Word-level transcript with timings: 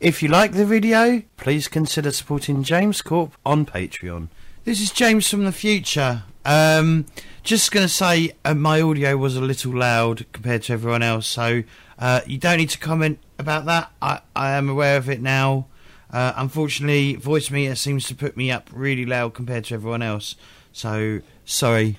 If 0.00 0.22
you 0.22 0.28
like 0.28 0.52
the 0.52 0.64
video, 0.64 1.22
please 1.36 1.66
consider 1.66 2.12
supporting 2.12 2.62
James 2.62 3.02
Corp 3.02 3.32
on 3.44 3.66
Patreon. 3.66 4.28
This 4.62 4.80
is 4.80 4.92
James 4.92 5.28
from 5.28 5.44
the 5.44 5.50
future. 5.50 6.22
Um, 6.44 7.06
just 7.42 7.72
going 7.72 7.84
to 7.84 7.92
say 7.92 8.30
uh, 8.44 8.54
my 8.54 8.80
audio 8.80 9.16
was 9.16 9.34
a 9.34 9.40
little 9.40 9.76
loud 9.76 10.24
compared 10.32 10.62
to 10.64 10.72
everyone 10.72 11.02
else, 11.02 11.26
so 11.26 11.64
uh, 11.98 12.20
you 12.28 12.38
don't 12.38 12.58
need 12.58 12.70
to 12.70 12.78
comment 12.78 13.18
about 13.40 13.64
that. 13.64 13.90
I, 14.00 14.20
I 14.36 14.52
am 14.52 14.68
aware 14.68 14.98
of 14.98 15.10
it 15.10 15.20
now. 15.20 15.66
Uh, 16.12 16.32
unfortunately, 16.36 17.16
Voicemeeter 17.16 17.76
seems 17.76 18.06
to 18.06 18.14
put 18.14 18.36
me 18.36 18.52
up 18.52 18.70
really 18.72 19.04
loud 19.04 19.34
compared 19.34 19.64
to 19.64 19.74
everyone 19.74 20.02
else, 20.02 20.36
so 20.72 21.22
sorry. 21.44 21.98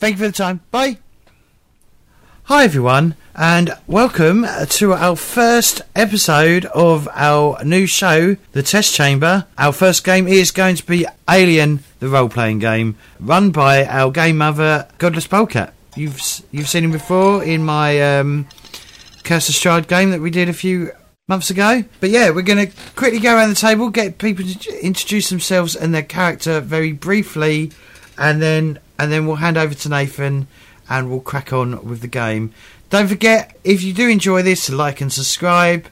Thank 0.00 0.14
you 0.14 0.24
for 0.24 0.26
the 0.26 0.32
time. 0.32 0.62
Bye. 0.72 0.98
Hi 2.48 2.64
everyone, 2.64 3.14
and 3.34 3.76
welcome 3.86 4.46
to 4.70 4.94
our 4.94 5.16
first 5.16 5.82
episode 5.94 6.64
of 6.64 7.06
our 7.12 7.62
new 7.62 7.86
show, 7.86 8.38
The 8.52 8.62
Test 8.62 8.94
Chamber. 8.94 9.44
Our 9.58 9.70
first 9.70 10.02
game 10.02 10.26
is 10.26 10.50
going 10.50 10.76
to 10.76 10.86
be 10.86 11.04
Alien, 11.28 11.80
the 12.00 12.08
role-playing 12.08 12.60
game, 12.60 12.96
run 13.20 13.50
by 13.50 13.84
our 13.84 14.10
game 14.10 14.38
mother, 14.38 14.88
Godless 14.96 15.26
Polecat. 15.26 15.74
You've 15.94 16.18
you've 16.50 16.70
seen 16.70 16.84
him 16.84 16.90
before 16.92 17.44
in 17.44 17.64
my 17.64 18.18
um, 18.18 18.48
Curse 19.24 19.50
of 19.50 19.54
Strahd 19.54 19.86
game 19.86 20.10
that 20.12 20.22
we 20.22 20.30
did 20.30 20.48
a 20.48 20.54
few 20.54 20.92
months 21.28 21.50
ago. 21.50 21.84
But 22.00 22.08
yeah, 22.08 22.30
we're 22.30 22.40
going 22.40 22.66
to 22.66 22.72
quickly 22.96 23.20
go 23.20 23.36
around 23.36 23.50
the 23.50 23.56
table, 23.56 23.90
get 23.90 24.16
people 24.16 24.46
to 24.46 24.82
introduce 24.82 25.28
themselves 25.28 25.76
and 25.76 25.94
their 25.94 26.02
character 26.02 26.60
very 26.60 26.92
briefly, 26.92 27.72
and 28.16 28.40
then 28.40 28.78
and 28.98 29.12
then 29.12 29.26
we'll 29.26 29.36
hand 29.36 29.58
over 29.58 29.74
to 29.74 29.88
Nathan 29.90 30.46
and 30.88 31.10
we'll 31.10 31.20
crack 31.20 31.52
on 31.52 31.84
with 31.84 32.00
the 32.00 32.08
game. 32.08 32.52
Don't 32.90 33.08
forget, 33.08 33.56
if 33.64 33.82
you 33.82 33.92
do 33.92 34.08
enjoy 34.08 34.42
this, 34.42 34.70
like 34.70 35.00
and 35.00 35.12
subscribe. 35.12 35.86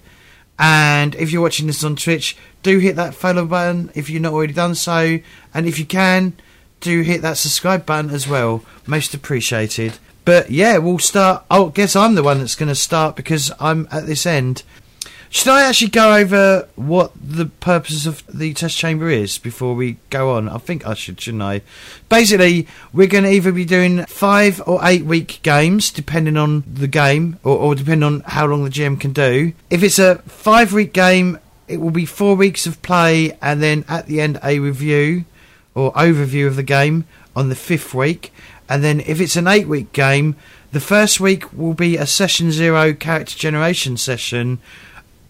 And 0.58 1.14
if 1.16 1.30
you're 1.30 1.42
watching 1.42 1.66
this 1.66 1.84
on 1.84 1.96
Twitch, 1.96 2.36
do 2.62 2.78
hit 2.78 2.96
that 2.96 3.14
follow 3.14 3.44
button 3.44 3.90
if 3.94 4.08
you've 4.08 4.22
not 4.22 4.32
already 4.32 4.54
done 4.54 4.74
so. 4.74 5.18
And 5.52 5.66
if 5.66 5.78
you 5.78 5.84
can, 5.84 6.32
do 6.80 7.02
hit 7.02 7.22
that 7.22 7.36
subscribe 7.36 7.84
button 7.84 8.10
as 8.10 8.26
well. 8.26 8.64
Most 8.86 9.12
appreciated. 9.12 9.98
But 10.24 10.50
yeah, 10.50 10.78
we'll 10.78 10.98
start. 10.98 11.44
I 11.50 11.70
guess 11.72 11.94
I'm 11.94 12.14
the 12.14 12.22
one 12.22 12.38
that's 12.38 12.54
going 12.54 12.68
to 12.68 12.74
start 12.74 13.14
because 13.14 13.52
I'm 13.60 13.86
at 13.90 14.06
this 14.06 14.26
end. 14.26 14.62
Should 15.36 15.48
I 15.48 15.64
actually 15.64 15.90
go 15.90 16.14
over 16.14 16.66
what 16.76 17.12
the 17.22 17.44
purpose 17.44 18.06
of 18.06 18.26
the 18.26 18.54
test 18.54 18.78
chamber 18.78 19.10
is 19.10 19.36
before 19.36 19.74
we 19.74 19.98
go 20.08 20.34
on? 20.34 20.48
I 20.48 20.56
think 20.56 20.86
I 20.86 20.94
should, 20.94 21.20
shouldn't 21.20 21.42
I? 21.42 21.60
Basically, 22.08 22.66
we're 22.90 23.06
going 23.06 23.24
to 23.24 23.30
either 23.30 23.52
be 23.52 23.66
doing 23.66 24.06
five 24.06 24.62
or 24.66 24.80
eight 24.82 25.04
week 25.04 25.40
games, 25.42 25.90
depending 25.90 26.38
on 26.38 26.64
the 26.66 26.88
game, 26.88 27.38
or, 27.44 27.58
or 27.58 27.74
depending 27.74 28.02
on 28.02 28.20
how 28.20 28.46
long 28.46 28.64
the 28.64 28.70
GM 28.70 28.98
can 28.98 29.12
do. 29.12 29.52
If 29.68 29.82
it's 29.82 29.98
a 29.98 30.22
five 30.22 30.72
week 30.72 30.94
game, 30.94 31.38
it 31.68 31.82
will 31.82 31.90
be 31.90 32.06
four 32.06 32.34
weeks 32.34 32.66
of 32.66 32.80
play, 32.80 33.36
and 33.42 33.62
then 33.62 33.84
at 33.90 34.06
the 34.06 34.22
end, 34.22 34.40
a 34.42 34.58
review 34.58 35.26
or 35.74 35.92
overview 35.92 36.46
of 36.46 36.56
the 36.56 36.62
game 36.62 37.04
on 37.36 37.50
the 37.50 37.54
fifth 37.54 37.92
week. 37.92 38.32
And 38.70 38.82
then 38.82 39.00
if 39.00 39.20
it's 39.20 39.36
an 39.36 39.48
eight 39.48 39.68
week 39.68 39.92
game, 39.92 40.34
the 40.72 40.80
first 40.80 41.20
week 41.20 41.52
will 41.52 41.74
be 41.74 41.98
a 41.98 42.06
session 42.06 42.52
zero 42.52 42.94
character 42.94 43.36
generation 43.36 43.98
session 43.98 44.60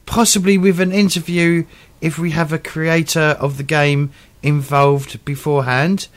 possibly 0.06 0.56
with 0.56 0.80
an 0.80 0.92
interview 0.92 1.64
if 2.00 2.18
we 2.18 2.30
have 2.30 2.52
a 2.52 2.58
creator 2.58 3.36
of 3.40 3.56
the 3.56 3.62
game 3.62 4.12
involved 4.42 5.24
beforehand, 5.24 6.08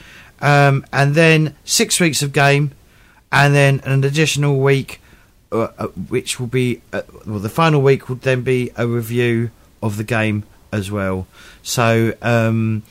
um, 0.42 0.86
and 0.94 1.16
then 1.16 1.56
six 1.66 2.00
weeks 2.00 2.22
of 2.22 2.32
game, 2.32 2.72
and 3.32 3.54
then 3.54 3.82
an 3.84 4.04
additional 4.04 4.60
week, 4.60 5.02
uh, 5.52 5.68
uh, 5.78 5.88
which 5.88 6.40
will 6.40 6.48
be 6.48 6.82
uh, 6.94 7.02
well, 7.26 7.40
the 7.40 7.50
final 7.50 7.82
week 7.82 8.08
would 8.08 8.22
then 8.22 8.42
be 8.42 8.72
a 8.78 8.88
review 8.88 9.52
of 9.82 9.98
the 9.98 10.04
game 10.04 10.44
as 10.72 10.90
well. 10.90 11.28
So. 11.64 12.14
Um, 12.22 12.84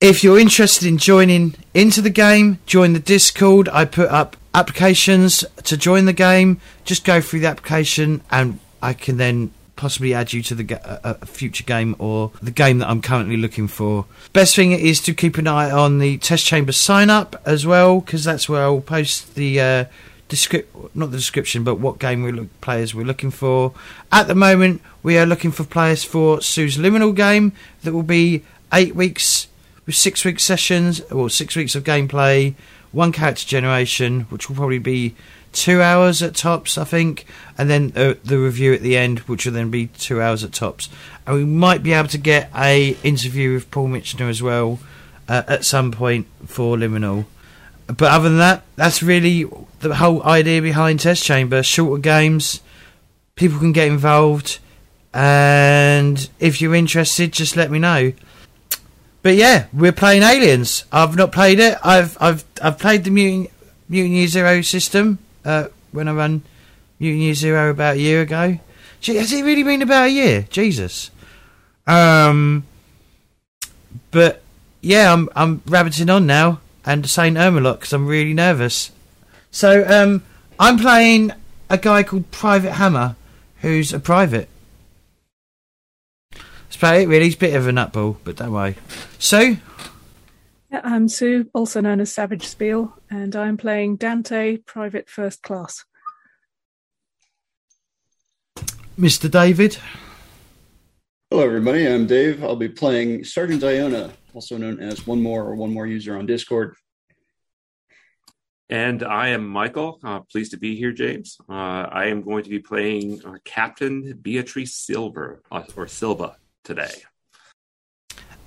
if 0.00 0.22
you're 0.22 0.38
interested 0.38 0.86
in 0.86 0.98
joining 0.98 1.54
into 1.72 2.02
the 2.02 2.10
game, 2.10 2.58
join 2.66 2.92
the 2.92 2.98
Discord. 2.98 3.70
I 3.70 3.86
put 3.86 4.10
up 4.10 4.36
applications 4.52 5.46
to 5.62 5.78
join 5.78 6.04
the 6.04 6.12
game. 6.12 6.60
Just 6.84 7.06
go 7.06 7.22
through 7.22 7.40
the 7.40 7.46
application, 7.46 8.20
and 8.30 8.58
I 8.84 8.92
can 8.92 9.16
then 9.16 9.50
possibly 9.76 10.14
add 10.14 10.32
you 10.32 10.40
to 10.42 10.54
the 10.54 11.18
future 11.24 11.64
game 11.64 11.96
or 11.98 12.30
the 12.40 12.50
game 12.52 12.78
that 12.78 12.88
I'm 12.88 13.02
currently 13.02 13.36
looking 13.36 13.66
for. 13.66 14.06
Best 14.32 14.54
thing 14.54 14.70
is 14.70 15.00
to 15.00 15.14
keep 15.14 15.36
an 15.36 15.48
eye 15.48 15.70
on 15.70 15.98
the 15.98 16.18
test 16.18 16.46
chamber 16.46 16.72
sign 16.72 17.10
up 17.10 17.40
as 17.44 17.66
well, 17.66 18.00
because 18.00 18.22
that's 18.22 18.48
where 18.48 18.62
I'll 18.62 18.80
post 18.80 19.34
the. 19.34 19.60
Uh, 19.60 19.84
Descrip- 20.26 20.66
not 20.94 21.10
the 21.10 21.18
description, 21.18 21.64
but 21.64 21.74
what 21.74 21.98
game 21.98 22.22
we 22.22 22.32
look 22.32 22.48
players 22.62 22.94
we're 22.94 23.04
looking 23.04 23.30
for. 23.30 23.74
At 24.10 24.26
the 24.26 24.34
moment, 24.34 24.80
we 25.02 25.18
are 25.18 25.26
looking 25.26 25.52
for 25.52 25.64
players 25.64 26.02
for 26.02 26.40
Sue's 26.40 26.78
Liminal 26.78 27.14
game 27.14 27.52
that 27.82 27.92
will 27.92 28.02
be 28.02 28.42
eight 28.72 28.96
weeks 28.96 29.48
with 29.84 29.94
six 29.94 30.24
week 30.24 30.40
sessions 30.40 31.00
or 31.12 31.28
six 31.28 31.54
weeks 31.54 31.74
of 31.74 31.84
gameplay, 31.84 32.54
one 32.90 33.12
character 33.12 33.46
generation, 33.46 34.22
which 34.30 34.48
will 34.48 34.56
probably 34.56 34.78
be 34.78 35.14
two 35.54 35.80
hours 35.80 36.22
at 36.22 36.34
tops, 36.34 36.76
I 36.76 36.84
think, 36.84 37.24
and 37.56 37.70
then 37.70 37.92
uh, 37.96 38.14
the 38.24 38.38
review 38.38 38.74
at 38.74 38.82
the 38.82 38.96
end, 38.96 39.20
which 39.20 39.46
will 39.46 39.52
then 39.52 39.70
be 39.70 39.86
two 39.86 40.20
hours 40.20 40.44
at 40.44 40.52
tops. 40.52 40.88
And 41.26 41.36
we 41.36 41.44
might 41.44 41.82
be 41.82 41.92
able 41.92 42.08
to 42.08 42.18
get 42.18 42.50
a 42.54 42.96
interview 43.02 43.54
with 43.54 43.70
Paul 43.70 43.88
Mitchener 43.88 44.28
as 44.28 44.42
well 44.42 44.80
uh, 45.28 45.42
at 45.48 45.64
some 45.64 45.92
point 45.92 46.26
for 46.46 46.76
Liminal. 46.76 47.24
But 47.86 48.02
other 48.02 48.28
than 48.28 48.38
that, 48.38 48.62
that's 48.76 49.02
really 49.02 49.44
the 49.80 49.94
whole 49.94 50.22
idea 50.24 50.60
behind 50.60 51.00
Test 51.00 51.22
Chamber. 51.24 51.62
Shorter 51.62 52.00
games, 52.00 52.60
people 53.36 53.58
can 53.58 53.72
get 53.72 53.88
involved, 53.88 54.58
and 55.12 56.28
if 56.40 56.60
you're 56.60 56.74
interested, 56.74 57.32
just 57.32 57.56
let 57.56 57.70
me 57.70 57.78
know. 57.78 58.12
But 59.22 59.36
yeah, 59.36 59.66
we're 59.72 59.92
playing 59.92 60.22
Aliens. 60.22 60.84
I've 60.92 61.16
not 61.16 61.32
played 61.32 61.60
it. 61.60 61.78
I've 61.82 62.16
I've 62.20 62.44
I've 62.62 62.78
played 62.78 63.04
the 63.04 63.10
Mutant 63.10 63.50
Year 63.88 64.26
Zero 64.28 64.60
system 64.62 65.18
uh, 65.44 65.68
when 65.92 66.08
I 66.08 66.12
ran 66.12 66.42
Mutant 66.98 67.22
Year 67.22 67.34
Zero 67.34 67.70
about 67.70 67.96
a 67.96 68.00
year 68.00 68.22
ago. 68.22 68.58
Gee, 69.00 69.16
has 69.16 69.32
it 69.32 69.44
really 69.44 69.62
been 69.62 69.82
about 69.82 70.06
a 70.06 70.10
year? 70.10 70.46
Jesus. 70.50 71.10
Um. 71.86 72.66
But 74.10 74.42
yeah, 74.80 75.12
I'm 75.12 75.28
I'm 75.34 75.62
rabbiting 75.66 76.10
on 76.10 76.26
now 76.26 76.60
and 76.84 77.08
saying 77.08 77.34
Ermalot 77.34 77.74
because 77.74 77.92
I'm 77.92 78.06
really 78.06 78.34
nervous. 78.34 78.90
So 79.50 79.84
um, 79.86 80.22
I'm 80.58 80.78
playing 80.78 81.32
a 81.70 81.78
guy 81.78 82.02
called 82.02 82.30
Private 82.30 82.72
Hammer, 82.72 83.16
who's 83.60 83.92
a 83.92 84.00
private. 84.00 84.48
That's 86.32 86.76
about 86.76 86.96
it, 86.96 87.08
really. 87.08 87.26
He's 87.26 87.34
a 87.34 87.38
bit 87.38 87.54
of 87.54 87.68
a 87.68 87.70
nutball, 87.70 88.16
but 88.24 88.36
don't 88.36 88.52
worry. 88.52 88.74
So, 89.18 89.56
I'm 90.82 91.08
Sue, 91.08 91.48
also 91.54 91.80
known 91.80 92.00
as 92.00 92.12
Savage 92.12 92.46
Spiel, 92.46 92.94
and 93.10 93.36
I'm 93.36 93.56
playing 93.56 93.96
Dante, 93.96 94.56
Private 94.56 95.08
First 95.08 95.42
Class. 95.42 95.84
Mr. 98.98 99.30
David. 99.30 99.76
Hello, 101.30 101.44
everybody. 101.44 101.86
I'm 101.86 102.06
Dave. 102.06 102.42
I'll 102.42 102.56
be 102.56 102.68
playing 102.68 103.24
Sergeant 103.24 103.62
Iona, 103.62 104.12
also 104.32 104.56
known 104.56 104.80
as 104.80 105.06
One 105.06 105.20
More 105.20 105.42
or 105.42 105.54
One 105.54 105.72
More 105.72 105.86
User 105.86 106.16
on 106.16 106.26
Discord. 106.26 106.74
And 108.70 109.02
I 109.02 109.28
am 109.28 109.46
Michael. 109.46 109.98
Uh, 110.02 110.20
pleased 110.20 110.52
to 110.52 110.56
be 110.56 110.76
here, 110.76 110.92
James. 110.92 111.36
Uh, 111.48 111.52
I 111.52 112.06
am 112.06 112.22
going 112.22 112.44
to 112.44 112.50
be 112.50 112.60
playing 112.60 113.20
uh, 113.24 113.34
Captain 113.44 114.16
Beatrice 114.22 114.74
Silver 114.74 115.42
uh, 115.52 115.64
or 115.76 115.86
Silva 115.86 116.36
today. 116.62 116.92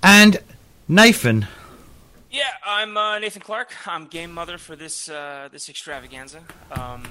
And 0.02 0.38
Nathan. 0.88 1.46
Yeah, 2.38 2.52
I'm 2.64 2.96
uh, 2.96 3.18
Nathan 3.18 3.42
Clark. 3.42 3.74
I'm 3.84 4.06
game 4.06 4.32
mother 4.32 4.58
for 4.58 4.76
this 4.76 5.08
uh, 5.08 5.48
this 5.50 5.68
extravaganza. 5.68 6.38
Um, 6.70 7.02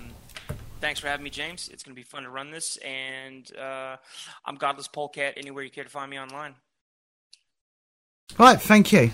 thanks 0.79 1.01
for 1.01 1.07
having 1.07 1.25
me, 1.25 1.29
James. 1.29 1.67
It's 1.67 1.83
going 1.83 1.93
to 1.93 1.99
be 1.99 2.03
fun 2.03 2.23
to 2.23 2.29
run 2.29 2.50
this, 2.50 2.77
and 2.77 3.53
uh, 3.57 3.97
I'm 4.45 4.56
Godless 4.56 4.88
Polecat. 4.88 5.33
Anywhere 5.35 5.65
you 5.65 5.69
care 5.69 5.83
to 5.83 5.89
find 5.89 6.09
me 6.09 6.18
online. 6.18 6.56
All 8.39 8.45
right, 8.45 8.62
thank 8.62 8.94
you. 8.94 9.12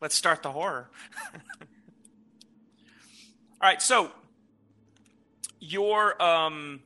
Let's 0.00 0.14
start 0.14 0.42
the 0.42 0.50
horror. 0.50 0.88
All 1.34 1.40
right, 3.60 3.82
so 3.82 4.10
your 5.58 6.22
um, 6.22 6.80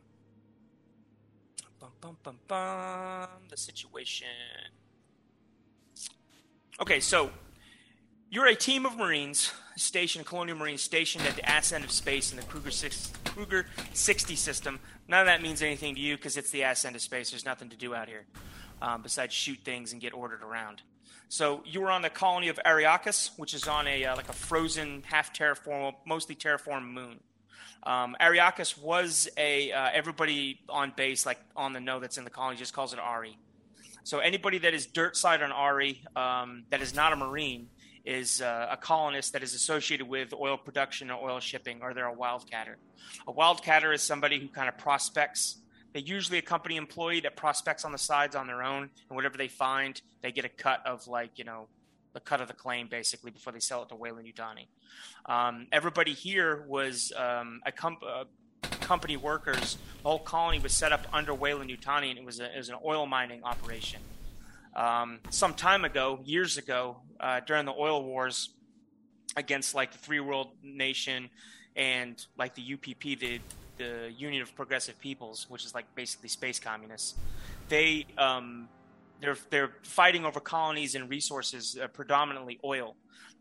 bum, 1.79 1.91
bum, 2.01 2.17
bum, 2.25 2.39
bum, 2.49 3.29
the 3.49 3.57
situation. 3.57 4.27
Okay, 6.81 6.99
so 6.99 7.31
you're 8.35 8.47
a 8.47 8.55
team 8.57 8.85
of 8.85 8.97
Marines 8.97 9.53
stationed, 9.77 10.27
Colonial 10.27 10.57
Marines 10.57 10.83
stationed 10.83 11.25
at 11.25 11.37
the 11.37 11.49
ass 11.49 11.71
end 11.71 11.85
of 11.85 11.93
space 11.93 12.33
in 12.33 12.37
the 12.37 12.43
Kruger, 12.43 12.73
six, 12.73 13.13
Kruger 13.27 13.67
60 13.93 14.35
system. 14.35 14.81
None 15.07 15.21
of 15.21 15.27
that 15.27 15.41
means 15.41 15.63
anything 15.63 15.95
to 15.95 16.01
you 16.01 16.17
because 16.17 16.37
it's 16.37 16.51
the 16.51 16.65
ass 16.65 16.85
end 16.85 16.97
of 16.97 17.03
space. 17.03 17.31
There's 17.31 17.45
nothing 17.45 17.69
to 17.69 17.77
do 17.77 17.95
out 17.95 18.09
here 18.09 18.25
um, 18.83 19.03
besides 19.03 19.33
shoot 19.33 19.61
things 19.65 19.93
and 19.93 20.03
get 20.03 20.15
ordered 20.15 20.43
around. 20.43 20.83
So 21.29 21.63
you 21.65 21.81
were 21.81 21.93
on 21.93 22.03
the 22.03 22.11
colony 22.11 22.49
of 22.49 22.59
Ariarcus, 22.67 23.31
which 23.37 23.55
is 23.55 23.69
on 23.69 23.87
a 23.87 24.05
uh, 24.05 24.17
like 24.17 24.29
a 24.29 24.33
frozen, 24.33 25.05
half 25.07 25.33
terraform, 25.33 25.95
mostly 26.05 26.35
terraformed 26.35 26.91
moon. 26.91 27.21
Um, 27.85 28.17
Ariarcus 28.21 28.77
was 28.77 29.29
a 29.37 29.71
uh, 29.71 29.91
everybody 29.93 30.61
on 30.69 30.93
base, 30.97 31.25
like 31.25 31.39
on 31.55 31.73
the 31.73 31.81
know 31.81 32.01
that's 32.01 32.19
in 32.19 32.25
the 32.25 32.31
colony, 32.31 32.57
just 32.57 32.73
calls 32.73 32.93
it 32.93 32.99
Ari. 32.99 33.39
So 34.03 34.19
anybody 34.19 34.59
that 34.59 34.75
is 34.75 34.87
dirt 34.87 35.17
side 35.17 35.41
on 35.41 35.53
Ari 35.53 36.03
um, 36.17 36.65
that 36.71 36.83
is 36.83 36.95
not 36.95 37.13
a 37.13 37.17
Marine 37.17 37.69
is 38.05 38.43
uh, 38.43 38.69
a 38.71 38.77
colonist 38.77 39.33
that 39.33 39.43
is 39.43 39.55
associated 39.55 40.07
with 40.07 40.35
oil 40.35 40.57
production 40.57 41.11
or 41.11 41.31
oil 41.31 41.41
shipping, 41.41 41.81
or 41.83 41.95
they're 41.95 42.09
a 42.09 42.15
wildcatter. 42.15 42.77
A 43.27 43.33
wildcatter 43.33 43.95
is 43.95 44.03
somebody 44.03 44.39
who 44.39 44.49
kind 44.49 44.69
of 44.69 44.77
prospects. 44.77 45.59
They're 45.93 46.03
usually 46.03 46.39
a 46.39 46.43
company 46.43 46.77
employee 46.77 47.21
that 47.21 47.37
prospects 47.37 47.85
on 47.85 47.93
the 47.93 47.99
sides 47.99 48.37
on 48.37 48.47
their 48.47 48.63
own, 48.63 48.91
and 49.09 49.17
whatever 49.17 49.39
they 49.39 49.49
find, 49.49 50.01
they 50.23 50.33
get 50.33 50.45
a 50.45 50.49
cut 50.49 50.85
of 50.87 51.07
like 51.09 51.39
you 51.39 51.45
know 51.45 51.69
the 52.13 52.21
cut 52.21 52.41
of 52.41 52.49
the 52.49 52.55
claim 52.55 52.87
basically 52.89 53.31
before 53.31 53.53
they 53.53 53.61
sell 53.61 53.83
it 53.83 53.89
to 53.89 53.97
Weyland-Yutani. 53.97 54.69
Um, 55.27 55.67
everybody 55.73 56.13
here 56.13 56.65
was 56.69 57.13
um, 57.17 57.61
a, 57.67 57.73
uh, 58.07 58.25
company 58.81 59.17
workers. 59.17 59.79
The 60.03 60.09
whole 60.09 60.21
colony 60.21 60.61
was 60.61 60.73
set 60.73 60.93
up 60.93 61.07
under 61.13 61.35
Weyland-Yutani, 61.35 62.11
and 62.11 62.19
it 62.19 62.25
was, 62.25 62.39
a, 62.41 62.55
it 62.55 62.57
was 62.57 62.69
an 62.69 62.77
oil 62.85 63.07
mining 63.07 63.43
operation. 63.43 64.01
Um, 64.77 65.21
some 65.31 65.55
time 65.55 65.85
ago, 65.85 66.21
years 66.25 66.59
ago, 66.59 66.97
uh, 67.21 67.41
during 67.41 67.65
the 67.65 67.73
oil 67.73 68.05
wars 68.05 68.51
against 69.37 69.75
like 69.75 69.93
the 69.93 69.99
Three 69.99 70.21
World 70.21 70.49
Nation 70.63 71.31
and 71.77 72.25
like 72.37 72.55
the 72.55 72.75
UPP, 72.75 73.19
the 73.19 73.41
the 73.77 74.13
Union 74.17 74.41
of 74.41 74.55
Progressive 74.55 74.99
Peoples, 75.01 75.47
which 75.49 75.65
is 75.65 75.75
like 75.75 75.93
basically 75.95 76.29
space 76.29 76.61
communists, 76.61 77.19
they 77.69 78.07
um, 78.19 78.69
they're 79.21 79.37
they're 79.51 79.73
fighting 79.83 80.25
over 80.25 80.41
colonies 80.41 80.95
and 80.95 81.09
resources, 81.09 81.79
uh, 81.81 81.89
predominantly 81.89 82.59
oil. 82.65 82.97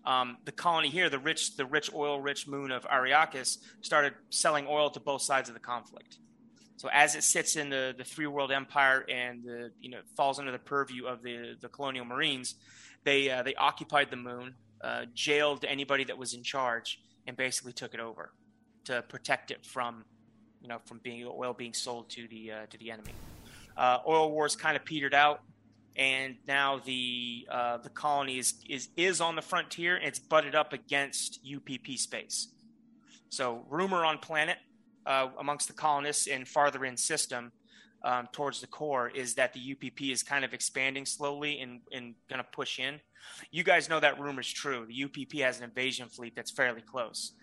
Um, 0.05 0.37
the 0.43 0.51
colony 0.51 0.89
here, 0.89 1.09
the 1.09 1.19
rich 1.19 1.55
the 1.55 1.65
rich 1.65 1.93
oil 1.93 2.19
rich 2.19 2.47
moon 2.47 2.71
of 2.71 2.83
Ariarcus, 2.85 3.57
started 3.81 4.13
selling 4.29 4.67
oil 4.67 4.89
to 4.91 4.99
both 4.99 5.21
sides 5.21 5.49
of 5.49 5.55
the 5.55 5.61
conflict. 5.61 6.17
So 6.77 6.89
as 6.91 7.15
it 7.15 7.23
sits 7.23 7.55
in 7.55 7.69
the, 7.69 7.93
the 7.97 8.03
three 8.03 8.27
world 8.27 8.51
empire 8.51 9.05
and 9.09 9.43
the 9.43 9.71
you 9.79 9.89
know 9.89 9.99
falls 10.17 10.39
under 10.39 10.51
the 10.51 10.59
purview 10.59 11.05
of 11.05 11.21
the 11.21 11.55
the 11.61 11.69
colonial 11.69 12.05
marines, 12.05 12.55
they 13.03 13.29
uh, 13.29 13.43
they 13.43 13.55
occupied 13.55 14.09
the 14.09 14.17
moon, 14.17 14.55
uh, 14.81 15.05
jailed 15.13 15.65
anybody 15.65 16.03
that 16.05 16.17
was 16.17 16.33
in 16.33 16.43
charge, 16.43 16.99
and 17.27 17.37
basically 17.37 17.73
took 17.73 17.93
it 17.93 17.99
over 17.99 18.31
to 18.85 19.01
protect 19.03 19.51
it 19.51 19.65
from 19.65 20.03
you 20.61 20.67
know 20.67 20.79
from 20.85 20.99
being 21.03 21.25
oil 21.25 21.53
being 21.53 21.73
sold 21.73 22.09
to 22.09 22.27
the 22.27 22.51
uh, 22.51 22.65
to 22.69 22.77
the 22.77 22.91
enemy. 22.91 23.13
Uh, 23.77 23.99
oil 24.07 24.31
wars 24.31 24.55
kind 24.55 24.75
of 24.75 24.85
petered 24.85 25.13
out 25.13 25.41
and 25.95 26.35
now 26.47 26.79
the 26.85 27.47
uh, 27.51 27.77
the 27.77 27.89
colony 27.89 28.37
is, 28.37 28.55
is 28.67 28.89
is 28.97 29.21
on 29.21 29.35
the 29.35 29.41
frontier 29.41 29.95
and 29.95 30.05
it's 30.05 30.19
butted 30.19 30.55
up 30.55 30.73
against 30.73 31.39
UPP 31.45 31.97
space. 31.97 32.47
So 33.29 33.65
rumor 33.69 34.05
on 34.05 34.17
planet 34.17 34.57
uh, 35.05 35.27
amongst 35.39 35.67
the 35.67 35.73
colonists 35.73 36.27
and 36.27 36.47
farther 36.47 36.85
in 36.85 36.97
system 36.97 37.51
um, 38.03 38.27
towards 38.31 38.61
the 38.61 38.67
core 38.67 39.09
is 39.09 39.35
that 39.35 39.53
the 39.53 39.71
UPP 39.71 40.01
is 40.03 40.23
kind 40.23 40.43
of 40.43 40.53
expanding 40.53 41.05
slowly 41.05 41.59
and, 41.59 41.81
and 41.91 42.15
going 42.29 42.41
to 42.41 42.47
push 42.51 42.79
in. 42.79 42.99
You 43.51 43.63
guys 43.63 43.89
know 43.89 43.99
that 43.99 44.19
rumor 44.19 44.41
is 44.41 44.51
true. 44.51 44.85
The 44.85 45.03
UPP 45.05 45.39
has 45.41 45.57
an 45.57 45.63
invasion 45.63 46.09
fleet 46.09 46.35
that's 46.35 46.51
fairly 46.51 46.81
close. 46.81 47.33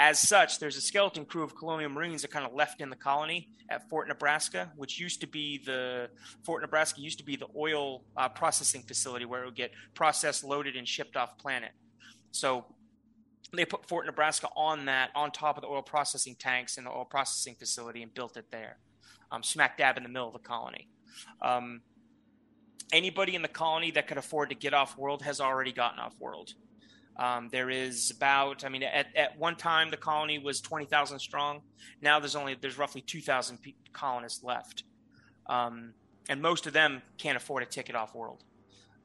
As 0.00 0.20
such, 0.20 0.60
there's 0.60 0.76
a 0.76 0.80
skeleton 0.80 1.24
crew 1.24 1.42
of 1.42 1.56
colonial 1.56 1.90
marines 1.90 2.22
that 2.22 2.30
kind 2.30 2.46
of 2.46 2.54
left 2.54 2.80
in 2.80 2.88
the 2.88 2.96
colony 2.96 3.48
at 3.68 3.88
Fort 3.90 4.06
Nebraska, 4.06 4.70
which 4.76 5.00
used 5.00 5.20
to 5.22 5.26
be 5.26 5.60
the 5.64 6.08
Fort 6.44 6.62
Nebraska 6.62 7.00
used 7.00 7.18
to 7.18 7.24
be 7.24 7.34
the 7.34 7.48
oil 7.56 8.04
uh, 8.16 8.28
processing 8.28 8.82
facility 8.82 9.24
where 9.24 9.42
it 9.42 9.46
would 9.46 9.56
get 9.56 9.72
processed, 9.94 10.44
loaded, 10.44 10.76
and 10.76 10.86
shipped 10.86 11.16
off 11.16 11.36
planet. 11.38 11.72
So 12.30 12.66
they 13.52 13.64
put 13.64 13.86
Fort 13.88 14.06
Nebraska 14.06 14.48
on 14.56 14.86
that, 14.86 15.10
on 15.14 15.30
top 15.30 15.56
of 15.56 15.62
the 15.62 15.68
oil 15.68 15.82
processing 15.82 16.36
tanks 16.38 16.76
and 16.76 16.86
the 16.86 16.90
oil 16.90 17.04
processing 17.04 17.54
facility, 17.54 18.02
and 18.02 18.12
built 18.12 18.36
it 18.36 18.46
there, 18.50 18.78
um, 19.32 19.42
smack 19.42 19.78
dab 19.78 19.96
in 19.96 20.02
the 20.02 20.08
middle 20.08 20.28
of 20.28 20.34
the 20.34 20.38
colony. 20.38 20.88
Um, 21.42 21.80
anybody 22.92 23.34
in 23.34 23.42
the 23.42 23.48
colony 23.48 23.90
that 23.92 24.06
could 24.06 24.18
afford 24.18 24.50
to 24.50 24.54
get 24.54 24.74
off 24.74 24.96
world 24.98 25.22
has 25.22 25.40
already 25.40 25.72
gotten 25.72 25.98
off 25.98 26.18
world. 26.20 26.54
Um, 27.16 27.48
there 27.50 27.68
is 27.68 28.12
about, 28.12 28.64
I 28.64 28.68
mean, 28.68 28.84
at, 28.84 29.06
at 29.16 29.36
one 29.36 29.56
time 29.56 29.90
the 29.90 29.96
colony 29.96 30.38
was 30.38 30.60
20,000 30.60 31.18
strong. 31.18 31.62
Now 32.00 32.20
there's 32.20 32.36
only, 32.36 32.54
there's 32.54 32.78
roughly 32.78 33.00
2,000 33.00 33.58
colonists 33.92 34.44
left. 34.44 34.84
Um, 35.46 35.94
and 36.28 36.40
most 36.40 36.66
of 36.66 36.72
them 36.72 37.02
can't 37.16 37.36
afford 37.36 37.62
a 37.62 37.66
ticket 37.66 37.96
off 37.96 38.14
world. 38.14 38.44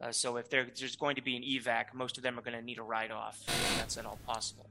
Uh, 0.01 0.11
so 0.11 0.37
if 0.37 0.49
there's 0.49 0.95
going 0.95 1.15
to 1.15 1.21
be 1.21 1.35
an 1.35 1.43
evac, 1.43 1.93
most 1.93 2.17
of 2.17 2.23
them 2.23 2.37
are 2.37 2.41
going 2.41 2.57
to 2.57 2.63
need 2.63 2.77
a 2.77 2.83
ride 2.83 3.11
off. 3.11 3.39
If 3.47 3.77
that's 3.77 3.97
at 3.97 4.05
all 4.05 4.19
possible. 4.25 4.69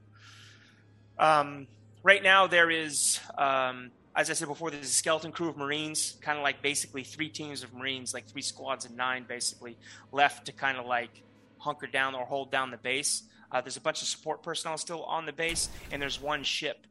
Um, 1.17 1.67
right 2.03 2.21
now 2.21 2.47
there 2.47 2.69
is, 2.69 3.19
um, 3.37 3.91
as 4.15 4.29
I 4.29 4.33
said 4.33 4.47
before, 4.47 4.69
there's 4.69 4.85
a 4.85 4.93
skeleton 4.93 5.31
crew 5.31 5.49
of 5.49 5.57
Marines, 5.57 6.17
kind 6.21 6.37
of 6.37 6.43
like 6.43 6.61
basically 6.61 7.03
three 7.03 7.29
teams 7.29 7.63
of 7.63 7.73
Marines, 7.73 8.13
like 8.13 8.27
three 8.27 8.41
squads 8.41 8.85
of 8.85 8.91
nine, 8.91 9.25
basically 9.27 9.77
left 10.11 10.45
to 10.45 10.51
kind 10.51 10.77
of 10.77 10.85
like 10.85 11.23
hunker 11.57 11.87
down 11.87 12.13
or 12.13 12.25
hold 12.25 12.51
down 12.51 12.71
the 12.71 12.77
base. 12.77 13.23
Uh, 13.51 13.61
there's 13.61 13.77
a 13.77 13.81
bunch 13.81 14.01
of 14.01 14.07
support 14.07 14.43
personnel 14.43 14.77
still 14.77 15.03
on 15.03 15.25
the 15.25 15.33
base, 15.33 15.69
and 15.91 16.01
there's 16.01 16.19
one 16.19 16.43
ship 16.43 16.85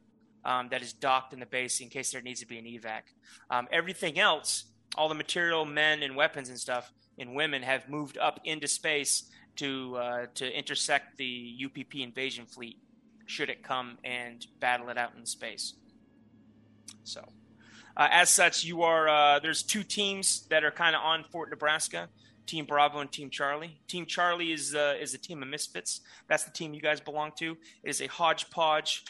um, 0.45 0.69
that 0.71 0.83
is 0.83 0.93
docked 0.93 1.33
in 1.33 1.41
the 1.41 1.47
base 1.47 1.81
in 1.81 1.89
case 1.89 2.13
there 2.13 2.23
needs 2.23 2.41
to 2.41 2.47
be 2.47 2.59
an 2.59 2.65
evac. 2.65 3.03
Um, 3.51 3.69
everything 3.71 4.19
else, 4.19 4.65
all 4.97 5.09
the 5.09 5.15
material, 5.15 5.65
men, 5.65 6.03
and 6.03 6.17
weapons 6.17 6.49
and 6.49 6.59
stuff, 6.59 6.93
and 7.19 7.35
women 7.35 7.63
have 7.63 7.89
moved 7.89 8.19
up 8.19 8.41
into 8.45 8.67
space 8.67 9.25
to 9.57 9.97
uh, 9.97 10.27
to 10.35 10.59
intersect 10.59 11.17
the 11.19 11.57
UPP 11.65 11.97
invasion 11.97 12.47
fleet 12.47 12.79
should 13.27 13.49
it 13.49 13.63
come 13.63 13.99
and 14.05 14.47
battle 14.61 14.89
it 14.89 14.99
out 14.99 15.13
in 15.19 15.25
space. 15.25 15.75
So, 17.05 17.21
uh, 17.97 18.09
as 18.11 18.31
such, 18.31 18.65
you 18.65 18.83
are 18.83 19.09
uh, 19.09 19.39
there's 19.39 19.63
two 19.63 19.83
teams 19.83 20.47
that 20.49 20.65
are 20.65 20.71
kind 20.71 20.95
of 20.97 21.03
on 21.03 21.25
Fort 21.25 21.51
Nebraska. 21.51 22.09
Team 22.45 22.65
Bravo 22.65 22.99
and 22.99 23.11
Team 23.11 23.31
Charlie. 23.31 23.79
Team 23.87 24.05
Charlie 24.05 24.53
is 24.53 24.75
uh, 24.75 24.97
is 25.01 25.15
a 25.15 25.19
team 25.19 25.43
of 25.43 25.49
misfits. 25.49 26.01
That's 26.29 26.45
the 26.45 26.51
team 26.51 26.75
you 26.75 26.81
guys 26.81 27.01
belong 27.01 27.33
to. 27.39 27.57
It 27.83 27.91
is 27.91 28.01
a 28.01 28.09
hodgepodge 28.09 29.05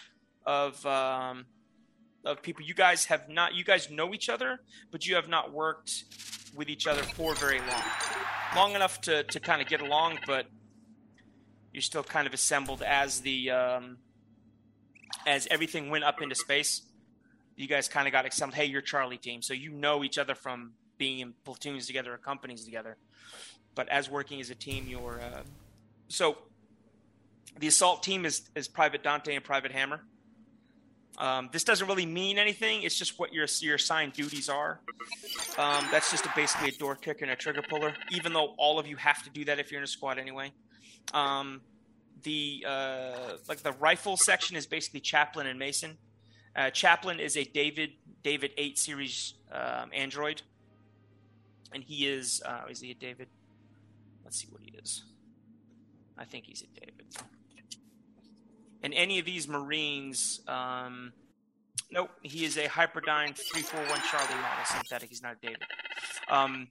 of 0.45 0.85
um, 0.85 1.47
of 2.25 2.43
people. 2.43 2.63
You 2.63 2.75
guys 2.75 3.07
have 3.07 3.29
not. 3.29 3.55
You 3.55 3.65
guys 3.65 3.91
know 3.91 4.13
each 4.13 4.29
other, 4.29 4.61
but 4.91 5.07
you 5.07 5.15
have 5.15 5.29
not 5.29 5.53
worked 5.53 6.05
with 6.55 6.69
each 6.69 6.87
other 6.87 7.03
for 7.03 7.35
very 7.35 7.61
long, 7.61 7.83
long 8.55 8.75
enough 8.75 9.01
to 9.03 9.23
to 9.25 9.41
kind 9.41 9.63
of 9.63 9.69
get 9.69 9.81
along. 9.81 10.19
But 10.27 10.47
you're 11.73 11.83
still 11.83 12.05
kind 12.05 12.27
of 12.27 12.35
assembled 12.35 12.83
as 12.83 13.21
the 13.21 13.51
um, 13.51 13.99
as 15.27 15.47
everything 15.51 15.91
went 15.91 16.05
up 16.05 16.23
into 16.23 16.35
space. 16.35 16.83
You 17.57 17.69
guys 17.69 17.89
kind 17.89 18.07
of 18.07 18.13
got 18.13 18.27
assembled. 18.27 18.57
Hey, 18.57 18.65
you're 18.65 18.81
Charlie 18.83 19.19
team, 19.19 19.43
so 19.43 19.55
you 19.55 19.71
know 19.71 20.05
each 20.05 20.19
other 20.19 20.35
from 20.35 20.73
being 20.99 21.21
in 21.21 21.35
platoons 21.45 21.87
together 21.87 22.15
or 22.15 22.19
companies 22.19 22.65
together 22.65 22.97
but 23.75 23.89
as 23.89 24.11
working 24.11 24.41
as 24.41 24.51
a 24.51 24.55
team, 24.55 24.87
you're 24.89 25.21
uh, 25.21 25.43
so 26.09 26.39
the 27.59 27.67
assault 27.67 28.03
team 28.03 28.25
is 28.25 28.51
is 28.55 28.69
Private 28.69 29.03
Dante 29.03 29.35
and 29.35 29.45
Private 29.45 29.73
Hammer. 29.73 30.01
Um, 31.19 31.51
this 31.53 31.63
doesn't 31.63 31.87
really 31.87 32.07
mean 32.07 32.39
anything. 32.39 32.83
It's 32.83 32.97
just 32.97 33.19
what 33.19 33.33
your 33.33 33.47
your 33.61 33.75
assigned 33.77 34.15
duties 34.15 34.49
are. 34.49 34.81
Um, 35.59 35.87
that's 35.91 36.11
just 36.11 36.25
a, 36.25 36.31
basically 36.35 36.69
a 36.69 36.73
door 36.73 36.95
kicker 36.95 37.25
and 37.25 37.33
a 37.33 37.37
trigger 37.37 37.63
puller. 37.63 37.95
Even 38.11 38.33
though 38.33 38.55
all 38.57 38.79
of 38.79 38.87
you 38.87 38.97
have 38.97 39.23
to 39.25 39.31
do 39.31 39.45
that 39.45 39.59
if 39.59 39.71
you're 39.71 39.81
in 39.81 39.85
a 39.85 39.89
squad 39.89 40.19
anyway. 40.19 40.53
Um, 41.13 41.61
the 42.23 42.65
uh, 42.67 43.37
like 43.49 43.63
the 43.63 43.73
rifle 43.73 44.17
section 44.17 44.57
is 44.57 44.67
basically 44.67 45.01
Chaplain 45.01 45.47
and 45.47 45.59
Mason. 45.59 45.99
Uh, 46.55 46.71
Chaplain 46.71 47.21
is 47.21 47.37
a 47.37 47.45
David 47.45 47.91
David 48.23 48.53
eight 48.57 48.79
series 48.79 49.35
um, 49.51 49.91
android, 49.93 50.43
and 51.73 51.83
he 51.83 52.07
is 52.07 52.43
uh, 52.45 52.63
is 52.71 52.81
he 52.81 52.91
a 52.91 52.95
David? 52.95 53.29
Let's 54.25 54.41
see 54.41 54.49
what 54.51 54.63
he 54.63 54.73
is. 54.79 55.05
I 56.17 56.25
think 56.25 56.47
he's 56.47 56.63
a 56.63 56.81
David. 56.81 57.07
And 58.83 58.93
any 58.95 59.19
of 59.19 59.25
these 59.25 59.47
Marines, 59.49 60.41
um, 60.49 61.13
nope, 61.91 62.11
he 62.23 62.45
is 62.45 62.57
a 62.57 62.65
Hyperdyne 62.65 63.37
341 63.37 64.01
Charlie 64.11 64.35
model 64.35 64.65
synthetic. 64.65 65.09
He's 65.09 65.23
not 65.23 65.37
a 65.43 65.47
David. 65.47 65.63
Um, 66.29 66.69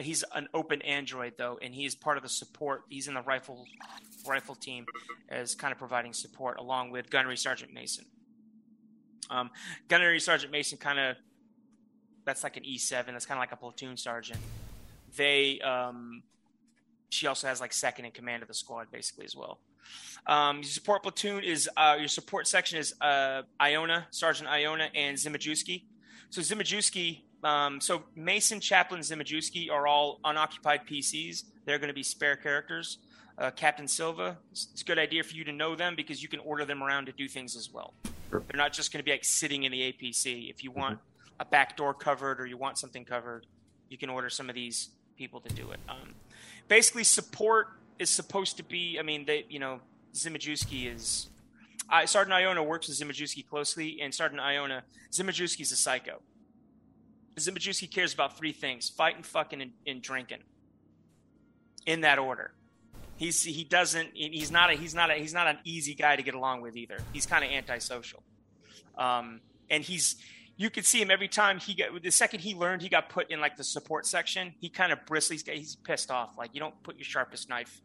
he's 0.00 0.24
an 0.34 0.48
open 0.54 0.82
android 0.82 1.34
though, 1.38 1.58
and 1.60 1.74
he 1.74 1.84
is 1.84 1.94
part 1.94 2.16
of 2.16 2.22
the 2.22 2.28
support. 2.28 2.82
He's 2.88 3.08
in 3.08 3.14
the 3.14 3.22
rifle 3.22 3.66
rifle 4.26 4.54
team 4.54 4.86
as 5.28 5.54
kind 5.54 5.72
of 5.72 5.78
providing 5.78 6.12
support 6.12 6.58
along 6.58 6.90
with 6.90 7.10
Gunnery 7.10 7.36
Sergeant 7.36 7.72
Mason. 7.72 8.06
Um, 9.30 9.50
Gunnery 9.88 10.20
Sergeant 10.20 10.52
Mason 10.52 10.78
kind 10.78 10.98
of 10.98 11.16
that's 12.24 12.42
like 12.42 12.56
an 12.56 12.62
E7. 12.62 13.06
That's 13.06 13.26
kind 13.26 13.38
of 13.38 13.42
like 13.42 13.52
a 13.52 13.56
platoon 13.56 13.96
sergeant. 13.96 14.40
They 15.16 15.60
um, 15.60 16.22
she 17.10 17.26
also 17.26 17.46
has 17.46 17.60
like 17.60 17.72
second 17.72 18.06
in 18.06 18.12
command 18.12 18.42
of 18.42 18.48
the 18.48 18.54
squad 18.54 18.90
basically 18.90 19.24
as 19.24 19.36
well. 19.36 19.58
Um, 20.26 20.56
your 20.56 20.64
support 20.64 21.02
platoon 21.02 21.44
is 21.44 21.68
uh, 21.76 21.96
your 21.98 22.08
support 22.08 22.46
section 22.46 22.78
is 22.78 22.94
uh, 23.00 23.42
Iona, 23.60 24.06
Sergeant 24.10 24.48
Iona, 24.48 24.88
and 24.94 25.16
Zimajewski. 25.16 25.82
So 26.30 26.40
Zimajewski, 26.40 27.20
um, 27.42 27.80
so 27.80 28.04
Mason, 28.16 28.60
Chaplain, 28.60 29.02
Zimajewski 29.02 29.70
are 29.70 29.86
all 29.86 30.20
unoccupied 30.24 30.86
PCs. 30.86 31.44
They're 31.64 31.78
going 31.78 31.88
to 31.88 31.94
be 31.94 32.02
spare 32.02 32.36
characters. 32.36 32.98
Uh, 33.36 33.50
Captain 33.50 33.88
Silva, 33.88 34.38
it's 34.52 34.80
a 34.80 34.84
good 34.84 34.98
idea 34.98 35.24
for 35.24 35.34
you 35.34 35.44
to 35.44 35.52
know 35.52 35.74
them 35.74 35.96
because 35.96 36.22
you 36.22 36.28
can 36.28 36.38
order 36.40 36.64
them 36.64 36.82
around 36.82 37.06
to 37.06 37.12
do 37.12 37.28
things 37.28 37.56
as 37.56 37.72
well. 37.72 37.92
They're 38.30 38.42
not 38.54 38.72
just 38.72 38.92
going 38.92 39.00
to 39.00 39.04
be 39.04 39.10
like 39.10 39.24
sitting 39.24 39.64
in 39.64 39.72
the 39.72 39.92
APC. 39.92 40.48
If 40.48 40.62
you 40.62 40.70
want 40.70 40.98
mm-hmm. 40.98 41.40
a 41.40 41.44
back 41.44 41.76
door 41.76 41.94
covered 41.94 42.40
or 42.40 42.46
you 42.46 42.56
want 42.56 42.78
something 42.78 43.04
covered, 43.04 43.46
you 43.88 43.98
can 43.98 44.08
order 44.08 44.30
some 44.30 44.48
of 44.48 44.54
these 44.54 44.90
people 45.16 45.40
to 45.40 45.48
do 45.52 45.70
it. 45.72 45.80
Um, 45.88 46.14
basically, 46.68 47.04
support 47.04 47.68
is 47.98 48.10
supposed 48.10 48.56
to 48.58 48.62
be. 48.62 48.98
I 48.98 49.02
mean, 49.02 49.24
they 49.24 49.46
you 49.48 49.58
know 49.58 49.80
Zimajewski 50.14 50.94
is. 50.94 51.28
I, 51.88 52.06
Sergeant 52.06 52.32
Iona 52.32 52.62
works 52.62 52.88
with 52.88 52.98
Zimajewski 52.98 53.46
closely, 53.46 54.00
and 54.00 54.14
Sergeant 54.14 54.40
Iona 54.40 54.84
Zimajewski 55.12 55.60
is 55.60 55.72
a 55.72 55.76
psycho. 55.76 56.20
Zimajewski 57.36 57.90
cares 57.90 58.14
about 58.14 58.38
three 58.38 58.52
things: 58.52 58.88
fighting, 58.88 59.22
fucking, 59.22 59.60
and, 59.60 59.72
and 59.86 60.02
drinking. 60.02 60.42
In 61.86 62.00
that 62.00 62.18
order. 62.18 62.54
He's 63.16 63.42
he 63.42 63.62
doesn't 63.62 64.10
he's 64.14 64.50
not 64.50 64.70
a 64.70 64.74
he's 64.74 64.94
not 64.94 65.10
a 65.10 65.14
he's 65.14 65.34
not 65.34 65.46
an 65.46 65.58
easy 65.64 65.94
guy 65.94 66.16
to 66.16 66.22
get 66.22 66.34
along 66.34 66.62
with 66.62 66.76
either. 66.76 66.98
He's 67.12 67.26
kind 67.26 67.44
of 67.44 67.50
antisocial, 67.50 68.22
um, 68.98 69.40
and 69.70 69.84
he's 69.84 70.16
you 70.56 70.70
could 70.70 70.84
see 70.84 71.00
him 71.00 71.10
every 71.10 71.28
time 71.28 71.58
he 71.58 71.74
got 71.74 72.02
the 72.02 72.10
second 72.10 72.40
he 72.40 72.54
learned 72.54 72.82
he 72.82 72.88
got 72.88 73.08
put 73.08 73.30
in 73.30 73.40
like 73.40 73.56
the 73.56 73.64
support 73.64 74.06
section. 74.06 74.54
He 74.60 74.68
kind 74.68 74.92
of 74.92 75.04
bristles. 75.06 75.42
He's 75.42 75.76
pissed 75.76 76.10
off. 76.10 76.38
Like 76.38 76.50
you 76.54 76.60
don't 76.60 76.80
put 76.82 76.96
your 76.96 77.04
sharpest 77.04 77.48
knife. 77.48 77.82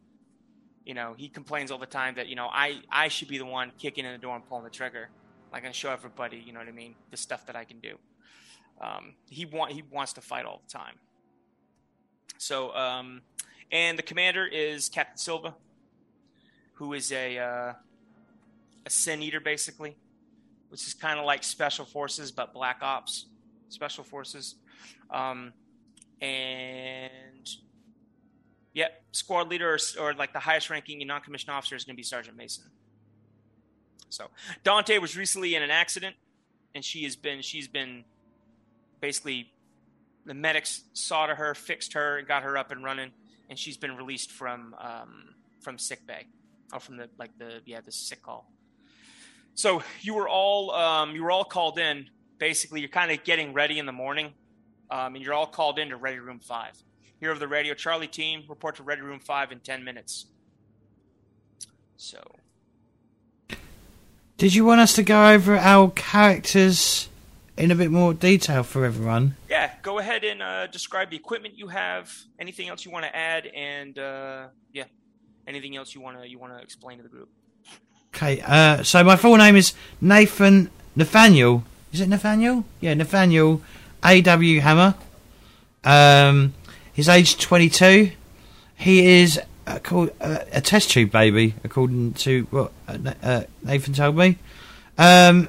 You 0.84 0.94
know 0.94 1.14
he 1.16 1.28
complains 1.28 1.70
all 1.70 1.78
the 1.78 1.86
time 1.86 2.14
that 2.14 2.28
you 2.28 2.36
know 2.36 2.48
I 2.50 2.80
I 2.90 3.08
should 3.08 3.28
be 3.28 3.38
the 3.38 3.44
one 3.44 3.72
kicking 3.78 4.04
in 4.04 4.12
the 4.12 4.18
door 4.18 4.36
and 4.36 4.46
pulling 4.46 4.64
the 4.64 4.70
trigger. 4.70 5.08
Like 5.52 5.66
I 5.66 5.72
show 5.72 5.90
everybody 5.90 6.42
you 6.44 6.52
know 6.52 6.60
what 6.60 6.68
I 6.68 6.72
mean 6.72 6.94
the 7.10 7.16
stuff 7.16 7.46
that 7.46 7.56
I 7.56 7.64
can 7.64 7.80
do. 7.80 7.98
Um, 8.80 9.14
he 9.28 9.44
want 9.44 9.72
he 9.72 9.82
wants 9.82 10.12
to 10.14 10.20
fight 10.20 10.44
all 10.44 10.62
the 10.66 10.72
time. 10.72 10.94
So 12.38 12.74
um, 12.74 13.22
and 13.72 13.98
the 13.98 14.02
commander 14.02 14.46
is 14.46 14.88
Captain 14.88 15.18
Silva, 15.18 15.54
who 16.74 16.92
is 16.92 17.10
a 17.10 17.38
uh, 17.38 17.72
a 18.86 18.90
sin 18.90 19.22
eater 19.22 19.40
basically, 19.40 19.96
which 20.70 20.86
is 20.86 20.94
kind 20.94 21.18
of 21.18 21.26
like 21.26 21.44
special 21.44 21.84
forces 21.84 22.30
but 22.30 22.54
black 22.54 22.78
ops 22.82 23.26
special 23.68 24.02
forces. 24.02 24.56
Um, 25.10 25.52
and 26.20 27.48
yeah, 28.74 28.88
squad 29.12 29.48
leader 29.48 29.74
or, 29.74 29.78
or, 30.00 30.14
like 30.14 30.32
the 30.32 30.40
highest 30.40 30.70
ranking 30.70 31.04
non-commissioned 31.06 31.50
officer 31.50 31.76
is 31.76 31.84
going 31.84 31.94
to 31.94 31.96
be 31.96 32.02
Sergeant 32.02 32.36
Mason. 32.36 32.64
So 34.08 34.26
Dante 34.64 34.98
was 34.98 35.16
recently 35.16 35.54
in 35.54 35.62
an 35.62 35.70
accident, 35.70 36.16
and 36.74 36.84
she 36.84 37.04
has 37.04 37.14
been 37.14 37.42
she's 37.42 37.68
been 37.68 38.04
basically 39.00 39.52
the 40.26 40.34
medics 40.34 40.82
saw 40.94 41.26
to 41.26 41.34
her, 41.34 41.54
fixed 41.54 41.92
her, 41.92 42.18
and 42.18 42.26
got 42.26 42.42
her 42.42 42.58
up 42.58 42.72
and 42.72 42.82
running 42.82 43.12
and 43.50 43.58
she's 43.58 43.76
been 43.76 43.96
released 43.96 44.30
from 44.30 44.74
um, 44.80 45.34
from 45.60 45.76
sick 45.76 46.06
bay 46.06 46.26
or 46.72 46.80
from 46.80 46.96
the 46.96 47.10
like 47.18 47.36
the 47.36 47.60
yeah 47.66 47.80
the 47.80 47.92
sick 47.92 48.22
call. 48.22 48.50
So 49.54 49.82
you 50.00 50.14
were 50.14 50.28
all 50.28 50.70
um, 50.72 51.14
you 51.14 51.22
were 51.22 51.30
all 51.30 51.44
called 51.44 51.78
in. 51.78 52.08
Basically, 52.38 52.80
you're 52.80 52.88
kind 52.88 53.10
of 53.10 53.22
getting 53.24 53.52
ready 53.52 53.78
in 53.78 53.86
the 53.86 53.92
morning, 53.92 54.32
um, 54.90 55.14
and 55.14 55.24
you're 55.24 55.34
all 55.34 55.46
called 55.46 55.78
into 55.78 55.96
Ready 55.96 56.18
Room 56.18 56.38
Five. 56.38 56.72
Here 57.20 57.30
over 57.30 57.38
the 57.38 57.48
radio, 57.48 57.74
Charlie 57.74 58.08
team 58.08 58.44
report 58.48 58.76
to 58.76 58.82
Ready 58.82 59.02
Room 59.02 59.20
Five 59.20 59.52
in 59.52 59.60
ten 59.60 59.84
minutes. 59.84 60.26
So, 61.96 62.18
did 64.38 64.54
you 64.54 64.64
want 64.64 64.80
us 64.80 64.94
to 64.94 65.02
go 65.02 65.32
over 65.32 65.56
our 65.56 65.90
characters 65.90 67.10
in 67.58 67.70
a 67.70 67.74
bit 67.74 67.90
more 67.90 68.14
detail 68.14 68.62
for 68.62 68.86
everyone? 68.86 69.36
Yeah, 69.50 69.70
go 69.82 69.98
ahead 69.98 70.24
and 70.24 70.42
uh, 70.42 70.66
describe 70.68 71.10
the 71.10 71.16
equipment 71.16 71.58
you 71.58 71.68
have. 71.68 72.10
Anything 72.38 72.70
else 72.70 72.86
you 72.86 72.90
want 72.90 73.04
to 73.04 73.14
add, 73.14 73.46
and 73.48 73.98
uh, 73.98 74.46
yeah, 74.72 74.84
anything 75.46 75.76
else 75.76 75.94
you 75.94 76.00
want 76.00 76.22
to 76.22 76.26
you 76.26 76.38
want 76.38 76.56
to 76.56 76.62
explain 76.62 76.96
to 76.96 77.02
the 77.02 77.10
group. 77.10 77.28
Okay, 78.14 78.42
uh, 78.44 78.82
so 78.82 79.02
my 79.04 79.16
full 79.16 79.36
name 79.36 79.56
is 79.56 79.72
Nathan 80.00 80.70
Nathaniel. 80.96 81.64
Is 81.92 82.00
it 82.00 82.08
Nathaniel? 82.08 82.64
Yeah, 82.80 82.94
Nathaniel 82.94 83.62
A.W. 84.04 84.60
Hammer. 84.60 84.94
Um, 85.84 86.54
he's 86.92 87.08
age 87.08 87.38
22. 87.38 88.12
He 88.76 89.20
is 89.22 89.40
uh, 89.66 89.78
called 89.78 90.10
uh, 90.20 90.38
a 90.52 90.60
test 90.60 90.90
tube 90.90 91.10
baby, 91.10 91.54
according 91.64 92.14
to 92.14 92.46
what 92.50 92.72
uh, 92.88 93.12
uh, 93.22 93.42
Nathan 93.62 93.94
told 93.94 94.16
me. 94.16 94.36
Um, 94.98 95.48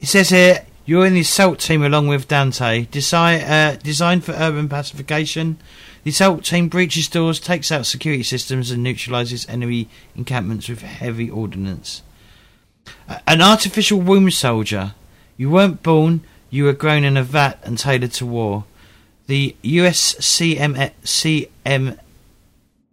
it 0.00 0.06
says 0.06 0.30
here 0.30 0.64
you're 0.84 1.06
in 1.06 1.14
the 1.14 1.20
assault 1.20 1.60
team 1.60 1.82
along 1.82 2.08
with 2.08 2.26
Dante. 2.26 2.86
Desi- 2.86 3.82
designed 3.82 4.24
for 4.24 4.32
urban 4.32 4.68
pacification, 4.68 5.58
the 6.04 6.10
assault 6.10 6.44
team 6.44 6.68
breaches 6.68 7.08
doors, 7.08 7.38
takes 7.38 7.70
out 7.70 7.86
security 7.86 8.22
systems, 8.22 8.70
and 8.70 8.82
neutralizes 8.82 9.48
enemy 9.48 9.88
encampments 10.16 10.68
with 10.68 10.82
heavy 10.82 11.30
ordnance. 11.30 12.02
An 13.26 13.40
artificial 13.40 14.00
womb 14.00 14.30
soldier. 14.30 14.94
You 15.36 15.50
weren't 15.50 15.82
born, 15.82 16.22
you 16.50 16.64
were 16.64 16.72
grown 16.72 17.04
in 17.04 17.16
a 17.16 17.22
vat 17.22 17.58
and 17.62 17.78
tailored 17.78 18.12
to 18.14 18.26
war. 18.26 18.64
The 19.26 19.56
USCM, 19.62 20.92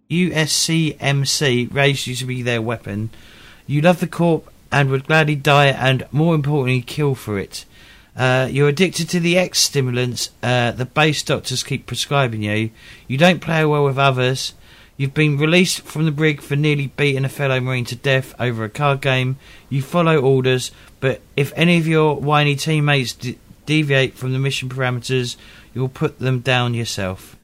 USCMC 0.10 1.74
raised 1.74 2.08
you 2.08 2.16
to 2.16 2.26
be 2.26 2.42
their 2.42 2.62
weapon. 2.62 3.10
You 3.68 3.82
love 3.82 4.00
the 4.00 4.08
corp 4.08 4.52
and 4.72 4.90
would 4.90 5.08
gladly 5.08 5.36
die 5.36 5.68
and, 5.68 6.08
more 6.12 6.36
importantly, 6.36 6.82
kill 6.82 7.16
for 7.16 7.40
it. 7.40 7.66
Uh, 8.16 8.48
you're 8.52 8.68
addicted 8.68 9.10
to 9.10 9.20
the 9.20 9.38
X 9.38 9.60
stimulants 9.60 10.32
uh, 10.44 10.72
the 10.72 10.86
base 10.86 11.24
doctors 11.24 11.64
keep 11.64 11.86
prescribing 11.86 12.44
you. 12.44 12.72
You 13.08 13.18
don't 13.18 13.40
play 13.40 13.64
well 13.66 13.86
with 13.86 13.98
others. 13.98 14.54
You've 14.98 15.14
been 15.14 15.38
released 15.38 15.82
from 15.84 16.04
the 16.04 16.12
brig 16.12 16.42
for 16.42 16.58
nearly 16.58 16.88
beating 16.88 17.24
a 17.24 17.30
fellow 17.30 17.62
Marine 17.62 17.86
to 17.86 17.96
death 17.96 18.36
over 18.38 18.66
a 18.66 18.70
card 18.70 19.00
game. 19.00 19.38
You 19.70 19.82
follow 19.82 20.20
orders, 20.20 20.72
but 21.00 21.22
if 21.38 21.54
any 21.56 21.78
of 21.78 21.88
your 21.88 22.18
whiny 22.18 22.58
teammates 22.58 23.14
de- 23.14 23.38
deviate 23.66 24.16
from 24.16 24.34
the 24.34 24.40
mission 24.40 24.68
parameters, 24.68 25.38
you'll 25.74 25.88
put 25.88 26.20
them 26.20 26.42
down 26.42 26.74
yourself. 26.74 27.38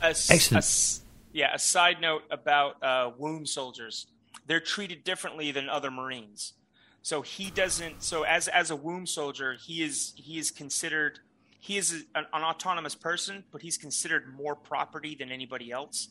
A, 0.00 0.06
Excellent. 0.06 0.64
A, 0.64 1.36
yeah, 1.36 1.54
a 1.54 1.58
side 1.58 2.00
note 2.00 2.22
about 2.30 2.82
uh, 2.82 3.10
wound 3.18 3.46
soldiers. 3.46 4.06
They're 4.46 4.60
treated 4.60 5.04
differently 5.04 5.52
than 5.52 5.68
other 5.68 5.90
Marines. 5.90 6.54
So 7.02 7.22
he 7.22 7.50
doesn't. 7.50 8.02
So 8.02 8.22
as 8.22 8.48
as 8.48 8.70
a 8.70 8.76
womb 8.76 9.06
soldier, 9.06 9.54
he 9.54 9.82
is 9.82 10.12
he 10.16 10.38
is 10.38 10.50
considered 10.50 11.18
he 11.58 11.76
is 11.76 11.92
an, 12.14 12.26
an 12.32 12.42
autonomous 12.42 12.94
person, 12.94 13.44
but 13.52 13.62
he's 13.62 13.76
considered 13.76 14.34
more 14.36 14.56
property 14.56 15.14
than 15.14 15.30
anybody 15.30 15.70
else. 15.70 16.08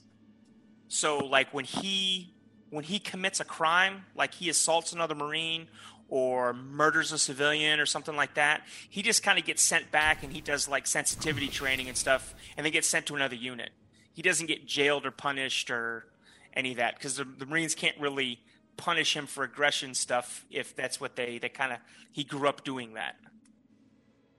So 0.87 1.17
like 1.19 1.53
when 1.53 1.65
he 1.65 2.33
when 2.69 2.83
he 2.83 2.99
commits 2.99 3.39
a 3.39 3.45
crime, 3.45 4.05
like 4.15 4.33
he 4.33 4.49
assaults 4.49 4.93
another 4.93 5.15
marine 5.15 5.67
or 6.09 6.53
murders 6.53 7.13
a 7.13 7.17
civilian 7.17 7.79
or 7.79 7.85
something 7.85 8.15
like 8.17 8.33
that, 8.33 8.61
he 8.89 9.01
just 9.01 9.23
kind 9.23 9.39
of 9.39 9.45
gets 9.45 9.61
sent 9.61 9.91
back 9.91 10.23
and 10.23 10.33
he 10.33 10.41
does 10.41 10.67
like 10.67 10.85
sensitivity 10.85 11.47
training 11.47 11.87
and 11.87 11.97
stuff, 11.97 12.35
and 12.57 12.65
then 12.65 12.73
gets 12.73 12.87
sent 12.87 13.05
to 13.05 13.15
another 13.15 13.35
unit. 13.35 13.71
He 14.13 14.21
doesn't 14.21 14.47
get 14.47 14.65
jailed 14.67 15.05
or 15.05 15.11
punished 15.11 15.71
or 15.71 16.05
any 16.53 16.71
of 16.71 16.77
that 16.77 16.95
because 16.95 17.15
the, 17.15 17.23
the 17.23 17.45
Marines 17.45 17.75
can't 17.75 17.97
really 17.97 18.41
punish 18.81 19.15
him 19.15 19.27
for 19.27 19.43
aggression 19.43 19.93
stuff 19.93 20.45
if 20.49 20.75
that's 20.75 20.99
what 20.99 21.15
they 21.15 21.37
they 21.37 21.49
kind 21.49 21.71
of 21.73 21.79
he 22.11 22.23
grew 22.23 22.47
up 22.47 22.63
doing 22.63 22.95
that. 22.95 23.15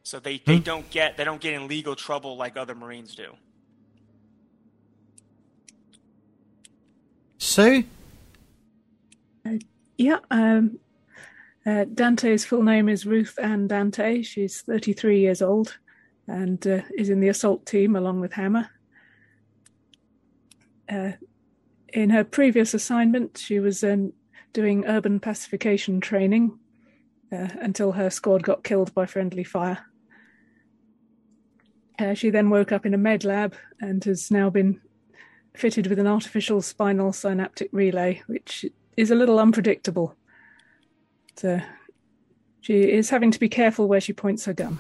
So 0.03 0.19
they 0.19 0.39
they 0.45 0.57
hmm. 0.57 0.63
don't 0.63 0.91
get 0.91 1.17
they 1.17 1.25
don't 1.25 1.41
get 1.41 1.55
in 1.55 1.69
legal 1.69 1.95
trouble 1.95 2.37
like 2.37 2.57
other 2.57 2.75
Marines 2.75 3.15
do. 3.15 3.35
Sue. 7.39 7.85
Uh, 9.45 9.59
yeah, 9.99 10.19
um, 10.31 10.79
uh, 11.67 11.85
Dante's 11.93 12.45
full 12.45 12.63
name 12.63 12.89
is 12.89 13.05
Ruth 13.05 13.39
Ann 13.41 13.67
Dante. 13.67 14.23
She's 14.23 14.63
33 14.63 15.21
years 15.21 15.43
old 15.43 15.77
and 16.27 16.65
uh, 16.67 16.83
is 16.97 17.11
in 17.11 17.21
the 17.21 17.29
assault 17.29 17.67
team 17.67 17.97
along 17.97 18.21
with 18.21 18.33
Hammer. 18.33 18.71
Uh, 20.89 21.13
in 21.93 22.11
her 22.11 22.25
previous 22.25 22.75
assignment, 22.75 23.39
she 23.39 23.61
was 23.61 23.83
an 23.83 24.13
doing 24.53 24.85
urban 24.87 25.21
pacification 25.21 26.01
training 26.01 26.59
uh, 27.33 27.49
until 27.61 27.93
her 27.93 28.11
squad 28.11 28.43
got 28.43 28.65
killed 28.65 28.93
by 28.95 29.07
friendly 29.07 29.45
fire. 29.45 29.87
Uh, 31.99 32.15
she 32.15 32.31
then 32.31 32.51
woke 32.51 32.73
up 32.73 32.85
in 32.85 32.95
a 32.95 32.99
med 32.99 33.25
lab 33.25 33.55
and 33.81 34.05
has 34.05 34.31
now 34.31 34.51
been 34.51 34.81
fitted 35.55 35.87
with 35.87 35.99
an 35.99 36.07
artificial 36.07 36.63
spinal 36.63 37.13
synaptic 37.13 37.69
relay, 37.73 38.23
which 38.27 38.65
is 38.97 39.11
a 39.11 39.15
little 39.15 39.39
unpredictable. 39.39 40.17
So 41.37 41.61
she 42.61 42.83
is 42.93 43.11
having 43.11 43.31
to 43.31 43.41
be 43.41 43.49
careful 43.49 43.89
where 43.89 44.01
she 44.01 44.13
points 44.13 44.45
her 44.47 44.53
gun. 44.53 44.79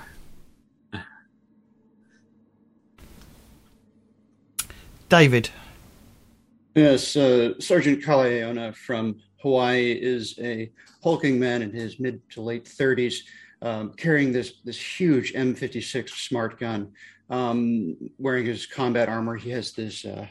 David. 5.08 5.50
Yes, 6.74 7.16
uh, 7.16 7.60
Sergeant 7.60 8.02
Kaleona 8.02 8.74
from 8.74 9.20
Hawaii 9.42 9.92
is 9.92 10.38
a 10.40 10.70
hulking 11.02 11.38
man 11.38 11.62
in 11.62 11.72
his 11.72 11.98
mid 11.98 12.20
to 12.30 12.40
late 12.40 12.64
30s, 12.64 13.16
um, 13.60 13.92
carrying 13.94 14.32
this 14.32 14.54
this 14.64 14.80
huge 14.80 15.32
M56 15.34 16.08
smart 16.10 16.58
gun, 16.58 16.92
um, 17.28 17.96
wearing 18.18 18.46
his 18.46 18.66
combat 18.66 19.08
armor. 19.08 19.36
He 19.36 19.50
has 19.50 19.72
this 19.72 20.04
uh, 20.04 20.26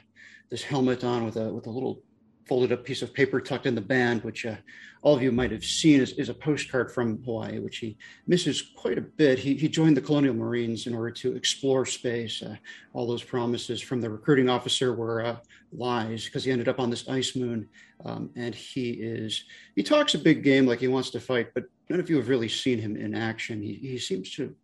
this 0.50 0.64
helmet 0.64 1.04
on 1.04 1.26
with 1.26 1.36
a 1.36 1.52
with 1.52 1.68
a 1.68 1.70
little 1.70 2.02
folded 2.48 2.72
up 2.72 2.84
piece 2.84 3.02
of 3.02 3.14
paper 3.14 3.40
tucked 3.40 3.66
in 3.66 3.76
the 3.76 3.82
band, 3.82 4.24
which 4.24 4.46
uh, 4.46 4.56
all 5.04 5.16
of 5.16 5.24
you 5.24 5.32
might 5.32 5.52
have 5.52 5.64
seen 5.64 6.02
is, 6.02 6.12
is, 6.14 6.28
a 6.28 6.34
postcard 6.34 6.92
from 6.92 7.24
Hawaii, 7.24 7.60
which 7.60 7.78
he 7.78 7.98
misses 8.28 8.62
quite 8.76 8.98
a 8.98 9.02
bit. 9.02 9.40
He, 9.40 9.56
he 9.56 9.70
joined 9.70 9.96
the 9.96 10.02
Colonial 10.02 10.34
Marines 10.34 10.86
in 10.86 10.94
order 10.94 11.12
to 11.12 11.36
explore 11.36 11.86
space. 11.86 12.42
Uh, 12.42 12.58
all 12.94 13.08
those 13.08 13.24
promises 13.24 13.82
from 13.82 14.02
the 14.02 14.10
recruiting 14.10 14.50
officer 14.50 14.94
were 14.94 15.26
uh, 15.26 15.38
lies 15.72 16.26
because 16.26 16.44
he 16.44 16.52
ended 16.52 16.68
up 16.68 16.80
on 16.80 16.90
this 16.90 17.08
ice 17.08 17.36
moon. 17.36 17.68
Um, 18.06 18.30
and 18.36 18.54
he 18.54 18.92
is, 18.92 19.46
he 19.76 19.84
talks 19.84 20.14
a 20.14 20.20
big 20.20 20.44
game 20.44 20.66
like 20.66 20.80
he 20.80 20.88
wants 20.88 21.10
to 21.12 21.20
fight, 21.20 21.54
but 21.54 21.66
none 21.90 22.00
of 22.00 22.10
you 22.10 22.18
have 22.18 22.30
really 22.30 22.50
seen 22.50 22.80
him 22.80 22.96
in 22.96 23.16
action. 23.16 23.62
He, 23.62 23.74
he 23.76 23.98
seems 23.98 24.32
to 24.36 24.56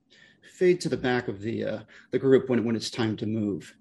fade 0.53 0.81
to 0.81 0.89
the 0.89 0.97
back 0.97 1.27
of 1.27 1.41
the, 1.41 1.63
uh, 1.63 1.79
the 2.11 2.19
group 2.19 2.49
when, 2.49 2.63
when 2.63 2.75
it's 2.75 2.89
time 2.89 3.15
to 3.17 3.25
move. 3.25 3.73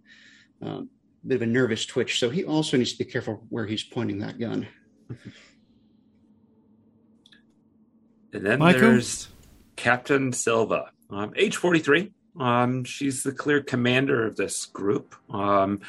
Um, 0.63 0.91
bit 1.27 1.37
of 1.37 1.43
a 1.43 1.47
nervous 1.47 1.85
twitch. 1.85 2.19
So 2.19 2.31
he 2.31 2.45
also 2.45 2.77
needs 2.77 2.93
to 2.93 2.99
be 2.99 3.11
careful 3.11 3.45
where 3.49 3.67
he's 3.67 3.83
pointing 3.83 4.19
that 4.19 4.39
gun. 4.39 4.67
And 8.37 8.45
then 8.45 8.59
Michael? 8.59 8.83
there's 8.83 9.29
Captain 9.77 10.31
Silva, 10.31 10.91
um, 11.09 11.33
age 11.37 11.57
43. 11.57 12.13
Um, 12.39 12.85
she's 12.85 13.23
the 13.23 13.33
clear 13.33 13.63
commander 13.63 14.27
of 14.27 14.37
this 14.37 14.67
group. 14.67 15.15
Um, 15.31 15.81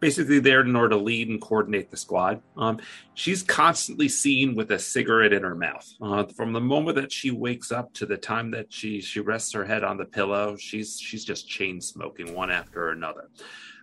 basically, 0.00 0.38
there 0.38 0.60
in 0.60 0.76
order 0.76 0.90
to 0.90 0.96
lead 0.96 1.28
and 1.28 1.40
coordinate 1.40 1.90
the 1.90 1.96
squad. 1.96 2.42
Um, 2.56 2.78
she's 3.14 3.42
constantly 3.42 4.08
seen 4.08 4.54
with 4.54 4.70
a 4.70 4.78
cigarette 4.78 5.32
in 5.32 5.42
her 5.42 5.54
mouth. 5.54 5.90
Uh, 6.00 6.24
from 6.24 6.52
the 6.52 6.60
moment 6.60 6.96
that 6.96 7.12
she 7.12 7.30
wakes 7.30 7.72
up 7.72 7.92
to 7.94 8.06
the 8.06 8.16
time 8.16 8.50
that 8.52 8.72
she 8.72 9.00
she 9.00 9.20
rests 9.20 9.52
her 9.52 9.64
head 9.64 9.84
on 9.84 9.96
the 9.96 10.04
pillow, 10.04 10.56
she's 10.56 10.98
she's 11.00 11.24
just 11.24 11.48
chain 11.48 11.80
smoking 11.80 12.34
one 12.34 12.50
after 12.50 12.90
another. 12.90 13.28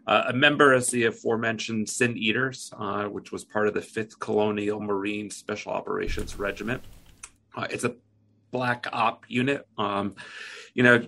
Uh, 0.07 0.23
a 0.29 0.33
member 0.33 0.73
of 0.73 0.89
the 0.89 1.05
aforementioned 1.05 1.87
Sin 1.87 2.17
Eaters, 2.17 2.73
uh, 2.77 3.05
which 3.05 3.31
was 3.31 3.43
part 3.43 3.67
of 3.67 3.73
the 3.75 3.81
5th 3.81 4.17
Colonial 4.19 4.79
Marine 4.79 5.29
Special 5.29 5.71
Operations 5.71 6.39
Regiment. 6.39 6.81
Uh, 7.55 7.67
it's 7.69 7.83
a 7.83 7.95
black 8.51 8.87
op 8.91 9.25
unit. 9.27 9.67
Um, 9.77 10.15
you 10.73 10.83
know, 10.83 11.05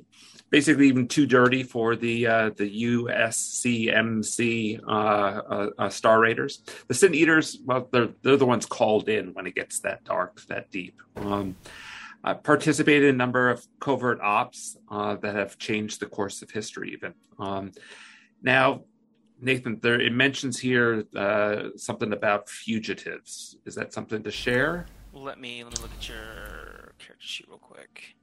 basically 0.54 0.88
even 0.88 1.08
too 1.08 1.26
dirty 1.26 1.64
for 1.64 1.96
the 1.96 2.28
uh, 2.28 2.52
the 2.56 2.84
USCMC 2.84 4.80
uh, 4.88 4.92
uh, 4.92 5.70
uh, 5.80 5.90
Star 5.90 6.20
Raiders. 6.20 6.62
The 6.88 6.94
Sin 6.94 7.16
Eaters, 7.16 7.58
well, 7.66 7.90
they're 7.92 8.10
they're 8.22 8.38
the 8.38 8.46
ones 8.46 8.68
called 8.68 9.10
in 9.10 9.34
when 9.34 9.48
it 9.48 9.56
gets 9.56 9.80
that 9.80 10.04
dark, 10.04 10.46
that 10.46 10.70
deep. 10.70 11.02
Um, 11.16 11.56
uh, 12.24 12.36
participated 12.36 13.10
in 13.10 13.16
a 13.16 13.18
number 13.18 13.50
of 13.50 13.66
covert 13.80 14.22
ops 14.22 14.78
uh, 14.92 15.16
that 15.16 15.36
have 15.36 15.58
changed 15.58 16.00
the 16.00 16.06
course 16.06 16.44
of 16.44 16.52
history. 16.52 16.92
Even 16.94 17.16
um, 17.40 17.72
now, 18.44 18.84
Nathan, 19.42 19.80
there 19.82 20.00
it 20.00 20.14
mentions 20.14 20.60
here 20.60 21.04
uh, 21.16 21.70
something 21.78 22.14
about 22.14 22.48
fugitives. 22.48 23.58
Is 23.66 23.74
that 23.74 23.92
something 23.92 24.22
to 24.22 24.30
share? 24.30 24.86
Let 25.14 25.40
me 25.40 25.64
let 25.64 25.76
me 25.76 25.82
look 25.82 25.92
at 25.98 26.08
your 26.08 26.94
character 27.00 27.16
sheet 27.18 27.48
real 27.50 27.58
quick. 27.58 28.16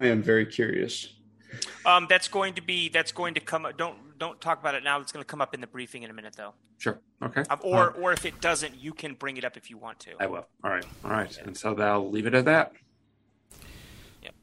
I 0.00 0.06
am 0.06 0.22
very 0.22 0.46
curious. 0.46 1.08
Um, 1.86 2.06
that's 2.08 2.28
going 2.28 2.54
to 2.54 2.62
be 2.62 2.88
that's 2.88 3.12
going 3.12 3.34
to 3.34 3.40
come. 3.40 3.66
Don't 3.76 4.18
don't 4.18 4.40
talk 4.40 4.60
about 4.60 4.74
it 4.74 4.82
now. 4.84 5.00
It's 5.00 5.12
going 5.12 5.22
to 5.22 5.26
come 5.26 5.40
up 5.40 5.54
in 5.54 5.60
the 5.60 5.66
briefing 5.66 6.02
in 6.02 6.10
a 6.10 6.14
minute, 6.14 6.34
though. 6.36 6.54
Sure. 6.78 6.98
Okay. 7.22 7.44
Um, 7.48 7.60
or 7.62 7.90
or 7.92 8.12
if 8.12 8.24
it 8.24 8.40
doesn't, 8.40 8.76
you 8.76 8.92
can 8.92 9.14
bring 9.14 9.36
it 9.36 9.44
up 9.44 9.56
if 9.56 9.70
you 9.70 9.76
want 9.76 10.00
to. 10.00 10.10
I 10.20 10.26
will. 10.26 10.46
All 10.62 10.70
right. 10.70 10.84
All 11.04 11.10
right. 11.10 11.34
Yeah. 11.36 11.44
And 11.44 11.56
so 11.56 11.76
I'll 11.78 12.10
leave 12.10 12.26
it 12.26 12.34
at 12.34 12.44
that. 12.46 12.72
Yep. 14.22 14.34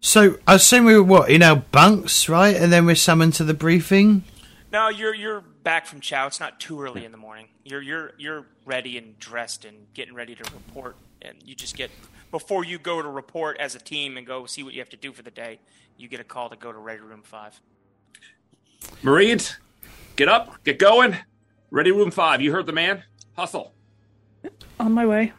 So 0.00 0.36
I 0.46 0.54
assume 0.54 0.84
we 0.84 0.94
were 0.94 1.02
what 1.02 1.30
in 1.30 1.42
our 1.42 1.56
bunks, 1.56 2.28
right? 2.28 2.54
And 2.54 2.72
then 2.72 2.86
we're 2.86 2.94
summoned 2.94 3.34
to 3.34 3.44
the 3.44 3.54
briefing. 3.54 4.24
No, 4.72 4.88
you're 4.88 5.14
you're 5.14 5.40
back 5.40 5.86
from 5.86 6.00
chow. 6.00 6.26
It's 6.26 6.40
not 6.40 6.58
too 6.58 6.80
early 6.80 7.04
in 7.04 7.12
the 7.12 7.18
morning. 7.18 7.48
You're 7.64 7.82
you're 7.82 8.12
you're 8.18 8.46
ready 8.64 8.96
and 8.98 9.18
dressed 9.18 9.64
and 9.64 9.92
getting 9.94 10.14
ready 10.14 10.34
to 10.34 10.44
report. 10.44 10.96
And 11.20 11.36
you 11.44 11.54
just 11.54 11.76
get 11.76 11.90
before 12.32 12.64
you 12.64 12.78
go 12.78 13.00
to 13.00 13.08
report 13.08 13.58
as 13.60 13.76
a 13.76 13.78
team 13.78 14.16
and 14.16 14.26
go 14.26 14.46
see 14.46 14.64
what 14.64 14.74
you 14.74 14.80
have 14.80 14.88
to 14.88 14.96
do 14.96 15.12
for 15.12 15.22
the 15.22 15.30
day. 15.30 15.60
You 15.96 16.08
get 16.08 16.18
a 16.18 16.24
call 16.24 16.50
to 16.50 16.56
go 16.56 16.72
to 16.72 16.78
Ready 16.78 17.02
Room 17.02 17.22
Five. 17.22 17.60
Marines, 19.02 19.58
get 20.16 20.28
up, 20.28 20.64
get 20.64 20.80
going. 20.80 21.16
Ready 21.70 21.90
room 21.90 22.10
five. 22.10 22.42
You 22.42 22.52
heard 22.52 22.66
the 22.66 22.72
man. 22.72 23.02
Hustle. 23.34 23.72
On 24.78 24.92
my 24.92 25.06
way. 25.06 25.32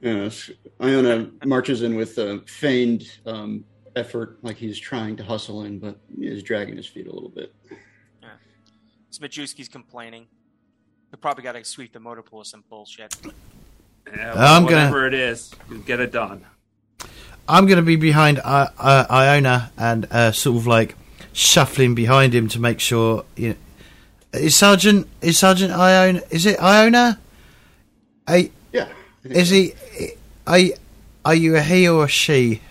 Yes. 0.00 0.50
Iona 0.80 1.30
marches 1.44 1.82
in 1.82 1.96
with 1.96 2.18
a 2.18 2.40
feigned 2.46 3.18
um, 3.26 3.64
effort, 3.96 4.38
like 4.42 4.56
he's 4.56 4.78
trying 4.78 5.16
to 5.16 5.24
hustle 5.24 5.64
in, 5.64 5.78
but 5.78 5.98
he's 6.16 6.42
dragging 6.42 6.76
his 6.76 6.86
feet 6.86 7.08
a 7.08 7.12
little 7.12 7.30
bit. 7.30 7.52
Yeah. 8.22 8.28
Smajewski's 9.10 9.68
complaining. 9.68 10.26
We 11.10 11.18
probably 11.18 11.42
got 11.42 11.52
to 11.52 11.64
sweep 11.64 11.92
the 11.92 12.00
motor 12.00 12.22
pool 12.22 12.40
with 12.40 12.48
some 12.48 12.62
bullshit. 12.68 13.16
Yeah, 14.06 14.34
well, 14.34 14.56
I'm 14.56 14.64
whatever 14.64 15.02
gonna, 15.02 15.06
it 15.08 15.14
is, 15.14 15.50
get 15.84 16.00
it 16.00 16.12
done. 16.12 16.44
I'm 17.48 17.66
going 17.66 17.76
to 17.76 17.82
be 17.82 17.96
behind 17.96 18.40
uh, 18.42 18.68
Iona 19.10 19.70
and 19.76 20.06
uh, 20.10 20.32
sort 20.32 20.56
of 20.56 20.66
like 20.66 20.96
shuffling 21.32 21.94
behind 21.94 22.34
him 22.34 22.48
to 22.48 22.60
make 22.60 22.80
sure. 22.80 23.24
You 23.36 23.50
know, 23.50 23.56
is 24.32 24.56
Sergeant 24.56 25.08
is 25.20 25.38
Sergeant 25.38 25.72
Iona? 25.72 26.22
Is 26.30 26.46
it 26.46 26.60
Iona? 26.60 27.18
I, 28.26 28.50
yeah. 28.72 28.88
Is 29.24 29.48
so. 29.48 29.54
he? 29.54 29.72
Are, 30.46 30.58
are 31.24 31.34
you 31.34 31.56
a 31.56 31.62
he 31.62 31.88
or 31.88 32.04
a 32.04 32.08
she? 32.08 32.62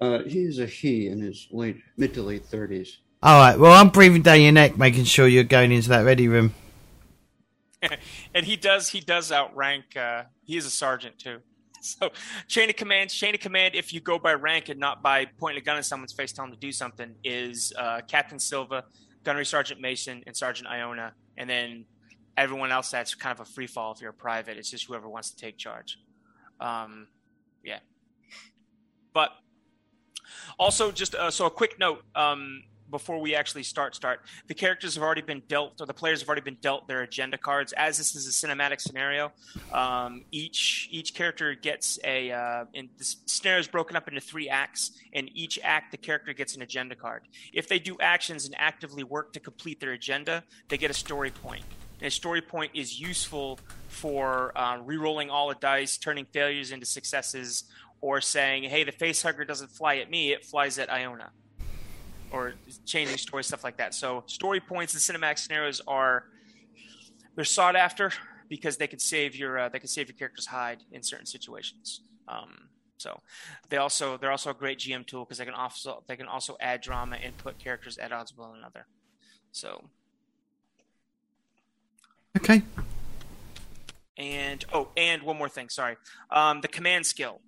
Uh, 0.00 0.20
he 0.20 0.42
is 0.42 0.58
a 0.60 0.66
he 0.66 1.08
in 1.08 1.20
his 1.20 1.48
late 1.50 1.80
mid 1.96 2.14
to 2.14 2.22
late 2.22 2.44
thirties. 2.44 2.98
All 3.22 3.40
right. 3.40 3.58
Well, 3.58 3.72
I'm 3.72 3.88
breathing 3.88 4.22
down 4.22 4.40
your 4.40 4.52
neck, 4.52 4.78
making 4.78 5.04
sure 5.04 5.26
you're 5.26 5.42
going 5.42 5.72
into 5.72 5.88
that 5.88 6.04
ready 6.04 6.28
room. 6.28 6.54
and 8.34 8.44
he 8.44 8.56
does. 8.56 8.88
He 8.88 9.00
does 9.00 9.32
outrank. 9.32 9.96
Uh, 9.96 10.24
he 10.42 10.56
is 10.56 10.66
a 10.66 10.70
sergeant 10.70 11.18
too. 11.18 11.38
So, 11.80 12.10
chain 12.48 12.68
of 12.68 12.74
command, 12.74 13.10
chain 13.10 13.36
of 13.36 13.40
command, 13.40 13.76
if 13.76 13.92
you 13.92 14.00
go 14.00 14.18
by 14.18 14.34
rank 14.34 14.68
and 14.68 14.80
not 14.80 15.00
by 15.00 15.26
pointing 15.26 15.62
a 15.62 15.64
gun 15.64 15.76
at 15.76 15.84
someone's 15.84 16.12
face, 16.12 16.32
telling 16.32 16.50
them 16.50 16.58
to 16.58 16.66
do 16.66 16.72
something, 16.72 17.14
is 17.22 17.72
uh, 17.78 18.00
Captain 18.08 18.40
Silva, 18.40 18.82
Gunnery 19.22 19.46
Sergeant 19.46 19.80
Mason, 19.80 20.24
and 20.26 20.36
Sergeant 20.36 20.68
Iona. 20.68 21.12
And 21.36 21.48
then 21.48 21.84
everyone 22.36 22.72
else 22.72 22.90
that's 22.90 23.14
kind 23.14 23.32
of 23.32 23.46
a 23.46 23.48
free 23.48 23.68
fall 23.68 23.92
if 23.92 24.00
you're 24.00 24.10
a 24.10 24.12
private. 24.14 24.56
It's 24.56 24.70
just 24.70 24.86
whoever 24.86 25.08
wants 25.08 25.30
to 25.30 25.36
take 25.36 25.56
charge. 25.56 26.00
Um, 26.60 27.06
yeah. 27.62 27.78
But 29.12 29.30
also, 30.58 30.90
just 30.90 31.14
uh, 31.14 31.30
so 31.30 31.46
a 31.46 31.50
quick 31.50 31.78
note 31.78 32.02
um, 32.16 32.64
before 32.90 33.20
we 33.20 33.34
actually 33.34 33.62
start 33.62 33.94
start 33.94 34.20
the 34.46 34.54
characters 34.54 34.94
have 34.94 35.02
already 35.02 35.22
been 35.22 35.42
dealt 35.48 35.80
or 35.80 35.86
the 35.86 35.94
players 35.94 36.20
have 36.20 36.28
already 36.28 36.42
been 36.42 36.58
dealt 36.60 36.86
their 36.88 37.02
agenda 37.02 37.38
cards. 37.38 37.72
As 37.72 37.98
this 37.98 38.14
is 38.14 38.26
a 38.26 38.46
cinematic 38.46 38.80
scenario 38.80 39.32
um, 39.72 40.24
each 40.30 40.88
each 40.90 41.14
character 41.14 41.54
gets 41.54 41.98
a 42.04 42.30
uh, 42.30 42.64
and 42.74 42.88
the 42.98 43.04
scenario 43.26 43.60
is 43.60 43.68
broken 43.68 43.96
up 43.96 44.08
into 44.08 44.20
three 44.20 44.48
acts 44.48 44.92
and 45.12 45.30
each 45.34 45.58
act 45.62 45.90
the 45.92 45.96
character 45.96 46.32
gets 46.32 46.56
an 46.56 46.62
agenda 46.62 46.94
card. 46.94 47.22
If 47.52 47.68
they 47.68 47.78
do 47.78 47.96
actions 48.00 48.46
and 48.46 48.54
actively 48.58 49.04
work 49.04 49.32
to 49.34 49.40
complete 49.40 49.80
their 49.80 49.92
agenda 49.92 50.44
they 50.68 50.78
get 50.78 50.90
a 50.90 50.94
story 50.94 51.30
point. 51.30 51.64
And 52.00 52.06
a 52.06 52.10
story 52.10 52.40
point 52.40 52.72
is 52.74 53.00
useful 53.00 53.58
for 53.88 54.56
uh, 54.56 54.78
re-rolling 54.84 55.30
all 55.30 55.48
the 55.48 55.56
dice 55.56 55.98
turning 55.98 56.26
failures 56.26 56.70
into 56.70 56.86
successes 56.86 57.64
or 58.00 58.20
saying 58.20 58.64
hey 58.64 58.84
the 58.84 58.92
face 58.92 59.22
hugger 59.22 59.44
doesn't 59.44 59.68
fly 59.68 59.96
at 59.96 60.10
me 60.10 60.32
it 60.32 60.44
flies 60.44 60.78
at 60.78 60.90
iona 60.90 61.30
or 62.30 62.54
changing 62.84 63.16
story 63.16 63.44
stuff 63.44 63.64
like 63.64 63.76
that. 63.78 63.94
So 63.94 64.24
story 64.26 64.60
points 64.60 64.94
and 64.94 65.02
cinematic 65.02 65.38
scenarios 65.38 65.80
are 65.86 66.24
they're 67.34 67.44
sought 67.44 67.76
after 67.76 68.12
because 68.48 68.76
they 68.76 68.86
can 68.86 68.98
save 68.98 69.36
your 69.36 69.58
uh, 69.58 69.68
they 69.68 69.78
can 69.78 69.88
save 69.88 70.08
your 70.08 70.16
character's 70.16 70.46
hide 70.46 70.82
in 70.92 71.02
certain 71.02 71.26
situations. 71.26 72.02
Um, 72.26 72.68
so 72.98 73.20
they 73.68 73.76
also 73.76 74.16
they're 74.16 74.30
also 74.30 74.50
a 74.50 74.54
great 74.54 74.78
GM 74.78 75.06
tool 75.06 75.24
because 75.24 75.38
they 75.38 75.44
can 75.44 75.54
also 75.54 76.02
they 76.06 76.16
can 76.16 76.26
also 76.26 76.56
add 76.60 76.80
drama 76.80 77.16
and 77.22 77.36
put 77.38 77.58
characters 77.58 77.98
at 77.98 78.12
odds 78.12 78.32
with 78.32 78.46
one 78.48 78.58
another. 78.58 78.86
So 79.52 79.84
okay. 82.36 82.62
And 84.16 84.64
oh, 84.72 84.88
and 84.96 85.22
one 85.22 85.38
more 85.38 85.48
thing. 85.48 85.68
Sorry, 85.68 85.96
um, 86.30 86.60
the 86.60 86.68
command 86.68 87.06
skill 87.06 87.40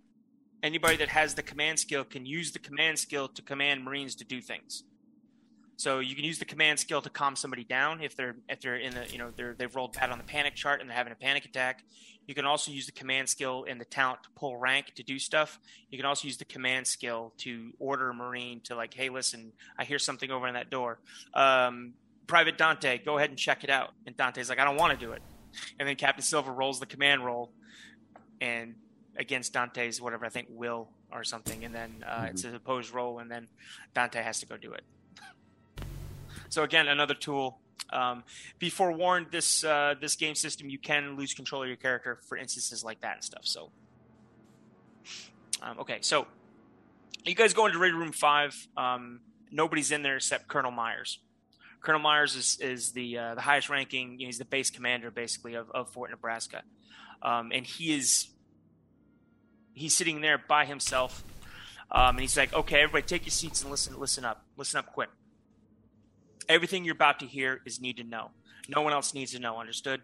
anybody 0.63 0.97
that 0.97 1.09
has 1.09 1.35
the 1.35 1.43
command 1.43 1.79
skill 1.79 2.05
can 2.05 2.27
use 2.27 2.53
the 2.53 2.59
command 2.59 2.99
skill 2.99 3.29
to 3.29 3.43
command 3.43 3.85
Marines 3.85 4.15
to 4.17 4.25
do 4.25 4.41
things. 4.41 4.85
So 5.77 6.01
you 6.01 6.15
can 6.15 6.27
use 6.27 6.39
the 6.39 6.45
command 6.45 6.79
skill 6.79 7.01
to 7.01 7.09
calm 7.09 7.37
somebody 7.37 7.65
down 7.65 8.03
if 8.03 8.15
they're 8.15 8.37
if 8.51 8.61
they're 8.61 8.77
in 8.77 8.93
the 8.93 9.07
you 9.11 9.17
know 9.17 9.31
they're 9.35 9.55
they've 9.55 9.75
rolled 9.75 9.95
bad 9.95 10.11
on 10.11 10.19
the 10.19 10.25
panic 10.25 10.55
chart 10.55 10.81
and 10.81 10.91
they're 10.91 10.97
having 10.97 11.13
a 11.13 11.17
panic 11.17 11.47
attack. 11.47 11.85
You 12.27 12.35
can 12.35 12.45
also 12.45 12.71
use 12.71 12.85
the 12.85 12.93
command 12.93 13.31
skill 13.31 13.65
and 13.67 13.81
the 13.81 13.87
talent 13.87 14.23
to 14.25 14.29
pull 14.37 14.59
rank 14.59 14.93
to 14.97 15.03
do 15.03 15.19
stuff. 15.19 15.59
You 15.91 15.99
can 15.99 16.05
also 16.05 16.29
use 16.29 16.37
the 16.37 16.45
command 16.45 16.87
skill 16.87 17.33
to 17.39 17.73
order 17.79 18.11
a 18.11 18.15
marine 18.15 18.61
to 18.65 18.77
like, 18.77 18.93
hey, 18.93 19.09
listen, 19.09 19.53
I 19.79 19.85
hear 19.85 19.99
something 19.99 20.31
over 20.31 20.47
in 20.47 20.55
that 20.55 20.71
door. 20.71 21.01
Um, 21.35 21.95
Private 22.27 22.59
Dante, 22.59 22.99
go 22.99 23.17
ahead 23.17 23.31
and 23.31 23.39
check 23.39 23.65
it 23.65 23.71
out. 23.71 23.91
And 24.07 24.17
Dante's 24.17 24.51
like, 24.51 24.61
I 24.61 24.65
don't 24.65 24.77
want 24.77 24.99
to 24.99 25.05
do 25.05 25.13
it. 25.13 25.23
And 25.79 25.89
then 25.89 25.97
Captain 25.97 26.23
Silver 26.23 26.53
rolls 26.53 26.79
the 26.79 26.87
command 26.87 27.25
roll, 27.25 27.51
and 28.41 28.75
against 29.21 29.53
Dante's 29.53 30.01
whatever 30.01 30.25
I 30.25 30.31
think 30.31 30.49
will 30.51 30.89
or 31.13 31.23
something, 31.23 31.65
and 31.65 31.75
then 31.75 32.05
uh, 32.05 32.11
mm-hmm. 32.11 32.25
it's 32.27 32.45
an 32.45 32.55
opposed 32.55 32.93
roll, 32.93 33.19
and 33.21 33.31
then 33.31 33.47
Dante 33.95 34.23
has 34.23 34.41
to 34.41 34.47
go 34.47 34.57
do 34.57 34.73
it. 34.73 34.83
So 36.49 36.65
again, 36.65 36.89
another 36.89 37.15
tool. 37.15 37.61
Um, 37.93 38.25
be 38.59 38.71
forewarned, 38.71 39.29
this 39.31 39.63
uh, 39.63 39.95
this 40.01 40.17
game 40.17 40.35
system 40.35 40.69
you 40.69 40.79
can 40.79 41.17
lose 41.17 41.33
control 41.33 41.63
of 41.63 41.69
your 41.69 41.77
character 41.77 42.19
for 42.29 42.37
instances 42.37 42.83
like 42.83 43.01
that 43.03 43.15
and 43.15 43.25
stuff. 43.25 43.43
So, 43.45 43.71
um, 45.63 45.79
okay, 45.79 45.99
so 46.01 46.27
you 47.25 47.37
guys 47.37 47.55
go 47.55 47.67
into 47.67 47.79
Ready 47.79 47.95
Room 47.95 48.11
Five. 48.11 48.67
Um, 48.77 49.21
nobody's 49.53 49.93
in 49.93 50.03
there 50.03 50.17
except 50.17 50.49
Colonel 50.49 50.73
Myers. 50.73 51.21
Colonel 51.81 52.01
Myers 52.01 52.35
is 52.35 52.59
is 52.61 52.93
the 52.93 53.17
uh, 53.17 53.35
the 53.37 53.43
highest 53.43 53.71
ranking. 53.71 54.19
You 54.19 54.27
know, 54.27 54.29
he's 54.29 54.39
the 54.39 54.45
base 54.45 54.71
commander 54.71 55.13
basically 55.13 55.55
of, 55.55 55.71
of 55.71 55.89
Fort 55.91 56.11
Nebraska, 56.11 56.63
um, 57.23 57.53
and 57.55 57.65
he 57.65 57.95
is 57.95 58.29
he's 59.75 59.97
sitting 59.97 60.21
there 60.21 60.39
by 60.39 60.65
himself, 60.65 61.25
um, 61.91 62.11
and 62.17 62.21
he's 62.21 62.37
like, 62.37 62.53
"Okay, 62.53 62.81
everybody, 62.81 63.07
take 63.07 63.25
your 63.25 63.31
seats 63.31 63.63
and 63.63 63.71
listen. 63.71 63.99
Listen 63.99 64.25
up. 64.25 64.45
Listen 64.57 64.79
up, 64.79 64.93
quick. 64.93 65.11
Everything 66.49 66.85
you're 66.85 66.95
about 66.95 67.21
to 67.21 67.27
hear 67.27 67.61
is 67.65 67.81
need 67.81 67.97
to 67.97 68.05
know. 68.05 68.31
No 68.69 68.83
one 68.83 68.93
else 68.93 69.15
needs 69.15 69.33
to 69.33 69.39
know. 69.39 69.59
Understood?" 69.59 70.03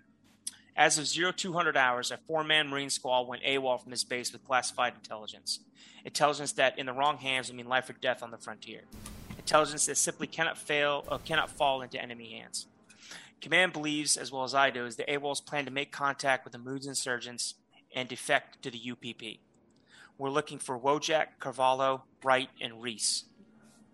As 0.77 0.99
of 0.99 1.07
0200 1.07 1.77
hours, 1.77 2.11
a 2.11 2.19
four 2.19 2.45
man 2.45 2.69
Marine 2.69 2.91
squad 2.91 3.27
went 3.29 3.43
AWOL 3.43 3.83
from 3.83 3.93
his 3.93 4.05
base 4.05 4.33
with 4.33 4.45
classified 4.45 4.95
intelligence. 4.95 5.61
Intelligence 6.05 6.53
that, 6.53 6.79
in 6.79 6.87
the 6.87 6.93
wrong 6.93 7.19
hands, 7.19 7.49
would 7.49 7.57
mean 7.57 7.67
life 7.67 7.89
or 7.89 7.95
death 7.95 8.23
on 8.23 8.31
the 8.31 8.39
frontier 8.39 8.83
intelligence 9.47 9.87
that 9.87 9.97
simply 9.97 10.27
cannot 10.27 10.59
fail 10.59 11.05
or 11.09 11.21
cannot 11.21 11.49
fall 11.49 11.81
into 11.81 12.03
enemy 12.03 12.33
hands. 12.33 12.67
Command 13.41 13.73
believes, 13.73 14.17
as 14.17 14.33
well 14.33 14.43
as 14.43 14.55
I 14.55 14.71
do, 14.71 14.87
is 14.87 14.97
that 14.97 15.09
AWOL's 15.09 15.41
plan 15.41 15.65
to 15.67 15.71
make 15.71 15.93
contact 15.93 16.45
with 16.45 16.53
the 16.53 16.59
Moon's 16.59 16.87
insurgents 16.87 17.55
and 17.95 18.09
defect 18.09 18.61
to 18.63 18.73
the 18.73 18.91
UPP. 18.91 19.39
We're 20.19 20.31
looking 20.31 20.59
for 20.59 20.79
Wojak, 20.79 21.27
Carvalho, 21.39 22.05
Wright, 22.25 22.49
and 22.61 22.83
Reese. 22.83 23.25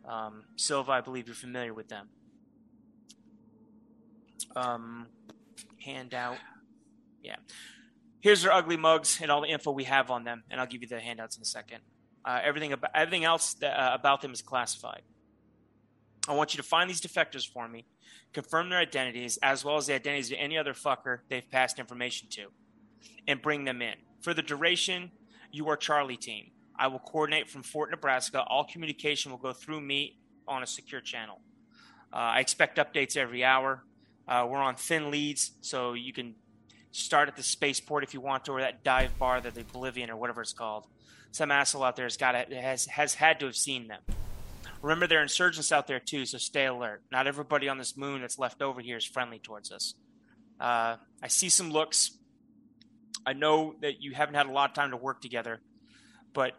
Um, 0.06 0.44
Silva, 0.56 0.92
I 0.92 1.00
believe 1.00 1.26
you're 1.26 1.34
familiar 1.34 1.74
with 1.74 1.88
them. 1.88 2.08
Um, 4.54 5.06
handout. 5.84 6.38
Yeah. 7.22 7.36
Here's 8.20 8.42
their 8.42 8.52
ugly 8.52 8.76
mugs 8.76 9.18
and 9.20 9.30
all 9.30 9.40
the 9.40 9.48
info 9.48 9.72
we 9.72 9.84
have 9.84 10.10
on 10.10 10.24
them, 10.24 10.44
and 10.50 10.60
I'll 10.60 10.66
give 10.66 10.82
you 10.82 10.88
the 10.88 11.00
handouts 11.00 11.36
in 11.36 11.42
a 11.42 11.46
second. 11.46 11.80
Uh, 12.24 12.40
everything 12.42 12.72
everything 12.94 13.24
else 13.24 13.54
that, 13.54 13.76
uh, 13.76 13.94
about 13.94 14.20
them 14.20 14.32
is 14.32 14.42
classified. 14.42 15.02
I 16.28 16.34
want 16.34 16.54
you 16.54 16.58
to 16.58 16.62
find 16.62 16.88
these 16.88 17.00
defectors 17.00 17.48
for 17.48 17.66
me, 17.66 17.84
confirm 18.32 18.70
their 18.70 18.78
identities, 18.78 19.40
as 19.42 19.64
well 19.64 19.76
as 19.76 19.88
the 19.88 19.94
identities 19.94 20.30
of 20.30 20.38
any 20.38 20.56
other 20.56 20.72
fucker 20.72 21.18
they've 21.28 21.48
passed 21.50 21.80
information 21.80 22.28
to, 22.30 22.46
and 23.26 23.42
bring 23.42 23.64
them 23.64 23.82
in. 23.82 23.94
For 24.20 24.32
the 24.32 24.42
duration, 24.42 25.10
you 25.52 25.68
are 25.68 25.76
Charlie 25.76 26.16
team. 26.16 26.50
I 26.76 26.88
will 26.88 26.98
coordinate 26.98 27.48
from 27.48 27.62
Fort 27.62 27.90
Nebraska. 27.90 28.42
All 28.42 28.64
communication 28.64 29.30
will 29.30 29.38
go 29.38 29.52
through 29.52 29.80
me 29.80 30.18
on 30.48 30.62
a 30.62 30.66
secure 30.66 31.00
channel. 31.00 31.40
Uh, 32.12 32.16
I 32.16 32.40
expect 32.40 32.78
updates 32.78 33.16
every 33.16 33.44
hour. 33.44 33.84
Uh, 34.26 34.46
we're 34.48 34.58
on 34.58 34.76
thin 34.76 35.10
leads, 35.10 35.52
so 35.60 35.92
you 35.92 36.12
can 36.12 36.34
start 36.90 37.28
at 37.28 37.36
the 37.36 37.42
spaceport 37.42 38.04
if 38.04 38.14
you 38.14 38.20
want 38.20 38.44
to, 38.46 38.52
or 38.52 38.60
that 38.60 38.82
dive 38.82 39.18
bar, 39.18 39.40
that 39.40 39.54
the 39.54 39.60
Oblivion, 39.60 40.10
or 40.10 40.16
whatever 40.16 40.42
it's 40.42 40.52
called. 40.52 40.86
Some 41.30 41.50
asshole 41.50 41.82
out 41.82 41.96
there 41.96 42.04
has 42.06 42.16
got 42.16 42.34
has 42.52 42.86
has 42.86 43.14
had 43.14 43.40
to 43.40 43.46
have 43.46 43.56
seen 43.56 43.88
them. 43.88 44.02
Remember, 44.82 45.06
there 45.06 45.20
are 45.20 45.22
insurgents 45.22 45.72
out 45.72 45.86
there 45.86 46.00
too, 46.00 46.26
so 46.26 46.38
stay 46.38 46.66
alert. 46.66 47.02
Not 47.10 47.26
everybody 47.26 47.68
on 47.68 47.78
this 47.78 47.96
moon 47.96 48.20
that's 48.20 48.38
left 48.38 48.60
over 48.60 48.80
here 48.80 48.96
is 48.96 49.04
friendly 49.04 49.38
towards 49.38 49.70
us. 49.72 49.94
Uh, 50.60 50.96
I 51.22 51.28
see 51.28 51.48
some 51.48 51.70
looks. 51.70 52.18
I 53.24 53.32
know 53.32 53.74
that 53.80 54.02
you 54.02 54.12
haven't 54.12 54.34
had 54.34 54.46
a 54.46 54.52
lot 54.52 54.70
of 54.70 54.74
time 54.74 54.90
to 54.90 54.96
work 54.96 55.20
together, 55.20 55.60
but 56.32 56.54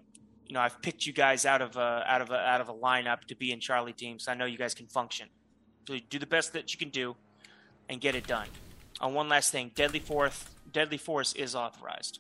you 0.47 0.53
know 0.53 0.61
I've 0.61 0.81
picked 0.81 1.05
you 1.05 1.13
guys 1.13 1.45
out 1.45 1.61
of 1.61 1.75
a, 1.75 2.03
out 2.07 2.21
of 2.21 2.29
a, 2.31 2.37
out 2.37 2.61
of 2.61 2.69
a 2.69 2.73
lineup 2.73 3.25
to 3.25 3.35
be 3.35 3.51
in 3.51 3.59
Charlie 3.59 3.93
teams. 3.93 4.25
So 4.25 4.31
I 4.31 4.35
know 4.35 4.45
you 4.45 4.57
guys 4.57 4.73
can 4.73 4.87
function. 4.87 5.29
So 5.87 5.97
do 6.09 6.19
the 6.19 6.25
best 6.25 6.53
that 6.53 6.73
you 6.73 6.79
can 6.79 6.89
do, 6.89 7.15
and 7.89 7.99
get 7.99 8.15
it 8.15 8.27
done. 8.27 8.47
On 9.01 9.11
uh, 9.11 9.15
one 9.15 9.29
last 9.29 9.51
thing, 9.51 9.71
deadly 9.75 9.99
force 9.99 10.45
deadly 10.71 10.97
force 10.97 11.33
is 11.33 11.55
authorized. 11.55 12.19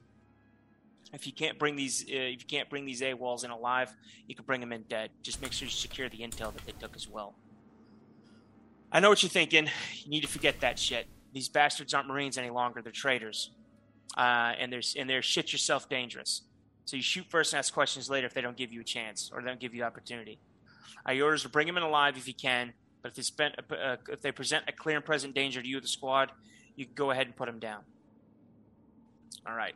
If 1.13 1.27
you 1.27 1.33
can't 1.33 1.59
bring 1.59 1.75
these, 1.75 2.03
uh, 2.03 2.15
if 2.15 2.41
you 2.41 2.47
can't 2.47 2.69
bring 2.69 2.85
these 2.85 3.01
AWOLs 3.01 3.43
in 3.43 3.51
alive, 3.51 3.93
you 4.27 4.35
can 4.35 4.45
bring 4.45 4.61
them 4.61 4.73
in 4.73 4.83
dead. 4.83 5.11
Just 5.21 5.41
make 5.41 5.53
sure 5.53 5.65
you 5.65 5.71
secure 5.71 6.09
the 6.09 6.17
intel 6.17 6.53
that 6.53 6.65
they 6.65 6.71
took 6.79 6.95
as 6.95 7.07
well. 7.07 7.35
I 8.91 8.99
know 8.99 9.09
what 9.09 9.21
you're 9.21 9.29
thinking. 9.29 9.69
You 10.03 10.09
need 10.09 10.21
to 10.21 10.27
forget 10.27 10.59
that 10.61 10.79
shit. 10.79 11.07
These 11.33 11.49
bastards 11.49 11.93
aren't 11.93 12.07
Marines 12.07 12.37
any 12.37 12.49
longer. 12.49 12.81
They're 12.81 12.91
traitors, 12.91 13.51
uh, 14.17 14.53
and 14.59 14.71
they're 14.71 14.81
and 14.97 15.09
they're 15.09 15.21
shit 15.21 15.51
yourself 15.51 15.89
dangerous. 15.89 16.43
So 16.85 16.97
you 16.97 17.03
shoot 17.03 17.25
first 17.29 17.53
and 17.53 17.59
ask 17.59 17.73
questions 17.73 18.09
later 18.09 18.27
if 18.27 18.33
they 18.33 18.41
don't 18.41 18.57
give 18.57 18.73
you 18.73 18.81
a 18.81 18.83
chance 18.83 19.31
or 19.33 19.41
they 19.41 19.47
don't 19.47 19.59
give 19.59 19.73
you 19.73 19.83
opportunity. 19.83 20.39
Uh, 21.07 21.13
your 21.13 21.25
orders 21.25 21.43
to 21.43 21.49
bring 21.49 21.67
them 21.67 21.77
in 21.77 21.83
alive 21.83 22.17
if 22.17 22.27
you 22.27 22.33
can, 22.33 22.73
but 23.01 23.09
if 23.09 23.15
they, 23.15 23.21
spent, 23.21 23.55
uh, 23.71 23.97
if 24.09 24.21
they 24.21 24.31
present 24.31 24.65
a 24.67 24.71
clear 24.71 24.97
and 24.97 25.05
present 25.05 25.33
danger 25.33 25.61
to 25.61 25.67
you 25.67 25.77
or 25.77 25.81
the 25.81 25.87
squad, 25.87 26.31
you 26.75 26.85
can 26.85 26.93
go 26.93 27.11
ahead 27.11 27.25
and 27.25 27.35
put 27.35 27.45
them 27.45 27.59
down. 27.59 27.81
All 29.47 29.55
right. 29.55 29.75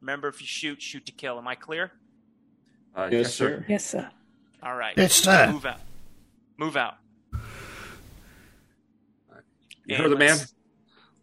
Remember, 0.00 0.28
if 0.28 0.40
you 0.40 0.46
shoot, 0.46 0.80
shoot 0.80 1.04
to 1.06 1.12
kill. 1.12 1.38
Am 1.38 1.46
I 1.46 1.54
clear? 1.54 1.92
Uh, 2.96 3.08
yes, 3.10 3.12
yes, 3.12 3.34
sir. 3.34 3.64
Yes, 3.68 3.84
sir. 3.84 4.10
All 4.62 4.76
right. 4.76 4.94
Yes, 4.96 5.14
sir. 5.14 5.50
Move 5.52 5.66
out. 5.66 5.80
Move 6.56 6.76
out. 6.76 6.94
You 9.86 9.96
heard 9.96 10.10
the 10.10 10.16
man. 10.16 10.36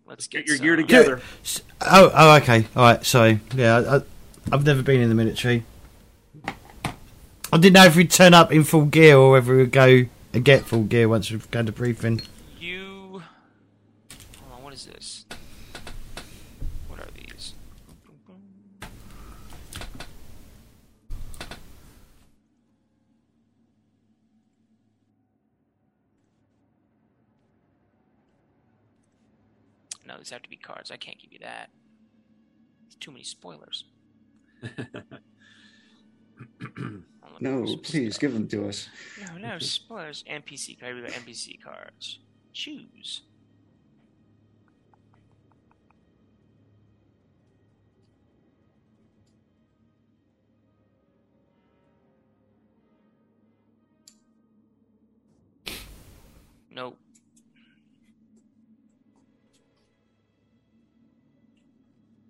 Let's 0.07 0.27
get, 0.27 0.45
get 0.45 0.47
your 0.47 0.57
gear 0.57 0.75
together. 0.77 1.21
Oh, 1.81 2.11
oh, 2.13 2.35
okay. 2.37 2.65
All 2.77 2.83
right. 2.83 3.05
Sorry. 3.05 3.41
Yeah, 3.53 3.99
I, 3.99 4.55
I've 4.55 4.65
never 4.65 4.81
been 4.81 5.01
in 5.01 5.09
the 5.09 5.15
military. 5.15 5.65
I 6.45 7.57
didn't 7.57 7.73
know 7.73 7.83
if 7.83 7.97
we'd 7.97 8.09
turn 8.09 8.33
up 8.33 8.51
in 8.51 8.63
full 8.63 8.85
gear 8.85 9.17
or 9.17 9.31
whether 9.31 9.57
we'd 9.57 9.71
go 9.71 10.05
and 10.33 10.45
get 10.45 10.63
full 10.63 10.83
gear 10.83 11.09
once 11.09 11.29
we've 11.29 11.49
gone 11.51 11.65
to 11.65 11.73
briefing. 11.73 12.21
These 30.27 30.33
have 30.33 30.41
to 30.41 30.49
be 30.49 30.57
cards. 30.57 30.91
I 30.91 30.97
can't 30.97 31.17
give 31.17 31.31
you 31.31 31.39
that. 31.39 31.69
It's 32.85 32.95
too 32.95 33.11
many 33.11 33.23
spoilers. 33.23 33.85
no, 37.39 37.77
please 37.83 38.17
give 38.17 38.33
them 38.33 38.49
to 38.49 38.67
us. 38.67 38.89
No, 39.25 39.37
no 39.37 39.59
spoilers. 39.59 40.25
NPC 40.29 40.77
cards. 40.79 40.95
We 40.95 41.01
got 41.01 41.11
NPC 41.11 41.61
cards. 41.63 42.19
Choose. 42.51 43.21
Nope. 56.69 56.97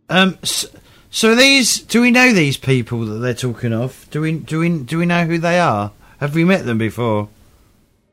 Um, 0.10 0.38
so, 0.44 0.68
so 1.10 1.36
these, 1.36 1.80
do 1.80 2.02
we 2.02 2.12
know 2.12 2.34
these 2.34 2.58
people 2.58 3.06
that 3.06 3.20
they're 3.20 3.34
talking 3.34 3.74
of? 3.74 4.08
Do 4.12 4.22
we, 4.22 4.40
do 4.40 4.60
we, 4.60 4.80
do 4.80 4.98
we 5.00 5.06
know 5.06 5.26
who 5.26 5.38
they 5.38 5.60
are? 5.60 5.92
Have 6.20 6.36
we 6.36 6.44
met 6.44 6.66
them 6.66 6.78
before? 6.78 7.30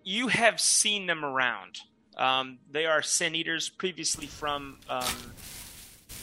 You 0.03 0.29
have 0.29 0.61
seen 0.61 1.07
them 1.07 1.25
around. 1.25 1.81
Um, 2.17 2.59
they 2.71 2.87
are 2.87 3.03
sin 3.03 3.35
eaters, 3.35 3.69
previously 3.69 4.27
from 4.27 4.79
um, 4.89 5.33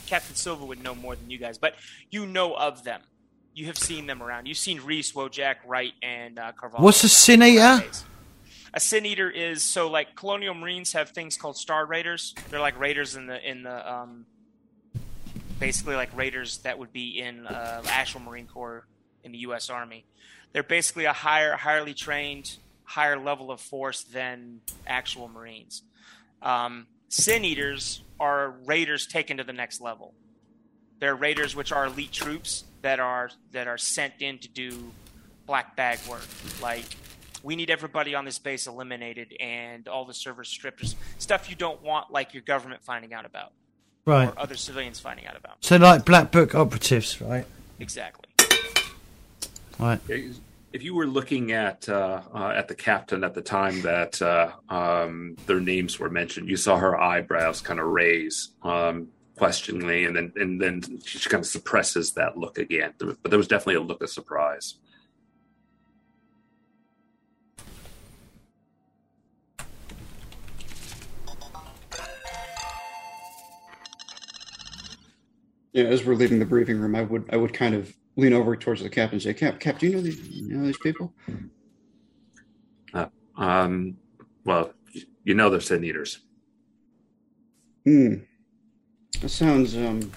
Captain 0.08 0.36
Silva 0.36 0.66
would 0.66 0.84
know 0.84 0.96
more 0.96 1.16
than 1.16 1.30
you 1.30 1.38
guys, 1.38 1.58
but 1.58 1.76
you 2.10 2.26
know 2.26 2.54
of 2.54 2.84
them. 2.84 3.02
You 3.54 3.66
have 3.66 3.78
seen 3.78 4.08
them 4.08 4.24
around. 4.24 4.46
You've 4.46 4.58
seen 4.58 4.82
Reese, 4.82 5.12
Wojak, 5.12 5.56
Wright, 5.66 5.94
and 6.02 6.40
uh, 6.40 6.54
Carvalho. 6.54 6.84
What's 6.84 7.04
a 7.04 7.10
sin 7.10 7.44
eater? 7.44 7.84
A 8.74 8.80
sin 8.80 9.06
eater 9.06 9.30
is 9.30 9.64
so 9.64 9.90
like 9.90 10.16
Colonial 10.16 10.54
Marines 10.54 10.94
have 10.94 11.10
things 11.10 11.36
called 11.36 11.58
Star 11.58 11.86
Raiders. 11.86 12.34
They're 12.50 12.62
like 12.62 12.80
raiders 12.80 13.18
in 13.18 13.28
the 13.28 13.50
in 13.50 13.64
the 13.64 13.92
um, 13.94 14.26
basically 15.62 15.96
like 15.96 16.10
raiders 16.18 16.58
that 16.60 16.80
would 16.80 16.92
be 16.92 17.20
in 17.20 17.46
uh, 17.46 17.84
actual 17.86 18.20
Marine 18.20 18.48
Corps 18.48 18.88
in 19.24 19.32
the 19.32 19.38
U.S. 19.40 19.70
Army. 19.70 20.06
They're 20.52 20.64
basically 20.64 21.06
a 21.06 21.14
higher, 21.14 21.56
highly 21.56 21.94
trained, 21.94 22.58
higher 22.84 23.18
level 23.18 23.52
of 23.52 23.62
force 23.62 24.04
than 24.04 24.62
actual 24.88 25.28
Marines. 25.28 25.84
Um, 26.42 26.88
Sin 27.10 27.46
Eaters 27.46 28.02
are 28.20 28.56
raiders 28.66 29.06
taken 29.06 29.38
to 29.38 29.44
the 29.44 29.54
next 29.54 29.80
level. 29.80 30.16
They're 31.00 31.16
raiders 31.16 31.56
which 31.56 31.72
are 31.72 31.86
elite 31.86 32.12
troops 32.12 32.64
that 32.82 33.00
are 33.00 33.30
that 33.52 33.68
are 33.68 33.78
sent 33.78 34.14
in 34.20 34.40
to 34.40 34.50
do 34.50 34.92
black 35.46 35.76
bag 35.76 36.00
work. 36.10 36.26
Like 36.60 36.86
we 37.44 37.56
need 37.56 37.70
everybody 37.70 38.16
on 38.16 38.26
this 38.26 38.40
base 38.40 38.66
eliminated 38.66 39.36
and 39.40 39.88
all 39.88 40.06
the 40.06 40.14
servers 40.14 40.50
stripped. 40.50 40.96
Stuff 41.20 41.50
you 41.50 41.56
don't 41.56 41.84
want, 41.84 42.12
like 42.12 42.34
your 42.34 42.44
government 42.44 42.82
finding 42.84 43.14
out 43.14 43.26
about 43.26 43.54
right. 44.06 44.30
or 44.30 44.40
other 44.40 44.56
civilians 44.56 45.00
finding 45.00 45.28
out 45.28 45.38
about. 45.38 45.58
So, 45.62 45.78
like 45.78 46.06
black 46.06 46.32
book 46.32 46.56
operatives, 46.56 47.22
right? 47.22 47.46
Exactly. 47.80 48.26
Right. 49.80 50.00
If 50.74 50.84
you 50.84 50.96
were 50.96 51.08
looking 51.08 51.52
at 51.52 51.90
uh, 51.90 52.22
uh, 52.34 52.54
at 52.56 52.68
the 52.68 52.76
captain 52.76 53.24
at 53.24 53.34
the 53.34 53.42
time 53.42 53.82
that 53.82 54.22
uh, 54.22 54.52
um, 54.70 55.36
their 55.46 55.60
names 55.60 56.00
were 56.00 56.10
mentioned, 56.10 56.48
you 56.48 56.56
saw 56.56 56.78
her 56.78 57.00
eyebrows 57.00 57.60
kind 57.60 57.80
of 57.80 57.88
raise 57.88 58.52
um, 58.64 59.10
questioningly, 59.36 60.06
and 60.06 60.16
then 60.16 60.32
and 60.36 60.62
then 60.62 60.82
she 61.04 61.30
kind 61.30 61.44
of 61.44 61.48
suppresses 61.48 62.14
that 62.14 62.38
look 62.38 62.58
again. 62.58 62.94
But 63.00 63.18
there 63.24 63.38
was 63.38 63.48
definitely 63.48 63.76
a 63.76 63.82
look 63.82 64.02
of 64.02 64.10
surprise. 64.10 64.76
Yeah, 75.74 75.86
as 75.86 76.06
we're 76.06 76.16
leaving 76.16 76.40
the 76.40 76.46
briefing 76.46 76.80
room, 76.80 76.96
I 76.96 77.02
would 77.04 77.30
I 77.32 77.38
would 77.38 77.54
kind 77.54 77.76
of 77.76 77.94
lean 78.18 78.34
over 78.34 78.56
towards 78.56 78.82
the 78.84 78.90
captain 78.90 79.16
and 79.16 79.22
say, 79.22 79.34
"Cap, 79.34 79.60
Cap, 79.60 79.80
do 79.80 79.88
you 79.88 79.96
know 79.96 80.02
these 80.02 80.20
you 80.28 80.58
know 80.58 80.66
these 80.66 80.78
people?" 80.78 81.14
Uh, 82.94 83.06
um, 83.38 83.96
well, 84.44 84.74
you 85.24 85.34
know 85.34 85.50
they're 85.50 85.62
sin 85.62 85.84
eaters. 85.84 86.20
Hmm. 87.86 88.16
That 89.22 89.30
sounds 89.30 89.76
um 89.78 90.12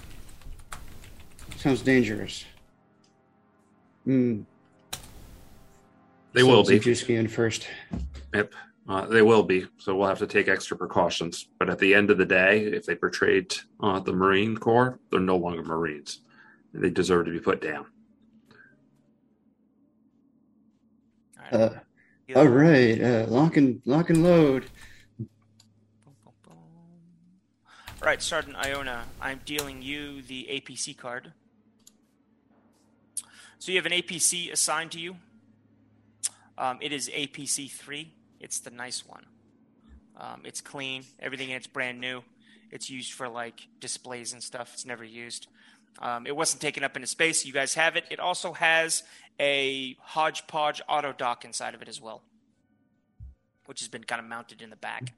sounds 1.57 1.81
dangerous. 1.81 2.45
Hmm. 4.03 4.41
They 6.33 6.43
will 6.43 6.63
be. 6.63 6.79
Zajewski 6.79 7.17
in 7.17 7.29
first. 7.29 7.67
Yep. 8.33 8.53
Uh, 8.87 9.05
they 9.07 9.23
will 9.23 9.41
be, 9.41 9.65
so 9.77 9.95
we'll 9.95 10.07
have 10.07 10.19
to 10.19 10.27
take 10.27 10.47
extra 10.47 10.77
precautions. 10.77 11.47
But 11.57 11.69
at 11.69 11.79
the 11.79 11.95
end 11.95 12.11
of 12.11 12.19
the 12.19 12.25
day, 12.25 12.59
if 12.65 12.85
they 12.85 12.93
betrayed 12.93 13.55
uh, 13.79 13.99
the 13.99 14.13
Marine 14.13 14.55
Corps, 14.55 14.99
they're 15.09 15.19
no 15.19 15.37
longer 15.37 15.63
Marines. 15.63 16.21
They 16.73 16.91
deserve 16.91 17.25
to 17.25 17.31
be 17.31 17.39
put 17.39 17.61
down. 17.61 17.85
All 21.51 21.59
right, 21.59 21.71
uh, 22.33 22.39
all 22.39 22.47
right. 22.47 23.01
Uh, 23.01 23.25
lock 23.27 23.57
and 23.57 23.81
lock 23.85 24.09
and 24.09 24.23
load. 24.23 24.65
All 28.01 28.09
right, 28.11 28.21
Sergeant 28.21 28.55
Iona, 28.55 29.05
I'm 29.19 29.41
dealing 29.45 29.81
you 29.81 30.21
the 30.21 30.47
APC 30.51 30.95
card. 30.95 31.33
So 33.57 33.71
you 33.71 33.79
have 33.79 33.87
an 33.87 33.93
APC 33.93 34.51
assigned 34.51 34.91
to 34.91 34.99
you. 34.99 35.15
Um, 36.55 36.77
it 36.81 36.93
is 36.93 37.09
APC 37.09 37.71
three. 37.71 38.13
It's 38.45 38.59
the 38.59 38.69
nice 38.69 39.03
one. 39.07 39.25
Um, 40.15 40.41
it's 40.43 40.61
clean. 40.61 41.03
Everything 41.19 41.49
in 41.49 41.57
it's 41.57 41.65
brand 41.65 41.99
new. 41.99 42.21
It's 42.69 42.91
used 42.91 43.11
for 43.13 43.27
like 43.27 43.67
displays 43.79 44.33
and 44.33 44.43
stuff. 44.43 44.69
It's 44.75 44.85
never 44.85 45.03
used. 45.03 45.47
Um, 45.99 46.27
it 46.27 46.35
wasn't 46.35 46.61
taken 46.61 46.83
up 46.83 46.95
into 46.95 47.07
space. 47.07 47.43
You 47.43 47.53
guys 47.53 47.73
have 47.73 47.95
it. 47.95 48.05
It 48.11 48.19
also 48.19 48.53
has 48.53 49.01
a 49.39 49.97
hodgepodge 49.99 50.79
autodoc 50.87 51.43
inside 51.43 51.73
of 51.73 51.81
it 51.81 51.89
as 51.89 51.99
well, 51.99 52.21
which 53.65 53.79
has 53.79 53.89
been 53.89 54.03
kind 54.03 54.19
of 54.19 54.27
mounted 54.27 54.61
in 54.61 54.69
the 54.69 54.75
back. 54.75 55.13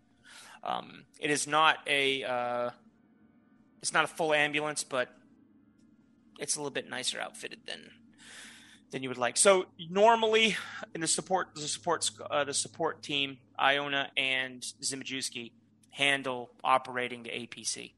Um, 0.64 1.04
it 1.20 1.30
is 1.30 1.48
not 1.48 1.80
a 1.86 2.24
uh, 2.24 2.70
it's 3.82 3.92
not 3.92 4.06
a 4.06 4.08
full 4.08 4.34
ambulance, 4.34 4.86
but 4.86 5.10
it's 6.40 6.56
a 6.56 6.60
little 6.60 6.72
bit 6.72 6.90
nicer 6.90 7.20
outfitted 7.20 7.60
than 7.68 7.92
than 8.92 9.04
you 9.04 9.10
would 9.10 9.18
like. 9.18 9.38
So 9.38 9.66
normally 9.90 10.58
in 10.94 11.02
the 11.02 11.08
support 11.08 11.50
the 11.56 11.62
support 11.62 12.10
uh, 12.30 12.44
the 12.44 12.54
support 12.54 13.02
team, 13.02 13.38
Iona 13.60 14.10
and 14.16 14.62
Zimajewski 14.82 15.52
handle 15.92 16.52
operating 16.64 17.24
the 17.24 17.30
APC. 17.30 17.94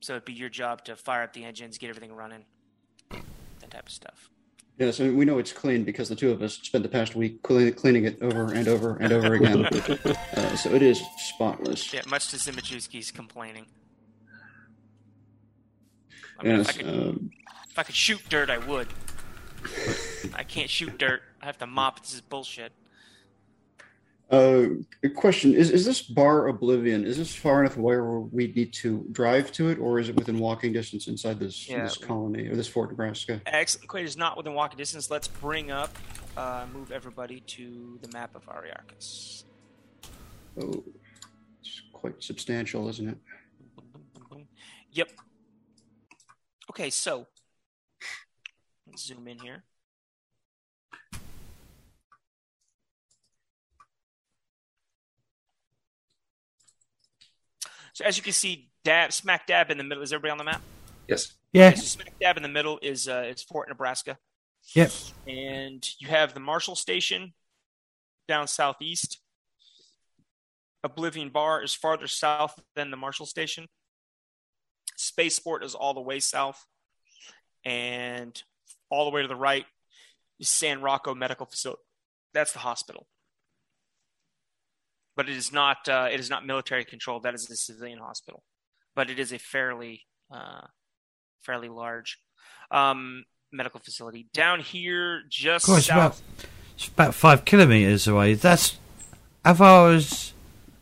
So 0.00 0.14
it'd 0.14 0.24
be 0.24 0.32
your 0.32 0.48
job 0.48 0.84
to 0.86 0.96
fire 0.96 1.22
up 1.22 1.32
the 1.32 1.44
engines, 1.44 1.78
get 1.78 1.90
everything 1.90 2.12
running, 2.12 2.44
that 3.10 3.70
type 3.70 3.86
of 3.86 3.92
stuff. 3.92 4.30
Yes, 4.78 4.98
and 5.00 5.16
we 5.16 5.24
know 5.24 5.38
it's 5.38 5.52
clean 5.52 5.84
because 5.84 6.08
the 6.08 6.16
two 6.16 6.30
of 6.30 6.42
us 6.42 6.54
spent 6.54 6.82
the 6.82 6.88
past 6.88 7.14
week 7.14 7.42
cleaning 7.42 8.04
it 8.04 8.20
over 8.22 8.52
and 8.52 8.66
over 8.66 8.96
and 8.96 9.12
over 9.12 9.34
again. 9.34 9.66
uh, 10.36 10.56
so 10.56 10.70
it 10.70 10.82
is 10.82 11.02
spotless. 11.18 11.92
Yeah, 11.92 12.00
much 12.08 12.28
to 12.28 12.36
Zimajewski's 12.36 13.10
complaining. 13.10 13.66
I 16.38 16.42
mean, 16.42 16.56
yes, 16.56 16.70
if, 16.70 16.74
I 16.74 16.78
could, 16.78 16.88
um, 16.88 17.30
if 17.70 17.78
I 17.78 17.82
could 17.82 17.94
shoot 17.94 18.20
dirt, 18.28 18.50
I 18.50 18.58
would. 18.58 18.88
I 20.34 20.44
can't 20.44 20.70
shoot 20.70 20.98
dirt. 20.98 21.22
I 21.40 21.46
have 21.46 21.58
to 21.58 21.66
mop. 21.66 22.00
This 22.00 22.14
is 22.14 22.20
bullshit. 22.20 22.72
Uh, 24.30 24.68
question: 25.14 25.54
Is 25.54 25.70
is 25.70 25.84
this 25.84 26.00
bar 26.00 26.48
Oblivion? 26.48 27.04
Is 27.04 27.18
this 27.18 27.34
far 27.34 27.60
enough 27.60 27.76
away 27.76 27.96
where 27.96 28.20
we 28.20 28.46
need 28.46 28.72
to 28.74 29.06
drive 29.12 29.52
to 29.52 29.68
it, 29.68 29.78
or 29.78 29.98
is 29.98 30.08
it 30.08 30.16
within 30.16 30.38
walking 30.38 30.72
distance 30.72 31.06
inside 31.06 31.38
this 31.38 31.68
yeah. 31.68 31.82
this 31.82 31.98
colony 31.98 32.48
or 32.48 32.56
this 32.56 32.66
Fort 32.66 32.90
Nebraska? 32.90 33.42
Excellent 33.44 33.88
question. 33.88 34.06
Is 34.06 34.16
not 34.16 34.38
within 34.38 34.54
walking 34.54 34.78
distance. 34.78 35.10
Let's 35.10 35.28
bring 35.28 35.70
up, 35.70 35.94
uh, 36.36 36.64
move 36.72 36.92
everybody 36.92 37.40
to 37.40 37.98
the 38.00 38.08
map 38.08 38.34
of 38.34 38.46
Ariarcus. 38.46 39.44
Oh, 40.58 40.82
it's 41.60 41.82
quite 41.92 42.22
substantial, 42.22 42.88
isn't 42.88 43.08
it? 43.08 43.18
Yep. 44.92 45.10
Okay, 46.70 46.88
so 46.88 47.26
zoom 48.98 49.28
in 49.28 49.38
here. 49.38 49.64
So 57.94 58.04
as 58.04 58.16
you 58.16 58.22
can 58.22 58.32
see, 58.32 58.70
dab, 58.84 59.12
smack 59.12 59.46
dab 59.46 59.70
in 59.70 59.78
the 59.78 59.84
middle. 59.84 60.02
Is 60.02 60.12
everybody 60.12 60.32
on 60.32 60.38
the 60.38 60.44
map? 60.44 60.62
Yes. 61.08 61.32
Yeah. 61.52 61.68
Okay, 61.68 61.76
so 61.76 61.82
smack 61.82 62.18
dab 62.18 62.36
in 62.36 62.42
the 62.42 62.48
middle 62.48 62.78
is 62.82 63.06
uh, 63.08 63.24
is 63.28 63.42
Fort 63.42 63.68
Nebraska. 63.68 64.18
Yep. 64.74 64.92
And 65.26 65.88
you 65.98 66.08
have 66.08 66.34
the 66.34 66.40
Marshall 66.40 66.76
Station 66.76 67.34
down 68.28 68.46
southeast. 68.46 69.18
Oblivion 70.84 71.28
Bar 71.28 71.62
is 71.62 71.74
farther 71.74 72.06
south 72.06 72.58
than 72.74 72.90
the 72.90 72.96
Marshall 72.96 73.26
Station. 73.26 73.68
Spaceport 74.96 75.64
is 75.64 75.74
all 75.74 75.94
the 75.94 76.00
way 76.00 76.20
south. 76.20 76.66
And 77.64 78.40
all 78.92 79.04
the 79.04 79.10
way 79.10 79.22
to 79.22 79.28
the 79.28 79.34
right 79.34 79.64
is 80.38 80.48
San 80.48 80.82
Rocco 80.82 81.14
Medical 81.14 81.46
Facility. 81.46 81.82
That's 82.32 82.52
the 82.52 82.60
hospital 82.60 83.06
but 85.16 85.28
it 85.28 85.36
is 85.36 85.52
not 85.52 85.88
uh, 85.88 86.08
it 86.10 86.20
is 86.20 86.30
not 86.30 86.46
military 86.46 86.84
controlled. 86.84 87.22
That 87.22 87.34
is 87.34 87.48
a 87.50 87.56
civilian 87.56 87.98
hospital, 87.98 88.42
but 88.94 89.10
it 89.10 89.18
is 89.18 89.32
a 89.32 89.38
fairly 89.38 90.02
uh, 90.32 90.66
fairly 91.42 91.68
large 91.68 92.18
um, 92.70 93.24
medical 93.52 93.80
facility 93.80 94.28
down 94.32 94.60
here. 94.60 95.22
Just 95.28 95.66
course, 95.66 95.86
south. 95.86 96.20
About, 96.20 96.50
it's 96.74 96.88
about 96.88 97.14
five 97.14 97.44
kilometers 97.44 98.06
away. 98.06 98.34
That's 98.34 98.78
how 99.44 99.54
far 99.54 99.92
is? 99.94 100.32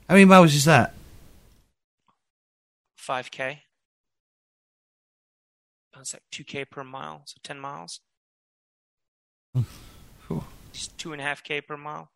How 0.09 0.15
many 0.15 0.25
miles 0.25 0.55
is 0.55 0.65
that? 0.65 0.95
Five 2.97 3.31
k. 3.31 3.63
That's 6.01 6.15
like 6.15 6.23
two 6.31 6.45
k 6.45 6.65
per 6.65 6.83
mile, 6.83 7.21
so 7.27 7.37
ten 7.43 7.61
miles. 7.61 8.01
Just 10.73 10.97
two 10.97 11.13
and 11.13 11.21
a 11.21 11.25
half 11.25 11.45
k 11.45 11.61
per 11.61 11.77
mile. 11.77 12.11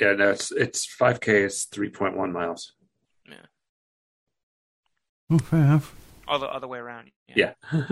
Yeah, 0.00 0.12
no, 0.12 0.30
it's 0.30 0.52
it's 0.52 0.86
five 0.86 1.20
k 1.20 1.42
is 1.42 1.64
three 1.64 1.88
point 1.88 2.16
one 2.16 2.32
miles. 2.32 2.74
Yeah. 3.28 3.46
Oh, 5.30 5.38
fair 5.38 5.60
enough. 5.60 5.96
All 6.28 6.38
the 6.38 6.46
other 6.46 6.68
way 6.68 6.78
around. 6.78 7.10
Yeah. 7.34 7.54
yeah. 7.72 7.80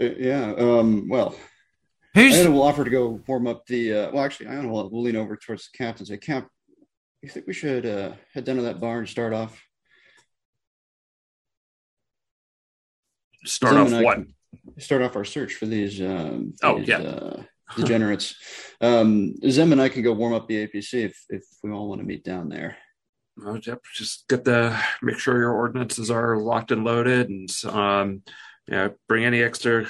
uh, 0.00 0.14
yeah 0.16 0.54
um, 0.56 1.10
well, 1.10 1.34
Who's... 2.14 2.38
Iona 2.38 2.52
will 2.52 2.62
offer 2.62 2.84
to 2.84 2.90
go 2.90 3.20
warm 3.26 3.46
up 3.46 3.66
the. 3.66 3.92
Uh, 3.92 4.12
well, 4.12 4.24
actually, 4.24 4.46
Iona 4.46 4.68
will, 4.68 4.88
will 4.88 5.02
lean 5.02 5.16
over 5.16 5.36
towards 5.36 5.68
the 5.70 5.76
captain 5.76 6.02
and 6.02 6.08
say, 6.08 6.16
"Cap, 6.16 6.48
you 7.20 7.28
think 7.28 7.46
we 7.46 7.52
should 7.52 7.84
uh, 7.84 8.12
head 8.32 8.44
down 8.44 8.56
to 8.56 8.62
that 8.62 8.80
bar 8.80 9.00
and 9.00 9.08
start 9.08 9.34
off?" 9.34 9.62
Start 13.44 13.76
off 13.76 13.92
what? 14.02 14.20
Start 14.78 15.02
off 15.02 15.16
our 15.16 15.24
search 15.24 15.54
for 15.54 15.66
these. 15.66 16.00
Um, 16.00 16.54
oh 16.62 16.78
these, 16.78 16.88
yeah. 16.88 16.98
Uh, 16.98 17.42
degenerates. 17.76 18.34
um, 18.80 19.34
Zem 19.48 19.72
and 19.72 19.80
I 19.80 19.88
can 19.88 20.02
go 20.02 20.12
warm 20.12 20.34
up 20.34 20.46
the 20.46 20.66
APC 20.66 21.04
if, 21.04 21.24
if 21.28 21.44
we 21.62 21.70
all 21.70 21.88
want 21.88 22.00
to 22.00 22.06
meet 22.06 22.24
down 22.24 22.48
there. 22.48 22.76
Well, 23.36 23.58
yep, 23.64 23.80
just 23.94 24.28
get 24.28 24.44
the 24.44 24.78
make 25.00 25.18
sure 25.18 25.38
your 25.38 25.54
ordinances 25.54 26.10
are 26.10 26.36
locked 26.36 26.70
and 26.70 26.84
loaded, 26.84 27.30
and 27.30 27.50
um, 27.64 28.22
yeah, 28.68 28.88
bring 29.08 29.24
any 29.24 29.42
extra 29.42 29.86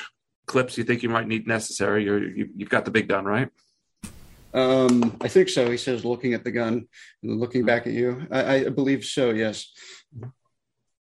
clips 0.47 0.79
you 0.79 0.85
think 0.85 1.03
you 1.03 1.09
might 1.09 1.27
need 1.27 1.49
necessary. 1.49 2.05
You're, 2.05 2.23
you 2.23 2.51
you 2.57 2.65
have 2.65 2.71
got 2.71 2.85
the 2.85 2.93
big 2.93 3.09
gun, 3.09 3.25
right? 3.25 3.49
Um, 4.55 5.17
I 5.21 5.29
think 5.29 5.49
so. 5.49 5.71
He 5.71 5.77
says, 5.77 6.05
looking 6.05 6.35
at 6.35 6.45
the 6.45 6.51
gun, 6.51 6.87
and 7.23 7.41
looking 7.41 7.65
back 7.65 7.87
at 7.87 7.95
you. 7.95 8.27
I, 8.31 8.67
I 8.67 8.69
believe 8.69 9.05
so. 9.05 9.31
Yes. 9.31 9.73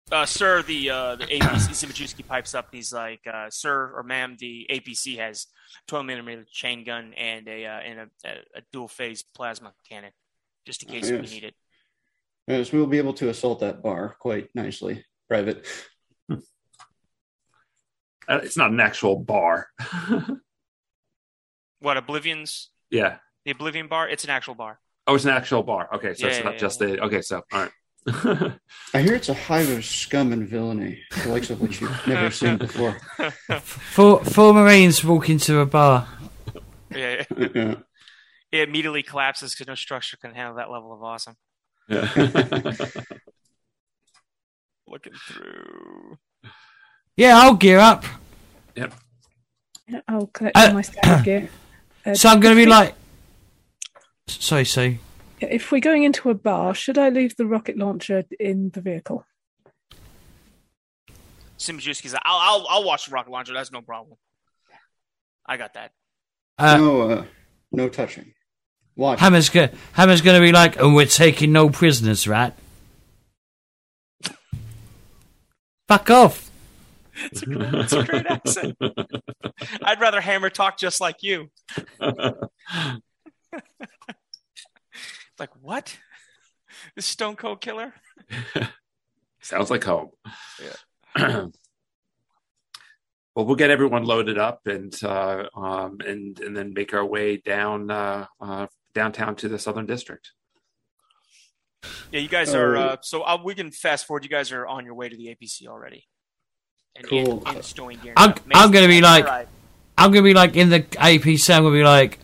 Uh, 0.09 0.25
sir, 0.25 0.61
the 0.61 0.89
uh, 0.89 1.15
the 1.15 1.25
APC 1.25 1.41
Zimajewski 1.41 2.25
pipes 2.25 2.55
up. 2.55 2.69
He's 2.71 2.93
like, 2.93 3.19
uh, 3.31 3.49
"Sir 3.49 3.91
or 3.93 4.03
ma'am, 4.03 4.37
the 4.39 4.65
APC 4.71 5.17
has 5.17 5.47
12 5.87 6.05
millimeter 6.05 6.45
chain 6.49 6.83
gun 6.83 7.13
and 7.17 7.47
a 7.47 7.65
uh, 7.65 7.79
and 7.79 7.99
a, 7.99 8.29
a, 8.55 8.61
dual 8.71 8.87
phase 8.87 9.23
plasma 9.35 9.73
cannon, 9.87 10.11
just 10.65 10.83
in 10.83 10.89
case 10.89 11.09
yes. 11.09 11.21
we 11.21 11.35
need 11.35 11.43
it. 11.43 11.55
Yes, 12.47 12.71
we'll 12.71 12.87
be 12.87 12.97
able 12.97 13.13
to 13.15 13.29
assault 13.29 13.59
that 13.59 13.83
bar 13.83 14.15
quite 14.19 14.49
nicely, 14.55 15.03
private. 15.27 15.65
Uh, 18.29 18.41
it's 18.43 18.57
not 18.57 18.71
an 18.71 18.79
actual 18.81 19.15
bar. 19.15 19.69
what 21.79 21.95
Oblivion's? 21.95 22.71
Yeah, 22.89 23.19
the 23.45 23.51
Oblivion 23.51 23.87
bar. 23.87 24.09
It's 24.09 24.25
an 24.25 24.29
actual 24.31 24.53
bar. 24.53 24.81
Oh, 25.07 25.15
it's 25.15 25.23
an 25.23 25.29
actual 25.29 25.63
bar. 25.63 25.87
Okay, 25.93 26.13
so 26.13 26.27
yeah, 26.27 26.33
it's 26.33 26.43
not 26.43 26.53
yeah, 26.55 26.59
just 26.59 26.79
the. 26.79 26.99
Okay, 27.03 27.21
so 27.21 27.41
all 27.53 27.61
right. 27.61 27.71
I 28.07 29.01
hear 29.01 29.15
it's 29.15 29.27
a 29.29 29.33
hive 29.33 29.69
of 29.69 29.83
scum 29.83 30.31
and 30.31 30.47
villainy, 30.47 31.01
the 31.23 31.29
likes 31.29 31.49
of 31.49 31.59
which 31.59 31.81
you've 31.81 32.07
never 32.07 32.31
seen 32.31 32.57
before. 32.65 32.97
Four, 33.61 34.23
four 34.23 34.53
Marines 34.53 35.03
walk 35.03 35.29
into 35.29 35.59
a 35.59 35.65
bar. 35.65 36.07
Yeah, 36.89 37.23
yeah. 37.37 37.75
It 38.51 38.69
immediately 38.69 39.03
collapses 39.03 39.53
because 39.53 39.67
no 39.67 39.75
structure 39.75 40.15
can 40.17 40.33
handle 40.33 40.55
that 40.55 40.71
level 40.71 40.93
of 40.93 41.03
awesome. 41.03 41.35
Yeah. 41.89 42.09
Looking 44.87 45.13
through. 45.27 46.17
Yeah, 47.17 47.37
I'll 47.37 47.55
gear 47.55 47.79
up. 47.79 48.05
Yep. 48.75 48.93
I'll 50.07 50.27
collect 50.27 50.55
uh, 50.55 50.73
my 50.73 50.81
standard 50.81 51.25
gear. 51.25 51.49
Uh, 52.05 52.13
so 52.15 52.29
I'm 52.29 52.39
going 52.39 52.55
to 52.55 52.61
be 52.61 52.69
like. 52.69 52.95
Sorry, 54.27 54.63
Sue. 54.63 54.97
If 55.39 55.71
we're 55.71 55.81
going 55.81 56.03
into 56.03 56.29
a 56.29 56.33
bar, 56.33 56.73
should 56.73 56.97
I 56.97 57.09
leave 57.09 57.35
the 57.35 57.45
rocket 57.45 57.77
launcher 57.77 58.23
in 58.39 58.71
the 58.71 58.81
vehicle? 58.81 59.25
Zimajewski's 61.59 62.13
like, 62.13 62.21
I'll, 62.25 62.37
I'll, 62.61 62.67
I'll 62.69 62.83
watch 62.83 63.05
the 63.05 63.11
rocket 63.11 63.31
launcher. 63.31 63.53
That's 63.53 63.71
no 63.71 63.81
problem. 63.81 64.17
I 65.45 65.57
got 65.57 65.73
that. 65.75 65.91
Uh, 66.57 66.77
no, 66.77 67.01
uh, 67.09 67.25
no 67.71 67.89
touching. 67.89 68.33
Watch. 68.95 69.19
Hammer's, 69.19 69.49
go- 69.49 69.69
Hammer's 69.93 70.21
going 70.21 70.39
to 70.39 70.45
be 70.45 70.51
like, 70.51 70.79
and 70.79 70.95
we're 70.95 71.05
taking 71.05 71.51
no 71.51 71.69
prisoners, 71.69 72.27
right? 72.27 72.53
Fuck 75.87 76.09
off. 76.09 76.51
It's 77.31 77.41
a, 77.41 77.45
great, 77.45 77.73
it's 77.73 77.93
a 77.93 78.03
great 78.03 78.25
accent. 78.27 78.77
I'd 79.83 80.01
rather 80.01 80.21
Hammer 80.21 80.49
talk 80.49 80.77
just 80.77 80.99
like 81.01 81.23
you. 81.23 81.49
like 85.39 85.51
what? 85.61 85.97
This 86.95 87.05
Stone 87.05 87.37
Cold 87.37 87.61
Killer? 87.61 87.93
Sounds 89.41 89.71
like 89.71 89.85
home. 89.85 90.09
Yeah. 90.61 90.73
well, 93.33 93.45
we'll 93.45 93.55
get 93.55 93.69
everyone 93.69 94.03
loaded 94.03 94.37
up 94.37 94.67
and 94.67 94.93
uh, 95.01 95.45
um, 95.55 95.99
and 96.05 96.37
and 96.41 96.57
then 96.57 96.73
make 96.73 96.93
our 96.93 97.05
way 97.05 97.37
down 97.37 97.89
uh, 97.89 98.25
uh, 98.41 98.67
downtown 98.93 99.37
to 99.37 99.47
the 99.47 99.57
Southern 99.57 99.85
District. 99.85 100.31
Yeah, 102.11 102.19
you 102.19 102.27
guys 102.27 102.53
are. 102.53 102.75
Uh, 102.75 102.97
so 103.01 103.21
uh, 103.21 103.37
we 103.41 103.55
can 103.55 103.71
fast 103.71 104.05
forward. 104.05 104.23
You 104.23 104.29
guys 104.29 104.51
are 104.51 104.67
on 104.67 104.85
your 104.85 104.93
way 104.93 105.07
to 105.07 105.15
the 105.15 105.27
APC 105.27 105.67
already. 105.67 106.07
And 106.95 107.07
cool. 107.07 107.43
In, 107.47 107.55
in 107.55 107.99
gear. 107.99 108.13
I'm, 108.17 108.33
I'm 108.53 108.71
going 108.71 108.83
to 108.83 108.89
be 108.89 109.01
like, 109.01 109.25
right. 109.25 109.47
I'm 109.97 110.11
going 110.11 110.23
to 110.23 110.27
be 110.27 110.33
like 110.33 110.55
in 110.55 110.69
the 110.69 110.81
APC. 110.81 111.53
I'm 111.55 111.61
going 111.61 111.73
to 111.73 111.79
be 111.79 111.83
like, 111.83 112.19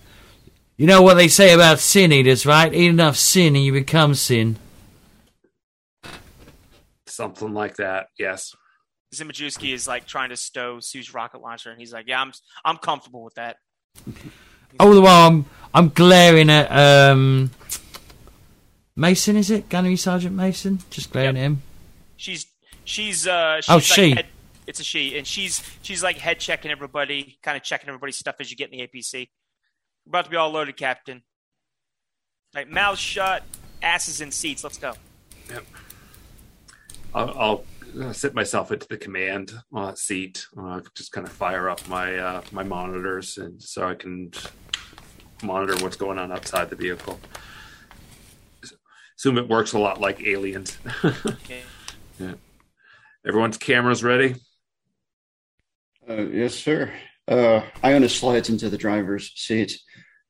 you 0.83 0.87
know 0.87 1.01
what 1.01 1.13
they 1.13 1.29
say 1.29 1.53
about 1.53 1.79
sin 1.79 2.11
eaters, 2.11 2.45
right? 2.45 2.73
Eat 2.73 2.89
enough 2.89 3.15
sin 3.15 3.55
and 3.55 3.63
you 3.63 3.71
become 3.71 4.15
sin. 4.15 4.57
Something 7.07 7.53
like 7.53 7.77
that. 7.77 8.07
Yes. 8.19 8.53
Zimajewski 9.15 9.73
is 9.73 9.87
like 9.87 10.05
trying 10.05 10.31
to 10.31 10.35
stow 10.35 10.81
Sue's 10.81 11.13
rocket 11.13 11.39
launcher, 11.39 11.71
and 11.71 11.79
he's 11.79 11.93
like, 11.93 12.09
"Yeah, 12.09 12.19
I'm 12.19 12.33
I'm 12.65 12.75
comfortable 12.75 13.23
with 13.23 13.35
that." 13.35 13.55
All 14.77 14.93
the 14.93 14.99
while, 14.99 15.29
I'm 15.29 15.45
I'm 15.73 15.87
glaring 15.87 16.49
at 16.49 16.69
um, 16.69 17.51
Mason. 18.97 19.37
Is 19.37 19.49
it 19.51 19.69
Gunnery 19.69 19.95
Sergeant 19.95 20.35
Mason? 20.35 20.79
Just 20.89 21.13
glaring 21.13 21.37
yep. 21.37 21.43
at 21.43 21.45
him. 21.45 21.61
She's 22.17 22.45
she's 22.83 23.25
uh 23.25 23.61
she's 23.61 23.69
oh 23.69 23.75
like 23.75 23.83
she. 23.83 24.11
Head, 24.15 24.25
it's 24.67 24.81
a 24.81 24.83
she, 24.83 25.17
and 25.17 25.25
she's 25.25 25.63
she's 25.81 26.03
like 26.03 26.17
head 26.17 26.41
checking 26.41 26.71
everybody, 26.71 27.39
kind 27.41 27.55
of 27.55 27.63
checking 27.63 27.87
everybody's 27.87 28.17
stuff 28.17 28.35
as 28.41 28.51
you 28.51 28.57
get 28.57 28.69
in 28.73 28.79
the 28.79 28.85
APC. 28.85 29.29
We're 30.05 30.11
about 30.11 30.25
to 30.25 30.31
be 30.31 30.37
all 30.37 30.51
loaded, 30.51 30.77
Captain. 30.77 31.23
All 32.55 32.61
right, 32.61 32.69
mouths 32.69 32.99
shut, 32.99 33.43
asses 33.81 34.21
in 34.21 34.31
seats. 34.31 34.63
Let's 34.63 34.77
go. 34.77 34.93
Yep. 35.49 35.65
I'll, 37.15 37.29
I'll 37.39 37.65
uh, 38.01 38.13
sit 38.13 38.33
myself 38.33 38.71
into 38.71 38.87
the 38.87 38.97
command 38.97 39.53
uh, 39.75 39.93
seat. 39.93 40.45
Uh, 40.57 40.81
just 40.95 41.11
kind 41.11 41.25
of 41.25 41.33
fire 41.33 41.69
up 41.69 41.87
my 41.87 42.17
uh, 42.17 42.41
my 42.51 42.63
monitors, 42.63 43.37
and 43.37 43.61
so 43.61 43.87
I 43.87 43.95
can 43.95 44.31
monitor 45.43 45.75
what's 45.83 45.95
going 45.95 46.17
on 46.17 46.31
outside 46.31 46.69
the 46.69 46.75
vehicle. 46.75 47.19
Assume 49.17 49.37
it 49.37 49.47
works 49.47 49.73
a 49.73 49.79
lot 49.79 50.01
like 50.01 50.21
aliens. 50.25 50.77
okay. 51.03 51.61
yeah. 52.19 52.33
Everyone's 53.25 53.57
cameras 53.57 54.03
ready. 54.03 54.35
Uh, 56.09 56.23
yes, 56.23 56.55
sir. 56.55 56.91
Uh, 57.27 57.61
Iona 57.83 58.09
slides 58.09 58.49
into 58.49 58.69
the 58.69 58.77
driver's 58.77 59.31
seat. 59.35 59.79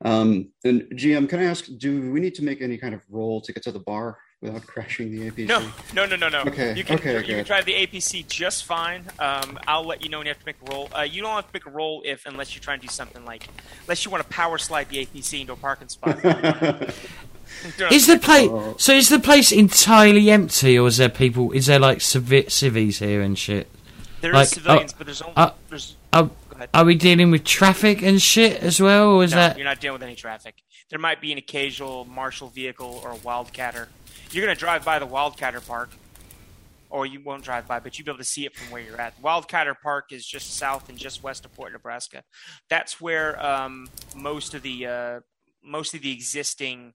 Um, 0.04 0.50
and 0.66 0.82
GM, 0.94 1.30
can 1.30 1.40
I 1.40 1.46
ask, 1.46 1.66
do 1.78 2.12
we 2.12 2.20
need 2.20 2.36
to 2.36 2.44
make 2.44 2.62
any 2.62 2.78
kind 2.78 2.94
of 2.94 3.02
roll 3.10 3.40
to 3.42 3.54
get 3.54 3.64
to 3.64 3.72
the 3.72 3.80
bar 3.80 4.18
without 4.42 4.66
crashing 4.68 5.12
the 5.12 5.32
APC? 5.32 5.48
No, 5.48 5.66
no, 5.94 6.06
no, 6.06 6.16
no, 6.16 6.30
no. 6.30 6.42
Okay, 6.52 6.76
you 6.76 6.84
can, 6.84 7.00
okay, 7.00 7.18
you 7.20 7.36
can 7.36 7.46
drive 7.46 7.66
the 7.66 7.74
APC 7.74 8.28
just 8.28 8.66
fine. 8.66 9.06
Um, 9.18 9.58
I'll 9.66 9.86
let 9.86 10.04
you 10.04 10.10
know 10.10 10.18
when 10.18 10.28
you 10.28 10.32
have 10.32 10.40
to 10.40 10.46
make 10.46 10.58
a 10.68 10.72
roll. 10.72 10.90
Uh, 10.94 11.02
you 11.02 11.22
don't 11.22 11.34
have 11.34 11.48
to 11.48 11.54
make 11.54 11.66
a 11.66 11.72
roll 11.72 12.02
if, 12.06 12.26
unless 12.26 12.54
you're 12.54 12.62
trying 12.62 12.82
to 12.82 12.88
do 12.88 12.92
something 12.92 13.24
like, 13.24 13.48
unless 13.84 14.04
you 14.04 14.12
want 14.12 14.24
to 14.24 14.30
power 14.30 14.58
slide 14.58 14.90
the 14.90 15.06
APC 15.06 15.42
into 15.42 15.54
a 15.54 15.56
parking 15.56 15.88
spot. 15.88 16.20
is 17.92 18.08
the 18.08 18.18
place 18.18 18.50
so? 18.78 18.94
Is 18.94 19.10
the 19.10 19.20
place 19.20 19.52
entirely 19.52 20.30
empty, 20.30 20.78
or 20.78 20.88
is 20.88 20.98
there 20.98 21.10
people? 21.10 21.52
Is 21.52 21.68
there 21.68 21.80
like 21.80 22.02
civ- 22.02 22.52
civvies 22.52 23.00
here 23.00 23.22
and 23.22 23.38
shit? 23.38 23.70
There 24.22 24.34
like, 24.34 24.48
civilians, 24.48 24.94
uh, 24.94 24.96
but 24.98 25.06
there's 25.06 25.22
only 25.22 25.34
uh, 25.36 25.52
there's. 25.70 25.96
Uh, 26.12 26.30
are 26.74 26.86
we 26.86 26.96
dealing 26.96 27.32
with 27.32 27.44
traffic 27.44 28.02
and 28.02 28.22
shit 28.22 28.62
as 28.62 28.80
well, 28.80 29.10
or 29.10 29.24
is 29.24 29.32
no, 29.32 29.38
that? 29.38 29.58
You're 29.58 29.66
not 29.66 29.80
dealing 29.80 30.00
with 30.00 30.04
any 30.04 30.16
traffic. 30.16 30.56
There 30.90 31.00
might 31.00 31.22
be 31.22 31.32
an 31.32 31.38
occasional 31.38 32.06
marshal 32.06 32.50
vehicle 32.50 33.02
or 33.04 33.12
a 33.12 33.18
wildcatter. 33.18 33.88
You're 34.32 34.46
going 34.46 34.56
to 34.56 34.60
drive 34.60 34.84
by 34.84 35.00
the 35.00 35.08
wildcatter 35.08 35.66
park, 35.66 35.92
or 36.90 37.06
you 37.06 37.22
won't 37.22 37.44
drive 37.44 37.68
by, 37.68 37.80
but 37.80 37.98
you'll 37.98 38.06
be 38.06 38.12
able 38.12 38.20
to 38.20 38.24
see 38.24 38.46
it 38.46 38.56
from 38.56 38.72
where 38.72 38.82
you're 38.82 39.02
at. 39.02 39.20
Wildcatter 39.22 39.76
Park 39.82 40.12
is 40.12 40.26
just 40.26 40.56
south 40.58 40.90
and 40.90 40.98
just 40.98 41.24
west 41.24 41.44
of 41.44 41.54
Port 41.54 41.72
Nebraska. 41.74 42.24
That's 42.70 43.02
where 43.02 43.44
um, 43.44 43.88
most 44.16 44.54
of 44.54 44.62
the 44.62 44.86
uh, 44.86 45.20
most 45.64 45.94
of 45.94 46.02
the 46.02 46.12
existing 46.12 46.94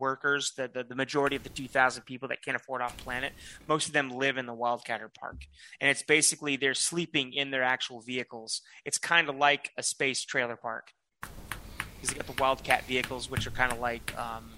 workers, 0.00 0.52
the, 0.56 0.68
the, 0.72 0.82
the, 0.82 0.94
majority 0.94 1.36
of 1.36 1.42
the 1.42 1.48
2,000 1.48 2.02
people 2.02 2.28
that 2.28 2.42
can't 2.42 2.56
afford 2.56 2.82
off 2.82 2.96
planet, 2.96 3.32
most 3.68 3.86
of 3.86 3.92
them 3.92 4.10
live 4.10 4.36
in 4.36 4.46
the 4.46 4.54
Wildcatter 4.54 5.12
Park. 5.14 5.44
And 5.80 5.90
it's 5.90 6.02
basically 6.02 6.56
they're 6.56 6.74
sleeping 6.74 7.32
in 7.32 7.50
their 7.50 7.62
actual 7.62 8.00
vehicles. 8.00 8.62
It's 8.84 8.98
kind 8.98 9.28
of 9.28 9.36
like 9.36 9.70
a 9.76 9.82
space 9.82 10.24
trailer 10.24 10.56
park. 10.56 10.92
Because 11.20 12.10
you 12.10 12.16
got 12.16 12.26
the 12.26 12.40
Wildcat 12.40 12.84
vehicles, 12.84 13.30
which 13.30 13.46
are 13.46 13.50
kind 13.50 13.72
of 13.72 13.78
like, 13.78 14.16
um, 14.18 14.50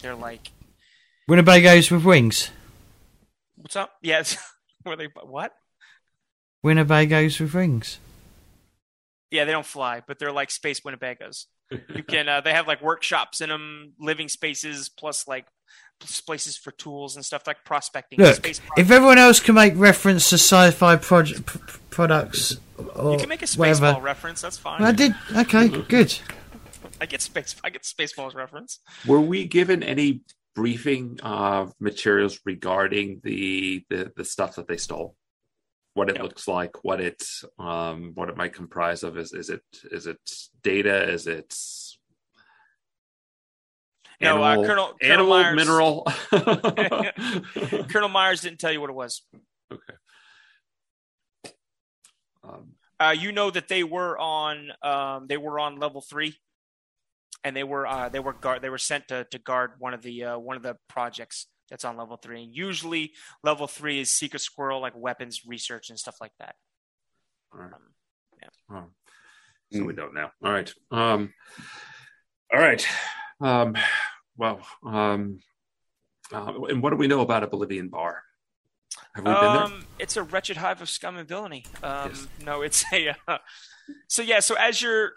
they're 0.00 0.14
like. 0.14 0.50
Winnebagos 1.28 1.90
with 1.90 2.04
wings. 2.04 2.50
What's 3.56 3.76
up? 3.76 3.92
Yes. 4.02 4.36
Were 4.84 4.96
they, 4.96 5.08
what? 5.22 5.54
Winnebagos 6.64 7.40
with 7.40 7.54
wings. 7.54 7.98
Yeah, 9.30 9.44
they 9.44 9.52
don't 9.52 9.66
fly, 9.66 10.02
but 10.06 10.18
they're 10.18 10.32
like 10.32 10.50
space 10.50 10.80
Winnebagos 10.80 11.46
you 11.94 12.02
can 12.02 12.28
uh, 12.28 12.40
they 12.40 12.52
have 12.52 12.66
like 12.66 12.82
workshops 12.82 13.40
in 13.40 13.48
them 13.48 13.92
living 13.98 14.28
spaces 14.28 14.88
plus 14.88 15.26
like 15.28 15.46
places 16.26 16.56
for 16.56 16.70
tools 16.72 17.16
and 17.16 17.24
stuff 17.24 17.46
like 17.46 17.64
prospecting. 17.64 18.18
Look, 18.18 18.46
if 18.46 18.90
everyone 18.90 19.18
else 19.18 19.40
can 19.40 19.54
make 19.54 19.74
reference 19.76 20.28
to 20.30 20.34
sci-fi 20.34 20.96
project 20.96 21.46
p- 21.46 21.78
products 21.90 22.56
you 22.78 23.16
can 23.18 23.28
make 23.28 23.42
a 23.42 23.46
spaceball 23.46 24.02
reference 24.02 24.40
that's 24.40 24.58
fine. 24.58 24.82
I 24.82 24.92
did 24.92 25.14
okay 25.36 25.68
good. 25.68 26.16
I 27.00 27.06
get 27.06 27.20
space 27.20 27.54
i 27.64 27.70
get 27.70 27.82
spaceballs 27.82 28.34
reference. 28.34 28.80
Were 29.06 29.20
we 29.20 29.46
given 29.46 29.82
any 29.82 30.22
briefing 30.54 31.18
uh, 31.22 31.66
materials 31.80 32.40
regarding 32.44 33.20
the, 33.24 33.84
the 33.90 34.12
the 34.16 34.24
stuff 34.24 34.56
that 34.56 34.68
they 34.68 34.76
stole 34.76 35.16
what 35.94 36.10
it 36.10 36.16
yep. 36.16 36.24
looks 36.24 36.46
like, 36.46 36.84
what 36.84 37.00
it 37.00 37.24
um, 37.58 38.12
what 38.14 38.28
it 38.28 38.36
might 38.36 38.52
comprise 38.52 39.02
of. 39.02 39.16
Is 39.16 39.32
is 39.32 39.48
it 39.48 39.62
is 39.90 40.06
it 40.06 40.18
data? 40.62 41.08
Is 41.10 41.26
it 41.26 41.56
animal, 44.20 44.44
no, 44.44 44.62
uh, 44.62 44.66
Colonel, 44.66 44.94
animal 45.00 45.42
Myers, 45.42 45.56
mineral? 45.56 46.06
Colonel 47.88 48.08
Myers 48.08 48.40
didn't 48.42 48.58
tell 48.58 48.72
you 48.72 48.80
what 48.80 48.90
it 48.90 48.94
was. 48.94 49.22
Okay. 49.72 49.94
Um, 52.42 52.72
uh, 53.00 53.14
you 53.16 53.32
know 53.32 53.50
that 53.50 53.68
they 53.68 53.84
were 53.84 54.18
on 54.18 54.70
um, 54.82 55.26
they 55.28 55.36
were 55.36 55.58
on 55.58 55.78
level 55.78 56.00
three, 56.00 56.36
and 57.44 57.56
they 57.56 57.64
were 57.64 57.86
uh, 57.86 58.08
they 58.08 58.20
were 58.20 58.32
guard 58.32 58.62
they 58.62 58.70
were 58.70 58.78
sent 58.78 59.08
to, 59.08 59.24
to 59.30 59.38
guard 59.38 59.72
one 59.78 59.94
of 59.94 60.02
the 60.02 60.24
uh, 60.24 60.38
one 60.38 60.56
of 60.56 60.62
the 60.62 60.76
projects 60.88 61.46
that's 61.70 61.84
on 61.84 61.96
level 61.96 62.16
three. 62.16 62.44
And 62.44 62.54
usually, 62.54 63.12
level 63.42 63.66
three 63.66 64.00
is 64.00 64.10
Secret 64.10 64.40
Squirrel, 64.40 64.80
like 64.80 64.94
weapons 64.96 65.42
research 65.46 65.90
and 65.90 65.98
stuff 65.98 66.16
like 66.20 66.32
that. 66.38 66.54
All 67.52 67.60
right. 67.60 67.72
Um, 67.72 67.80
yeah. 68.42 68.48
Oh. 68.70 68.84
So 69.72 69.80
mm. 69.80 69.86
we 69.86 69.94
don't 69.94 70.14
know. 70.14 70.28
All 70.44 70.52
right. 70.52 70.72
Um, 70.90 71.32
all 72.52 72.60
right. 72.60 72.86
Um, 73.40 73.76
well, 74.36 74.60
um, 74.84 75.40
uh, 76.32 76.52
and 76.68 76.82
what 76.82 76.90
do 76.90 76.96
we 76.96 77.06
know 77.06 77.20
about 77.20 77.42
Oblivion's 77.42 77.90
bar? 77.90 78.22
Have 79.14 79.24
we 79.24 79.32
been 79.32 79.40
there? 79.40 79.62
Um, 79.62 79.86
it's 79.98 80.16
a 80.16 80.22
wretched 80.22 80.56
hive 80.56 80.80
of 80.80 80.88
scum 80.88 81.16
and 81.16 81.28
villainy. 81.28 81.64
Um, 81.82 82.10
yes. 82.10 82.28
No, 82.44 82.62
it's 82.62 82.84
a. 82.92 83.14
Uh, 83.26 83.38
so 84.08 84.22
yeah, 84.22 84.40
so 84.40 84.54
as 84.58 84.80
you're, 84.80 85.12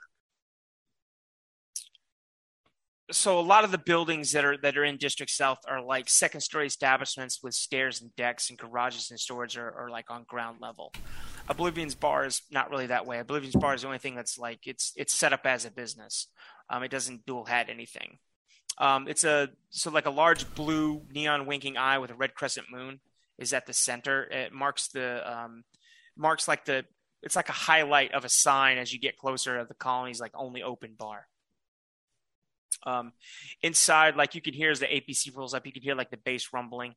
so 3.11 3.39
a 3.39 3.41
lot 3.41 3.63
of 3.63 3.71
the 3.71 3.77
buildings 3.77 4.33
that 4.33 4.43
are 4.43 4.57
that 4.57 4.77
are 4.77 4.83
in 4.83 4.97
District 4.97 5.31
South 5.31 5.59
are 5.67 5.81
like 5.81 6.09
second 6.09 6.41
story 6.41 6.67
establishments 6.67 7.41
with 7.41 7.53
stairs 7.53 8.01
and 8.01 8.13
decks 8.15 8.49
and 8.49 8.59
garages 8.59 9.09
and 9.11 9.19
storage 9.19 9.57
are, 9.57 9.71
are 9.71 9.89
like 9.89 10.09
on 10.09 10.25
ground 10.27 10.57
level. 10.61 10.93
Oblivion's 11.47 11.95
bar 11.95 12.25
is 12.25 12.41
not 12.51 12.69
really 12.69 12.87
that 12.87 13.05
way. 13.05 13.19
Oblivion's 13.19 13.55
bar 13.55 13.73
is 13.73 13.81
the 13.81 13.87
only 13.87 13.99
thing 13.99 14.15
that's 14.15 14.37
like 14.37 14.59
it's 14.65 14.91
it's 14.97 15.13
set 15.13 15.31
up 15.31 15.45
as 15.45 15.63
a 15.63 15.71
business. 15.71 16.27
Um, 16.69 16.83
it 16.83 16.91
doesn't 16.91 17.25
dual 17.25 17.45
hat 17.45 17.67
anything. 17.69 18.17
Um, 18.77 19.07
it's 19.07 19.23
a 19.23 19.49
so 19.69 19.89
like 19.89 20.05
a 20.05 20.11
large 20.11 20.53
blue 20.53 21.03
neon 21.13 21.45
winking 21.45 21.77
eye 21.77 21.99
with 21.99 22.11
a 22.11 22.15
red 22.15 22.35
crescent 22.35 22.67
moon 22.69 22.99
is 23.39 23.53
at 23.53 23.65
the 23.65 23.73
center. 23.73 24.23
It 24.23 24.51
marks 24.51 24.89
the 24.89 25.21
um, 25.31 25.63
marks 26.17 26.47
like 26.47 26.65
the 26.65 26.83
it's 27.23 27.37
like 27.37 27.49
a 27.49 27.53
highlight 27.53 28.13
of 28.13 28.25
a 28.25 28.29
sign 28.29 28.77
as 28.77 28.91
you 28.91 28.99
get 28.99 29.17
closer 29.17 29.57
to 29.57 29.65
the 29.65 29.73
colony's 29.73 30.19
like 30.19 30.33
only 30.35 30.61
open 30.61 30.93
bar. 30.97 31.27
Um, 32.85 33.11
inside, 33.61 34.15
like 34.15 34.35
you 34.35 34.41
can 34.41 34.53
hear 34.53 34.71
as 34.71 34.79
the 34.79 34.85
APC 34.85 35.35
rolls 35.35 35.53
up, 35.53 35.65
you 35.65 35.71
can 35.71 35.81
hear 35.81 35.95
like 35.95 36.09
the 36.09 36.17
bass 36.17 36.49
rumbling 36.53 36.95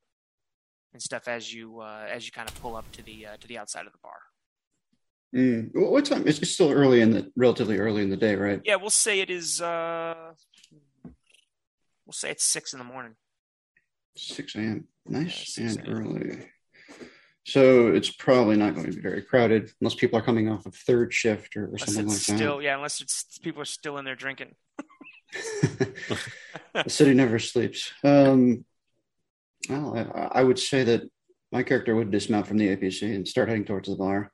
and 0.93 1.03
stuff 1.03 1.29
as 1.29 1.53
you 1.53 1.81
uh, 1.81 2.07
as 2.09 2.27
you 2.27 2.33
kind 2.33 2.49
of 2.49 2.61
pull 2.61 2.77
up 2.77 2.91
to 2.93 3.03
the 3.03 3.27
uh, 3.27 3.37
to 3.41 3.49
the 3.49 3.59
outside 3.59 3.87
of 3.87 3.93
the 3.93 3.99
bar. 4.03 4.12
Mm. 5.35 5.71
What 5.75 6.05
time? 6.05 6.27
It's 6.27 6.51
still 6.51 6.73
early 6.73 7.01
in 7.01 7.12
the 7.12 7.31
relatively 7.37 7.79
early 7.79 8.03
in 8.03 8.11
the 8.11 8.16
day, 8.16 8.35
right? 8.35 8.61
Yeah, 8.64 8.77
we'll 8.77 8.91
say 8.91 9.21
it 9.21 9.31
is. 9.31 9.61
Uh, 9.61 10.33
we'll 12.05 12.12
say 12.12 12.31
it's 12.31 12.45
six 12.45 12.73
in 12.73 12.79
the 12.79 12.85
morning. 12.85 13.14
6 14.16 14.55
a.m. 14.57 14.89
Nice 15.07 15.57
yeah, 15.57 15.68
6 15.68 15.77
and 15.77 15.89
early. 15.89 16.49
So 17.47 17.89
it's 17.89 18.11
probably 18.11 18.57
not 18.57 18.75
going 18.75 18.87
to 18.87 18.93
be 18.93 19.01
very 19.01 19.23
crowded 19.23 19.71
unless 19.81 19.95
people 19.95 20.18
are 20.18 20.23
coming 20.23 20.49
off 20.49 20.66
of 20.66 20.75
third 20.75 21.12
shift 21.12 21.57
or, 21.57 21.71
or 21.73 21.79
something 21.79 22.09
like 22.09 22.18
still, 22.18 22.35
that. 22.35 22.39
Still, 22.39 22.62
yeah, 22.62 22.77
unless 22.77 23.01
it's 23.01 23.39
people 23.39 23.62
are 23.62 23.66
still 23.66 23.99
in 23.99 24.05
there 24.05 24.16
drinking. 24.16 24.55
the 26.74 26.89
city 26.89 27.14
never 27.14 27.39
sleeps. 27.39 27.93
Um, 28.05 28.64
well, 29.68 29.97
I, 30.14 30.41
I, 30.41 30.43
would 30.43 30.59
say 30.59 30.85
that 30.85 31.03
my 31.53 31.62
character 31.62 31.95
would 31.95 32.11
dismount 32.11 32.47
from 32.47 32.57
the 32.57 32.74
APC 32.74 33.14
and 33.14 33.26
start 33.26 33.49
heading 33.49 33.64
towards 33.64 33.89
the 33.89 33.97
bar, 33.97 34.33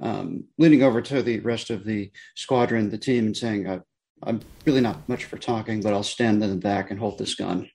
um, 0.00 0.44
leaning 0.58 0.82
over 0.82 1.00
to 1.00 1.22
the 1.22 1.40
rest 1.40 1.70
of 1.70 1.84
the 1.84 2.10
squadron, 2.34 2.90
the 2.90 2.98
team, 2.98 3.26
and 3.26 3.36
saying, 3.36 3.66
uh, 3.66 3.80
"I'm 4.22 4.40
really 4.66 4.80
not 4.80 5.08
much 5.08 5.24
for 5.24 5.38
talking, 5.38 5.80
but 5.80 5.92
I'll 5.92 6.02
stand 6.02 6.42
in 6.42 6.50
the 6.50 6.56
back 6.56 6.90
and 6.90 6.98
hold 6.98 7.18
this 7.18 7.34
gun." 7.34 7.68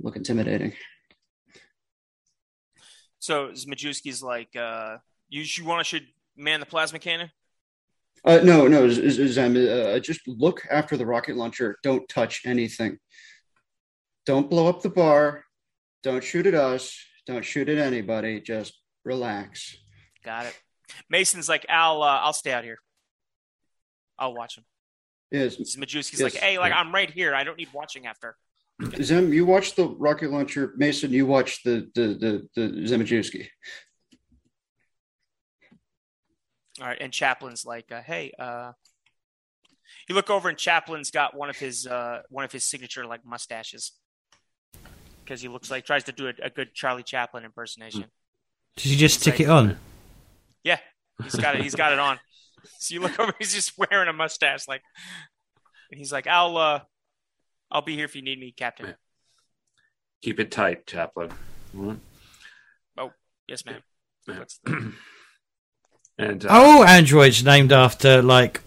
look 0.00 0.16
intimidating. 0.16 0.72
Zimajewski's 3.52 4.22
like, 4.22 4.54
uh, 4.56 4.98
you, 5.28 5.42
you 5.42 5.64
want 5.64 5.80
to 5.80 5.84
should 5.84 6.06
man 6.36 6.60
the 6.60 6.66
plasma 6.66 6.98
cannon? 6.98 7.30
Uh, 8.24 8.40
no, 8.44 8.68
no, 8.68 8.88
Zem, 8.88 9.56
uh, 9.56 9.98
just 9.98 10.20
look 10.28 10.62
after 10.70 10.96
the 10.96 11.06
rocket 11.06 11.36
launcher. 11.36 11.76
Don't 11.82 12.08
touch 12.08 12.42
anything. 12.46 12.98
Don't 14.26 14.48
blow 14.48 14.68
up 14.68 14.82
the 14.82 14.90
bar. 14.90 15.44
Don't 16.02 16.22
shoot 16.22 16.46
at 16.46 16.54
us. 16.54 16.96
Don't 17.26 17.44
shoot 17.44 17.68
at 17.68 17.78
anybody. 17.78 18.40
Just 18.40 18.80
relax. 19.04 19.76
Got 20.24 20.46
it. 20.46 20.60
Mason's 21.10 21.48
like, 21.48 21.66
I'll, 21.68 22.02
uh, 22.02 22.20
I'll 22.20 22.32
stay 22.32 22.52
out 22.52 22.62
here. 22.62 22.78
I'll 24.18 24.34
watch 24.34 24.56
him. 24.56 24.64
Yes. 25.32 25.56
Majewski's 25.56 26.20
yes. 26.20 26.34
like, 26.34 26.34
hey, 26.34 26.58
like 26.58 26.72
I'm 26.72 26.94
right 26.94 27.10
here. 27.10 27.34
I 27.34 27.42
don't 27.42 27.56
need 27.56 27.70
watching 27.72 28.06
after. 28.06 28.36
Zem, 29.00 29.32
you 29.32 29.46
watch 29.46 29.74
the 29.74 29.88
rocket 29.88 30.30
launcher. 30.30 30.74
Mason, 30.76 31.10
you 31.10 31.26
watch 31.26 31.62
the 31.62 31.88
the 31.94 32.06
the, 32.14 32.48
the 32.54 32.72
Zemajewski. 32.82 33.46
All 36.82 36.88
right, 36.88 36.98
and 37.00 37.12
Chaplin's 37.12 37.64
like, 37.64 37.92
uh, 37.92 38.02
hey, 38.02 38.32
uh, 38.40 38.72
you 40.08 40.16
look 40.16 40.30
over 40.30 40.48
and 40.48 40.58
Chaplin's 40.58 41.12
got 41.12 41.36
one 41.36 41.48
of 41.48 41.56
his 41.56 41.86
uh, 41.86 42.22
one 42.28 42.44
of 42.44 42.50
his 42.50 42.64
signature 42.64 43.06
like 43.06 43.24
mustaches 43.24 43.92
because 45.24 45.40
he 45.40 45.46
looks 45.46 45.70
like 45.70 45.86
tries 45.86 46.02
to 46.04 46.12
do 46.12 46.26
a, 46.26 46.32
a, 46.42 46.50
good 46.50 46.74
Charlie 46.74 47.04
Chaplin 47.04 47.44
impersonation. 47.44 48.06
Does 48.76 48.90
he 48.90 48.96
just 48.96 49.20
stick 49.20 49.34
like, 49.34 49.40
it 49.42 49.48
on? 49.48 49.78
Yeah, 50.64 50.78
he's 51.22 51.36
got 51.36 51.54
it. 51.54 51.62
He's 51.62 51.76
got 51.76 51.92
it 51.92 52.00
on. 52.00 52.18
So 52.78 52.94
you 52.94 53.00
look 53.00 53.16
over, 53.20 53.32
he's 53.38 53.54
just 53.54 53.78
wearing 53.78 54.08
a 54.08 54.12
mustache, 54.12 54.66
like, 54.66 54.82
and 55.92 55.98
he's 55.98 56.12
like, 56.12 56.26
"I'll 56.26 56.56
uh, 56.56 56.80
I'll 57.70 57.82
be 57.82 57.94
here 57.94 58.06
if 58.06 58.16
you 58.16 58.22
need 58.22 58.40
me, 58.40 58.50
Captain. 58.50 58.94
Keep 60.20 60.40
it 60.40 60.50
tight, 60.50 60.84
Chaplin. 60.86 61.28
Mm-hmm. 61.76 61.94
Oh, 62.98 63.12
yes, 63.46 63.64
ma'am. 63.64 63.82
and 66.22 66.44
uh, 66.44 66.48
oh, 66.50 66.84
androids 66.84 67.44
named 67.44 67.72
after 67.72 68.22
like 68.22 68.60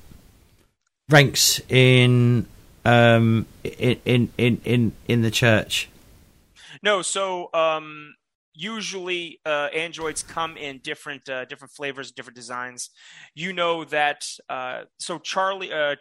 ranks 1.09 1.61
in 1.69 2.47
um 2.83 3.45
in 3.63 3.99
in 4.05 4.29
in 4.37 4.61
in, 4.63 4.91
in 5.07 5.21
the 5.21 5.31
church. 5.31 5.89
No, 6.81 7.01
so 7.01 7.49
um 7.53 8.15
usually 8.55 9.39
uh, 9.45 9.67
androids 9.75 10.23
come 10.23 10.57
in 10.57 10.79
different 10.79 11.27
uh, 11.29 11.45
different 11.45 11.73
flavors, 11.73 12.11
different 12.11 12.35
designs. 12.35 12.89
You 13.35 13.53
know 13.53 13.83
that. 13.85 14.25
Uh, 14.49 14.83
so 14.97 15.19
Charlie 15.19 15.71
uh, 15.71 15.95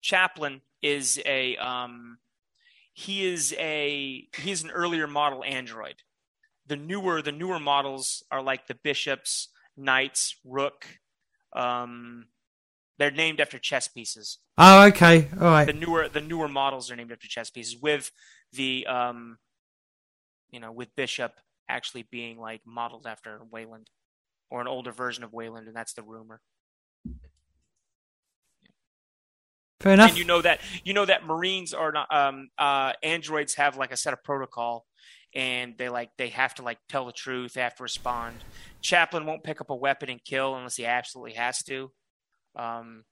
Chaplin 0.00 0.62
is 0.82 1.20
a 1.26 1.56
um, 1.56 2.18
he 2.92 3.26
is 3.26 3.54
a 3.58 4.26
he's 4.36 4.64
an 4.64 4.70
earlier 4.70 5.06
model 5.06 5.44
android. 5.44 5.96
The 6.66 6.76
newer 6.76 7.22
the 7.22 7.32
newer 7.32 7.60
models 7.60 8.24
are 8.30 8.42
like 8.42 8.66
the 8.66 8.74
bishops, 8.74 9.48
knights, 9.76 10.36
rook. 10.44 10.86
Um, 11.54 12.26
they're 12.98 13.10
named 13.10 13.40
after 13.40 13.58
chess 13.58 13.88
pieces. 13.88 14.38
Oh, 14.58 14.86
okay, 14.86 15.28
all 15.38 15.48
right. 15.48 15.66
The 15.66 15.72
newer 15.72 16.08
the 16.08 16.20
newer 16.20 16.48
models 16.48 16.90
are 16.90 16.96
named 16.96 17.12
after 17.12 17.28
chess 17.28 17.50
pieces, 17.50 17.76
with 17.80 18.10
the 18.52 18.86
um, 18.86 19.38
you 20.50 20.60
know, 20.60 20.72
with 20.72 20.94
bishop 20.96 21.32
actually 21.68 22.06
being 22.10 22.38
like 22.38 22.62
modeled 22.64 23.06
after 23.06 23.40
Weyland 23.50 23.90
or 24.50 24.60
an 24.60 24.68
older 24.68 24.92
version 24.92 25.24
of 25.24 25.32
Weyland, 25.32 25.66
and 25.66 25.76
that's 25.76 25.92
the 25.92 26.02
rumor. 26.02 26.40
Fair 29.80 29.92
enough. 29.92 30.10
And 30.10 30.18
you 30.18 30.24
know 30.24 30.40
that 30.40 30.60
you 30.84 30.94
know 30.94 31.04
that 31.04 31.26
Marines 31.26 31.74
are 31.74 31.92
not 31.92 32.12
um, 32.14 32.48
uh, 32.58 32.92
androids 33.02 33.54
have 33.56 33.76
like 33.76 33.92
a 33.92 33.96
set 33.96 34.12
of 34.12 34.24
protocol, 34.24 34.86
and 35.36 35.74
they 35.76 35.90
like 35.90 36.08
they 36.16 36.30
have 36.30 36.54
to 36.54 36.62
like 36.62 36.78
tell 36.88 37.04
the 37.04 37.12
truth. 37.12 37.52
They 37.52 37.60
have 37.60 37.76
to 37.76 37.82
respond. 37.82 38.36
Chaplin 38.80 39.26
won't 39.26 39.44
pick 39.44 39.60
up 39.60 39.68
a 39.68 39.76
weapon 39.76 40.08
and 40.08 40.24
kill 40.24 40.56
unless 40.56 40.76
he 40.76 40.86
absolutely 40.86 41.34
has 41.34 41.62
to. 41.64 41.92
Um, 42.56 43.04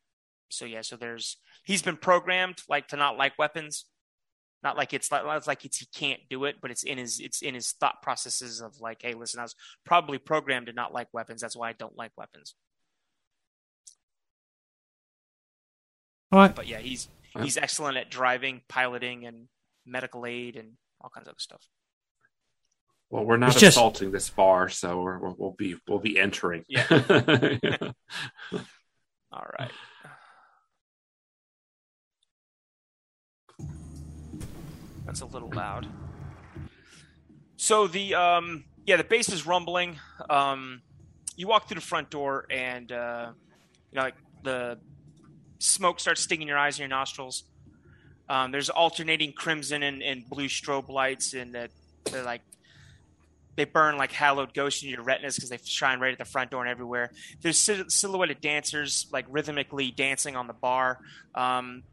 so 0.49 0.65
yeah, 0.65 0.81
so 0.81 0.97
there's 0.97 1.37
he's 1.65 1.83
been 1.83 1.99
programmed 1.99 2.63
like 2.67 2.89
to 2.89 2.97
not 2.97 3.19
like 3.19 3.39
weapons. 3.39 3.85
Not 4.63 4.79
like 4.79 4.95
it's 4.95 5.13
like 5.13 5.23
it's 5.27 5.47
like 5.47 5.67
it's 5.67 5.77
he 5.77 5.87
can't 5.95 6.21
do 6.31 6.45
it, 6.45 6.57
but 6.63 6.71
it's 6.71 6.83
in 6.83 6.97
his 6.97 7.21
it's 7.21 7.43
in 7.43 7.55
his 7.55 7.73
thought 7.73 8.01
processes 8.01 8.63
of 8.63 8.81
like, 8.81 9.03
hey, 9.03 9.13
listen, 9.13 9.39
I 9.39 9.43
was 9.43 9.55
probably 9.85 10.17
programmed 10.17 10.69
to 10.69 10.73
not 10.73 10.95
like 10.95 11.09
weapons. 11.13 11.43
That's 11.43 11.55
why 11.55 11.69
I 11.69 11.75
don't 11.75 11.99
like 11.99 12.13
weapons. 12.17 12.55
All 16.33 16.39
right. 16.39 16.55
But 16.55 16.69
yeah, 16.69 16.79
he's 16.79 17.09
he's 17.39 17.59
excellent 17.59 17.99
at 17.99 18.11
driving, 18.11 18.63
piloting, 18.67 19.27
and 19.27 19.49
medical 19.85 20.25
aid, 20.25 20.57
and 20.57 20.73
all 21.03 21.11
kinds 21.11 21.29
of 21.29 21.33
other 21.33 21.39
stuff. 21.39 21.69
Well, 23.15 23.25
we're 23.25 23.37
not 23.37 23.55
it's 23.55 23.63
assaulting 23.63 24.11
just... 24.11 24.27
this 24.27 24.31
bar, 24.31 24.69
so 24.69 25.01
we 25.01 25.33
will 25.39 25.55
be 25.57 25.77
we'll 25.87 26.01
be 26.01 26.19
entering. 26.19 26.65
Yeah. 26.69 26.89
all 29.33 29.47
right. 29.57 29.71
That's 35.07 35.21
a 35.21 35.27
little 35.27 35.53
loud. 35.55 35.87
So 37.57 37.87
the 37.87 38.17
um 38.17 38.65
yeah 38.85 38.97
the 38.97 39.05
base 39.05 39.29
is 39.29 39.47
rumbling. 39.47 40.01
Um, 40.29 40.83
you 41.37 41.47
walk 41.47 41.69
through 41.69 41.77
the 41.77 41.87
front 41.87 42.11
door 42.11 42.47
and 42.51 42.91
uh, 42.91 43.31
you 43.93 43.97
know 43.97 44.03
like 44.03 44.17
the 44.43 44.81
smoke 45.61 46.01
starts 46.01 46.23
stinging 46.23 46.49
your 46.49 46.59
eyes 46.59 46.75
and 46.75 46.81
your 46.81 46.89
nostrils. 46.89 47.45
Um, 48.29 48.51
there's 48.51 48.71
alternating 48.71 49.35
crimson 49.35 49.85
and, 49.85 50.03
and 50.03 50.29
blue 50.29 50.49
strobe 50.49 50.89
lights, 50.89 51.33
and 51.33 51.55
that 51.55 51.71
they're 52.11 52.25
like 52.25 52.41
they 53.57 53.65
burn 53.65 53.97
like 53.97 54.13
hallowed 54.13 54.55
ghosts 54.55 54.83
in 54.83 54.91
your 54.91 55.03
retinas 55.03 55.37
because 55.37 55.51
they 55.51 55.59
shine 55.65 56.01
right 56.01 56.13
at 56.13 56.19
the 56.19 56.25
front 56.25 56.51
door 56.51 56.63
and 56.63 56.71
everywhere. 56.71 57.11
There's 57.41 57.59
silhouetted 57.59 58.41
dancers 58.41 59.07
like 59.13 59.27
rhythmically 59.29 59.91
dancing 59.91 60.37
on 60.37 60.47
the 60.47 60.53
bar. 60.53 60.99
Um, 61.35 61.85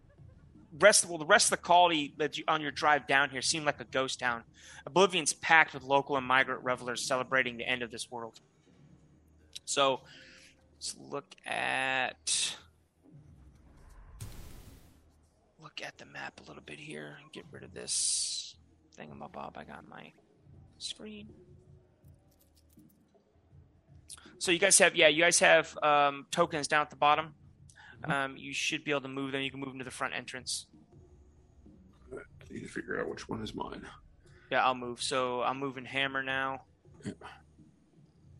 rest 0.79 1.05
well, 1.07 1.17
the 1.17 1.25
rest 1.25 1.47
of 1.47 1.51
the 1.51 1.57
quality 1.57 2.13
that 2.17 2.37
you, 2.37 2.43
on 2.47 2.61
your 2.61 2.71
drive 2.71 3.07
down 3.07 3.29
here 3.29 3.41
seemed 3.41 3.65
like 3.65 3.79
a 3.79 3.85
ghost 3.85 4.19
town. 4.19 4.43
Oblivion's 4.87 5.33
packed 5.33 5.73
with 5.73 5.83
local 5.83 6.17
and 6.17 6.25
migrant 6.25 6.63
revelers 6.63 7.05
celebrating 7.05 7.57
the 7.57 7.67
end 7.67 7.83
of 7.83 7.91
this 7.91 8.09
world. 8.09 8.39
So 9.65 10.01
let's 10.75 10.95
look 10.99 11.35
at 11.45 12.55
look 15.61 15.81
at 15.85 15.97
the 15.99 16.05
map 16.05 16.39
a 16.43 16.47
little 16.47 16.63
bit 16.65 16.79
here 16.79 17.17
and 17.21 17.31
get 17.31 17.45
rid 17.51 17.63
of 17.63 17.73
this 17.73 18.55
thingamabob 18.97 19.57
I 19.57 19.63
got 19.63 19.87
my 19.87 20.11
screen. 20.79 21.27
So 24.41 24.51
you 24.51 24.57
guys 24.57 24.79
have 24.79 24.95
yeah, 24.95 25.07
you 25.07 25.21
guys 25.21 25.37
have 25.37 25.77
um, 25.83 26.25
tokens 26.31 26.67
down 26.67 26.81
at 26.81 26.89
the 26.89 26.95
bottom. 26.95 27.35
Um, 28.03 28.35
you 28.37 28.55
should 28.55 28.83
be 28.83 28.89
able 28.89 29.01
to 29.01 29.07
move 29.07 29.33
them. 29.33 29.41
You 29.41 29.51
can 29.51 29.59
move 29.59 29.69
them 29.69 29.77
to 29.77 29.85
the 29.85 29.91
front 29.91 30.15
entrance. 30.15 30.65
I 32.11 32.51
need 32.51 32.61
to 32.61 32.67
figure 32.67 32.99
out 32.99 33.07
which 33.07 33.29
one 33.29 33.43
is 33.43 33.53
mine. 33.53 33.85
Yeah, 34.49 34.65
I'll 34.65 34.73
move. 34.73 34.99
So 34.99 35.43
I'm 35.43 35.59
moving 35.59 35.85
Hammer 35.85 36.23
now. 36.23 36.63
Yeah. 37.05 37.11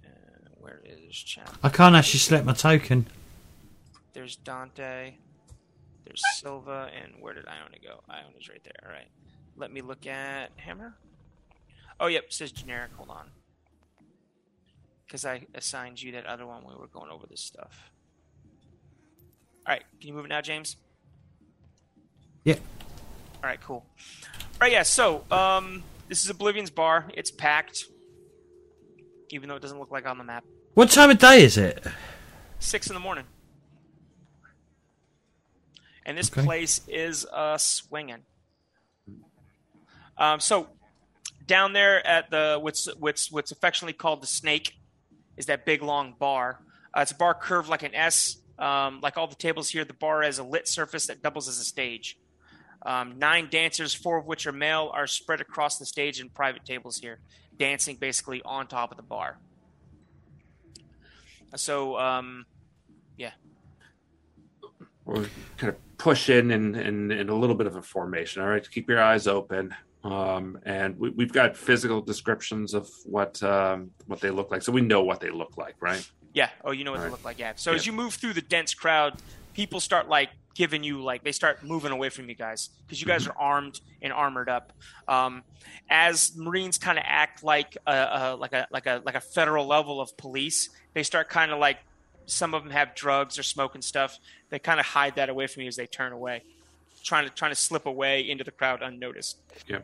Uh, 0.03 0.09
where 0.57 0.81
is 0.83 1.15
Champ? 1.15 1.55
I 1.61 1.69
can't 1.69 1.95
actually 1.95 2.21
select 2.21 2.45
my 2.47 2.53
token. 2.53 3.05
There's 4.13 4.35
Dante. 4.35 5.13
There's 6.03 6.23
Silva, 6.33 6.89
and 6.99 7.21
where 7.21 7.35
did 7.35 7.45
Iona 7.47 7.77
go? 7.79 8.01
Iona's 8.09 8.49
right 8.49 8.63
there. 8.63 8.73
All 8.83 8.91
right. 8.91 9.07
Let 9.55 9.71
me 9.71 9.81
look 9.81 10.07
at 10.07 10.49
Hammer. 10.55 10.95
Oh, 11.99 12.07
yep. 12.07 12.23
It 12.23 12.33
says 12.33 12.51
generic. 12.51 12.89
Hold 12.97 13.11
on. 13.11 13.27
Because 15.11 15.25
I 15.25 15.45
assigned 15.55 16.01
you 16.01 16.13
that 16.13 16.25
other 16.25 16.47
one 16.47 16.63
when 16.63 16.73
we 16.73 16.79
were 16.79 16.87
going 16.87 17.11
over 17.11 17.27
this 17.29 17.41
stuff. 17.41 17.91
All 19.67 19.73
right. 19.73 19.83
Can 19.99 20.07
you 20.07 20.13
move 20.13 20.23
it 20.23 20.29
now, 20.29 20.39
James? 20.39 20.77
Yeah. 22.45 22.55
All 23.43 23.49
right. 23.49 23.59
Cool. 23.61 23.83
All 24.33 24.39
right. 24.61 24.71
Yeah. 24.71 24.83
So, 24.83 25.25
um, 25.29 25.83
this 26.07 26.23
is 26.23 26.31
Oblivion's 26.31 26.69
bar. 26.69 27.09
It's 27.13 27.29
packed, 27.29 27.83
even 29.31 29.49
though 29.49 29.57
it 29.57 29.61
doesn't 29.61 29.79
look 29.79 29.91
like 29.91 30.07
on 30.07 30.17
the 30.17 30.23
map. 30.23 30.45
What 30.75 30.89
time 30.89 31.09
of 31.09 31.17
day 31.17 31.43
is 31.43 31.57
it? 31.57 31.85
Six 32.59 32.87
in 32.87 32.93
the 32.93 33.01
morning. 33.01 33.25
And 36.05 36.17
this 36.17 36.31
Okay. 36.31 36.41
place 36.41 36.79
is 36.87 37.25
uh, 37.33 37.57
swinging. 37.57 38.23
Um, 40.17 40.39
so 40.39 40.69
down 41.45 41.73
there 41.73 42.05
at 42.07 42.31
the 42.31 42.59
what's 42.61 42.85
what's 42.95 43.29
what's 43.29 43.51
affectionately 43.51 43.91
called 43.91 44.23
the 44.23 44.27
Snake 44.27 44.77
is 45.41 45.47
that 45.47 45.65
big 45.65 45.81
long 45.81 46.15
bar. 46.19 46.61
Uh, 46.95 47.01
it's 47.01 47.11
a 47.11 47.15
bar 47.15 47.33
curved 47.33 47.67
like 47.67 47.83
an 47.83 47.95
S. 47.95 48.37
Um, 48.59 48.99
like 49.01 49.17
all 49.17 49.25
the 49.27 49.35
tables 49.35 49.69
here, 49.69 49.83
the 49.83 49.93
bar 49.93 50.21
has 50.21 50.37
a 50.37 50.43
lit 50.43 50.67
surface 50.67 51.07
that 51.07 51.23
doubles 51.23 51.47
as 51.49 51.57
a 51.57 51.63
stage. 51.63 52.17
Um, 52.83 53.17
nine 53.17 53.47
dancers, 53.49 53.93
four 53.93 54.17
of 54.17 54.27
which 54.27 54.45
are 54.45 54.51
male, 54.51 54.91
are 54.93 55.07
spread 55.07 55.41
across 55.41 55.79
the 55.79 55.85
stage 55.85 56.21
in 56.21 56.29
private 56.29 56.63
tables 56.63 56.99
here, 56.99 57.19
dancing 57.57 57.95
basically 57.95 58.41
on 58.43 58.67
top 58.67 58.91
of 58.91 58.97
the 58.97 59.03
bar. 59.03 59.39
So, 61.55 61.97
um, 61.97 62.45
yeah, 63.17 63.31
We'll 65.05 65.25
kind 65.57 65.69
of 65.73 65.97
push 65.97 66.29
in 66.29 66.51
in, 66.51 66.75
in 66.75 67.11
in 67.11 67.29
a 67.29 67.35
little 67.35 67.55
bit 67.55 67.65
of 67.67 67.75
a 67.75 67.81
formation. 67.81 68.41
All 68.41 68.49
right, 68.49 68.69
keep 68.69 68.87
your 68.87 69.01
eyes 69.01 69.27
open. 69.27 69.73
Um, 70.03 70.59
and 70.65 70.97
we, 70.97 71.09
we've 71.11 71.31
got 71.31 71.55
physical 71.55 72.01
descriptions 72.01 72.73
of 72.73 72.89
what 73.05 73.41
um, 73.43 73.91
what 74.07 74.19
they 74.19 74.31
look 74.31 74.49
like, 74.51 74.61
so 74.63 74.71
we 74.71 74.81
know 74.81 75.03
what 75.03 75.19
they 75.19 75.29
look 75.29 75.57
like, 75.57 75.75
right? 75.79 76.09
Yeah. 76.33 76.49
Oh, 76.63 76.71
you 76.71 76.83
know 76.83 76.91
what 76.91 76.97
they 76.97 77.03
Alright. 77.03 77.11
look 77.11 77.25
like. 77.25 77.39
Yeah. 77.39 77.53
So 77.55 77.73
as 77.73 77.85
you 77.85 77.91
move 77.93 78.13
through 78.15 78.33
the 78.33 78.41
dense 78.41 78.73
crowd, 78.73 79.21
people 79.53 79.79
start 79.79 80.07
like 80.09 80.29
giving 80.55 80.83
you 80.83 81.01
like 81.03 81.23
they 81.23 81.31
start 81.31 81.63
moving 81.63 81.91
away 81.91 82.09
from 82.09 82.27
you 82.29 82.35
guys 82.35 82.69
because 82.85 82.99
you 82.99 83.07
guys 83.07 83.23
Mm-hmm. 83.23 83.31
are 83.31 83.37
armed 83.37 83.79
and 84.01 84.11
armored 84.11 84.49
up. 84.49 84.73
Um, 85.07 85.43
as 85.89 86.35
Marines 86.35 86.77
kind 86.77 86.97
of 86.97 87.03
act 87.07 87.43
like 87.43 87.77
a, 87.85 87.91
a 87.93 88.35
like 88.37 88.53
a 88.53 88.67
like 88.71 88.85
a 88.87 89.01
like 89.05 89.15
a 89.15 89.21
federal 89.21 89.67
level 89.67 90.01
of 90.01 90.15
police, 90.17 90.69
they 90.93 91.03
start 91.03 91.29
kind 91.29 91.51
of 91.51 91.59
like 91.59 91.77
some 92.25 92.53
of 92.53 92.63
them 92.63 92.71
have 92.71 92.95
drugs 92.95 93.37
or 93.37 93.43
smoking 93.43 93.81
stuff. 93.81 94.17
They 94.49 94.57
kind 94.59 94.79
of 94.79 94.85
hide 94.85 95.15
that 95.17 95.29
away 95.29 95.47
from 95.47 95.61
you 95.63 95.67
as 95.67 95.75
they 95.75 95.85
turn 95.87 96.11
away, 96.13 96.43
trying 97.03 97.27
to 97.27 97.33
trying 97.33 97.51
to 97.51 97.55
slip 97.55 97.85
away 97.85 98.29
into 98.29 98.43
the 98.43 98.51
crowd 98.51 98.81
unnoticed. 98.81 99.41
Yeah. 99.67 99.79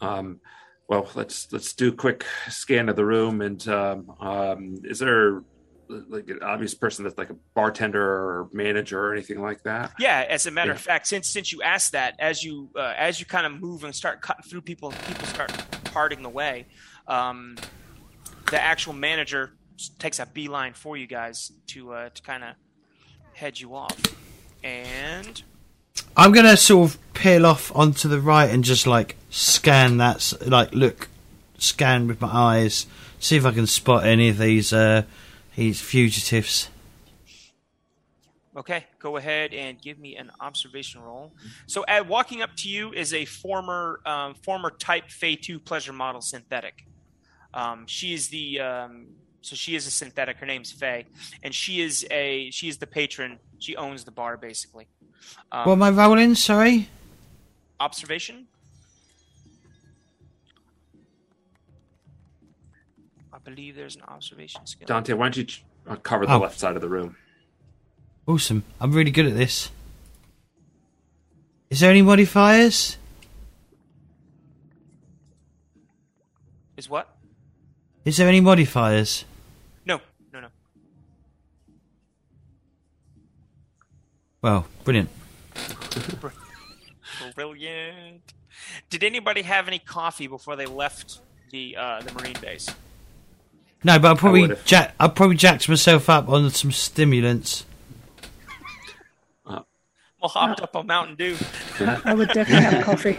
Um, 0.00 0.40
well, 0.88 1.08
let's 1.14 1.52
let's 1.52 1.72
do 1.74 1.88
a 1.88 1.92
quick 1.92 2.24
scan 2.48 2.88
of 2.88 2.96
the 2.96 3.04
room. 3.04 3.40
And 3.42 3.66
um, 3.68 4.10
um, 4.20 4.74
is 4.84 4.98
there 4.98 5.42
like 5.88 6.28
an 6.28 6.40
obvious 6.42 6.74
person 6.74 7.04
that's 7.04 7.18
like 7.18 7.30
a 7.30 7.36
bartender 7.54 8.00
or 8.02 8.48
manager 8.52 8.98
or 8.98 9.12
anything 9.12 9.40
like 9.40 9.62
that? 9.64 9.92
Yeah, 9.98 10.24
as 10.28 10.46
a 10.46 10.50
matter 10.50 10.70
Yeah. 10.70 10.76
of 10.76 10.80
fact, 10.80 11.06
since 11.06 11.28
since 11.28 11.52
you 11.52 11.62
asked 11.62 11.92
that, 11.92 12.14
as 12.18 12.42
you 12.42 12.70
uh, 12.76 12.94
as 12.96 13.20
you 13.20 13.26
kind 13.26 13.46
of 13.46 13.60
move 13.60 13.84
and 13.84 13.94
start 13.94 14.20
cutting 14.20 14.42
through 14.48 14.62
people, 14.62 14.90
people 15.06 15.26
start 15.26 15.52
parting 15.84 16.22
the 16.22 16.28
way. 16.28 16.66
Um, 17.06 17.56
the 18.50 18.60
actual 18.60 18.92
manager 18.92 19.52
takes 19.98 20.18
a 20.18 20.26
beeline 20.26 20.74
for 20.74 20.96
you 20.96 21.06
guys 21.06 21.52
to 21.68 21.92
uh, 21.92 22.08
to 22.10 22.22
kind 22.22 22.42
of 22.44 22.54
head 23.34 23.60
you 23.60 23.74
off, 23.74 24.00
and 24.64 25.42
I'm 26.16 26.32
gonna 26.32 26.56
sort 26.56 26.90
of 26.90 27.12
peel 27.14 27.46
off 27.46 27.74
onto 27.74 28.08
the 28.08 28.20
right 28.20 28.50
and 28.50 28.64
just 28.64 28.86
like 28.86 29.16
scan 29.30 29.96
that, 29.98 30.32
like 30.46 30.74
look, 30.74 31.08
scan 31.58 32.06
with 32.06 32.20
my 32.20 32.28
eyes, 32.28 32.86
see 33.18 33.36
if 33.36 33.44
I 33.44 33.52
can 33.52 33.66
spot 33.66 34.04
any 34.04 34.28
of 34.28 34.38
these 34.38 34.72
uh 34.72 35.02
these 35.56 35.80
fugitives. 35.80 36.68
okay, 38.56 38.86
go 38.98 39.16
ahead 39.16 39.54
and 39.54 39.80
give 39.80 39.98
me 39.98 40.16
an 40.16 40.30
observation 40.40 41.00
roll. 41.00 41.32
So, 41.66 41.84
at 41.88 42.06
walking 42.06 42.42
up 42.42 42.50
to 42.58 42.68
you 42.68 42.92
is 42.92 43.14
a 43.14 43.24
former 43.24 44.00
um, 44.06 44.34
former 44.34 44.70
Type 44.70 45.08
Phay 45.10 45.36
two 45.36 45.58
pleasure 45.58 45.92
model 45.92 46.20
synthetic. 46.20 46.84
Um, 47.54 47.86
she 47.86 48.14
is 48.14 48.28
the 48.28 48.60
um, 48.60 49.06
so 49.42 49.56
she 49.56 49.74
is 49.74 49.86
a 49.86 49.90
synthetic. 49.90 50.36
Her 50.38 50.46
name's 50.46 50.72
Faye, 50.72 51.06
and 51.42 51.54
she 51.54 51.80
is 51.80 52.06
a 52.10 52.50
she 52.50 52.68
is 52.68 52.78
the 52.78 52.86
patron. 52.86 53.38
She 53.58 53.76
owns 53.76 54.04
the 54.04 54.12
bar 54.12 54.36
basically. 54.36 54.88
Um, 55.52 55.64
what 55.66 55.72
am 55.74 55.82
I 55.82 55.90
rolling? 55.90 56.34
Sorry. 56.34 56.88
observation. 57.80 58.46
I 63.32 63.38
believe 63.38 63.74
there's 63.76 63.96
an 63.96 64.02
observation 64.02 64.66
skill. 64.66 64.86
Dante, 64.86 65.12
why 65.14 65.26
don't 65.26 65.36
you 65.38 65.44
ch- 65.44 65.64
uh, 65.86 65.96
cover 65.96 66.26
the 66.26 66.34
Oh. 66.34 66.38
left 66.40 66.58
side 66.58 66.76
of 66.76 66.82
the 66.82 66.88
room? 66.88 67.16
Awesome. 68.26 68.64
I'm 68.80 68.92
really 68.92 69.10
good 69.10 69.26
at 69.26 69.34
this. 69.34 69.70
Is 71.70 71.80
there 71.80 71.90
any 71.90 72.02
modifiers? 72.02 72.96
Is 76.76 76.88
what? 76.88 77.16
Is 78.04 78.16
there 78.18 78.28
any 78.28 78.40
modifiers? 78.40 79.24
Well, 84.42 84.66
brilliant. 84.84 85.10
Brilliant. 87.34 88.22
Did 88.88 89.04
anybody 89.04 89.42
have 89.42 89.68
any 89.68 89.78
coffee 89.78 90.26
before 90.26 90.56
they 90.56 90.66
left 90.66 91.18
the 91.50 91.76
uh, 91.76 92.00
the 92.02 92.12
marine 92.14 92.36
base? 92.40 92.68
No, 93.82 93.98
but 93.98 94.08
I'll 94.08 94.16
probably 94.16 94.42
would've. 94.42 94.64
jack. 94.64 94.94
I'll 95.00 95.08
probably 95.10 95.36
jacked 95.36 95.68
myself 95.68 96.08
up 96.10 96.28
on 96.28 96.50
some 96.50 96.72
stimulants. 96.72 97.64
Well, 100.22 100.28
hopped 100.28 100.60
up 100.60 100.76
on 100.76 100.86
Mountain 100.86 101.16
Dew. 101.16 101.34
I 102.04 102.12
would 102.12 102.28
definitely 102.28 102.62
have 102.64 102.84
coffee. 102.84 103.18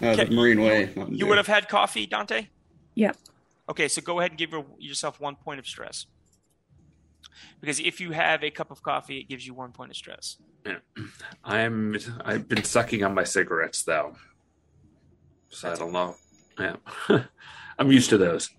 Uh, 0.00 0.16
the 0.16 0.30
Marine 0.30 0.62
Way. 0.62 0.90
Mountain 0.96 1.12
You 1.14 1.20
Dew. 1.20 1.26
would 1.26 1.36
have 1.36 1.46
had 1.46 1.68
coffee, 1.68 2.06
Dante. 2.06 2.46
Yep. 2.94 3.18
Okay, 3.68 3.86
so 3.88 4.00
go 4.00 4.18
ahead 4.18 4.30
and 4.30 4.38
give 4.38 4.50
your- 4.50 4.64
yourself 4.78 5.20
one 5.20 5.36
point 5.36 5.58
of 5.60 5.66
stress. 5.66 6.06
Because 7.60 7.80
if 7.80 8.00
you 8.00 8.10
have 8.12 8.42
a 8.42 8.50
cup 8.50 8.70
of 8.70 8.82
coffee, 8.82 9.18
it 9.18 9.28
gives 9.28 9.46
you 9.46 9.54
one 9.54 9.72
point 9.72 9.90
of 9.90 9.96
stress. 9.96 10.36
I'm 11.44 11.96
I've 12.24 12.48
been 12.48 12.64
sucking 12.64 13.02
on 13.04 13.14
my 13.14 13.24
cigarettes 13.24 13.82
though, 13.82 14.14
so 15.48 15.68
That's 15.68 15.80
I 15.80 15.84
don't 15.84 15.92
know. 15.92 16.16
Yeah, 16.58 16.76
I'm 17.78 17.90
used 17.90 18.10
to 18.10 18.18
those. 18.18 18.50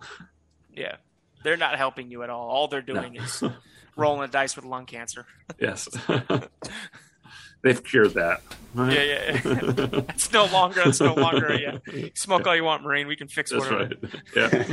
Yeah, 0.75 0.95
they're 1.43 1.57
not 1.57 1.77
helping 1.77 2.09
you 2.11 2.23
at 2.23 2.29
all. 2.29 2.49
All 2.49 2.67
they're 2.67 2.81
doing 2.81 3.13
No. 3.13 3.23
is 3.23 3.43
rolling 3.95 4.21
the 4.21 4.27
dice 4.27 4.55
with 4.55 4.65
lung 4.65 4.85
cancer. 4.85 5.25
yes, 5.59 5.87
they've 7.61 7.83
cured 7.83 8.13
that. 8.15 8.41
Yeah, 8.75 8.89
yeah. 8.91 9.41
yeah. 9.45 10.01
it's 10.09 10.31
no 10.33 10.45
longer. 10.45 10.81
It's 10.85 10.99
no 10.99 11.13
longer. 11.13 11.53
Yeah, 11.53 12.07
smoke 12.15 12.47
all 12.47 12.55
you 12.55 12.63
want, 12.63 12.83
Marine. 12.83 13.07
We 13.07 13.15
can 13.15 13.27
fix 13.27 13.51
That's 13.51 13.69
whatever. 13.69 13.93
right. 14.35 14.65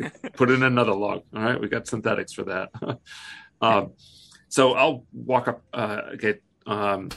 Yeah. 0.00 0.10
Put 0.34 0.50
in 0.50 0.62
another 0.62 0.94
log. 0.94 1.24
All 1.34 1.42
right. 1.42 1.60
We 1.60 1.68
got 1.68 1.88
synthetics 1.88 2.32
for 2.32 2.44
that. 2.44 2.70
Um, 3.60 3.92
so 4.48 4.72
I'll 4.74 5.04
walk 5.12 5.48
up, 5.48 5.62
uh, 5.72 6.14
get, 6.18 6.42
um, 6.66 7.10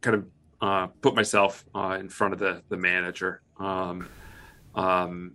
kind 0.00 0.16
of, 0.16 0.26
uh, 0.60 0.86
put 1.02 1.14
myself, 1.14 1.64
uh, 1.74 1.96
in 2.00 2.08
front 2.08 2.32
of 2.34 2.38
the, 2.40 2.62
the 2.68 2.76
manager. 2.76 3.42
Um, 3.58 4.08
um, 4.74 5.32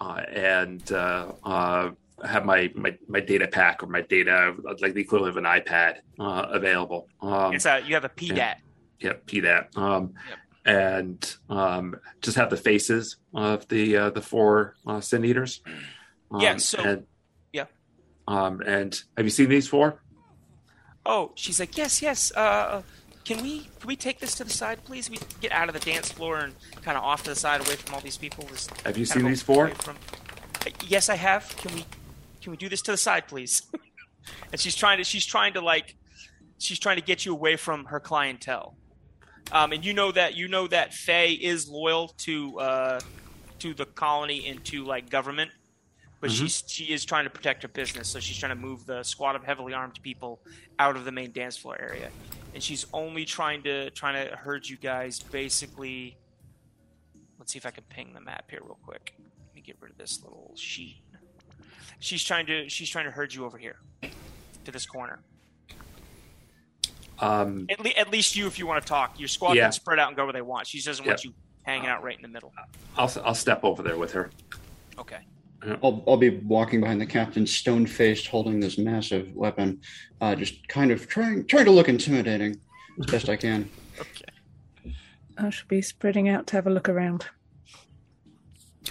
uh, 0.00 0.22
and, 0.32 0.92
uh, 0.92 1.32
uh, 1.44 1.90
have 2.24 2.44
my, 2.46 2.70
my, 2.74 2.96
my 3.08 3.20
data 3.20 3.46
pack 3.46 3.82
or 3.82 3.86
my 3.86 4.00
data, 4.00 4.54
like 4.80 4.94
the 4.94 5.00
equivalent 5.02 5.36
of 5.36 5.44
an 5.44 5.44
iPad, 5.44 5.96
uh, 6.18 6.46
available. 6.50 7.08
Um, 7.20 7.54
It's 7.54 7.66
a. 7.66 7.80
You 7.86 7.92
have 7.94 8.04
a 8.04 8.08
PDAT. 8.08 8.36
yeah. 8.36 8.54
Yep, 9.00 9.26
PDAT. 9.26 9.76
Um, 9.76 10.14
Yep. 10.28 10.38
And 10.68 11.36
um, 11.48 11.94
just 12.22 12.36
have 12.38 12.50
the 12.50 12.56
faces 12.56 13.18
of 13.32 13.68
the 13.68 13.96
uh, 13.96 14.10
the 14.10 14.20
four 14.20 14.74
uh, 14.84 15.00
sin 15.00 15.24
eaters. 15.24 15.60
Um, 16.32 16.40
Yeah, 16.40 16.56
so- 16.56 16.78
and, 16.82 17.00
yeah. 17.00 17.15
Um, 18.28 18.60
and 18.60 19.00
have 19.16 19.24
you 19.26 19.30
seen 19.30 19.48
these 19.48 19.68
four? 19.68 20.00
Oh, 21.04 21.32
she's 21.36 21.60
like, 21.60 21.76
yes, 21.76 22.02
yes. 22.02 22.32
Uh, 22.32 22.82
can 23.24 23.42
we 23.42 23.68
can 23.80 23.88
we 23.88 23.96
take 23.96 24.20
this 24.20 24.34
to 24.36 24.44
the 24.44 24.50
side, 24.50 24.84
please? 24.84 25.10
We 25.10 25.18
get 25.40 25.52
out 25.52 25.68
of 25.68 25.74
the 25.74 25.80
dance 25.80 26.10
floor 26.10 26.38
and 26.38 26.54
kind 26.82 26.96
of 26.96 27.04
off 27.04 27.24
to 27.24 27.30
the 27.30 27.36
side, 27.36 27.60
away 27.60 27.76
from 27.76 27.94
all 27.94 28.00
these 28.00 28.16
people. 28.16 28.44
Just 28.48 28.80
Have 28.82 28.96
you 28.96 29.04
seen 29.04 29.24
these 29.24 29.42
four? 29.42 29.68
From... 29.68 29.96
Uh, 30.64 30.70
Yes, 30.86 31.08
I 31.08 31.14
have. 31.14 31.56
Can 31.56 31.74
we 31.74 31.84
can 32.40 32.50
we 32.50 32.56
do 32.56 32.68
this 32.68 32.82
to 32.82 32.90
the 32.92 32.96
side, 32.96 33.28
please? 33.28 33.62
and 34.52 34.60
she's 34.60 34.74
trying 34.74 34.98
to 34.98 35.04
she's 35.04 35.26
trying 35.26 35.54
to 35.54 35.60
like 35.60 35.96
she's 36.58 36.78
trying 36.78 36.96
to 36.96 37.02
get 37.02 37.24
you 37.24 37.32
away 37.32 37.56
from 37.56 37.86
her 37.86 38.00
clientele. 38.00 38.76
Um, 39.52 39.72
and 39.72 39.84
you 39.84 39.92
know 39.92 40.10
that 40.12 40.34
you 40.34 40.48
know 40.48 40.66
that 40.68 40.92
Faye 40.92 41.32
is 41.32 41.68
loyal 41.68 42.08
to 42.18 42.58
uh, 42.58 43.00
to 43.60 43.74
the 43.74 43.86
colony 43.86 44.48
and 44.48 44.64
to 44.66 44.84
like 44.84 45.08
government, 45.08 45.50
but 46.20 46.30
mm-hmm. 46.30 46.44
she's 46.44 46.64
she 46.66 46.84
is 46.84 47.04
trying 47.04 47.24
to 47.24 47.30
protect 47.30 47.62
her 47.62 47.68
business. 47.68 48.08
So 48.08 48.20
she's 48.20 48.36
trying 48.36 48.56
to 48.56 48.60
move 48.60 48.86
the 48.86 49.02
squad 49.02 49.36
of 49.36 49.44
heavily 49.44 49.74
armed 49.74 50.00
people 50.02 50.40
out 50.78 50.96
of 50.96 51.04
the 51.04 51.12
main 51.12 51.32
dance 51.32 51.56
floor 51.56 51.76
area, 51.80 52.10
and 52.54 52.62
she's 52.62 52.86
only 52.92 53.24
trying 53.24 53.62
to 53.64 53.90
trying 53.90 54.28
to 54.28 54.36
herd 54.36 54.68
you 54.68 54.76
guys 54.76 55.20
basically. 55.20 56.16
Let's 57.38 57.52
see 57.52 57.58
if 57.58 57.66
I 57.66 57.70
can 57.70 57.84
ping 57.88 58.12
the 58.14 58.20
map 58.20 58.50
here 58.50 58.60
real 58.62 58.78
quick. 58.84 59.14
Let 59.18 59.54
me 59.54 59.60
get 59.60 59.76
rid 59.80 59.92
of 59.92 59.98
this 59.98 60.22
little 60.22 60.52
sheet. 60.56 61.02
She's 61.98 62.24
trying 62.24 62.46
to 62.46 62.68
she's 62.68 62.88
trying 62.88 63.04
to 63.04 63.10
herd 63.10 63.34
you 63.34 63.44
over 63.44 63.58
here 63.58 63.76
to 64.02 64.72
this 64.72 64.86
corner. 64.86 65.20
Um, 67.18 67.66
at, 67.70 67.80
le- 67.80 67.90
at, 67.90 68.10
least 68.10 68.36
you, 68.36 68.46
if 68.46 68.58
you 68.58 68.66
want 68.66 68.82
to 68.82 68.86
talk, 68.86 69.18
your 69.18 69.28
squad 69.28 69.56
yeah. 69.56 69.64
can 69.64 69.72
spread 69.72 69.98
out 69.98 70.08
and 70.08 70.16
go 70.18 70.24
where 70.24 70.34
they 70.34 70.42
want. 70.42 70.66
She 70.66 70.82
doesn't 70.82 71.06
want 71.06 71.24
you 71.24 71.32
hanging 71.62 71.88
out 71.88 72.02
right 72.02 72.14
in 72.14 72.20
the 72.20 72.28
middle. 72.28 72.52
I'll 72.96 73.10
I'll 73.24 73.34
step 73.34 73.64
over 73.64 73.82
there 73.82 73.96
with 73.96 74.12
her. 74.12 74.30
Okay. 74.98 75.20
I'll, 75.82 76.04
I'll 76.06 76.16
be 76.16 76.30
walking 76.30 76.80
behind 76.80 77.00
the 77.00 77.06
captain, 77.06 77.46
stone 77.46 77.86
faced, 77.86 78.26
holding 78.26 78.60
this 78.60 78.78
massive 78.78 79.34
weapon, 79.34 79.80
uh, 80.20 80.34
just 80.34 80.66
kind 80.68 80.90
of 80.90 81.08
trying 81.08 81.46
trying 81.46 81.64
to 81.64 81.70
look 81.70 81.88
intimidating 81.88 82.60
as 83.00 83.06
best 83.06 83.28
I 83.28 83.36
can. 83.36 83.68
Okay. 83.98 84.92
I 85.38 85.48
should 85.48 85.68
be 85.68 85.80
spreading 85.80 86.28
out 86.28 86.46
to 86.48 86.56
have 86.56 86.66
a 86.66 86.70
look 86.70 86.86
around. 86.86 87.28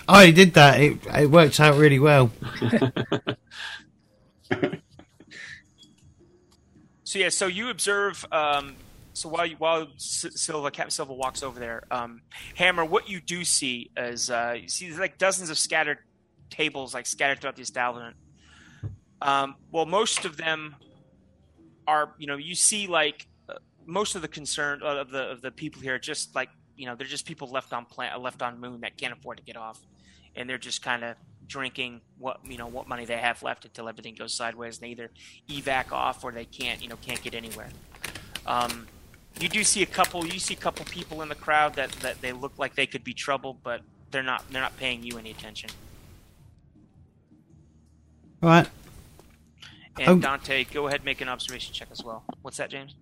I 0.07 0.31
did 0.31 0.55
that. 0.55 0.79
It 0.79 0.97
it 1.13 1.29
worked 1.29 1.59
out 1.59 1.77
really 1.77 1.99
well. 1.99 2.31
So 7.15 7.19
yeah, 7.19 7.29
so 7.29 7.47
you 7.47 7.69
observe. 7.69 8.25
Um, 8.29 8.75
so 9.13 9.29
while 9.29 9.45
you, 9.45 9.55
while 9.57 9.87
Silva, 9.95 10.69
Captain 10.69 10.91
Silva 10.91 11.13
walks 11.13 11.43
over 11.43 11.57
there, 11.57 11.83
um, 11.89 12.19
Hammer, 12.55 12.83
what 12.83 13.07
you 13.07 13.21
do 13.21 13.45
see 13.45 13.89
is 13.95 14.29
uh, 14.29 14.57
you 14.61 14.67
see 14.67 14.91
like 14.91 15.17
dozens 15.17 15.49
of 15.49 15.57
scattered 15.57 15.99
tables 16.49 16.93
like 16.93 17.05
scattered 17.05 17.41
throughout 17.41 17.55
the 17.55 17.61
establishment. 17.61 18.15
Um, 19.21 19.55
well, 19.71 19.85
most 19.85 20.25
of 20.25 20.37
them 20.37 20.75
are, 21.87 22.13
you 22.17 22.27
know, 22.27 22.37
you 22.37 22.55
see 22.55 22.87
like 22.87 23.27
uh, 23.49 23.55
most 23.85 24.15
of 24.15 24.21
the 24.21 24.27
concern 24.27 24.81
uh, 24.83 24.97
of 24.97 25.09
the 25.09 25.31
of 25.31 25.41
the 25.41 25.51
people 25.51 25.81
here, 25.81 25.97
just 25.99 26.35
like 26.35 26.49
you 26.75 26.85
know, 26.85 26.95
they're 26.95 27.07
just 27.07 27.25
people 27.25 27.49
left 27.49 27.73
on 27.73 27.85
planet, 27.85 28.19
left 28.21 28.41
on 28.41 28.59
moon 28.59 28.81
that 28.81 28.97
can't 28.97 29.13
afford 29.13 29.37
to 29.37 29.43
get 29.43 29.55
off, 29.55 29.79
and 30.35 30.49
they're 30.49 30.57
just 30.57 30.81
kind 30.81 31.03
of 31.03 31.15
drinking 31.47 32.01
what 32.17 32.39
you 32.43 32.57
know 32.57 32.67
what 32.67 32.87
money 32.87 33.05
they 33.05 33.17
have 33.17 33.41
left 33.43 33.65
until 33.65 33.87
everything 33.87 34.15
goes 34.15 34.33
sideways. 34.33 34.79
They 34.79 34.89
either 34.89 35.11
evac 35.49 35.91
off 35.91 36.23
or 36.23 36.31
they 36.31 36.45
can't 36.45 36.81
you 36.81 36.89
know 36.89 36.97
can't 36.97 37.21
get 37.21 37.33
anywhere. 37.33 37.69
Um, 38.45 38.87
you 39.39 39.49
do 39.49 39.63
see 39.63 39.83
a 39.83 39.87
couple. 39.87 40.25
You 40.25 40.39
see 40.39 40.53
a 40.53 40.57
couple 40.57 40.85
people 40.85 41.21
in 41.21 41.29
the 41.29 41.35
crowd 41.35 41.75
that, 41.75 41.91
that 42.01 42.21
they 42.21 42.31
look 42.31 42.53
like 42.57 42.75
they 42.75 42.87
could 42.87 43.03
be 43.03 43.13
trouble, 43.13 43.57
but 43.63 43.81
they're 44.11 44.23
not. 44.23 44.43
They're 44.49 44.61
not 44.61 44.77
paying 44.77 45.03
you 45.03 45.17
any 45.17 45.31
attention. 45.31 45.69
All 48.43 48.49
right. 48.49 48.67
And 49.97 50.07
um, 50.07 50.19
Dante, 50.19 50.65
go 50.65 50.87
ahead 50.87 50.99
and 50.99 51.05
make 51.05 51.21
an 51.21 51.29
observation 51.29 51.73
check 51.73 51.87
as 51.91 52.03
well. 52.03 52.23
What's 52.41 52.57
that, 52.57 52.69
James? 52.69 52.95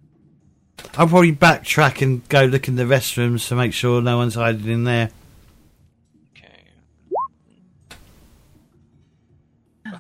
I'll 0.96 1.08
probably 1.08 1.34
backtrack 1.34 2.02
and 2.02 2.28
go 2.30 2.44
look 2.44 2.68
in 2.68 2.76
the 2.76 2.84
restrooms 2.84 3.48
to 3.48 3.56
make 3.56 3.74
sure 3.74 4.02
no 4.02 4.18
one's 4.18 4.36
hiding 4.36 4.68
in 4.68 4.84
there. 4.84 5.10
Okay. 6.38 6.70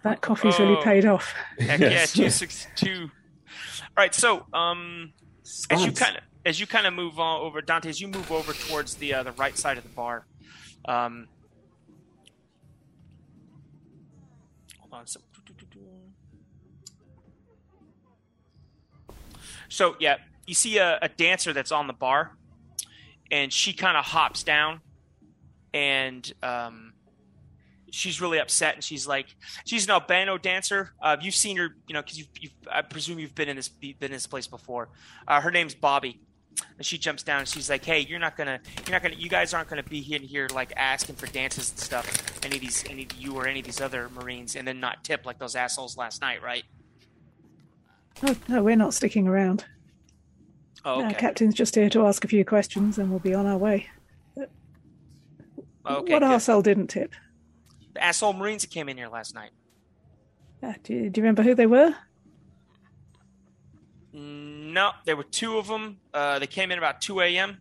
That 0.03 0.21
coffee's 0.21 0.59
really 0.59 0.77
oh. 0.77 0.83
paid 0.83 1.05
off. 1.05 1.33
Heck 1.59 1.79
yes. 1.79 2.15
yeah, 2.15 2.25
two 2.25 2.29
six 2.29 2.67
two. 2.75 3.09
All 3.95 4.03
right, 4.03 4.13
so 4.13 4.45
um, 4.53 5.13
as 5.69 5.85
you 5.85 5.91
kind 5.91 6.17
of 6.17 6.23
as 6.45 6.59
you 6.59 6.67
kind 6.67 6.85
of 6.85 6.93
move 6.93 7.19
on 7.19 7.41
over 7.41 7.61
Dante, 7.61 7.89
as 7.89 8.01
you 8.01 8.07
move 8.07 8.31
over 8.31 8.53
towards 8.53 8.95
the 8.95 9.13
uh, 9.13 9.23
the 9.23 9.31
right 9.33 9.57
side 9.57 9.77
of 9.77 9.83
the 9.83 9.89
bar, 9.89 10.25
um, 10.85 11.27
so 19.73 19.95
yeah, 19.99 20.17
you 20.45 20.53
see 20.53 20.77
a, 20.77 20.99
a 21.01 21.09
dancer 21.09 21.51
that's 21.51 21.71
on 21.71 21.87
the 21.87 21.93
bar, 21.93 22.37
and 23.31 23.51
she 23.51 23.73
kind 23.73 23.97
of 23.97 24.05
hops 24.05 24.43
down, 24.43 24.81
and 25.73 26.31
um, 26.43 26.93
she's 27.89 28.21
really 28.21 28.39
upset 28.39 28.75
and 28.75 28.83
she's 28.83 29.07
like 29.07 29.35
she's 29.65 29.85
an 29.85 29.91
albino 29.91 30.37
dancer. 30.37 30.93
Uh, 31.01 31.17
you've 31.19 31.35
seen 31.35 31.57
her 31.57 31.75
you 31.87 31.93
know 31.93 32.01
because 32.01 32.19
you've, 32.19 32.27
you've, 32.39 32.53
i 32.71 32.81
presume 32.81 33.17
you've 33.17 33.35
been 33.35 33.49
in 33.49 33.55
this 33.55 33.69
been 33.69 33.95
in 34.01 34.11
this 34.11 34.27
place 34.27 34.47
before. 34.47 34.89
Uh, 35.27 35.41
her 35.41 35.49
name's 35.49 35.73
bobby 35.75 36.19
and 36.77 36.85
she 36.85 36.99
jumps 36.99 37.23
down 37.23 37.39
and 37.39 37.47
she's 37.47 37.67
like 37.69 37.83
hey 37.83 37.99
you're 37.99 38.19
not 38.19 38.37
gonna 38.37 38.59
you're 38.85 38.91
not 38.93 39.01
gonna 39.01 39.15
you 39.15 39.27
guys 39.29 39.55
aren't 39.55 39.67
gonna 39.67 39.81
be 39.81 40.13
in 40.13 40.21
here 40.21 40.47
like 40.53 40.71
asking 40.77 41.15
for 41.15 41.25
dances 41.27 41.71
and 41.71 41.79
stuff 41.79 42.45
any 42.45 42.55
of 42.55 42.61
these 42.61 42.83
any 42.89 43.03
of 43.05 43.13
you 43.13 43.33
or 43.35 43.47
any 43.47 43.59
of 43.59 43.65
these 43.65 43.81
other 43.81 44.07
marines 44.09 44.55
and 44.55 44.67
then 44.67 44.79
not 44.79 45.03
tip 45.03 45.25
like 45.25 45.39
those 45.39 45.55
assholes 45.55 45.97
last 45.97 46.21
night 46.21 46.43
right 46.43 46.63
oh 48.21 48.35
no 48.47 48.63
we're 48.63 48.75
not 48.75 48.93
sticking 48.93 49.27
around 49.27 49.65
oh 50.85 50.99
okay. 50.99 51.07
no, 51.09 51.13
captain's 51.15 51.55
just 51.55 51.75
here 51.75 51.89
to 51.89 52.05
ask 52.05 52.23
a 52.23 52.27
few 52.27 52.45
questions 52.45 52.97
and 52.97 53.09
we'll 53.09 53.19
be 53.19 53.33
on 53.33 53.47
our 53.47 53.57
way 53.57 53.89
okay, 54.37 56.13
what 56.13 56.21
arsehole 56.21 56.63
didn't 56.63 56.87
tip 56.87 57.11
the 57.93 58.03
asshole 58.03 58.33
Marines 58.33 58.63
that 58.63 58.71
came 58.71 58.89
in 58.89 58.97
here 58.97 59.07
last 59.07 59.35
night. 59.35 59.51
Uh, 60.61 60.73
do, 60.83 60.93
you, 60.93 61.09
do 61.09 61.19
you 61.19 61.23
remember 61.23 61.43
who 61.43 61.55
they 61.55 61.65
were? 61.65 61.93
No, 64.13 64.91
there 65.05 65.15
were 65.15 65.23
two 65.23 65.57
of 65.57 65.67
them. 65.67 65.97
Uh, 66.13 66.39
they 66.39 66.47
came 66.47 66.71
in 66.71 66.77
about 66.77 67.01
two 67.01 67.19
a.m. 67.21 67.57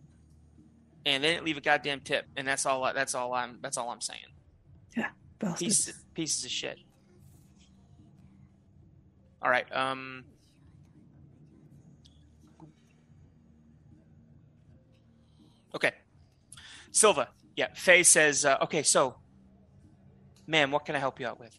and 1.05 1.23
they 1.23 1.31
didn't 1.31 1.45
leave 1.45 1.57
a 1.57 1.61
goddamn 1.61 2.01
tip, 2.01 2.25
and 2.37 2.47
that's 2.47 2.65
all. 2.65 2.91
That's 2.93 3.15
all 3.15 3.33
I'm. 3.33 3.57
That's 3.61 3.77
all 3.77 3.89
I'm 3.89 4.01
saying. 4.01 4.21
Yeah, 4.95 5.09
pieces, 5.57 5.93
pieces 6.13 6.45
of 6.45 6.51
shit. 6.51 6.77
All 9.41 9.49
right. 9.49 9.65
Um. 9.75 10.25
Okay. 15.75 15.91
Silva. 16.91 17.29
Yeah. 17.55 17.67
Faye 17.73 18.03
says. 18.03 18.45
Uh, 18.45 18.57
okay. 18.61 18.83
So 18.83 19.15
Ma'am, 20.47 20.71
what 20.71 20.85
can 20.85 20.95
I 20.95 20.99
help 20.99 21.19
you 21.19 21.27
out 21.27 21.39
with? 21.39 21.57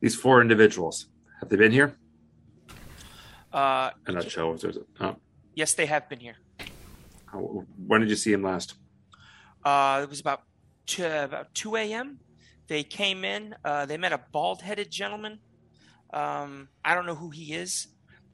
These 0.00 0.16
four 0.16 0.40
individuals, 0.40 1.06
have 1.40 1.48
they 1.48 1.56
been 1.56 1.72
here? 1.72 1.94
Uh, 3.52 3.90
I'm 4.06 4.14
not 4.14 4.30
sure. 4.30 4.56
There's 4.56 4.76
a, 4.76 4.80
oh. 5.00 5.16
Yes, 5.54 5.74
they 5.74 5.86
have 5.86 6.08
been 6.08 6.20
here. 6.20 6.36
When 7.32 8.00
did 8.00 8.10
you 8.10 8.16
see 8.16 8.32
them 8.32 8.42
last? 8.42 8.74
Uh, 9.64 10.00
it 10.02 10.10
was 10.10 10.20
about 10.20 10.42
two, 10.86 11.06
about 11.06 11.54
2 11.54 11.76
a.m. 11.76 12.18
They 12.66 12.82
came 12.82 13.24
in. 13.24 13.54
Uh, 13.64 13.86
they 13.86 13.96
met 13.96 14.12
a 14.12 14.20
bald-headed 14.32 14.90
gentleman. 14.90 15.38
Um, 16.12 16.68
I 16.84 16.94
don't 16.94 17.06
know 17.06 17.14
who 17.14 17.30
he 17.30 17.54
is, 17.54 17.88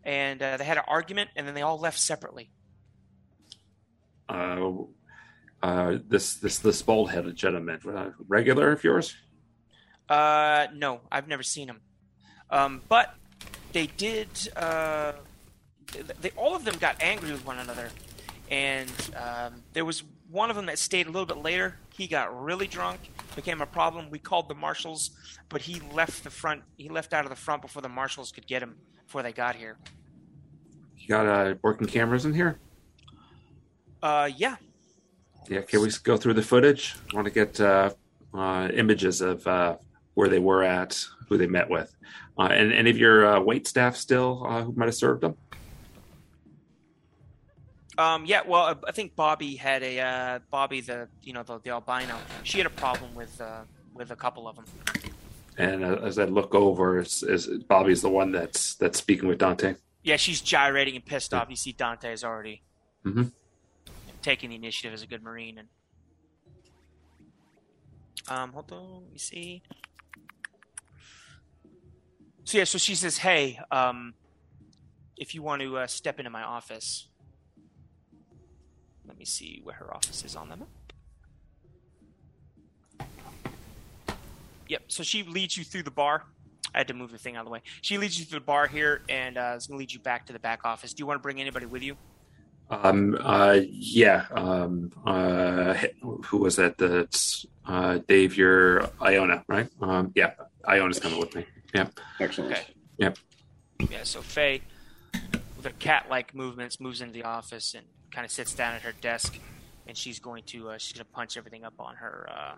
and 0.05 0.43
uh, 0.43 0.57
they 0.57 0.65
had 0.65 0.79
an 0.79 0.85
argument, 0.87 1.31
and 1.37 1.47
then 1.47 1.55
they 1.55 1.63
all 1.63 1.79
left 1.79 1.99
separately. 1.99 2.51
Uh, 4.31 4.73
uh, 5.63 5.99
this 6.09 6.37
this 6.37 6.59
this 6.59 6.81
bald 6.83 7.11
headed 7.11 7.37
gentleman, 7.37 7.81
uh, 7.87 8.11
regular 8.29 8.73
of 8.73 8.83
yours? 8.85 9.15
Uh, 10.09 10.69
no, 10.75 11.01
I've 11.11 11.29
never 11.29 11.43
seen 11.43 11.69
him. 11.69 11.81
Um, 12.49 12.81
but 12.89 13.15
they 13.73 13.87
did. 13.87 14.29
Uh, 14.57 15.13
they 16.21 16.31
all 16.37 16.55
of 16.55 16.65
them 16.65 16.77
got 16.79 17.03
angry 17.03 17.33
with 17.33 17.45
one 17.45 17.59
another, 17.59 17.91
and 18.51 18.91
um, 19.17 19.63
there 19.73 19.85
was 19.85 20.05
one 20.31 20.49
of 20.49 20.57
them 20.57 20.67
that 20.67 20.79
stayed 20.79 21.07
a 21.07 21.11
little 21.11 21.27
bit 21.27 21.39
later. 21.39 21.77
He 21.93 22.07
got 22.07 22.43
really 22.43 22.69
drunk, 22.69 23.01
became 23.37 23.61
a 23.61 23.67
problem. 23.67 24.11
We 24.11 24.21
called 24.21 24.49
the 24.49 24.55
marshals, 24.55 25.11
but 25.49 25.61
he 25.61 25.83
left 25.93 26.25
the 26.25 26.31
front. 26.31 26.63
He 26.77 26.89
left 26.89 27.13
out 27.13 27.25
of 27.25 27.31
the 27.31 27.37
front 27.37 27.63
before 27.63 27.83
the 27.83 27.89
marshals 27.89 28.33
could 28.33 28.47
get 28.47 28.63
him 28.63 28.77
before 29.05 29.23
they 29.23 29.33
got 29.33 29.57
here. 29.57 29.77
You 30.97 31.09
got 31.09 31.27
uh, 31.27 31.55
working 31.63 31.89
cameras 31.89 32.25
in 32.25 32.33
here? 32.33 32.59
Uh, 34.03 34.31
yeah, 34.37 34.57
yeah, 35.51 35.63
can 35.63 35.83
we 35.83 35.91
go 36.05 36.17
through 36.17 36.35
the 36.35 36.43
footage? 36.43 36.95
I 37.13 37.17
want 37.17 37.27
to 37.27 37.33
get 37.33 37.61
uh, 37.61 37.91
uh, 38.33 38.69
images 38.73 39.21
of 39.21 39.45
uh, 39.47 39.77
where 40.15 40.29
they 40.29 40.39
were 40.39 40.63
at, 40.63 41.05
who 41.29 41.37
they 41.37 41.49
met 41.49 41.69
with, 41.69 41.95
uh, 42.39 42.43
and 42.43 42.73
any 42.73 42.89
of 42.91 42.97
your 42.97 43.27
uh, 43.27 43.41
wait 43.41 43.67
staff 43.67 43.97
still 43.97 44.47
uh, 44.47 44.63
who 44.63 44.73
might 44.73 44.87
have 44.87 44.95
served 44.95 45.23
them. 45.23 45.37
Um, 47.99 48.25
yeah, 48.25 48.43
well, 48.47 48.79
I 48.87 48.93
think 48.93 49.17
Bobby 49.17 49.57
had 49.57 49.83
a 49.83 50.41
Bobby 50.51 50.81
the 50.81 51.09
you 51.23 51.33
know 51.33 51.43
the, 51.43 51.59
the 51.59 51.71
albino. 51.71 52.17
She 52.45 52.59
had 52.59 52.67
a 52.67 52.71
problem 52.71 53.15
with 53.15 53.43
with 53.93 54.13
a 54.13 54.17
couple 54.17 54.47
of 54.47 54.57
them. 54.57 54.65
And 55.59 55.85
as 55.85 56.19
I 56.19 56.25
look 56.25 56.55
over, 56.55 57.01
is, 57.01 57.23
is 57.23 57.49
Bobby's 57.65 58.01
the 58.03 58.09
one 58.09 58.31
that's 58.31 58.77
that's 58.77 58.99
speaking 58.99 59.29
with 59.29 59.39
Dante? 59.39 59.75
Yeah, 60.03 60.17
she's 60.17 60.41
gyrating 60.41 60.95
and 60.95 61.05
pissed 61.05 61.35
off. 61.35 61.51
You 61.51 61.57
see, 61.57 61.73
Dante 61.73 62.13
is 62.13 62.25
already. 62.25 62.63
Mm-hmm 63.05 63.25
taking 64.23 64.51
the 64.51 64.57
initiative 64.57 64.93
as 64.93 65.03
a 65.03 65.07
good 65.07 65.23
marine. 65.23 65.59
And 65.59 65.69
um, 68.29 68.53
hold 68.53 68.73
on, 68.73 69.03
let 69.03 69.13
me 69.13 69.19
see. 69.19 69.63
So 72.45 72.59
yeah, 72.59 72.65
so 72.65 72.79
she 72.79 72.95
says, 72.95 73.19
"Hey, 73.19 73.61
um, 73.71 74.15
if 75.17 75.35
you 75.35 75.43
want 75.43 75.63
to 75.63 75.79
uh, 75.79 75.87
step 75.87 76.19
into 76.19 76.31
my 76.31 76.43
office, 76.43 77.09
let 79.07 79.19
me 79.19 79.25
see 79.25 79.61
where 79.63 79.77
her 79.77 79.95
office 79.95 80.25
is 80.25 80.35
on 80.35 80.49
the 80.49 80.57
map." 80.57 80.69
Yep. 84.69 84.83
So 84.87 85.03
she 85.03 85.25
leads 85.25 85.57
you 85.57 85.65
through 85.65 85.83
the 85.83 85.91
bar. 85.91 86.25
I 86.73 86.79
had 86.79 86.89
to 86.89 86.95
move 86.95 87.11
the 87.11 87.19
thing 87.19 87.35
out 87.37 87.41
of 87.41 87.47
the 87.47 87.51
way. 87.51 87.63
She 87.83 87.99
leads 87.99 88.19
you 88.19 88.25
through 88.25 88.39
the 88.39 88.45
bar 88.45 88.69
here, 88.69 89.03
and 89.09 89.37
uh, 89.37 89.55
is 89.57 89.67
going 89.67 89.79
to 89.79 89.81
lead 89.81 89.93
you 89.93 89.99
back 89.99 90.27
to 90.27 90.33
the 90.33 90.39
back 90.39 90.65
office. 90.65 90.95
Do 90.95 91.03
you 91.03 91.07
want 91.07 91.19
to 91.19 91.23
bring 91.23 91.41
anybody 91.41 91.67
with 91.67 91.83
you? 91.83 91.97
Um. 92.71 93.19
Uh. 93.21 93.61
Yeah. 93.69 94.27
Um. 94.31 94.93
Uh. 95.05 95.75
Who 96.03 96.39
was 96.39 96.57
that? 96.57 96.79
The 96.79 97.09
uh. 97.67 97.99
Dave, 98.07 98.37
you're 98.37 98.89
Iona, 99.03 99.45
right? 99.49 99.69
Um. 99.81 100.13
Yeah. 100.15 100.33
Iona's 100.65 101.01
coming 101.01 101.19
with 101.19 101.35
me. 101.35 101.45
Yeah. 101.75 101.89
Excellent. 102.21 102.53
Okay. 102.53 102.63
Yep. 102.99 103.19
Yeah. 103.91 104.05
So 104.05 104.23
Faye, 104.23 104.63
with 105.57 105.65
her 105.65 105.73
cat-like 105.79 106.35
movements, 106.35 106.79
moves 106.81 107.01
into 107.01 107.13
the 107.13 107.25
office 107.25 107.75
and 107.75 107.85
kind 108.13 108.25
of 108.25 108.31
sits 108.31 108.55
down 108.55 108.75
at 108.75 108.83
her 108.83 108.93
desk, 109.01 109.39
and 109.87 109.97
she's 109.97 110.21
going 110.21 110.45
to 110.45 110.71
uh, 110.71 110.79
she's 110.79 110.93
going 110.93 111.07
to 111.07 111.13
punch 111.13 111.37
everything 111.37 111.65
up 111.65 111.75
on 111.81 111.97
her. 111.97 112.29
Uh, 112.31 112.55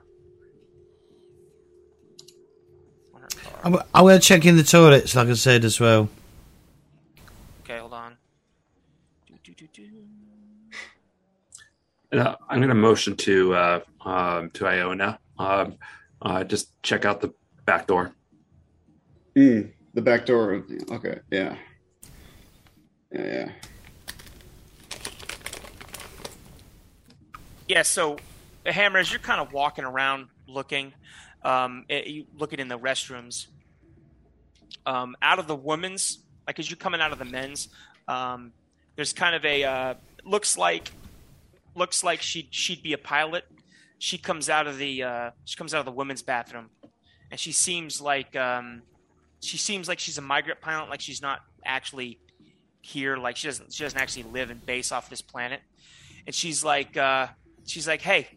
on 3.15 3.23
her 3.23 3.29
card. 3.45 3.85
I'm, 3.95 4.05
going 4.05 4.21
to 4.21 4.27
check 4.27 4.45
in 4.45 4.57
the 4.57 4.63
toilets, 4.63 5.15
like 5.15 5.29
I 5.29 5.35
said 5.35 5.65
as 5.65 5.81
well. 5.81 6.11
Okay, 7.65 7.79
hold 7.79 7.95
on. 7.95 8.17
Uh, 12.13 12.35
I'm 12.49 12.59
going 12.59 12.69
to 12.69 12.75
motion 12.75 13.17
to 13.17 13.55
uh, 13.55 13.81
um, 14.05 14.51
to 14.51 14.67
Iona. 14.67 15.19
Um, 15.39 15.77
uh, 16.21 16.45
just 16.45 16.81
check 16.83 17.05
out 17.07 17.23
the 17.23 17.33
back 17.65 17.87
door. 17.87 18.13
Mm, 19.35 19.73
the 19.95 20.03
back 20.03 20.27
door 20.27 20.63
okay, 20.91 21.21
yeah, 21.31 21.57
yeah, 23.11 23.25
yeah. 23.25 23.53
Yeah. 27.67 27.83
So, 27.83 28.19
Hammer, 28.67 28.99
as 28.99 29.11
you're 29.11 29.21
kind 29.21 29.41
of 29.41 29.55
walking 29.55 29.85
around 29.85 30.27
looking, 30.47 30.93
um, 31.43 31.87
it, 31.89 32.07
you 32.09 32.27
looking 32.37 32.61
in 32.61 32.69
the 32.69 32.79
restrooms, 32.79 33.47
um, 34.85 35.17
out 35.23 35.39
of 35.39 35.47
the 35.47 35.57
women's, 35.57 36.19
like 36.47 36.59
as 36.59 36.71
you're 36.71 36.77
coming 36.77 37.01
out 37.01 37.13
of 37.13 37.19
the 37.19 37.25
men's, 37.25 37.69
um, 38.07 38.53
there's 38.97 39.15
kind 39.15 39.35
of 39.35 39.43
a 39.47 39.65
uh, 39.65 39.95
looks 40.25 40.59
like 40.59 40.93
looks 41.75 42.05
like 42.05 42.23
she'd 42.23 42.49
she'd 42.51 42.83
be 42.83 42.93
a 42.93 42.99
pilot. 42.99 43.45
She 43.99 44.19
comes 44.19 44.51
out 44.51 44.67
of 44.67 44.79
the 44.79 45.03
uh, 45.03 45.31
she 45.45 45.57
comes 45.57 45.75
out 45.75 45.81
of 45.81 45.87
the 45.87 45.93
women's 45.93 46.23
bathroom, 46.23 46.71
and 47.31 47.39
she 47.39 47.53
seems 47.53 48.01
like 48.01 48.35
um, 48.37 48.83
she 49.41 49.57
seems 49.57 49.89
like 49.89 49.99
she's 49.99 50.19
a 50.19 50.23
migrant 50.23 50.61
pilot, 50.61 50.91
like 50.91 51.01
she's 51.01 51.23
not 51.23 51.41
actually 51.65 52.19
here, 52.81 53.17
like 53.17 53.37
she 53.37 53.49
doesn't 53.49 53.73
she 53.73 53.85
doesn't 53.85 53.99
actually 53.99 54.25
live 54.25 54.51
and 54.51 54.65
base 54.65 54.93
off 54.93 55.09
this 55.09 55.23
planet. 55.23 55.61
And 56.27 56.35
she's 56.35 56.65
like 56.65 56.97
uh, 56.97 57.29
she's 57.67 57.87
like, 57.87 58.03
hey, 58.03 58.29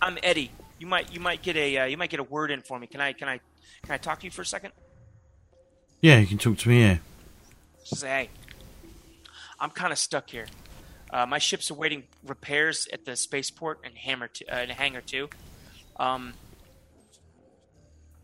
I'm 0.00 0.18
Eddie. 0.22 0.50
You 0.78 0.86
might 0.86 1.12
you 1.12 1.20
might 1.20 1.42
get 1.42 1.56
a 1.56 1.78
uh, 1.78 1.84
you 1.86 1.96
might 1.96 2.10
get 2.10 2.20
a 2.20 2.24
word 2.24 2.50
in 2.50 2.60
for 2.60 2.78
me. 2.78 2.86
Can 2.86 3.00
I 3.00 3.12
can 3.12 3.28
I 3.28 3.40
can 3.82 3.92
I 3.92 3.98
talk 3.98 4.20
to 4.20 4.26
you 4.26 4.30
for 4.30 4.42
a 4.42 4.46
second? 4.46 4.72
Yeah, 6.00 6.18
you 6.18 6.26
can 6.26 6.38
talk 6.38 6.58
to 6.58 6.68
me. 6.68 6.80
Yeah. 6.80 6.98
She 7.84 7.96
say, 7.96 8.08
hey, 8.08 8.30
I'm 9.58 9.70
kind 9.70 9.92
of 9.92 9.98
stuck 9.98 10.28
here. 10.28 10.46
Uh, 11.14 11.24
my 11.24 11.38
ship's 11.38 11.70
awaiting 11.70 12.02
repairs 12.26 12.88
at 12.92 13.04
the 13.04 13.14
spaceport 13.14 13.78
and 13.84 13.96
Hammer 13.96 14.26
two, 14.26 14.44
uh, 14.50 14.66
Hangar 14.66 15.00
Two. 15.00 15.28
Um, 15.96 16.34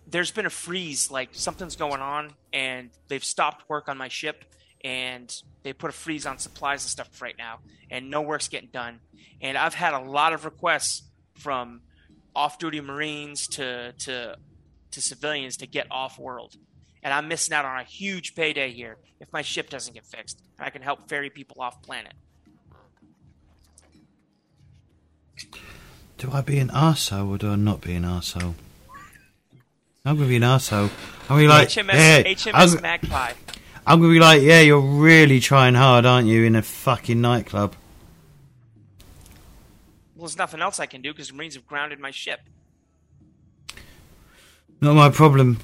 there's 0.09 0.33
been 0.33 0.45
a 0.45 0.51
freeze, 0.51 1.09
like 1.09 1.29
something's 1.31 1.77
going 1.77 2.01
on, 2.01 2.33
and 2.53 2.91
they've 3.07 3.23
stopped 3.23 3.69
work 3.69 3.89
on 3.89 3.97
my 3.97 4.09
ship, 4.09 4.45
and 4.83 5.33
they 5.63 5.73
put 5.73 5.91
a 5.91 5.93
freeze 5.93 6.27
on 6.27 6.39
supplies 6.39 6.83
and 6.83 6.91
stuff 6.91 7.23
right 7.23 7.39
now, 7.39 7.61
and 7.93 8.11
no 8.11 8.23
work's 8.23 8.49
getting 8.49 8.71
done. 8.73 8.99
And 9.41 9.57
I've 9.57 9.75
had 9.75 9.95
a 9.95 10.01
lot 10.01 10.33
of 10.33 10.45
requests 10.45 11.05
from 11.35 11.83
off-duty 12.35 12.81
Marines 12.81 13.47
to 13.49 13.93
to 13.99 14.37
to 14.91 15.01
civilians 15.01 15.59
to 15.59 15.69
get 15.69 15.87
off-world, 15.93 16.57
and 17.05 17.15
I'm 17.15 17.29
missing 17.29 17.55
out 17.55 17.65
on 17.65 17.79
a 17.79 17.85
huge 17.85 18.35
payday 18.35 18.73
here 18.73 18.97
if 19.21 19.33
my 19.33 19.43
ship 19.43 19.71
doesn't 19.71 19.95
get 19.95 20.05
fixed. 20.05 20.43
I 20.59 20.71
can 20.71 20.83
help 20.83 21.09
ferry 21.09 21.31
people 21.31 21.63
off 21.63 21.83
planet. 21.83 22.15
Do 26.19 26.31
I 26.33 26.41
be 26.43 26.59
an 26.59 26.69
arsehole 26.69 27.31
or 27.31 27.39
do 27.39 27.51
I 27.51 27.57
not 27.57 27.81
be 27.81 27.95
an 27.95 28.05
arsehole? 28.05 28.55
I'm 30.05 30.17
gonna 30.17 30.29
be 30.29 30.37
an 30.37 30.43
arsehole. 30.43 30.91
I'm 31.23 31.29
gonna 31.29 31.41
be 31.43 31.49
like, 31.49 31.69
HMS, 31.69 31.93
yeah, 31.95 32.23
HMS 32.23 32.77
I'm, 32.77 32.83
Magpie. 32.83 33.33
I'm 33.87 34.01
gonna 34.01 34.13
be 34.13 34.21
like, 34.21 34.43
yeah, 34.43 34.61
you're 34.61 34.81
really 34.81 35.41
trying 35.41 35.75
hard, 35.75 36.07
aren't 36.07 36.29
you, 36.29 36.45
in 36.45 36.57
a 36.57 36.63
fucking 36.63 37.21
nightclub? 37.21 37.75
Well, 40.15 40.27
there's 40.27 40.37
nothing 40.37 40.61
else 40.61 40.79
I 40.79 40.87
can 40.87 41.01
do 41.01 41.13
because 41.13 41.29
the 41.29 41.35
Marines 41.35 41.55
have 41.55 41.67
grounded 41.67 41.99
my 41.99 42.11
ship. 42.11 42.41
Not 44.81 44.95
my 44.95 45.11
problem. 45.11 45.59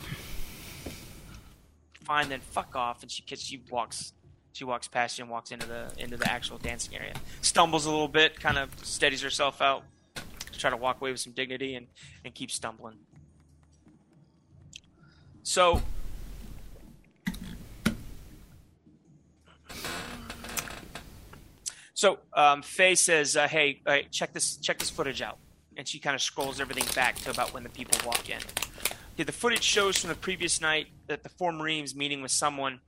Fine, 2.04 2.28
then 2.28 2.40
fuck 2.40 2.74
off. 2.76 3.02
And 3.02 3.10
she 3.10 3.22
she 3.36 3.62
walks 3.70 4.12
she 4.56 4.64
walks 4.64 4.88
past 4.88 5.18
you 5.18 5.24
and 5.24 5.30
walks 5.30 5.50
into 5.50 5.66
the 5.66 5.92
into 5.98 6.16
the 6.16 6.30
actual 6.30 6.56
dancing 6.56 6.96
area. 6.96 7.12
Stumbles 7.42 7.84
a 7.84 7.90
little 7.90 8.08
bit, 8.08 8.40
kind 8.40 8.56
of 8.56 8.70
steadies 8.82 9.20
herself 9.20 9.60
out, 9.60 9.82
try 10.52 10.70
to 10.70 10.78
walk 10.78 10.98
away 10.98 11.10
with 11.10 11.20
some 11.20 11.34
dignity, 11.34 11.74
and 11.74 11.88
and 12.24 12.34
keeps 12.34 12.54
stumbling. 12.54 12.96
So. 15.42 15.82
So 21.92 22.18
um, 22.34 22.60
Faye 22.60 22.94
says, 22.94 23.36
uh, 23.36 23.48
"Hey, 23.48 23.80
uh, 23.86 23.98
check 24.10 24.32
this 24.32 24.56
check 24.56 24.78
this 24.78 24.90
footage 24.90 25.20
out," 25.20 25.38
and 25.76 25.86
she 25.86 25.98
kind 25.98 26.14
of 26.14 26.22
scrolls 26.22 26.60
everything 26.60 26.84
back 26.94 27.16
to 27.20 27.30
about 27.30 27.52
when 27.52 27.62
the 27.62 27.70
people 27.70 27.98
walk 28.06 28.28
in. 28.28 28.38
Okay, 29.14 29.24
the 29.24 29.32
footage 29.32 29.62
shows 29.62 29.98
from 29.98 30.08
the 30.08 30.14
previous 30.14 30.60
night 30.60 30.88
that 31.08 31.22
the 31.22 31.30
four 31.30 31.52
Marines 31.52 31.94
meeting 31.94 32.20
with 32.20 32.30
someone 32.30 32.80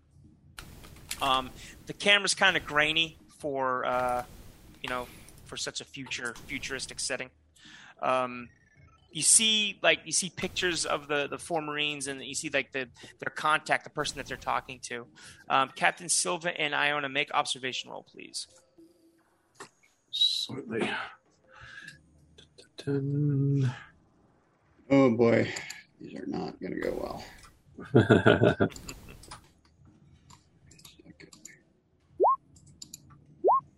um, 1.23 1.51
the 1.87 1.93
camera's 1.93 2.35
kind 2.35 2.57
of 2.57 2.65
grainy 2.65 3.17
for 3.39 3.85
uh, 3.85 4.23
you 4.83 4.89
know 4.89 5.07
for 5.47 5.57
such 5.57 5.81
a 5.81 5.85
future 5.85 6.35
futuristic 6.47 7.01
setting. 7.01 7.31
Um, 8.03 8.49
you 9.11 9.23
see 9.23 9.79
like 9.83 10.01
you 10.05 10.13
see 10.13 10.31
pictures 10.31 10.85
of 10.85 11.09
the 11.09 11.27
the 11.29 11.39
four 11.39 11.63
Marines 11.63 12.07
and 12.07 12.23
you 12.23 12.35
see 12.35 12.51
like 12.51 12.73
the 12.73 12.89
their 13.19 13.33
contact, 13.35 13.85
the 13.85 13.91
person 13.91 14.19
that 14.19 14.27
they're 14.27 14.37
talking 14.37 14.79
to. 14.85 15.07
Um, 15.49 15.71
Captain 15.75 16.09
Silva 16.09 16.59
and 16.61 16.75
Iona, 16.75 17.09
make 17.09 17.31
observation 17.33 17.91
roll, 17.91 18.05
please. 18.05 18.47
Certainly. 20.11 20.91
Oh 24.91 25.11
boy, 25.11 25.49
these 26.01 26.15
are 26.15 26.27
not 26.27 26.61
going 26.61 26.75
to 26.75 26.81
go 26.81 27.23
well. 27.95 28.69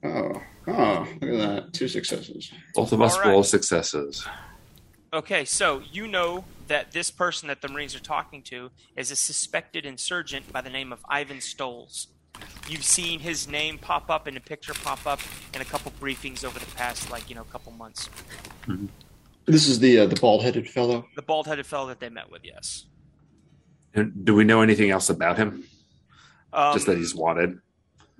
Oh, 0.02 0.42
oh, 0.66 1.08
look 1.20 1.30
at 1.30 1.38
that. 1.38 1.72
Two 1.72 1.88
successes. 1.88 2.52
Both 2.74 2.92
of 2.92 3.02
us 3.02 3.18
right. 3.18 3.28
roll 3.28 3.42
successes. 3.42 4.26
Okay, 5.12 5.44
so 5.44 5.82
you 5.92 6.06
know 6.06 6.44
that 6.68 6.92
this 6.92 7.10
person 7.10 7.48
that 7.48 7.60
the 7.60 7.68
Marines 7.68 7.96
are 7.96 8.00
talking 8.00 8.42
to 8.42 8.70
is 8.96 9.10
a 9.10 9.16
suspected 9.16 9.84
insurgent 9.84 10.52
by 10.52 10.60
the 10.60 10.70
name 10.70 10.92
of 10.92 11.00
Ivan 11.08 11.40
Stoles. 11.40 12.06
You've 12.68 12.84
seen 12.84 13.18
his 13.18 13.48
name 13.48 13.76
pop 13.76 14.08
up 14.08 14.28
and 14.28 14.36
a 14.36 14.40
picture 14.40 14.72
pop 14.72 15.04
up 15.06 15.20
in 15.52 15.60
a 15.60 15.64
couple 15.64 15.92
briefings 16.00 16.44
over 16.44 16.58
the 16.58 16.70
past, 16.76 17.10
like, 17.10 17.28
you 17.28 17.34
know, 17.34 17.42
couple 17.44 17.72
months. 17.72 18.08
Mm-hmm. 18.62 18.86
This 19.46 19.66
is 19.66 19.80
the 19.80 20.00
uh, 20.00 20.06
the 20.06 20.14
bald 20.20 20.44
headed 20.44 20.70
fellow? 20.70 21.06
The 21.16 21.22
bald 21.22 21.48
headed 21.48 21.66
fellow 21.66 21.88
that 21.88 21.98
they 21.98 22.08
met 22.08 22.30
with, 22.30 22.42
yes. 22.44 22.86
And 23.94 24.24
do 24.24 24.34
we 24.34 24.44
know 24.44 24.62
anything 24.62 24.90
else 24.90 25.10
about 25.10 25.36
him? 25.36 25.64
Um, 26.52 26.72
Just 26.72 26.86
that 26.86 26.98
he's 26.98 27.14
wanted 27.14 27.58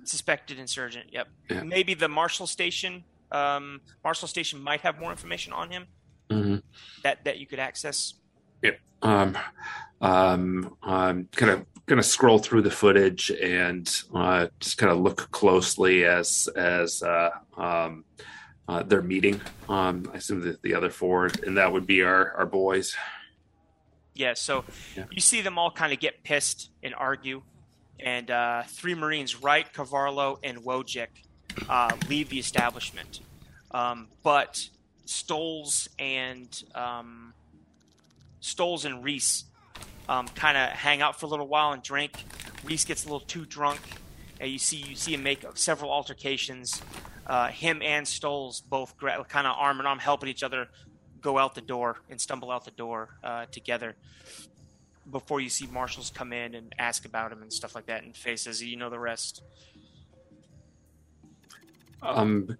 suspected 0.03 0.59
insurgent. 0.59 1.07
Yep. 1.11 1.27
Yeah. 1.49 1.63
Maybe 1.63 1.93
the 1.93 2.07
Marshal 2.07 2.47
Station. 2.47 3.03
Um, 3.31 3.81
Marshal 4.03 4.27
Station 4.27 4.61
might 4.61 4.81
have 4.81 4.99
more 4.99 5.11
information 5.11 5.53
on 5.53 5.71
him 5.71 5.87
mm-hmm. 6.29 6.55
that 7.03 7.23
that 7.25 7.39
you 7.39 7.45
could 7.45 7.59
access. 7.59 8.15
Yep. 8.61 8.79
Um, 9.01 9.37
um, 10.01 10.77
I'm 10.83 11.27
kind 11.35 11.51
of 11.51 11.65
going 11.85 12.01
to 12.01 12.07
scroll 12.07 12.39
through 12.39 12.61
the 12.61 12.71
footage 12.71 13.31
and 13.31 13.89
uh, 14.13 14.47
just 14.59 14.77
kind 14.77 14.91
of 14.91 14.99
look 14.99 15.31
closely 15.31 16.05
as 16.05 16.49
as 16.55 17.03
uh, 17.03 17.31
um, 17.57 18.05
uh, 18.67 18.83
their 18.83 19.01
meeting. 19.01 19.41
Um, 19.67 20.09
I 20.13 20.17
assume 20.17 20.41
that 20.41 20.61
the 20.61 20.73
other 20.75 20.89
four, 20.89 21.29
and 21.45 21.57
that 21.57 21.71
would 21.71 21.85
be 21.85 22.01
our 22.01 22.33
our 22.33 22.45
boys. 22.45 22.95
Yeah. 24.13 24.33
So 24.33 24.65
yeah. 24.95 25.05
you 25.09 25.21
see 25.21 25.41
them 25.41 25.57
all 25.57 25.71
kind 25.71 25.93
of 25.93 25.99
get 25.99 26.23
pissed 26.23 26.69
and 26.83 26.93
argue 26.95 27.43
and 28.01 28.31
uh, 28.31 28.63
three 28.67 28.95
Marines, 28.95 29.41
Wright, 29.41 29.71
Cavarlo, 29.73 30.37
and 30.43 30.59
Wojcik, 30.59 31.07
uh, 31.69 31.95
leave 32.09 32.29
the 32.29 32.39
establishment. 32.39 33.19
Um, 33.71 34.07
but 34.23 34.67
Stoles 35.05 35.89
and 35.99 36.63
um, 36.75 37.33
Stoles 38.39 38.85
and 38.85 39.03
Reese 39.03 39.45
um, 40.09 40.27
kind 40.29 40.57
of 40.57 40.69
hang 40.69 41.01
out 41.01 41.19
for 41.19 41.25
a 41.25 41.29
little 41.29 41.47
while 41.47 41.71
and 41.73 41.83
drink. 41.83 42.25
Reese 42.63 42.85
gets 42.85 43.03
a 43.05 43.07
little 43.07 43.19
too 43.19 43.45
drunk. 43.45 43.79
and 44.39 44.51
you 44.51 44.59
see 44.59 44.77
you 44.77 44.95
see 44.95 45.13
him 45.13 45.23
make 45.23 45.45
several 45.55 45.91
altercations. 45.91 46.81
Uh, 47.27 47.47
him 47.47 47.81
and 47.81 48.07
Stoles 48.07 48.61
both 48.61 48.97
gra- 48.97 49.23
kind 49.25 49.47
of 49.47 49.55
arm 49.57 49.79
in 49.79 49.85
arm 49.85 49.99
helping 49.99 50.27
each 50.29 50.43
other 50.43 50.67
go 51.21 51.37
out 51.37 51.53
the 51.55 51.61
door 51.61 51.97
and 52.09 52.19
stumble 52.19 52.51
out 52.51 52.65
the 52.65 52.71
door 52.71 53.09
uh, 53.23 53.45
together 53.51 53.95
before 55.11 55.41
you 55.41 55.49
see 55.49 55.67
marshals 55.67 56.09
come 56.09 56.33
in 56.33 56.55
and 56.55 56.73
ask 56.79 57.05
about 57.05 57.31
him 57.31 57.41
and 57.41 57.51
stuff 57.51 57.75
like 57.75 57.85
that 57.87 58.03
and 58.03 58.15
faces 58.15 58.63
you 58.63 58.77
know 58.77 58.89
the 58.89 58.99
rest. 58.99 59.43
Um 62.01 62.57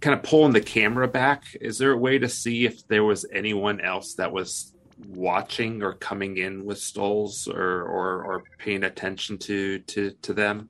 kind 0.00 0.14
of 0.14 0.22
pulling 0.22 0.52
the 0.52 0.60
camera 0.60 1.08
back 1.08 1.44
is 1.60 1.76
there 1.78 1.90
a 1.90 1.96
way 1.96 2.18
to 2.18 2.28
see 2.28 2.64
if 2.64 2.86
there 2.86 3.02
was 3.02 3.26
anyone 3.32 3.80
else 3.80 4.14
that 4.14 4.32
was 4.32 4.72
watching 5.08 5.82
or 5.82 5.94
coming 5.94 6.38
in 6.38 6.64
with 6.64 6.78
Stoles 6.78 7.48
or 7.48 7.82
or, 7.82 8.24
or 8.24 8.42
paying 8.58 8.84
attention 8.84 9.38
to 9.38 9.80
to 9.80 10.12
to 10.22 10.32
them? 10.32 10.68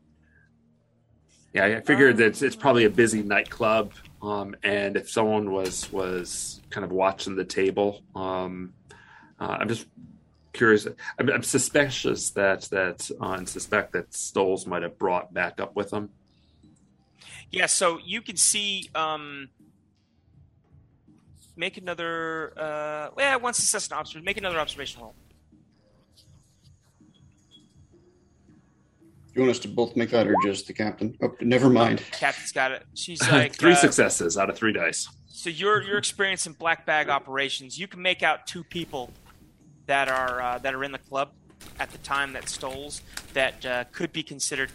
Yeah 1.53 1.64
i 1.64 1.80
figured 1.80 2.12
um, 2.12 2.16
that 2.18 2.26
it's, 2.26 2.43
it's 2.43 2.57
probably 2.57 2.84
a 2.84 2.91
busy 2.91 3.22
nightclub 3.22 3.93
um, 4.22 4.55
and 4.62 4.97
if 4.97 5.11
someone 5.11 5.51
was 5.51 5.91
was 5.93 6.61
kind 6.70 6.84
of 6.84 6.91
watching 6.91 7.36
the 7.36 7.45
table 7.45 8.03
um, 8.14 8.72
uh, 9.41 9.57
i'm 9.61 9.68
just 9.68 9.86
curious. 10.59 10.86
I'm, 11.18 11.30
I'm 11.30 11.42
suspicious 11.42 12.30
that 12.30 12.62
that 12.64 13.11
uh, 13.20 13.30
and 13.32 13.48
suspect 13.48 13.92
that 13.92 14.12
Stoles 14.12 14.66
might 14.66 14.82
have 14.82 14.98
brought 14.98 15.32
back 15.32 15.61
up 15.61 15.74
with 15.74 15.92
him. 15.92 16.11
Yeah, 17.50 17.66
so 17.66 17.98
you 18.04 18.20
can 18.20 18.36
see. 18.36 18.90
Um, 18.94 19.48
make 21.56 21.78
another. 21.78 22.52
Uh, 22.56 23.11
yeah, 23.18 23.36
one 23.36 23.54
success 23.54 23.88
and 23.88 23.98
observation, 23.98 24.24
make 24.24 24.36
another 24.36 24.59
observation 24.59 25.00
roll. 25.00 25.14
You 29.34 29.42
want 29.42 29.52
us 29.52 29.61
to 29.61 29.68
both 29.68 29.94
make 29.94 30.11
that, 30.11 30.26
or 30.26 30.34
just 30.42 30.66
the 30.66 30.72
captain? 30.72 31.16
Oh, 31.22 31.32
never 31.40 31.70
mind. 31.70 32.02
Captain's 32.11 32.50
got 32.50 32.72
it. 32.72 32.84
She's 32.94 33.20
like 33.30 33.54
three 33.54 33.72
uh, 33.72 33.76
successes 33.76 34.36
out 34.36 34.50
of 34.50 34.56
three 34.56 34.72
dice. 34.72 35.09
So 35.28 35.48
you're 35.48 35.80
you're 35.82 35.98
experiencing 35.98 36.54
black 36.54 36.84
bag 36.84 37.09
operations. 37.09 37.78
You 37.78 37.86
can 37.86 38.02
make 38.02 38.24
out 38.24 38.48
two 38.48 38.64
people 38.64 39.12
that 39.89 40.09
are 40.09 40.41
uh, 40.41 40.59
that 40.59 40.74
are 40.74 40.84
in 40.84 40.93
the 40.93 40.99
club 40.99 41.30
at 41.80 41.91
the 41.91 41.99
time 41.99 42.32
that 42.34 42.49
Stoles 42.49 43.03
that 43.32 43.66
uh, 43.66 43.84
could 43.91 44.12
be 44.12 44.22
considered. 44.22 44.70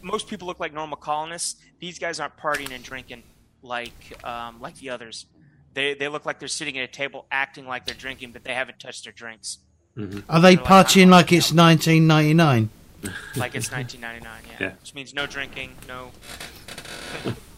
Most 0.00 0.28
people 0.28 0.46
look 0.46 0.60
like 0.60 0.72
normal 0.72 0.96
colonists. 0.96 1.60
These 1.80 1.98
guys 1.98 2.20
aren't 2.20 2.36
partying 2.36 2.72
and 2.72 2.84
drinking 2.84 3.24
like 3.62 4.16
um, 4.24 4.60
like 4.60 4.76
the 4.76 4.90
others. 4.90 5.26
They 5.74 5.94
they 5.94 6.08
look 6.08 6.24
like 6.24 6.38
they're 6.38 6.48
sitting 6.48 6.78
at 6.78 6.84
a 6.84 6.92
table 6.92 7.26
acting 7.30 7.66
like 7.66 7.86
they're 7.86 7.94
drinking, 7.94 8.32
but 8.32 8.44
they 8.44 8.54
haven't 8.54 8.78
touched 8.78 9.04
their 9.04 9.12
drinks. 9.12 9.58
Mm-hmm. 9.96 10.20
Are 10.30 10.40
they 10.40 10.56
they're 10.56 10.64
partying 10.64 11.08
like, 11.08 11.26
like 11.26 11.32
it's 11.32 11.52
1999? 11.52 12.70
Like 13.36 13.54
it's 13.54 13.70
1999, 13.72 14.24
yeah. 14.46 14.56
yeah. 14.60 14.72
Which 14.80 14.94
means 14.94 15.12
no 15.12 15.26
drinking, 15.26 15.74
no. 15.88 16.12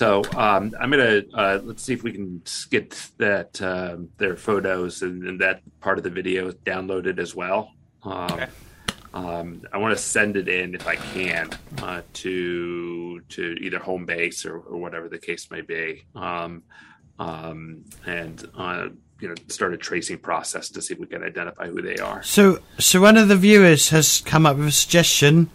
So 0.00 0.22
um, 0.34 0.74
I'm 0.80 0.90
gonna 0.90 1.20
uh, 1.34 1.60
let's 1.62 1.82
see 1.82 1.92
if 1.92 2.02
we 2.02 2.10
can 2.10 2.42
get 2.70 3.10
that 3.18 3.60
uh, 3.60 3.98
their 4.16 4.34
photos 4.34 5.02
and, 5.02 5.22
and, 5.24 5.40
that 5.42 5.60
part 5.80 5.98
of 5.98 6.04
the 6.04 6.08
video 6.08 6.52
downloaded 6.52 7.18
as 7.18 7.34
well. 7.34 7.74
Um, 8.02 8.32
okay. 8.32 8.46
Um, 9.12 9.60
I 9.74 9.76
want 9.76 9.94
to 9.94 10.02
send 10.02 10.38
it 10.38 10.48
in 10.48 10.74
if 10.74 10.86
I 10.86 10.96
can 10.96 11.50
uh, 11.82 12.00
to 12.14 13.20
to 13.20 13.42
either 13.60 13.78
home 13.78 14.06
base 14.06 14.46
or, 14.46 14.60
or 14.60 14.78
whatever 14.78 15.10
the 15.10 15.18
case 15.18 15.50
may 15.50 15.60
be, 15.60 16.06
um, 16.14 16.62
um, 17.18 17.84
and 18.06 18.42
uh, 18.56 18.88
you 19.20 19.28
know 19.28 19.34
start 19.48 19.74
a 19.74 19.76
tracing 19.76 20.16
process 20.16 20.70
to 20.70 20.80
see 20.80 20.94
if 20.94 21.00
we 21.00 21.08
can 21.08 21.22
identify 21.22 21.66
who 21.66 21.82
they 21.82 21.98
are. 21.98 22.22
So, 22.22 22.60
so 22.78 23.02
one 23.02 23.18
of 23.18 23.28
the 23.28 23.36
viewers 23.36 23.90
has 23.90 24.22
come 24.22 24.46
up 24.46 24.56
with 24.56 24.68
a 24.68 24.72
suggestion 24.72 25.50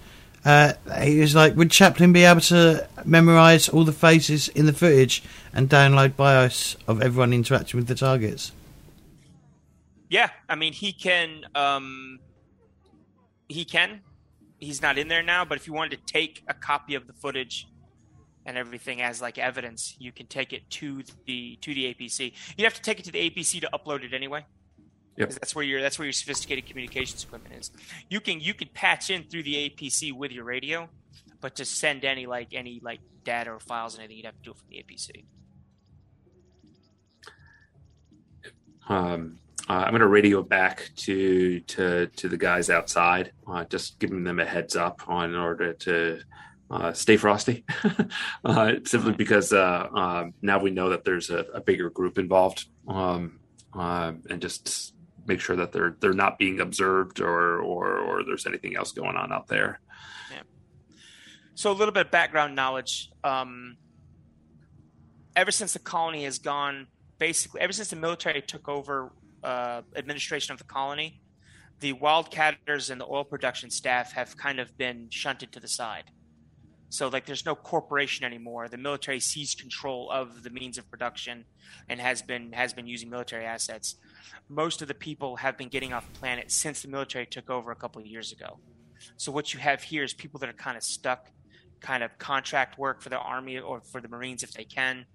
uh, 0.46 0.74
he 1.02 1.20
was 1.20 1.34
like, 1.34 1.56
would 1.56 1.72
Chaplin 1.72 2.14
be 2.14 2.24
able 2.24 2.42
to 2.42 2.88
memorize 3.04 3.68
all 3.68 3.84
the 3.84 3.92
faces 3.92 4.48
in 4.50 4.68
the 4.68 4.74
footage 4.74 5.24
and 5.52 5.68
download 5.68 6.16
bios 6.16 6.78
of 6.88 7.02
everyone 7.02 7.34
interacting 7.34 7.80
with 7.80 7.88
the 7.88 7.96
targets? 7.96 8.52
Yeah, 10.08 10.30
I 10.48 10.54
mean, 10.54 10.74
he 10.74 10.94
can. 10.94 11.46
Um, 11.56 12.20
he 13.50 13.66
can. 13.66 14.02
He's 14.60 14.82
not 14.82 15.00
in 15.00 15.08
there 15.08 15.24
now, 15.24 15.46
but 15.46 15.58
if 15.58 15.68
you 15.68 15.74
wanted 15.74 16.06
to 16.06 16.14
take 16.14 16.44
a 16.48 16.54
copy 16.54 16.94
of 16.94 17.08
the 17.08 17.14
footage 17.14 17.68
and 18.46 18.56
everything 18.56 19.02
as 19.02 19.22
like 19.22 19.40
evidence, 19.40 19.96
you 19.98 20.12
can 20.12 20.28
take 20.28 20.54
it 20.54 20.70
to 20.70 21.04
the 21.26 21.58
to 21.62 21.74
the 21.74 21.94
APC. 21.94 22.34
You 22.56 22.66
have 22.66 22.76
to 22.76 22.82
take 22.82 23.00
it 23.00 23.06
to 23.06 23.12
the 23.12 23.30
APC 23.30 23.62
to 23.62 23.70
upload 23.74 24.04
it 24.04 24.14
anyway. 24.14 24.46
Yep. 25.18 25.30
That's 25.30 25.56
where 25.56 25.64
your 25.64 25.82
that's 25.82 25.98
where 25.98 26.06
your 26.06 26.14
sophisticated 26.14 26.66
communications 26.66 27.24
equipment 27.24 27.56
is. 27.56 27.72
You 28.10 28.20
can 28.20 28.40
you 28.42 28.54
can 28.54 28.68
patch 28.74 29.10
in 29.10 29.24
through 29.24 29.44
the 29.44 29.70
APC 29.70 30.12
with 30.12 30.32
your 30.32 30.44
radio, 30.44 30.90
but 31.40 31.56
to 31.56 31.66
send 31.66 32.04
any 32.04 32.26
like 32.26 32.54
any 32.54 32.82
like 32.84 33.00
data 33.24 33.52
or 33.52 33.60
files 33.60 33.98
or 33.98 34.02
anything, 34.02 34.18
you'd 34.18 34.26
have 34.26 34.36
to 34.36 34.44
do 34.44 34.52
it 34.52 34.58
from 34.58 34.68
the 34.70 34.84
APC. 34.84 35.26
Um, 38.88 39.40
uh, 39.70 39.74
I'm 39.74 39.92
going 39.92 40.02
to 40.02 40.08
radio 40.08 40.44
back 40.44 40.92
to 40.98 41.60
to 41.62 42.08
to 42.08 42.30
the 42.30 42.38
guys 42.38 42.70
outside, 42.70 43.32
uh, 43.48 43.64
just 43.66 44.00
giving 44.00 44.24
them 44.24 44.40
a 44.40 44.46
heads 44.46 44.76
up 44.76 45.02
on 45.08 45.30
in 45.32 45.36
order 45.36 45.74
to 45.74 46.20
uh, 46.70 46.94
stay 46.94 47.18
frosty. 47.18 47.64
uh, 48.46 48.74
simply 48.86 49.14
because 49.14 49.54
uh, 49.54 49.88
um, 49.94 50.34
now 50.42 50.60
we 50.60 50.72
know 50.72 50.90
that 50.90 51.04
there's 51.04 51.30
a, 51.30 51.46
a 51.54 51.62
bigger 51.62 51.90
group 51.90 52.18
involved, 52.18 52.66
um, 52.88 53.40
uh, 53.74 54.14
and 54.30 54.42
just 54.42 54.95
make 55.26 55.40
sure 55.40 55.56
that 55.56 55.72
they're 55.72 55.98
they're 56.00 56.14
not 56.14 56.38
being 56.38 56.60
observed 56.60 57.20
or 57.20 57.60
or 57.60 57.98
or 58.00 58.24
there's 58.24 58.46
anything 58.46 58.76
else 58.76 58.92
going 58.92 59.16
on 59.16 59.32
out 59.32 59.48
there. 59.48 59.80
Yeah. 60.32 60.42
So 61.56 61.72
a 61.72 61.74
little 61.74 61.94
bit 61.94 62.08
of 62.08 62.12
background 62.12 62.56
knowledge. 62.56 63.12
Um, 63.24 63.78
ever 65.36 65.52
since 65.52 65.74
the 65.74 65.80
colony 65.80 66.24
has 66.24 66.40
gone, 66.40 66.88
basically, 67.18 67.62
ever 67.62 67.74
since 67.74 67.90
the 67.90 67.96
military 67.96 68.42
took 68.42 68.68
over 68.70 69.12
uh, 69.44 69.82
administration 69.96 70.54
of 70.54 70.58
the 70.58 70.66
colony, 70.66 71.22
the 71.80 71.94
wildcatters 71.94 72.90
and 72.90 73.00
the 73.00 73.06
oil 73.06 73.24
production 73.24 73.70
staff 73.70 74.12
have 74.14 74.36
kind 74.38 74.60
of 74.60 74.78
been 74.78 75.08
shunted 75.10 75.52
to 75.52 75.60
the 75.60 75.68
side. 75.68 76.06
So 76.96 77.10
like 77.10 77.26
there's 77.26 77.46
no 77.46 77.56
corporation 77.56 78.26
anymore. 78.26 78.68
The 78.68 78.78
military 78.78 79.20
seized 79.20 79.60
control 79.60 80.10
of 80.12 80.44
the 80.44 80.50
means 80.50 80.78
of 80.78 80.90
production 80.90 81.46
and 81.90 82.00
has 82.00 82.22
been 82.22 82.54
has 82.54 82.74
been 82.74 82.88
using 82.88 83.10
military 83.10 83.46
assets 83.46 83.96
most 84.50 84.82
of 84.82 84.88
the 84.88 84.94
people 84.94 85.38
have 85.38 85.58
been 85.58 85.70
getting 85.70 85.94
off 85.94 86.12
planet 86.14 86.52
since 86.52 86.82
the 86.82 86.88
military 86.88 87.26
took 87.26 87.50
over 87.50 87.72
a 87.72 87.76
couple 87.76 88.02
of 88.02 88.08
years 88.08 88.32
ago. 88.32 88.60
So 89.18 89.32
what 89.32 89.54
you 89.54 89.60
have 89.60 89.84
here 89.84 90.04
is 90.04 90.14
people 90.14 90.40
that 90.40 90.50
are 90.50 90.54
kind 90.54 90.78
of 90.78 90.84
stuck, 90.84 91.30
kind 91.80 92.04
of 92.04 92.18
contract 92.18 92.78
work 92.78 93.02
for 93.02 93.10
the 93.10 93.18
army 93.18 93.60
or 93.60 93.82
for 93.82 94.02
the 94.02 94.08
Marines 94.08 94.44
if 94.44 94.52
they 94.54 94.64
can. 94.64 95.06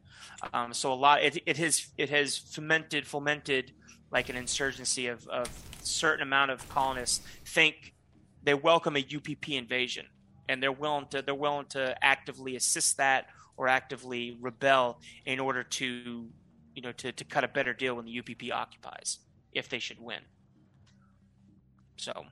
Um, 0.53 0.75
so 0.75 0.93
a 0.93 0.95
lot 0.95 1.23
it, 1.23 1.43
it 1.47 1.57
has 1.57 1.89
it 1.97 2.11
has 2.11 2.37
fomented 2.37 3.07
fomented 3.07 3.73
like 4.11 4.29
an 4.29 4.37
insurgency 4.37 5.07
of, 5.07 5.27
of 5.29 5.49
certain 5.83 6.23
amount 6.23 6.51
of 6.51 6.69
colonists 6.69 7.25
think 7.47 7.95
they 8.43 8.55
welcome 8.55 8.97
a 8.97 9.01
UPP 9.01 9.51
invasion 9.51 10.07
and 10.51 10.63
they're 10.63 10.73
willing 10.73 11.07
to 11.11 11.23
they're 11.23 11.35
willing 11.35 11.67
to 11.67 11.97
actively 12.03 12.57
assist 12.57 12.97
that 12.97 13.27
or 13.57 13.69
actively 13.69 14.39
rebel 14.41 15.01
in 15.25 15.39
order 15.39 15.63
to 15.63 16.29
you 16.75 16.83
know, 16.83 16.93
to, 16.93 17.13
to 17.13 17.25
cut 17.25 17.45
a 17.45 17.49
better 17.49 17.73
deal 17.73 17.97
when 17.97 18.05
the 18.05 18.19
UPP 18.19 18.53
occupies 18.53 19.19
if 19.53 19.69
they 19.69 19.79
should 19.79 20.01
win. 20.01 20.21
So 21.97 22.25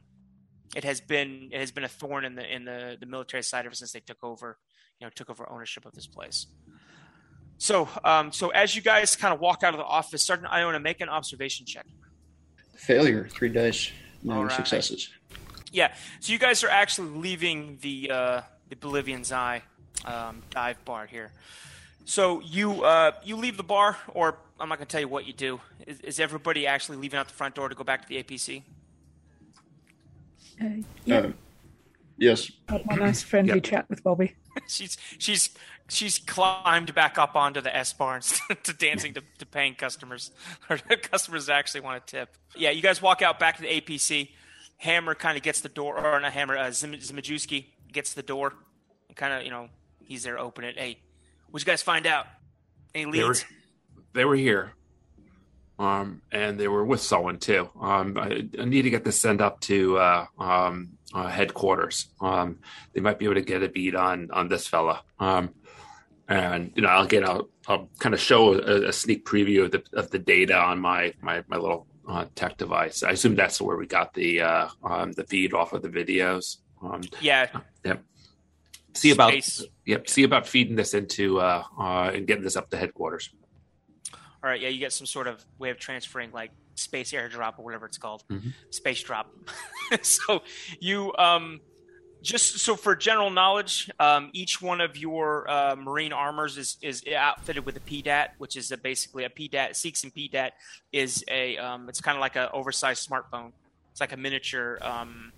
it 0.74 0.84
has 0.84 1.00
been 1.00 1.50
it 1.52 1.60
has 1.60 1.70
been 1.70 1.84
a 1.84 1.88
thorn 1.88 2.24
in 2.24 2.34
the 2.34 2.54
in 2.54 2.64
the, 2.64 2.96
the 2.98 3.06
military 3.06 3.42
side 3.42 3.66
ever 3.66 3.74
since 3.74 3.92
they 3.92 4.00
took 4.00 4.22
over, 4.22 4.58
you 4.98 5.06
know, 5.06 5.10
took 5.14 5.28
over 5.28 5.50
ownership 5.50 5.84
of 5.84 5.92
this 5.92 6.06
place. 6.06 6.46
So 7.58 7.88
um, 8.04 8.32
so 8.32 8.48
as 8.50 8.74
you 8.74 8.82
guys 8.82 9.16
kind 9.16 9.34
of 9.34 9.40
walk 9.40 9.62
out 9.62 9.74
of 9.74 9.78
the 9.78 9.84
office, 9.84 10.24
Sergeant 10.24 10.50
Iona, 10.50 10.80
make 10.80 11.00
an 11.00 11.08
observation 11.08 11.66
check. 11.66 11.86
Failure, 12.76 13.28
three 13.30 13.48
dice, 13.48 13.90
no 14.22 14.44
right. 14.44 14.52
successes. 14.52 15.10
Yeah. 15.72 15.94
So 16.20 16.32
you 16.32 16.38
guys 16.38 16.64
are 16.64 16.70
actually 16.70 17.10
leaving 17.10 17.78
the 17.80 18.10
uh, 18.10 18.40
the 18.68 18.76
Oblivion's 18.76 19.32
Eye 19.32 19.62
um, 20.04 20.42
dive 20.50 20.82
bar 20.84 21.06
here. 21.06 21.32
So 22.04 22.40
you 22.40 22.84
uh, 22.84 23.12
you 23.24 23.36
leave 23.36 23.56
the 23.56 23.62
bar, 23.62 23.96
or 24.14 24.38
I'm 24.58 24.68
not 24.68 24.78
going 24.78 24.86
to 24.86 24.92
tell 24.92 25.00
you 25.00 25.08
what 25.08 25.26
you 25.26 25.32
do. 25.32 25.60
Is, 25.86 26.00
is, 26.00 26.20
everybody 26.20 26.66
actually 26.66 26.96
leaving 26.96 27.18
out 27.18 27.28
the 27.28 27.34
front 27.34 27.54
door 27.54 27.68
to 27.68 27.74
go 27.74 27.84
back 27.84 28.02
to 28.02 28.08
the 28.08 28.22
APC? 28.22 28.62
Uh, 30.60 30.64
yeah. 31.04 31.18
Uh, 31.18 31.32
yes. 32.16 32.50
Had 32.68 32.86
my 32.86 32.96
nice 32.96 33.22
friendly 33.22 33.54
yep. 33.54 33.64
chat 33.64 33.90
with 33.90 34.02
Bobby. 34.02 34.34
she's 34.68 34.96
she's 35.18 35.50
she's 35.88 36.18
climbed 36.18 36.94
back 36.94 37.18
up 37.18 37.36
onto 37.36 37.60
the 37.60 37.74
S 37.74 37.92
bars 37.92 38.40
to 38.62 38.72
dancing 38.72 39.14
to, 39.14 39.22
to 39.38 39.46
paying 39.46 39.74
customers 39.74 40.30
or 40.70 40.78
customers 40.78 41.46
that 41.46 41.56
actually 41.56 41.82
want 41.82 42.06
to 42.06 42.16
tip. 42.16 42.36
Yeah, 42.56 42.70
you 42.70 42.82
guys 42.82 43.02
walk 43.02 43.22
out 43.22 43.38
back 43.38 43.56
to 43.56 43.62
the 43.62 43.80
APC. 43.80 44.30
Hammer 44.79 45.14
kind 45.14 45.37
of 45.37 45.43
gets 45.43 45.61
the 45.61 45.68
door, 45.68 45.99
or 45.99 46.20
not 46.20 46.33
Hammer, 46.33 46.57
uh, 46.57 46.70
Zim, 46.70 46.93
Zimajewski 46.95 47.66
gets 47.93 48.14
the 48.14 48.22
door 48.22 48.55
and 49.09 49.16
kind 49.16 49.33
of 49.33 49.43
you 49.45 49.51
know 49.51 49.68
he's 50.01 50.22
there 50.22 50.39
open 50.39 50.64
it. 50.64 50.79
Hey, 50.79 50.99
What'd 51.51 51.66
you 51.66 51.70
guys 51.70 51.83
find 51.83 52.07
out? 52.07 52.26
Any 52.95 53.07
leads? 53.07 53.16
They 53.18 53.24
were, 53.24 54.03
they 54.14 54.24
were 54.24 54.37
here. 54.37 54.72
um, 55.79 56.20
and 56.31 56.59
they 56.59 56.68
were 56.68 56.85
with 56.85 57.01
someone 57.01 57.39
too. 57.39 57.70
Um, 57.81 58.18
I, 58.18 58.49
I, 58.59 58.64
need 58.64 58.83
to 58.83 58.91
get 58.91 59.05
this 59.05 59.20
sent 59.20 59.41
up 59.41 59.61
to 59.61 59.97
uh, 59.97 60.26
um, 60.39 60.91
uh, 61.14 61.29
headquarters. 61.29 62.09
Um, 62.20 62.59
they 62.93 63.01
might 63.01 63.18
be 63.18 63.24
able 63.24 63.37
to 63.37 63.43
get 63.43 63.62
a 63.62 63.68
beat 63.68 63.95
on 63.95 64.31
on 64.31 64.49
this 64.49 64.66
fella. 64.66 65.03
Um, 65.18 65.55
and 66.29 66.72
you 66.74 66.83
know, 66.83 67.01
again, 67.01 67.24
I'll, 67.24 67.49
I'll 67.66 67.89
kind 67.99 68.14
of 68.14 68.20
show 68.20 68.55
a, 68.55 68.89
a, 68.89 68.93
sneak 68.93 69.24
preview 69.24 69.64
of 69.64 69.70
the 69.70 69.83
of 69.95 70.11
the 70.11 70.18
data 70.18 70.59
on 70.59 70.81
my 70.81 71.14
my, 71.22 71.43
my 71.49 71.57
little 71.57 71.87
uh, 72.09 72.26
tech 72.34 72.56
device. 72.56 73.02
I 73.02 73.11
assume 73.11 73.34
that's 73.34 73.61
where 73.61 73.76
we 73.76 73.86
got 73.86 74.14
the 74.14 74.40
uh, 74.40 74.68
um, 74.82 75.12
the 75.12 75.24
feed 75.24 75.54
off 75.54 75.72
of 75.72 75.82
the 75.82 75.88
videos. 75.88 76.59
yeah. 77.20 77.48
Yep. 77.84 78.02
See 78.94 79.11
about 79.11 79.30
Space. 79.30 79.64
yep. 79.84 80.09
See 80.09 80.24
about 80.24 80.46
feeding 80.46 80.74
this 80.74 80.94
into 80.94 81.38
uh, 81.40 81.62
uh, 81.78 82.11
and 82.14 82.26
getting 82.26 82.44
this 82.44 82.56
up 82.56 82.70
to 82.70 82.76
headquarters 82.76 83.30
all 84.42 84.50
right, 84.50 84.61
yeah, 84.61 84.68
you 84.68 84.78
get 84.78 84.92
some 84.92 85.06
sort 85.06 85.26
of 85.26 85.44
way 85.59 85.70
of 85.70 85.78
transferring 85.78 86.30
like 86.32 86.52
space 86.76 87.12
airdrop 87.12 87.59
or 87.59 87.64
whatever 87.64 87.86
it's 87.86 87.98
called, 87.98 88.22
mm-hmm. 88.30 88.50
space 88.70 89.02
drop. 89.02 89.32
so 90.02 90.42
you 90.80 91.12
um, 91.18 91.61
just 92.29 92.59
so 92.59 92.76
for 92.76 92.95
general 92.95 93.31
knowledge, 93.31 93.91
um, 93.99 94.29
each 94.35 94.61
one 94.61 94.83
of 94.83 94.99
your 94.99 95.51
uh, 95.51 95.74
marine 95.74 96.12
armors 96.12 96.59
is 96.59 96.76
is 96.83 97.03
outfitted 97.16 97.64
with 97.64 97.76
a 97.76 97.81
PDAT, 97.81 98.29
which 98.37 98.55
is 98.57 98.70
a, 98.70 98.76
basically 98.76 99.24
a 99.24 99.31
PDAT. 99.31 99.74
Seeks 99.74 100.05
and 100.05 100.14
PDAT 100.14 100.51
is 100.93 101.24
a 101.29 101.57
um, 101.57 101.89
it's 101.89 102.03
kind 102.03 102.16
of 102.16 102.20
like 102.20 102.37
an 102.37 102.49
oversized 102.53 103.09
smartphone. 103.09 103.53
It's 103.93 104.01
like 104.01 104.12
a 104.12 104.16
miniature 104.16 104.79
um, 104.83 105.33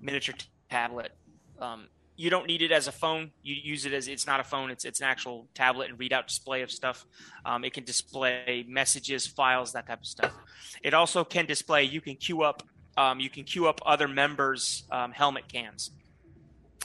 miniature 0.00 0.34
tablet. 0.70 1.12
Um, 1.58 1.86
you 2.16 2.28
don't 2.28 2.46
need 2.46 2.60
it 2.60 2.72
as 2.72 2.88
a 2.88 2.92
phone. 2.92 3.30
You 3.42 3.54
use 3.54 3.86
it 3.86 3.94
as 3.94 4.06
it's 4.06 4.26
not 4.26 4.38
a 4.38 4.44
phone. 4.44 4.70
It's 4.70 4.84
it's 4.84 5.00
an 5.00 5.06
actual 5.06 5.48
tablet 5.54 5.88
and 5.88 5.98
readout 5.98 6.26
display 6.26 6.60
of 6.60 6.70
stuff. 6.70 7.06
Um, 7.46 7.64
it 7.64 7.72
can 7.72 7.84
display 7.84 8.66
messages, 8.68 9.26
files, 9.26 9.72
that 9.72 9.86
type 9.86 10.00
of 10.00 10.06
stuff. 10.06 10.34
It 10.82 10.92
also 10.92 11.24
can 11.24 11.46
display. 11.46 11.84
You 11.84 12.02
can 12.02 12.16
queue 12.16 12.42
up. 12.42 12.62
Um, 12.96 13.20
you 13.20 13.30
can 13.30 13.44
queue 13.44 13.68
up 13.68 13.80
other 13.84 14.08
members' 14.08 14.84
um, 14.90 15.12
helmet 15.12 15.48
cams. 15.48 15.90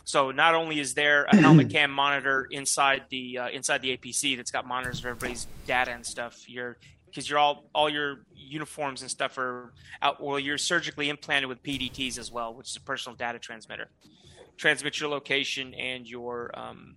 So 0.03 0.31
not 0.31 0.55
only 0.55 0.79
is 0.79 0.93
there 0.93 1.25
a 1.25 1.35
helmet 1.35 1.69
cam 1.71 1.91
monitor 1.91 2.47
inside 2.51 3.03
the 3.09 3.37
uh, 3.37 3.49
inside 3.49 3.81
the 3.81 3.95
APC 3.97 4.35
that's 4.35 4.51
got 4.51 4.67
monitors 4.67 4.99
of 4.99 5.05
everybody's 5.05 5.47
data 5.67 5.91
and 5.91 6.05
stuff. 6.05 6.49
You're 6.49 6.77
because 7.05 7.29
you're 7.29 7.39
all 7.39 7.65
all 7.73 7.89
your 7.89 8.21
uniforms 8.35 9.01
and 9.01 9.11
stuff 9.11 9.37
are 9.37 9.73
out. 10.01 10.21
Well, 10.21 10.39
you're 10.39 10.57
surgically 10.57 11.09
implanted 11.09 11.47
with 11.47 11.63
PDTs 11.63 12.17
as 12.17 12.31
well, 12.31 12.53
which 12.53 12.69
is 12.69 12.75
a 12.75 12.81
personal 12.81 13.15
data 13.15 13.39
transmitter 13.39 13.89
transmit 14.61 14.99
your 14.99 15.09
location 15.09 15.73
and 15.73 16.07
your 16.07 16.51
um, 16.53 16.95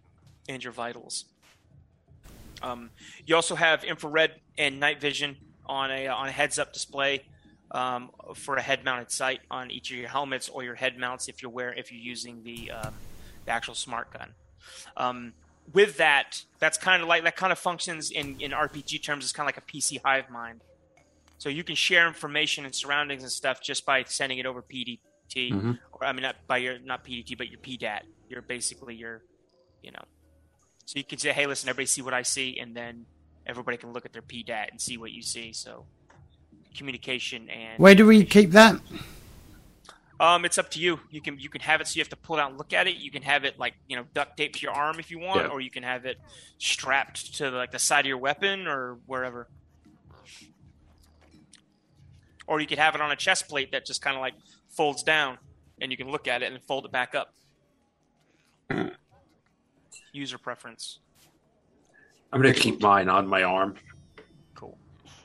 and 0.49 0.63
your 0.63 0.73
vitals. 0.73 1.25
Um, 2.63 2.91
you 3.27 3.35
also 3.35 3.55
have 3.55 3.85
infrared 3.85 4.33
and 4.59 4.79
night 4.79 5.01
vision 5.01 5.37
on 5.67 5.91
a 5.91 6.09
on 6.09 6.29
a 6.29 6.31
heads 6.31 6.59
up 6.59 6.73
display 6.73 7.25
um, 7.75 8.11
for 8.35 8.57
a 8.57 8.63
head 8.63 8.85
mounted 8.85 9.11
sight 9.11 9.41
on 9.51 9.71
each 9.71 9.91
of 9.91 9.97
your 9.97 10.09
helmets 10.09 10.49
or 10.49 10.63
your 10.63 10.77
head 10.77 10.97
mounts 10.97 11.29
if 11.29 11.43
you're 11.43 11.51
wear 11.51 11.75
if 11.75 11.93
you're 11.93 12.01
using 12.01 12.43
the, 12.45 12.71
um, 12.71 12.95
the 13.45 13.51
actual 13.51 13.75
smart 13.75 14.11
gun. 14.13 14.31
Um, 14.97 15.33
with 15.73 15.97
that, 15.97 16.43
that's 16.59 16.79
kind 16.79 17.03
of 17.03 17.09
like 17.09 17.25
that 17.25 17.37
kind 17.37 17.51
of 17.53 17.59
functions 17.59 18.11
in, 18.11 18.41
in 18.41 18.53
RPG 18.53 19.03
terms 19.03 19.25
It's 19.25 19.33
kind 19.33 19.49
of 19.49 19.55
like 19.55 19.63
a 19.65 19.73
PC 19.73 20.01
hive 20.05 20.31
mind. 20.31 20.61
So 21.39 21.49
you 21.49 21.65
can 21.65 21.75
share 21.75 22.07
information 22.07 22.65
and 22.65 22.75
surroundings 22.75 23.23
and 23.23 23.33
stuff 23.33 23.61
just 23.61 23.85
by 23.85 24.05
sending 24.05 24.39
it 24.39 24.47
over 24.47 24.63
PDT, 24.63 24.99
mm-hmm. 25.35 25.73
or 25.93 26.05
I 26.05 26.13
mean, 26.13 26.23
not 26.23 26.37
by 26.47 26.59
your 26.59 26.79
not 26.79 27.05
PDT, 27.05 27.37
but 27.37 27.49
your 27.49 27.59
PDAT. 27.59 28.03
You're 28.29 28.43
basically 28.43 28.95
your, 28.95 29.23
you 29.83 29.91
know, 29.91 30.05
so 30.87 30.99
you 30.99 31.05
can 31.05 31.19
say, 31.19 31.33
hey, 31.33 31.47
listen, 31.47 31.69
everybody 31.69 31.87
see 31.87 32.03
what 32.03 32.15
I 32.15 32.23
see, 32.23 32.59
and 32.61 32.75
then 32.75 33.07
everybody 33.47 33.77
can 33.77 33.93
look 33.93 34.07
at 34.07 34.13
their 34.13 34.23
PDAT 34.23 34.71
and 34.71 34.81
see 34.81 34.97
what 34.97 35.11
you 35.11 35.23
see. 35.23 35.53
So 35.53 35.87
communication 36.75 37.49
and 37.49 37.79
where 37.79 37.95
do 37.95 38.07
we 38.07 38.25
keep 38.25 38.51
that? 38.51 38.81
Um, 40.21 40.45
it's 40.45 40.59
up 40.59 40.71
to 40.73 40.81
you. 40.81 41.01
You 41.11 41.21
can 41.21 41.39
you 41.39 41.49
can 41.49 41.61
have 41.63 41.81
it 41.81 41.89
so 41.89 41.97
you 41.97 42.01
have 42.01 42.09
to 42.11 42.17
pull 42.17 42.37
it 42.37 42.41
out 42.41 42.51
and 42.51 42.59
look 42.59 42.73
at 42.73 42.87
it. 42.87 42.97
You 42.97 43.11
can 43.11 43.23
have 43.23 43.45
it 43.45 43.59
like 43.59 43.75
you 43.89 43.97
know 43.97 44.05
duct 44.15 44.37
taped 44.37 44.57
to 44.57 44.63
your 44.63 44.73
arm 44.73 45.01
if 45.01 45.11
you 45.11 45.19
want, 45.19 45.43
yeah. 45.43 45.49
or 45.49 45.61
you 45.61 45.71
can 45.71 45.83
have 45.83 46.07
it 46.07 46.19
strapped 46.59 47.35
to 47.37 47.51
like 47.51 47.73
the 47.73 47.79
side 47.79 48.01
of 48.01 48.07
your 48.07 48.19
weapon 48.19 48.67
or 48.67 48.99
wherever. 49.07 49.49
Or 52.47 52.61
you 52.61 52.67
could 52.67 52.79
have 52.79 52.95
it 52.95 53.01
on 53.01 53.11
a 53.11 53.17
chest 53.17 53.49
plate 53.49 53.73
that 53.73 53.87
just 53.87 54.03
kind 54.03 54.17
of 54.17 54.21
like 54.21 54.35
folds 54.69 55.03
down, 55.03 55.39
and 55.81 55.91
you 55.91 55.97
can 55.97 56.11
look 56.11 56.29
at 56.29 56.43
it 56.43 56.53
and 56.53 56.63
fold 56.63 56.85
it 56.85 56.93
back 56.93 57.15
up. 57.15 57.35
User 60.13 60.39
preference. 60.39 61.01
I'm 62.33 62.41
going 62.41 62.53
to 62.53 62.61
keep 62.61 62.81
mine 62.81 63.09
on 63.09 63.27
my 63.27 63.43
arm. 63.45 63.77
Cool. 64.55 64.77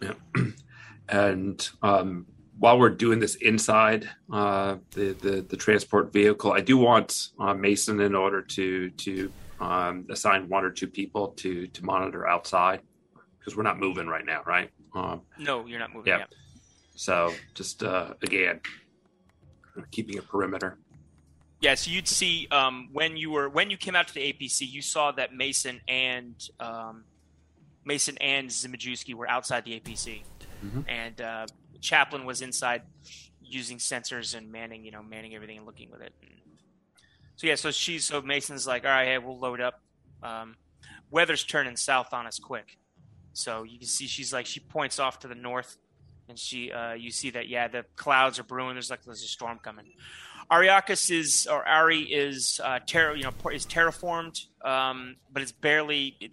Yeah. 0.01 0.13
and 1.09 1.69
um, 1.81 2.25
while 2.57 2.77
we're 2.77 2.89
doing 2.89 3.19
this 3.19 3.35
inside 3.35 4.09
uh, 4.31 4.77
the, 4.91 5.13
the, 5.13 5.41
the 5.41 5.57
transport 5.57 6.11
vehicle, 6.11 6.51
I 6.51 6.61
do 6.61 6.77
want 6.77 7.29
uh, 7.39 7.53
Mason 7.53 7.99
in 8.01 8.15
order 8.15 8.41
to 8.41 8.89
to 8.89 9.31
um, 9.59 10.05
assign 10.09 10.47
one 10.49 10.63
or 10.63 10.71
two 10.71 10.87
people 10.87 11.29
to 11.29 11.67
to 11.67 11.85
monitor 11.85 12.27
outside 12.27 12.81
because 13.39 13.55
we're 13.55 13.63
not 13.63 13.79
moving 13.79 14.07
right 14.07 14.25
now, 14.25 14.41
right? 14.45 14.69
Um, 14.93 15.21
no, 15.37 15.65
you're 15.65 15.79
not 15.79 15.93
moving. 15.93 16.11
Yeah. 16.11 16.19
Yet. 16.19 16.33
So 16.95 17.33
just 17.53 17.83
uh, 17.83 18.13
again, 18.21 18.59
keeping 19.91 20.17
a 20.17 20.21
perimeter. 20.21 20.77
Yeah, 21.61 21.75
so 21.75 21.91
you'd 21.91 22.07
see 22.07 22.47
um, 22.51 22.89
when 22.93 23.17
you 23.17 23.31
were 23.31 23.49
when 23.49 23.69
you 23.69 23.77
came 23.77 23.95
out 23.95 24.07
to 24.09 24.13
the 24.13 24.33
APC, 24.33 24.69
you 24.69 24.81
saw 24.81 25.11
that 25.13 25.33
Mason 25.33 25.81
and 25.87 26.35
um, 26.59 27.03
Mason 27.85 28.17
and 28.19 28.49
Zimajewski 28.49 29.13
were 29.13 29.29
outside 29.29 29.65
the 29.65 29.79
APC, 29.79 30.23
mm-hmm. 30.63 30.81
and 30.87 31.21
uh, 31.21 31.45
Chaplin 31.81 32.25
was 32.25 32.41
inside 32.41 32.83
using 33.41 33.77
sensors 33.77 34.35
and 34.35 34.51
manning, 34.51 34.85
you 34.85 34.91
know, 34.91 35.01
manning 35.03 35.35
everything 35.35 35.57
and 35.57 35.65
looking 35.65 35.89
with 35.89 36.01
it. 36.01 36.13
And 36.21 36.31
so 37.35 37.47
yeah, 37.47 37.55
so 37.55 37.71
she's 37.71 38.05
so 38.05 38.21
Mason's 38.21 38.67
like, 38.67 38.85
all 38.85 38.91
right, 38.91 39.07
hey, 39.07 39.17
we'll 39.17 39.39
load 39.39 39.61
up. 39.61 39.81
Um, 40.21 40.55
weather's 41.09 41.43
turning 41.43 41.75
south 41.75 42.13
on 42.13 42.27
us 42.27 42.39
quick, 42.39 42.77
so 43.33 43.63
you 43.63 43.79
can 43.79 43.87
see 43.87 44.07
she's 44.07 44.33
like 44.33 44.45
she 44.45 44.59
points 44.59 44.99
off 44.99 45.19
to 45.19 45.27
the 45.27 45.35
north 45.35 45.77
and 46.29 46.39
she 46.39 46.71
uh, 46.71 46.93
you 46.93 47.11
see 47.11 47.31
that 47.31 47.49
yeah 47.49 47.67
the 47.67 47.83
clouds 47.95 48.39
are 48.39 48.43
brewing. 48.43 48.75
There's 48.75 48.89
like 48.89 49.03
there's 49.03 49.23
a 49.23 49.27
storm 49.27 49.59
coming. 49.59 49.85
Ariarcus 50.49 51.11
is 51.11 51.47
or 51.47 51.67
Ari 51.67 52.01
is 52.01 52.61
uh, 52.63 52.79
ter- 52.85 53.15
you 53.15 53.23
know 53.23 53.49
is 53.51 53.65
terraformed, 53.65 54.45
um, 54.63 55.17
but 55.33 55.41
it's 55.41 55.51
barely 55.51 56.15
it, 56.21 56.31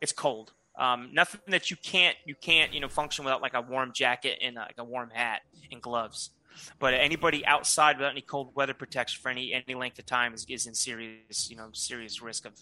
it's 0.00 0.12
cold. 0.12 0.52
Um, 0.76 1.10
nothing 1.12 1.40
that 1.48 1.70
you 1.70 1.76
can't 1.76 2.16
you 2.24 2.34
can't 2.34 2.74
you 2.74 2.80
know 2.80 2.88
function 2.88 3.24
without 3.24 3.40
like 3.40 3.54
a 3.54 3.60
warm 3.60 3.92
jacket 3.92 4.38
and 4.42 4.58
uh, 4.58 4.62
like 4.62 4.78
a 4.78 4.84
warm 4.84 5.10
hat 5.10 5.42
and 5.70 5.80
gloves. 5.80 6.30
But 6.78 6.94
anybody 6.94 7.44
outside 7.46 7.96
without 7.96 8.12
any 8.12 8.20
cold 8.20 8.54
weather 8.54 8.74
protection 8.74 9.20
for 9.22 9.28
any 9.28 9.52
any 9.52 9.74
length 9.74 9.98
of 9.98 10.06
time 10.06 10.34
is, 10.34 10.46
is 10.48 10.66
in 10.66 10.74
serious 10.74 11.48
you 11.48 11.56
know 11.56 11.68
serious 11.72 12.20
risk 12.20 12.44
of 12.44 12.58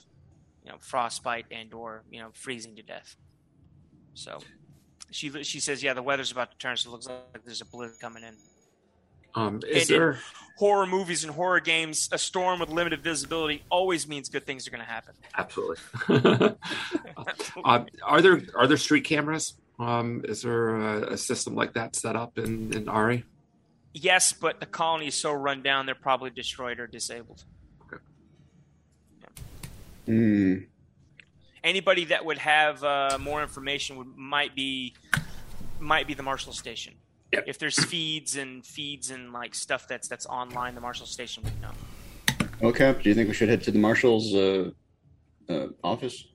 you 0.65 0.71
know 0.71 0.77
frostbite 0.79 1.47
and 1.51 1.73
or 1.73 2.03
you 2.11 2.21
know 2.21 2.29
freezing 2.35 2.77
to 2.77 2.83
death. 2.83 3.17
So 4.15 4.41
she 5.11 5.31
she 5.43 5.61
says, 5.61 5.83
"Yeah, 5.83 5.95
the 5.95 6.03
weather's 6.03 6.33
about 6.33 6.51
to 6.51 6.59
turn, 6.59 6.77
so 6.77 6.91
it 6.91 6.93
looks 6.93 7.07
like 7.07 7.45
there's 7.45 7.61
a 7.61 7.67
blizzard 7.67 8.01
coming 8.01 8.25
in." 8.25 8.35
Um, 9.35 9.61
is 9.69 9.91
and 9.91 10.01
there 10.01 10.19
horror 10.57 10.87
movies 10.87 11.25
and 11.25 11.33
horror 11.33 11.61
games? 11.61 12.09
A 12.13 12.19
storm 12.19 12.61
with 12.61 12.69
limited 12.69 13.03
visibility 13.03 13.65
always 13.71 14.07
means 14.07 14.29
good 14.29 14.47
things 14.47 14.67
are 14.67 14.71
going 14.71 14.85
to 14.85 14.91
happen. 14.91 15.15
Absolutely. 15.37 15.77
uh, 17.65 17.85
are 18.05 18.23
there 18.23 18.43
are 18.55 18.67
there 18.67 18.77
street 18.77 19.05
cameras? 19.05 19.55
Um, 19.79 20.23
is 20.29 20.43
there 20.43 20.77
a, 20.77 21.15
a, 21.15 21.17
system 21.17 21.55
like 21.55 21.73
that 21.73 21.97
set 21.97 22.15
up 22.15 22.39
in 22.39 22.73
in 22.73 22.89
Ari? 22.89 23.25
Yes, 23.95 24.33
but 24.33 24.61
the 24.61 24.67
colony 24.67 25.09
is 25.09 25.15
so 25.15 25.33
run 25.33 25.63
down, 25.63 25.87
they're 25.87 25.95
probably 25.95 26.31
destroyed 26.31 26.79
or 26.79 26.87
disabled. 26.87 27.45
Okay. 27.87 28.03
Yeah. 29.21 30.15
Mm 30.15 30.67
anybody 31.65 32.07
that 32.07 32.25
would 32.25 32.39
have 32.39 32.83
uh, 32.85 33.19
more 33.21 33.43
information 33.43 33.97
would 33.97 34.17
might 34.17 34.55
be 34.55 34.95
might 35.81 36.07
be 36.07 36.15
the 36.15 36.23
Marshal 36.23 36.53
Station. 36.53 36.95
Yep. 37.33 37.45
If 37.47 37.59
there's 37.59 37.83
feeds 37.85 38.37
and 38.37 38.65
feeds 38.65 39.11
and 39.11 39.33
like 39.33 39.55
stuff 39.55 39.89
that's 39.89 40.07
that's 40.07 40.27
online, 40.27 40.75
the 40.75 40.83
Marshal 40.83 41.07
Station 41.07 41.43
would 41.45 41.61
know. 41.63 41.71
Okay. 42.63 42.95
Do 43.03 43.09
you 43.09 43.15
think 43.15 43.29
we 43.29 43.35
should 43.35 43.49
head 43.49 43.63
to 43.65 43.71
the 43.71 43.79
Marshall's 43.79 44.35
uh, 44.35 44.71
uh, 45.49 45.69
office? 45.83 46.27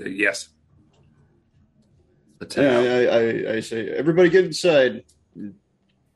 Uh, 0.00 0.08
yes. 0.08 0.48
Yeah, 2.56 2.78
I, 2.78 3.04
I, 3.04 3.54
I, 3.54 3.60
say 3.60 3.88
everybody 3.88 4.28
get 4.28 4.44
inside. 4.44 5.04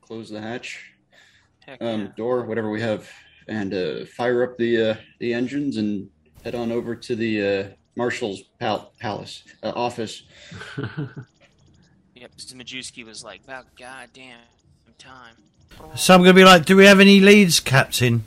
Close 0.01 0.29
the 0.29 0.39
hatch, 0.39 0.93
um, 1.81 2.01
yeah. 2.01 2.07
door, 2.15 2.45
whatever 2.45 2.69
we 2.69 2.81
have, 2.81 3.09
and 3.47 3.73
uh, 3.73 4.05
fire 4.05 4.43
up 4.43 4.57
the 4.57 4.91
uh, 4.91 4.95
the 5.19 5.33
engines 5.33 5.77
and 5.77 6.07
head 6.43 6.53
on 6.53 6.71
over 6.71 6.95
to 6.95 7.15
the 7.15 7.47
uh, 7.47 7.67
Marshall's 7.95 8.43
pal- 8.59 8.93
palace 8.99 9.43
uh, 9.63 9.71
office. 9.75 10.23
yep, 12.19 12.31
Mr. 12.35 12.53
Majewski 12.53 13.05
was 13.05 13.23
like, 13.23 13.43
"About 13.43 13.75
goddamn 13.77 14.39
time." 14.97 15.35
So 15.95 16.13
I'm 16.13 16.21
going 16.21 16.35
to 16.35 16.39
be 16.39 16.43
like, 16.43 16.65
"Do 16.65 16.75
we 16.75 16.85
have 16.85 16.99
any 16.99 17.19
leads, 17.19 17.59
Captain?" 17.59 18.25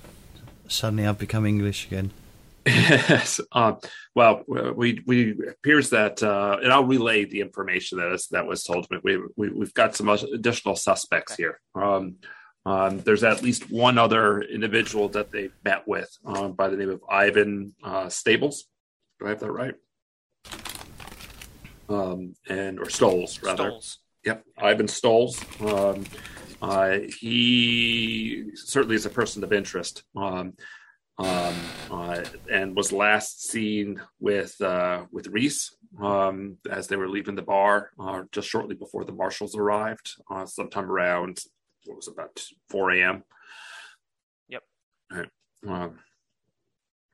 Suddenly, 0.68 1.06
I've 1.06 1.18
become 1.18 1.46
English 1.46 1.86
again. 1.86 2.12
Yes. 2.64 3.40
Um, 3.50 3.78
well, 4.14 4.44
we 4.46 5.02
we 5.04 5.32
appears 5.48 5.90
that, 5.90 6.22
uh, 6.22 6.58
and 6.62 6.72
I'll 6.72 6.84
relay 6.84 7.24
the 7.24 7.40
information 7.40 7.98
that 7.98 8.12
is, 8.12 8.28
that 8.28 8.46
was 8.46 8.62
told 8.62 8.86
to 8.88 8.94
me. 8.94 9.18
We, 9.36 9.48
we 9.50 9.60
have 9.60 9.74
got 9.74 9.96
some 9.96 10.08
additional 10.08 10.76
suspects 10.76 11.32
okay. 11.32 11.42
here. 11.42 11.60
Um, 11.74 12.16
um, 12.64 13.00
there's 13.00 13.24
at 13.24 13.42
least 13.42 13.68
one 13.70 13.98
other 13.98 14.40
individual 14.42 15.08
that 15.10 15.32
they 15.32 15.50
met 15.64 15.88
with 15.88 16.08
um, 16.24 16.52
by 16.52 16.68
the 16.68 16.76
name 16.76 16.90
of 16.90 17.02
Ivan 17.10 17.74
uh, 17.82 18.08
Stables. 18.08 18.64
Do 19.18 19.26
I 19.26 19.30
have 19.30 19.40
that 19.40 19.50
right? 19.50 19.74
Um, 21.92 22.34
and 22.48 22.78
or 22.78 22.88
Stoles 22.88 23.42
rather. 23.42 23.70
Stoles. 23.70 23.98
Yep, 24.24 24.44
Ivan 24.58 24.88
Stoles. 24.88 25.44
Um, 25.60 26.04
uh, 26.60 26.98
he 27.20 28.50
certainly 28.54 28.94
is 28.94 29.06
a 29.06 29.10
person 29.10 29.42
of 29.42 29.52
interest. 29.52 30.04
Um, 30.16 30.54
um, 31.18 31.54
uh, 31.90 32.24
and 32.50 32.74
was 32.74 32.92
last 32.92 33.48
seen 33.48 34.00
with 34.18 34.58
uh, 34.60 35.04
with 35.10 35.26
Reese 35.28 35.76
um, 36.00 36.56
as 36.70 36.86
they 36.86 36.96
were 36.96 37.08
leaving 37.08 37.34
the 37.34 37.42
bar 37.42 37.90
uh, 38.00 38.22
just 38.32 38.48
shortly 38.48 38.74
before 38.74 39.04
the 39.04 39.12
marshals 39.12 39.54
arrived, 39.54 40.14
uh, 40.30 40.46
sometime 40.46 40.90
around 40.90 41.40
what 41.84 41.96
was 41.96 42.08
about 42.08 42.42
four 42.68 42.92
a.m. 42.92 43.24
Yep. 44.48 44.62
Right. 45.12 45.28
Um, 45.66 45.98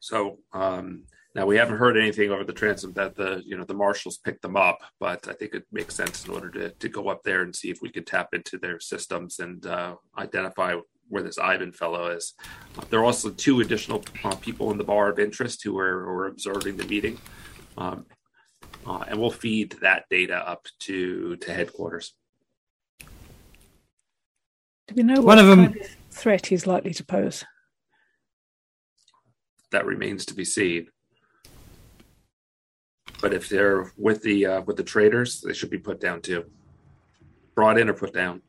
so 0.00 0.38
um, 0.52 1.04
now 1.38 1.46
we 1.46 1.56
haven't 1.56 1.76
heard 1.76 1.96
anything 1.96 2.32
over 2.32 2.42
the 2.42 2.52
transom 2.52 2.92
that 2.94 3.14
the 3.14 3.44
you 3.46 3.56
know 3.56 3.62
the 3.62 3.72
marshals 3.72 4.18
picked 4.18 4.42
them 4.42 4.56
up, 4.56 4.80
but 4.98 5.28
I 5.28 5.32
think 5.34 5.54
it 5.54 5.62
makes 5.70 5.94
sense 5.94 6.26
in 6.26 6.34
order 6.34 6.50
to 6.50 6.70
to 6.70 6.88
go 6.88 7.08
up 7.08 7.22
there 7.22 7.42
and 7.42 7.54
see 7.54 7.70
if 7.70 7.80
we 7.80 7.90
can 7.90 8.04
tap 8.04 8.30
into 8.32 8.58
their 8.58 8.80
systems 8.80 9.38
and 9.38 9.64
uh, 9.64 9.94
identify 10.18 10.74
where 11.08 11.22
this 11.22 11.38
Ivan 11.38 11.70
fellow 11.70 12.08
is. 12.08 12.34
There 12.90 12.98
are 12.98 13.04
also 13.04 13.30
two 13.30 13.60
additional 13.60 14.04
uh, 14.24 14.34
people 14.34 14.72
in 14.72 14.78
the 14.78 14.84
bar 14.84 15.08
of 15.08 15.20
interest 15.20 15.62
who 15.62 15.78
are, 15.78 16.02
who 16.04 16.10
are 16.10 16.26
observing 16.26 16.76
the 16.76 16.86
meeting, 16.86 17.18
um, 17.78 18.04
uh, 18.84 19.04
and 19.06 19.20
we'll 19.20 19.30
feed 19.30 19.76
that 19.80 20.06
data 20.10 20.36
up 20.36 20.66
to 20.80 21.36
to 21.36 21.54
headquarters. 21.54 22.14
Do 24.88 24.94
we 24.96 25.04
know 25.04 25.20
what 25.20 25.36
One 25.36 25.38
of 25.38 25.46
them... 25.46 25.66
Kind 25.66 25.80
of 25.82 25.96
threat 26.10 26.46
he's 26.46 26.66
likely 26.66 26.94
to 26.94 27.04
pose? 27.04 27.44
That 29.70 29.86
remains 29.86 30.26
to 30.26 30.34
be 30.34 30.44
seen. 30.44 30.88
But 33.20 33.34
if 33.34 33.48
they're 33.48 33.92
with 33.96 34.22
the 34.22 34.46
uh, 34.46 34.60
with 34.62 34.76
the 34.76 34.84
traders, 34.84 35.40
they 35.40 35.52
should 35.52 35.70
be 35.70 35.78
put 35.78 36.00
down 36.00 36.20
too. 36.20 36.44
Brought 37.54 37.78
in 37.78 37.88
or 37.88 37.94
put 37.94 38.12
down. 38.12 38.42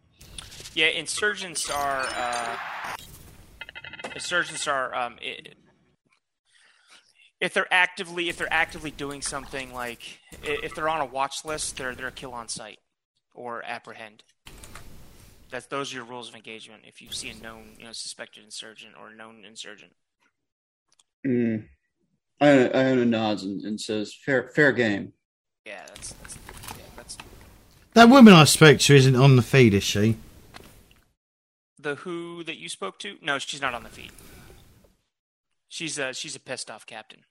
Yeah, 0.75 0.87
insurgents 0.87 1.69
are 1.69 2.05
uh, 2.15 2.57
insurgents 4.13 4.67
are 4.67 4.93
um, 4.93 5.15
it, 5.21 5.55
if 7.41 7.53
they're 7.53 7.71
actively 7.71 8.29
if 8.29 8.37
they're 8.37 8.51
actively 8.53 8.91
doing 8.91 9.21
something 9.21 9.73
like 9.73 10.19
if 10.43 10.75
they're 10.75 10.89
on 10.89 11.01
a 11.01 11.05
watch 11.05 11.45
list, 11.45 11.77
they're 11.77 11.95
they're 11.95 12.07
a 12.07 12.11
kill 12.11 12.33
on 12.33 12.47
sight 12.47 12.79
or 13.33 13.63
apprehend. 13.65 14.23
That's 15.49 15.65
those 15.65 15.91
are 15.91 15.97
your 15.97 16.05
rules 16.05 16.29
of 16.29 16.35
engagement. 16.35 16.83
If 16.85 17.01
you 17.01 17.09
see 17.11 17.29
a 17.29 17.35
known, 17.35 17.75
you 17.77 17.85
know, 17.85 17.91
suspected 17.91 18.43
insurgent 18.43 18.93
or 18.99 19.13
known 19.13 19.43
insurgent. 19.45 19.93
Mm. 21.25 21.65
Iona 22.41 23.05
nods 23.05 23.43
and, 23.43 23.61
and, 23.63 23.79
says, 23.79 24.13
"Fair, 24.25 24.49
fair 24.55 24.71
game." 24.71 25.13
Yeah, 25.65 25.83
that's, 25.87 26.13
that's 26.13 26.37
yeah, 26.69 26.83
that's. 26.95 27.17
That 27.93 28.09
woman 28.09 28.33
I 28.33 28.45
spoke 28.45 28.79
to 28.79 28.95
isn't 28.95 29.15
on 29.15 29.35
the 29.35 29.41
feed, 29.41 29.73
is 29.73 29.83
she? 29.83 30.17
the 31.81 31.95
who 31.95 32.43
that 32.43 32.57
you 32.57 32.69
spoke 32.69 32.99
to? 32.99 33.17
No, 33.21 33.39
she's 33.39 33.61
not 33.61 33.73
on 33.73 33.83
the 33.83 33.89
feed. 33.89 34.11
She's 35.67 35.97
a 35.97 36.13
she's 36.13 36.35
a 36.35 36.39
pissed 36.39 36.69
off 36.69 36.85
captain. 36.85 37.21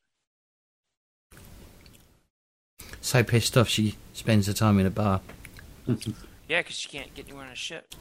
So 3.01 3.23
pissed 3.23 3.57
off 3.57 3.69
she 3.69 3.97
spends 4.13 4.47
her 4.47 4.53
time 4.53 4.79
in 4.79 4.87
a 4.87 4.91
bar. 4.91 5.21
yeah, 6.49 6.61
because 6.61 6.77
she 6.77 6.89
can't 6.89 7.15
get 7.15 7.27
anywhere 7.27 7.47
on 7.47 7.53
a 7.53 7.57
ship. 7.57 7.95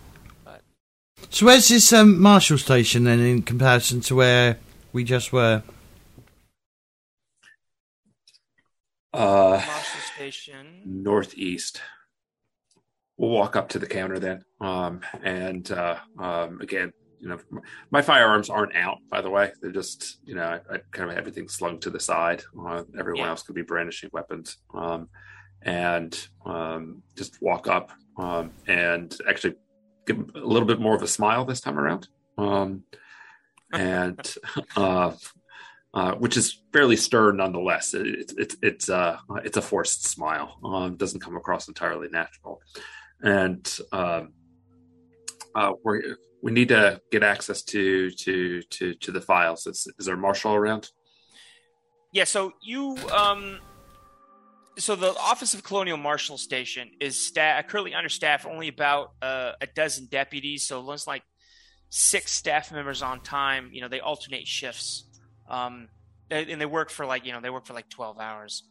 But 0.45 0.61
so 1.29 1.45
where's 1.45 1.67
this 1.67 1.91
um, 1.91 2.19
Marshal 2.19 2.57
Station 2.57 3.03
then 3.03 3.19
in 3.19 3.41
comparison 3.41 4.01
to 4.01 4.15
where 4.15 4.57
we 4.93 5.03
just 5.03 5.33
were? 5.33 5.63
Uh, 9.13 9.61
Marshal 9.65 10.01
Station 10.15 10.81
northeast 10.85 11.81
we'll 13.17 13.31
walk 13.31 13.55
up 13.55 13.69
to 13.69 13.79
the 13.79 13.87
counter 13.87 14.19
then. 14.19 14.43
Um, 14.61 15.01
and 15.23 15.69
uh, 15.71 15.97
um, 16.19 16.61
again, 16.61 16.93
you 17.19 17.29
know, 17.29 17.39
my 17.89 18.01
firearms 18.03 18.49
aren't 18.49 18.75
out, 18.75 18.99
by 19.09 19.21
the 19.21 19.29
way. 19.29 19.51
They're 19.59 19.71
just, 19.71 20.19
you 20.23 20.35
know, 20.35 20.43
I, 20.43 20.75
I 20.75 20.77
kind 20.91 21.09
of 21.09 21.15
have 21.15 21.17
everything 21.17 21.49
slung 21.49 21.79
to 21.79 21.89
the 21.89 21.99
side. 21.99 22.43
Uh, 22.59 22.83
everyone 22.97 23.23
yeah. 23.23 23.29
else 23.29 23.41
could 23.41 23.55
be 23.55 23.63
brandishing 23.63 24.11
weapons. 24.13 24.57
Um, 24.73 25.09
and 25.63 26.27
um, 26.45 27.01
just 27.15 27.41
walk 27.41 27.67
up 27.67 27.91
um, 28.17 28.51
and 28.67 29.17
actually 29.27 29.55
give 30.05 30.17
a 30.35 30.39
little 30.39 30.67
bit 30.67 30.79
more 30.79 30.95
of 30.95 31.01
a 31.01 31.07
smile 31.07 31.43
this 31.43 31.59
time 31.59 31.79
around. 31.79 32.07
Um, 32.37 32.83
and 33.73 34.35
uh, 34.77 35.11
uh, 35.97 36.13
which 36.15 36.37
is 36.37 36.61
fairly 36.71 36.95
stern 36.95 37.37
nonetheless. 37.37 37.93
It's 37.93 38.33
it, 38.33 38.55
it's 38.61 38.89
uh, 38.89 39.17
it's 39.43 39.57
a 39.57 39.61
forced 39.61 40.05
smile. 40.05 40.57
Um, 40.63 40.95
doesn't 40.95 41.21
come 41.21 41.35
across 41.35 41.67
entirely 41.67 42.09
natural 42.09 42.61
and 43.21 43.77
um, 43.91 44.33
uh, 45.55 45.73
we 45.83 46.01
we 46.41 46.51
need 46.51 46.69
to 46.69 47.01
get 47.11 47.23
access 47.23 47.63
to 47.63 48.11
to 48.11 48.61
to 48.61 48.93
to 48.95 49.11
the 49.11 49.21
files. 49.21 49.65
Is, 49.67 49.87
is 49.97 50.05
there 50.05 50.17
marshal 50.17 50.53
around? 50.53 50.89
Yeah. 52.11 52.25
So 52.25 52.53
you 52.61 52.97
um. 53.11 53.59
So 54.77 54.95
the 54.95 55.17
Office 55.17 55.55
of 55.55 55.63
Colonial 55.63 55.97
Marshal 55.97 56.37
Station 56.37 56.91
is 57.01 57.19
sta- 57.19 57.63
currently 57.63 57.95
understaffed, 57.95 58.45
only 58.45 58.67
about 58.67 59.13
uh, 59.23 59.53
a 59.59 59.65
dozen 59.65 60.05
deputies. 60.05 60.67
So 60.67 60.85
there's 60.85 61.07
like 61.07 61.23
six 61.89 62.31
staff 62.31 62.71
members 62.71 63.01
on 63.01 63.21
time. 63.21 63.71
You 63.73 63.81
know, 63.81 63.87
they 63.87 64.01
alternate 64.01 64.45
shifts, 64.45 65.05
um, 65.49 65.89
and 66.29 66.59
they 66.59 66.65
work 66.65 66.89
for 66.89 67.05
like 67.05 67.25
you 67.25 67.31
know 67.31 67.41
they 67.41 67.49
work 67.49 67.65
for 67.65 67.73
like 67.73 67.89
twelve 67.89 68.19
hours. 68.19 68.63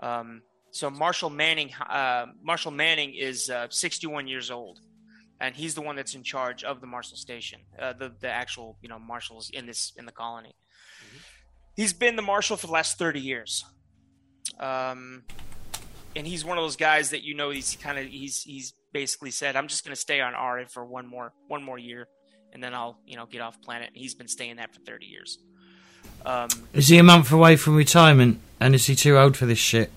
Um, 0.00 0.42
so 0.76 0.90
Marshal 0.90 1.30
Manning, 1.30 1.72
uh, 1.88 2.26
Marshal 2.42 2.70
Manning 2.70 3.14
is 3.14 3.48
uh, 3.48 3.66
61 3.70 4.28
years 4.28 4.50
old, 4.50 4.80
and 5.40 5.54
he's 5.54 5.74
the 5.74 5.80
one 5.80 5.96
that's 5.96 6.14
in 6.14 6.22
charge 6.22 6.64
of 6.64 6.82
the 6.82 6.86
Marshal 6.86 7.16
Station, 7.16 7.60
uh, 7.80 7.94
the 7.94 8.12
the 8.20 8.28
actual 8.28 8.76
you 8.82 8.88
know 8.88 8.98
marshals 8.98 9.50
in 9.50 9.66
this 9.66 9.92
in 9.96 10.04
the 10.04 10.12
colony. 10.12 10.54
Mm-hmm. 10.98 11.18
He's 11.76 11.92
been 11.92 12.16
the 12.16 12.22
marshal 12.22 12.56
for 12.56 12.66
the 12.66 12.72
last 12.72 12.98
30 12.98 13.20
years, 13.20 13.64
um, 14.60 15.24
and 16.14 16.26
he's 16.26 16.44
one 16.44 16.58
of 16.58 16.64
those 16.64 16.76
guys 16.76 17.10
that 17.10 17.22
you 17.22 17.34
know 17.34 17.50
he's 17.50 17.76
kind 17.76 17.98
of 17.98 18.06
he's 18.06 18.42
he's 18.42 18.74
basically 18.92 19.30
said 19.30 19.56
I'm 19.56 19.68
just 19.68 19.84
going 19.84 19.94
to 19.94 20.00
stay 20.00 20.20
on 20.20 20.34
Ara 20.34 20.68
for 20.68 20.84
one 20.84 21.06
more 21.06 21.32
one 21.48 21.62
more 21.62 21.78
year, 21.78 22.08
and 22.52 22.62
then 22.62 22.74
I'll 22.74 23.00
you 23.06 23.16
know 23.16 23.24
get 23.24 23.40
off 23.40 23.60
planet. 23.62 23.88
And 23.88 23.96
he's 23.96 24.14
been 24.14 24.28
staying 24.28 24.56
that 24.56 24.74
for 24.74 24.80
30 24.80 25.06
years. 25.06 25.38
Um, 26.24 26.48
is 26.72 26.88
he 26.88 26.98
a 26.98 27.02
month 27.02 27.30
away 27.30 27.56
from 27.56 27.76
retirement? 27.76 28.40
And 28.58 28.74
is 28.74 28.86
he 28.86 28.94
too 28.94 29.18
old 29.18 29.36
for 29.36 29.46
this 29.46 29.58
shit? 29.58 29.92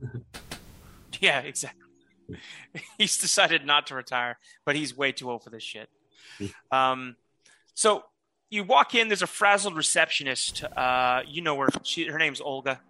yeah, 1.20 1.40
exactly. 1.40 1.80
he's 2.98 3.18
decided 3.18 3.66
not 3.66 3.86
to 3.88 3.94
retire, 3.94 4.38
but 4.64 4.76
he's 4.76 4.96
way 4.96 5.12
too 5.12 5.30
old 5.30 5.44
for 5.44 5.50
this 5.50 5.62
shit. 5.62 5.88
Um, 6.72 7.16
so 7.74 8.04
you 8.48 8.64
walk 8.64 8.94
in. 8.94 9.08
There's 9.08 9.22
a 9.22 9.26
frazzled 9.26 9.76
receptionist. 9.76 10.64
Uh, 10.64 11.22
you 11.26 11.42
know 11.42 11.58
her. 11.58 11.68
She, 11.82 12.06
her 12.06 12.18
name's 12.18 12.40
Olga, 12.40 12.80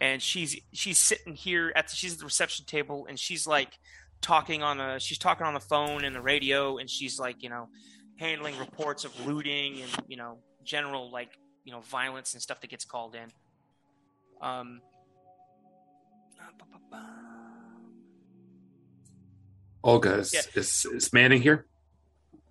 and 0.00 0.20
she's 0.20 0.60
she's 0.72 0.98
sitting 0.98 1.34
here 1.34 1.72
at 1.74 1.88
the, 1.88 1.96
she's 1.96 2.12
at 2.12 2.18
the 2.18 2.24
reception 2.24 2.66
table, 2.66 3.06
and 3.08 3.18
she's 3.18 3.46
like 3.46 3.78
talking 4.20 4.62
on 4.62 4.80
a 4.80 5.00
she's 5.00 5.16
talking 5.16 5.46
on 5.46 5.54
the 5.54 5.60
phone 5.60 6.04
and 6.04 6.14
the 6.14 6.20
radio, 6.20 6.78
and 6.78 6.90
she's 6.90 7.18
like 7.18 7.42
you 7.42 7.48
know 7.48 7.68
handling 8.18 8.58
reports 8.58 9.04
of 9.04 9.26
looting 9.26 9.80
and 9.80 9.90
you 10.06 10.16
know 10.16 10.38
general 10.64 11.10
like 11.10 11.30
you 11.68 11.74
know 11.74 11.80
violence 11.80 12.32
and 12.32 12.40
stuff 12.42 12.62
that 12.62 12.70
gets 12.70 12.86
called 12.86 13.14
in. 13.14 13.30
Um, 14.40 14.80
Olga 19.84 20.14
is, 20.14 20.32
yeah. 20.32 20.40
is, 20.54 20.86
is 20.86 21.12
Manning 21.12 21.42
here? 21.42 21.66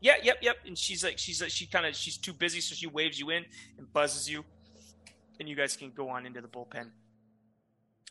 Yeah, 0.02 0.18
yep, 0.22 0.38
yep. 0.44 0.58
And 0.68 0.78
she's 0.78 1.04
like, 1.04 1.18
she's 1.18 1.42
like, 1.42 1.50
she 1.50 1.66
kind 1.66 1.88
of, 1.88 1.96
she's 1.96 2.18
too 2.18 2.32
busy, 2.32 2.62
so 2.62 2.76
she 2.76 2.86
waves 2.86 3.20
you 3.20 3.32
in 3.32 3.44
and 3.80 3.92
buzzes 3.92 4.30
you, 4.30 4.46
and 5.40 5.50
you 5.50 5.56
guys 5.56 5.76
can 5.76 5.90
go 5.90 6.10
on 6.10 6.28
into 6.28 6.40
the 6.40 6.48
bullpen. 6.48 6.92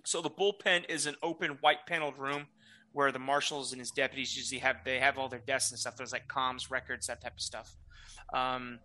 So 0.04 0.20
the 0.20 0.30
bullpen 0.30 0.90
is 0.90 1.06
an 1.06 1.14
open, 1.22 1.52
white 1.60 1.86
paneled 1.86 2.18
room 2.18 2.46
where 2.92 3.12
the 3.12 3.20
marshals 3.20 3.70
and 3.70 3.80
his 3.80 3.92
deputies 3.92 4.36
usually 4.36 4.58
have 4.58 4.78
they 4.84 4.98
have 4.98 5.18
all 5.18 5.28
their 5.28 5.42
desks 5.46 5.70
and 5.70 5.78
stuff. 5.78 5.96
There's 5.96 6.12
like 6.12 6.26
comms, 6.26 6.68
records, 6.68 7.06
that 7.06 7.20
type 7.20 7.34
of 7.34 7.40
stuff. 7.40 7.76
Um, 8.34 8.80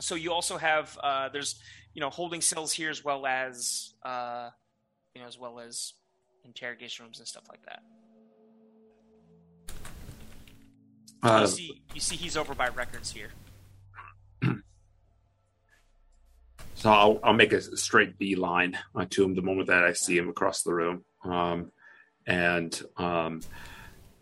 so 0.00 0.14
you 0.14 0.32
also 0.32 0.56
have 0.56 0.98
uh, 1.02 1.28
there's 1.28 1.60
you 1.94 2.00
know 2.00 2.10
holding 2.10 2.40
cells 2.40 2.72
here 2.72 2.90
as 2.90 3.04
well 3.04 3.26
as 3.26 3.94
uh, 4.04 4.50
you 5.14 5.20
know 5.20 5.26
as 5.26 5.38
well 5.38 5.58
as 5.60 5.94
interrogation 6.44 7.04
rooms 7.04 7.18
and 7.18 7.28
stuff 7.28 7.44
like 7.48 7.60
that. 7.66 7.82
Uh, 11.20 11.40
you 11.40 11.46
see, 11.48 11.82
you 11.94 12.00
see, 12.00 12.16
he's 12.16 12.36
over 12.36 12.54
by 12.54 12.68
records 12.68 13.10
here. 13.12 13.30
So 16.74 16.92
I'll, 16.92 17.18
I'll 17.24 17.32
make 17.32 17.52
a 17.52 17.60
straight 17.76 18.18
beeline 18.18 18.78
uh, 18.94 19.04
to 19.10 19.24
him 19.24 19.34
the 19.34 19.42
moment 19.42 19.66
that 19.66 19.82
I 19.82 19.94
see 19.94 20.16
him 20.16 20.28
across 20.28 20.62
the 20.62 20.72
room. 20.72 21.04
Um, 21.24 21.72
and 22.24 22.80
um, 22.96 23.40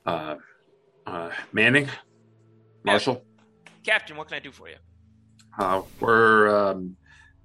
uh, 0.06 0.36
uh, 1.06 1.30
Manning, 1.52 1.90
Marshall, 2.82 3.22
Captain, 3.84 4.16
what 4.16 4.28
can 4.28 4.36
I 4.36 4.40
do 4.40 4.52
for 4.52 4.70
you? 4.70 4.76
Uh. 5.58 5.82
Um, 6.02 6.96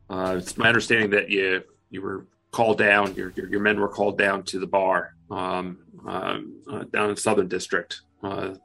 uh, 0.09 0.35
it's 0.37 0.57
my 0.57 0.67
understanding 0.67 1.09
that 1.11 1.29
you 1.29 1.63
you 1.89 2.01
were 2.01 2.25
called 2.51 2.77
down. 2.77 3.15
Your 3.15 3.31
your, 3.35 3.47
your 3.47 3.61
men 3.61 3.79
were 3.79 3.87
called 3.87 4.17
down 4.17 4.43
to 4.43 4.59
the 4.59 4.67
bar 4.67 5.15
um, 5.29 5.79
um, 6.05 6.61
uh, 6.69 6.83
down 6.91 7.09
in 7.09 7.15
Southern 7.15 7.47
District 7.47 8.01
uh, 8.23 8.55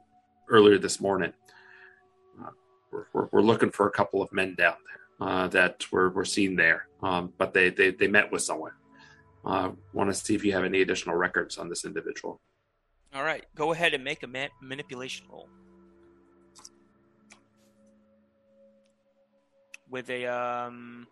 earlier 0.49 0.77
this 0.77 0.99
morning. 0.99 1.31
Uh, 2.41 2.49
we're, 2.91 3.05
we're, 3.13 3.27
we're 3.31 3.41
looking 3.41 3.71
for 3.71 3.87
a 3.87 3.91
couple 3.91 4.21
of 4.21 4.31
men 4.33 4.55
down 4.55 4.75
there 5.19 5.47
that 5.47 5.89
were, 5.91 6.09
were 6.09 6.25
seen 6.25 6.55
there, 6.55 6.87
um, 7.01 7.33
but 7.37 7.53
they, 7.53 7.69
they 7.69 7.91
they 7.91 8.07
met 8.07 8.31
with 8.31 8.41
someone. 8.41 8.73
Uh, 9.45 9.71
Want 9.93 10.09
to 10.09 10.13
see 10.13 10.35
if 10.35 10.43
you 10.43 10.51
have 10.51 10.65
any 10.65 10.81
additional 10.81 11.15
records 11.15 11.57
on 11.57 11.69
this 11.69 11.85
individual. 11.85 12.41
All 13.13 13.23
right, 13.23 13.45
go 13.55 13.71
ahead 13.71 13.93
and 13.93 14.03
make 14.03 14.23
a 14.23 14.27
ma- 14.27 14.47
manipulation 14.61 15.25
roll 15.31 15.47
with 19.89 20.09
a 20.09 20.25
um, 20.25 21.07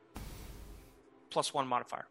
plus 1.30 1.54
one 1.54 1.68
modifier. 1.68 2.06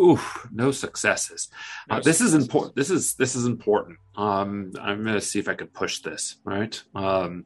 Oof, 0.00 0.48
no 0.50 0.70
successes. 0.70 1.48
No 1.88 1.96
uh, 1.96 2.00
this 2.00 2.20
is 2.20 2.34
important. 2.34 2.74
This 2.74 2.90
is 2.90 3.14
this 3.14 3.36
is 3.36 3.44
important. 3.44 3.98
Um, 4.16 4.72
I'm 4.80 5.04
going 5.04 5.14
to 5.14 5.20
see 5.20 5.38
if 5.38 5.48
I 5.48 5.54
can 5.54 5.68
push 5.68 6.00
this. 6.00 6.36
Right. 6.44 6.82
Um, 6.94 7.44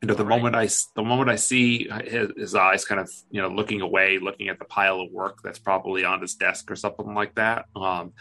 you 0.00 0.08
know, 0.08 0.14
the 0.14 0.24
right. 0.24 0.36
moment 0.36 0.56
I 0.56 0.68
the 0.94 1.02
moment 1.02 1.28
I 1.28 1.36
see 1.36 1.88
his, 2.04 2.30
his 2.36 2.54
eyes 2.54 2.84
kind 2.84 3.00
of 3.00 3.10
you 3.30 3.42
know 3.42 3.48
looking 3.48 3.80
away, 3.80 4.18
looking 4.18 4.48
at 4.48 4.58
the 4.58 4.64
pile 4.64 5.00
of 5.00 5.10
work 5.10 5.42
that's 5.42 5.58
probably 5.58 6.04
on 6.04 6.20
his 6.20 6.34
desk 6.34 6.70
or 6.70 6.76
something 6.76 7.14
like 7.14 7.34
that. 7.34 7.66
Um, 7.74 8.12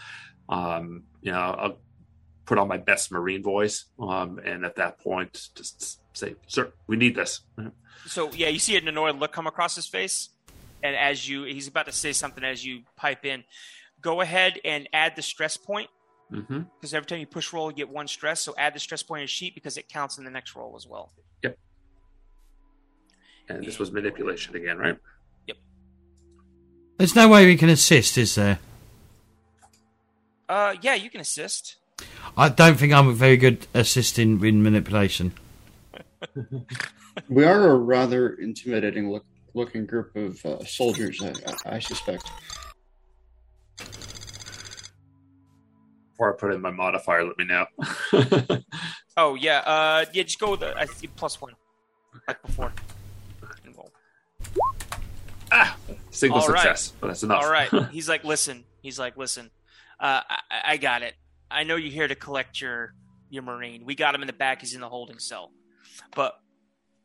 um, 0.49 1.03
you 1.21 1.31
know, 1.31 1.39
I'll 1.39 1.77
put 2.51 2.57
on 2.57 2.67
my 2.67 2.75
best 2.75 3.13
marine 3.13 3.41
voice, 3.41 3.85
um, 3.97 4.37
and 4.43 4.65
at 4.65 4.75
that 4.75 4.99
point, 4.99 5.47
just 5.55 6.01
say, 6.13 6.35
"Sir, 6.47 6.73
we 6.85 6.97
need 6.97 7.15
this." 7.15 7.39
So 8.07 8.29
yeah, 8.33 8.49
you 8.49 8.59
see 8.59 8.75
an 8.75 8.85
annoyed 8.89 9.15
look 9.15 9.31
come 9.31 9.47
across 9.47 9.73
his 9.73 9.87
face, 9.87 10.31
and 10.83 10.93
as 10.93 11.29
you 11.29 11.43
he's 11.43 11.69
about 11.69 11.85
to 11.85 11.93
say 11.93 12.11
something 12.11 12.43
as 12.43 12.65
you 12.65 12.81
pipe 12.97 13.23
in, 13.23 13.45
go 14.01 14.19
ahead 14.19 14.59
and 14.65 14.89
add 14.91 15.15
the 15.15 15.21
stress 15.21 15.55
point 15.55 15.89
because 16.29 16.93
every 16.93 17.05
time 17.05 17.19
you 17.19 17.25
push 17.25 17.53
roll, 17.53 17.71
you 17.71 17.77
get 17.77 17.87
one 17.87 18.09
stress. 18.09 18.41
So 18.41 18.53
add 18.57 18.73
the 18.73 18.79
stress 18.79 19.01
point 19.01 19.21
in 19.21 19.27
sheet 19.29 19.55
because 19.55 19.77
it 19.77 19.87
counts 19.87 20.17
in 20.17 20.25
the 20.25 20.31
next 20.31 20.53
roll 20.53 20.73
as 20.75 20.85
well. 20.85 21.13
Yep. 21.43 21.57
And 23.47 23.63
this 23.63 23.79
was 23.79 23.93
manipulation 23.93 24.57
again, 24.57 24.77
right? 24.77 24.97
Yep. 25.47 25.57
There's 26.97 27.15
no 27.15 27.29
way 27.29 27.45
we 27.45 27.55
can 27.55 27.69
assist, 27.69 28.17
is 28.17 28.35
there? 28.35 28.59
Uh, 30.49 30.75
yeah, 30.81 30.95
you 30.95 31.09
can 31.09 31.21
assist. 31.21 31.77
I 32.37 32.49
don't 32.49 32.77
think 32.77 32.93
I'm 32.93 33.07
a 33.07 33.13
very 33.13 33.37
good 33.37 33.67
assisting 33.73 34.43
in 34.43 34.63
manipulation. 34.63 35.33
We 37.27 37.43
are 37.43 37.71
a 37.71 37.75
rather 37.75 38.35
intimidating 38.35 39.11
look, 39.11 39.25
looking 39.53 39.85
group 39.85 40.15
of 40.15 40.45
uh, 40.45 40.63
soldiers, 40.63 41.21
I, 41.21 41.33
I, 41.69 41.75
I 41.75 41.79
suspect. 41.79 42.31
Before 46.11 46.33
I 46.33 46.37
put 46.37 46.53
in 46.53 46.61
my 46.61 46.71
modifier, 46.71 47.25
let 47.25 47.37
me 47.37 47.43
know. 47.43 47.65
Oh 49.17 49.35
yeah, 49.35 49.59
uh, 49.59 50.05
yeah, 50.13 50.23
just 50.23 50.39
go 50.39 50.51
with 50.51 50.61
the 50.61 50.73
I 50.77 50.85
think 50.85 51.15
plus 51.15 51.41
one, 51.41 51.53
like 52.27 52.41
before. 52.41 52.73
And 53.65 53.75
roll. 53.75 53.91
Single 56.11 56.39
All 56.39 56.47
right. 56.47 56.61
success, 56.61 56.93
but 56.99 57.07
that's 57.07 57.23
enough. 57.23 57.43
All 57.43 57.51
right. 57.51 57.69
He's 57.91 58.07
like, 58.07 58.23
listen. 58.23 58.63
He's 58.81 58.97
like, 58.97 59.17
listen. 59.17 59.49
Uh, 59.99 60.21
I, 60.29 60.39
I 60.65 60.77
got 60.77 61.01
it. 61.01 61.15
I 61.51 61.63
know 61.63 61.75
you're 61.75 61.91
here 61.91 62.07
to 62.07 62.15
collect 62.15 62.61
your 62.61 62.93
your 63.29 63.43
marine. 63.43 63.85
We 63.85 63.95
got 63.95 64.13
him 64.13 64.21
in 64.21 64.27
the 64.27 64.33
back. 64.33 64.61
He's 64.61 64.73
in 64.73 64.81
the 64.81 64.89
holding 64.89 65.19
cell. 65.19 65.51
But 66.15 66.33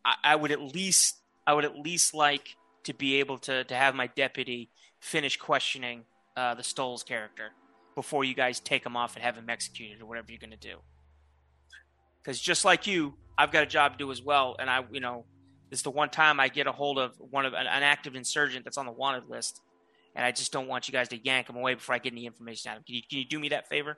I, 0.05 0.15
I 0.25 0.37
would 0.37 0.51
at 0.51 0.61
least 0.61 1.21
I 1.47 1.55
would 1.55 1.65
at 1.65 1.79
least 1.79 2.15
like 2.15 2.57
to 2.85 2.95
be 2.95 3.17
able 3.17 3.39
to 3.39 3.65
to 3.65 3.75
have 3.75 3.95
my 3.95 4.09
deputy 4.09 4.71
finish 5.01 5.37
questioning 5.37 6.05
uh, 6.37 6.55
the 6.55 6.63
Stoles 6.63 7.03
character 7.03 7.53
before 7.95 8.25
you 8.25 8.35
guys 8.35 8.61
take 8.61 8.85
him 8.85 8.97
off 8.97 9.15
and 9.15 9.25
have 9.25 9.37
him 9.37 9.49
executed 9.49 10.03
or 10.03 10.07
whatever 10.07 10.27
you're 10.31 10.39
going 10.39 10.51
to 10.51 10.57
do. 10.57 10.77
Because 12.23 12.41
just 12.41 12.65
like 12.65 12.87
you, 12.87 13.15
I've 13.39 13.53
got 13.53 13.63
a 13.63 13.67
job 13.67 13.93
to 13.93 13.99
do 13.99 14.11
as 14.11 14.21
well, 14.21 14.57
and 14.59 14.69
I, 14.69 14.85
you 14.91 15.01
know, 15.01 15.25
this 15.71 15.79
is 15.79 15.83
the 15.83 15.91
one 15.91 16.11
time 16.11 16.39
I 16.39 16.49
get 16.49 16.67
a 16.67 16.73
hold 16.73 16.99
of 16.99 17.15
one 17.19 17.47
of 17.47 17.55
an, 17.55 17.67
an 17.67 17.83
active 17.83 18.15
insurgent 18.15 18.65
that's 18.65 18.77
on 18.77 18.87
the 18.87 18.93
wanted 18.93 19.29
list, 19.29 19.61
and 20.15 20.25
I 20.25 20.33
just 20.33 20.53
don't 20.53 20.69
want 20.69 20.89
you 20.89 20.93
guys 20.93 21.09
to 21.09 21.17
yank 21.17 21.49
him 21.49 21.57
away 21.57 21.75
before 21.75 21.95
I 21.95 21.99
get 21.99 22.13
any 22.13 22.27
information 22.27 22.71
out 22.71 22.77
of 22.77 22.81
him. 22.81 22.85
Can 22.87 22.95
you, 22.97 23.03
can 23.09 23.19
you 23.19 23.25
do 23.25 23.39
me 23.39 23.49
that 23.51 23.69
favor? 23.69 23.97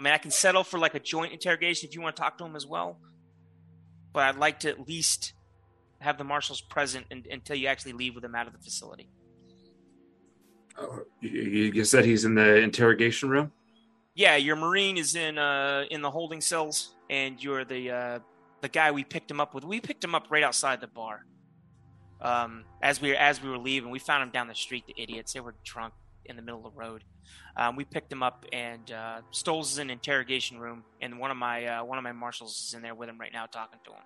I 0.00 0.02
mean, 0.02 0.14
I 0.14 0.18
can 0.18 0.30
settle 0.30 0.64
for 0.64 0.78
like 0.78 0.94
a 0.94 0.98
joint 0.98 1.34
interrogation 1.34 1.86
if 1.86 1.94
you 1.94 2.00
want 2.00 2.16
to 2.16 2.22
talk 2.22 2.38
to 2.38 2.44
him 2.46 2.56
as 2.56 2.66
well, 2.66 2.98
but 4.14 4.22
I'd 4.22 4.36
like 4.36 4.60
to 4.60 4.70
at 4.70 4.88
least 4.88 5.34
have 5.98 6.16
the 6.16 6.24
marshals 6.24 6.62
present 6.62 7.04
and, 7.10 7.26
until 7.26 7.54
you 7.54 7.66
actually 7.66 7.92
leave 7.92 8.14
with 8.14 8.24
him 8.24 8.34
out 8.34 8.46
of 8.46 8.54
the 8.54 8.58
facility. 8.60 9.10
Oh, 10.78 11.00
you 11.20 11.84
said 11.84 12.06
he's 12.06 12.24
in 12.24 12.34
the 12.34 12.56
interrogation 12.62 13.28
room. 13.28 13.52
Yeah, 14.14 14.36
your 14.36 14.56
marine 14.56 14.96
is 14.96 15.16
in 15.16 15.36
uh 15.36 15.84
in 15.90 16.00
the 16.00 16.10
holding 16.10 16.40
cells, 16.40 16.94
and 17.10 17.42
you're 17.42 17.66
the 17.66 17.90
uh 17.90 18.18
the 18.62 18.70
guy 18.70 18.92
we 18.92 19.04
picked 19.04 19.30
him 19.30 19.38
up 19.38 19.52
with. 19.52 19.64
We 19.64 19.82
picked 19.82 20.02
him 20.02 20.14
up 20.14 20.28
right 20.30 20.42
outside 20.42 20.80
the 20.80 20.86
bar. 20.86 21.26
Um, 22.22 22.64
as 22.80 23.02
we 23.02 23.14
as 23.14 23.42
we 23.42 23.50
were 23.50 23.58
leaving, 23.58 23.90
we 23.90 23.98
found 23.98 24.22
him 24.22 24.30
down 24.30 24.48
the 24.48 24.54
street. 24.54 24.86
The 24.86 24.94
idiots, 24.96 25.34
they 25.34 25.40
were 25.40 25.56
drunk 25.62 25.92
in 26.24 26.36
the 26.36 26.42
middle 26.42 26.66
of 26.66 26.72
the 26.72 26.78
road. 26.78 27.04
Um, 27.56 27.76
we 27.76 27.84
picked 27.84 28.12
him 28.12 28.22
up, 28.22 28.44
and 28.52 28.90
uh, 28.90 29.20
Stoles 29.30 29.72
is 29.72 29.78
in 29.78 29.90
interrogation 29.90 30.58
room, 30.58 30.84
and 31.00 31.18
one 31.18 31.30
of 31.30 31.36
my 31.36 31.64
uh, 31.66 31.84
one 31.84 31.98
of 31.98 32.04
my 32.04 32.12
marshals 32.12 32.66
is 32.66 32.74
in 32.74 32.82
there 32.82 32.94
with 32.94 33.08
him 33.08 33.18
right 33.18 33.32
now, 33.32 33.46
talking 33.46 33.78
to 33.84 33.90
him. 33.90 34.02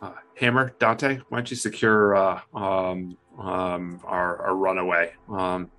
Uh, 0.00 0.12
Hammer, 0.36 0.74
Dante, 0.78 1.18
why 1.28 1.38
don't 1.38 1.50
you 1.50 1.56
secure 1.56 2.14
uh, 2.14 2.40
um, 2.54 3.16
um, 3.38 4.00
our, 4.04 4.46
our 4.46 4.54
runaway? 4.54 5.12
Um, 5.28 5.70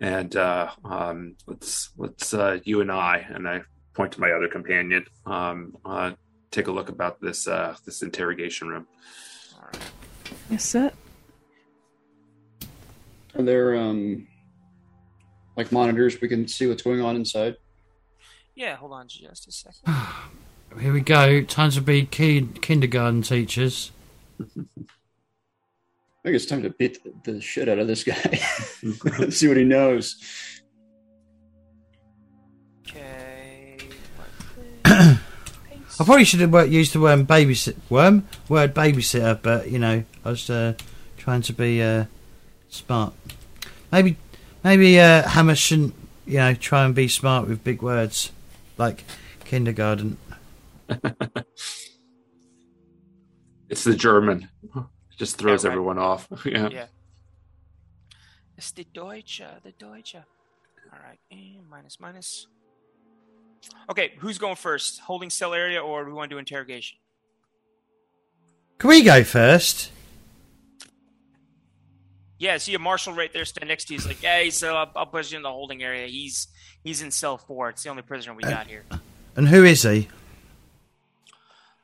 and 0.00 0.34
uh, 0.36 0.70
um, 0.84 1.36
let's 1.46 1.90
let's 1.96 2.32
uh, 2.32 2.58
you 2.64 2.80
and 2.80 2.90
I, 2.90 3.26
and 3.28 3.46
I 3.46 3.62
point 3.94 4.12
to 4.12 4.20
my 4.20 4.30
other 4.30 4.48
companion, 4.48 5.04
um, 5.26 5.76
uh, 5.84 6.12
take 6.50 6.68
a 6.68 6.72
look 6.72 6.88
about 6.88 7.20
this 7.20 7.46
uh, 7.46 7.76
this 7.84 8.02
interrogation 8.02 8.68
room. 8.68 8.86
All 9.56 9.66
right. 9.66 9.82
Yes, 10.50 10.64
sir. 10.64 10.92
Are 13.36 13.42
there 13.42 13.76
um, 13.76 14.26
like 15.56 15.72
monitors 15.72 16.20
we 16.20 16.28
can 16.28 16.48
see 16.48 16.66
what's 16.66 16.82
going 16.82 17.00
on 17.00 17.16
inside? 17.16 17.56
Yeah, 18.54 18.76
hold 18.76 18.92
on 18.92 19.08
just 19.08 19.46
a 19.46 19.52
second. 19.52 19.94
Here 20.80 20.92
we 20.92 21.00
go. 21.00 21.42
Time 21.42 21.70
to 21.70 21.80
be 21.80 22.06
ki- 22.06 22.48
kindergarten 22.60 23.22
teachers. 23.22 23.90
I 24.40 24.44
think 26.24 26.36
it's 26.36 26.46
time 26.46 26.62
to 26.62 26.70
beat 26.70 27.02
the, 27.04 27.32
the 27.32 27.40
shit 27.40 27.68
out 27.68 27.78
of 27.78 27.86
this 27.86 28.04
guy. 28.04 28.14
see 29.30 29.48
what 29.48 29.56
he 29.56 29.64
knows. 29.64 30.22
Okay. 32.86 33.78
I 34.84 35.18
probably 35.96 36.24
should 36.24 36.40
have 36.40 36.72
used 36.72 36.92
the 36.92 37.00
word 37.00 37.26
babysit 37.26 37.76
worm 37.88 38.26
word 38.48 38.74
babysitter, 38.74 39.40
but 39.40 39.70
you 39.70 39.78
know 39.78 40.04
I 40.24 40.28
was 40.28 40.50
uh, 40.50 40.74
trying 41.16 41.42
to 41.42 41.52
be 41.52 41.82
uh, 41.82 42.04
smart. 42.68 43.12
Maybe 43.92 44.16
maybe 44.64 44.98
uh, 45.00 45.28
Hammer 45.28 45.54
shouldn't 45.54 45.94
you 46.26 46.38
know 46.38 46.54
try 46.54 46.84
and 46.84 46.94
be 46.94 47.08
smart 47.08 47.48
with 47.48 47.64
big 47.64 47.82
words 47.82 48.30
like 48.76 49.04
kindergarten. 49.44 50.16
It's 53.70 53.84
the 53.84 53.94
German. 53.94 54.48
Just 55.18 55.36
throws 55.36 55.62
Yeah, 55.62 55.68
right. 55.68 55.72
everyone 55.74 55.98
off. 55.98 56.26
yeah. 56.44 56.68
Yeah. 56.70 56.86
It's 58.56 58.70
the 58.72 58.84
Deutsche, 58.84 59.42
the 59.62 59.72
Deutsche. 59.72 60.14
All 60.14 60.98
right, 61.06 61.18
and 61.30 61.68
minus 61.68 62.00
minus. 62.00 62.46
Okay, 63.90 64.12
who's 64.18 64.38
going 64.38 64.56
first? 64.56 65.00
Holding 65.00 65.28
cell 65.28 65.52
area, 65.52 65.82
or 65.82 66.04
we 66.04 66.12
want 66.12 66.30
to 66.30 66.34
do 66.34 66.38
interrogation? 66.38 66.96
Can 68.78 68.88
we 68.88 69.02
go 69.02 69.22
first? 69.22 69.90
Yeah, 72.38 72.56
see 72.58 72.74
a 72.74 72.78
marshal 72.78 73.12
right 73.14 73.32
there 73.32 73.44
standing 73.44 73.68
next 73.68 73.86
to 73.86 73.94
you. 73.94 73.98
He's 74.00 74.06
like, 74.06 74.20
"Hey, 74.20 74.50
so 74.50 74.74
I'll, 74.76 74.90
I'll 74.94 75.06
push 75.06 75.32
you 75.32 75.36
in 75.38 75.42
the 75.42 75.50
holding 75.50 75.82
area. 75.82 76.06
He's 76.06 76.48
he's 76.84 77.02
in 77.02 77.10
cell 77.10 77.36
four. 77.36 77.68
It's 77.70 77.82
the 77.82 77.90
only 77.90 78.02
prisoner 78.02 78.34
we 78.34 78.42
got 78.42 78.66
here." 78.68 78.84
Uh, 78.90 78.98
And 79.36 79.48
who 79.48 79.64
is 79.64 79.82
he? 79.82 80.08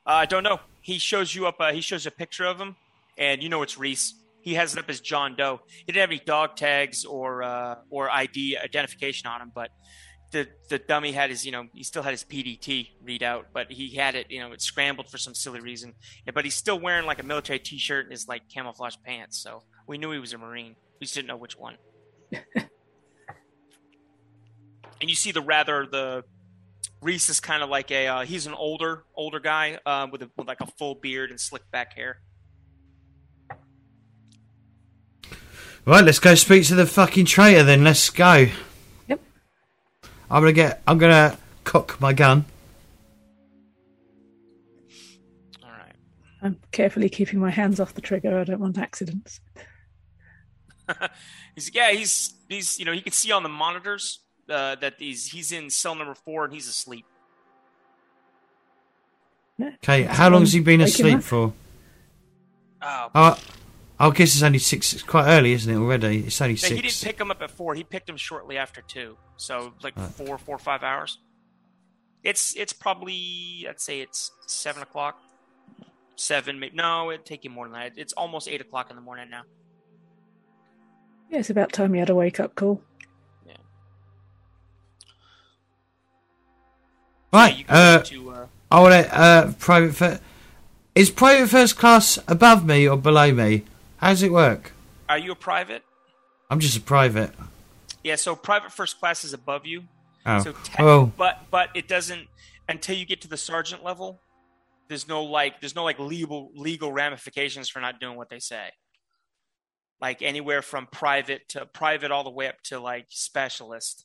I 0.07 0.27
don't 0.27 0.43
know. 0.43 0.61
He 0.81 0.99
shows 0.99 1.35
you 1.35 1.47
up. 1.47 1.57
Uh, 1.61 1.73
he 1.73 1.81
shows 1.81 2.07
a 2.07 2.11
picture 2.11 2.45
of 2.45 2.61
him, 2.61 2.77
and 3.17 3.43
you 3.43 3.49
know 3.49 3.63
it's 3.63 3.79
Reese. 3.79 4.15
He 4.43 4.55
has 4.55 4.75
it 4.75 4.79
up 4.79 4.91
as 4.91 5.01
John 5.01 5.37
Doe. 5.37 5.61
He 5.69 5.85
didn't 5.93 6.01
have 6.03 6.11
any 6.11 6.19
dog 6.21 6.57
tags 6.57 7.05
or 7.07 7.43
uh, 7.43 7.77
or 7.91 8.11
ID 8.11 8.59
identification 8.63 9.27
on 9.27 9.41
him, 9.41 9.53
but 9.55 9.71
the 10.33 10.47
the 10.69 10.79
dummy 10.79 11.13
had 11.13 11.31
his 11.31 11.47
you 11.47 11.53
know 11.53 11.67
he 11.73 11.83
still 11.83 12.03
had 12.03 12.11
his 12.11 12.23
PDT 12.25 12.89
readout, 13.05 13.45
but 13.55 13.73
he 13.73 13.95
had 13.95 14.15
it 14.15 14.31
you 14.31 14.41
know 14.41 14.53
it 14.53 14.61
scrambled 14.61 15.09
for 15.09 15.17
some 15.17 15.35
silly 15.35 15.61
reason. 15.61 15.95
But 16.33 16.45
he's 16.45 16.55
still 16.55 16.79
wearing 16.79 17.07
like 17.07 17.19
a 17.21 17.23
military 17.25 17.59
T-shirt 17.59 18.05
and 18.05 18.13
his 18.13 18.29
like 18.29 18.43
camouflage 18.53 18.97
pants, 19.05 19.39
so 19.43 19.63
we 19.87 19.99
knew 19.99 20.11
he 20.11 20.19
was 20.19 20.33
a 20.33 20.39
Marine. 20.39 20.77
We 21.01 21.07
just 21.07 21.15
didn't 21.15 21.29
know 21.29 21.37
which 21.37 21.59
one. 21.59 21.77
and 22.33 22.69
you 25.01 25.15
see 25.15 25.33
the 25.33 25.43
rather 25.43 25.87
the 25.87 26.25
Reese 27.01 27.29
is 27.29 27.41
kind 27.41 27.63
of 27.63 27.69
like 27.69 27.91
a 27.91 28.07
uh, 28.07 28.25
he's 28.25 28.47
an 28.47 28.55
older 28.55 29.05
older 29.15 29.39
guy 29.39 29.79
uh, 29.85 30.07
with, 30.11 30.23
a, 30.23 30.31
with 30.37 30.49
like 30.49 30.61
a 30.61 30.67
full 30.67 30.95
beard 30.95 31.31
and 31.31 31.39
slick 31.39 31.71
back 31.71 31.95
hair. 31.95 32.21
Right, 35.87 36.03
let's 36.03 36.19
go 36.19 36.35
speak 36.35 36.65
to 36.69 36.75
the 36.75 36.87
fucking 36.87 37.27
traitor 37.27 37.63
then. 37.63 37.85
Let's 37.85 38.09
go. 38.09 38.47
Yep. 39.07 39.21
I'm 40.31 40.43
gonna 40.43 40.53
get. 40.53 40.81
I'm 40.87 40.97
gonna 40.97 41.37
cock 41.65 42.01
my 42.01 42.15
gun. 42.15 42.47
All 45.63 45.71
right. 45.71 45.95
I'm 46.41 46.59
carefully 46.73 47.11
keeping 47.11 47.39
my 47.39 47.51
hands 47.51 47.81
off 47.81 47.93
the 47.93 48.01
trigger. 48.01 48.39
I 48.39 48.45
don't 48.45 48.61
want 48.61 48.79
accidents. 48.79 49.41
he's 51.55 51.75
yeah. 51.75 51.91
He's 51.93 52.35
he's 52.49 52.79
you 52.79 52.85
know 52.85 52.93
he 52.93 53.01
can 53.01 53.13
see 53.13 53.33
on 53.33 53.43
the 53.43 53.49
monitors 53.49 54.21
uh, 54.49 54.77
that 54.77 54.95
he's 54.99 55.27
he's 55.27 55.53
in 55.53 55.71
cell 55.71 55.95
number 55.95 56.15
four 56.15 56.45
and 56.45 56.53
he's 56.55 56.69
asleep. 56.69 57.07
Okay, 59.61 60.03
how 60.03 60.29
long 60.31 60.41
has 60.43 60.53
he 60.53 60.61
been 60.61 60.81
asleep 60.81 61.23
for? 61.23 61.53
Oh, 62.83 63.11
uh, 63.15 63.37
I 63.99 64.11
guess 64.11 64.35
it's 64.35 64.43
only 64.43 64.59
six. 64.59 64.93
It's 64.93 65.03
quite 65.03 65.27
early, 65.29 65.53
isn't 65.53 65.73
it? 65.73 65.79
Already, 65.79 66.25
it's 66.27 66.41
only 66.41 66.57
six. 66.57 66.71
He 66.75 66.83
didn't 66.83 67.01
pick 67.03 67.21
him 67.21 67.31
up 67.31 67.41
at 67.41 67.51
four. 67.51 67.75
He 67.75 67.85
picked 67.85 68.09
him 68.09 68.17
shortly 68.17 68.59
after 68.59 68.83
two, 68.83 69.17
so 69.37 69.73
like 69.83 69.97
Right. 69.97 70.11
four, 70.11 70.39
four, 70.39 70.59
five 70.59 70.83
hours. 70.83 71.19
It's 72.25 72.57
it's 72.57 72.73
probably 72.73 73.67
I'd 73.69 73.81
say 73.81 74.01
it's 74.01 74.33
seven 74.47 74.83
o'clock, 74.83 75.21
seven. 76.17 76.59
Maybe, 76.59 76.75
no, 76.75 77.11
it'd 77.13 77.25
take 77.25 77.45
you 77.45 77.51
more 77.51 77.67
than 77.67 77.75
that. 77.75 77.93
It's 77.97 78.13
almost 78.15 78.49
eight 78.49 78.61
o'clock 78.61 78.91
in 78.91 78.97
the 78.97 79.03
morning 79.03 79.31
now. 79.31 79.43
Yeah, 81.31 81.39
it's 81.41 81.51
about 81.51 81.73
time 81.73 81.95
you 81.95 82.01
had 82.01 82.11
a 82.11 82.15
wake 82.15 82.39
up 82.41 82.55
call. 82.55 82.81
right. 87.33 87.57
Yeah, 87.57 87.59
you 87.59 87.65
uh, 87.69 88.03
to, 88.03 88.31
uh, 88.31 88.47
I 88.71 88.81
want 88.81 89.07
to 89.07 89.19
uh, 89.19 89.53
private. 89.59 89.95
Fir- 89.95 90.21
is 90.95 91.11
private 91.11 91.49
first 91.49 91.77
class 91.77 92.19
above 92.29 92.65
me 92.65 92.89
or 92.89 92.97
below 92.97 93.33
me? 93.33 93.65
How 93.97 94.11
does 94.11 94.23
it 94.23 94.33
work? 94.33 94.73
are 95.09 95.19
you 95.19 95.33
a 95.33 95.37
private? 95.37 95.83
I'm 96.51 96.61
just 96.61 96.77
a 96.77 96.81
private. 96.81 97.31
Yeah, 98.03 98.17
so 98.17 98.35
private 98.37 98.73
first 98.73 98.99
class 98.99 99.25
is 99.25 99.33
above 99.33 99.67
you. 99.67 99.85
Oh, 100.25 100.39
So 100.43 100.53
te- 100.53 100.83
well, 100.83 101.13
but 101.17 101.41
but 101.51 101.69
it 101.75 101.89
doesn't 101.89 102.29
until 102.69 102.97
you 102.97 103.05
get 103.05 103.21
to 103.23 103.29
the 103.29 103.37
sergeant 103.37 103.85
level. 103.85 104.21
There's 104.89 105.09
no 105.09 105.25
like 105.25 105.61
there's 105.61 105.75
no 105.75 105.85
like 105.85 105.99
legal 105.99 106.51
legal 106.55 106.93
ramifications 106.93 107.69
for 107.69 107.81
not 107.81 108.01
doing 108.01 108.17
what 108.17 108.29
they 108.31 108.39
say. 108.39 108.71
Like 110.01 110.23
anywhere 110.23 110.63
from 110.63 110.87
private 110.87 111.49
to 111.51 111.67
private 111.67 112.11
all 112.11 112.25
the 112.25 112.31
way 112.31 112.49
up 112.49 112.61
to 112.65 112.79
like 112.79 113.07
specialist 113.09 114.05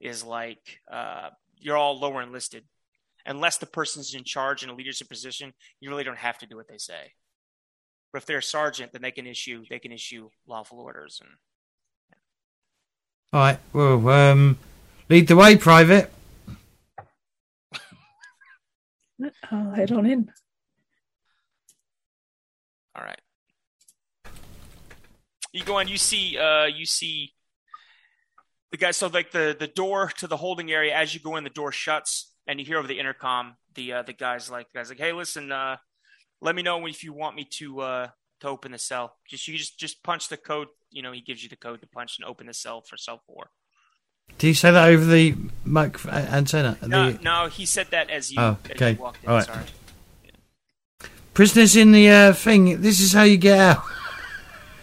is 0.00 0.22
like 0.22 0.80
uh, 0.90 1.30
you're 1.58 1.76
all 1.76 1.98
lower 1.98 2.22
enlisted. 2.22 2.64
Unless 3.24 3.58
the 3.58 3.66
person's 3.66 4.14
in 4.14 4.24
charge 4.24 4.62
in 4.62 4.68
a 4.68 4.74
leadership 4.74 5.08
position, 5.08 5.52
you 5.80 5.90
really 5.90 6.04
don't 6.04 6.18
have 6.18 6.38
to 6.38 6.46
do 6.46 6.56
what 6.56 6.68
they 6.68 6.78
say. 6.78 7.12
But 8.12 8.22
if 8.22 8.26
they're 8.26 8.38
a 8.38 8.42
sergeant, 8.42 8.92
then 8.92 9.02
they 9.02 9.10
can 9.10 9.26
issue 9.26 9.64
they 9.70 9.78
can 9.78 9.92
issue 9.92 10.28
lawful 10.46 10.80
orders 10.80 11.20
and 11.22 11.30
all 13.32 13.40
right. 13.40 13.58
Well, 13.72 14.08
um, 14.10 14.58
lead 15.08 15.26
the 15.26 15.36
way, 15.36 15.56
private. 15.56 16.12
I'll 19.50 19.70
head 19.70 19.90
on 19.90 20.04
in. 20.04 20.30
All 22.94 23.02
right. 23.02 23.21
You 25.52 25.64
go 25.64 25.78
in. 25.78 25.88
You 25.88 25.98
see. 25.98 26.38
Uh, 26.38 26.64
you 26.64 26.86
see 26.86 27.32
the 28.70 28.76
guy. 28.78 28.90
So 28.92 29.06
like 29.08 29.30
the 29.32 29.56
the 29.58 29.66
door 29.66 30.08
to 30.18 30.26
the 30.26 30.36
holding 30.36 30.70
area. 30.72 30.94
As 30.94 31.14
you 31.14 31.20
go 31.20 31.36
in, 31.36 31.44
the 31.44 31.50
door 31.50 31.72
shuts, 31.72 32.32
and 32.46 32.58
you 32.58 32.66
hear 32.66 32.78
over 32.78 32.88
the 32.88 32.98
intercom 32.98 33.56
the 33.74 33.92
uh, 33.92 34.02
the 34.02 34.12
guys 34.12 34.50
like 34.50 34.72
the 34.72 34.78
guys 34.78 34.88
like, 34.88 34.98
"Hey, 34.98 35.12
listen. 35.12 35.52
Uh, 35.52 35.76
let 36.40 36.54
me 36.54 36.62
know 36.62 36.84
if 36.86 37.04
you 37.04 37.12
want 37.12 37.36
me 37.36 37.44
to 37.58 37.80
uh 37.80 38.08
to 38.40 38.48
open 38.48 38.72
the 38.72 38.78
cell. 38.78 39.16
Just 39.28 39.46
you 39.46 39.56
just 39.56 39.78
just 39.78 40.02
punch 40.02 40.28
the 40.28 40.36
code. 40.36 40.68
You 40.90 41.02
know, 41.02 41.12
he 41.12 41.20
gives 41.20 41.42
you 41.42 41.48
the 41.48 41.56
code 41.56 41.80
to 41.82 41.86
punch 41.86 42.18
and 42.18 42.26
open 42.28 42.46
the 42.46 42.54
cell 42.54 42.80
for 42.82 42.96
cell 42.96 43.22
four. 43.26 43.50
Do 44.38 44.46
you 44.48 44.54
say 44.54 44.70
that 44.70 44.88
over 44.88 45.04
the 45.04 45.34
mic 45.64 46.04
antenna? 46.06 46.78
No, 46.86 47.12
The 47.12 47.22
no, 47.22 47.46
he 47.48 47.66
said 47.66 47.88
that 47.90 48.08
as 48.10 48.30
you, 48.32 48.40
Oh, 48.40 48.56
as 48.64 48.70
okay. 48.72 48.92
you 48.92 48.96
walked 48.98 49.22
in. 49.24 49.28
All 49.30 49.36
right. 49.36 49.44
Sorry. 49.46 49.64
prisoners 51.34 51.76
in 51.76 51.92
the 51.92 52.08
uh, 52.08 52.32
thing. 52.32 52.80
This 52.82 53.00
is 53.00 53.12
how 53.12 53.22
you 53.24 53.36
get 53.36 53.58
out. 53.58 53.82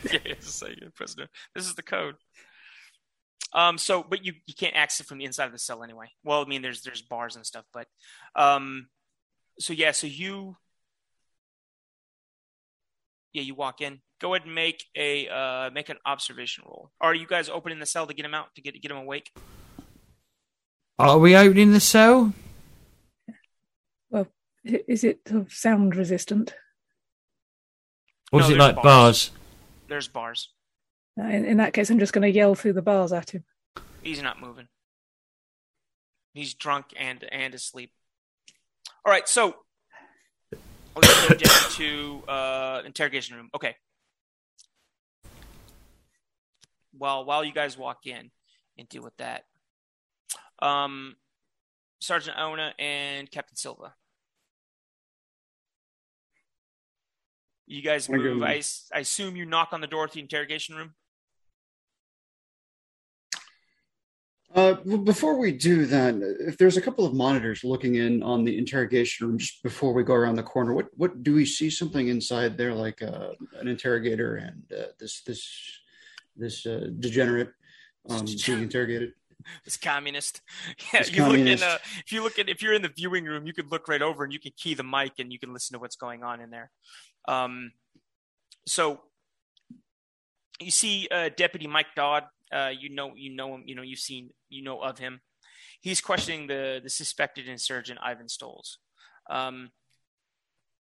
yeah, 0.11 0.19
it's 0.25 0.61
like, 0.61 0.77
yeah, 0.81 0.87
prisoner. 0.95 1.27
This 1.55 1.65
is 1.67 1.75
the 1.75 1.83
code. 1.83 2.15
Um. 3.53 3.77
So, 3.77 4.03
but 4.07 4.23
you 4.23 4.33
you 4.45 4.53
can't 4.53 4.75
access 4.75 5.05
it 5.05 5.07
from 5.07 5.17
the 5.17 5.25
inside 5.25 5.45
of 5.47 5.51
the 5.51 5.59
cell 5.59 5.83
anyway. 5.83 6.07
Well, 6.23 6.43
I 6.43 6.45
mean, 6.45 6.61
there's 6.61 6.81
there's 6.81 7.01
bars 7.01 7.35
and 7.35 7.45
stuff, 7.45 7.65
but 7.73 7.87
um. 8.35 8.87
So 9.59 9.73
yeah, 9.73 9.91
so 9.91 10.07
you. 10.07 10.55
Yeah, 13.33 13.43
you 13.43 13.53
walk 13.55 13.81
in. 13.81 13.99
Go 14.21 14.33
ahead 14.33 14.45
and 14.45 14.55
make 14.55 14.83
a 14.95 15.27
uh 15.29 15.69
make 15.71 15.89
an 15.89 15.97
observation 16.05 16.63
roll. 16.67 16.91
Are 16.99 17.13
you 17.13 17.27
guys 17.27 17.47
opening 17.49 17.79
the 17.79 17.85
cell 17.85 18.05
to 18.07 18.13
get 18.13 18.25
him 18.25 18.33
out 18.33 18.53
to 18.55 18.61
get 18.61 18.79
get 18.81 18.91
him 18.91 18.97
awake? 18.97 19.31
Are 20.97 21.17
we 21.17 21.35
opening 21.35 21.71
the 21.71 21.79
cell? 21.79 22.33
Well, 24.09 24.27
Is 24.65 25.03
it 25.03 25.21
sound 25.47 25.95
resistant? 25.95 26.53
Or 28.31 28.41
No, 28.41 28.45
is 28.45 28.51
it 28.51 28.57
like 28.57 28.75
bars. 28.75 28.83
bars? 28.83 29.31
There's 29.89 30.07
bars. 30.07 30.49
Uh, 31.19 31.23
in, 31.25 31.45
in 31.45 31.57
that 31.57 31.73
case, 31.73 31.89
I'm 31.89 31.99
just 31.99 32.13
going 32.13 32.21
to 32.21 32.29
yell 32.29 32.55
through 32.55 32.73
the 32.73 32.81
bars 32.81 33.11
at 33.11 33.31
him. 33.31 33.43
He's 34.01 34.21
not 34.21 34.39
moving. 34.39 34.67
He's 36.33 36.53
drunk 36.53 36.93
and 36.95 37.25
and 37.31 37.53
asleep. 37.53 37.91
All 39.03 39.11
right, 39.11 39.27
so 39.27 39.55
let's 40.95 41.27
go 41.27 41.35
down 41.35 41.71
to 41.71 42.23
uh, 42.27 42.81
interrogation 42.85 43.35
room. 43.35 43.49
Okay. 43.55 43.75
Well, 46.97 47.25
while 47.25 47.43
you 47.43 47.53
guys 47.53 47.77
walk 47.77 48.05
in 48.05 48.29
and 48.77 48.89
deal 48.89 49.03
with 49.03 49.15
that, 49.17 49.45
um, 50.61 51.15
Sergeant 51.99 52.37
Ona 52.37 52.73
and 52.77 53.29
Captain 53.31 53.55
Silva. 53.55 53.93
You 57.69 57.83
guys 57.83 58.09
move. 58.09 58.41
I, 58.41 58.63
I 58.91 58.99
assume 58.99 59.35
you 59.35 59.45
knock 59.45 59.69
on 59.73 59.79
the 59.79 59.85
door 59.85 60.07
to 60.07 60.13
the 60.13 60.21
interrogation 60.21 60.75
room. 60.75 60.95
Uh, 64.55 64.73
before 65.03 65.37
we 65.37 65.51
do 65.51 65.85
that, 65.85 66.15
if 66.39 66.57
there's 66.57 66.77
a 66.77 66.81
couple 66.81 67.05
of 67.05 67.13
monitors 67.13 67.63
looking 67.63 67.95
in 67.95 68.23
on 68.23 68.43
the 68.43 68.57
interrogation 68.57 69.27
room 69.27 69.37
just 69.37 69.61
before 69.61 69.93
we 69.93 70.03
go 70.03 70.15
around 70.15 70.35
the 70.35 70.41
corner, 70.41 70.73
what 70.73 70.87
what 70.97 71.21
do 71.21 71.35
we 71.35 71.45
see 71.45 71.69
something 71.69 72.07
inside 72.07 72.57
there 72.57 72.73
like 72.73 73.03
uh, 73.03 73.29
an 73.59 73.67
interrogator 73.67 74.37
and 74.37 74.63
uh, 74.75 74.87
this 74.99 75.21
this 75.21 75.47
this 76.35 76.65
uh, 76.65 76.87
degenerate 76.99 77.51
um, 78.09 78.25
being 78.47 78.63
interrogated? 78.63 79.13
This 79.65 79.77
communist. 79.77 80.41
Yeah, 80.93 80.99
This 80.99 81.11
you 81.11 81.23
look 81.23 81.33
in. 81.33 81.39
communist. 81.39 81.63
Uh, 81.63 81.77
if 82.05 82.11
you 82.11 82.23
look 82.23 82.39
at, 82.39 82.49
if 82.49 82.61
you're 82.61 82.73
in 82.73 82.81
the 82.81 82.89
viewing 82.89 83.25
room, 83.25 83.45
you 83.45 83.53
could 83.53 83.71
look 83.71 83.87
right 83.87 84.01
over 84.01 84.23
and 84.23 84.33
you 84.33 84.39
can 84.39 84.51
key 84.57 84.73
the 84.73 84.83
mic 84.83 85.13
and 85.19 85.31
you 85.31 85.39
can 85.39 85.53
listen 85.53 85.73
to 85.75 85.79
what's 85.79 85.95
going 85.95 86.23
on 86.23 86.41
in 86.41 86.49
there. 86.49 86.71
Um, 87.27 87.71
so 88.67 89.01
you 90.59 90.71
see 90.71 91.07
uh, 91.11 91.29
Deputy 91.35 91.67
Mike 91.67 91.95
Dodd. 91.95 92.25
Uh, 92.51 92.71
you 92.77 92.89
know, 92.89 93.13
you 93.15 93.33
know 93.35 93.55
him. 93.55 93.63
You 93.65 93.75
know, 93.75 93.81
you've 93.83 93.99
seen, 93.99 94.31
you 94.49 94.63
know 94.63 94.79
of 94.81 94.97
him. 94.97 95.21
He's 95.81 96.01
questioning 96.01 96.47
the 96.47 96.81
the 96.83 96.89
suspected 96.89 97.47
insurgent 97.47 97.99
Ivan 98.01 98.27
Stoles. 98.27 98.79
Um, 99.29 99.69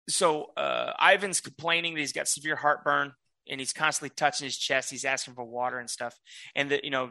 so 0.08 0.50
uh, 0.56 0.92
Ivan's 1.00 1.40
complaining 1.40 1.94
that 1.94 2.00
he's 2.00 2.12
got 2.12 2.26
severe 2.26 2.56
heartburn 2.56 3.12
and 3.48 3.60
he's 3.60 3.72
constantly 3.72 4.12
touching 4.16 4.44
his 4.46 4.56
chest. 4.56 4.90
He's 4.90 5.04
asking 5.04 5.34
for 5.34 5.44
water 5.44 5.78
and 5.78 5.88
stuff. 5.88 6.18
And 6.56 6.70
that 6.70 6.84
you 6.84 6.90
know, 6.90 7.10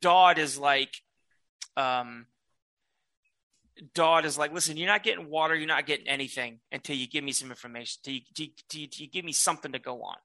Dodd 0.00 0.38
is 0.38 0.58
like, 0.58 0.94
um, 1.76 2.26
Dodd 3.94 4.24
is 4.24 4.38
like, 4.38 4.52
listen, 4.52 4.76
you're 4.76 4.88
not 4.88 5.02
getting 5.02 5.28
water, 5.28 5.54
you're 5.54 5.66
not 5.66 5.86
getting 5.86 6.08
anything 6.08 6.60
until 6.70 6.96
you 6.96 7.08
give 7.08 7.24
me 7.24 7.32
some 7.32 7.50
information, 7.50 8.00
till 8.02 8.14
you, 8.14 8.20
you, 8.36 8.48
you, 8.72 8.88
you 8.92 9.10
give 9.10 9.24
me 9.24 9.32
something 9.32 9.72
to 9.72 9.78
go 9.78 10.02
on. 10.02 10.16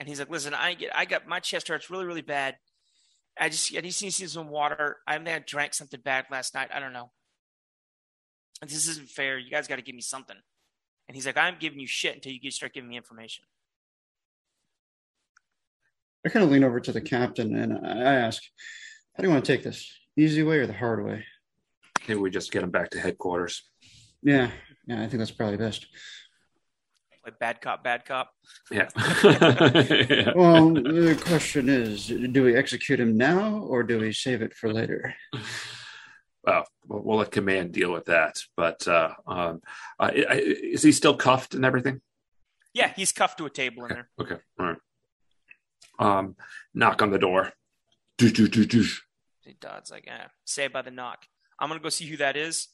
And 0.00 0.08
he's 0.08 0.18
like, 0.18 0.30
listen, 0.30 0.54
I 0.54 0.74
get, 0.74 0.90
I 0.94 1.04
got 1.04 1.26
my 1.26 1.40
chest 1.40 1.68
hurts 1.68 1.90
really, 1.90 2.06
really 2.06 2.22
bad. 2.22 2.56
I 3.38 3.48
just, 3.48 3.76
I 3.76 3.80
just 3.80 4.02
need 4.02 4.10
to 4.10 4.14
see 4.14 4.26
some 4.26 4.48
water. 4.48 4.98
I 5.06 5.18
may 5.18 5.32
have 5.32 5.46
drank 5.46 5.74
something 5.74 6.00
bad 6.00 6.26
last 6.30 6.54
night. 6.54 6.70
I 6.72 6.80
don't 6.80 6.92
know. 6.92 7.10
This 8.62 8.88
isn't 8.88 9.08
fair. 9.08 9.38
You 9.38 9.50
guys 9.50 9.68
got 9.68 9.76
to 9.76 9.82
give 9.82 9.94
me 9.94 10.00
something. 10.00 10.36
And 11.06 11.14
he's 11.14 11.26
like, 11.26 11.36
I'm 11.36 11.56
giving 11.58 11.78
you 11.78 11.86
shit 11.86 12.14
until 12.14 12.32
you 12.32 12.50
start 12.50 12.74
giving 12.74 12.90
me 12.90 12.96
information. 12.96 13.44
I 16.24 16.30
kind 16.30 16.44
of 16.44 16.50
lean 16.50 16.64
over 16.64 16.80
to 16.80 16.92
the 16.92 17.00
captain 17.00 17.54
and 17.54 17.86
I 17.86 18.14
ask, 18.14 18.42
How 19.14 19.22
do 19.22 19.28
you 19.28 19.32
want 19.32 19.44
to 19.44 19.52
take 19.52 19.64
this? 19.64 19.90
Easy 20.16 20.42
way 20.42 20.58
or 20.58 20.66
the 20.66 20.72
hard 20.72 21.04
way? 21.04 21.24
Maybe 22.06 22.20
we 22.20 22.30
just 22.30 22.52
get 22.52 22.62
him 22.62 22.70
back 22.70 22.90
to 22.90 23.00
headquarters. 23.00 23.62
Yeah, 24.22 24.50
yeah, 24.86 25.02
I 25.02 25.06
think 25.06 25.18
that's 25.18 25.30
probably 25.30 25.58
best. 25.58 25.86
Like 27.24 27.38
bad 27.38 27.60
cop, 27.60 27.84
bad 27.84 28.04
cop. 28.04 28.30
Yeah. 28.70 28.88
yeah. 29.22 30.32
Well, 30.36 30.72
the 30.72 31.20
question 31.26 31.68
is, 31.68 32.06
do 32.06 32.42
we 32.42 32.56
execute 32.56 32.98
him 32.98 33.16
now 33.16 33.58
or 33.58 33.82
do 33.82 33.98
we 33.98 34.12
save 34.12 34.40
it 34.40 34.54
for 34.54 34.72
later? 34.72 35.14
Well, 36.42 36.66
we'll 36.86 37.18
let 37.18 37.30
command 37.30 37.72
deal 37.72 37.92
with 37.92 38.06
that. 38.06 38.40
But 38.56 38.88
uh, 38.88 39.10
um, 39.26 39.60
uh, 40.00 40.10
is 40.14 40.82
he 40.82 40.92
still 40.92 41.16
cuffed 41.16 41.54
and 41.54 41.64
everything? 41.64 42.00
Yeah, 42.72 42.92
he's 42.96 43.12
cuffed 43.12 43.38
to 43.38 43.46
a 43.46 43.50
table 43.50 43.84
in 43.84 43.90
there. 43.90 44.08
Okay, 44.20 44.36
all 44.58 44.66
right. 44.66 44.78
Um, 45.98 46.36
knock 46.74 47.02
on 47.02 47.10
the 47.10 47.18
door. 47.18 47.52
Do 48.18 48.30
do 48.30 48.48
do 48.48 48.64
do. 48.64 48.84
Dodd's 49.60 49.90
like, 49.90 50.06
eh, 50.06 50.26
say 50.44 50.68
by 50.68 50.82
the 50.82 50.90
knock. 50.90 51.24
I'm 51.58 51.68
gonna 51.68 51.80
go 51.80 51.88
see 51.88 52.06
who 52.06 52.16
that 52.18 52.36
is. 52.36 52.68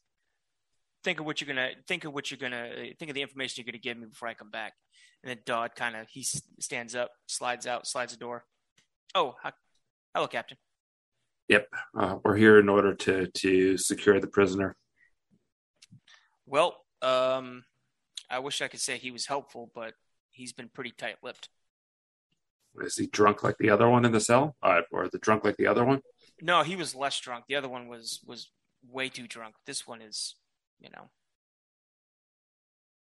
Think 1.02 1.20
of 1.20 1.26
what 1.26 1.40
you're 1.40 1.48
gonna 1.48 1.70
think 1.86 2.05
of 2.05 2.12
what 2.12 2.31
you're 2.31 2.39
gonna 2.39 2.70
think 2.98 3.10
of 3.10 3.14
the 3.14 3.22
information 3.22 3.62
you're 3.62 3.70
gonna 3.70 3.78
give 3.78 3.97
me 3.97 4.06
before 4.06 4.28
I 4.28 4.35
come 4.35 4.51
back. 4.51 4.74
And 5.22 5.31
then 5.31 5.39
Dodd 5.47 5.74
kind 5.74 5.97
of 5.97 6.09
he 6.09 6.22
stands 6.60 6.94
up, 6.94 7.10
slides 7.26 7.66
out, 7.66 7.86
slides 7.86 8.12
the 8.12 8.18
door. 8.18 8.44
Oh, 9.14 9.36
hello, 10.14 10.26
Captain. 10.26 10.59
Yep, 11.48 11.68
uh, 11.98 12.16
we're 12.24 12.36
here 12.36 12.59
in 12.59 12.68
order 12.68 12.94
to 12.94 13.26
to 13.26 13.76
secure 13.76 14.18
the 14.20 14.26
prisoner. 14.26 14.76
Well, 16.47 16.76
um, 17.02 17.64
I 18.31 18.39
wish 18.39 18.62
I 18.62 18.68
could 18.68 18.81
say 18.81 18.98
he 18.98 19.10
was 19.10 19.26
helpful, 19.26 19.70
but 19.74 19.94
he's 20.31 20.52
been 20.52 20.68
pretty 20.68 20.90
tight-lipped. 20.90 21.48
Is 22.80 22.96
he 22.96 23.06
drunk 23.06 23.42
like 23.42 23.56
the 23.59 23.70
other 23.70 23.88
one 23.88 24.05
in 24.05 24.12
the 24.12 24.20
cell, 24.20 24.56
uh, 24.62 24.80
or 24.90 25.09
the 25.09 25.18
drunk 25.18 25.44
like 25.44 25.56
the 25.56 25.66
other 25.66 25.84
one? 25.84 26.01
No, 26.40 26.62
he 26.62 26.76
was 26.76 26.94
less 26.94 27.18
drunk. 27.20 27.44
The 27.48 27.56
other 27.56 27.68
one 27.68 27.88
was 27.88 28.20
was 28.26 28.51
way 28.88 29.09
too 29.09 29.26
drunk. 29.26 29.55
This 29.66 29.86
one 29.86 30.02
is, 30.02 30.34
you 30.80 30.90
know, 30.90 31.10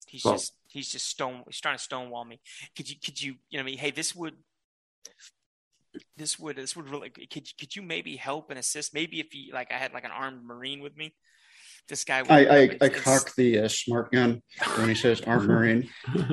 he's 0.07 0.23
well, 0.23 0.35
just 0.35 0.53
he's 0.67 0.91
just 0.91 1.07
stone. 1.07 1.43
He's 1.47 1.59
trying 1.59 1.77
to 1.77 1.83
stonewall 1.83 2.25
me. 2.25 2.39
Could 2.75 2.89
you 2.89 2.95
could 3.03 3.21
you 3.21 3.35
you 3.49 3.57
know 3.57 3.63
I 3.63 3.65
mean? 3.65 3.77
Hey, 3.77 3.91
this 3.91 4.15
would 4.15 4.35
this 6.17 6.39
would 6.39 6.57
this 6.57 6.75
would 6.75 6.89
really 6.89 7.09
could 7.09 7.47
could 7.59 7.75
you 7.75 7.81
maybe 7.81 8.15
help 8.15 8.49
and 8.49 8.59
assist? 8.59 8.93
Maybe 8.93 9.19
if 9.19 9.27
he 9.31 9.51
like 9.53 9.71
I 9.71 9.77
had 9.77 9.93
like 9.93 10.05
an 10.05 10.11
armed 10.11 10.45
marine 10.45 10.81
with 10.81 10.95
me. 10.95 11.15
This 11.89 12.03
guy. 12.03 12.21
Would, 12.21 12.31
I 12.31 12.63
I, 12.63 12.77
I 12.79 12.89
cock 12.89 13.35
the 13.35 13.59
uh, 13.59 13.67
smart 13.67 14.11
gun 14.11 14.41
when 14.77 14.87
he 14.87 14.95
says 14.95 15.21
armed 15.21 15.47
marine. 15.49 15.89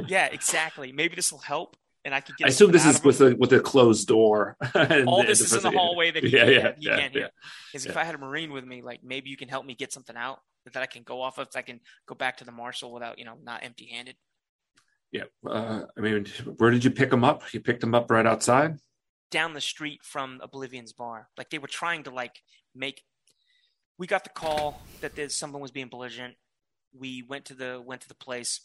yeah, 0.06 0.26
exactly. 0.26 0.92
Maybe 0.92 1.16
this 1.16 1.32
will 1.32 1.40
help 1.40 1.76
and 2.04 2.14
I 2.14 2.20
could 2.20 2.36
get. 2.36 2.46
I 2.46 2.48
assume 2.48 2.72
this 2.72 2.86
is 2.86 3.02
with 3.02 3.20
a 3.20 3.34
with 3.36 3.52
a 3.52 3.60
closed 3.60 4.08
door. 4.08 4.56
All 5.06 5.24
this 5.24 5.40
is 5.40 5.52
in 5.52 5.62
the 5.62 5.70
hallway 5.70 6.10
that 6.10 6.24
he, 6.24 6.30
yeah, 6.30 6.44
yeah, 6.44 6.72
he 6.78 6.86
yeah, 6.86 6.96
can't 6.96 7.12
hear. 7.12 7.30
Because 7.72 7.86
if 7.86 7.96
I 7.96 8.04
had 8.04 8.14
a 8.14 8.18
marine 8.18 8.52
with 8.52 8.64
me, 8.64 8.82
like 8.82 9.00
maybe 9.04 9.30
you 9.30 9.36
can 9.36 9.48
help 9.48 9.66
me 9.66 9.74
get 9.74 9.92
something 9.92 10.16
out 10.16 10.40
that 10.72 10.82
I 10.82 10.86
can 10.86 11.02
go 11.02 11.20
off 11.20 11.38
of. 11.38 11.48
So 11.50 11.58
I 11.58 11.62
can 11.62 11.80
go 12.06 12.14
back 12.14 12.38
to 12.38 12.44
the 12.44 12.52
marshal 12.52 12.92
without 12.92 13.18
you 13.18 13.24
know 13.24 13.34
not 13.42 13.64
empty 13.64 13.86
handed. 13.92 14.16
Yeah, 15.12 15.24
uh, 15.46 15.82
I 15.96 16.00
mean, 16.00 16.26
where 16.56 16.70
did 16.70 16.84
you 16.84 16.90
pick 16.90 17.12
him 17.12 17.24
up? 17.24 17.42
You 17.52 17.60
picked 17.60 17.82
him 17.82 17.94
up 17.94 18.10
right 18.10 18.26
outside. 18.26 18.78
Down 19.30 19.54
the 19.54 19.60
street 19.60 20.00
from 20.02 20.40
Oblivion's 20.40 20.92
bar. 20.92 21.28
Like 21.36 21.50
they 21.50 21.58
were 21.58 21.68
trying 21.68 22.04
to 22.04 22.10
like 22.10 22.40
make. 22.74 23.02
We 23.98 24.06
got 24.06 24.24
the 24.24 24.30
call 24.30 24.80
that 25.02 25.14
there's 25.14 25.34
someone 25.34 25.60
was 25.60 25.70
being 25.70 25.88
belligerent. 25.88 26.36
We 26.98 27.22
went 27.28 27.44
to 27.46 27.54
the 27.54 27.82
went 27.84 28.00
to 28.02 28.08
the 28.08 28.14
place 28.14 28.60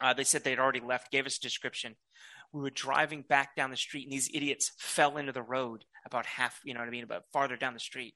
uh, 0.00 0.14
they 0.14 0.24
said 0.24 0.44
they'd 0.44 0.58
already 0.58 0.80
left, 0.80 1.10
gave 1.10 1.26
us 1.26 1.38
a 1.38 1.40
description. 1.40 1.96
We 2.52 2.62
were 2.62 2.70
driving 2.70 3.22
back 3.22 3.56
down 3.56 3.70
the 3.70 3.76
street, 3.76 4.04
and 4.04 4.12
these 4.12 4.30
idiots 4.32 4.72
fell 4.78 5.16
into 5.16 5.32
the 5.32 5.42
road 5.42 5.84
about 6.04 6.26
half, 6.26 6.60
you 6.64 6.74
know 6.74 6.80
what 6.80 6.88
I 6.88 6.92
mean, 6.92 7.04
about 7.04 7.24
farther 7.32 7.56
down 7.56 7.74
the 7.74 7.80
street. 7.80 8.14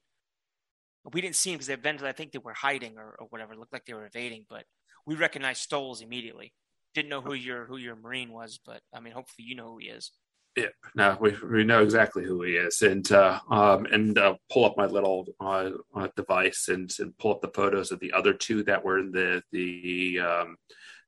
We 1.11 1.21
didn't 1.21 1.35
see 1.35 1.49
them 1.49 1.57
because 1.57 1.67
they 1.67 1.73
eventually 1.73 2.09
I 2.09 2.13
think 2.13 2.31
they 2.31 2.39
were 2.39 2.53
hiding 2.53 2.97
or, 2.97 3.15
or 3.19 3.27
whatever. 3.29 3.53
It 3.53 3.59
looked 3.59 3.73
like 3.73 3.85
they 3.85 3.93
were 3.93 4.05
evading, 4.05 4.45
but 4.49 4.65
we 5.05 5.15
recognized 5.15 5.61
Stoles 5.61 6.01
immediately. 6.01 6.53
Didn't 6.93 7.09
know 7.09 7.21
who 7.21 7.33
your 7.33 7.65
who 7.65 7.77
your 7.77 7.95
Marine 7.95 8.31
was, 8.31 8.59
but 8.63 8.81
I 8.93 8.99
mean, 8.99 9.13
hopefully 9.13 9.47
you 9.47 9.55
know 9.55 9.71
who 9.71 9.77
he 9.79 9.87
is. 9.87 10.11
Yeah, 10.57 10.67
no, 10.95 11.17
we 11.19 11.35
we 11.49 11.63
know 11.63 11.81
exactly 11.81 12.25
who 12.25 12.43
he 12.43 12.53
is, 12.53 12.81
and 12.81 13.09
uh, 13.11 13.39
um, 13.49 13.85
and 13.85 14.17
uh, 14.17 14.35
pull 14.51 14.65
up 14.65 14.75
my 14.75 14.85
little 14.85 15.25
uh, 15.39 15.69
uh 15.95 16.09
device 16.17 16.67
and 16.67 16.93
and 16.99 17.17
pull 17.17 17.31
up 17.31 17.41
the 17.41 17.51
photos 17.55 17.91
of 17.91 18.01
the 18.01 18.11
other 18.11 18.33
two 18.33 18.61
that 18.63 18.83
were 18.83 18.99
in 18.99 19.11
the 19.11 19.41
the 19.53 20.19
um, 20.19 20.57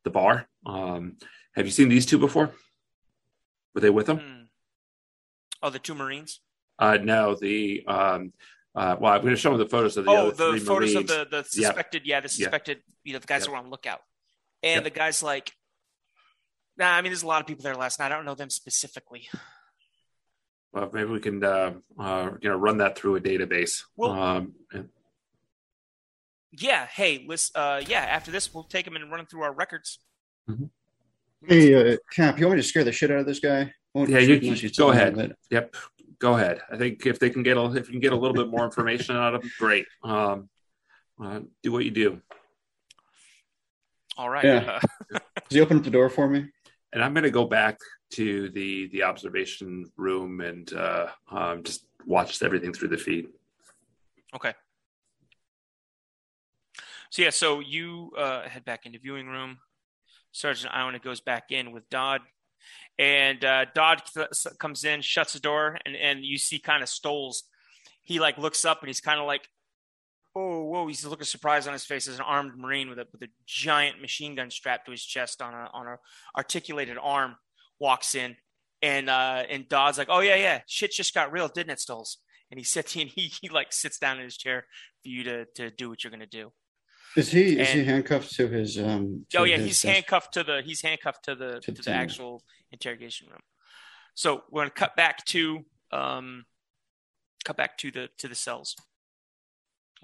the 0.04 0.10
bar. 0.10 0.48
Um, 0.66 1.18
have 1.56 1.66
you 1.66 1.72
seen 1.72 1.90
these 1.90 2.06
two 2.06 2.18
before? 2.18 2.52
Were 3.74 3.82
they 3.82 3.90
with 3.90 4.08
them? 4.08 4.20
Hmm. 4.20 4.44
Oh, 5.62 5.70
the 5.70 5.80
two 5.80 5.96
Marines. 5.96 6.42
Uh, 6.78 6.98
no, 7.02 7.36
the 7.36 7.84
um, 7.88 8.34
uh, 8.76 8.96
well, 9.00 9.14
I'm 9.14 9.22
going 9.22 9.34
to 9.34 9.40
show 9.40 9.52
them 9.52 9.60
the 9.60 9.68
photos 9.68 9.98
of 9.98 10.06
the 10.06 10.12
oh, 10.12 10.32
the 10.32 10.60
photos 10.60 10.68
Marines. 10.68 10.96
of 10.96 11.08
the 11.08 11.28
the 11.30 11.44
suspected. 11.44 12.04
Yeah, 12.06 12.16
yeah 12.16 12.22
the 12.22 12.30
suspected. 12.30 12.78
Yeah. 12.78 12.94
You 13.04 13.14
know, 13.14 13.20
the 13.20 13.28
guys 13.28 13.42
yep. 13.42 13.46
that 13.46 13.52
were 13.52 13.58
on 13.58 13.70
lookout, 13.70 14.00
and 14.62 14.76
yep. 14.76 14.84
the 14.84 14.90
guys 14.90 15.24
like. 15.24 15.52
Nah, 16.76 16.90
I 16.90 17.02
mean, 17.02 17.12
there's 17.12 17.22
a 17.22 17.28
lot 17.28 17.40
of 17.40 17.46
people 17.46 17.64
there 17.64 17.76
last 17.76 18.00
night. 18.00 18.12
I 18.12 18.16
don't 18.16 18.26
know 18.26 18.34
them 18.34 18.50
specifically. 18.50 19.30
Well, 20.74 20.90
maybe 20.92 21.12
we 21.12 21.20
can, 21.20 21.44
uh, 21.44 21.74
uh, 22.00 22.32
you 22.42 22.50
know, 22.50 22.58
run 22.58 22.80
that 22.80 22.98
through 22.98 23.16
a 23.16 23.22
database. 23.22 23.84
Well, 23.96 24.12
um, 24.12 24.54
and- 24.72 24.90
yeah, 26.58 26.88
hey, 26.88 27.26
let's. 27.28 27.52
Uh, 27.56 27.82
yeah, 27.88 28.02
after 28.02 28.32
this, 28.32 28.54
we'll 28.54 28.64
take 28.64 28.86
him 28.86 28.96
and 28.96 29.10
run 29.10 29.20
him 29.20 29.26
through 29.26 29.42
our 29.42 29.54
records. 29.54 30.00
Mm-hmm. 30.50 30.66
Hey, 31.48 31.94
uh, 31.94 31.98
Cap, 32.12 32.40
you 32.40 32.46
want 32.46 32.58
me 32.58 32.62
to 32.62 32.68
scare 32.68 32.84
the 32.84 32.92
shit 32.92 33.12
out 33.12 33.18
of 33.18 33.26
this 33.26 33.40
guy? 33.40 33.74
Yeah, 33.96 34.20
you, 34.20 34.36
you 34.36 34.70
go 34.72 34.92
ahead. 34.92 35.36
Yep, 35.52 35.76
go 36.20 36.36
ahead. 36.36 36.62
I 36.72 36.78
think 36.78 37.06
if 37.06 37.20
they 37.20 37.30
can 37.30 37.44
get 37.44 37.58
a, 37.58 37.66
if 37.74 37.88
you 37.88 37.94
can 37.94 38.00
get 38.00 38.14
a 38.14 38.16
little 38.16 38.34
bit 38.34 38.50
more 38.50 38.64
information 38.64 39.16
out 39.16 39.36
of 39.36 39.44
him, 39.44 39.52
great. 39.60 39.86
Um, 40.04 40.50
uh, 41.24 41.42
do 41.62 41.72
what 41.72 41.86
you 41.86 41.92
do. 41.92 42.22
All 44.18 44.30
right. 44.30 44.44
Yeah. 44.44 44.80
Does 45.12 45.22
he 45.50 45.62
open 45.62 45.78
up 45.78 45.84
the 45.84 45.92
door 45.92 46.10
for 46.10 46.28
me? 46.28 46.46
And 46.92 47.04
I'm 47.04 47.14
going 47.14 47.24
to 47.24 47.32
go 47.32 47.46
back 47.46 47.78
to 48.12 48.50
the 48.50 48.88
the 48.90 49.04
observation 49.04 49.92
room 49.98 50.42
and 50.42 50.72
uh, 50.74 51.08
um, 51.32 51.64
just 51.64 51.86
watch 52.06 52.42
everything 52.44 52.74
through 52.74 52.90
the 52.90 52.98
feed. 52.98 53.28
Okay. 54.36 54.54
So 57.14 57.22
yeah, 57.22 57.30
so 57.30 57.60
you 57.60 58.10
uh, 58.18 58.49
head 58.49 58.65
back 58.65 58.88
into 58.88 58.98
viewing 58.98 59.27
room. 59.27 59.60
Sergeant 60.31 60.73
Iona 60.73 60.98
goes 60.98 61.22
back 61.22 61.52
in 61.52 61.72
with 61.72 61.88
Dodd, 61.91 62.22
and 62.98 63.45
uh, 63.45 63.65
Dodd 63.76 64.02
comes 64.57 64.84
in, 64.84 65.02
shuts 65.02 65.34
the 65.34 65.40
door, 65.40 65.77
and 65.85 65.95
and 65.95 66.26
you 66.26 66.40
see 66.40 66.57
kind 66.57 66.81
of 66.81 66.90
Stoles. 66.90 67.44
He 68.02 68.19
like 68.19 68.40
looks 68.40 68.65
up 68.65 68.81
and 68.81 68.88
he's 68.88 68.99
kind 68.99 69.19
of 69.19 69.27
like, 69.27 69.48
oh 70.35 70.64
whoa! 70.64 70.88
He's 70.88 71.06
looking 71.06 71.26
surprised 71.26 71.68
on 71.68 71.73
his 71.73 71.85
face 71.85 72.07
as 72.07 72.15
an 72.15 72.26
armed 72.26 72.57
marine 72.57 72.90
with 72.90 72.98
a 72.98 73.06
with 73.11 73.22
a 73.22 73.30
giant 73.45 74.02
machine 74.02 74.34
gun 74.34 74.49
strapped 74.49 74.85
to 74.85 74.91
his 74.91 75.06
chest 75.06 75.40
on 75.40 75.53
a 75.53 75.69
on 75.72 75.85
a 75.85 75.98
articulated 76.35 76.98
arm 76.99 77.35
walks 77.77 78.15
in, 78.15 78.35
and 78.81 79.07
uh, 79.07 79.44
and 79.48 79.69
Dodd's 79.69 79.99
like, 79.99 80.10
oh 80.10 80.22
yeah 80.22 80.38
yeah, 80.38 80.61
shit 80.65 80.91
just 80.91 81.14
got 81.14 81.31
real, 81.31 81.48
didn't 81.48 81.73
it, 81.73 81.80
Stoles? 81.80 82.18
And 82.49 82.60
he 82.60 82.64
sits 82.64 82.95
and 82.99 83.07
he 83.07 83.31
he 83.40 83.49
like 83.49 83.72
sits 83.72 83.99
down 83.99 84.18
in 84.18 84.23
his 84.23 84.35
chair 84.35 84.65
for 85.03 85.10
you 85.10 85.23
to 85.26 85.45
to 85.57 85.69
do 85.69 85.91
what 85.91 86.03
you're 86.03 86.10
gonna 86.10 86.26
do. 86.26 86.52
Is 87.15 87.31
he 87.31 87.52
and, 87.52 87.61
is 87.61 87.69
he 87.69 87.84
handcuffed 87.84 88.34
to 88.35 88.48
his? 88.48 88.80
Um, 88.80 89.26
to 89.30 89.40
oh 89.40 89.44
yeah, 89.44 89.57
he's 89.57 89.81
handcuffed 89.81 90.34
to 90.34 90.44
the 90.44 90.61
he's 90.64 90.81
handcuffed 90.81 91.26
to 91.26 91.35
the 91.35 91.60
to, 91.61 91.72
to 91.72 91.81
the 91.81 91.91
actual 91.91 92.44
interrogation 92.72 93.27
room. 93.30 93.41
So 94.15 94.44
we're 94.49 94.61
gonna 94.61 94.72
cut 94.72 94.95
back 94.95 95.23
to 95.26 95.64
um, 95.91 96.45
cut 97.45 97.57
back 97.57 97.77
to 97.80 97.91
the 97.91 98.10
to 98.18 98.27
the 98.27 98.35
cells. 98.35 98.76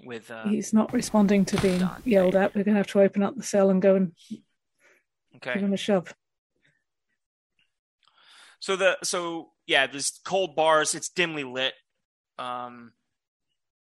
With 0.02 0.30
uh, 0.30 0.44
he's 0.44 0.72
not 0.72 0.92
responding 0.92 1.44
to 1.46 1.60
being 1.60 1.80
Don. 1.80 2.02
yelled 2.04 2.36
at. 2.36 2.54
We're 2.54 2.64
gonna 2.64 2.78
have 2.78 2.86
to 2.88 3.00
open 3.00 3.22
up 3.22 3.36
the 3.36 3.42
cell 3.42 3.70
and 3.70 3.82
go 3.82 3.96
and 3.96 4.12
okay. 5.36 5.54
give 5.54 5.62
him 5.62 5.72
a 5.72 5.76
shove. 5.76 6.14
So 8.60 8.76
the 8.76 8.98
so 9.02 9.50
yeah, 9.66 9.86
there's 9.86 10.20
cold 10.24 10.54
bars. 10.54 10.94
It's 10.94 11.08
dimly 11.08 11.44
lit. 11.44 11.74
Um, 12.38 12.92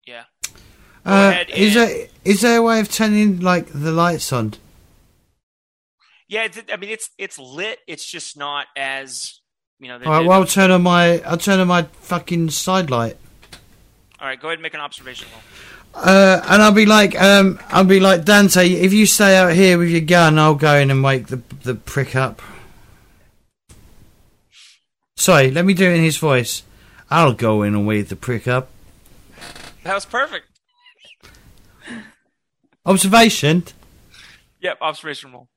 yeah, 0.07 0.23
uh, 1.05 1.43
is 1.49 1.73
there 1.73 2.07
is 2.23 2.41
there 2.41 2.59
a 2.59 2.61
way 2.61 2.79
of 2.79 2.89
turning 2.89 3.39
like 3.39 3.67
the 3.73 3.91
lights 3.91 4.31
on? 4.31 4.53
Yeah, 6.27 6.47
I 6.71 6.77
mean 6.77 6.89
it's 6.89 7.09
it's 7.17 7.37
lit. 7.37 7.79
It's 7.87 8.05
just 8.05 8.37
not 8.37 8.67
as 8.77 9.41
you 9.79 9.87
know. 9.87 9.95
All 9.95 10.11
right, 10.11 10.25
well, 10.25 10.41
I'll 10.41 10.45
turn 10.45 10.71
on 10.71 10.83
my 10.83 11.19
I'll 11.21 11.37
turn 11.37 11.59
on 11.59 11.67
my 11.67 11.83
fucking 11.83 12.51
side 12.51 12.89
light. 12.89 13.17
All 14.19 14.27
right, 14.27 14.39
go 14.39 14.47
ahead 14.49 14.59
and 14.59 14.63
make 14.63 14.73
an 14.73 14.79
observation 14.79 15.27
roll. 15.31 15.41
Uh, 15.93 16.41
and 16.47 16.61
I'll 16.61 16.71
be 16.71 16.85
like, 16.85 17.19
um, 17.21 17.59
I'll 17.67 17.83
be 17.83 17.99
like 17.99 18.23
Dante. 18.23 18.69
If 18.69 18.93
you 18.93 19.05
stay 19.05 19.35
out 19.35 19.53
here 19.53 19.77
with 19.77 19.89
your 19.89 20.01
gun, 20.01 20.39
I'll 20.39 20.55
go 20.55 20.75
in 20.75 20.91
and 20.91 21.03
wake 21.03 21.27
the 21.27 21.41
the 21.63 21.75
prick 21.75 22.15
up. 22.15 22.41
Sorry, 25.17 25.51
let 25.51 25.65
me 25.65 25.73
do 25.73 25.89
it 25.89 25.95
in 25.95 26.03
his 26.03 26.17
voice. 26.17 26.63
I'll 27.09 27.33
go 27.33 27.61
in 27.63 27.75
and 27.75 27.85
wake 27.85 28.07
the 28.07 28.15
prick 28.15 28.47
up. 28.47 28.69
That 29.83 29.95
was 29.95 30.05
perfect. 30.05 30.45
Observation? 32.85 33.63
Yep, 34.61 34.77
observation 34.81 35.31
roll. 35.31 35.49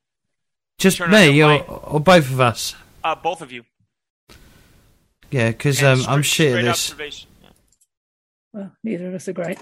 Just 0.77 0.97
Turn 0.97 1.11
me 1.11 1.41
or, 1.41 1.63
or 1.63 1.99
both 1.99 2.29
of 2.29 2.39
us? 2.39 2.75
Uh, 3.03 3.15
both 3.15 3.41
of 3.41 3.51
you. 3.51 3.63
Yeah, 5.31 5.49
because 5.49 5.81
um, 5.83 6.01
I'm 6.07 6.21
shit 6.21 6.55
at 6.55 6.63
this. 6.63 7.25
Well, 8.53 8.71
neither 8.83 9.07
of 9.09 9.15
us 9.15 9.27
are 9.27 9.33
great. 9.33 9.59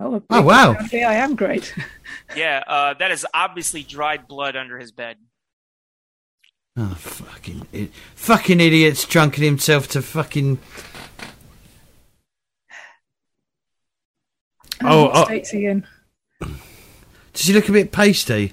Oh, 0.00 0.22
oh 0.30 0.42
wow! 0.42 0.74
Okay, 0.84 1.04
I 1.04 1.14
am 1.14 1.36
great. 1.36 1.74
yeah, 2.36 2.62
uh, 2.66 2.94
that 2.94 3.10
is 3.12 3.26
obviously 3.32 3.82
dried 3.82 4.26
blood 4.26 4.56
under 4.56 4.78
his 4.78 4.90
bed. 4.90 5.16
Oh, 6.76 6.94
fucking, 6.94 7.66
it, 7.72 7.90
fucking 8.14 8.58
idiot's 8.58 9.04
drunken 9.04 9.44
himself 9.44 9.88
to 9.88 10.02
fucking. 10.02 10.58
Oh, 14.84 15.10
oh, 15.12 15.24
states 15.26 15.52
again. 15.52 15.86
Does 16.40 17.46
he 17.46 17.52
look 17.52 17.68
a 17.68 17.72
bit 17.72 17.92
pasty? 17.92 18.52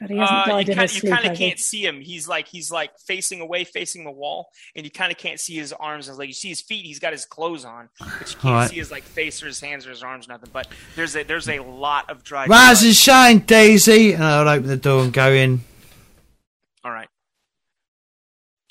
God, 0.00 0.12
uh, 0.50 0.58
you 0.66 0.74
kind 0.74 1.26
of 1.26 1.36
can't 1.36 1.58
see 1.58 1.84
him. 1.84 2.00
He's 2.00 2.26
like 2.26 2.48
he's 2.48 2.70
like 2.70 2.98
facing 3.00 3.42
away, 3.42 3.64
facing 3.64 4.04
the 4.04 4.10
wall, 4.10 4.48
and 4.74 4.86
you 4.86 4.90
kind 4.90 5.12
of 5.12 5.18
can't 5.18 5.38
see 5.38 5.56
his 5.56 5.74
arms. 5.74 6.08
And 6.08 6.16
like 6.16 6.28
you 6.28 6.32
see 6.32 6.48
his 6.48 6.62
feet, 6.62 6.86
he's 6.86 6.98
got 6.98 7.12
his 7.12 7.26
clothes 7.26 7.66
on, 7.66 7.90
but 7.98 8.08
you 8.08 8.38
can't 8.38 8.44
right. 8.44 8.70
see 8.70 8.76
his 8.76 8.90
like 8.90 9.02
face 9.02 9.42
or 9.42 9.46
his 9.46 9.60
hands 9.60 9.86
or 9.86 9.90
his 9.90 10.02
arms, 10.02 10.26
nothing. 10.26 10.48
But 10.52 10.68
there's 10.96 11.14
a 11.16 11.22
there's 11.22 11.50
a 11.50 11.58
lot 11.58 12.08
of 12.08 12.24
dry. 12.24 12.46
Rise 12.46 12.82
and 12.82 12.94
shine, 12.94 13.40
Daisy, 13.40 14.14
and 14.14 14.24
I'll 14.24 14.48
open 14.48 14.68
the 14.68 14.78
door 14.78 15.04
and 15.04 15.12
go 15.12 15.32
in. 15.32 15.60
All 16.84 16.92
right. 16.92 17.08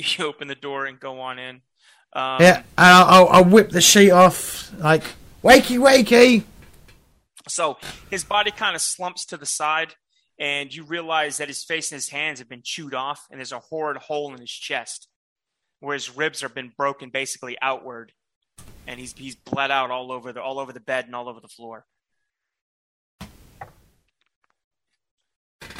You 0.01 0.26
open 0.27 0.47
the 0.47 0.56
door 0.56 0.85
and 0.85 0.97
go 0.97 1.19
on 1.19 1.39
in. 1.39 1.61
Um, 2.14 2.41
yeah, 2.41 2.64
I'll, 2.77 3.06
I'll, 3.06 3.27
I'll 3.27 3.45
whip 3.45 3.69
the 3.69 3.81
sheet 3.81 4.11
off, 4.11 4.72
like 4.80 5.03
wakey, 5.44 5.77
wakey. 5.77 6.44
So 7.48 7.77
his 8.10 8.23
body 8.23 8.52
kind 8.52 8.76
of 8.76 8.81
slumps 8.81 9.26
to 9.27 9.38
the 9.38 9.45
side 9.45 9.95
and 10.40 10.73
you 10.73 10.84
realize 10.86 11.38
that 11.38 11.49
his 11.49 11.64
face 11.64 11.91
and 11.91 11.98
his 11.98 12.10
hands 12.10 12.40
have 12.40 12.48
been 12.48 12.61
chewed 12.64 12.94
off, 12.94 13.27
and 13.30 13.40
there's 13.40 13.52
a 13.52 13.60
horrid 13.60 13.98
hole 13.98 14.34
in 14.34 14.40
his 14.40 14.52
chest 14.52 15.07
where 15.81 15.94
his 15.94 16.15
ribs 16.15 16.41
have 16.41 16.56
been 16.56 16.72
broken 16.77 17.10
basically 17.10 17.57
outward, 17.61 18.14
and 18.88 18.99
he's 18.99 19.14
he's 19.14 19.36
bled 19.36 19.69
out 19.69 19.91
all 19.91 20.11
over 20.11 20.31
the 20.31 20.41
all 20.41 20.60
over 20.60 20.72
the 20.72 20.80
bed 20.80 21.06
and 21.06 21.15
all 21.15 21.27
over 21.27 21.41
the 21.41 21.48
floor. 21.49 21.86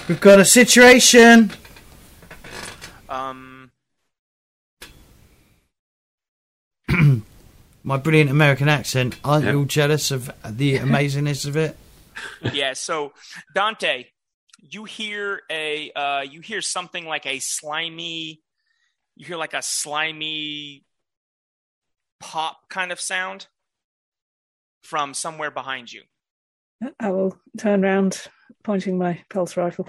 We've 0.07 0.19
got 0.19 0.39
a 0.39 0.45
situation. 0.45 1.51
Um. 3.07 3.48
My 7.90 7.98
brilliant 7.98 8.30
American 8.30 8.70
accent. 8.70 9.20
Aren't 9.24 9.45
yep. 9.45 9.53
you 9.53 9.60
all 9.61 9.66
jealous 9.66 10.11
of 10.11 10.30
the 10.48 10.78
amazingness 10.78 11.48
of 11.48 11.57
it? 11.57 11.76
yeah. 12.53 12.74
So 12.74 13.14
Dante, 13.56 14.06
you 14.60 14.84
hear 14.84 15.41
a 15.49 15.91
uh, 15.94 16.22
you 16.22 16.41
hear 16.41 16.61
something 16.61 17.07
like 17.07 17.26
a 17.26 17.40
slimy 17.40 18.44
you 19.16 19.26
hear 19.26 19.38
like 19.38 19.56
a 19.56 19.64
slimy 19.64 20.86
pop 22.20 22.70
kind 22.70 22.91
of 22.91 22.99
sound 22.99 23.48
from 24.84 25.16
somewhere 25.16 25.49
behind 25.49 25.91
you. 25.91 26.03
I 26.99 27.10
will 27.10 27.38
turn 27.57 27.84
around, 27.84 28.28
pointing 28.64 28.99
my 28.99 29.24
pulse 29.32 29.57
rifle. 29.57 29.86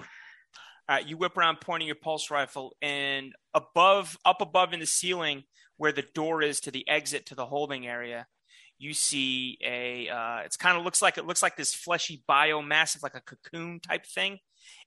All 0.88 0.96
right, 0.96 1.06
you 1.06 1.18
whip 1.18 1.36
around, 1.36 1.60
pointing 1.60 1.86
your 1.86 1.96
pulse 1.96 2.30
rifle, 2.30 2.74
and 2.80 3.34
above, 3.52 4.16
up 4.24 4.40
above 4.40 4.72
in 4.72 4.80
the 4.80 4.86
ceiling, 4.86 5.44
where 5.80 5.92
the 5.92 6.04
door 6.12 6.42
is 6.42 6.60
to 6.60 6.70
the 6.70 6.86
exit 6.86 7.24
to 7.24 7.34
the 7.34 7.46
holding 7.46 7.86
area, 7.86 8.26
you 8.76 8.92
see 8.92 9.56
a. 9.64 10.10
Uh, 10.10 10.40
it's 10.44 10.58
kind 10.58 10.76
of 10.76 10.84
looks 10.84 11.00
like 11.00 11.16
it 11.16 11.24
looks 11.24 11.42
like 11.42 11.56
this 11.56 11.72
fleshy 11.72 12.22
biomass, 12.28 12.94
of 12.96 13.02
like 13.02 13.14
a 13.14 13.22
cocoon 13.22 13.80
type 13.80 14.04
thing, 14.04 14.40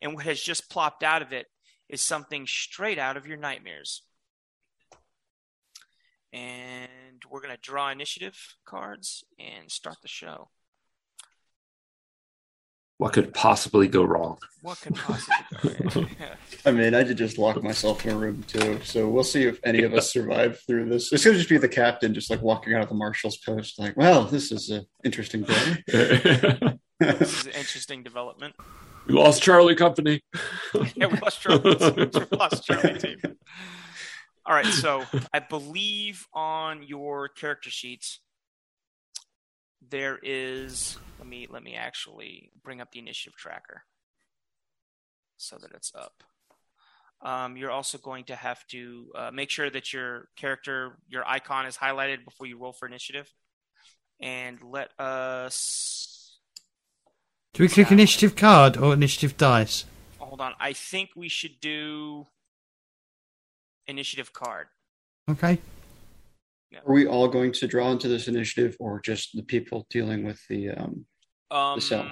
and 0.04 0.14
what 0.14 0.26
has 0.26 0.40
just 0.40 0.70
plopped 0.70 1.02
out 1.02 1.24
of 1.24 1.34
it 1.34 1.48
is 1.90 2.00
something 2.00 2.46
straight 2.46 3.00
out 3.00 3.18
of 3.18 3.26
your 3.26 3.38
nightmares. 3.38 4.04
And 6.32 7.24
we're 7.28 7.42
going 7.42 7.56
to 7.56 7.60
draw 7.60 7.90
initiative 7.90 8.38
cards 8.64 9.24
and 9.40 9.72
start 9.72 9.98
the 10.04 10.08
show. 10.08 10.52
What 12.98 13.14
could 13.14 13.34
possibly 13.34 13.88
go 13.88 14.04
wrong? 14.04 14.38
What 14.62 14.80
could 14.80 14.96
possibly 14.96 15.36
go 15.62 16.02
wrong? 16.02 16.10
I 16.66 16.72
mean, 16.72 16.94
I 16.94 17.04
did 17.04 17.18
just 17.18 17.38
lock 17.38 17.62
myself 17.62 18.06
in 18.06 18.14
a 18.14 18.18
room 18.18 18.44
too, 18.48 18.80
so 18.84 19.10
we'll 19.10 19.24
see 19.24 19.44
if 19.44 19.60
any 19.64 19.84
of 19.84 19.94
us 19.94 20.12
survive 20.12 20.60
through 20.66 20.90
this. 20.90 21.12
It's 21.12 21.26
gonna 21.26 21.38
just 21.38 21.50
be 21.50 21.58
the 21.58 21.68
captain 21.68 22.14
just 22.14 22.30
like 22.30 22.42
walking 22.42 22.74
out 22.74 22.84
of 22.84 22.90
the 22.90 22.96
marshal's 22.96 23.38
post, 23.38 23.80
like, 23.80 23.98
"Well, 23.98 24.26
this 24.26 24.52
is 24.52 24.70
an 24.70 24.86
interesting 25.04 25.42
day." 25.44 25.84
this 27.00 27.40
is 27.40 27.46
an 27.48 27.54
interesting 27.54 28.04
development. 28.04 28.56
We 29.08 29.16
lost 29.16 29.42
Charlie 29.42 29.76
Company. 29.76 30.22
yeah, 30.96 31.08
we 31.08 31.18
lost 31.20 31.42
Charlie. 31.42 31.76
we 31.76 32.38
lost 32.38 32.64
Charlie 32.66 33.00
team. 33.00 33.18
All 34.46 34.56
right, 34.56 34.66
so 34.66 35.04
I 35.34 35.40
believe 35.40 36.26
on 36.34 36.84
your 36.84 37.28
character 37.28 37.70
sheets 37.70 38.20
there 39.90 40.20
is. 40.22 40.98
Let 41.24 41.30
me 41.30 41.48
let 41.50 41.64
me 41.64 41.76
actually 41.76 42.52
bring 42.66 42.82
up 42.82 42.92
the 42.92 43.00
initiative 43.00 43.38
tracker 43.38 43.84
so 45.38 45.56
that 45.56 45.72
it's 45.72 45.94
up. 45.96 46.22
Um, 47.22 47.56
you're 47.56 47.72
also 47.72 47.98
going 47.98 48.26
to 48.26 48.36
have 48.36 48.68
to 48.68 49.10
uh, 49.16 49.32
make 49.32 49.50
sure 49.50 49.70
that 49.70 49.94
your 49.94 50.28
character, 50.36 50.98
your 51.08 51.26
icon, 51.26 51.66
is 51.66 51.78
highlighted 51.78 52.26
before 52.26 52.46
you 52.46 52.58
roll 52.58 52.74
for 52.74 52.90
initiative. 52.90 53.32
And 54.20 54.60
let 54.62 54.90
us 55.00 56.40
do 57.54 57.64
we 57.64 57.70
click 57.70 57.90
initiative 57.90 58.36
card 58.36 58.76
or 58.76 58.94
initiative 58.94 59.38
dice? 59.38 59.86
Hold 60.18 60.42
on. 60.42 60.52
I 60.60 60.74
think 60.74 61.12
we 61.16 61.30
should 61.30 61.62
do 61.62 62.28
initiative 63.88 64.34
card. 64.34 64.68
Okay. 65.32 65.58
Yeah. 66.70 66.80
Are 66.86 66.94
we 66.94 67.08
all 67.08 67.30
going 67.30 67.54
to 67.54 67.68
draw 67.68 67.92
into 67.92 68.10
this 68.10 68.28
initiative, 68.28 68.76
or 68.82 69.00
just 69.00 69.38
the 69.38 69.44
people 69.44 69.88
dealing 69.90 70.26
with 70.26 70.42
the 70.50 70.72
um, 70.72 71.06
um 71.54 71.78
the 71.78 71.82
cell? 71.82 72.12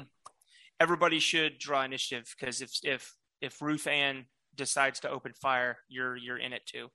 Everybody 0.79 1.19
should 1.19 1.59
draw 1.59 1.83
initiative 1.83 2.33
because 2.39 2.61
if 2.61 2.71
if 2.83 3.15
if 3.41 3.61
Ruth 3.61 3.87
Ann 3.87 4.25
decides 4.55 4.99
to 5.01 5.09
open 5.09 5.33
fire, 5.33 5.77
you're 5.89 6.15
you're 6.15 6.37
in 6.37 6.53
it 6.53 6.65
too. 6.65 6.89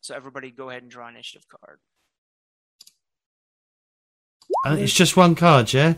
So 0.00 0.14
everybody, 0.14 0.50
go 0.50 0.70
ahead 0.70 0.82
and 0.82 0.90
draw 0.90 1.08
initiative 1.08 1.46
card. 1.48 1.78
Uh, 4.66 4.76
it's 4.78 4.92
just 4.92 5.16
one 5.16 5.34
card, 5.34 5.72
yeah. 5.72 5.94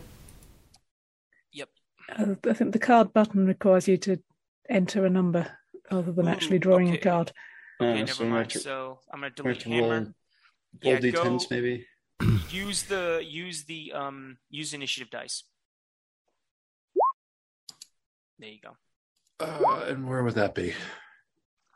Uh, 2.15 2.35
I 2.49 2.53
think 2.53 2.73
the 2.73 2.79
card 2.79 3.13
button 3.13 3.45
requires 3.45 3.87
you 3.87 3.97
to 3.97 4.17
enter 4.69 5.05
a 5.05 5.09
number 5.09 5.47
rather 5.91 6.11
than 6.11 6.27
Ooh, 6.27 6.31
actually 6.31 6.59
drawing 6.59 6.89
okay. 6.89 6.97
a 6.97 7.01
card. 7.01 7.31
Okay, 7.81 7.91
uh, 7.91 7.95
never 7.95 8.11
so 8.11 8.25
mind. 8.25 8.49
To, 8.51 8.59
so 8.59 8.99
I'm 9.11 9.19
going 9.19 9.33
to 9.33 9.43
delete 9.43 9.63
hammer. 9.63 9.87
Roll, 9.87 10.13
yeah, 10.81 10.99
d10s 10.99 11.51
maybe. 11.51 11.85
use 12.49 12.83
the 12.83 13.23
use 13.25 13.63
the 13.63 13.91
um 13.93 14.37
use 14.49 14.73
initiative 14.73 15.09
dice. 15.09 15.43
There 18.39 18.49
you 18.49 18.59
go. 18.61 18.77
Uh, 19.39 19.85
and 19.87 20.07
where 20.07 20.23
would 20.23 20.35
that 20.35 20.55
be? 20.55 20.73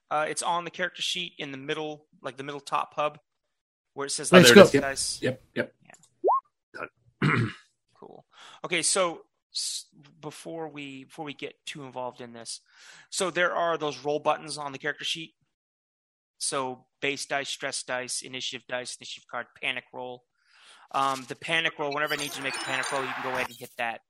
Uh, 0.10 0.26
it's 0.28 0.44
on 0.44 0.66
the 0.66 0.72
character 0.72 1.02
sheet 1.02 1.34
in 1.38 1.52
the 1.52 1.58
middle, 1.58 2.06
like 2.22 2.38
the 2.38 2.44
middle 2.44 2.60
top 2.60 2.94
hub, 2.96 3.20
where 3.94 4.08
it 4.08 4.10
says 4.10 4.32
like, 4.32 4.46
oh, 4.46 4.70
yep, 4.74 4.82
dice. 4.82 5.20
Yep, 5.22 5.42
yep. 5.56 5.74
Yeah. 7.24 7.30
cool. 8.00 8.26
Okay, 8.66 8.82
so 8.82 9.22
before 10.22 10.70
we 10.70 11.06
before 11.06 11.26
we 11.26 11.34
get 11.34 11.56
too 11.66 11.84
involved 11.84 12.22
in 12.22 12.34
this. 12.34 12.62
So 13.10 13.32
there 13.32 13.54
are 13.54 13.78
those 13.78 14.00
roll 14.00 14.20
buttons 14.20 14.58
on 14.58 14.72
the 14.72 14.78
character 14.78 15.04
sheet. 15.04 15.34
So 16.38 16.86
base 17.02 17.26
dice, 17.26 17.50
stress 17.50 17.84
dice, 17.84 18.22
initiative 18.22 18.66
dice, 18.68 18.96
initiative 18.96 19.28
card, 19.30 19.48
panic 19.62 19.84
roll. 19.94 20.24
Um, 20.94 21.26
the 21.28 21.36
panic 21.36 21.80
roll. 21.80 21.94
Whenever 21.94 22.14
I 22.14 22.18
need 22.18 22.26
you 22.26 22.32
to 22.32 22.42
make 22.44 22.56
a 22.56 22.60
panic 22.60 22.92
roll, 22.92 23.02
you 23.02 23.10
can 23.14 23.24
go 23.24 23.30
ahead 23.30 23.48
and 23.48 23.56
hit 23.56 23.72
that. 23.78 24.02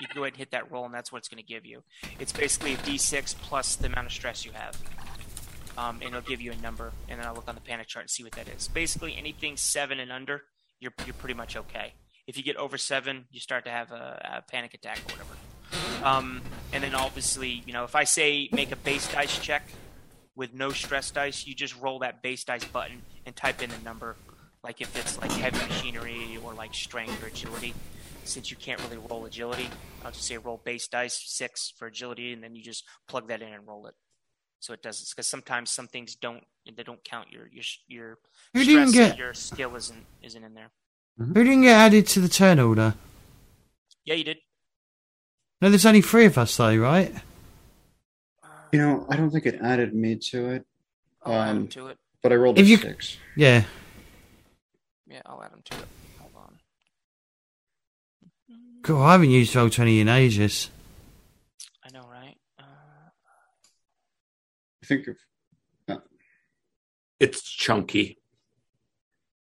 You 0.00 0.06
can 0.06 0.14
go 0.14 0.24
ahead 0.24 0.34
and 0.34 0.38
hit 0.38 0.50
that 0.50 0.70
roll, 0.70 0.84
and 0.84 0.92
that's 0.92 1.10
what 1.10 1.18
it's 1.18 1.28
going 1.28 1.42
to 1.42 1.46
give 1.46 1.64
you. 1.64 1.82
It's 2.18 2.32
basically 2.32 2.74
a 2.74 2.76
d6 2.78 3.34
plus 3.36 3.76
the 3.76 3.86
amount 3.86 4.06
of 4.06 4.12
stress 4.12 4.44
you 4.44 4.52
have. 4.52 4.76
Um, 5.78 5.96
and 5.96 6.04
it'll 6.04 6.20
give 6.20 6.40
you 6.40 6.52
a 6.52 6.56
number, 6.56 6.92
and 7.08 7.18
then 7.18 7.26
I'll 7.26 7.34
look 7.34 7.48
on 7.48 7.54
the 7.54 7.60
panic 7.60 7.86
chart 7.86 8.04
and 8.04 8.10
see 8.10 8.22
what 8.22 8.32
that 8.32 8.48
is. 8.48 8.68
Basically, 8.68 9.16
anything 9.16 9.56
seven 9.56 10.00
and 10.00 10.10
under, 10.10 10.42
you're 10.80 10.92
you're 11.04 11.14
pretty 11.14 11.34
much 11.34 11.56
okay. 11.56 11.94
If 12.26 12.36
you 12.36 12.42
get 12.42 12.56
over 12.56 12.76
seven, 12.76 13.26
you 13.30 13.40
start 13.40 13.64
to 13.66 13.70
have 13.70 13.92
a, 13.92 14.42
a 14.46 14.50
panic 14.50 14.74
attack 14.74 14.98
or 14.98 15.12
whatever. 15.12 15.36
Um, 16.02 16.42
and 16.72 16.82
then 16.82 16.94
obviously, 16.94 17.62
you 17.66 17.72
know, 17.72 17.84
if 17.84 17.94
I 17.94 18.04
say 18.04 18.48
make 18.52 18.72
a 18.72 18.76
base 18.76 19.10
dice 19.12 19.38
check 19.38 19.68
with 20.34 20.52
no 20.52 20.70
stress 20.70 21.10
dice, 21.10 21.46
you 21.46 21.54
just 21.54 21.78
roll 21.80 22.00
that 22.00 22.22
base 22.22 22.44
dice 22.44 22.64
button 22.64 23.02
and 23.24 23.34
type 23.34 23.62
in 23.62 23.70
the 23.70 23.78
number. 23.78 24.16
Like 24.66 24.80
if 24.80 24.96
it's 24.96 25.16
like 25.20 25.30
heavy 25.30 25.64
machinery 25.64 26.38
or 26.42 26.52
like 26.52 26.74
strength 26.74 27.22
or 27.22 27.28
agility. 27.28 27.72
Since 28.24 28.50
you 28.50 28.56
can't 28.56 28.82
really 28.82 28.98
roll 29.08 29.24
agility, 29.24 29.68
I'll 30.04 30.10
just 30.10 30.24
say 30.24 30.36
roll 30.38 30.60
base 30.64 30.88
dice 30.88 31.22
six 31.24 31.72
for 31.78 31.86
agility, 31.86 32.32
and 32.32 32.42
then 32.42 32.56
you 32.56 32.64
just 32.64 32.82
plug 33.06 33.28
that 33.28 33.40
in 33.40 33.52
and 33.52 33.64
roll 33.64 33.86
it. 33.86 33.94
So 34.58 34.72
it 34.72 34.82
does 34.82 35.08
because 35.08 35.28
sometimes 35.28 35.70
some 35.70 35.86
things 35.86 36.16
don't 36.16 36.42
they 36.76 36.82
don't 36.82 37.04
count 37.04 37.30
your 37.30 37.48
your 37.52 38.18
your 38.52 38.64
stress 38.64 38.92
get... 38.92 39.16
your 39.16 39.34
skill 39.34 39.76
isn't 39.76 40.04
isn't 40.20 40.42
in 40.42 40.54
there. 40.54 40.72
Mm-hmm. 41.20 41.34
Who 41.34 41.44
didn't 41.44 41.62
get 41.62 41.76
added 41.76 42.08
to 42.08 42.20
the 42.20 42.28
turn 42.28 42.58
order? 42.58 42.94
Yeah, 44.04 44.14
you 44.14 44.24
did. 44.24 44.38
No, 45.62 45.70
there's 45.70 45.86
only 45.86 46.02
three 46.02 46.24
of 46.24 46.36
us 46.38 46.56
though, 46.56 46.76
right? 46.76 47.14
You 48.72 48.80
know, 48.80 49.06
I 49.08 49.14
don't 49.14 49.30
think 49.30 49.46
it 49.46 49.60
added 49.62 49.94
me 49.94 50.16
to 50.16 50.48
it. 50.48 50.66
um, 51.22 51.68
to 51.68 51.86
it. 51.86 51.98
but 52.20 52.32
I 52.32 52.34
rolled 52.34 52.58
a 52.58 52.64
you, 52.64 52.78
six. 52.78 53.16
Yeah. 53.36 53.62
Yeah, 55.06 55.22
I'll 55.24 55.42
add 55.42 55.52
them 55.52 55.62
to 55.64 55.74
it. 55.76 55.86
Hold 56.20 56.32
on. 56.36 56.58
God, 58.82 59.04
I 59.04 59.12
haven't 59.12 59.30
used 59.30 59.54
Roll20 59.54 60.00
in 60.00 60.08
ages. 60.08 60.70
I 61.84 61.90
know, 61.92 62.06
right? 62.10 62.36
Uh... 62.58 62.62
I 64.82 64.86
think 64.86 65.06
of. 65.08 65.16
Uh, 65.88 65.98
it's 67.20 67.42
chunky. 67.42 68.18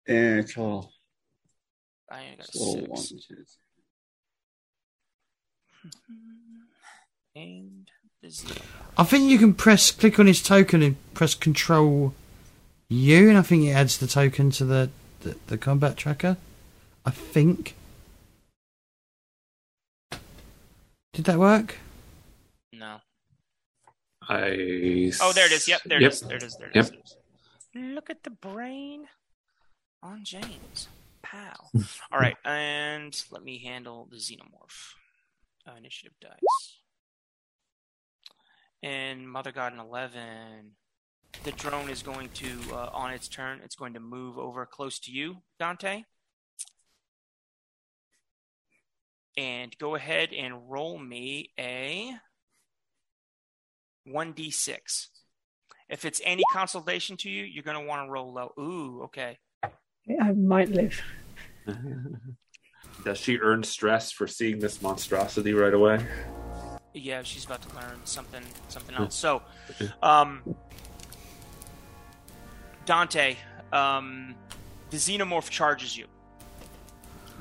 Yeah, 0.08 0.38
it's 0.38 0.58
all. 0.58 0.92
I 2.10 2.36
got 2.38 2.48
a 2.48 2.98
six. 2.98 3.58
and 7.36 7.90
I 8.98 9.04
think 9.04 9.30
you 9.30 9.38
can 9.38 9.54
press 9.54 9.92
click 9.92 10.20
on 10.20 10.28
his 10.28 10.42
token 10.42 10.82
and 10.82 10.96
press 11.14 11.36
Control 11.36 12.14
U, 12.90 13.30
and 13.30 13.38
I 13.38 13.42
think 13.42 13.66
it 13.66 13.72
adds 13.72 13.98
the 13.98 14.08
token 14.08 14.52
to 14.52 14.66
the 14.66 14.90
the, 15.26 15.36
the 15.48 15.58
combat 15.58 15.98
tracker. 15.98 16.38
I 17.06 17.12
think. 17.12 17.76
Did 21.14 21.26
that 21.26 21.40
work? 21.40 21.78
No. 22.72 22.98
I. 24.22 25.12
Oh, 25.22 25.34
there 25.34 25.46
it 25.46 25.52
is. 25.52 25.68
Yep, 25.68 25.82
there 25.86 26.02
yep. 26.02 26.12
it 26.12 26.14
is. 26.14 26.22
There 26.22 26.38
it 26.38 26.44
is. 26.44 26.58
There 26.58 26.70
it 26.70 26.76
yep. 26.76 26.86
is. 26.86 27.16
Look 27.74 28.10
at 28.10 28.24
the 28.24 28.30
brain 28.30 29.08
on 30.04 30.24
James. 30.24 30.88
Pow. 31.22 31.70
All 32.12 32.20
right, 32.20 32.38
and 32.46 33.20
let 33.32 33.44
me 33.44 33.58
handle 33.60 34.08
the 34.10 34.18
xenomorph. 34.18 34.94
Uh, 35.68 35.76
initiative 35.78 36.14
dice. 36.22 36.80
And 38.84 39.28
Mother 39.28 39.52
God 39.52 39.74
in 39.74 39.80
11. 39.80 40.74
The 41.44 41.52
drone 41.52 41.90
is 41.90 42.02
going 42.02 42.30
to, 42.36 42.48
uh, 42.72 42.90
on 42.94 43.12
its 43.12 43.28
turn, 43.28 43.62
it's 43.64 43.76
going 43.76 43.94
to 43.94 44.00
move 44.00 44.38
over 44.38 44.66
close 44.66 45.00
to 45.00 45.12
you, 45.12 45.38
Dante. 45.60 46.04
And 49.38 49.78
go 49.78 49.96
ahead 49.96 50.34
and 50.34 50.70
roll 50.70 50.98
me 50.98 51.52
a 51.60 52.14
1d6. 54.08 55.08
If 55.90 56.06
it's 56.06 56.22
any 56.24 56.44
consolation 56.52 57.18
to 57.18 57.30
you, 57.30 57.44
you're 57.44 57.64
going 57.64 57.80
to 57.80 57.86
want 57.86 58.08
to 58.08 58.12
roll 58.12 58.34
low. 58.34 58.52
Ooh, 58.60 59.02
okay. 59.04 59.38
I 59.64 60.32
might 60.32 60.70
live. 60.70 61.00
Does 63.04 63.18
she 63.20 63.38
earn 63.40 63.64
stress 63.64 64.12
for 64.12 64.26
seeing 64.26 64.60
this 64.60 64.82
monstrosity 64.82 65.54
right 65.54 65.74
away? 65.74 66.06
Yeah, 66.94 67.24
she's 67.24 67.46
about 67.46 67.62
to 67.70 67.76
learn 67.76 68.00
something 68.06 68.44
something 68.70 68.96
else. 68.96 69.16
So, 69.16 69.42
um, 70.02 70.42
Dante, 72.86 73.38
um, 73.74 74.36
the 74.92 74.98
xenomorph 74.98 75.50
charges 75.50 75.98
you. 75.98 76.06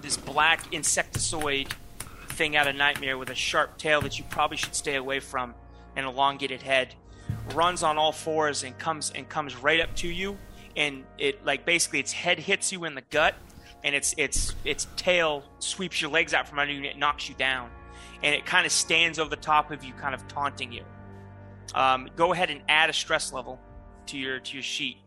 This 0.00 0.16
black 0.16 0.62
insectoid 0.72 1.72
thing 2.28 2.56
out 2.56 2.66
of 2.66 2.74
Nightmare 2.76 3.16
with 3.16 3.30
a 3.30 3.34
sharp 3.34 3.78
tail 3.78 4.00
that 4.02 4.18
you 4.18 4.24
probably 4.28 4.56
should 4.56 4.74
stay 4.74 4.96
away 4.96 5.20
from, 5.20 5.54
and 5.96 6.06
elongated 6.06 6.62
head, 6.62 6.94
runs 7.54 7.82
on 7.82 7.98
all 7.98 8.12
fours 8.12 8.64
and 8.64 8.76
comes 8.78 9.12
and 9.14 9.28
comes 9.28 9.56
right 9.56 9.80
up 9.80 9.94
to 9.96 10.08
you, 10.08 10.36
and 10.76 11.04
it 11.18 11.44
like 11.44 11.64
basically 11.64 12.00
its 12.00 12.12
head 12.12 12.38
hits 12.38 12.72
you 12.72 12.84
in 12.84 12.94
the 12.94 13.02
gut, 13.10 13.34
and 13.84 13.94
its 13.94 14.14
its 14.16 14.54
its 14.64 14.88
tail 14.96 15.44
sweeps 15.58 16.00
your 16.00 16.10
legs 16.10 16.34
out 16.34 16.48
from 16.48 16.58
under 16.58 16.72
you 16.72 16.78
and 16.78 16.86
it 16.86 16.98
knocks 16.98 17.28
you 17.28 17.34
down, 17.36 17.70
and 18.22 18.34
it 18.34 18.44
kind 18.44 18.66
of 18.66 18.72
stands 18.72 19.18
over 19.18 19.30
the 19.30 19.36
top 19.36 19.70
of 19.70 19.84
you, 19.84 19.92
kind 19.94 20.14
of 20.14 20.26
taunting 20.26 20.72
you. 20.72 20.82
Um, 21.74 22.08
go 22.16 22.32
ahead 22.32 22.50
and 22.50 22.60
add 22.68 22.90
a 22.90 22.92
stress 22.92 23.32
level 23.32 23.60
to 24.06 24.18
your 24.18 24.40
to 24.40 24.54
your 24.54 24.62
sheet. 24.62 24.98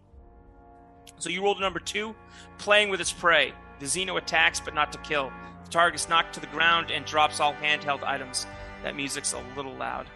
So 1.19 1.29
you 1.29 1.43
rolled 1.43 1.57
a 1.57 1.61
number 1.61 1.79
two, 1.79 2.15
playing 2.57 2.89
with 2.89 3.01
its 3.01 3.11
prey. 3.11 3.53
The 3.79 3.85
Xeno 3.85 4.17
attacks, 4.17 4.59
but 4.59 4.73
not 4.73 4.91
to 4.91 4.97
kill. 4.99 5.31
The 5.65 5.69
target 5.69 5.99
is 5.99 6.09
knocked 6.09 6.33
to 6.35 6.39
the 6.39 6.47
ground 6.47 6.91
and 6.91 7.05
drops 7.05 7.39
all 7.39 7.53
handheld 7.53 8.03
items. 8.03 8.45
That 8.83 8.95
music's 8.95 9.33
a 9.33 9.41
little 9.55 9.73
loud. 9.73 10.07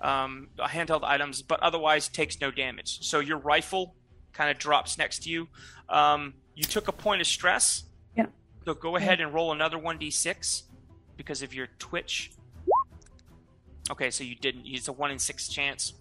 Um, 0.00 0.48
handheld 0.58 1.02
items, 1.02 1.42
but 1.42 1.60
otherwise 1.60 2.08
takes 2.08 2.40
no 2.40 2.50
damage. 2.50 3.04
So 3.04 3.20
your 3.20 3.38
rifle 3.38 3.94
kind 4.32 4.50
of 4.50 4.58
drops 4.58 4.98
next 4.98 5.24
to 5.24 5.30
you. 5.30 5.48
Um, 5.88 6.34
you 6.54 6.64
took 6.64 6.88
a 6.88 6.92
point 6.92 7.20
of 7.20 7.26
stress. 7.26 7.84
Yeah. 8.16 8.26
So 8.64 8.74
go 8.74 8.96
ahead 8.96 9.20
and 9.20 9.32
roll 9.32 9.52
another 9.52 9.78
1d6 9.78 10.62
because 11.16 11.42
of 11.42 11.54
your 11.54 11.68
twitch. 11.78 12.32
Okay, 13.90 14.10
so 14.10 14.24
you 14.24 14.34
didn't. 14.34 14.62
It's 14.66 14.88
a 14.88 14.92
1 14.92 15.10
in 15.12 15.18
6 15.18 15.48
chance. 15.48 15.94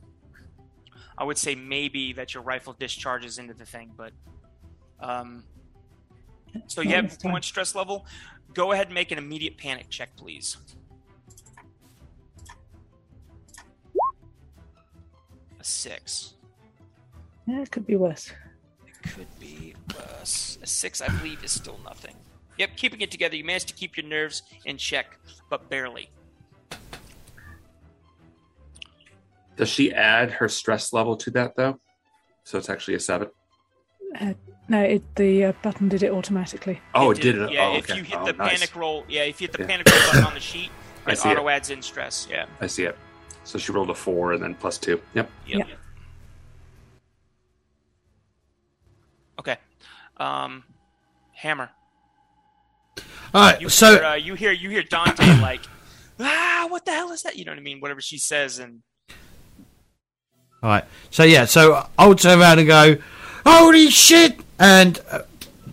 I 1.17 1.23
would 1.23 1.37
say 1.37 1.55
maybe 1.55 2.13
that 2.13 2.33
your 2.33 2.43
rifle 2.43 2.73
discharges 2.73 3.37
into 3.37 3.53
the 3.53 3.65
thing, 3.65 3.91
but. 3.95 4.11
Um, 4.99 5.43
so 6.67 6.81
you 6.81 6.91
have 6.91 7.17
too 7.17 7.29
much 7.29 7.47
stress 7.47 7.75
level. 7.75 8.05
Go 8.53 8.71
ahead 8.71 8.87
and 8.87 8.93
make 8.95 9.11
an 9.11 9.17
immediate 9.17 9.57
panic 9.57 9.89
check, 9.89 10.15
please. 10.15 10.57
A 15.59 15.63
six. 15.63 16.35
Yeah, 17.45 17.61
it 17.61 17.71
could 17.71 17.85
be 17.85 17.97
worse. 17.97 18.31
It 18.87 19.09
could 19.09 19.27
be 19.39 19.75
worse. 19.93 20.57
A 20.63 20.67
six, 20.67 21.01
I 21.01 21.09
believe, 21.09 21.43
is 21.43 21.51
still 21.51 21.79
nothing. 21.83 22.15
Yep, 22.57 22.77
keeping 22.77 23.01
it 23.01 23.11
together. 23.11 23.35
You 23.35 23.43
managed 23.43 23.67
to 23.67 23.73
keep 23.73 23.97
your 23.97 24.05
nerves 24.05 24.43
in 24.63 24.77
check, 24.77 25.19
but 25.49 25.69
barely. 25.69 26.09
Does 29.55 29.69
she 29.69 29.93
add 29.93 30.31
her 30.31 30.49
stress 30.49 30.93
level 30.93 31.15
to 31.17 31.31
that 31.31 31.55
though? 31.55 31.79
So 32.43 32.57
it's 32.57 32.69
actually 32.69 32.95
a 32.95 32.99
seven. 32.99 33.29
Uh, 34.19 34.33
no, 34.67 34.81
it, 34.81 35.15
the 35.15 35.45
uh, 35.45 35.53
button 35.61 35.89
did 35.89 36.03
it 36.03 36.11
automatically. 36.11 36.81
Oh, 36.93 37.11
it, 37.11 37.21
did, 37.21 37.37
it. 37.37 37.51
Yeah, 37.51 37.67
oh, 37.67 37.77
if 37.77 37.89
okay. 37.89 37.97
you 37.97 38.03
hit 38.03 38.17
oh, 38.19 38.25
the 38.25 38.33
nice. 38.33 38.59
panic 38.59 38.75
roll, 38.75 39.05
yeah, 39.07 39.23
if 39.23 39.39
you 39.39 39.47
hit 39.47 39.53
the 39.53 39.63
yeah. 39.63 39.67
panic 39.67 39.89
roll 39.89 39.99
button 40.07 40.23
on 40.23 40.33
the 40.33 40.39
sheet, 40.39 40.69
it 41.07 41.25
auto 41.25 41.47
it. 41.47 41.51
adds 41.51 41.69
in 41.69 41.81
stress. 41.81 42.27
Yeah, 42.29 42.45
I 42.61 42.67
see 42.67 42.83
it. 42.83 42.97
So 43.43 43.59
she 43.59 43.71
rolled 43.71 43.91
a 43.91 43.95
four 43.95 44.33
and 44.33 44.41
then 44.41 44.55
plus 44.55 44.77
two. 44.77 44.99
Yep. 45.13 45.29
Yep. 45.45 45.67
yep. 45.67 45.77
Okay. 49.39 49.57
Um, 50.17 50.63
hammer. 51.33 51.69
All 53.33 53.51
right. 53.51 53.61
You 53.61 53.69
so 53.69 53.91
hear, 53.91 54.03
uh, 54.03 54.15
you 54.15 54.33
hear 54.33 54.51
you 54.51 54.69
hear 54.69 54.81
Dante 54.81 55.41
like, 55.41 55.61
ah, 56.19 56.65
what 56.69 56.85
the 56.85 56.91
hell 56.91 57.11
is 57.11 57.21
that? 57.23 57.37
You 57.37 57.45
know 57.45 57.51
what 57.51 57.59
I 57.59 57.61
mean? 57.61 57.79
Whatever 57.81 58.01
she 58.01 58.17
says, 58.17 58.57
and 58.57 58.81
all 60.65 60.71
right. 60.71 60.85
So 61.11 61.23
yeah. 61.23 61.45
So 61.45 61.87
I'll 61.95 62.15
turn 62.15 62.41
around 62.41 62.57
and 62.57 62.67
go, 62.67 62.97
holy 63.45 63.91
shit! 63.91 64.39
And 64.57 64.99
uh, 65.11 65.21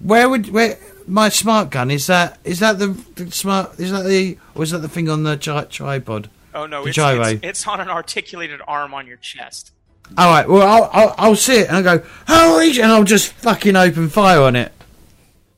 where 0.03 0.29
would 0.29 0.51
where 0.51 0.79
my 1.07 1.31
smart 1.31 1.71
gun 1.71 1.91
is 1.91 2.07
that? 2.09 2.39
Is 2.45 2.61
that 2.61 2.79
the, 2.79 2.89
the 3.15 3.31
smart? 3.31 3.81
Is 3.81 3.91
that 3.91 4.05
the? 4.05 4.37
Or 4.55 4.65
is 4.65 4.71
that 4.73 4.81
the 4.81 4.91
thing 4.91 5.09
on 5.09 5.23
the 5.23 5.39
tri- 5.39 5.65
tripod? 5.65 6.29
Oh 6.55 6.67
no, 6.67 6.85
it's, 6.85 6.99
it's, 6.99 7.41
it's 7.43 7.67
on 7.67 7.81
an 7.81 7.89
articulated 7.89 8.61
arm 8.69 8.93
on 8.93 9.07
your 9.07 9.17
chest. 9.17 9.73
All 10.19 10.31
right. 10.31 10.47
Well, 10.47 10.61
I'll, 10.61 10.91
I'll, 10.93 11.15
I'll 11.17 11.37
sit 11.37 11.69
and 11.69 11.79
I'll 11.79 11.99
go 11.99 12.07
holy, 12.29 12.79
and 12.83 12.93
I'll 12.93 13.05
just 13.05 13.33
fucking 13.33 13.77
open 13.77 14.11
fire 14.11 14.43
on 14.43 14.57
it. 14.57 14.73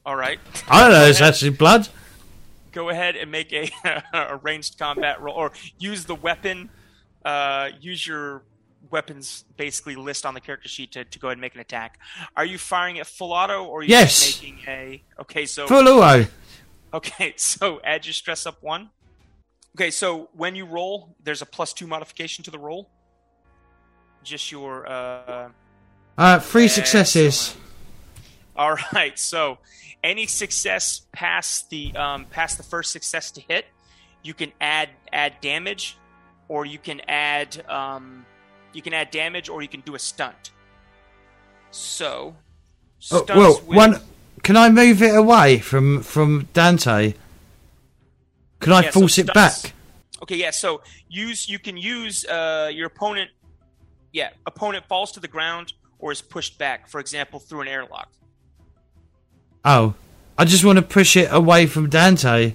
All 0.07 0.15
right. 0.15 0.39
I 0.69 0.83
don't 0.83 0.93
know. 0.93 1.07
Is 1.07 1.19
that 1.19 1.59
blood? 1.59 1.89
Go 2.71 2.89
ahead 2.89 3.17
and 3.17 3.33
make 3.33 3.53
a, 3.53 3.69
a 4.13 4.37
ranged 4.37 4.79
combat 4.79 5.21
roll, 5.21 5.35
or 5.35 5.51
use 5.81 6.05
the 6.05 6.15
weapon. 6.15 6.71
Uh, 7.25 7.71
use 7.81 8.07
your 8.07 8.45
weapons 8.95 9.45
basically 9.59 9.97
list 9.97 10.25
on 10.25 10.33
the 10.33 10.41
character 10.41 10.69
sheet 10.69 10.93
to, 10.93 11.05
to 11.05 11.19
go 11.19 11.29
ahead 11.29 11.37
and 11.37 11.43
make 11.43 11.55
an 11.55 11.61
attack. 11.61 11.99
Are 12.35 12.47
you 12.47 12.57
firing 12.57 12.99
at 12.99 13.07
full 13.07 13.33
auto, 13.33 13.65
or 13.65 13.81
are 13.81 13.83
you 13.83 13.91
yes. 13.91 14.41
making 14.41 14.61
a? 14.67 15.03
Okay, 15.21 15.45
so 15.45 15.67
full 15.67 15.87
auto. 15.87 16.27
Okay, 16.95 17.35
so 17.37 17.81
add 17.85 18.07
your 18.07 18.15
stress 18.15 18.47
up 18.47 18.63
one. 18.63 18.91
Okay, 19.77 19.91
so 19.91 20.31
when 20.33 20.55
you 20.55 20.65
roll, 20.65 21.17
there's 21.23 21.43
a 21.43 21.47
plus 21.47 21.73
two 21.73 21.87
modification 21.87 22.45
to 22.45 22.51
the 22.51 22.59
roll 22.59 22.89
just 24.25 24.51
your 24.51 24.91
uh, 24.91 25.51
uh 26.19 26.39
three 26.41 26.69
successes. 26.69 27.55
All 28.57 28.77
right, 28.93 29.19
so 29.19 29.59
any 30.03 30.27
success 30.27 31.03
past 31.13 31.71
the 31.71 31.95
um, 31.97 32.27
past 32.27 32.57
the 32.57 32.63
first 32.65 32.91
success 32.91 33.31
to 33.33 33.41
hit, 33.41 33.67
you 34.23 34.35
can 34.35 34.53
add 34.61 34.91
add 35.13 35.35
damage, 35.41 35.97
or 36.49 36.65
you 36.65 36.79
can 36.79 37.01
add 37.09 37.65
um, 37.69 38.25
you 38.75 38.83
can 38.83 38.93
add 38.93 39.11
damage, 39.11 39.49
or 39.49 39.63
you 39.63 39.69
can 39.69 39.81
do 39.81 39.95
a 39.95 39.99
stunt. 39.99 40.51
So, 41.71 42.37
oh, 43.11 43.25
well, 43.29 43.61
with... 43.67 43.77
one 43.77 44.01
can 44.43 44.57
I 44.57 44.69
move 44.69 45.03
it 45.03 45.15
away 45.15 45.59
from 45.59 46.03
from 46.03 46.49
Dante? 46.53 47.15
Can 48.61 48.73
I 48.73 48.83
yeah, 48.83 48.91
force 48.91 49.17
so 49.17 49.23
it 49.23 49.35
back? 49.35 49.73
Okay, 50.23 50.37
yeah. 50.37 50.51
So 50.51 50.83
use 51.09 51.49
you 51.49 51.59
can 51.59 51.77
use 51.77 52.25
uh, 52.27 52.71
your 52.73 52.87
opponent 52.87 53.31
yeah, 54.13 54.31
opponent 54.47 54.87
falls 54.87 55.13
to 55.13 55.21
the 55.21 55.29
ground 55.29 55.73
or 55.99 56.13
is 56.13 56.23
pushed 56.23 56.59
back, 56.59 56.89
for 56.89 57.01
example, 57.01 57.41
through 57.41 57.63
an 57.63 57.69
airlock. 57.69 58.13
Oh, 59.65 59.95
I 60.37 60.45
just 60.45 60.65
want 60.65 60.77
to 60.77 60.83
push 60.83 61.17
it 61.17 61.33
away 61.33 61.67
from 61.67 61.89
Dante. 61.89 62.55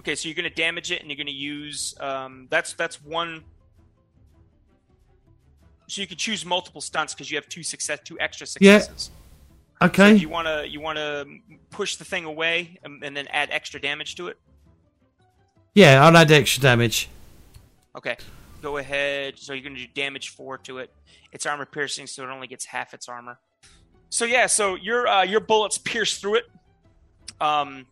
Okay, 0.00 0.14
so 0.14 0.28
you're 0.28 0.36
going 0.36 0.48
to 0.48 0.54
damage 0.54 0.92
it, 0.92 1.00
and 1.00 1.10
you're 1.10 1.16
going 1.16 1.26
to 1.26 1.32
use 1.32 1.94
um, 1.98 2.46
that's 2.50 2.74
that's 2.74 3.02
one. 3.02 3.42
So 5.86 6.00
you 6.00 6.06
can 6.06 6.16
choose 6.16 6.44
multiple 6.44 6.80
stunts 6.80 7.14
because 7.14 7.30
you 7.30 7.36
have 7.36 7.48
two 7.48 7.62
success, 7.62 8.00
two 8.04 8.18
extra 8.18 8.46
successes. 8.46 9.10
Yeah. 9.80 9.86
Okay. 9.86 10.16
So 10.16 10.22
you 10.22 10.28
want 10.28 10.46
to 10.46 10.66
you 10.68 10.80
want 10.80 10.98
to 10.98 11.26
push 11.70 11.96
the 11.96 12.04
thing 12.04 12.24
away 12.24 12.78
and, 12.82 13.02
and, 13.04 13.16
then 13.16 13.26
add 13.28 13.50
extra 13.50 13.80
damage 13.80 14.14
to 14.16 14.28
it. 14.28 14.38
Yeah, 15.74 16.04
I'll 16.04 16.16
add 16.16 16.32
extra 16.32 16.62
damage. 16.62 17.10
Okay. 17.94 18.16
Go 18.62 18.78
ahead. 18.78 19.38
So 19.38 19.52
you're 19.52 19.62
going 19.62 19.76
to 19.76 19.82
do 19.82 19.92
damage 19.94 20.30
four 20.30 20.58
to 20.58 20.78
it. 20.78 20.90
It's 21.32 21.44
armor 21.44 21.66
piercing, 21.66 22.06
so 22.06 22.24
it 22.24 22.30
only 22.30 22.46
gets 22.46 22.64
half 22.64 22.94
its 22.94 23.08
armor. 23.08 23.38
So 24.08 24.24
yeah, 24.24 24.46
so 24.46 24.76
your 24.76 25.06
uh, 25.06 25.24
your 25.24 25.40
bullets 25.40 25.78
pierce 25.78 26.18
through 26.18 26.36
it. 26.36 26.50
Um, 27.40 27.86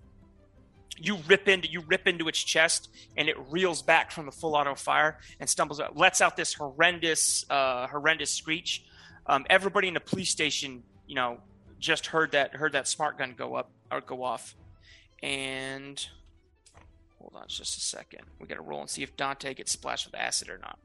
you 0.99 1.19
rip 1.27 1.49
into 1.49 1.69
you 1.69 1.83
rip 1.87 2.07
into 2.07 2.29
its 2.29 2.43
chest 2.43 2.89
and 3.17 3.29
it 3.29 3.37
reels 3.51 3.83
back 3.83 4.11
from 4.11 4.27
the 4.27 4.33
full 4.33 4.55
auto 4.55 4.75
fire 4.75 5.19
and 5.41 5.49
stumbles 5.49 5.81
out 5.81 5.97
lets 5.97 6.21
out 6.21 6.37
this 6.37 6.55
horrendous 6.55 7.45
uh, 7.51 7.87
horrendous 7.87 8.31
screech. 8.31 8.85
Um, 9.27 9.47
everybody 9.49 9.89
in 9.89 9.95
the 9.95 10.01
police 10.01 10.31
station 10.31 10.83
you 11.07 11.15
know 11.15 11.39
just 11.79 12.07
heard 12.07 12.33
that 12.33 12.55
heard 12.55 12.73
that 12.73 12.89
smart 12.89 13.19
gun 13.19 13.35
go 13.37 13.55
up 13.55 13.71
or 13.91 14.01
go 14.01 14.23
off. 14.23 14.55
And 15.23 16.05
hold 17.19 17.33
on 17.35 17.49
just 17.49 17.77
a 17.77 17.81
second. 17.81 18.23
We 18.39 18.47
gotta 18.47 18.63
roll 18.63 18.81
and 18.81 18.91
see 18.91 19.03
if 19.03 19.17
dante 19.17 19.55
gets 19.55 19.73
splashed 19.73 20.07
with 20.07 20.15
acid 20.15 20.49
or 20.49 20.59
not. 20.59 20.79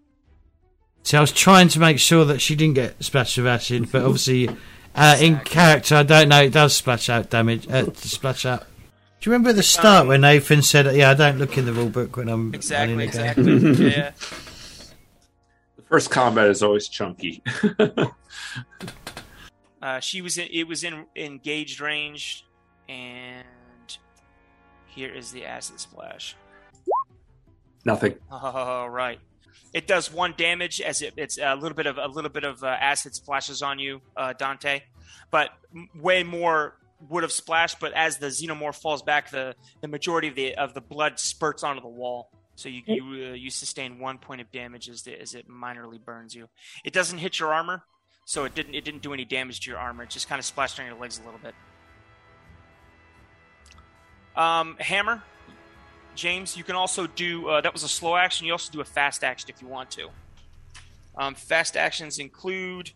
See 1.03 1.18
i 1.18 1.22
was 1.22 1.31
trying 1.31 1.69
to 1.69 1.80
make 1.80 1.99
sure 1.99 2.26
that 2.26 2.41
she 2.41 2.56
didn't 2.56 2.76
get 2.76 3.02
splashed 3.03 3.38
with 3.38 3.48
acid 3.48 3.90
but 3.91 4.03
obviously 4.03 4.49
uh, 4.95 5.18
in 5.19 5.40
character 5.40 5.95
i 5.95 6.03
don't 6.03 6.27
know 6.27 6.41
it 6.41 6.52
does 6.52 6.76
splash 6.76 7.10
out 7.10 7.30
damage 7.30 7.68
uh, 7.69 7.86
splash 7.94 8.45
out 8.45 8.65
do 9.20 9.30
you 9.30 9.34
remember 9.34 9.50
at 9.50 9.58
the 9.58 9.64
start 9.64 10.04
um, 10.04 10.08
when 10.08 10.22
Nathan 10.22 10.62
said, 10.62 10.96
"Yeah, 10.96 11.12
I 11.12 11.14
don't 11.14 11.38
look 11.38 11.58
in 11.58 11.66
the 11.66 11.74
rule 11.74 11.90
book 11.90 12.16
when 12.16 12.30
I'm 12.30 12.54
exactly 12.54 13.04
exactly 13.04 13.54
yeah." 13.91 14.12
The 15.76 15.84
first 15.90 16.10
combat 16.10 16.48
is 16.48 16.64
always 16.64 16.88
chunky. 16.88 17.44
uh, 19.82 20.00
she 20.00 20.22
was 20.22 20.38
in, 20.38 20.48
it 20.52 20.66
was 20.66 20.86
in 20.86 21.06
engaged 21.18 21.82
range, 21.82 22.46
and 22.88 23.46
here 24.88 25.14
is 25.14 25.32
the 25.34 25.46
acid 25.46 25.82
splash. 25.82 26.38
Nothing. 27.84 28.16
Oh 28.32 28.86
right. 28.86 29.20
It 29.74 29.86
does 29.86 30.12
one 30.12 30.34
damage 30.38 30.80
as 30.80 31.02
it, 31.02 31.14
it's 31.18 31.38
a 31.38 31.56
little 31.56 31.76
bit 31.76 31.88
of 31.88 31.98
a 31.98 32.08
little 32.08 32.32
bit 32.32 32.46
of 32.46 32.64
uh, 32.64 32.68
acid 32.68 33.16
splashes 33.16 33.62
on 33.62 33.80
you, 33.80 34.00
uh, 34.16 34.32
Dante, 34.32 34.82
but 35.30 35.50
way 35.94 36.24
more 36.24 36.78
would 37.08 37.24
have 37.24 37.32
splashed, 37.32 37.80
but 37.80 37.94
as 37.94 38.18
the 38.18 38.28
xenomorph 38.28 38.76
falls 38.76 39.02
back, 39.02 39.32
the, 39.32 39.56
the 39.82 39.88
majority 39.88 40.28
of 40.28 40.36
the 40.36 40.56
of 40.56 40.74
the 40.74 40.82
blood 40.82 41.20
spurts 41.20 41.64
onto 41.64 41.82
the 41.82 41.88
wall. 41.88 42.30
So 42.56 42.68
you 42.68 42.82
you, 42.86 43.04
uh, 43.04 43.34
you 43.34 43.50
sustain 43.50 44.00
one 44.00 44.18
point 44.18 44.42
of 44.42 44.52
damage 44.52 44.90
as, 44.90 45.04
the, 45.04 45.20
as 45.20 45.34
it 45.34 45.48
minorly 45.48 46.04
burns 46.04 46.36
you. 46.36 46.50
It 46.84 46.92
doesn't 46.92 47.20
hit 47.20 47.40
your 47.40 47.54
armor, 47.54 47.84
so 48.26 48.44
it 48.44 48.54
didn't 48.54 48.76
it 48.76 48.84
didn't 48.84 49.02
do 49.02 49.14
any 49.14 49.24
damage 49.24 49.62
to 49.62 49.72
your 49.72 49.80
armor. 49.80 50.04
It 50.04 50.10
just 50.10 50.28
kind 50.28 50.40
of 50.40 50.46
splashed 50.46 50.80
on 50.80 50.86
your 50.86 50.96
legs 50.96 51.20
a 51.20 51.24
little 51.24 51.40
bit. 51.40 51.56
Um, 54.36 54.76
hammer, 54.80 55.24
James. 56.16 56.58
You 56.58 56.66
can 56.66 56.76
also 56.76 57.08
do 57.08 57.48
uh, 57.48 57.62
that 57.62 57.72
was 57.72 57.84
a 57.84 57.88
slow 57.88 58.18
action. 58.18 58.46
You 58.46 58.52
also 58.52 58.72
do 58.74 58.82
a 58.82 58.86
fast 58.86 59.24
action 59.24 59.50
if 59.50 59.62
you 59.62 59.68
want 59.68 59.92
to. 59.92 60.10
Um, 61.18 61.36
fast 61.36 61.78
actions 61.78 62.20
include 62.20 62.92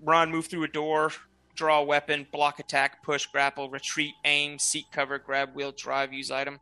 run, 0.00 0.30
move 0.30 0.46
through 0.46 0.64
a 0.64 0.68
door, 0.68 1.12
draw 1.54 1.82
weapon, 1.82 2.26
block 2.32 2.58
attack, 2.58 3.02
push, 3.02 3.26
grapple, 3.26 3.68
retreat, 3.68 4.14
aim, 4.24 4.58
seek 4.58 4.90
cover, 4.90 5.18
grab 5.18 5.54
wheel, 5.54 5.72
drive, 5.72 6.12
use 6.12 6.30
item. 6.30 6.60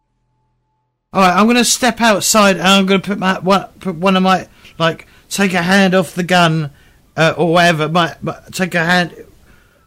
All 1.12 1.22
right, 1.22 1.34
I'm 1.34 1.46
going 1.46 1.56
to 1.56 1.64
step 1.64 2.00
outside 2.00 2.56
and 2.56 2.66
I'm 2.66 2.86
going 2.86 3.00
to 3.00 3.06
put 3.06 3.18
my 3.18 3.38
one, 3.38 3.66
put 3.80 3.96
one 3.96 4.16
of 4.16 4.22
my 4.22 4.48
like 4.78 5.06
take 5.30 5.54
a 5.54 5.62
hand 5.62 5.94
off 5.94 6.14
the 6.14 6.22
gun 6.22 6.70
uh, 7.16 7.34
or 7.36 7.52
whatever. 7.52 7.88
My, 7.88 8.16
my, 8.20 8.38
take 8.52 8.74
a 8.74 8.84
hand, 8.84 9.14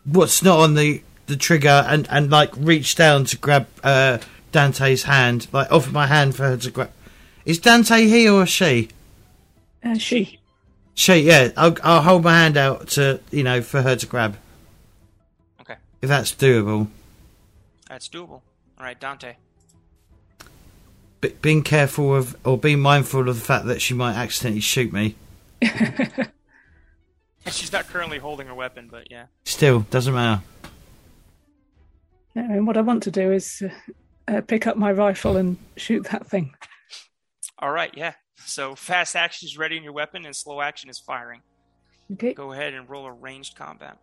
what's 0.04 0.42
not 0.44 0.60
on 0.60 0.74
the 0.74 1.04
the 1.28 1.36
trigger, 1.38 1.86
and 1.88 2.08
and 2.10 2.32
like 2.32 2.52
reach 2.58 2.96
down 2.96 3.26
to 3.26 3.38
grab 3.38 3.68
uh, 3.84 4.18
Dante's 4.52 5.04
hand, 5.04 5.48
like 5.52 5.72
offer 5.72 5.92
my 5.92 6.08
hand 6.08 6.36
for 6.36 6.44
her 6.44 6.58
to 6.58 6.72
grab. 6.72 6.92
Is 7.46 7.60
Dante 7.60 8.08
he 8.08 8.28
or 8.30 8.46
she? 8.46 8.90
Uh, 9.84 9.98
she. 9.98 10.40
She, 10.94 11.16
yeah. 11.16 11.52
I'll, 11.58 11.76
I'll 11.84 12.02
hold 12.02 12.24
my 12.24 12.34
hand 12.34 12.58
out 12.58 12.90
to 12.90 13.20
you 13.32 13.44
know 13.44 13.62
for 13.62 13.82
her 13.82 13.96
to 13.96 14.06
grab. 14.06 14.38
If 16.02 16.10
that's 16.10 16.34
doable. 16.34 16.88
That's 17.88 18.10
doable. 18.10 18.42
All 18.80 18.86
right, 18.86 19.00
Dante. 19.00 19.36
But 21.20 21.42
being 21.42 21.62
careful 21.62 22.16
of, 22.16 22.36
or 22.44 22.58
being 22.58 22.80
mindful 22.80 23.30
of 23.30 23.36
the 23.36 23.42
fact 23.42 23.66
that 23.66 23.82
she 23.82 23.94
might 23.94 24.16
accidentally 24.16 24.62
shoot 24.62 24.92
me. 24.92 25.16
She's 27.48 27.72
not 27.72 27.88
currently 27.88 28.18
holding 28.18 28.50
a 28.50 28.56
weapon, 28.56 28.88
but 28.90 29.12
yeah. 29.12 29.26
Still, 29.46 29.82
doesn't 29.92 30.14
matter. 30.14 30.42
Yeah, 32.36 32.44
I 32.44 32.48
mean, 32.48 32.66
what 32.66 32.78
I 32.78 32.82
want 32.82 33.04
to 33.04 33.12
do 33.12 33.32
is 33.32 33.62
uh, 33.62 33.70
uh, 34.32 34.42
pick 34.42 34.66
up 34.66 34.78
my 34.78 34.92
rifle 34.92 35.38
and 35.38 35.58
shoot 35.78 36.06
that 36.12 36.26
thing. 36.28 36.56
All 37.60 37.72
right, 37.72 37.94
yeah. 37.96 38.14
So 38.46 38.74
fast 38.74 39.16
action 39.16 39.48
is 39.48 39.58
ready 39.58 39.78
in 39.78 39.84
your 39.84 39.94
weapon, 39.94 40.26
and 40.26 40.36
slow 40.36 40.62
action 40.62 40.90
is 40.90 41.00
firing. 41.00 41.42
Okay. 42.14 42.34
Go 42.34 42.52
ahead 42.52 42.74
and 42.74 42.90
roll 42.90 43.06
a 43.06 43.12
ranged 43.12 43.56
combat. 43.56 43.98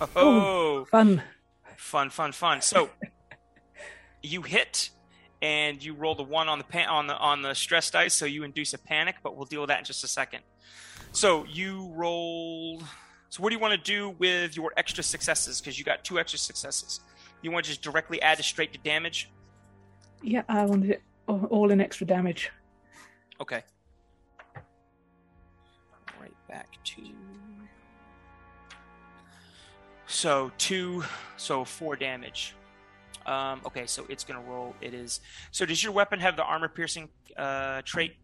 Oh, 0.00 0.08
oh, 0.16 0.84
fun. 0.86 1.22
Fun, 1.76 2.10
fun, 2.10 2.32
fun. 2.32 2.60
So 2.60 2.90
you 4.22 4.42
hit 4.42 4.90
and 5.40 5.82
you 5.82 5.94
roll 5.94 6.14
the 6.14 6.22
one 6.22 6.48
on 6.48 6.58
the 6.58 6.64
pan- 6.64 6.88
on 6.88 7.06
the 7.08 7.16
on 7.16 7.42
the 7.42 7.54
stress 7.54 7.90
dice, 7.90 8.14
so 8.14 8.24
you 8.24 8.44
induce 8.44 8.74
a 8.74 8.78
panic, 8.78 9.16
but 9.22 9.36
we'll 9.36 9.46
deal 9.46 9.60
with 9.60 9.68
that 9.68 9.80
in 9.80 9.84
just 9.84 10.04
a 10.04 10.08
second. 10.08 10.42
So 11.12 11.44
you 11.44 11.90
rolled. 11.94 12.84
So 13.28 13.42
what 13.42 13.48
do 13.50 13.56
you 13.56 13.60
want 13.60 13.72
to 13.72 13.92
do 13.92 14.10
with 14.10 14.56
your 14.56 14.72
extra 14.76 15.02
successes? 15.02 15.60
Because 15.60 15.78
you 15.78 15.84
got 15.84 16.04
two 16.04 16.18
extra 16.18 16.38
successes. 16.38 17.00
You 17.40 17.50
want 17.50 17.64
to 17.64 17.70
just 17.70 17.82
directly 17.82 18.20
add 18.22 18.38
it 18.38 18.44
straight 18.44 18.72
to 18.74 18.78
damage? 18.78 19.30
Yeah, 20.22 20.42
I 20.48 20.64
wanted 20.64 20.90
it 20.90 21.02
all 21.26 21.70
in 21.70 21.80
extra 21.80 22.06
damage. 22.06 22.50
Okay. 23.40 23.62
Right 26.20 26.34
back 26.48 26.68
to 26.84 27.02
so 30.12 30.52
two, 30.58 31.02
so 31.36 31.64
four 31.64 31.96
damage. 31.96 32.54
Um, 33.26 33.60
okay, 33.66 33.86
so 33.86 34.04
it's 34.08 34.24
gonna 34.24 34.42
roll. 34.42 34.74
It 34.80 34.94
is. 34.94 35.20
So 35.50 35.64
does 35.64 35.82
your 35.82 35.92
weapon 35.92 36.20
have 36.20 36.36
the 36.36 36.44
armor 36.44 36.68
piercing 36.68 37.08
uh, 37.36 37.82
trait? 37.84 38.16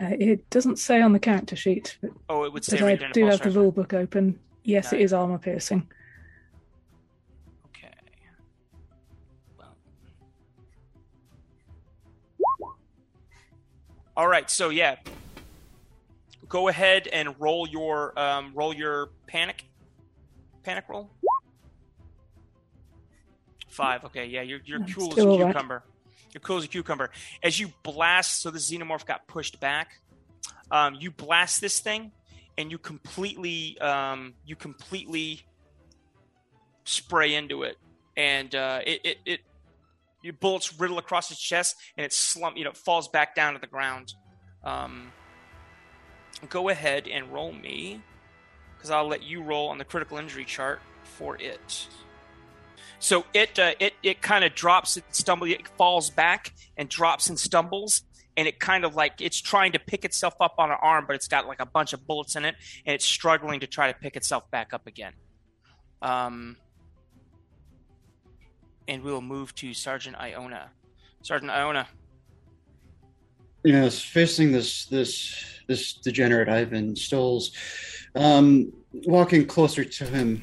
Uh, 0.00 0.16
it 0.18 0.48
doesn't 0.48 0.78
say 0.78 1.02
on 1.02 1.12
the 1.12 1.18
character 1.18 1.56
sheet. 1.56 1.98
But, 2.00 2.10
oh, 2.28 2.44
it 2.44 2.52
would 2.52 2.64
say. 2.64 2.80
Right 2.80 3.02
I 3.02 3.10
do 3.12 3.26
have 3.26 3.42
the 3.42 3.50
rule 3.50 3.70
book 3.70 3.92
open. 3.92 4.38
Yes, 4.64 4.92
no. 4.92 4.98
it 4.98 5.02
is 5.02 5.12
armor 5.12 5.38
piercing. 5.38 5.86
Okay. 7.66 7.92
Well. 9.58 9.76
All 14.16 14.28
right. 14.28 14.48
So 14.48 14.70
yeah, 14.70 14.96
go 16.50 16.68
ahead 16.68 17.06
and 17.06 17.34
roll 17.40 17.66
your 17.66 18.18
um, 18.18 18.52
roll 18.54 18.74
your 18.74 19.08
panic 19.26 19.64
panic 20.62 20.84
roll. 20.90 21.10
Five. 23.68 24.04
Okay, 24.04 24.26
yeah, 24.26 24.42
you're 24.42 24.60
you're 24.66 24.84
cool 24.94 25.12
as 25.12 25.24
a 25.24 25.46
cucumber. 25.46 25.82
You're 26.34 26.40
cool 26.42 26.58
as 26.58 26.64
a 26.64 26.68
cucumber. 26.68 27.10
As 27.42 27.58
you 27.58 27.72
blast, 27.82 28.42
so 28.42 28.50
the 28.50 28.58
xenomorph 28.58 29.06
got 29.06 29.26
pushed 29.26 29.58
back. 29.60 30.00
Um, 30.70 30.96
you 31.00 31.10
blast 31.10 31.60
this 31.60 31.80
thing, 31.80 32.12
and 32.58 32.70
you 32.70 32.78
completely 32.78 33.78
um, 33.78 34.34
you 34.44 34.56
completely 34.56 35.40
spray 36.84 37.34
into 37.34 37.62
it, 37.62 37.76
and 38.16 38.54
uh, 38.54 38.80
it, 38.84 39.00
it 39.04 39.18
it 39.24 39.40
your 40.22 40.34
bullets 40.34 40.78
riddle 40.78 40.98
across 40.98 41.30
its 41.30 41.40
chest, 41.40 41.76
and 41.96 42.04
it 42.04 42.12
slump. 42.12 42.56
You 42.56 42.64
know, 42.64 42.72
falls 42.72 43.08
back 43.08 43.36
down 43.36 43.54
to 43.54 43.60
the 43.60 43.68
ground. 43.68 44.14
Um, 44.64 45.12
go 46.48 46.68
ahead 46.68 47.06
and 47.06 47.32
roll 47.32 47.52
me, 47.52 48.00
because 48.76 48.90
I'll 48.90 49.08
let 49.08 49.22
you 49.22 49.42
roll 49.42 49.68
on 49.68 49.78
the 49.78 49.84
critical 49.84 50.18
injury 50.18 50.44
chart 50.44 50.80
for 51.04 51.36
it. 51.36 51.86
So 52.98 53.24
it 53.32 53.58
uh, 53.58 53.72
it 53.78 53.94
it 54.02 54.22
kind 54.22 54.44
of 54.44 54.54
drops, 54.54 54.96
it 54.96 55.04
stumbles, 55.10 55.50
it 55.50 55.68
falls 55.76 56.10
back 56.10 56.52
and 56.76 56.88
drops 56.88 57.28
and 57.28 57.38
stumbles, 57.38 58.02
and 58.36 58.46
it 58.46 58.60
kind 58.60 58.84
of 58.84 58.94
like 58.94 59.20
it's 59.20 59.40
trying 59.40 59.72
to 59.72 59.78
pick 59.78 60.04
itself 60.04 60.34
up 60.40 60.54
on 60.58 60.70
an 60.70 60.76
arm, 60.80 61.04
but 61.06 61.16
it's 61.16 61.28
got 61.28 61.46
like 61.46 61.60
a 61.60 61.66
bunch 61.66 61.92
of 61.92 62.06
bullets 62.06 62.36
in 62.36 62.44
it, 62.44 62.54
and 62.84 62.94
it's 62.94 63.04
struggling 63.04 63.60
to 63.60 63.66
try 63.66 63.90
to 63.90 63.98
pick 63.98 64.16
itself 64.16 64.50
back 64.50 64.72
up 64.72 64.86
again. 64.86 65.12
Um, 66.02 66.56
and 68.88 69.02
we'll 69.02 69.20
move 69.20 69.54
to 69.56 69.72
Sergeant 69.72 70.16
Iona. 70.16 70.70
Sergeant 71.22 71.50
Iona. 71.50 71.86
Yes, 73.62 74.00
facing 74.00 74.52
this 74.52 74.86
this 74.86 75.44
this 75.66 75.92
degenerate 75.92 76.48
Ivan 76.48 76.96
Stoles, 76.96 77.52
um, 78.14 78.72
walking 79.04 79.46
closer 79.46 79.84
to 79.84 80.04
him, 80.04 80.42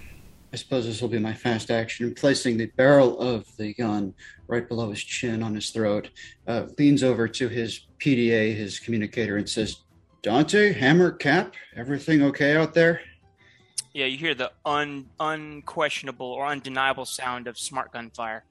I 0.54 0.56
suppose 0.56 0.86
this 0.86 1.02
will 1.02 1.10
be 1.10 1.20
my 1.20 1.34
fast 1.34 1.72
action. 1.72 2.14
Placing 2.14 2.58
the 2.58 2.68
barrel 2.68 3.20
of 3.20 3.46
the 3.58 3.74
gun 3.74 4.14
right 4.48 4.68
below 4.68 4.92
his 4.92 5.04
chin 5.04 5.42
on 5.42 5.56
his 5.56 5.72
throat, 5.72 6.10
uh, 6.48 6.68
leans 6.78 7.04
over 7.04 7.28
to 7.28 7.50
his 7.50 7.88
PDA, 8.00 8.56
his 8.56 8.80
communicator, 8.80 9.38
and 9.38 9.50
says, 9.50 9.82
Dante, 10.22 10.72
Hammer, 10.74 11.12
Cap, 11.12 11.56
everything 11.76 12.22
okay 12.22 12.56
out 12.56 12.74
there? 12.74 13.02
Yeah, 13.94 14.06
you 14.06 14.18
hear 14.18 14.36
the 14.36 14.52
un 14.64 15.08
unquestionable 15.20 16.28
or 16.28 16.46
undeniable 16.46 17.06
sound 17.06 17.48
of 17.48 17.58
smart 17.58 17.92
gunfire. 17.92 18.44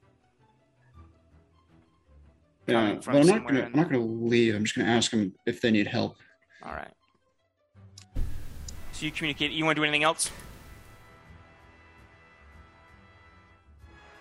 Yeah, 2.67 2.97
but 3.05 3.15
I'm 3.15 3.27
not 3.27 3.47
gonna 3.47 3.63
I'm 3.63 3.73
not 3.73 3.91
gonna 3.91 4.05
leave. 4.05 4.55
I'm 4.55 4.65
just 4.65 4.77
gonna 4.77 4.91
ask 4.91 5.11
them 5.11 5.33
if 5.47 5.61
they 5.61 5.71
need 5.71 5.87
help. 5.87 6.17
All 6.63 6.73
right. 6.73 6.91
So 8.93 9.05
you 9.05 9.13
communicate. 9.13 9.53
You 9.53 9.65
want 9.65 9.77
to 9.77 9.81
do 9.81 9.85
anything 9.85 10.03
else? 10.03 10.31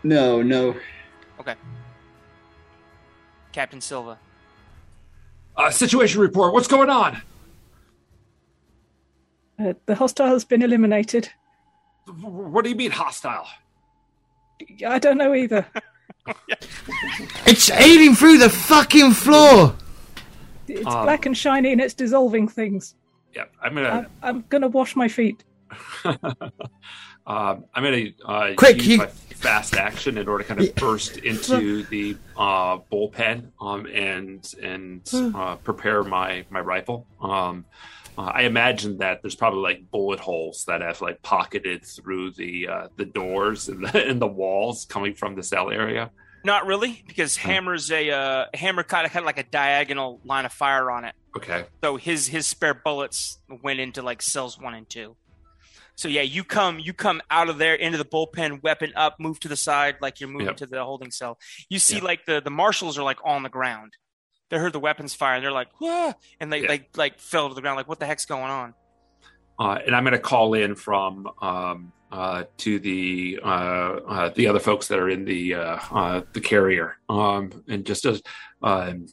No, 0.04 0.44
no. 0.44 0.76
Okay. 1.40 1.56
Captain 3.52 3.82
Silva. 3.82 4.20
Uh, 5.58 5.72
situation 5.72 6.20
report. 6.22 6.54
What's 6.54 6.68
going 6.68 6.90
on? 6.90 7.22
Uh, 9.58 9.74
the 9.86 9.96
hostile 9.96 10.28
has 10.28 10.44
been 10.44 10.62
eliminated. 10.62 11.30
What 12.22 12.64
do 12.64 12.70
you 12.70 12.76
mean 12.76 12.92
hostile? 12.92 13.48
I 14.86 15.00
don't 15.00 15.18
know 15.18 15.34
either. 15.34 15.66
it's 17.45 17.69
eating 17.72 18.15
through 18.15 18.38
the 18.38 18.49
fucking 18.49 19.11
floor. 19.11 19.76
It's 20.68 20.85
um, 20.88 21.03
black 21.03 21.26
and 21.26 21.38
shiny 21.38 21.72
and 21.72 21.81
it's 21.81 21.93
dissolving 21.93 22.47
things. 22.47 22.95
Yeah, 23.34 23.45
I'm 23.61 23.76
gonna. 23.76 23.89
I'm, 23.89 24.07
I'm 24.22 24.45
gonna 24.49 24.68
wash 24.68 24.95
my 24.95 25.07
feet. 25.07 25.43
Um, 27.27 27.65
I'm 27.73 27.84
gonna 27.84 28.10
uh, 28.23 28.53
quick 28.56 28.77
use 28.77 28.88
you... 28.88 28.97
my 28.97 29.07
fast 29.07 29.76
action 29.76 30.18
in 30.18 30.27
order 30.27 30.43
to 30.43 30.47
kind 30.47 30.61
of 30.61 30.76
burst 30.76 31.18
into 31.18 31.84
the 31.84 32.15
uh, 32.38 32.77
bullpen 32.77 33.47
um, 33.60 33.88
and 33.88 34.53
and 34.61 35.10
uh, 35.35 35.56
prepare 35.57 36.03
my 36.03 36.45
my 36.49 36.60
rifle. 36.60 37.07
Um, 37.19 37.65
uh, 38.18 38.32
I 38.34 38.44
imagine 38.44 38.98
that 39.00 39.22
there's 39.22 39.36
probably 39.36 39.62
like 39.62 39.92
bullet 39.92 40.20
holes 40.20 40.66
that 40.66 40.82
have 40.82 41.02
like 41.02 41.22
pocketed 41.22 41.86
through 41.86 42.32
the 42.32 42.68
uh, 42.68 42.88
the 42.96 43.06
doors 43.06 43.70
and 43.70 43.86
the 43.86 44.06
and 44.08 44.22
the 44.22 44.28
walls 44.28 44.86
coming 44.86 45.14
from 45.14 45.36
the 45.36 45.44
cell 45.44 45.72
area. 45.72 46.12
Not 46.44 46.68
really, 46.68 47.04
because 47.08 47.36
Hammer's 47.38 47.92
a 47.92 48.12
uh, 48.12 48.46
Hammer 48.54 48.84
kind 48.84 49.06
of 49.06 49.12
had 49.12 49.24
like 49.24 49.40
a 49.40 49.44
diagonal 49.44 50.22
line 50.24 50.46
of 50.46 50.54
fire 50.54 50.92
on 50.92 51.04
it. 51.06 51.16
Okay. 51.36 51.66
So 51.84 51.98
his 51.98 52.28
his 52.28 52.46
spare 52.46 52.76
bullets 52.76 53.40
went 53.64 53.80
into 53.80 54.02
like 54.02 54.22
cells 54.22 54.60
one 54.60 54.76
and 54.76 54.88
two. 54.88 55.16
So 55.96 56.08
yeah, 56.08 56.22
you 56.22 56.44
come 56.44 56.80
you 56.80 56.94
come 56.94 57.22
out 57.32 57.50
of 57.50 57.58
there 57.58 57.74
into 57.74 57.98
the 57.98 58.06
bullpen, 58.06 58.62
weapon 58.62 58.94
up, 58.96 59.20
move 59.20 59.40
to 59.42 59.48
the 59.48 59.56
side 59.56 59.96
like 60.02 60.20
you're 60.20 60.30
moving 60.30 60.48
yep. 60.48 60.58
to 60.58 60.66
the 60.66 60.84
holding 60.84 61.10
cell. 61.10 61.40
You 61.70 61.80
see 61.80 61.96
yep. 61.96 62.04
like 62.04 62.26
the 62.26 62.42
the 62.42 62.52
marshals 62.52 62.98
are 62.98 63.04
like 63.04 63.20
on 63.24 63.44
the 63.44 63.50
ground. 63.50 63.94
They 64.50 64.58
heard 64.58 64.74
the 64.74 64.80
weapons 64.80 65.14
fire 65.14 65.36
and 65.36 65.44
they're 65.44 65.52
like, 65.52 65.70
Wah! 65.80 66.14
and 66.40 66.52
they 66.52 66.62
yep. 66.62 66.70
like 66.70 66.90
like 66.96 67.20
fell 67.20 67.50
to 67.50 67.56
the 67.56 67.62
ground 67.62 67.78
like 67.78 67.88
what 67.88 68.00
the 68.00 68.06
heck's 68.06 68.26
going 68.26 68.52
on? 68.52 68.74
Uh, 69.58 69.80
and 69.86 69.96
I'm 69.96 70.04
going 70.04 70.14
to 70.14 70.20
call 70.20 70.54
in 70.54 70.76
from 70.76 71.28
um, 71.42 71.94
uh, 72.12 72.44
to 72.58 72.80
the 72.80 73.40
uh, 73.44 73.48
uh, 73.48 74.30
the 74.36 74.48
other 74.48 74.60
folks 74.60 74.88
that 74.90 75.00
are 75.00 75.10
in 75.10 75.26
the 75.26 75.56
uh, 75.56 75.80
uh, 75.92 76.22
the 76.34 76.42
carrier, 76.42 76.98
um, 77.10 77.64
and 77.68 77.86
just 77.86 78.06
as 78.06 78.22
um, 78.62 79.08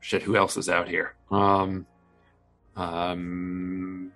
shit, 0.00 0.22
who 0.22 0.36
else 0.36 0.56
is 0.56 0.68
out 0.68 0.88
here? 0.88 1.14
Um, 1.30 1.86
um, 2.76 4.12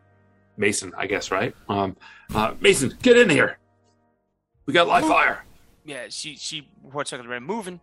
Mason, 0.56 0.92
I 0.96 1.06
guess, 1.06 1.30
right? 1.30 1.54
Um, 1.68 1.96
uh, 2.34 2.54
Mason, 2.60 2.94
get 3.02 3.18
in 3.18 3.28
here. 3.28 3.58
We 4.66 4.72
got 4.72 4.86
live 4.86 5.04
fire. 5.04 5.44
Yeah, 5.84 6.06
she 6.08 6.36
she 6.36 6.68
the 6.82 7.28
red 7.28 7.42
moving. 7.42 7.80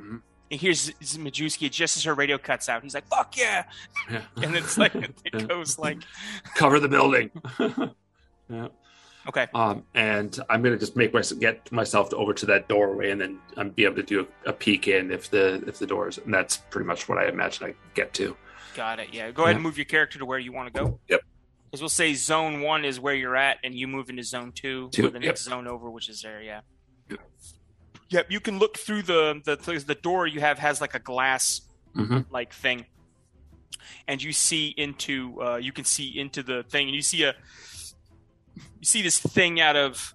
Mm-hmm. 0.00 0.16
And 0.52 0.60
here's 0.60 0.90
Majewski 0.90 1.70
just 1.70 1.96
as 1.96 2.04
her 2.04 2.14
radio 2.14 2.36
cuts 2.36 2.68
out. 2.68 2.82
He's 2.82 2.94
like, 2.94 3.08
"Fuck 3.08 3.38
yeah!" 3.38 3.64
yeah. 4.10 4.20
and 4.36 4.54
it's 4.54 4.76
like 4.76 4.94
it 4.94 5.14
yeah. 5.32 5.40
goes 5.44 5.78
like, 5.78 5.98
"Cover 6.54 6.78
the 6.78 6.88
building." 6.88 7.30
yeah. 8.50 8.68
Okay. 9.26 9.46
Um, 9.54 9.84
and 9.94 10.38
I'm 10.50 10.62
gonna 10.62 10.76
just 10.76 10.94
make 10.94 11.14
myself 11.14 11.40
get 11.40 11.72
myself 11.72 12.12
over 12.12 12.34
to 12.34 12.46
that 12.46 12.68
doorway, 12.68 13.10
and 13.10 13.20
then 13.20 13.38
I'm 13.56 13.70
be 13.70 13.84
able 13.84 13.96
to 13.96 14.02
do 14.02 14.28
a, 14.44 14.50
a, 14.50 14.52
peek 14.52 14.88
in 14.88 15.10
if 15.10 15.30
the 15.30 15.64
if 15.66 15.78
the 15.78 15.86
doors, 15.86 16.18
and 16.18 16.34
that's 16.34 16.58
pretty 16.58 16.86
much 16.86 17.08
what 17.08 17.16
I 17.16 17.28
imagine 17.28 17.68
I 17.68 17.74
get 17.94 18.12
to. 18.14 18.36
Got 18.74 19.00
it. 19.00 19.08
Yeah. 19.12 19.30
Go 19.30 19.44
ahead 19.44 19.56
and 19.56 19.62
move 19.62 19.78
your 19.78 19.86
character 19.86 20.18
to 20.18 20.26
where 20.26 20.38
you 20.38 20.52
want 20.52 20.72
to 20.72 20.80
go. 20.80 21.00
Yep 21.08 21.22
because 21.72 21.80
we'll 21.80 21.88
say 21.88 22.12
zone 22.12 22.60
one 22.60 22.84
is 22.84 23.00
where 23.00 23.14
you're 23.14 23.34
at, 23.34 23.56
and 23.64 23.74
you 23.74 23.88
move 23.88 24.10
into 24.10 24.22
zone 24.22 24.52
two, 24.52 24.90
two 24.90 25.08
the 25.08 25.18
next 25.18 25.44
zone 25.44 25.66
over, 25.66 25.88
which 25.88 26.10
is 26.10 26.20
there. 26.20 26.42
Yeah. 26.42 26.60
Yep. 27.08 27.20
Yep. 28.12 28.26
You 28.30 28.40
can 28.40 28.58
look 28.58 28.78
through 28.78 29.02
the 29.02 29.40
the 29.44 29.56
the 29.86 29.94
door 29.94 30.26
you 30.26 30.40
have 30.40 30.58
has 30.58 30.80
like 30.80 30.94
a 30.94 30.98
glass 30.98 31.62
mm-hmm. 31.96 32.20
like 32.30 32.52
thing, 32.52 32.86
and 34.06 34.22
you 34.22 34.32
see 34.32 34.74
into 34.76 35.42
uh, 35.42 35.56
you 35.56 35.72
can 35.72 35.84
see 35.84 36.18
into 36.18 36.42
the 36.42 36.64
thing, 36.64 36.88
and 36.88 36.94
you 36.94 37.02
see 37.02 37.24
a 37.24 37.34
you 38.56 38.84
see 38.84 39.02
this 39.02 39.18
thing 39.18 39.60
out 39.60 39.76
of 39.76 40.14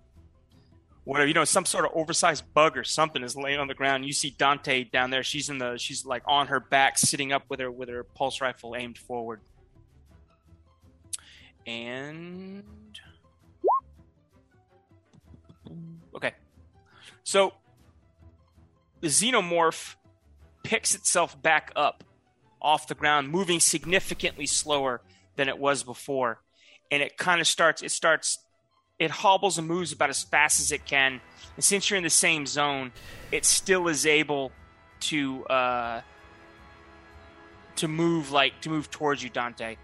whatever 1.07 1.27
you 1.27 1.33
know 1.33 1.45
some 1.45 1.65
sort 1.65 1.85
of 1.85 1.91
oversized 1.93 2.43
bug 2.53 2.77
or 2.77 2.83
something 2.83 3.23
is 3.23 3.35
laying 3.35 3.59
on 3.59 3.67
the 3.67 3.73
ground 3.73 4.05
you 4.05 4.11
see 4.11 4.35
dante 4.37 4.83
down 4.83 5.09
there 5.09 5.23
she's 5.23 5.49
in 5.49 5.57
the 5.57 5.77
she's 5.77 6.05
like 6.05 6.21
on 6.27 6.47
her 6.47 6.59
back 6.59 6.97
sitting 6.97 7.31
up 7.31 7.43
with 7.47 7.61
her 7.61 7.71
with 7.71 7.87
her 7.87 8.03
pulse 8.03 8.41
rifle 8.41 8.75
aimed 8.75 8.97
forward 8.97 9.39
and 11.65 12.63
okay 16.13 16.33
so 17.23 17.53
the 19.01 19.07
xenomorph 19.07 19.95
picks 20.63 20.95
itself 20.95 21.39
back 21.41 21.71
up 21.75 22.03
off 22.61 22.87
the 22.87 22.95
ground 22.95 23.29
moving 23.29 23.59
significantly 23.59 24.45
slower 24.45 25.01
than 25.35 25.47
it 25.47 25.57
was 25.57 25.83
before 25.83 26.41
and 26.91 27.03
it 27.03 27.17
kind 27.17 27.39
of 27.39 27.47
starts 27.47 27.81
it 27.81 27.91
starts 27.91 28.39
it 28.99 29.11
hobbles 29.11 29.57
and 29.57 29.67
moves 29.67 29.91
about 29.91 30.09
as 30.09 30.23
fast 30.23 30.59
as 30.59 30.71
it 30.71 30.85
can 30.85 31.21
and 31.55 31.63
since 31.63 31.89
you're 31.89 31.97
in 31.97 32.03
the 32.03 32.09
same 32.09 32.45
zone 32.45 32.91
it 33.31 33.45
still 33.45 33.87
is 33.87 34.05
able 34.05 34.51
to 34.99 35.45
uh 35.45 36.01
to 37.75 37.87
move 37.87 38.31
like 38.31 38.59
to 38.61 38.69
move 38.69 38.89
towards 38.89 39.23
you 39.23 39.29
dante 39.29 39.77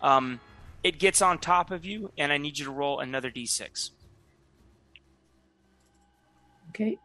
um 0.00 0.40
it 0.84 0.98
gets 0.98 1.22
on 1.22 1.38
top 1.38 1.70
of 1.70 1.86
you, 1.86 2.12
and 2.18 2.30
I 2.30 2.36
need 2.36 2.58
you 2.58 2.66
to 2.66 2.70
roll 2.70 3.00
another 3.00 3.30
d6. 3.30 3.90
Okay. 6.68 6.98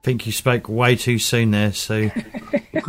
I 0.00 0.02
think 0.02 0.24
you 0.24 0.32
spoke 0.32 0.66
way 0.66 0.96
too 0.96 1.18
soon 1.18 1.50
there, 1.50 1.74
so. 1.74 2.10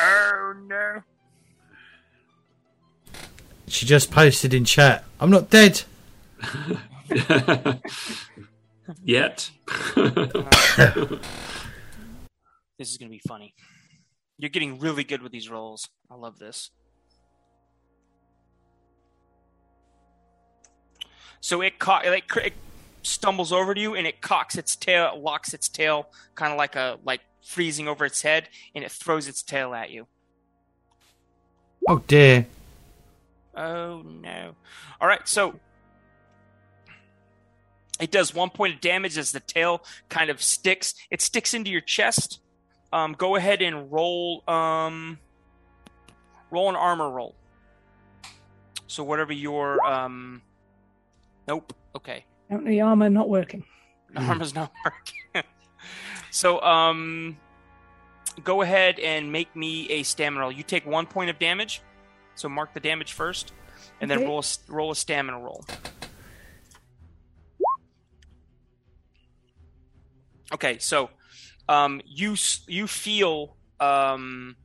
oh 0.00 0.54
no. 0.66 1.02
She 3.68 3.86
just 3.86 4.10
posted 4.10 4.52
in 4.52 4.64
chat, 4.64 5.04
I'm 5.20 5.30
not 5.30 5.48
dead. 5.48 5.82
Yet. 9.04 9.52
this 9.94 10.10
is 12.78 12.98
going 12.98 13.08
to 13.08 13.16
be 13.16 13.22
funny. 13.28 13.54
You're 14.38 14.50
getting 14.50 14.80
really 14.80 15.04
good 15.04 15.22
with 15.22 15.30
these 15.30 15.48
rolls. 15.48 15.88
I 16.10 16.16
love 16.16 16.40
this. 16.40 16.70
So 21.40 21.60
it 21.60 21.78
caught 21.78 22.04
it, 22.06 22.24
it 22.36 22.54
stumbles 23.04 23.52
over 23.52 23.74
to 23.74 23.80
you 23.80 23.94
and 23.94 24.06
it 24.06 24.20
cocks 24.20 24.56
its 24.56 24.74
tail, 24.74 25.20
locks 25.20 25.54
its 25.54 25.68
tail, 25.68 26.08
kind 26.34 26.52
of 26.52 26.58
like 26.58 26.74
a 26.76 26.98
like 27.04 27.20
freezing 27.42 27.86
over 27.86 28.04
its 28.04 28.22
head, 28.22 28.48
and 28.74 28.84
it 28.84 28.90
throws 28.90 29.28
its 29.28 29.42
tail 29.42 29.74
at 29.74 29.90
you. 29.90 30.06
Oh 31.88 31.98
dear. 32.06 32.46
Oh 33.54 34.02
no. 34.02 34.56
All 35.00 35.06
right, 35.06 35.26
so 35.28 35.60
it 38.00 38.10
does 38.10 38.34
one 38.34 38.50
point 38.50 38.74
of 38.74 38.80
damage 38.80 39.16
as 39.16 39.30
the 39.30 39.40
tail 39.40 39.84
kind 40.08 40.30
of 40.30 40.42
sticks. 40.42 40.94
It 41.10 41.22
sticks 41.22 41.54
into 41.54 41.70
your 41.70 41.80
chest 41.80 42.40
um, 42.94 43.14
go 43.14 43.34
ahead 43.34 43.60
and 43.60 43.90
roll 43.90 44.48
um, 44.48 45.18
roll 46.52 46.68
an 46.68 46.76
armor 46.76 47.10
roll. 47.10 47.34
So 48.86 49.02
whatever 49.02 49.32
your 49.32 49.84
um, 49.84 50.40
nope. 51.48 51.72
Okay. 51.96 52.24
The 52.50 52.80
armor 52.80 53.10
not 53.10 53.28
working. 53.28 53.64
The 54.12 54.20
armor's 54.20 54.54
not 54.54 54.72
working. 54.84 55.48
so 56.30 56.60
um, 56.60 57.36
go 58.42 58.62
ahead 58.62 58.98
and 58.98 59.32
make 59.32 59.54
me 59.54 59.88
a 59.90 60.02
stamina 60.02 60.40
roll. 60.40 60.52
You 60.52 60.62
take 60.62 60.86
one 60.86 61.06
point 61.06 61.30
of 61.30 61.38
damage. 61.38 61.82
So 62.36 62.48
mark 62.48 62.74
the 62.74 62.80
damage 62.80 63.12
first, 63.12 63.52
and 64.00 64.10
okay. 64.10 64.20
then 64.20 64.28
roll 64.28 64.40
a, 64.40 64.72
roll 64.72 64.90
a 64.90 64.96
stamina 64.96 65.38
roll. 65.38 65.64
Okay, 70.52 70.78
so 70.78 71.10
um, 71.68 72.00
you 72.04 72.36
you 72.66 72.86
feel 72.86 73.56
um, 73.80 74.56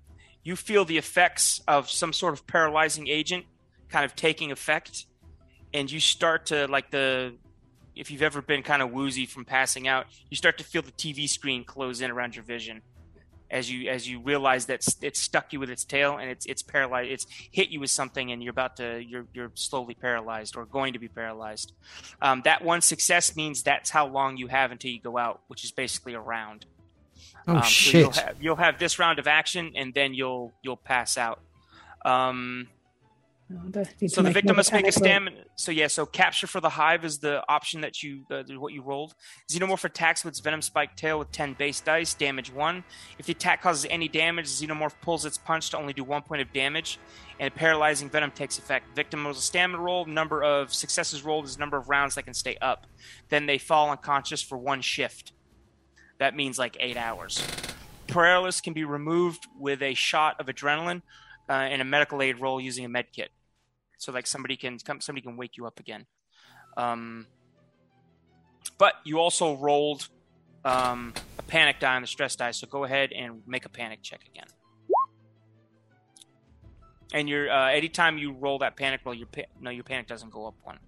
you 0.43 0.55
feel 0.55 0.85
the 0.85 0.97
effects 0.97 1.61
of 1.67 1.89
some 1.89 2.13
sort 2.13 2.33
of 2.33 2.45
paralyzing 2.47 3.07
agent 3.07 3.45
kind 3.89 4.05
of 4.05 4.15
taking 4.15 4.51
effect, 4.51 5.05
and 5.73 5.91
you 5.91 5.99
start 5.99 6.47
to 6.47 6.67
like 6.67 6.91
the 6.91 7.35
if 7.99 8.09
you've 8.09 8.21
ever 8.21 8.41
been 8.41 8.63
kind 8.63 8.81
of 8.81 8.91
woozy 8.91 9.25
from 9.25 9.45
passing 9.45 9.87
out, 9.87 10.07
you 10.29 10.37
start 10.37 10.57
to 10.57 10.63
feel 10.63 10.81
the 10.81 10.91
TV 10.91 11.27
screen 11.27 11.63
close 11.63 12.01
in 12.01 12.09
around 12.09 12.35
your 12.35 12.45
vision 12.45 12.81
as 13.51 13.71
you 13.71 13.89
as 13.89 14.07
you 14.07 14.19
realize 14.19 14.67
that 14.67 14.87
it's 15.01 15.19
stuck 15.19 15.51
you 15.51 15.59
with 15.59 15.69
its 15.69 15.83
tail 15.83 16.17
and 16.17 16.29
it's 16.29 16.45
it's 16.45 16.61
paralyzed 16.61 17.09
it's 17.09 17.25
hit 17.51 17.69
you 17.69 17.79
with 17.79 17.89
something 17.89 18.31
and 18.31 18.43
you're 18.43 18.51
about 18.51 18.77
to 18.77 19.03
you're 19.03 19.25
you're 19.33 19.51
slowly 19.55 19.95
paralyzed 19.95 20.55
or 20.55 20.65
going 20.65 20.93
to 20.93 20.99
be 20.99 21.07
paralyzed. 21.07 21.73
Um, 22.21 22.41
that 22.45 22.63
one 22.63 22.81
success 22.81 23.35
means 23.35 23.63
that's 23.63 23.89
how 23.89 24.07
long 24.07 24.37
you 24.37 24.47
have 24.47 24.71
until 24.71 24.91
you 24.91 25.01
go 25.01 25.17
out 25.17 25.41
which 25.47 25.63
is 25.63 25.71
basically 25.71 26.13
a 26.13 26.19
round. 26.19 26.65
Oh 27.47 27.57
um, 27.57 27.63
shit 27.63 27.91
so 27.91 27.97
you'll, 27.97 28.11
have, 28.11 28.35
you'll 28.39 28.55
have 28.55 28.79
this 28.79 28.99
round 28.99 29.19
of 29.19 29.27
action 29.27 29.73
and 29.75 29.93
then 29.93 30.13
you'll 30.13 30.53
you'll 30.61 30.77
pass 30.77 31.17
out. 31.17 31.39
Um, 32.05 32.67
so 34.07 34.21
the 34.21 34.29
victim 34.29 34.57
must 34.57 34.71
make 34.71 34.87
a 34.87 34.91
stamina. 34.91 35.43
So 35.55 35.71
yeah, 35.71 35.87
so 35.87 36.05
capture 36.05 36.45
for 36.45 36.61
the 36.61 36.69
hive 36.69 37.03
is 37.03 37.17
the 37.17 37.43
option 37.49 37.81
that 37.81 38.03
you 38.03 38.23
uh, 38.29 38.43
what 38.57 38.73
you 38.73 38.83
rolled. 38.83 39.15
Xenomorph 39.51 39.83
attacks 39.85 40.23
with 40.23 40.33
its 40.33 40.39
venom 40.39 40.61
spike 40.61 40.95
tail 40.95 41.17
with 41.17 41.31
ten 41.31 41.53
base 41.53 41.81
dice, 41.81 42.13
damage 42.13 42.53
one. 42.53 42.83
If 43.17 43.25
the 43.25 43.31
attack 43.31 43.63
causes 43.63 43.87
any 43.89 44.07
damage, 44.07 44.45
Xenomorph 44.45 44.93
pulls 45.01 45.25
its 45.25 45.39
punch 45.39 45.71
to 45.71 45.77
only 45.77 45.93
do 45.93 46.03
one 46.03 46.21
point 46.21 46.43
of 46.43 46.53
damage, 46.53 46.99
and 47.39 47.47
a 47.47 47.51
paralyzing 47.51 48.07
venom 48.07 48.29
takes 48.29 48.59
effect. 48.59 48.95
Victim 48.95 49.25
rolls 49.25 49.39
a 49.39 49.41
stamina 49.41 49.81
roll. 49.81 50.05
Number 50.05 50.43
of 50.43 50.71
successes 50.71 51.23
rolled 51.23 51.45
is 51.45 51.57
number 51.57 51.77
of 51.77 51.89
rounds 51.89 52.13
they 52.13 52.21
can 52.21 52.35
stay 52.35 52.55
up. 52.61 52.85
Then 53.29 53.47
they 53.47 53.57
fall 53.57 53.89
unconscious 53.89 54.43
for 54.43 54.59
one 54.59 54.81
shift. 54.81 55.33
That 56.19 56.35
means 56.35 56.59
like 56.59 56.77
eight 56.79 56.97
hours. 56.97 57.43
Paralysis 58.05 58.61
can 58.61 58.73
be 58.73 58.83
removed 58.83 59.47
with 59.57 59.81
a 59.81 59.95
shot 59.95 60.39
of 60.39 60.45
adrenaline 60.45 61.01
uh, 61.49 61.53
and 61.53 61.81
a 61.81 61.85
medical 61.85 62.21
aid 62.21 62.39
roll 62.39 62.61
using 62.61 62.85
a 62.85 62.89
med 62.89 63.11
kit 63.11 63.31
so 63.99 64.11
like 64.11 64.25
somebody 64.25 64.55
can 64.55 64.79
come 64.79 65.01
somebody 65.01 65.21
can 65.21 65.37
wake 65.37 65.57
you 65.57 65.67
up 65.67 65.79
again. 65.79 66.05
Um, 66.77 67.27
but 68.77 68.93
you 69.03 69.19
also 69.19 69.55
rolled 69.57 70.07
um, 70.65 71.13
a 71.37 71.43
panic 71.43 71.79
die 71.79 71.95
on 71.95 72.01
the 72.01 72.07
stress 72.07 72.35
die 72.35 72.51
so 72.51 72.65
go 72.65 72.85
ahead 72.85 73.11
and 73.11 73.41
make 73.45 73.65
a 73.65 73.69
panic 73.69 73.99
check 74.01 74.21
again. 74.33 74.47
And 77.13 77.27
your 77.27 77.51
uh, 77.51 77.69
anytime 77.69 78.17
you 78.17 78.31
roll 78.31 78.59
that 78.59 78.75
panic 78.75 79.01
roll 79.05 79.13
your 79.13 79.27
pa- 79.27 79.51
no 79.59 79.69
your 79.69 79.83
panic 79.83 80.07
doesn't 80.07 80.31
go 80.31 80.47
up 80.47 80.55
one. 80.63 80.79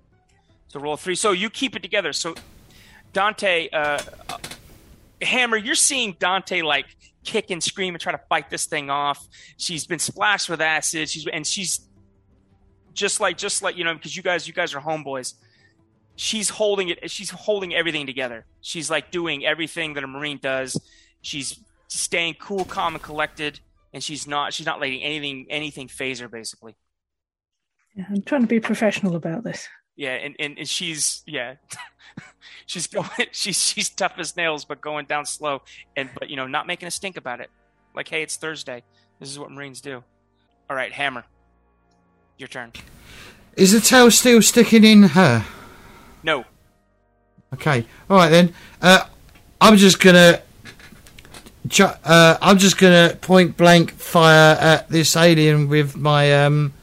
So 0.70 0.80
roll 0.80 0.96
three. 0.96 1.16
So 1.16 1.34
you 1.34 1.50
keep 1.50 1.76
it 1.76 1.82
together. 1.82 2.14
So 2.14 2.34
dante 3.12 3.70
uh, 3.74 4.00
uh, 4.30 4.38
hammer 5.22 5.58
you're 5.58 5.76
seeing 5.76 6.16
dante 6.18 6.62
like 6.62 6.86
kick 7.26 7.52
and 7.52 7.62
scream 7.62 7.94
and 7.94 8.02
try 8.02 8.14
to 8.14 8.22
fight 8.30 8.50
this 8.50 8.68
thing 8.68 8.90
off. 8.90 9.28
She's 9.58 9.86
been 9.86 10.00
splashed 10.00 10.50
with 10.50 10.62
acid. 10.62 11.10
She's 11.10 11.28
and 11.28 11.46
she's 11.46 11.82
just 12.94 13.20
like 13.20 13.38
just 13.38 13.62
like 13.62 13.78
you 13.78 13.84
know 13.84 13.94
because 13.94 14.16
you 14.16 14.24
guys 14.24 14.48
you 14.48 14.54
guys 14.54 14.74
are 14.74 14.82
homeboys. 14.82 15.36
She's 16.16 16.50
holding 16.50 16.90
it 16.90 17.10
she's 17.10 17.30
holding 17.30 17.74
everything 17.74 18.06
together. 18.06 18.46
She's 18.62 18.90
like 18.90 19.12
doing 19.12 19.46
everything 19.46 19.94
that 19.94 20.04
a 20.04 20.08
marine 20.08 20.40
does. 20.42 20.80
She's 21.22 21.60
staying 21.88 22.36
cool 22.40 22.66
calm 22.66 22.96
and 22.96 23.04
collected 23.04 23.60
and 23.94 24.04
she's 24.04 24.28
not 24.28 24.54
she's 24.54 24.66
not 24.66 24.80
letting 24.80 25.02
anything 25.02 25.48
anything 25.50 25.88
phase 25.88 26.20
her 26.20 26.28
basically. 26.28 26.76
Yeah, 27.96 28.06
i'm 28.10 28.22
trying 28.22 28.42
to 28.42 28.48
be 28.48 28.60
professional 28.60 29.16
about 29.16 29.44
this. 29.44 29.68
Yeah 29.96 30.14
and 30.14 30.36
and, 30.40 30.58
and 30.58 30.68
she's 30.68 31.24
yeah 31.26 31.56
she's 32.66 32.88
going 32.88 33.10
she's 33.32 33.62
she's 33.62 33.90
tough 33.90 34.14
as 34.18 34.36
nails 34.36 34.66
but 34.66 34.82
going 34.82 35.06
down 35.06 35.26
slow 35.26 35.62
and 35.96 36.10
but 36.18 36.30
you 36.30 36.36
know 36.36 36.48
not 36.48 36.68
making 36.68 36.88
a 36.88 36.92
stink 36.92 37.18
about 37.18 37.42
it. 37.42 37.50
Like 37.96 38.08
hey 38.08 38.22
it's 38.22 38.36
thursday. 38.36 38.84
This 39.20 39.30
is 39.30 39.40
what 39.40 39.52
marines 39.52 39.82
do. 39.82 40.04
All 40.70 40.76
right 40.76 40.92
hammer 40.92 41.26
your 42.42 42.48
turn. 42.48 42.74
Is 43.56 43.72
the 43.72 43.80
tail 43.80 44.12
still 44.12 44.42
sticking 44.42 44.84
in 44.84 45.04
her? 45.04 45.46
No. 46.24 46.46
Okay. 47.54 47.86
All 48.10 48.18
right 48.18 48.30
then. 48.30 48.54
Uh, 48.82 49.06
I'm 49.60 49.78
just 49.78 50.00
gonna. 50.00 50.42
Uh, 51.80 52.38
I'm 52.42 52.58
just 52.58 52.78
gonna 52.78 53.18
point 53.22 53.56
blank 53.56 53.92
fire 53.94 54.58
at 54.60 54.90
this 54.90 55.16
alien 55.16 55.70
with 55.70 55.96
my 55.96 56.46
um, 56.46 56.74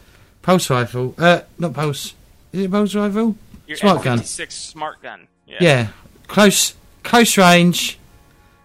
pulse 0.42 0.70
rifle. 0.70 1.14
Uh, 1.18 1.40
not 1.58 1.74
pulse. 1.74 2.14
Is 2.52 2.64
it 2.64 2.70
pulse 2.70 2.94
rifle? 2.94 3.36
Your 3.66 3.76
smart 3.76 4.02
gun. 4.02 4.22
Six 4.24 4.54
smart 4.54 5.02
gun. 5.02 5.26
Yeah. 5.46 5.58
yeah. 5.60 5.88
Close, 6.26 6.74
close 7.02 7.36
range, 7.36 7.98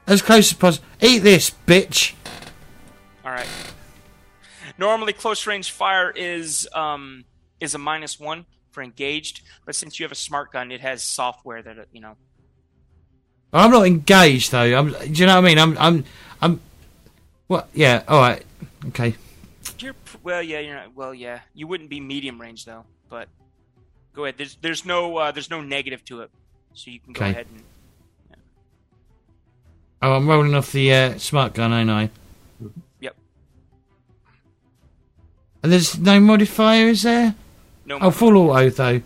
as 0.07 0.21
close 0.21 0.51
as 0.51 0.57
possible. 0.57 0.85
Eat 1.01 1.19
this, 1.19 1.51
bitch. 1.67 2.13
All 3.25 3.31
right. 3.31 3.47
Normally, 4.83 5.13
close 5.13 5.47
range 5.47 5.71
fire 5.71 6.11
is 6.13 6.67
um, 6.73 7.23
is 7.61 7.73
a 7.73 7.77
minus 7.77 8.19
one 8.19 8.45
for 8.71 8.83
engaged, 8.83 9.41
but 9.65 9.75
since 9.75 9.97
you 9.97 10.03
have 10.03 10.11
a 10.11 10.15
smart 10.15 10.51
gun, 10.51 10.73
it 10.73 10.81
has 10.81 11.01
software 11.01 11.61
that 11.61 11.87
you 11.93 12.01
know. 12.01 12.17
I'm 13.53 13.71
not 13.71 13.87
engaged 13.87 14.51
though. 14.51 14.77
I'm. 14.77 14.91
Do 14.91 15.07
you 15.07 15.25
know 15.25 15.35
what 15.35 15.45
I 15.45 15.47
mean? 15.47 15.57
I'm. 15.57 15.77
I'm. 15.77 16.03
I'm. 16.41 16.59
What? 17.47 17.69
Yeah. 17.73 18.03
All 18.09 18.19
right. 18.19 18.43
Okay. 18.87 19.15
You're 19.79 19.95
well. 20.21 20.43
Yeah. 20.43 20.59
You're 20.59 20.75
not. 20.75 20.93
Well. 20.93 21.13
Yeah. 21.13 21.39
You 21.53 21.65
wouldn't 21.65 21.89
be 21.89 22.01
medium 22.01 22.41
range 22.41 22.65
though. 22.65 22.83
But 23.07 23.29
go 24.11 24.25
ahead. 24.25 24.35
There's. 24.37 24.57
There's 24.57 24.85
no. 24.85 25.15
Uh, 25.15 25.31
there's 25.31 25.49
no 25.49 25.61
negative 25.61 26.03
to 26.05 26.23
it, 26.23 26.31
so 26.73 26.91
you 26.91 26.99
can 26.99 27.13
go 27.13 27.21
okay. 27.23 27.31
ahead 27.31 27.47
and. 27.53 27.63
Yeah. 28.31 28.35
Oh, 30.01 30.13
I'm 30.17 30.27
rolling 30.27 30.53
off 30.55 30.73
the 30.73 30.93
uh, 30.93 31.17
smart 31.19 31.53
gun, 31.53 31.71
ain't 31.71 31.89
I? 31.89 32.09
And 35.63 35.71
there's 35.71 35.97
no 35.97 36.19
modifier, 36.19 36.89
is 36.89 37.03
there? 37.03 37.35
No. 37.85 37.97
Oh, 37.99 38.11
full 38.11 38.37
auto 38.37 38.69
though. 38.69 39.01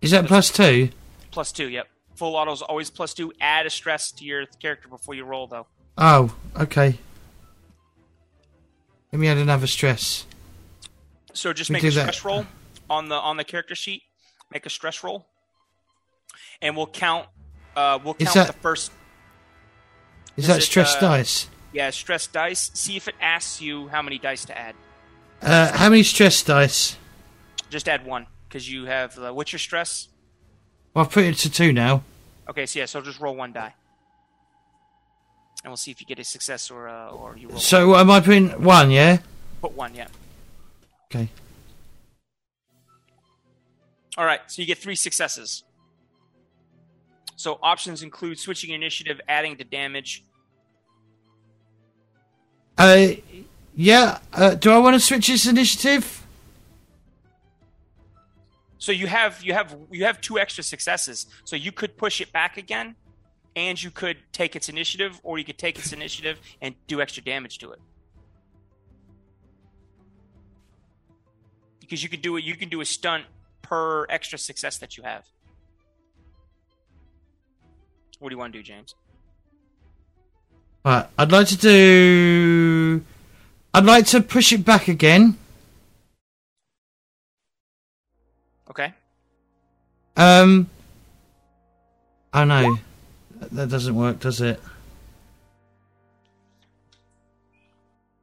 Is 0.00 0.12
that 0.12 0.26
plus 0.26 0.50
two? 0.50 0.90
Plus 1.32 1.50
two. 1.50 1.68
Yep. 1.68 1.88
Full 2.14 2.36
auto 2.36 2.52
is 2.52 2.62
always 2.62 2.88
plus 2.90 3.14
two. 3.14 3.32
Add 3.40 3.66
a 3.66 3.70
stress 3.70 4.12
to 4.12 4.24
your 4.24 4.46
character 4.60 4.88
before 4.88 5.14
you 5.14 5.24
roll, 5.24 5.46
though. 5.46 5.66
Oh, 5.96 6.34
okay. 6.58 6.98
Let 9.12 9.18
me 9.18 9.28
add 9.28 9.38
another 9.38 9.66
stress. 9.66 10.24
So 11.32 11.52
just 11.52 11.70
make 11.70 11.82
a 11.82 11.90
stress 11.90 12.22
that. 12.22 12.24
roll 12.24 12.46
on 12.88 13.08
the 13.08 13.14
on 13.14 13.36
the 13.36 13.44
character 13.44 13.74
sheet. 13.74 14.02
Make 14.52 14.66
a 14.66 14.70
stress 14.70 15.04
roll, 15.04 15.26
and 16.62 16.76
we'll 16.76 16.86
count. 16.86 17.26
Uh, 17.76 17.98
we'll 18.02 18.14
count 18.14 18.34
that, 18.34 18.46
the 18.46 18.52
first. 18.54 18.92
Is, 20.36 20.44
is 20.44 20.48
that 20.48 20.58
it, 20.58 20.62
stress 20.62 20.96
uh, 20.96 21.00
dice? 21.00 21.48
Yeah, 21.72 21.90
stress 21.90 22.26
dice. 22.26 22.70
See 22.74 22.96
if 22.96 23.08
it 23.08 23.14
asks 23.20 23.60
you 23.60 23.88
how 23.88 24.02
many 24.02 24.18
dice 24.18 24.44
to 24.46 24.56
add. 24.56 24.74
Uh, 25.40 25.76
how 25.76 25.88
many 25.88 26.02
stress 26.02 26.42
dice? 26.42 26.96
Just 27.70 27.88
add 27.88 28.04
one 28.04 28.26
because 28.48 28.70
you 28.70 28.86
have. 28.86 29.18
Uh, 29.18 29.32
what's 29.32 29.52
your 29.52 29.58
stress? 29.58 30.08
Well, 30.94 31.04
I've 31.04 31.12
put 31.12 31.24
it 31.24 31.36
to 31.36 31.50
two 31.50 31.72
now. 31.72 32.02
Okay, 32.48 32.66
so 32.66 32.78
yeah, 32.78 32.86
so 32.86 33.00
just 33.00 33.20
roll 33.20 33.36
one 33.36 33.52
die, 33.52 33.74
and 35.62 35.70
we'll 35.70 35.76
see 35.76 35.90
if 35.90 36.00
you 36.00 36.06
get 36.06 36.18
a 36.18 36.24
success 36.24 36.70
or 36.70 36.88
uh, 36.88 37.10
or 37.10 37.36
you 37.36 37.48
roll. 37.48 37.58
So 37.58 37.90
one. 37.90 38.00
am 38.00 38.10
I 38.10 38.20
putting 38.20 38.62
one? 38.62 38.90
Yeah. 38.90 39.18
Put 39.60 39.72
one, 39.72 39.94
yeah. 39.94 40.08
Okay. 41.10 41.28
All 44.16 44.24
right, 44.24 44.40
so 44.46 44.62
you 44.62 44.66
get 44.66 44.78
three 44.78 44.96
successes. 44.96 45.64
So 47.36 47.58
options 47.62 48.02
include 48.02 48.38
switching 48.38 48.70
initiative, 48.70 49.20
adding 49.28 49.56
to 49.58 49.64
damage. 49.64 50.24
Uh, 52.76 53.12
yeah. 53.78 54.18
Uh, 54.32 54.56
do 54.56 54.72
I 54.72 54.78
want 54.78 54.94
to 54.94 55.00
switch 55.00 55.28
this 55.28 55.46
initiative? 55.46 56.26
So 58.78 58.90
you 58.90 59.06
have 59.06 59.40
you 59.40 59.54
have 59.54 59.76
you 59.92 60.04
have 60.04 60.20
two 60.20 60.36
extra 60.36 60.64
successes. 60.64 61.26
So 61.44 61.54
you 61.54 61.70
could 61.70 61.96
push 61.96 62.20
it 62.20 62.32
back 62.32 62.56
again, 62.56 62.96
and 63.54 63.80
you 63.80 63.92
could 63.92 64.16
take 64.32 64.56
its 64.56 64.68
initiative, 64.68 65.20
or 65.22 65.38
you 65.38 65.44
could 65.44 65.58
take 65.58 65.78
its 65.78 65.92
initiative 65.92 66.40
and 66.60 66.74
do 66.88 67.00
extra 67.00 67.22
damage 67.22 67.58
to 67.58 67.70
it. 67.70 67.78
Because 71.78 72.02
you 72.02 72.08
could 72.08 72.22
do 72.22 72.36
it, 72.36 72.42
you 72.42 72.56
can 72.56 72.68
do 72.68 72.80
a 72.80 72.84
stunt 72.84 73.26
per 73.62 74.06
extra 74.10 74.40
success 74.40 74.78
that 74.78 74.96
you 74.96 75.04
have. 75.04 75.22
What 78.18 78.30
do 78.30 78.34
you 78.34 78.38
want 78.38 78.52
to 78.54 78.58
do, 78.58 78.62
James? 78.64 78.96
Right, 80.84 81.06
I'd 81.16 81.30
like 81.30 81.46
to 81.48 81.56
do 81.56 82.67
I'd 83.78 83.84
like 83.84 84.06
to 84.06 84.20
push 84.20 84.52
it 84.52 84.64
back 84.64 84.88
again. 84.88 85.38
Okay. 88.68 88.92
Um. 90.16 90.68
Oh 92.34 92.42
no, 92.42 92.76
that 93.52 93.68
doesn't 93.68 93.94
work, 93.94 94.18
does 94.18 94.40
it? 94.40 94.60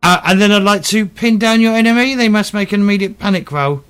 Uh, 0.03 0.19
and 0.25 0.41
then 0.41 0.51
I'd 0.51 0.61
like 0.61 0.83
to 0.83 1.05
pin 1.05 1.39
down 1.39 1.61
your 1.61 1.73
enemy. 1.73 2.15
They 2.15 2.27
must 2.27 2.53
make 2.53 2.73
an 2.73 2.81
immediate 2.81 3.17
panic 3.17 3.49
roll. 3.49 3.85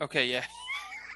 Okay, 0.00 0.26
yeah. 0.26 0.44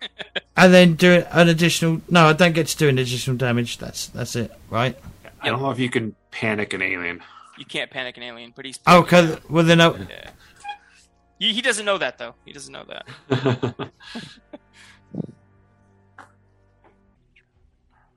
and 0.56 0.72
then 0.72 0.94
do 0.94 1.24
an 1.32 1.48
additional. 1.48 2.00
No, 2.08 2.26
I 2.26 2.32
don't 2.32 2.52
get 2.52 2.68
to 2.68 2.76
do 2.76 2.88
an 2.88 3.00
additional 3.00 3.36
damage. 3.36 3.78
That's 3.78 4.06
that's 4.06 4.36
it, 4.36 4.52
right? 4.70 4.96
I 5.40 5.48
don't 5.48 5.60
know 5.60 5.72
if 5.72 5.80
you 5.80 5.90
can 5.90 6.14
panic 6.30 6.74
an 6.74 6.82
alien. 6.82 7.20
You 7.60 7.66
can't 7.66 7.90
panic 7.90 8.16
an 8.16 8.22
alien, 8.22 8.54
but 8.56 8.64
he's. 8.64 8.80
Oh, 8.86 9.02
cause 9.02 9.38
Well, 9.50 9.62
then. 9.64 9.82
I... 9.82 9.90
Yeah. 9.90 10.30
He, 11.38 11.52
he 11.52 11.60
doesn't 11.60 11.84
know 11.84 11.98
that 11.98 12.16
though. 12.16 12.34
He 12.46 12.54
doesn't 12.54 12.72
know 12.72 12.86
that. 12.88 13.90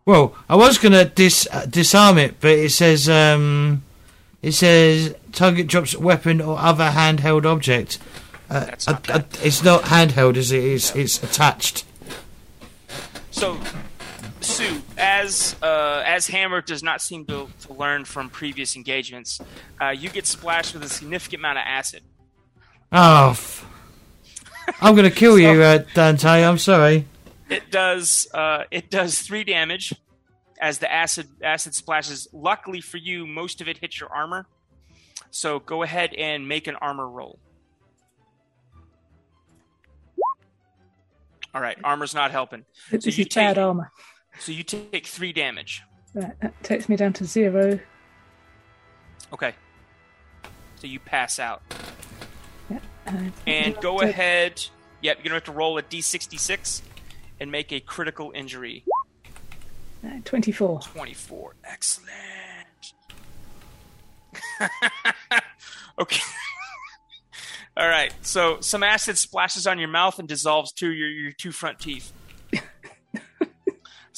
well, 0.05 0.33
I 0.47 0.55
was 0.55 0.77
gonna 0.77 1.03
dis 1.03 1.45
uh, 1.51 1.65
disarm 1.65 2.17
it, 2.19 2.39
but 2.39 2.51
it 2.51 2.71
says 2.71 3.09
um, 3.09 3.83
it 4.41 4.53
says 4.53 5.13
target 5.33 5.67
drops 5.67 5.93
weapon 5.93 6.39
or 6.39 6.57
other 6.57 6.91
handheld 6.91 7.45
object. 7.45 7.99
Uh, 8.49 8.67
not 8.87 9.09
I, 9.09 9.15
I, 9.15 9.25
it's 9.41 9.61
not 9.61 9.83
handheld, 9.83 10.37
is 10.37 10.53
it? 10.53 10.63
It's, 10.63 10.95
it's 10.95 11.21
attached. 11.21 11.83
So, 13.31 13.59
Sue, 14.43 14.81
as 14.97 15.55
uh, 15.61 16.03
as 16.05 16.27
Hammer 16.27 16.61
does 16.61 16.83
not 16.83 17.01
seem 17.01 17.25
to, 17.25 17.47
to 17.61 17.73
learn 17.73 18.05
from 18.05 18.29
previous 18.29 18.75
engagements, 18.75 19.39
uh, 19.81 19.89
you 19.89 20.09
get 20.09 20.25
splashed 20.27 20.73
with 20.73 20.83
a 20.83 20.89
significant 20.89 21.39
amount 21.41 21.57
of 21.59 21.63
acid. 21.65 22.03
Oh, 22.91 23.29
f- 23.31 23.65
I'm 24.81 24.95
going 24.95 25.09
to 25.09 25.15
kill 25.15 25.39
you, 25.39 25.61
uh, 25.61 25.83
Dante. 25.93 26.43
I'm 26.43 26.57
sorry. 26.57 27.07
It 27.49 27.71
does 27.71 28.27
uh, 28.33 28.63
it 28.71 28.89
does 28.89 29.19
three 29.19 29.43
damage 29.43 29.93
as 30.61 30.79
the 30.79 30.91
acid 30.91 31.27
acid 31.41 31.73
splashes. 31.75 32.27
Luckily 32.33 32.81
for 32.81 32.97
you, 32.97 33.25
most 33.25 33.61
of 33.61 33.67
it 33.67 33.77
hits 33.77 33.99
your 33.99 34.09
armor. 34.13 34.45
So 35.31 35.59
go 35.59 35.83
ahead 35.83 36.13
and 36.13 36.47
make 36.47 36.67
an 36.67 36.75
armor 36.75 37.07
roll. 37.07 37.39
All 41.55 41.61
right, 41.61 41.77
armor's 41.83 42.15
not 42.15 42.31
helping. 42.31 42.65
This 42.91 43.05
is 43.05 43.17
you 43.17 43.25
bad 43.25 43.55
take- 43.55 43.57
armor. 43.57 43.91
So 44.39 44.51
you 44.51 44.63
take 44.63 45.05
three 45.07 45.31
damage. 45.33 45.83
Right, 46.13 46.39
that 46.41 46.63
takes 46.63 46.89
me 46.89 46.95
down 46.95 47.13
to 47.13 47.25
zero. 47.25 47.79
Okay. 49.31 49.53
So 50.75 50.87
you 50.87 50.99
pass 50.99 51.39
out. 51.39 51.61
Uh, 53.07 53.11
And 53.47 53.75
go 53.81 53.99
to- 53.99 54.05
ahead. 54.09 54.63
Yep, 55.01 55.17
you're 55.17 55.23
gonna 55.23 55.35
have 55.35 55.43
to 55.45 55.51
roll 55.51 55.77
a 55.77 55.83
d66 55.83 56.81
and 57.39 57.51
make 57.51 57.71
a 57.71 57.79
critical 57.79 58.31
injury. 58.35 58.83
uh, 60.05 60.19
Twenty-four. 60.23 60.79
24. 60.81 61.55
Excellent. 61.65 62.09
okay. 65.99 66.21
All 67.77 67.87
right. 67.87 68.13
So 68.21 68.59
some 68.61 68.83
acid 68.83 69.17
splashes 69.17 69.65
on 69.67 69.79
your 69.79 69.87
mouth 69.89 70.19
and 70.19 70.27
dissolves 70.27 70.71
two 70.71 70.91
your 70.91 71.09
your 71.09 71.31
two 71.31 71.51
front 71.51 71.79
teeth. 71.79 72.13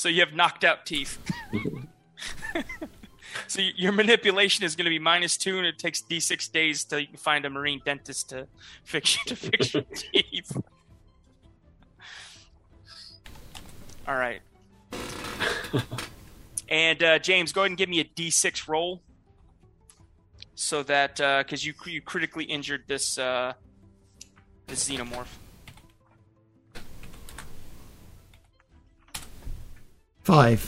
So 0.06 0.10
you 0.10 0.20
have 0.20 0.34
knocked 0.34 0.64
out 0.64 0.86
teeth. 0.86 1.18
so 3.48 3.60
your 3.76 3.92
manipulation 3.92 4.64
is 4.64 4.76
going 4.76 4.86
to 4.86 4.92
be 4.92 5.00
minus 5.00 5.36
two, 5.36 5.58
and 5.58 5.66
it 5.66 5.80
takes 5.80 6.04
d6 6.04 6.52
days 6.52 6.84
till 6.84 7.00
you 7.00 7.08
can 7.08 7.18
find 7.18 7.44
a 7.44 7.50
marine 7.50 7.82
dentist 7.84 8.30
to 8.30 8.46
fix 8.84 9.16
you, 9.18 9.24
to 9.26 9.36
fix 9.36 9.74
your 9.74 9.82
teeth. 9.96 10.56
All 14.08 14.16
right. 14.16 14.42
And 16.70 17.02
uh, 17.02 17.18
James, 17.18 17.52
go 17.52 17.62
ahead 17.62 17.72
and 17.72 17.78
give 17.80 17.90
me 17.90 18.00
a 18.00 18.04
D6 18.04 18.68
roll, 18.68 19.02
so 20.54 20.84
that 20.84 21.16
because 21.16 21.66
you 21.66 21.74
you 21.88 22.02
critically 22.02 22.44
injured 22.44 22.84
this 22.86 23.18
uh, 23.18 23.54
this 24.68 24.88
xenomorph. 24.88 25.26
Five. 30.26 30.60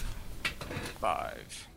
Five. 1.01 1.67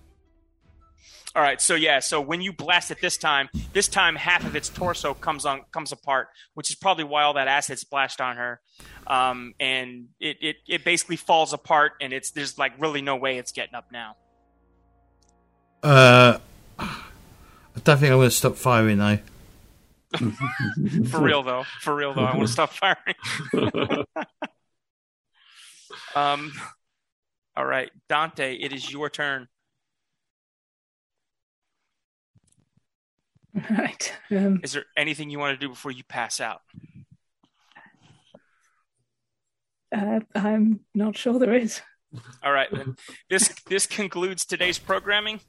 All 1.34 1.42
right, 1.42 1.60
so 1.62 1.76
yeah, 1.76 2.00
so 2.00 2.20
when 2.20 2.42
you 2.42 2.52
blast 2.52 2.90
it 2.90 3.00
this 3.00 3.16
time, 3.16 3.48
this 3.72 3.88
time 3.88 4.16
half 4.16 4.44
of 4.44 4.54
its 4.54 4.68
torso 4.68 5.14
comes 5.14 5.46
on 5.46 5.62
comes 5.72 5.90
apart, 5.90 6.28
which 6.54 6.68
is 6.70 6.76
probably 6.76 7.04
why 7.04 7.22
all 7.22 7.34
that 7.34 7.48
acid 7.48 7.78
splashed 7.78 8.20
on 8.20 8.36
her, 8.36 8.60
um, 9.06 9.54
and 9.58 10.08
it, 10.18 10.36
it 10.42 10.56
it 10.68 10.84
basically 10.84 11.16
falls 11.16 11.54
apart, 11.54 11.92
and 12.02 12.12
it's 12.12 12.32
there's 12.32 12.58
like 12.58 12.72
really 12.78 13.00
no 13.00 13.16
way 13.16 13.38
it's 13.38 13.52
getting 13.52 13.74
up 13.74 13.90
now. 13.90 14.16
Uh, 15.82 16.38
I 16.78 16.88
don't 17.82 17.98
think 17.98 18.10
I'm 18.10 18.18
going 18.18 18.28
to 18.28 18.34
stop 18.34 18.56
firing 18.56 18.98
though. 18.98 19.18
For 21.08 21.22
real 21.22 21.44
though, 21.44 21.64
for 21.80 21.94
real 21.94 22.12
though, 22.12 22.24
I 22.24 22.36
want 22.36 22.48
to 22.48 22.52
stop 22.52 22.72
firing. 22.72 23.14
um, 26.16 26.52
all 27.60 27.66
right, 27.66 27.90
Dante, 28.08 28.56
it 28.56 28.72
is 28.72 28.90
your 28.90 29.10
turn. 29.10 29.46
All 33.54 33.76
right. 33.76 34.12
Um, 34.30 34.60
Is 34.62 34.72
there 34.72 34.86
anything 34.96 35.28
you 35.28 35.38
want 35.38 35.60
to 35.60 35.66
do 35.66 35.68
before 35.68 35.90
you 35.90 36.02
pass 36.02 36.40
out? 36.40 36.62
uh, 39.94 40.20
I'm 40.34 40.80
not 40.94 41.18
sure 41.18 41.38
there 41.38 41.52
is. 41.52 41.82
All 42.42 42.50
right, 42.50 42.68
then. 42.72 42.96
This 43.28 43.54
this 43.66 43.86
concludes 43.86 44.46
today's 44.46 44.78
programming, 44.78 45.40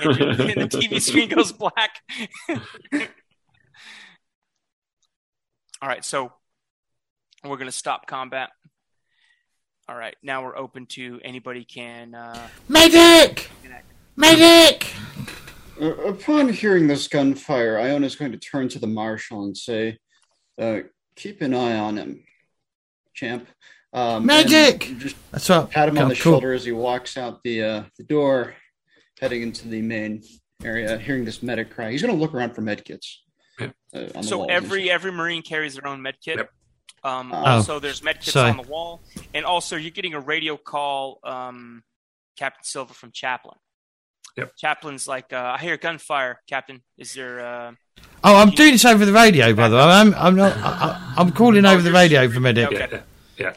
and, 0.00 0.20
and 0.20 0.60
the 0.62 0.68
TV 0.68 1.02
screen 1.02 1.28
goes 1.28 1.50
black. 1.50 2.00
All 5.82 5.88
right, 5.88 6.04
so 6.04 6.32
we're 7.42 7.56
going 7.56 7.66
to 7.66 7.72
stop 7.72 8.06
combat. 8.06 8.50
All 9.88 9.96
right, 9.96 10.16
now 10.20 10.42
we're 10.42 10.56
open 10.56 10.86
to 10.86 11.20
anybody 11.22 11.64
can. 11.64 12.12
Uh, 12.14 12.48
Medic! 12.68 13.48
Medic! 14.16 14.92
Uh, 15.80 15.94
upon 16.08 16.48
hearing 16.48 16.88
this 16.88 17.06
gunfire, 17.06 17.78
Iona's 17.78 18.16
going 18.16 18.32
to 18.32 18.38
turn 18.38 18.68
to 18.70 18.80
the 18.80 18.88
marshal 18.88 19.44
and 19.44 19.56
say, 19.56 19.98
uh, 20.60 20.80
"Keep 21.14 21.40
an 21.42 21.54
eye 21.54 21.78
on 21.78 21.98
him, 21.98 22.24
champ." 23.14 23.46
Um, 23.92 24.16
and 24.16 24.26
Medic! 24.26 24.92
Just 24.98 25.14
That's 25.30 25.48
right. 25.50 25.70
pat 25.70 25.88
him 25.88 25.98
on 25.98 26.08
the 26.08 26.14
Cool. 26.16 26.32
shoulder 26.32 26.52
as 26.52 26.64
he 26.64 26.72
walks 26.72 27.16
out 27.16 27.44
the 27.44 27.62
uh, 27.62 27.82
the 27.96 28.04
door, 28.04 28.56
heading 29.20 29.42
into 29.42 29.68
the 29.68 29.82
main 29.82 30.24
area. 30.64 30.98
Hearing 30.98 31.24
this 31.24 31.44
medic 31.44 31.70
cry, 31.70 31.92
he's 31.92 32.02
going 32.02 32.12
to 32.12 32.20
look 32.20 32.34
around 32.34 32.56
for 32.56 32.62
med 32.62 32.84
kits. 32.84 33.22
Uh, 33.60 34.20
so 34.20 34.46
every 34.46 34.90
every 34.90 35.12
marine 35.12 35.42
carries 35.42 35.76
their 35.76 35.86
own 35.86 36.00
medkit. 36.00 36.36
Yep. 36.36 36.50
Um, 37.06 37.32
Oh. 37.32 37.36
also, 37.44 37.78
there's 37.78 38.00
medkits 38.00 38.30
Sorry. 38.32 38.50
on 38.50 38.56
the 38.56 38.62
wall, 38.64 39.00
and 39.34 39.44
also 39.44 39.76
you're 39.76 39.90
getting 39.92 40.14
a 40.14 40.20
radio 40.20 40.56
call, 40.56 41.20
um, 41.24 41.82
Captain 42.36 42.64
Silver 42.64 42.94
from 42.94 43.12
Chaplain. 43.12 43.56
Yep. 44.36 44.56
Chaplain's 44.56 45.06
like, 45.08 45.32
uh, 45.32 45.54
I 45.56 45.58
hear 45.62 45.76
gunfire, 45.76 46.40
Captain. 46.48 46.82
Is 46.98 47.14
there? 47.14 47.40
Uh... 47.40 47.72
Oh, 48.24 48.36
I'm 48.36 48.50
doing 48.50 48.72
this 48.72 48.84
over 48.84 49.06
the 49.06 49.12
radio, 49.12 49.54
by 49.54 49.68
the 49.68 49.76
way. 49.76 49.82
I'm, 49.82 50.14
I'm 50.14 50.34
not. 50.36 50.54
I, 50.58 50.60
I- 50.60 51.14
I'm 51.16 51.32
calling 51.32 51.64
Oh, 51.64 51.72
over 51.72 51.82
the 51.82 51.92
radio 51.92 52.28
for 52.28 52.40
medic. 52.40 52.66
Okay. 52.72 53.00
yeah, 53.38 53.52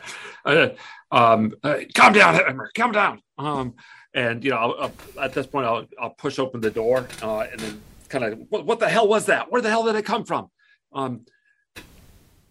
yeah. 0.46 0.46
Uh, 0.46 0.70
um, 1.12 1.54
uh, 1.64 1.80
calm 1.96 2.14
down, 2.14 2.36
Edmer, 2.36 2.68
calm 2.76 2.92
down. 2.94 3.22
Um, 3.38 3.74
and 4.14 4.44
you 4.44 4.52
know, 4.52 4.58
I'll, 4.58 4.76
I'll, 5.18 5.24
at 5.26 5.34
this 5.34 5.48
point, 5.48 5.66
I'll, 5.66 5.86
I'll 6.00 6.12
push 6.12 6.40
open 6.40 6.62
the 6.62 6.72
door, 6.72 7.08
uh, 7.22 7.40
and 7.52 7.60
then 7.60 7.82
kind 8.10 8.24
of, 8.24 8.40
what, 8.50 8.66
what 8.66 8.80
the 8.80 8.88
hell 8.88 9.08
was 9.08 9.26
that? 9.26 9.52
Where 9.52 9.62
the 9.62 9.70
hell 9.70 9.84
did 9.86 9.96
it 9.96 10.06
come 10.06 10.24
from? 10.24 10.50
Um, 10.94 11.26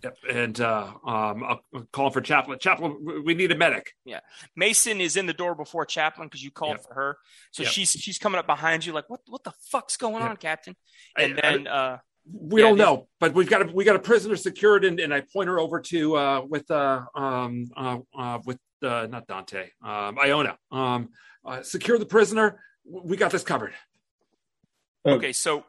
yep, 0.02 0.16
and 0.30 0.60
uh, 0.60 0.86
um, 1.04 1.44
I'll 1.44 1.60
I'll 1.74 1.86
call 1.92 2.10
for 2.10 2.20
Chaplain. 2.20 2.58
Chaplain, 2.58 2.96
we- 3.04 3.20
we 3.20 3.34
need 3.34 3.52
a 3.52 3.56
medic. 3.56 3.92
Yeah. 4.04 4.20
Mason 4.56 5.00
is 5.00 5.16
in 5.16 5.26
the 5.26 5.32
door 5.32 5.54
before 5.54 5.84
Chaplain 5.86 6.28
because 6.28 6.42
you 6.42 6.50
called 6.50 6.76
Yep. 6.78 6.82
for 6.86 6.94
her. 6.94 7.18
So 7.50 7.62
Yep. 7.62 7.72
she's 7.72 7.90
she's 7.90 8.18
coming 8.18 8.38
up 8.38 8.46
behind 8.46 8.84
you, 8.86 8.92
like, 8.92 9.08
what 9.10 9.20
what 9.28 9.44
the 9.44 9.52
fuck's 9.70 9.96
going 9.96 10.20
Yep. 10.22 10.30
on, 10.30 10.36
Captain? 10.36 10.76
I- 11.16 11.22
And 11.22 11.38
then 11.38 11.66
uh, 11.66 11.98
We 12.30 12.60
Yeah, 12.60 12.68
don't 12.68 12.76
these- 12.76 12.84
know, 12.86 13.08
but 13.20 13.32
we've 13.32 13.48
got 13.48 13.62
a, 13.62 13.72
we 13.72 13.84
got 13.84 13.96
a 13.96 14.00
prisoner 14.00 14.36
secured, 14.36 14.84
and, 14.84 15.00
and 15.00 15.14
I 15.14 15.22
point 15.32 15.48
her 15.48 15.58
over 15.58 15.80
to 15.80 16.16
uh, 16.16 16.40
with 16.46 16.70
uh, 16.70 17.00
um, 17.14 17.64
uh, 17.74 17.98
uh, 18.14 18.38
with 18.44 18.58
uh, 18.82 19.06
not 19.10 19.26
Dante, 19.26 19.70
um, 19.82 20.18
Iona. 20.18 20.58
Um, 20.70 21.08
uh, 21.44 21.62
secure 21.62 21.98
the 21.98 22.04
prisoner. 22.04 22.62
We 22.84 23.16
got 23.16 23.30
this 23.32 23.42
covered. 23.44 23.72
Uh, 25.06 25.12
okay, 25.12 25.32
so 25.32 25.64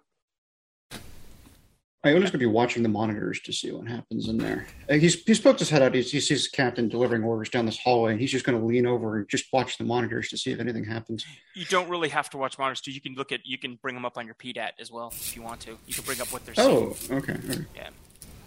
Iona's 2.02 2.32
going 2.32 2.32
to 2.32 2.38
be 2.38 2.46
watching 2.46 2.82
the 2.82 2.88
monitors 2.88 3.42
to 3.42 3.52
see 3.52 3.72
what 3.74 3.86
happens 3.86 4.30
in 4.30 4.38
there. 4.38 4.66
Uh, 4.90 4.94
he's 4.94 5.22
he's 5.24 5.40
poked 5.40 5.60
his 5.60 5.70
head 5.70 5.82
out. 5.82 5.94
He's, 5.94 6.10
he 6.10 6.22
sees 6.22 6.50
the 6.50 6.56
captain 6.56 6.88
delivering 6.88 7.24
orders 7.26 7.50
down 7.50 7.66
this 7.66 7.78
hallway, 7.78 8.14
and 8.14 8.22
he's 8.22 8.32
just 8.32 8.46
going 8.46 8.58
to 8.58 8.66
lean 8.66 8.86
over 8.86 9.18
and 9.18 9.28
just 9.28 9.52
watch 9.52 9.78
the 9.78 9.84
monitors 9.84 10.30
to 10.30 10.38
see 10.38 10.52
if 10.52 10.62
anything 10.62 10.86
happens. 10.86 11.26
you 11.56 11.66
don't 11.66 11.90
really 11.90 12.08
have 12.08 12.30
to 12.30 12.38
watch 12.38 12.58
monitors 12.58 12.80
too. 12.80 12.92
You 12.92 13.02
can 13.02 13.16
look 13.16 13.34
at 13.34 13.46
you 13.46 13.58
can 13.58 13.76
bring 13.82 13.96
them 13.96 14.06
up 14.06 14.18
on 14.18 14.26
your 14.26 14.36
PDAT 14.36 14.72
as 14.80 14.90
well 14.90 15.10
if 15.14 15.36
you 15.36 15.42
want 15.42 15.60
to. 15.62 15.78
You 15.88 15.94
can 15.94 16.06
bring 16.06 16.22
up 16.22 16.32
what 16.32 16.46
they're 16.46 16.56
Oh, 16.58 16.94
seeing, 16.94 17.20
okay. 17.20 17.36
Yeah, 17.76 17.90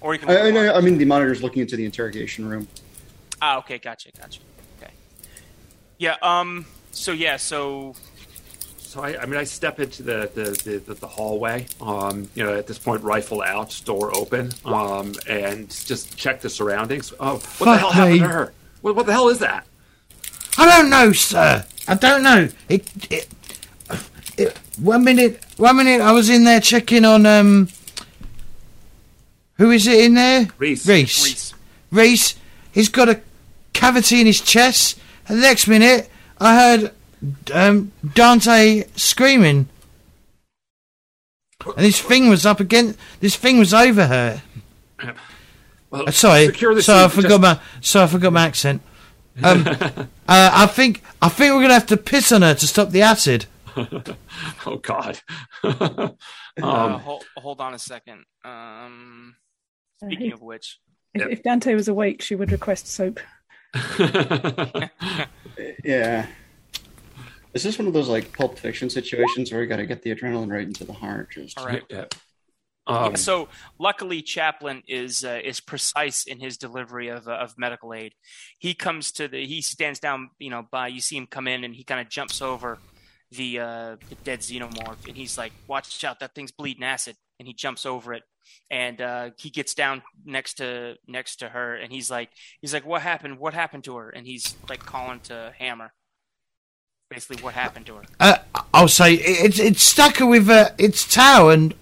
or 0.01 0.15
you 0.15 0.21
can. 0.21 0.31
I, 0.31 0.47
I, 0.47 0.51
know- 0.51 0.75
I 0.75 0.81
mean, 0.81 0.97
the 0.97 1.05
monitors 1.05 1.43
looking 1.43 1.61
into 1.61 1.77
the 1.77 1.85
interrogation 1.85 2.49
room. 2.49 2.67
Ah, 3.43 3.59
okay, 3.59 3.77
gotcha, 3.77 4.11
gotcha. 4.19 4.41
Okay. 4.81 4.93
Yeah. 5.99 6.17
Um. 6.23 6.65
So 6.93 7.13
yeah. 7.13 7.37
So 7.37 7.97
So 8.93 9.01
I, 9.01 9.23
I 9.23 9.25
mean, 9.25 9.41
I 9.41 9.45
step 9.45 9.81
into 9.81 10.03
the 10.03 10.31
the, 10.35 10.81
the, 10.85 10.93
the 10.93 11.07
hallway. 11.07 11.65
Um, 11.81 12.29
you 12.35 12.45
know, 12.45 12.53
at 12.59 12.67
this 12.67 12.79
point, 12.79 13.03
rifle 13.03 13.41
out, 13.41 13.81
door 13.87 14.15
open, 14.15 14.53
um, 14.67 15.15
and 15.27 15.71
just 15.71 16.15
check 16.19 16.43
the 16.43 16.51
surroundings. 16.51 17.11
Oh, 17.19 17.37
what 17.57 17.73
the 17.73 17.79
hell 17.79 17.91
happened 17.91 18.13
me. 18.13 18.19
to 18.19 18.29
her? 18.29 18.53
What, 18.83 18.95
what 18.95 19.07
the 19.07 19.13
hell 19.13 19.31
is 19.31 19.39
that? 19.39 19.67
I 20.59 20.67
don't 20.67 20.91
know, 20.91 21.11
sir. 21.13 21.65
I 21.89 21.95
don't 21.95 22.23
know. 22.23 22.51
It, 22.69 23.11
it, 23.11 23.29
it, 24.37 24.59
one 24.77 25.05
minute, 25.05 25.43
one 25.57 25.79
minute. 25.79 26.03
I 26.03 26.13
was 26.13 26.29
in 26.29 26.45
there 26.45 26.61
checking 26.61 27.07
on 27.07 27.25
um. 27.25 27.69
Who 29.57 29.71
is 29.71 29.87
it 29.87 30.05
in 30.05 30.13
there? 30.13 30.49
Reese. 30.59 30.87
Reese. 30.87 31.25
Reese. 31.25 31.55
Reese. 31.91 32.35
He's 32.73 32.91
got 32.91 33.09
a 33.09 33.23
cavity 33.73 34.21
in 34.21 34.27
his 34.27 34.43
chest. 34.43 34.99
And 35.29 35.39
the 35.39 35.43
next 35.43 35.67
minute, 35.67 36.11
I 36.39 36.57
heard 36.57 36.93
um, 37.53 37.93
Dante 38.15 38.85
screaming, 38.97 39.69
and 41.65 41.85
this 41.87 42.01
thing 42.01 42.29
was 42.29 42.45
up 42.47 42.61
against. 42.61 42.99
This 43.21 43.37
thing 43.37 43.59
was 43.59 43.73
over 43.75 44.07
her. 44.07 44.43
Well, 45.91 46.09
Uh, 46.09 46.11
sorry, 46.11 46.47
secure 46.47 46.81
sorry, 46.81 47.05
I 47.05 47.09
forgot 47.09 47.29
just- 47.29 47.43
my. 47.43 47.61
Sorry, 47.81 48.05
I 48.05 48.07
forgot 48.09 48.33
my 48.33 48.47
accent. 48.47 48.83
Um, 49.43 49.67
uh, 49.69 50.07
I 50.29 50.67
think 50.67 51.03
I 51.21 51.29
think 51.29 51.55
we're 51.55 51.63
gonna 51.63 51.75
have 51.75 51.87
to 51.87 51.97
piss 51.97 52.33
on 52.33 52.43
her 52.43 52.55
to 52.55 52.67
stop 52.67 52.91
the 52.91 53.03
acid. 53.03 53.47
Oh 54.67 54.77
God. 54.77 55.19
Uh, 55.65 56.09
um, 56.63 57.01
hold, 57.01 57.25
hold 57.37 57.61
on 57.61 57.73
a 57.75 57.79
second. 57.79 58.25
Um, 58.45 59.37
Uh, 60.03 60.07
speaking 60.07 60.27
he- 60.27 60.33
of 60.33 60.43
which, 60.43 60.79
If, 61.15 61.21
Yep. 61.23 61.31
if 61.31 61.43
Dante 61.43 61.75
was 61.75 61.89
awake, 61.89 62.21
she 62.23 62.35
would 62.35 62.53
request 62.53 62.87
soap. 62.89 63.21
Yeah. 65.85 66.27
Is 67.55 67.63
this 67.63 67.79
one 67.79 67.87
of 67.87 67.93
those 67.93 68.09
like 68.09 68.33
Pulp 68.33 68.59
Fiction 68.59 68.89
situations 68.91 69.53
where 69.53 69.61
we 69.61 69.67
got 69.67 69.77
to 69.77 69.87
get 69.87 70.03
the 70.03 70.15
adrenaline 70.15 70.51
right 70.51 70.67
into 70.67 70.85
the 70.85 70.93
heart? 70.93 71.31
Just 71.33 71.59
all 71.59 71.67
right. 71.67 71.83
yeah. 71.89 72.07
Yeah, 72.89 72.99
Um, 72.99 73.17
so 73.17 73.49
luckily, 73.79 74.23
Chaplain 74.23 74.83
is 74.89 75.25
uh, 75.25 75.41
is 75.45 75.61
precise 75.61 76.25
in 76.25 76.41
his 76.41 76.57
delivery 76.57 77.09
of 77.09 77.29
uh, 77.29 77.33
of 77.33 77.59
medical 77.59 77.95
aid. 77.95 78.15
He 78.59 78.75
comes 78.75 79.13
to 79.13 79.29
the 79.29 79.45
he 79.47 79.61
stands 79.63 80.01
down, 80.01 80.31
you 80.39 80.51
know, 80.51 80.67
by 80.71 80.89
you 80.89 81.01
see 81.01 81.17
him 81.17 81.27
come 81.27 81.47
in 81.47 81.65
and 81.65 81.75
he 81.75 81.85
kind 81.85 82.01
of 82.01 82.09
jumps 82.09 82.43
over 82.43 82.79
the 83.31 83.61
uh, 83.61 83.97
the 84.09 84.15
dead 84.25 84.41
xenomorph 84.41 85.07
and 85.07 85.17
he's 85.17 85.39
like, 85.39 85.53
"Watch 85.69 86.03
out, 86.05 86.21
that 86.21 86.35
thing's 86.35 86.53
bleeding 86.53 86.85
acid!" 86.85 87.17
And 87.39 87.47
he 87.49 87.55
jumps 87.55 87.87
over 87.87 88.15
it 88.15 88.23
and 88.71 89.01
uh, 89.01 89.31
he 89.39 89.51
gets 89.51 89.75
down 89.75 90.03
next 90.25 90.55
to 90.55 90.97
next 91.07 91.37
to 91.37 91.49
her 91.49 91.75
and 91.75 91.93
he's 91.93 92.11
like, 92.11 92.31
he's 92.61 92.73
like, 92.75 92.87
"What 92.87 93.03
happened? 93.03 93.39
What 93.39 93.55
happened 93.55 93.85
to 93.85 93.97
her?" 93.97 94.11
And 94.11 94.27
he's 94.27 94.55
like 94.69 94.81
calling 94.81 95.21
to 95.21 95.53
Hammer, 95.59 95.93
basically, 97.13 97.43
what 97.43 97.55
happened 97.55 97.87
to 97.87 97.97
her. 97.97 98.03
Uh, 98.19 98.39
I'll 98.73 98.89
say 98.89 99.15
it, 99.15 99.45
it's 99.45 99.59
it's 99.59 99.83
stuck 99.83 100.17
her 100.17 100.27
with 100.27 100.49
uh, 100.49 100.71
its 100.79 101.07
tail 101.07 101.51
and 101.51 101.75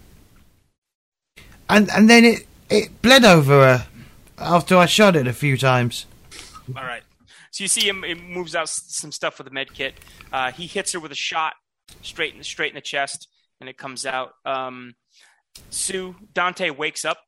and 1.68 1.88
and 1.90 2.10
then 2.10 2.24
it 2.24 2.46
it 2.68 3.00
bled 3.02 3.24
over 3.24 3.52
her 3.52 3.86
after 4.38 4.76
I 4.76 4.86
shot 4.86 5.16
it 5.16 5.26
a 5.26 5.32
few 5.32 5.56
times. 5.56 6.06
All 6.76 6.82
right. 6.82 7.02
So 7.52 7.64
you 7.64 7.68
see 7.68 7.88
him. 7.88 8.04
It 8.04 8.22
moves 8.22 8.54
out 8.54 8.68
some 8.68 9.12
stuff 9.12 9.38
with 9.38 9.46
the 9.46 9.52
med 9.52 9.72
kit. 9.72 9.94
Uh, 10.32 10.52
he 10.52 10.66
hits 10.66 10.92
her 10.92 11.00
with 11.00 11.12
a 11.12 11.16
shot 11.16 11.54
straight 12.02 12.34
in 12.34 12.42
straight 12.42 12.70
in 12.70 12.76
the 12.76 12.80
chest, 12.80 13.28
and 13.60 13.68
it 13.68 13.76
comes 13.76 14.06
out. 14.06 14.32
Um, 14.44 14.94
Sue 15.70 16.16
Dante 16.32 16.70
wakes 16.70 17.04
up. 17.04 17.18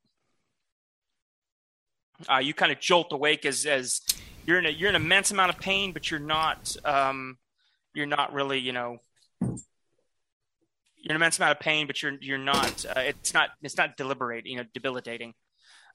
Uh, 2.29 2.39
you 2.39 2.55
kind 2.55 2.70
of 2.70 2.81
jolt 2.81 3.12
awake 3.12 3.45
as 3.45 3.66
as 3.66 4.01
you're 4.47 4.59
in 4.59 4.66
a 4.66 4.70
you're 4.70 4.89
in 4.89 4.97
an 4.97 5.03
immense 5.03 5.31
amount 5.31 5.51
of 5.51 5.61
pain, 5.61 5.93
but 5.93 6.11
you're 6.11 6.20
not 6.20 6.77
um, 6.85 7.37
you're 7.94 8.06
not 8.06 8.32
really 8.32 8.59
you 8.59 8.73
know 8.73 8.98
you're 9.40 11.10
an 11.10 11.16
immense 11.16 11.39
amount 11.39 11.52
of 11.52 11.60
pain, 11.60 11.86
but 11.86 12.01
you're 12.02 12.16
you're 12.20 12.39
not 12.39 12.85
uh, 12.86 13.01
it's 13.01 13.35
not 13.35 13.51
it's 13.62 13.77
not 13.77 13.97
deliberate 13.97 14.47
you 14.47 14.56
know 14.56 14.64
debilitating 14.73 15.35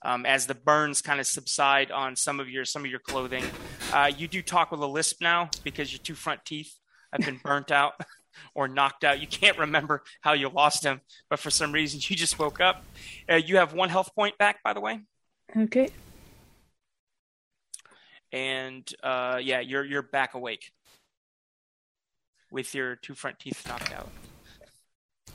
um, 0.03 0.25
as 0.25 0.47
the 0.47 0.53
burns 0.55 1.01
kind 1.01 1.19
of 1.19 1.25
subside 1.27 1.91
on 1.91 2.15
some 2.15 2.39
of 2.39 2.49
your 2.49 2.65
some 2.65 2.83
of 2.83 2.91
your 2.91 2.99
clothing. 2.99 3.43
Uh, 3.93 4.11
you 4.15 4.27
do 4.27 4.41
talk 4.41 4.69
with 4.71 4.81
a 4.81 4.85
lisp 4.87 5.21
now 5.21 5.49
because 5.63 5.91
your 5.93 5.99
two 5.99 6.13
front 6.13 6.43
teeth 6.45 6.75
have 7.13 7.21
been 7.21 7.39
burnt 7.43 7.71
out 7.71 7.93
or 8.53 8.67
knocked 8.67 9.05
out. 9.05 9.21
You 9.21 9.27
can't 9.27 9.57
remember 9.57 10.03
how 10.21 10.33
you 10.33 10.49
lost 10.49 10.83
them, 10.83 10.99
but 11.29 11.39
for 11.39 11.49
some 11.49 11.71
reason 11.71 12.01
you 12.03 12.15
just 12.17 12.37
woke 12.37 12.59
up. 12.59 12.83
Uh, 13.31 13.35
you 13.35 13.55
have 13.57 13.73
one 13.73 13.87
health 13.89 14.13
point 14.13 14.37
back, 14.37 14.61
by 14.61 14.73
the 14.73 14.81
way, 14.81 14.99
Okay. 15.55 15.89
and 18.33 18.87
uh, 19.03 19.39
yeah, 19.41 19.61
you're 19.61 19.85
you're 19.85 20.01
back 20.03 20.33
awake 20.33 20.71
with 22.51 22.73
your 22.73 22.95
two 22.95 23.13
front 23.13 23.39
teeth 23.39 23.67
knocked 23.67 23.93
out. 23.93 24.09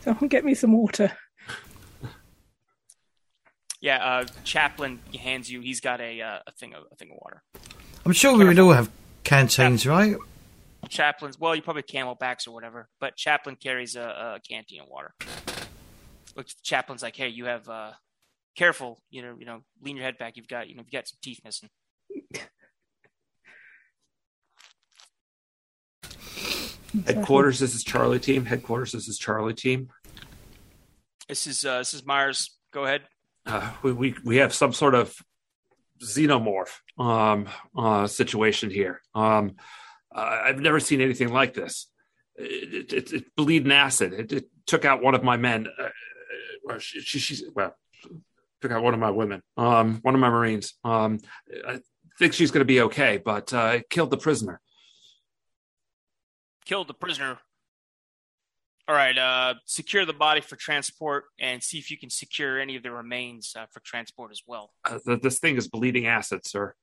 Someone 0.00 0.28
get 0.28 0.44
me 0.44 0.54
some 0.54 0.72
water. 0.72 1.12
Yeah, 3.80 3.96
uh, 3.96 4.26
Chaplain 4.44 5.00
hands 5.18 5.50
you. 5.50 5.60
He's 5.60 5.80
got 5.80 6.00
a 6.00 6.20
uh, 6.20 6.38
a 6.46 6.52
thing 6.52 6.72
of 6.72 6.84
a 6.92 6.96
thing 6.96 7.10
of 7.10 7.18
water. 7.20 7.42
I'm 8.06 8.12
sure 8.12 8.36
we 8.36 8.44
would 8.44 8.58
all 8.58 8.72
have 8.72 8.90
canteens, 9.24 9.86
right? 9.86 10.16
Chaplain's 10.88 11.38
well, 11.38 11.54
you 11.54 11.62
probably 11.62 11.82
camelbacks 11.82 12.46
or 12.46 12.52
whatever, 12.52 12.88
but 13.00 13.16
Chaplain 13.16 13.56
carries 13.56 13.96
a, 13.96 14.02
a 14.02 14.40
canteen 14.48 14.82
of 14.82 14.88
water. 14.88 15.14
Looks 16.36 16.54
Chaplain's 16.62 17.02
like, 17.02 17.16
hey, 17.16 17.28
you 17.28 17.46
have 17.46 17.68
uh, 17.68 17.92
careful, 18.56 19.00
you 19.10 19.22
know, 19.22 19.36
you 19.38 19.46
know, 19.46 19.62
lean 19.82 19.96
your 19.96 20.04
head 20.04 20.18
back. 20.18 20.36
You've 20.36 20.48
got 20.48 20.68
you 20.68 20.76
know, 20.76 20.82
you've 20.82 20.92
got 20.92 21.08
some 21.08 21.18
teeth 21.22 21.40
missing. 21.44 21.68
Headquarters. 27.06 27.58
This 27.58 27.74
is 27.74 27.84
Charlie 27.84 28.20
team. 28.20 28.44
Headquarters. 28.44 28.92
This 28.92 29.08
is 29.08 29.18
Charlie 29.18 29.54
team. 29.54 29.88
This 31.28 31.46
is 31.46 31.64
uh, 31.64 31.78
this 31.78 31.94
is 31.94 32.04
Myers. 32.04 32.56
Go 32.72 32.84
ahead. 32.84 33.02
Uh, 33.46 33.72
we, 33.82 33.92
we 33.92 34.14
we 34.24 34.36
have 34.36 34.54
some 34.54 34.72
sort 34.72 34.94
of 34.94 35.14
xenomorph 36.02 36.80
um, 36.98 37.48
uh, 37.76 38.06
situation 38.06 38.70
here. 38.70 39.00
Um, 39.14 39.56
I've 40.14 40.60
never 40.60 40.80
seen 40.80 41.00
anything 41.00 41.32
like 41.32 41.54
this. 41.54 41.88
It, 42.36 42.92
it, 42.92 43.12
it, 43.12 43.36
bleeding 43.36 43.72
acid. 43.72 44.12
It, 44.12 44.32
it 44.32 44.44
took 44.66 44.84
out 44.84 45.02
one 45.02 45.14
of 45.14 45.22
my 45.22 45.36
men. 45.36 45.66
Uh, 45.66 45.88
well, 46.64 46.78
she, 46.78 47.00
she, 47.00 47.18
she's 47.18 47.44
well, 47.54 47.74
took 48.60 48.72
out 48.72 48.82
one 48.82 48.94
of 48.94 49.00
my 49.00 49.10
women. 49.10 49.42
Um, 49.56 50.00
one 50.02 50.14
of 50.14 50.20
my 50.20 50.30
Marines. 50.30 50.74
Um, 50.84 51.18
I 51.66 51.80
think 52.18 52.32
she's 52.32 52.50
going 52.50 52.60
to 52.60 52.66
be 52.66 52.82
okay, 52.82 53.18
but 53.18 53.52
uh, 53.52 53.72
it 53.76 53.90
killed 53.90 54.10
the 54.10 54.18
prisoner. 54.18 54.60
Killed 56.64 56.88
the 56.88 56.94
prisoner. 56.94 57.38
All 58.88 58.94
right. 58.94 59.16
Uh, 59.16 59.54
secure 59.64 60.04
the 60.04 60.12
body 60.12 60.40
for 60.40 60.56
transport 60.56 61.24
and 61.38 61.62
see 61.62 61.78
if 61.78 61.90
you 61.90 61.98
can 61.98 62.10
secure 62.10 62.60
any 62.60 62.76
of 62.76 62.82
the 62.82 62.90
remains 62.90 63.54
uh, 63.56 63.66
for 63.70 63.80
transport 63.80 64.32
as 64.32 64.42
well. 64.46 64.72
Uh, 64.84 64.98
th- 65.04 65.22
this 65.22 65.38
thing 65.38 65.56
is 65.56 65.68
bleeding 65.68 66.06
acid, 66.06 66.46
sir. 66.46 66.74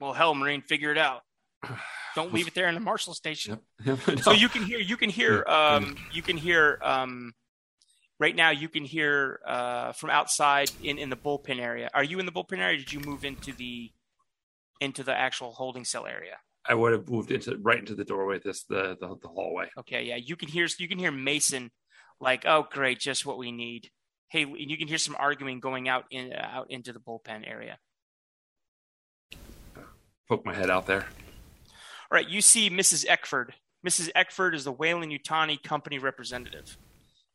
Well, 0.00 0.12
hell, 0.12 0.34
Marine, 0.34 0.62
figure 0.62 0.92
it 0.92 0.98
out. 0.98 1.22
Don't 2.14 2.32
leave 2.32 2.46
it 2.46 2.54
there 2.54 2.68
in 2.68 2.74
the 2.74 2.80
Marshal 2.80 3.14
Station. 3.14 3.58
Yep. 3.84 3.98
So 4.22 4.32
you 4.32 4.48
can 4.48 4.62
hear, 4.62 4.78
you 4.78 4.96
can 4.96 5.10
hear, 5.10 5.44
um, 5.48 5.96
you 6.12 6.22
can 6.22 6.36
hear, 6.36 6.78
um, 6.82 7.32
right 8.20 8.36
now 8.36 8.50
you 8.50 8.68
can 8.68 8.84
hear 8.84 9.40
uh, 9.46 9.92
from 9.92 10.10
outside 10.10 10.70
in, 10.82 10.98
in 10.98 11.10
the 11.10 11.16
bullpen 11.16 11.58
area. 11.58 11.90
Are 11.92 12.04
you 12.04 12.20
in 12.20 12.26
the 12.26 12.32
bullpen 12.32 12.58
area? 12.58 12.74
Or 12.74 12.78
did 12.78 12.92
you 12.92 13.00
move 13.00 13.24
into 13.24 13.52
the 13.52 13.90
into 14.80 15.02
the 15.02 15.14
actual 15.14 15.52
holding 15.52 15.84
cell 15.84 16.06
area? 16.06 16.36
I 16.66 16.74
would 16.74 16.92
have 16.92 17.08
moved 17.08 17.30
into 17.30 17.56
right 17.58 17.78
into 17.78 17.94
the 17.94 18.04
doorway. 18.04 18.40
This 18.42 18.64
the 18.64 18.96
the, 19.00 19.16
the 19.20 19.28
hallway. 19.28 19.70
Okay, 19.78 20.04
yeah, 20.04 20.16
you 20.16 20.36
can 20.36 20.48
hear 20.48 20.66
you 20.78 20.88
can 20.88 20.98
hear 20.98 21.10
Mason 21.10 21.70
like, 22.20 22.44
oh 22.46 22.66
great, 22.70 22.98
just 22.98 23.26
what 23.26 23.38
we 23.38 23.52
need. 23.52 23.90
Hey, 24.28 24.42
and 24.42 24.70
you 24.70 24.76
can 24.76 24.88
hear 24.88 24.98
some 24.98 25.16
arguing 25.18 25.60
going 25.60 25.88
out 25.88 26.04
in 26.10 26.32
out 26.32 26.70
into 26.70 26.92
the 26.92 27.00
bullpen 27.00 27.48
area. 27.48 27.78
Poke 30.28 30.46
my 30.46 30.54
head 30.54 30.70
out 30.70 30.86
there. 30.86 31.06
All 32.10 32.16
right, 32.16 32.28
you 32.28 32.40
see 32.40 32.70
Mrs. 32.70 33.04
Eckford. 33.08 33.54
Mrs. 33.86 34.10
Eckford 34.14 34.54
is 34.54 34.64
the 34.64 34.72
Weyland-Yutani 34.72 35.62
company 35.62 35.98
representative, 35.98 36.78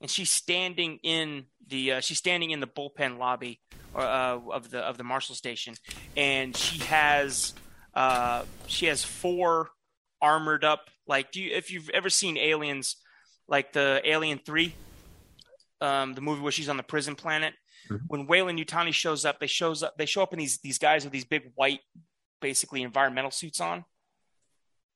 and 0.01 0.09
she's 0.09 0.31
standing 0.31 0.99
in 1.03 1.45
the 1.67 1.93
uh, 1.93 1.99
she's 2.01 2.17
standing 2.17 2.49
in 2.49 2.59
the 2.59 2.67
bullpen 2.67 3.19
lobby 3.19 3.59
uh, 3.95 4.39
of 4.51 4.71
the 4.71 4.79
of 4.79 4.97
the 4.97 5.03
Marshal 5.03 5.35
Station, 5.35 5.75
and 6.17 6.55
she 6.55 6.79
has 6.85 7.53
uh, 7.99 8.45
she 8.67 8.85
has 8.85 9.03
four 9.03 9.69
armored 10.21 10.63
up 10.63 10.89
like 11.05 11.31
do 11.31 11.41
you 11.41 11.51
if 11.53 11.69
you've 11.69 11.89
ever 11.89 12.09
seen 12.09 12.37
Aliens, 12.37 12.95
like 13.47 13.73
the 13.73 14.01
Alien 14.05 14.39
Three, 14.45 14.73
um, 15.81 16.13
the 16.13 16.21
movie 16.21 16.41
where 16.41 16.51
she's 16.51 16.69
on 16.69 16.77
the 16.77 16.83
prison 16.83 17.15
planet. 17.15 17.53
Mhm. 17.89 18.01
When 18.07 18.27
Weyland-Yutani 18.27 18.93
shows 18.93 19.25
up, 19.25 19.39
they 19.39 19.47
shows 19.47 19.83
up 19.83 19.97
they 19.97 20.05
show 20.05 20.23
up 20.23 20.31
in 20.31 20.39
these 20.39 20.59
these 20.59 20.77
guys 20.77 21.03
with 21.03 21.11
these 21.11 21.25
big 21.25 21.51
white, 21.55 21.81
basically 22.39 22.83
environmental 22.83 23.31
suits 23.31 23.59
on 23.59 23.83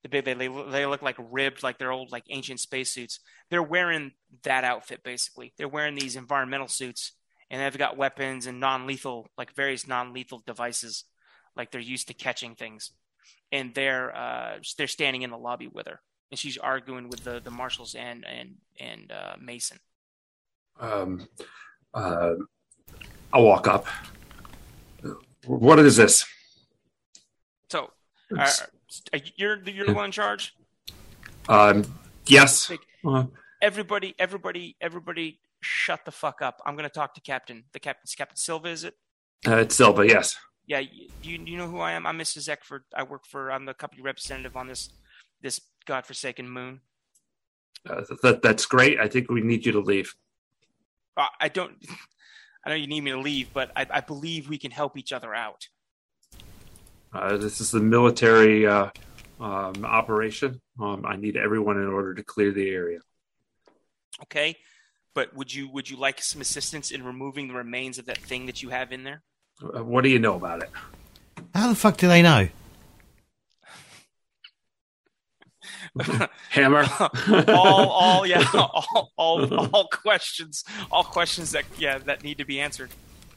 the 0.03 0.09
big 0.09 0.23
they, 0.23 0.33
they 0.33 0.47
they 0.47 0.85
look 0.85 1.01
like 1.01 1.15
ribbed 1.19 1.63
like 1.63 1.77
they're 1.77 1.91
old 1.91 2.11
like 2.11 2.25
ancient 2.29 2.59
spacesuits 2.59 3.19
they're 3.49 3.63
wearing 3.63 4.11
that 4.43 4.63
outfit 4.63 5.01
basically 5.01 5.53
they're 5.57 5.67
wearing 5.67 5.95
these 5.95 6.15
environmental 6.15 6.67
suits 6.67 7.13
and 7.49 7.61
they've 7.61 7.77
got 7.77 7.95
weapons 7.97 8.45
and 8.45 8.59
non-lethal 8.59 9.27
like 9.37 9.55
various 9.55 9.87
non-lethal 9.87 10.43
devices 10.45 11.05
like 11.55 11.71
they're 11.71 11.81
used 11.81 12.07
to 12.07 12.13
catching 12.13 12.55
things 12.55 12.91
and 13.51 13.73
they're 13.73 14.15
uh 14.15 14.57
they're 14.77 14.87
standing 14.87 15.21
in 15.21 15.29
the 15.29 15.37
lobby 15.37 15.67
with 15.67 15.87
her 15.87 15.99
and 16.31 16.39
she's 16.39 16.57
arguing 16.57 17.09
with 17.09 17.23
the 17.23 17.39
the 17.39 17.51
marshals 17.51 17.95
and 17.95 18.25
and 18.25 18.55
and 18.79 19.11
uh 19.11 19.35
mason 19.39 19.77
Um, 20.79 21.27
uh, 21.93 22.33
I'll 23.31 23.43
walk 23.43 23.67
up. 23.67 23.85
What 25.45 25.79
is 25.79 25.95
this? 25.97 26.25
so 27.69 27.91
uh, 28.37 28.49
you're 29.35 29.61
you're 29.67 29.85
the 29.85 29.93
one 29.93 30.05
in 30.05 30.11
charge 30.11 30.55
Um, 31.49 31.83
yes. 32.25 32.71
Uh, 33.05 33.25
everybody, 33.61 34.15
everybody, 34.17 34.75
everybody, 34.79 35.39
shut 35.61 36.05
the 36.05 36.11
fuck 36.11 36.41
up. 36.41 36.61
I'm 36.65 36.75
going 36.75 36.87
to 36.89 36.93
talk 36.93 37.13
to 37.15 37.21
Captain. 37.21 37.63
The 37.73 37.79
Captain, 37.79 38.05
Captain 38.17 38.37
Silva, 38.37 38.69
is 38.69 38.83
it? 38.85 38.95
Uh, 39.45 39.57
it's 39.57 39.75
Silva, 39.75 40.07
yes. 40.07 40.37
Yeah, 40.65 40.79
you 40.79 41.09
you 41.21 41.57
know 41.57 41.67
who 41.67 41.79
I 41.79 41.91
am? 41.91 42.05
I'm 42.05 42.17
Mrs. 42.17 42.47
Eckford. 42.47 42.83
I 42.95 43.03
work 43.03 43.25
for. 43.25 43.51
I'm 43.51 43.65
the 43.65 43.73
company 43.73 44.01
representative 44.01 44.55
on 44.55 44.67
this 44.67 44.89
this 45.41 45.59
godforsaken 45.85 46.49
moon. 46.49 46.81
Uh, 47.89 48.01
that 48.21 48.41
that's 48.41 48.65
great. 48.65 48.99
I 48.99 49.07
think 49.07 49.29
we 49.29 49.41
need 49.41 49.65
you 49.65 49.73
to 49.73 49.81
leave. 49.81 50.13
Uh, 51.17 51.27
I 51.39 51.49
don't. 51.49 51.73
I 52.65 52.69
know 52.69 52.75
you 52.75 52.87
need 52.87 53.01
me 53.01 53.11
to 53.11 53.19
leave, 53.19 53.51
but 53.53 53.71
I, 53.75 53.85
I 53.89 53.99
believe 53.99 54.47
we 54.47 54.57
can 54.57 54.71
help 54.71 54.97
each 54.97 55.11
other 55.11 55.35
out. 55.35 55.67
Uh, 57.11 57.35
this 57.35 57.59
is 57.59 57.73
a 57.73 57.79
military 57.79 58.65
uh, 58.65 58.89
um, 59.41 59.83
operation. 59.83 60.61
Um, 60.79 61.05
I 61.05 61.17
need 61.17 61.35
everyone 61.35 61.77
in 61.77 61.87
order 61.87 62.13
to 62.13 62.23
clear 62.23 62.51
the 62.51 62.69
area. 62.69 62.99
Okay, 64.21 64.55
but 65.13 65.35
would 65.35 65.53
you 65.53 65.67
would 65.67 65.89
you 65.89 65.97
like 65.97 66.21
some 66.21 66.39
assistance 66.39 66.89
in 66.89 67.03
removing 67.03 67.49
the 67.49 67.53
remains 67.53 67.99
of 67.99 68.05
that 68.05 68.17
thing 68.17 68.45
that 68.45 68.63
you 68.63 68.69
have 68.69 68.93
in 68.93 69.03
there? 69.03 69.23
Uh, 69.61 69.83
what 69.83 70.03
do 70.03 70.09
you 70.09 70.19
know 70.19 70.35
about 70.35 70.63
it? 70.63 70.69
How 71.53 71.67
the 71.67 71.75
fuck 71.75 71.97
do 71.97 72.07
they 72.07 72.21
know? 72.21 72.47
Hammer. 76.49 76.85
all, 77.47 77.89
all, 77.89 78.25
yeah, 78.25 78.45
all, 78.53 79.11
all, 79.17 79.67
all 79.73 79.87
questions, 79.87 80.63
all 80.91 81.03
questions 81.03 81.51
that, 81.51 81.65
yeah, 81.77 81.97
that 81.99 82.23
need 82.23 82.37
to 82.39 82.45
be 82.45 82.59
answered. 82.59 82.89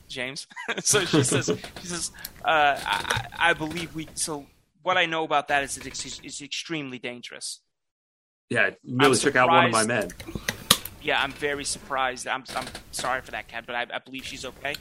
James. 0.09 0.47
so 0.85 1.05
she 1.05 1.25
says, 1.25 1.51
she 1.81 1.87
says, 1.87 2.13
uh, 2.45 2.79
I, 2.81 3.27
I, 3.39 3.53
believe 3.55 3.93
we. 3.95 4.09
So 4.15 4.47
what 4.83 4.97
I 4.97 5.07
know 5.07 5.25
about 5.25 5.49
that 5.49 5.65
is 5.65 5.77
it's, 5.79 6.21
it's 6.23 6.41
extremely 6.41 7.01
dangerous. 7.01 7.61
Yeah, 8.49 8.69
it 8.69 8.81
really 8.89 9.17
took 9.17 9.35
out 9.35 9.49
one 9.49 9.65
of 9.65 9.73
my 9.73 9.85
men. 9.85 10.11
Yeah, 11.03 11.21
I'm 11.21 11.33
very 11.33 11.65
surprised. 11.65 12.29
I'm, 12.29 12.45
I'm 12.55 12.67
sorry 12.93 13.21
for 13.21 13.33
that, 13.33 13.49
Cat, 13.49 13.65
but 13.67 13.75
I, 13.75 13.87
I 13.93 13.99
believe 13.99 14.25
she's 14.25 14.45
okay. 14.45 14.77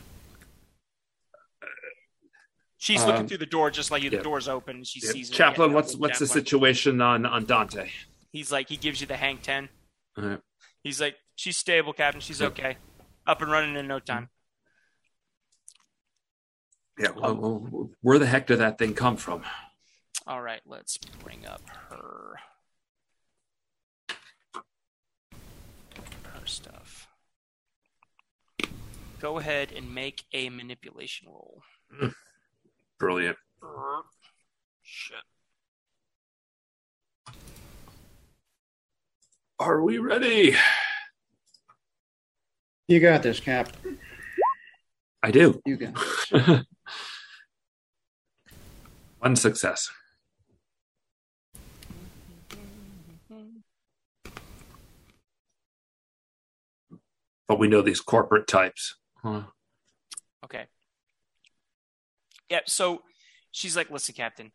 She's 2.86 3.02
um, 3.02 3.10
looking 3.10 3.28
through 3.28 3.40
the 3.40 3.48
door 3.48 3.72
just 3.72 3.90
like 3.90 4.04
you. 4.04 4.12
The 4.12 4.20
door's 4.20 4.48
open. 4.48 4.84
She 4.84 5.04
yeah. 5.04 5.12
sees. 5.12 5.32
Chaplain, 5.32 5.74
what's 5.74 5.96
what's 5.96 6.20
Chaplain. 6.20 6.28
the 6.28 6.34
situation 6.34 7.02
on 7.02 7.26
on 7.26 7.46
Dante? 7.46 7.90
He's 8.32 8.52
like 8.52 8.70
he 8.70 8.78
gives 8.78 9.02
you 9.02 9.08
the 9.08 9.18
hang 9.18 9.40
10 9.40 9.70
uh-huh. 10.18 10.38
He's 10.84 11.02
like 11.02 11.16
she's 11.36 11.58
stable, 11.58 11.94
Captain. 11.94 12.22
She's 12.22 12.44
okay, 12.44 12.78
up 13.26 13.42
and 13.42 13.52
running 13.52 13.76
in 13.76 13.88
no 13.88 13.98
time. 13.98 14.30
Yeah. 17.00 17.10
Well, 17.10 17.90
where 18.02 18.20
the 18.20 18.28
heck 18.28 18.46
did 18.46 18.60
that 18.60 18.78
thing 18.78 18.94
come 18.94 19.18
from? 19.18 19.42
All 20.28 20.44
right, 20.44 20.62
let's 20.68 21.00
bring 21.24 21.44
up 21.48 21.62
her 21.90 22.36
her 26.24 26.46
stuff. 26.46 27.08
Go 29.20 29.40
ahead 29.40 29.72
and 29.76 29.96
make 29.96 30.26
a 30.34 30.50
manipulation 30.50 31.30
roll. 31.30 31.64
Brilliant. 33.00 33.38
Shit. 34.84 35.18
Are 39.60 39.82
we 39.82 39.98
ready? 39.98 40.56
You 42.88 43.00
got 43.00 43.24
this, 43.24 43.40
Cap. 43.40 43.72
I 45.24 45.32
do. 45.32 45.60
You 45.66 45.78
got 45.78 45.96
this. 45.96 46.62
One 49.20 49.36
success. 49.36 49.90
But 57.48 57.60
we 57.60 57.68
know 57.68 57.82
these 57.82 58.02
corporate 58.02 58.48
types. 58.48 58.96
Huh. 59.22 59.44
Yeah, 62.50 62.60
so 62.66 63.02
she's 63.52 63.76
like, 63.76 63.90
listen, 63.90 64.14
Captain, 64.14 64.52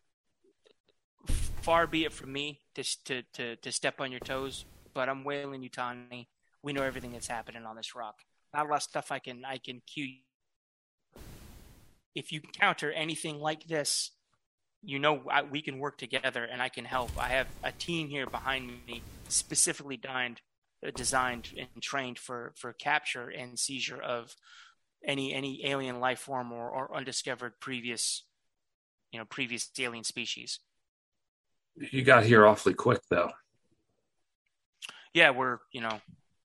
far 1.63 1.87
be 1.87 2.05
it 2.05 2.13
from 2.13 2.33
me 2.33 2.61
to, 2.75 2.85
to, 3.05 3.23
to, 3.35 3.57
to 3.57 3.73
step 3.73 4.01
on 4.01 4.11
your 4.11 4.21
toes, 4.21 4.65
but 4.95 5.09
I'm 5.09 5.25
Weyland 5.25 5.69
Yutani. 5.69 6.27
We 6.63 6.73
know 6.73 6.83
everything 6.83 7.13
that's 7.13 7.27
happening 7.27 7.65
on 7.65 7.77
this 7.77 7.95
rock. 7.95 8.17
Not 8.55 8.67
a 8.67 8.69
lot 8.69 8.77
of 8.77 8.83
stuff 8.83 9.13
I 9.13 9.19
can 9.19 9.45
I 9.45 9.59
can 9.59 9.81
cue. 9.87 10.17
If 12.15 12.33
you 12.33 12.41
encounter 12.43 12.91
anything 12.91 13.39
like 13.39 13.69
this, 13.69 14.11
you 14.83 14.99
know 14.99 15.23
I, 15.31 15.43
we 15.43 15.63
can 15.63 15.79
work 15.79 15.99
together 15.99 16.45
and 16.45 16.61
I 16.61 16.69
can 16.69 16.85
help. 16.85 17.11
I 17.19 17.29
have 17.29 17.47
a 17.63 17.73
team 17.73 18.09
here 18.09 18.27
behind 18.27 18.69
me 18.87 19.03
specifically 19.29 19.97
designed, 19.97 20.41
uh, 20.85 20.91
designed 20.95 21.51
and 21.57 21.83
trained 21.83 22.19
for 22.19 22.53
for 22.57 22.73
capture 22.73 23.29
and 23.29 23.59
seizure 23.59 24.03
of 24.03 24.35
any 25.05 25.33
any 25.33 25.67
alien 25.67 26.01
life 26.01 26.21
form 26.21 26.53
or, 26.53 26.69
or 26.71 26.97
undiscovered 26.97 27.59
previous 27.61 28.25
you 29.13 29.19
know 29.19 29.25
previous 29.25 29.71
alien 29.79 30.05
species. 30.05 30.61
You 31.77 32.03
got 32.03 32.25
here 32.25 32.47
awfully 32.47 32.75
quick 32.75 33.01
though. 33.09 33.31
Yeah, 35.15 35.31
we're 35.31 35.59
you 35.73 35.81
know 35.81 36.01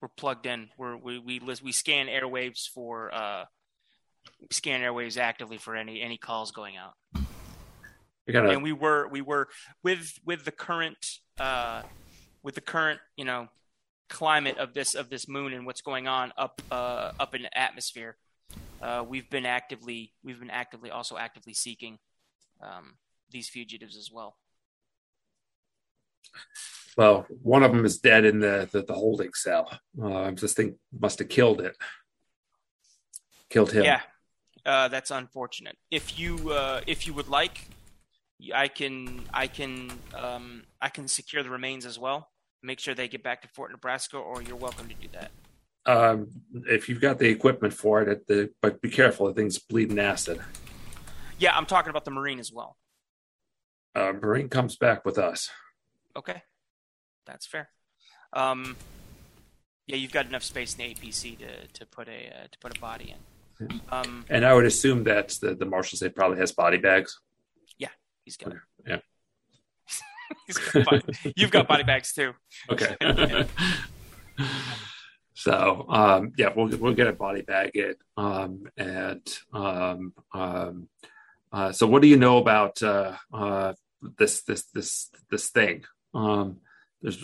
we're 0.02 0.10
plugged 0.10 0.46
in. 0.46 0.70
We're 0.78 0.98
we 0.98 1.20
we 1.20 1.40
we 1.40 1.72
scan 1.72 2.08
airwaves 2.08 2.68
for 2.68 3.14
uh 3.14 3.46
scan 4.52 4.82
airwaves 4.82 5.18
actively 5.18 5.58
for 5.58 5.76
any 5.76 6.02
any 6.02 6.18
calls 6.18 6.52
going 6.52 6.76
out. 6.78 6.94
Gotta... 8.32 8.50
And 8.50 8.64
we 8.64 8.72
were 8.72 9.08
we 9.08 9.22
were 9.22 9.50
with 9.84 10.20
with 10.26 10.46
the 10.46 10.52
current 10.52 10.98
uh 11.40 11.84
with 12.42 12.56
the 12.56 12.62
current 12.62 13.00
you 13.16 13.26
know 13.26 13.48
climate 14.10 14.58
of 14.58 14.74
this 14.74 14.94
of 14.94 15.10
this 15.10 15.28
moon 15.28 15.54
and 15.54 15.66
what's 15.66 15.82
going 15.82 16.08
on 16.08 16.32
up 16.38 16.62
uh 16.72 17.12
up 17.20 17.34
in 17.34 17.42
the 17.42 17.58
atmosphere 17.58 18.16
uh, 18.84 19.04
we've 19.08 19.30
been 19.30 19.46
actively 19.46 20.14
we've 20.24 20.40
been 20.40 20.50
actively 20.50 20.92
also 20.92 21.18
actively 21.18 21.54
seeking 21.54 21.98
um, 22.62 22.96
these 23.32 23.48
fugitives 23.48 23.98
as 23.98 24.12
well. 24.12 24.36
Well, 26.98 27.26
one 27.42 27.64
of 27.64 27.72
them 27.72 27.86
is 27.86 27.98
dead 27.98 28.26
in 28.26 28.40
the 28.40 28.68
the, 28.72 28.84
the 28.84 28.94
holding 28.94 29.34
cell. 29.34 29.80
Uh, 30.02 30.32
this 30.32 30.54
thing 30.54 30.78
must 31.00 31.20
have 31.20 31.30
killed 31.30 31.62
it, 31.62 31.78
killed 33.50 33.72
him. 33.72 33.86
Yeah, 33.86 34.02
uh, 34.66 34.90
that's 34.90 35.12
unfortunate. 35.12 35.78
If 35.90 36.20
you 36.20 36.52
uh, 36.52 36.82
if 36.86 37.08
you 37.08 37.14
would 37.14 37.30
like, 37.30 37.68
I 38.54 38.68
can 38.68 39.26
I 39.34 39.48
can 39.48 39.92
um, 40.14 40.64
I 40.82 40.90
can 40.90 41.08
secure 41.08 41.42
the 41.42 41.50
remains 41.50 41.86
as 41.86 41.98
well. 41.98 42.30
Make 42.62 42.80
sure 42.80 42.94
they 42.94 43.08
get 43.08 43.24
back 43.24 43.42
to 43.42 43.48
Fort 43.48 43.72
Nebraska, 43.72 44.18
or 44.18 44.42
you're 44.42 44.56
welcome 44.56 44.88
to 44.88 44.96
do 44.96 45.08
that 45.14 45.32
um, 45.86 46.28
if 46.68 46.88
you've 46.88 47.02
got 47.02 47.20
the 47.20 47.30
equipment 47.30 47.74
for 47.74 48.02
it, 48.02 48.28
the, 48.28 48.50
but 48.62 48.82
be 48.82 48.90
careful, 48.90 49.28
the 49.28 49.34
thing's 49.34 49.60
bleeding 49.60 50.00
acid. 50.00 50.40
Yeah, 51.38 51.56
I'm 51.56 51.66
talking 51.66 51.90
about 51.90 52.06
the 52.06 52.12
Marine 52.12 52.40
as 52.40 52.52
well. 52.52 52.78
Uh, 53.96 54.14
Marine 54.14 54.50
comes 54.50 54.76
back 54.76 55.06
with 55.06 55.18
us. 55.18 55.50
Okay, 56.16 56.42
that's 57.26 57.46
fair. 57.46 57.70
Um, 58.32 58.76
yeah, 59.86 59.98
you've 59.98 60.12
got 60.12 60.26
enough 60.26 60.44
space 60.44 60.76
in 60.76 60.80
the 60.80 60.94
APC 60.96 61.38
to, 61.40 61.68
to 61.68 61.86
put 61.86 62.08
a 62.08 62.28
uh, 62.30 62.48
to 62.50 62.60
put 62.60 62.78
a 62.78 62.80
body 62.80 63.14
in. 63.60 63.82
Um, 63.90 64.26
and 64.30 64.46
I 64.46 64.54
would 64.54 64.66
assume 64.66 65.04
that 65.04 65.30
the 65.42 65.54
the 65.54 65.66
marshal 65.66 65.98
say 65.98 66.10
probably 66.10 66.38
has 66.40 66.52
body 66.52 66.78
bags. 66.78 67.20
Yeah, 67.78 67.90
he's 68.24 68.38
got. 68.38 68.54
Yeah. 68.88 68.98
got 70.74 70.86
body, 70.86 71.34
you've 71.36 71.52
got 71.52 71.68
body 71.68 71.84
bags 71.84 72.14
too. 72.14 72.34
Okay. 72.72 72.96
So 75.34 75.86
um, 75.90 76.34
yeah, 76.38 76.52
we'll 76.56 76.76
we'll 76.78 76.94
get 76.94 77.08
a 77.08 77.14
body 77.14 77.42
bag 77.42 77.72
it. 77.76 77.98
Um, 78.18 78.66
and 78.78 79.40
um, 79.52 80.14
um, 80.34 80.90
uh, 81.54 81.72
so, 81.72 81.86
what 81.86 82.02
do 82.02 82.08
you 82.08 82.18
know 82.18 82.40
about 82.40 82.82
uh, 82.82 83.16
uh, 83.32 83.74
this 84.18 84.42
this 84.42 84.64
this 84.74 85.12
this 85.30 85.50
thing? 85.50 85.84
Um, 86.16 86.62
there's, 87.02 87.24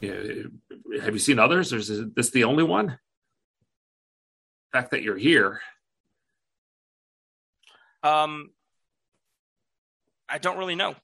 you 0.00 0.50
know, 0.90 1.00
have 1.00 1.14
you 1.14 1.20
seen 1.20 1.38
others? 1.38 1.72
Or 1.72 1.76
is 1.76 1.88
this 2.14 2.30
the 2.30 2.44
only 2.44 2.64
one? 2.64 2.86
The 2.86 4.78
fact 4.78 4.90
that 4.90 5.02
you're 5.02 5.16
here. 5.16 5.60
Um, 8.02 8.50
I 10.28 10.38
don't 10.38 10.58
really 10.58 10.74
know. 10.74 10.96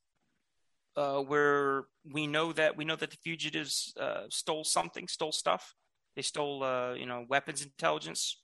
Uh, 0.97 1.21
where 1.21 1.85
we 2.05 2.27
know 2.27 2.53
that 2.53 2.77
we 2.77 2.85
know 2.85 2.97
that 2.97 3.11
the 3.11 3.17
fugitives 3.17 3.95
uh, 3.99 4.25
stole 4.29 4.65
something, 4.65 5.07
stole 5.07 5.33
stuff. 5.33 5.75
They 6.17 6.23
stole, 6.23 6.63
uh, 6.63 6.95
you 6.95 7.07
know, 7.07 7.25
weapons 7.29 7.63
intelligence, 7.63 8.41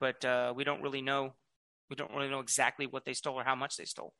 but 0.00 0.24
uh, 0.24 0.52
we 0.54 0.64
don't 0.64 0.82
really 0.82 1.02
know. 1.02 1.34
We 1.90 1.96
don't 1.96 2.12
really 2.12 2.28
know 2.28 2.40
exactly 2.40 2.86
what 2.86 3.04
they 3.04 3.14
stole 3.14 3.34
or 3.34 3.44
how 3.44 3.54
much 3.54 3.76
they 3.76 3.84
stole. 3.84 4.12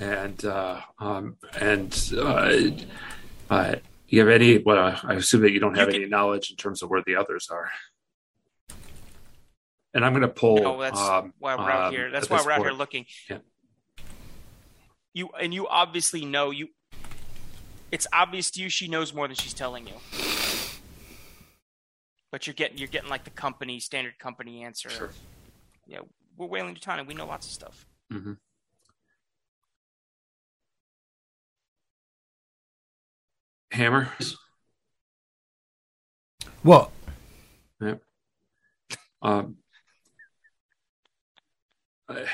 And 0.00 0.44
uh, 0.44 0.80
um, 1.00 1.36
and 1.58 2.12
uh, 2.16 2.52
uh, 3.50 3.74
you 4.08 4.20
have 4.20 4.28
any? 4.28 4.58
Well, 4.58 4.96
I 5.02 5.14
assume 5.14 5.42
that 5.42 5.50
you 5.50 5.58
don't 5.58 5.76
have 5.76 5.88
you 5.88 5.94
can, 5.94 6.02
any 6.02 6.10
knowledge 6.10 6.50
in 6.50 6.56
terms 6.56 6.82
of 6.82 6.90
where 6.90 7.02
the 7.04 7.16
others 7.16 7.48
are. 7.50 7.70
And 9.92 10.04
I'm 10.04 10.12
going 10.12 10.22
to 10.22 10.28
pull. 10.28 10.62
No, 10.62 10.80
that's 10.80 11.00
um, 11.00 11.32
why 11.38 11.56
we're 11.56 11.70
out 11.70 11.86
um, 11.88 11.94
here. 11.94 12.10
That's 12.10 12.30
why 12.30 12.42
we're 12.44 12.52
out 12.52 12.60
here 12.60 12.70
looking. 12.70 13.06
Yeah. 13.28 13.38
You 15.14 15.30
and 15.40 15.52
you 15.52 15.66
obviously 15.66 16.24
know 16.24 16.50
you 16.50 16.68
It's 17.90 18.06
obvious 18.12 18.50
to 18.52 18.62
you 18.62 18.68
she 18.68 18.88
knows 18.88 19.14
more 19.14 19.26
than 19.26 19.36
she's 19.36 19.54
telling 19.54 19.86
you. 19.86 19.94
But 22.30 22.46
you're 22.46 22.54
getting 22.54 22.78
you're 22.78 22.88
getting 22.88 23.08
like 23.08 23.24
the 23.24 23.30
company 23.30 23.80
standard 23.80 24.18
company 24.18 24.62
answer. 24.62 24.90
Sure. 24.90 25.10
Yeah, 25.86 26.00
we're 26.36 26.46
Weyland-Yutani. 26.46 27.06
We 27.06 27.14
know 27.14 27.26
lots 27.26 27.46
of 27.46 27.52
stuff. 27.52 27.86
Mm-hmm. 28.12 28.34
Hammer. 33.72 34.10
What? 36.62 36.90
Yep. 37.80 38.02
Um, 39.22 39.56
I, 42.08 42.26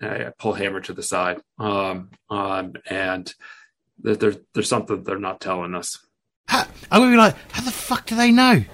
I 0.00 0.32
pull 0.38 0.54
Hammer 0.54 0.80
to 0.80 0.92
the 0.92 1.02
side, 1.02 1.40
um, 1.58 2.10
um, 2.30 2.74
and 2.88 3.32
there's 3.98 4.36
there's 4.54 4.68
something 4.68 5.02
they're 5.02 5.18
not 5.18 5.40
telling 5.40 5.74
us. 5.74 5.98
How, 6.48 6.66
I'm 6.90 7.00
gonna 7.00 7.12
be 7.12 7.16
like, 7.16 7.36
how 7.52 7.62
the 7.62 7.70
fuck 7.70 8.06
do 8.06 8.16
they 8.16 8.30
know? 8.30 8.64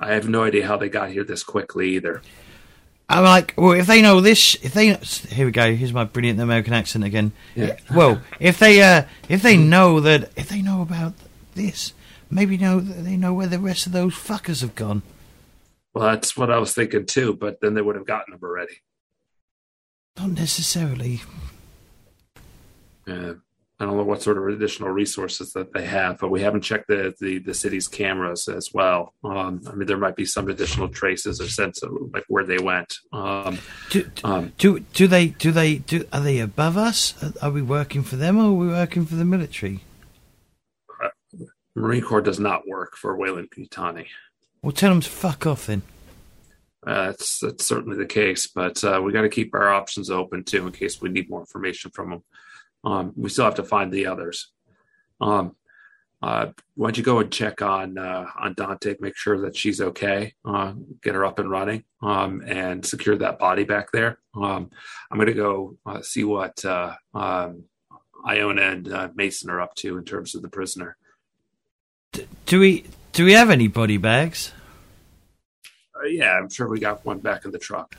I 0.00 0.12
have 0.12 0.28
no 0.28 0.44
idea 0.44 0.66
how 0.66 0.76
they 0.76 0.88
got 0.88 1.10
here 1.10 1.24
this 1.24 1.42
quickly 1.42 1.90
either. 1.96 2.22
I'm 3.08 3.24
like, 3.24 3.54
well, 3.56 3.72
if 3.72 3.86
they 3.86 4.02
know 4.02 4.20
this, 4.20 4.54
if 4.56 4.74
they 4.74 4.94
here 4.94 5.46
we 5.46 5.52
go. 5.52 5.74
Here's 5.74 5.94
my 5.94 6.04
brilliant 6.04 6.40
American 6.40 6.74
accent 6.74 7.04
again. 7.04 7.32
Yeah. 7.54 7.76
Well, 7.94 8.20
if 8.38 8.58
they 8.58 8.82
uh, 8.82 9.04
if 9.28 9.42
they 9.42 9.56
know 9.56 10.00
that, 10.00 10.30
if 10.36 10.48
they 10.48 10.60
know 10.60 10.82
about 10.82 11.14
this, 11.54 11.94
maybe 12.30 12.58
know 12.58 12.80
they 12.80 13.16
know 13.16 13.32
where 13.32 13.46
the 13.46 13.58
rest 13.58 13.86
of 13.86 13.92
those 13.92 14.14
fuckers 14.14 14.60
have 14.60 14.74
gone. 14.74 15.02
Well, 15.94 16.04
that's 16.10 16.36
what 16.36 16.50
I 16.50 16.58
was 16.58 16.74
thinking 16.74 17.06
too, 17.06 17.34
but 17.34 17.60
then 17.60 17.74
they 17.74 17.82
would 17.82 17.96
have 17.96 18.06
gotten 18.06 18.32
them 18.32 18.40
already. 18.42 18.82
Not 20.18 20.30
necessarily. 20.32 21.22
Yeah. 23.06 23.34
I 23.80 23.84
don't 23.84 23.96
know 23.96 24.02
what 24.02 24.22
sort 24.22 24.38
of 24.38 24.48
additional 24.48 24.90
resources 24.90 25.52
that 25.52 25.72
they 25.72 25.84
have, 25.84 26.18
but 26.18 26.30
we 26.30 26.42
haven't 26.42 26.62
checked 26.62 26.88
the 26.88 27.14
the, 27.20 27.38
the 27.38 27.54
city's 27.54 27.86
cameras 27.86 28.48
as 28.48 28.70
well. 28.74 29.14
Um, 29.22 29.62
I 29.68 29.74
mean, 29.74 29.86
there 29.86 29.96
might 29.96 30.16
be 30.16 30.24
some 30.24 30.48
additional 30.48 30.88
traces 30.88 31.40
or 31.40 31.48
sense 31.48 31.82
of 31.84 31.92
like 32.12 32.24
where 32.26 32.44
they 32.44 32.58
went. 32.58 32.96
Um, 33.12 33.58
Do, 33.90 34.10
um, 34.24 34.52
do 34.58 34.80
do 34.80 35.06
they 35.06 35.28
do 35.28 35.52
they 35.52 35.76
do 35.76 36.04
are 36.12 36.20
they 36.20 36.40
above 36.40 36.76
us? 36.76 37.14
Are 37.40 37.52
we 37.52 37.62
working 37.62 38.02
for 38.02 38.16
them 38.16 38.36
or 38.36 38.50
are 38.50 38.52
we 38.52 38.66
working 38.66 39.06
for 39.06 39.14
the 39.14 39.24
military? 39.24 39.80
Marine 41.76 42.02
Corps 42.02 42.20
does 42.20 42.40
not 42.40 42.66
work 42.66 42.96
for 42.96 43.16
Weyland-Yutani. 43.16 44.06
Well, 44.62 44.72
tell 44.72 44.90
them 44.90 45.00
to 45.00 45.08
fuck 45.08 45.46
off 45.46 45.66
then. 45.66 45.82
Uh, 46.84 47.06
that's 47.06 47.38
that's 47.40 47.64
certainly 47.64 47.96
the 47.96 48.06
case, 48.06 48.48
but 48.48 48.82
uh, 48.82 49.00
we 49.02 49.12
got 49.12 49.22
to 49.22 49.28
keep 49.28 49.54
our 49.54 49.68
options 49.68 50.10
open 50.10 50.42
too 50.42 50.66
in 50.66 50.72
case 50.72 51.00
we 51.00 51.08
need 51.08 51.30
more 51.30 51.40
information 51.40 51.90
from 51.92 52.10
them. 52.10 52.22
Um, 52.88 53.12
we 53.16 53.28
still 53.28 53.44
have 53.44 53.56
to 53.56 53.64
find 53.64 53.92
the 53.92 54.06
others. 54.06 54.48
Um, 55.20 55.54
uh, 56.22 56.46
why 56.74 56.88
don't 56.88 56.96
you 56.98 57.04
go 57.04 57.18
and 57.20 57.30
check 57.30 57.62
on 57.62 57.96
uh, 57.98 58.26
on 58.40 58.54
Dante, 58.54 58.96
make 58.98 59.16
sure 59.16 59.40
that 59.42 59.54
she's 59.56 59.80
okay, 59.80 60.34
uh, 60.44 60.72
get 61.02 61.14
her 61.14 61.24
up 61.24 61.38
and 61.38 61.50
running, 61.50 61.84
um, 62.02 62.42
and 62.46 62.84
secure 62.84 63.16
that 63.16 63.38
body 63.38 63.64
back 63.64 63.92
there. 63.92 64.18
Um, 64.34 64.70
I'm 65.10 65.18
going 65.18 65.28
to 65.28 65.34
go 65.34 65.76
uh, 65.86 66.02
see 66.02 66.24
what 66.24 66.64
uh, 66.64 66.94
um, 67.14 67.64
Iona 68.26 68.62
and 68.62 68.92
uh, 68.92 69.08
Mason 69.14 69.48
are 69.50 69.60
up 69.60 69.74
to 69.76 69.96
in 69.98 70.04
terms 70.04 70.34
of 70.34 70.42
the 70.42 70.48
prisoner. 70.48 70.96
Do 72.46 72.58
we 72.58 72.84
do 73.12 73.24
we 73.24 73.34
have 73.34 73.50
any 73.50 73.68
body 73.68 73.96
bags? 73.98 74.52
Uh, 75.94 76.06
yeah, 76.06 76.32
I'm 76.32 76.48
sure 76.48 76.68
we 76.68 76.80
got 76.80 77.04
one 77.04 77.18
back 77.18 77.44
in 77.44 77.50
the 77.52 77.58
truck. 77.58 77.96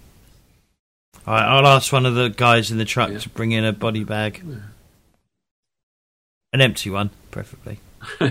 All 1.26 1.34
right, 1.36 1.46
I'll 1.46 1.68
ask 1.68 1.94
one 1.94 2.06
of 2.06 2.16
the 2.16 2.30
guys 2.30 2.72
in 2.72 2.78
the 2.78 2.86
truck 2.86 3.12
Yeah. 3.12 3.20
to 3.20 3.30
bring 3.30 3.52
in 3.52 3.64
a 3.64 3.72
body 3.72 4.04
bag, 4.04 4.44
an 6.54 6.62
empty 6.62 6.90
one, 6.90 7.12
preferably. 7.32 7.80
Uh, 8.20 8.30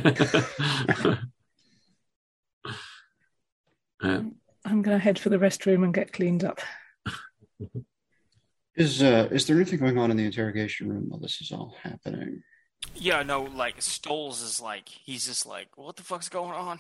I'm 4.65 4.83
going 4.83 4.97
to 4.97 4.99
head 4.99 5.19
for 5.19 5.29
the 5.31 5.39
restroom 5.39 5.85
and 5.85 5.95
get 5.95 6.13
cleaned 6.13 6.45
up. 6.45 6.61
Is 8.77 9.03
uh, 9.03 9.29
is 9.33 9.45
there 9.45 9.57
anything 9.57 9.81
going 9.81 9.99
on 9.99 10.13
in 10.13 10.17
the 10.17 10.25
interrogation 10.25 10.89
room 10.89 11.07
while 11.09 11.19
this 11.19 11.41
is 11.41 11.51
all 11.51 11.75
happening? 11.83 12.45
Yeah, 12.95 13.25
no, 13.25 13.43
like 13.43 13.83
Stoles 13.83 14.41
is 14.41 14.61
like 14.61 14.89
he's 14.89 15.27
just 15.27 15.47
like, 15.47 15.67
what 15.75 15.97
the 15.97 16.05
fuck's 16.05 16.29
going 16.29 16.53
on? 16.53 16.79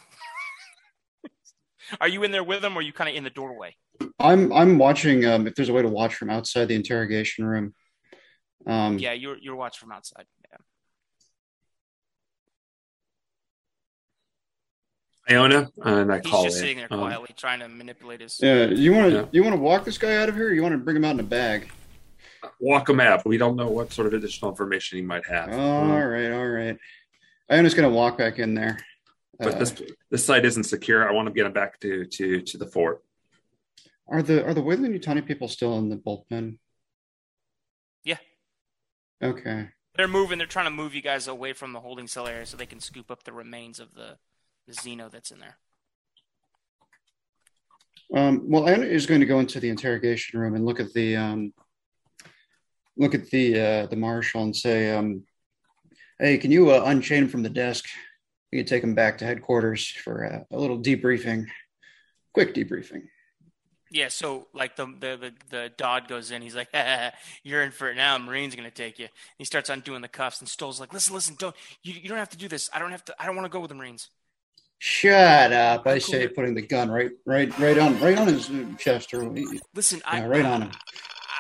are 2.01 2.07
you 2.07 2.23
in 2.23 2.31
there 2.31 2.45
with 2.45 2.65
him, 2.65 2.77
or 2.77 2.79
are 2.79 2.83
you 2.83 2.93
kind 2.93 3.11
of 3.11 3.17
in 3.17 3.25
the 3.25 3.31
doorway? 3.31 3.75
I'm 4.21 4.53
I'm 4.53 4.79
watching. 4.79 5.25
Um, 5.25 5.49
if 5.49 5.57
there's 5.57 5.71
a 5.71 5.73
way 5.73 5.83
to 5.83 5.89
watch 5.89 6.15
from 6.15 6.31
outside 6.31 6.69
the 6.69 6.77
interrogation 6.77 7.45
room. 7.45 7.75
Um, 8.65 8.99
Yeah, 8.99 9.15
you're 9.15 9.37
you're 9.37 9.57
watching 9.57 9.81
from 9.81 9.91
outside. 9.91 10.27
Yeah. 10.53 10.59
Iona, 15.31 15.71
and 15.85 16.13
I 16.13 16.21
He's 16.21 16.31
call 16.31 16.45
just 16.45 16.57
in. 16.57 16.61
sitting 16.63 16.77
there 16.79 16.89
Um, 16.91 17.01
quietly 17.01 17.35
trying 17.37 17.61
to 17.61 17.69
manipulate 17.69 18.21
his. 18.21 18.39
Yeah, 18.41 18.67
you 18.67 18.93
want 18.93 19.11
to 19.11 19.17
Yeah. 19.19 19.27
you 19.33 19.43
want 19.43 19.55
to 19.57 19.61
walk 19.61 19.85
this 19.85 19.99
guy 19.99 20.17
out 20.17 20.29
of 20.29 20.35
here? 20.37 20.49
Or 20.49 20.53
you 20.55 20.63
want 20.63 20.73
to 20.73 20.79
bring 20.79 20.97
him 20.97 21.05
out 21.05 21.13
in 21.13 21.21
a 21.21 21.25
bag? 21.25 21.71
walk 22.61 22.89
him 22.89 23.01
out. 23.01 23.27
We 23.27 23.37
don't 23.37 23.57
know 23.57 23.69
what 23.69 23.93
sort 23.93 24.07
of 24.07 24.13
additional 24.15 24.51
information 24.51 24.97
he 24.97 25.03
might 25.03 25.27
have. 25.27 25.51
All 25.53 25.83
Um, 25.83 25.91
right, 25.91 26.31
all 26.31 26.47
right. 26.49 26.79
Iona's 27.51 27.75
gonna 27.75 27.91
walk 27.91 28.17
back 28.17 28.39
in 28.39 28.55
there. 28.55 28.79
but 29.39 29.55
Uh, 29.55 29.59
this 29.59 29.83
this 30.11 30.25
site 30.25 30.45
isn't 30.45 30.65
secure. 30.65 31.09
I 31.09 31.13
want 31.13 31.27
to 31.29 31.33
get 31.35 31.47
him 31.47 31.53
back 31.53 31.79
to 31.81 32.05
to 32.07 32.41
to 32.43 32.59
the 32.59 32.67
fort. 32.67 33.05
are 34.09 34.23
the 34.23 34.45
are 34.47 34.55
the 34.55 34.63
Weyland-Yutani 34.63 35.27
people 35.27 35.49
still 35.49 35.79
in 35.79 35.89
the 35.89 35.97
bullpen? 35.97 36.59
Yeah. 38.05 38.19
Okay. 39.23 39.71
They're 39.97 40.09
moving. 40.09 40.39
They're 40.39 40.47
trying 40.47 40.67
to 40.67 40.71
move 40.71 40.95
you 40.95 41.03
guys 41.03 41.27
away 41.29 41.53
from 41.53 41.73
the 41.73 41.81
holding 41.81 42.07
cell 42.07 42.27
area 42.29 42.47
so 42.47 42.57
they 42.57 42.67
can 42.67 42.81
scoop 42.81 43.11
up 43.11 43.25
the 43.25 43.33
remains 43.33 43.81
of 43.81 43.95
the 43.95 44.19
the 44.69 44.75
Xeno 44.75 45.11
that's 45.11 45.31
in 45.31 45.41
there. 45.41 45.57
Um, 48.15 48.49
well, 48.49 48.69
Iona 48.69 48.87
is 48.87 49.07
going 49.07 49.21
to 49.21 49.27
go 49.27 49.41
into 49.41 49.61
the 49.61 49.69
interrogation 49.69 50.39
room 50.39 50.55
and 50.55 50.65
look 50.65 50.81
at 50.81 50.93
the 50.93 51.17
um, 51.17 51.53
look 52.97 53.15
at 53.15 53.29
the 53.31 53.61
uh, 53.61 53.87
the 53.87 53.97
marshal 53.97 54.43
and 54.43 54.55
say, 54.55 54.95
um, 54.95 55.25
"Hey, 56.19 56.39
can 56.39 56.51
you 56.51 56.71
uh, 56.71 56.85
unchain 56.87 57.25
him 57.25 57.29
from 57.29 57.43
the 57.43 57.51
desk? 57.51 57.87
You 58.51 58.61
can 58.61 58.67
take 58.67 58.83
him 58.83 58.95
back 58.95 59.19
to 59.19 59.27
headquarters 59.27 59.87
for 59.87 60.25
uh, 60.25 60.57
a 60.57 60.59
little 60.59 60.79
debriefing, 60.79 61.47
quick 62.33 62.55
debriefing." 62.55 63.09
Yeah, 63.91 64.09
so 64.09 64.49
like 64.55 64.77
the 64.77 64.87
the 64.87 65.17
the, 65.17 65.33
the 65.51 65.73
Dodd 65.77 66.09
goes 66.09 66.31
in, 66.31 66.41
he's 66.41 66.57
like, 66.57 66.69
"You're 67.43 67.63
in 67.63 67.73
for 67.73 67.91
it 67.91 67.97
now. 67.97 68.17
Marine's 68.17 68.57
gonna 68.57 68.71
take 68.71 68.99
you." 68.99 69.09
He 69.37 69.45
starts 69.45 69.69
undoing 69.69 70.01
the 70.01 70.09
cuffs, 70.09 70.41
and 70.41 70.49
Stoll's 70.49 70.81
like, 70.81 70.95
"Listen, 70.95 71.15
listen, 71.15 71.37
don't 71.39 71.57
you, 71.83 71.93
you 71.93 72.09
don't 72.09 72.19
have 72.19 72.31
to 72.31 72.39
do 72.39 72.49
this. 72.49 72.71
I 72.73 72.79
don't 72.79 72.91
have 72.91 73.05
to. 73.07 73.15
I 73.19 73.27
don't 73.27 73.37
want 73.37 73.45
to 73.45 73.51
go 73.51 73.61
with 73.61 73.69
the 73.69 73.75
Marines." 73.75 74.09
Shut 74.81 75.53
up! 75.53 75.87
I 75.87 75.93
Cool. 75.99 76.01
say, 76.01 76.29
putting 76.29 76.55
the 76.55 76.63
gun 76.63 76.91
right, 76.91 77.11
right, 77.27 77.57
right 77.59 77.79
on, 77.79 77.99
right 78.01 78.17
on 78.17 78.29
his 78.29 78.51
chest, 78.79 79.13
or 79.13 79.29
Listen, 79.75 80.01
I 80.05 80.19
Yeah, 80.19 80.27
right 80.27 80.45
on 80.45 80.63
him. 80.63 80.71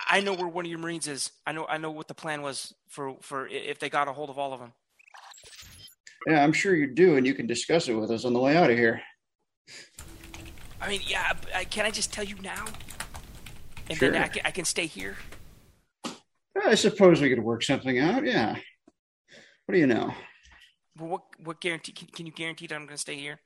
I 0.08 0.18
I 0.18 0.20
know 0.20 0.32
where 0.34 0.48
one 0.48 0.64
of 0.64 0.70
your 0.70 0.80
Marines 0.80 1.06
is. 1.06 1.30
I 1.46 1.52
know 1.52 1.66
I 1.68 1.76
know 1.78 1.90
what 1.90 2.08
the 2.08 2.14
plan 2.14 2.42
was 2.42 2.74
for 2.88 3.16
for 3.20 3.46
if 3.46 3.78
they 3.78 3.90
got 3.90 4.08
a 4.08 4.12
hold 4.12 4.30
of 4.30 4.38
all 4.38 4.52
of 4.54 4.58
them. 4.60 4.72
yeah, 6.26 6.42
I'm 6.42 6.52
sure 6.52 6.74
you 6.74 6.86
do, 6.88 7.16
and 7.16 7.26
you 7.26 7.34
can 7.34 7.46
discuss 7.46 7.88
it 7.88 7.94
with 7.94 8.10
us 8.10 8.24
on 8.24 8.32
the 8.32 8.40
way 8.40 8.56
out 8.56 8.70
of 8.70 8.76
here. 8.78 9.00
I 10.80 10.88
mean, 10.88 11.02
yeah. 11.06 11.32
but, 11.34 11.70
Can 11.70 11.84
I 11.86 11.90
just 11.90 12.12
tell 12.12 12.24
you 12.24 12.36
now? 12.42 12.64
And 13.90 13.98
Sure. 13.98 14.10
then 14.10 14.22
I 14.22 14.28
can, 14.28 14.42
I 14.46 14.50
can 14.50 14.64
stay 14.64 14.86
here. 14.86 15.16
I 16.64 16.74
suppose 16.74 17.20
we 17.20 17.28
could 17.30 17.42
work 17.42 17.62
something 17.62 17.98
out. 17.98 18.24
Yeah. 18.24 18.56
What 19.66 19.72
do 19.74 19.78
you 19.78 19.86
know? 19.86 20.12
What 20.98 21.22
what 21.42 21.60
guarantee? 21.60 21.92
Can, 21.92 22.08
can 22.08 22.26
you 22.26 22.32
guarantee 22.32 22.66
that 22.66 22.74
I'm 22.74 22.86
going 22.86 22.96
to 22.96 23.00
stay 23.00 23.16
here? 23.16 23.40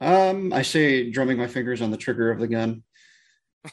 Um, 0.00 0.52
I 0.52 0.62
say, 0.62 1.10
drumming 1.10 1.38
my 1.38 1.48
fingers 1.48 1.82
on 1.82 1.90
the 1.90 1.96
trigger 1.96 2.30
of 2.30 2.38
the 2.38 2.46
gun. 2.46 2.82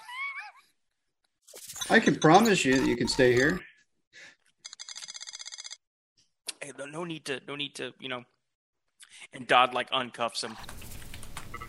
I 1.89 1.99
can 1.99 2.15
promise 2.15 2.65
you 2.65 2.79
that 2.79 2.87
you 2.87 2.95
can 2.95 3.07
stay 3.07 3.33
here. 3.33 3.59
Hey, 6.61 6.71
no- 6.77 6.85
no 6.85 7.03
need 7.03 7.25
to 7.25 7.41
no 7.47 7.55
need 7.55 7.75
to 7.75 7.93
you 7.99 8.09
know. 8.09 8.23
And 9.33 9.45
Dodd 9.47 9.73
like 9.73 9.89
uncuffs 9.91 10.43
him 10.43 10.55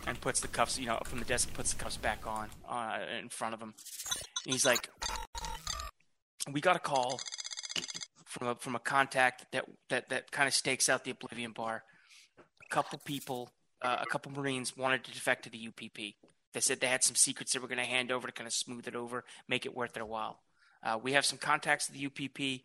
and 0.05 0.19
puts 0.21 0.39
the 0.39 0.47
cuffs 0.47 0.79
you 0.79 0.85
know 0.87 0.99
from 1.05 1.19
the 1.19 1.25
desk 1.25 1.53
puts 1.53 1.73
the 1.73 1.83
cuffs 1.83 1.97
back 1.97 2.25
on 2.25 2.49
uh, 2.67 2.99
in 3.19 3.29
front 3.29 3.53
of 3.53 3.61
him. 3.61 3.73
And 4.45 4.53
he's 4.53 4.65
like, 4.65 4.89
"We 6.51 6.61
got 6.61 6.75
a 6.75 6.79
call 6.79 7.19
from 8.27 8.47
a 8.47 8.55
from 8.55 8.75
a 8.75 8.79
contact 8.79 9.45
that 9.51 9.65
that 9.89 10.09
that 10.09 10.31
kind 10.31 10.47
of 10.47 10.53
stakes 10.53 10.89
out 10.89 11.03
the 11.03 11.11
Oblivion 11.11 11.51
Bar. 11.51 11.83
A 12.39 12.69
couple 12.69 12.99
people, 13.05 13.49
uh, 13.81 13.97
a 14.01 14.05
couple 14.05 14.31
Marines 14.31 14.75
wanted 14.75 15.03
to 15.05 15.11
defect 15.11 15.43
to 15.43 15.49
the 15.49 15.67
UPP. 15.67 16.15
They 16.53 16.59
said 16.59 16.79
they 16.79 16.87
had 16.87 17.03
some 17.03 17.15
secrets 17.15 17.53
they 17.53 17.59
were 17.59 17.67
going 17.67 17.77
to 17.77 17.85
hand 17.85 18.11
over 18.11 18.27
to 18.27 18.33
kind 18.33 18.47
of 18.47 18.53
smooth 18.53 18.87
it 18.87 18.95
over, 18.95 19.23
make 19.47 19.65
it 19.65 19.75
worth 19.75 19.93
their 19.93 20.05
while. 20.05 20.41
Uh, 20.83 20.97
we 21.01 21.13
have 21.13 21.25
some 21.25 21.37
contacts 21.37 21.89
at 21.89 21.95
the 21.95 22.05
UPP. 22.05 22.61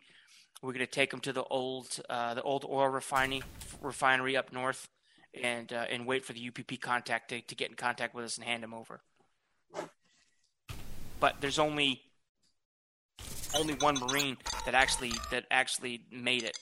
We're 0.61 0.73
going 0.73 0.85
to 0.85 0.91
take 0.91 1.11
them 1.11 1.19
to 1.21 1.33
the 1.33 1.43
old 1.43 1.99
uh, 2.09 2.33
the 2.33 2.41
old 2.41 2.65
oil 2.69 2.87
refinery 2.87 3.43
refinery 3.81 4.35
up 4.37 4.51
north, 4.51 4.87
and 5.41 5.71
uh, 5.71 5.85
and 5.89 6.05
wait 6.05 6.25
for 6.25 6.33
the 6.33 6.47
UPP 6.47 6.79
contact 6.81 7.29
to, 7.29 7.41
to 7.41 7.55
get 7.55 7.69
in 7.69 7.75
contact 7.75 8.13
with 8.13 8.25
us 8.25 8.37
and 8.37 8.45
hand 8.45 8.63
them 8.63 8.73
over. 8.73 9.01
But 11.19 11.39
there's 11.39 11.59
only 11.59 12.01
only 13.55 13.73
one 13.75 13.95
Marine 13.99 14.37
that 14.65 14.75
actually 14.75 15.13
that 15.31 15.45
actually 15.51 16.01
made 16.11 16.43
it. 16.43 16.57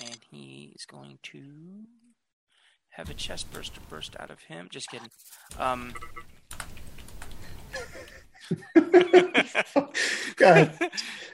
and 0.00 0.18
he 0.30 0.72
is 0.74 0.84
going 0.84 1.18
to 1.22 1.42
have 2.90 3.10
a 3.10 3.14
chest 3.14 3.50
burster 3.52 3.80
burst 3.88 4.16
out 4.18 4.30
of 4.30 4.40
him. 4.42 4.68
Just 4.70 4.90
kidding. 4.90 5.10
Um, 5.58 5.94
God. 10.36 10.72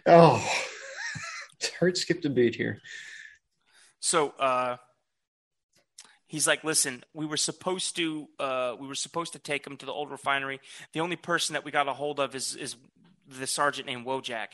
Oh, 0.07 0.47
heart 1.79 1.97
skipped 1.97 2.25
a 2.25 2.31
beat 2.31 2.55
here. 2.55 2.81
So 4.01 4.31
uh, 4.39 4.77
he's 6.27 6.47
like, 6.47 6.65
"Listen, 6.65 7.05
we 7.15 7.27
were 7.27 7.37
supposed 7.37 7.97
to 7.97 8.29
uh, 8.39 8.77
we 8.79 8.87
were 8.87 8.95
supposed 8.95 9.33
to 9.33 9.39
take 9.39 9.67
him 9.67 9.77
to 9.79 9.87
the 9.87 9.93
old 9.93 10.11
refinery. 10.11 10.61
The 10.93 11.01
only 11.01 11.17
person 11.17 11.55
that 11.55 11.65
we 11.65 11.71
got 11.71 11.89
a 11.89 11.93
hold 11.93 12.21
of 12.21 12.35
is 12.35 12.55
is 12.55 12.77
the 13.27 13.47
sergeant 13.47 13.87
named 13.87 14.07
Wojak. 14.07 14.49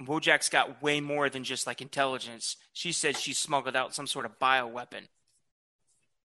Wojak's 0.00 0.48
got 0.48 0.82
way 0.82 1.00
more 1.00 1.30
than 1.30 1.44
just 1.44 1.66
like 1.66 1.80
intelligence. 1.80 2.56
She 2.72 2.92
said 2.92 3.16
she 3.16 3.32
smuggled 3.32 3.76
out 3.76 3.94
some 3.94 4.06
sort 4.06 4.26
of 4.26 4.38
bio 4.38 4.66
weapon, 4.66 5.08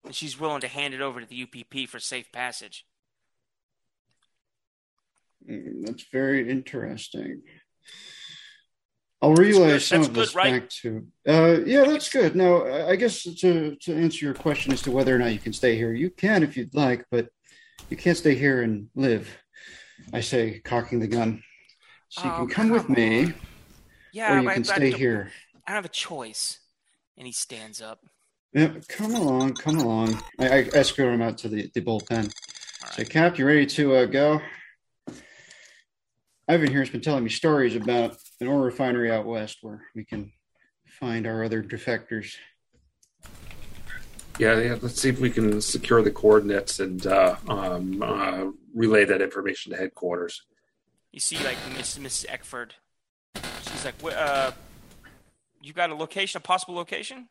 and 0.05 0.15
she's 0.15 0.41
willing 0.41 0.63
to 0.63 0.69
hand 0.69 0.95
it 0.95 1.01
over 1.01 1.21
to 1.21 1.27
the 1.27 1.43
UPP 1.43 1.89
for 1.89 1.99
safe 1.99 2.33
passage." 2.33 2.87
Mm, 5.49 5.85
that's 5.85 6.05
very 6.11 6.51
interesting. 6.51 7.43
I'll 9.23 9.35
relay 9.35 9.79
some 9.79 10.01
of 10.01 10.15
this 10.15 10.35
right? 10.35 10.63
back 10.63 10.71
to. 10.71 11.07
Uh, 11.29 11.59
yeah, 11.67 11.85
that's 11.85 12.09
good. 12.09 12.35
Now, 12.35 12.65
I 12.87 12.97
guess 12.97 13.23
to 13.23 13.77
to 13.77 13.95
answer 13.95 14.25
your 14.25 14.35
question 14.35 14.73
as 14.73 14.81
to 14.83 14.91
whether 14.91 15.15
or 15.15 15.19
not 15.19 15.33
you 15.33 15.39
can 15.39 15.53
stay 15.53 15.77
here, 15.77 15.93
you 15.93 16.09
can 16.09 16.43
if 16.43 16.57
you'd 16.57 16.75
like, 16.75 17.05
but 17.11 17.29
you 17.91 17.97
can't 17.97 18.17
stay 18.17 18.35
here 18.35 18.63
and 18.63 18.89
live. 18.95 19.29
I 20.15 20.21
say, 20.21 20.61
cocking 20.61 21.01
the 21.01 21.07
gun. 21.07 21.43
So 22.09 22.25
you 22.25 22.31
oh, 22.31 22.37
can 22.39 22.49
come, 22.49 22.71
with 22.71 22.89
on. 22.89 23.35
Me. 24.13 24.19
Yeah, 24.19 24.35
or 24.35 24.43
you 24.43 24.49
can 24.49 24.59
I, 24.61 24.63
stay 24.63 24.93
I 24.93 24.97
here. 24.97 25.31
I 25.67 25.73
don't 25.73 25.77
have 25.77 25.85
a 25.85 25.89
choice. 25.89 26.61
And 27.17 27.27
he 27.27 27.33
stands 27.33 27.83
up. 27.83 28.05
Yeah, 28.55 28.73
come 28.89 29.15
along, 29.15 29.55
come 29.55 29.79
along. 29.79 30.21
I, 30.39 30.49
I 30.49 30.59
escort 30.73 31.15
him 31.15 31.23
out 31.23 31.39
to 31.39 31.49
the, 31.49 31.71
the 31.75 31.81
bullpen. 31.81 32.11
Right. 32.11 32.93
Say, 32.93 33.05
Cap, 33.05 33.39
you 33.39 33.47
ready 33.47 33.67
to 33.67 33.95
uh, 33.95 34.07
go? 34.07 34.41
Ivan 36.49 36.71
here 36.71 36.81
has 36.81 36.91
been 36.91 37.01
telling 37.01 37.23
me 37.23 37.31
stories 37.31 37.77
about 37.77 38.17
an 38.41 38.49
ore 38.49 38.63
refinery 38.63 39.13
out 39.13 39.25
west 39.25 39.59
where 39.61 39.83
we 39.95 40.05
can 40.05 40.33
find 40.85 41.27
our 41.27 41.45
other 41.45 41.63
defectors. 41.63 42.35
Yeah, 44.39 44.59
yeah 44.59 44.77
let's 44.81 45.01
see 45.01 45.11
if 45.11 45.21
we 45.21 45.31
can 45.31 45.61
secure 45.61 46.03
the 46.03 46.11
coordinates 46.11 46.81
and 46.81 47.07
uh, 47.07 47.37
um, 47.49 48.03
uh, 48.03 48.47
relay 48.75 49.05
that 49.05 49.23
information 49.23 49.71
to 49.71 49.79
headquarters. 49.79 50.43
You 51.13 51.21
see, 51.21 51.37
like 51.45 51.59
Miss 51.77 51.99
Miss 51.99 52.27
Eckford, 52.29 52.75
she's 53.81 53.93
like, 54.03 54.15
uh, 54.17 54.53
"You 55.63 55.73
got 55.73 55.91
a 55.91 55.95
location, 55.95 56.39
a 56.39 56.41
possible 56.41 56.75
location? 56.75 57.29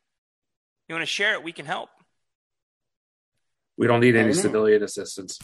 You 0.88 0.96
want 0.96 1.04
to 1.04 1.12
share 1.12 1.34
it? 1.34 1.44
We 1.44 1.52
can 1.52 1.66
help." 1.66 1.90
We 3.78 3.88
don't 3.88 4.02
need 4.02 4.16
any 4.16 4.34
civilian 4.34 4.84
assistance. 4.84 5.40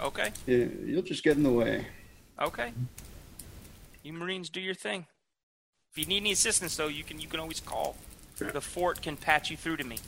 Okay. 0.00 0.32
Yeah, 0.46 0.66
you'll 0.84 1.02
just 1.02 1.22
get 1.22 1.36
in 1.36 1.42
the 1.42 1.52
way. 1.52 1.86
Okay. 2.40 2.72
You 4.02 4.12
Marines 4.12 4.48
do 4.50 4.60
your 4.60 4.74
thing. 4.74 5.06
If 5.92 5.98
you 5.98 6.06
need 6.06 6.18
any 6.18 6.32
assistance, 6.32 6.76
though, 6.76 6.88
you 6.88 7.04
can 7.04 7.20
you 7.20 7.28
can 7.28 7.40
always 7.40 7.60
call. 7.60 7.96
Yeah. 8.40 8.50
The 8.50 8.60
fort 8.60 9.00
can 9.00 9.16
patch 9.16 9.50
you 9.50 9.56
through 9.56 9.78
to 9.78 9.84
me. 9.84 9.98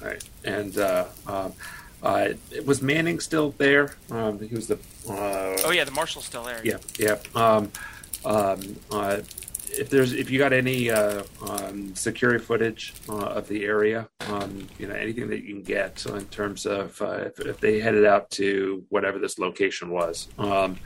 All 0.00 0.08
right. 0.08 0.24
And 0.44 0.78
uh, 0.78 1.06
um, 1.26 1.52
uh, 2.02 2.28
was 2.64 2.80
Manning 2.80 3.20
still 3.20 3.54
there? 3.58 3.96
Um, 4.10 4.38
he 4.40 4.54
was 4.54 4.68
the. 4.68 4.76
Uh, 5.08 5.56
oh 5.64 5.70
yeah, 5.72 5.84
the 5.84 5.90
marshal's 5.90 6.24
still 6.24 6.44
there. 6.44 6.60
Yeah, 6.64 6.78
yeah. 6.98 7.16
Um, 7.34 7.72
um, 8.24 8.76
uh, 8.90 9.20
if 9.70 9.90
there's 9.90 10.12
if 10.12 10.30
you 10.30 10.38
got 10.38 10.52
any 10.52 10.90
uh, 10.90 11.22
um, 11.46 11.94
security 11.94 12.42
footage 12.42 12.94
uh, 13.08 13.16
of 13.16 13.48
the 13.48 13.64
area, 13.64 14.08
um, 14.28 14.66
you 14.78 14.86
know 14.86 14.94
anything 14.94 15.28
that 15.28 15.42
you 15.42 15.54
can 15.54 15.62
get 15.62 16.04
in 16.06 16.24
terms 16.26 16.66
of 16.66 17.00
uh, 17.02 17.24
if, 17.26 17.40
if, 17.40 17.60
they 17.60 17.80
headed 17.80 18.04
out 18.04 18.30
to 18.30 18.84
whatever 18.88 19.18
this 19.18 19.38
location 19.38 19.90
was, 19.90 20.28
um, 20.38 20.78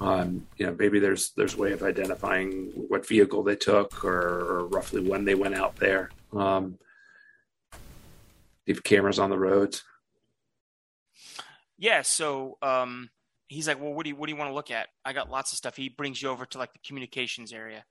um 0.00 0.46
you 0.56 0.66
know 0.66 0.76
maybe 0.78 0.98
there's 0.98 1.30
there's 1.30 1.54
a 1.54 1.58
way 1.58 1.72
of 1.72 1.82
identifying 1.82 2.70
what 2.74 3.06
vehicle 3.06 3.42
they 3.42 3.56
took 3.56 4.04
or, 4.04 4.18
or 4.18 4.66
roughly 4.66 5.00
when 5.00 5.24
they 5.24 5.34
went 5.34 5.54
out 5.54 5.76
there. 5.76 6.10
Um, 6.32 6.78
have 8.66 8.84
cameras 8.84 9.18
on 9.18 9.30
the 9.30 9.38
roads. 9.38 9.82
Yeah, 11.78 12.02
so 12.02 12.58
um, 12.60 13.08
he's 13.48 13.68
like, 13.68 13.80
"Well, 13.80 13.92
what 13.92 14.04
do 14.04 14.10
you 14.10 14.16
what 14.16 14.26
do 14.26 14.32
you 14.32 14.38
want 14.38 14.50
to 14.50 14.54
look 14.54 14.70
at? 14.70 14.88
I 15.04 15.12
got 15.12 15.30
lots 15.30 15.52
of 15.52 15.58
stuff." 15.58 15.76
He 15.76 15.88
brings 15.88 16.20
you 16.20 16.28
over 16.28 16.44
to 16.46 16.58
like 16.58 16.72
the 16.72 16.80
communications 16.84 17.52
area. 17.52 17.84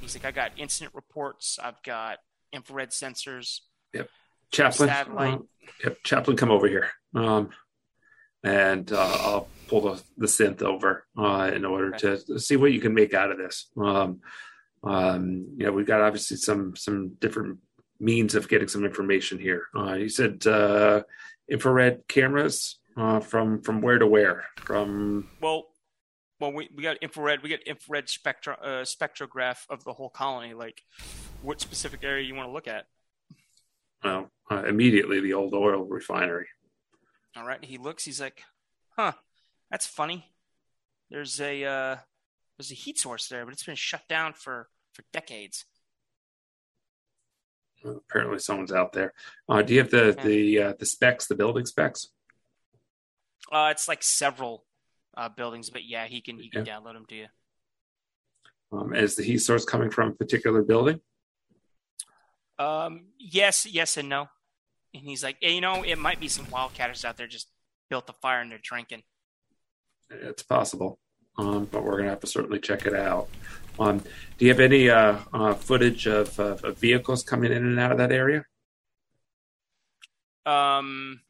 He's 0.00 0.14
like, 0.14 0.26
I 0.26 0.32
got 0.32 0.52
incident 0.58 0.94
reports. 0.94 1.58
I've 1.62 1.82
got 1.82 2.18
infrared 2.52 2.90
sensors. 2.90 3.60
Yep. 3.94 4.08
Chaplain. 4.50 4.90
Uh, 4.90 5.38
yep. 5.82 5.96
Chaplain, 6.04 6.36
come 6.36 6.50
over 6.50 6.68
here. 6.68 6.90
Um, 7.14 7.48
and 8.42 8.92
uh, 8.92 9.16
I'll 9.20 9.48
pull 9.68 9.80
the, 9.80 10.02
the 10.18 10.26
synth 10.26 10.62
over 10.62 11.06
uh, 11.18 11.50
in 11.54 11.64
order 11.64 11.94
okay. 11.94 12.18
to 12.26 12.38
see 12.38 12.56
what 12.56 12.72
you 12.72 12.80
can 12.80 12.92
make 12.92 13.14
out 13.14 13.30
of 13.30 13.38
this. 13.38 13.70
Um, 13.82 14.20
um, 14.82 15.46
you 15.56 15.64
know, 15.64 15.72
we've 15.72 15.86
got 15.86 16.02
obviously 16.02 16.36
some 16.36 16.76
some 16.76 17.14
different 17.18 17.58
means 17.98 18.34
of 18.34 18.48
getting 18.48 18.68
some 18.68 18.84
information 18.84 19.38
here. 19.38 19.64
Uh, 19.74 19.94
you 19.94 20.10
said 20.10 20.46
uh, 20.46 21.02
infrared 21.48 22.06
cameras 22.08 22.78
uh, 22.96 23.20
from 23.20 23.62
from 23.62 23.80
where 23.80 23.98
to 23.98 24.06
where? 24.06 24.44
From 24.56 25.28
well, 25.40 25.66
well, 26.40 26.52
we, 26.52 26.68
we 26.74 26.82
got 26.82 26.96
infrared, 26.98 27.42
we 27.42 27.48
got 27.48 27.62
infrared 27.62 28.08
spectra, 28.08 28.54
uh, 28.60 28.82
spectrograph 28.82 29.66
of 29.70 29.84
the 29.84 29.92
whole 29.92 30.10
colony. 30.10 30.52
Like, 30.52 30.82
what 31.42 31.60
specific 31.60 32.02
area 32.02 32.24
you 32.24 32.34
want 32.34 32.48
to 32.48 32.52
look 32.52 32.68
at? 32.68 32.86
Well, 34.02 34.30
uh, 34.50 34.64
immediately 34.64 35.20
the 35.20 35.32
old 35.32 35.54
oil 35.54 35.84
refinery. 35.84 36.48
All 37.36 37.46
right. 37.46 37.64
He 37.64 37.78
looks. 37.78 38.04
He's 38.04 38.20
like, 38.20 38.42
"Huh, 38.96 39.12
that's 39.70 39.86
funny. 39.86 40.26
There's 41.10 41.40
a 41.40 41.64
uh, 41.64 41.96
there's 42.58 42.70
a 42.70 42.74
heat 42.74 42.98
source 42.98 43.28
there, 43.28 43.44
but 43.44 43.52
it's 43.52 43.64
been 43.64 43.74
shut 43.74 44.06
down 44.08 44.34
for 44.34 44.68
for 44.92 45.04
decades." 45.12 45.64
Apparently, 47.84 48.38
someone's 48.38 48.72
out 48.72 48.92
there. 48.92 49.12
Uh, 49.48 49.62
do 49.62 49.74
you 49.74 49.80
have 49.80 49.90
the 49.90 50.14
yeah. 50.16 50.24
the 50.24 50.58
uh, 50.62 50.72
the 50.78 50.86
specs, 50.86 51.26
the 51.26 51.34
building 51.34 51.66
specs? 51.66 52.08
Uh, 53.52 53.68
it's 53.70 53.88
like 53.88 54.02
several 54.02 54.64
uh, 55.16 55.28
buildings. 55.28 55.70
But 55.70 55.84
yeah, 55.84 56.06
he 56.06 56.20
can 56.20 56.38
he 56.38 56.48
can 56.48 56.64
yeah. 56.64 56.76
download 56.76 56.94
them 56.94 57.06
to 57.08 57.14
you. 57.14 57.26
Um, 58.72 58.94
is 58.94 59.16
the 59.16 59.22
heat 59.22 59.38
source 59.38 59.64
coming 59.64 59.90
from 59.90 60.10
a 60.10 60.12
particular 60.12 60.62
building? 60.62 61.00
Um, 62.58 63.06
yes, 63.18 63.66
yes, 63.66 63.96
and 63.96 64.08
no. 64.08 64.28
And 64.94 65.02
he's 65.02 65.22
like, 65.22 65.36
hey, 65.40 65.54
you 65.54 65.60
know, 65.60 65.82
it 65.82 65.98
might 65.98 66.20
be 66.20 66.28
some 66.28 66.46
wildcatters 66.46 67.04
out 67.04 67.16
there 67.16 67.26
just 67.26 67.48
built 67.90 68.06
the 68.06 68.12
fire 68.12 68.40
and 68.40 68.50
they're 68.50 68.58
drinking. 68.62 69.02
It's 70.10 70.42
possible, 70.42 70.98
um, 71.38 71.66
but 71.70 71.84
we're 71.84 71.98
gonna 71.98 72.10
have 72.10 72.20
to 72.20 72.26
certainly 72.26 72.60
check 72.60 72.86
it 72.86 72.94
out. 72.94 73.28
Um, 73.78 73.98
do 74.38 74.44
you 74.44 74.50
have 74.50 74.60
any 74.60 74.88
uh, 74.88 75.18
uh, 75.32 75.54
footage 75.54 76.06
of, 76.06 76.38
of, 76.38 76.62
of, 76.64 76.78
vehicles 76.78 77.24
coming 77.24 77.50
in 77.50 77.64
and 77.64 77.80
out 77.80 77.90
of 77.90 77.98
that 77.98 78.12
area? 78.12 78.44
Um, 80.46 81.20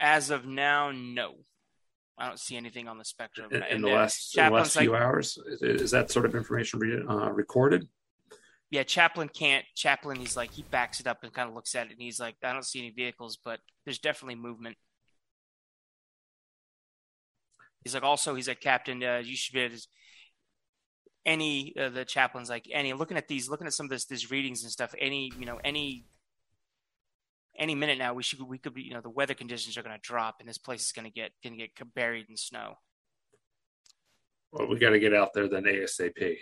as 0.00 0.30
of 0.30 0.46
now, 0.46 0.90
no. 0.90 1.34
I 2.18 2.26
don't 2.26 2.40
see 2.40 2.56
anything 2.56 2.88
on 2.88 2.98
the 2.98 3.04
spectrum. 3.04 3.50
In, 3.52 3.62
in 3.62 3.82
the 3.82 3.88
last, 3.88 4.36
in 4.36 4.46
the 4.46 4.50
last 4.50 4.76
few 4.76 4.92
like, 4.92 5.02
hours, 5.02 5.38
is, 5.46 5.82
is, 5.82 5.90
that 5.90 6.10
sort 6.10 6.24
of 6.24 6.34
information 6.34 6.80
re- 6.80 7.04
uh, 7.06 7.30
recorded? 7.30 7.86
Yeah, 8.70 8.84
Chaplain 8.84 9.28
can't. 9.28 9.64
Chaplain, 9.74 10.18
he's 10.18 10.36
like 10.36 10.50
he 10.50 10.62
backs 10.62 10.98
it 10.98 11.06
up 11.06 11.18
and 11.22 11.32
kind 11.32 11.48
of 11.48 11.54
looks 11.54 11.74
at 11.74 11.86
it, 11.86 11.92
and 11.92 12.00
he's 12.00 12.18
like, 12.18 12.36
I 12.42 12.54
don't 12.54 12.64
see 12.64 12.78
any 12.78 12.90
vehicles, 12.90 13.38
but 13.44 13.60
there's 13.84 13.98
definitely 13.98 14.36
movement. 14.36 14.76
He's 17.86 17.94
like, 17.94 18.02
also, 18.02 18.34
he's 18.34 18.48
like, 18.48 18.60
Captain, 18.60 19.00
uh, 19.00 19.22
you 19.24 19.36
should 19.36 19.54
be 19.54 19.60
able 19.60 19.76
to, 19.76 19.86
any 21.24 21.72
uh, 21.78 21.88
the 21.88 22.04
chaplain's 22.04 22.50
like 22.50 22.68
any 22.72 22.92
looking 22.94 23.16
at 23.16 23.28
these, 23.28 23.48
looking 23.48 23.68
at 23.68 23.72
some 23.74 23.86
of 23.86 23.90
this, 23.90 24.06
these 24.06 24.28
readings 24.28 24.64
and 24.64 24.72
stuff. 24.72 24.92
Any 24.98 25.30
you 25.38 25.46
know 25.46 25.60
any 25.62 26.04
any 27.56 27.76
minute 27.76 27.96
now 27.98 28.12
we 28.12 28.24
should 28.24 28.40
we 28.42 28.58
could 28.58 28.74
be 28.74 28.82
you 28.82 28.92
know 28.92 29.00
the 29.00 29.10
weather 29.10 29.34
conditions 29.34 29.76
are 29.76 29.82
going 29.82 29.94
to 29.94 30.02
drop 30.02 30.36
and 30.40 30.48
this 30.48 30.58
place 30.58 30.84
is 30.84 30.92
going 30.92 31.04
to 31.04 31.12
get 31.12 31.30
going 31.44 31.56
to 31.56 31.58
get 31.58 31.94
buried 31.94 32.26
in 32.28 32.36
snow. 32.36 32.74
Well, 34.50 34.66
we 34.68 34.78
got 34.78 34.90
to 34.90 34.98
get 34.98 35.14
out 35.14 35.32
there 35.32 35.48
then 35.48 35.64
ASAP. 35.64 36.38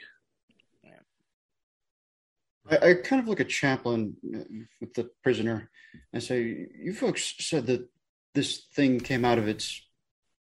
I, 2.70 2.76
I, 2.76 2.94
kind 2.94 3.20
of 3.20 3.28
look 3.28 3.40
at 3.40 3.50
Chaplain 3.50 4.16
uh, 4.34 4.38
with 4.80 4.94
the 4.94 5.10
prisoner 5.22 5.70
and 6.14 6.22
say, 6.22 6.68
"You 6.78 6.94
folks 6.94 7.34
said 7.38 7.66
that 7.66 7.86
this 8.34 8.66
thing 8.74 9.00
came 9.00 9.24
out 9.24 9.38
of 9.38 9.48
its 9.48 9.82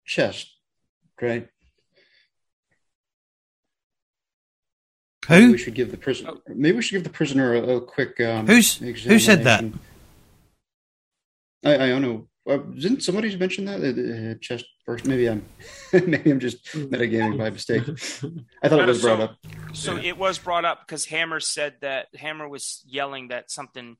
chest, 0.05 0.54
right?" 1.21 1.49
Who? 5.29 5.35
Maybe 5.35 5.53
we 5.53 5.59
should 5.59 5.75
give 5.75 5.91
the 5.91 5.97
prisoner. 5.97 6.33
Maybe 6.49 6.77
we 6.77 6.83
should 6.83 6.97
give 6.97 7.05
the 7.05 7.11
prisoner 7.11 7.55
a, 7.55 7.77
a 7.77 7.81
quick. 7.81 8.21
Um, 8.21 8.47
Who's 8.47 8.77
who 8.77 9.19
said 9.19 9.45
that? 9.45 9.65
I, 11.65 11.75
I 11.75 11.89
don't 11.89 12.03
know 12.03 12.29
uh, 12.49 12.59
didn't 12.59 13.03
somebody 13.03 13.35
mention 13.37 13.65
that 13.65 13.81
uh, 13.81 14.39
chest 14.41 14.67
first? 14.85 15.07
Maybe 15.07 15.29
I'm 15.29 15.45
maybe 15.93 16.31
I'm 16.31 16.41
just 16.41 16.65
metagaming 16.67 17.39
by 17.39 17.51
mistake. 17.51 17.83
I 18.63 18.69
thought 18.69 18.81
it 18.81 18.87
was 18.87 19.01
brought 19.01 19.21
up. 19.21 19.37
So 19.73 19.97
it 19.97 20.19
was 20.19 20.39
brought 20.39 20.65
up 20.65 20.87
because 20.87 21.07
Hammer 21.07 21.41
said 21.41 21.77
that 21.81 22.09
Hammer 22.15 22.49
was 22.49 22.83
yelling 22.87 23.29
that 23.29 23.51
something. 23.51 23.97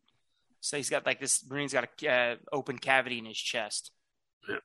So 0.61 0.77
he's 0.77 0.91
got 0.91 1.07
like 1.07 1.21
this 1.21 1.45
Marine's 1.49 1.73
got 1.73 1.89
a 2.03 2.09
uh, 2.09 2.37
open 2.53 2.79
cavity 2.79 3.19
in 3.19 3.25
his 3.25 3.39
chest. 3.39 3.93
Yeah, 4.49 4.57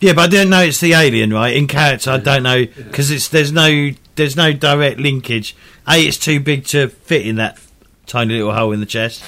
but 0.00 0.18
I 0.18 0.26
don't 0.26 0.50
know 0.50 0.60
it's 0.62 0.80
the 0.80 0.92
alien, 0.92 1.32
right? 1.32 1.54
In 1.56 1.66
character, 1.66 2.10
I 2.10 2.18
don't 2.18 2.42
know 2.42 2.66
because 2.66 3.10
it's 3.10 3.28
there's 3.28 3.52
no 3.52 3.90
there's 4.16 4.36
no 4.36 4.52
direct 4.52 4.98
linkage. 5.00 5.56
A, 5.88 6.00
it's 6.00 6.18
too 6.18 6.40
big 6.40 6.64
to 6.66 6.88
fit 6.88 7.26
in 7.26 7.36
that 7.36 7.58
tiny 8.06 8.34
little 8.34 8.52
hole 8.54 8.72
in 8.72 8.80
the 8.80 8.86
chest. 8.86 9.22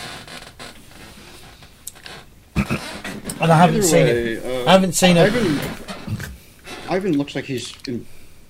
and 2.57 3.53
I 3.53 3.57
haven't 3.57 3.77
Either 3.77 3.83
seen 3.87 4.05
way, 4.07 4.33
it. 4.35 4.45
uh, 4.45 4.69
I 4.69 4.73
haven't 4.73 4.93
seen 4.95 5.17
it. 5.17 5.33
Ivan, 5.33 5.61
Ivan 6.91 7.19
looks 7.19 7.35
like 7.35 7.45
he's 7.45 7.71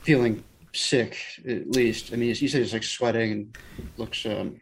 feeling 0.03 0.43
sick, 0.73 1.19
at 1.47 1.71
least. 1.71 2.13
I 2.13 2.17
mean, 2.17 2.35
he 2.35 2.49
said 2.49 2.63
he's 2.63 2.73
like 2.73 2.83
sweating 2.85 3.33
and 3.33 3.57
looks. 3.97 4.25
Um, 4.25 4.61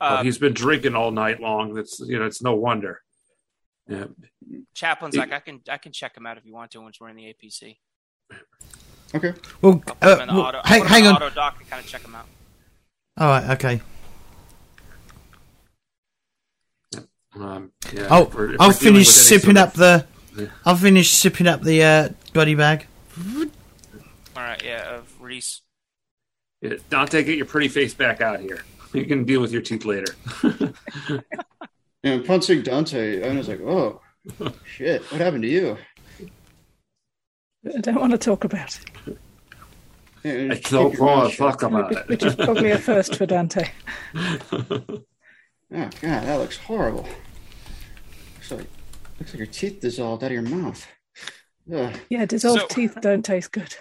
Well, 0.00 0.18
Uh, 0.18 0.22
he's 0.22 0.38
been 0.38 0.54
drinking 0.54 0.94
all 0.94 1.10
night 1.10 1.40
long. 1.40 1.74
That's 1.74 2.00
you 2.00 2.18
know, 2.18 2.24
it's 2.26 2.40
no 2.42 2.54
wonder. 2.54 3.02
Yeah. 3.88 4.04
Chaplain's 4.74 5.16
like, 5.16 5.32
I 5.32 5.40
can 5.40 5.60
I 5.68 5.78
can 5.78 5.92
check 5.92 6.16
him 6.16 6.26
out 6.26 6.36
if 6.38 6.44
you 6.46 6.54
want 6.54 6.70
to 6.72 6.80
once 6.80 7.00
we're 7.00 7.08
in 7.08 7.16
the 7.16 7.24
APC. 7.34 7.76
okay. 9.14 9.34
Well, 9.60 9.82
uh, 10.02 10.14
him 10.14 10.20
in 10.22 10.28
the 10.28 10.34
well, 10.34 10.42
auto, 10.46 10.60
hang, 10.64 10.84
hang 10.84 11.06
on. 11.06 11.16
auto 11.16 11.30
dock 11.30 11.56
and 11.60 11.68
kind 11.68 11.82
of 11.84 11.88
check 11.90 12.02
him 12.02 12.14
out. 12.14 12.26
All 13.18 13.28
right, 13.28 13.50
okay. 13.50 13.80
Um, 17.34 17.72
yeah, 17.92 18.06
I'll 18.10 18.26
if 18.26 18.34
we're- 18.34 18.54
if 18.54 18.60
I'll 18.60 18.72
finish 18.72 19.08
sipping 19.08 19.56
sort 19.56 19.68
up 19.68 19.72
the. 19.74 20.06
Yeah. 20.36 20.46
I'll 20.64 20.76
finish 20.76 21.10
sipping 21.10 21.46
up 21.46 21.62
the 21.62 21.82
uh, 21.82 22.08
bloody 22.32 22.54
bag. 22.54 22.86
All 23.36 23.46
right, 24.36 24.62
yeah, 24.64 24.94
of 24.96 25.20
Reese. 25.20 25.62
Yeah, 26.60 26.74
Dante, 26.90 27.22
get 27.24 27.36
your 27.36 27.46
pretty 27.46 27.68
face 27.68 27.94
back 27.94 28.20
out 28.20 28.40
here. 28.40 28.62
You 28.94 29.04
can 29.04 29.24
deal 29.24 29.42
with 29.42 29.52
your 29.52 29.60
teeth 29.60 29.84
later. 29.84 30.14
And 32.04 32.22
upon 32.24 32.40
seeing 32.42 32.62
Dante, 32.62 33.28
I 33.28 33.36
was 33.36 33.48
like, 33.48 33.60
"Oh, 33.60 34.00
shit! 34.64 35.02
What 35.10 35.20
happened 35.20 35.42
to 35.42 35.48
you?" 35.48 35.76
I 37.74 37.80
don't 37.80 38.00
want 38.00 38.12
to 38.12 38.18
talk 38.18 38.44
about 38.44 38.78
it, 39.06 39.18
Yeah, 40.24 40.52
I 40.52 40.54
just 40.56 40.70
don't 40.72 40.90
keep 40.90 40.98
your 40.98 41.06
mouth 41.06 41.18
want 41.18 41.30
to 41.32 41.36
talk 41.36 41.62
about 41.62 41.92
it. 41.92 42.08
which 42.08 42.22
is 42.24 42.34
probably 42.36 42.70
a 42.70 42.78
first 42.78 43.16
for 43.16 43.26
Dante. 43.26 43.68
Oh 45.70 45.90
God, 46.00 46.22
that 46.24 46.36
looks 46.36 46.56
horrible. 46.56 47.06
Looks 48.36 48.50
like 48.52 48.66
looks 49.18 49.32
like 49.34 49.38
your 49.38 49.46
teeth 49.46 49.80
dissolved 49.80 50.24
out 50.24 50.28
of 50.28 50.32
your 50.32 50.40
mouth. 50.40 50.86
Ugh. 51.70 51.94
Yeah, 52.08 52.24
dissolved 52.24 52.60
So- 52.62 52.66
teeth 52.68 52.96
don't 53.02 53.22
taste 53.22 53.52
good. 53.52 53.74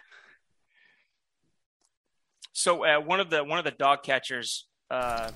So 2.52 2.84
uh, 2.84 2.99
one 2.99 3.22
of 3.22 3.30
the 3.30 3.41
one 3.44 3.57
of 3.57 3.64
the 3.64 3.72
dog 3.72 4.03
catchers, 4.03 4.68
uh, 4.91 5.32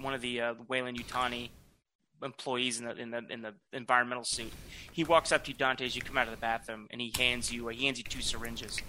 one 0.00 0.14
of 0.14 0.20
the 0.20 0.40
uh, 0.42 0.54
Weyland-Yutani 0.68 1.50
employees 2.22 2.80
in 2.80 2.86
the 2.86 2.96
in 2.96 3.10
the 3.10 3.22
in 3.30 3.42
the 3.42 3.54
environmental 3.72 4.24
suit, 4.24 4.52
he 4.92 5.04
walks 5.04 5.32
up 5.32 5.44
to 5.44 5.50
you, 5.50 5.56
Dante, 5.56 5.84
as 5.84 5.96
you 5.96 6.02
come 6.02 6.18
out 6.18 6.26
of 6.26 6.32
the 6.32 6.40
bathroom, 6.40 6.86
and 6.90 7.00
he 7.00 7.12
hands 7.16 7.52
you 7.52 7.68
he 7.68 7.84
hands 7.86 7.98
you 7.98 8.04
two 8.04 8.20
syringes, 8.20 8.80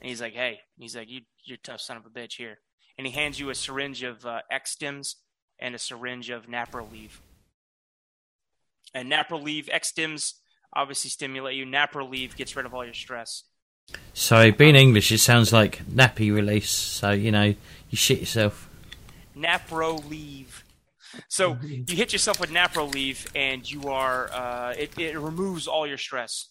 and 0.00 0.08
he's 0.08 0.20
like, 0.20 0.34
"Hey," 0.34 0.60
he's 0.78 0.96
like, 0.96 1.10
"You 1.10 1.22
you're 1.44 1.56
a 1.56 1.66
tough 1.66 1.80
son 1.80 1.96
of 1.96 2.06
a 2.06 2.10
bitch 2.10 2.36
here," 2.36 2.58
and 2.98 3.06
he 3.06 3.12
hands 3.12 3.38
you 3.38 3.50
a 3.50 3.54
syringe 3.54 4.02
of 4.02 4.24
uh, 4.24 4.40
X-Stims 4.50 5.14
and 5.58 5.74
a 5.74 5.78
syringe 5.78 6.30
of 6.30 6.46
Naproleve. 6.46 7.20
And 8.94 9.10
Naproleve, 9.10 9.68
X-Stims 9.70 10.34
obviously 10.74 11.10
stimulate 11.10 11.56
you. 11.56 11.66
Naproleve 11.66 12.36
gets 12.36 12.54
rid 12.56 12.66
of 12.66 12.74
all 12.74 12.84
your 12.84 12.94
stress. 12.94 13.44
So, 14.12 14.50
being 14.50 14.74
English, 14.74 15.12
it 15.12 15.18
sounds 15.18 15.52
like 15.52 15.84
nappy 15.86 16.34
release. 16.34 16.70
So, 16.70 17.12
you 17.12 17.30
know, 17.30 17.54
you 17.90 17.96
shit 17.96 18.20
yourself. 18.20 18.68
Napro 19.36 20.08
leave. 20.08 20.64
So 21.28 21.58
you 21.62 21.96
hit 21.96 22.12
yourself 22.12 22.40
with 22.40 22.50
Naproleve, 22.50 23.26
and 23.34 23.68
you 23.70 23.88
are 23.88 24.30
uh, 24.32 24.74
it, 24.76 24.98
it 24.98 25.18
removes 25.18 25.66
all 25.66 25.86
your 25.86 25.98
stress. 25.98 26.50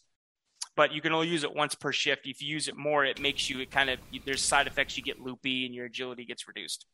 But 0.75 0.91
you 0.91 0.99
can 0.99 1.13
only 1.13 1.29
use 1.29 1.43
it 1.43 1.55
once 1.55 1.73
per 1.73 1.93
shift. 1.93 2.27
If 2.27 2.41
you 2.41 2.49
use 2.49 2.67
it 2.67 2.75
more, 2.75 3.05
it 3.05 3.21
makes 3.21 3.49
you 3.49 3.59
it 3.61 3.71
kind 3.71 3.89
of 3.89 3.99
there's 4.25 4.41
side 4.41 4.67
effects. 4.67 4.97
You 4.97 5.03
get 5.03 5.19
loopy, 5.19 5.65
and 5.65 5.73
your 5.73 5.85
agility 5.85 6.25
gets 6.25 6.47
reduced 6.47 6.85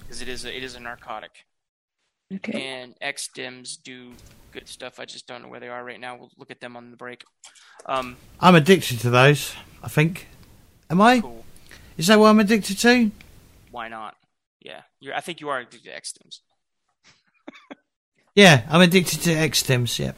because 0.00 0.22
it 0.22 0.28
is 0.28 0.44
a, 0.44 0.56
it 0.56 0.62
is 0.62 0.74
a 0.74 0.80
narcotic. 0.80 1.30
Okay. 2.32 2.66
And 2.66 2.94
X-Stims 3.00 3.82
do 3.82 4.12
good 4.52 4.68
stuff. 4.68 4.98
I 4.98 5.04
just 5.04 5.26
don't 5.26 5.42
know 5.42 5.48
where 5.48 5.60
they 5.60 5.68
are 5.68 5.84
right 5.84 6.00
now. 6.00 6.16
We'll 6.16 6.30
look 6.38 6.50
at 6.50 6.60
them 6.60 6.76
on 6.76 6.90
the 6.90 6.96
break. 6.96 7.24
Um, 7.86 8.16
I'm 8.40 8.54
addicted 8.54 9.00
to 9.00 9.10
those, 9.10 9.54
I 9.82 9.88
think. 9.88 10.28
Am 10.90 11.00
I? 11.00 11.20
cool. 11.20 11.44
Is 11.96 12.08
that 12.08 12.18
what 12.18 12.28
I'm 12.28 12.40
addicted 12.40 12.78
to? 12.78 13.10
Why 13.70 13.88
not? 13.88 14.16
Yeah, 14.60 14.82
you're, 15.00 15.14
I 15.14 15.20
think 15.20 15.40
you 15.40 15.48
are 15.48 15.60
addicted 15.60 15.84
to 15.84 15.96
X-Stims. 15.96 16.40
Yeah, 18.34 18.62
I'm 18.68 18.80
addicted 18.80 19.20
to 19.22 19.32
X-Stims, 19.32 19.98
yep. 19.98 20.16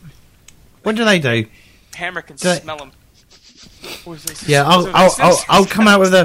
What 0.83 0.97
do 0.97 1.05
they 1.05 1.19
do? 1.19 1.47
Hammer 1.95 2.23
can 2.23 2.37
Do 2.37 2.49
I- 2.51 2.55
smell 2.57 2.79
them. 2.79 2.93
What 4.05 4.15
is 4.15 4.25
this? 4.25 4.49
Yeah, 4.49 4.65
I'll, 4.67 4.87
I'll, 4.95 5.15
I'll, 5.19 5.45
I'll 5.49 5.67
come 5.67 5.87
out 5.87 6.01
with 6.01 6.15
a. 6.15 6.25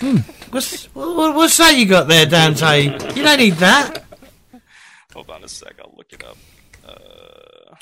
Hmm, 0.00 0.16
what's, 0.50 0.84
what, 0.94 1.34
what's 1.34 1.56
that 1.56 1.76
you 1.76 1.86
got 1.86 2.06
there, 2.06 2.26
Dante? 2.26 2.82
You 2.84 3.22
don't 3.22 3.38
need 3.38 3.54
that. 3.54 4.04
Hold 5.14 5.30
on 5.30 5.42
a 5.42 5.48
sec. 5.48 5.74
I'll 5.80 5.94
look 5.96 6.12
it 6.12 6.22
up. 6.24 6.36
Uh, 6.86 7.74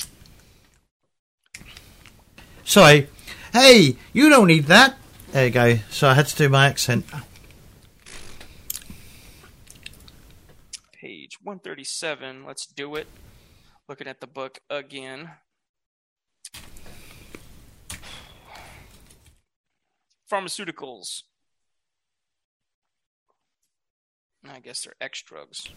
Sorry. 2.65 3.09
Hey, 3.53 3.97
you 4.13 4.29
don't 4.31 4.47
need 4.47 4.67
that. 4.67 4.97
There 5.33 5.47
you 5.47 5.51
go. 5.51 5.79
So 5.91 6.09
I 6.09 6.15
had 6.15 6.27
to 6.29 6.37
do 6.37 6.49
my 6.49 6.67
accent. 6.69 7.05
page 10.93 11.39
137. 11.43 12.45
Let's 12.47 12.65
do 12.67 12.95
it. 12.95 13.07
Looking 13.89 14.07
at 14.09 14.21
the 14.21 14.27
book 14.27 14.61
again. 14.71 15.31
Pharmaceuticals. 20.31 21.23
I 24.49 24.61
guess 24.61 24.83
they're 24.83 24.95
X 25.01 25.23
drugs. 25.23 25.69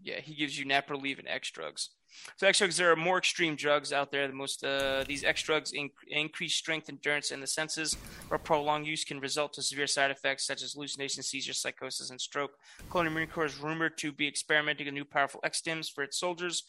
Yeah, 0.00 0.20
he 0.20 0.34
gives 0.34 0.58
you 0.58 0.64
Naproleve 0.64 1.20
and 1.20 1.28
X 1.28 1.50
drugs. 1.50 1.90
So 2.36 2.46
X 2.46 2.58
drugs, 2.58 2.76
there 2.76 2.90
are 2.92 2.96
more 2.96 3.18
extreme 3.18 3.56
drugs 3.56 3.92
out 3.92 4.10
there. 4.10 4.26
The 4.26 4.34
most 4.34 4.64
uh, 4.64 5.04
these 5.06 5.24
X 5.24 5.42
drugs 5.42 5.72
inc- 5.72 5.90
increase 6.08 6.54
strength, 6.54 6.88
endurance, 6.88 7.30
and 7.30 7.42
the 7.42 7.46
senses, 7.46 7.96
but 8.28 8.44
prolonged 8.44 8.86
use 8.86 9.04
can 9.04 9.20
result 9.20 9.52
to 9.54 9.62
severe 9.62 9.86
side 9.86 10.10
effects 10.10 10.46
such 10.46 10.62
as 10.62 10.72
hallucinations, 10.72 11.26
seizures, 11.26 11.58
psychosis, 11.58 12.10
and 12.10 12.20
stroke. 12.20 12.52
Colonial 12.90 13.14
Marine 13.14 13.28
Corps 13.28 13.46
is 13.46 13.58
rumored 13.58 13.98
to 13.98 14.12
be 14.12 14.28
experimenting 14.28 14.86
with 14.86 14.94
new 14.94 15.04
powerful 15.04 15.40
X-Stims 15.44 15.90
for 15.90 16.04
its 16.04 16.18
soldiers, 16.18 16.64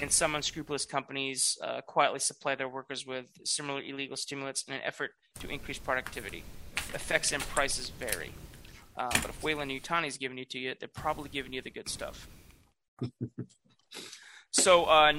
and 0.00 0.10
some 0.10 0.34
unscrupulous 0.34 0.84
companies 0.84 1.58
uh, 1.62 1.80
quietly 1.82 2.18
supply 2.20 2.54
their 2.54 2.68
workers 2.68 3.06
with 3.06 3.26
similar 3.44 3.80
illegal 3.82 4.16
stimulants 4.16 4.62
in 4.62 4.74
an 4.74 4.80
effort 4.84 5.12
to 5.40 5.48
increase 5.48 5.78
productivity. 5.78 6.44
Effects 6.94 7.32
and 7.32 7.42
prices 7.42 7.90
vary. 7.90 8.32
Uh, 8.96 9.08
but 9.22 9.30
if 9.30 9.42
Weyland-Yutani 9.42 10.08
is 10.08 10.16
giving 10.16 10.38
it 10.38 10.50
to 10.50 10.58
you, 10.58 10.74
they're 10.78 10.88
probably 10.88 11.28
giving 11.28 11.52
you 11.52 11.62
the 11.62 11.70
good 11.70 11.88
stuff. 11.88 12.28
So 14.50 14.84
uh, 14.84 15.12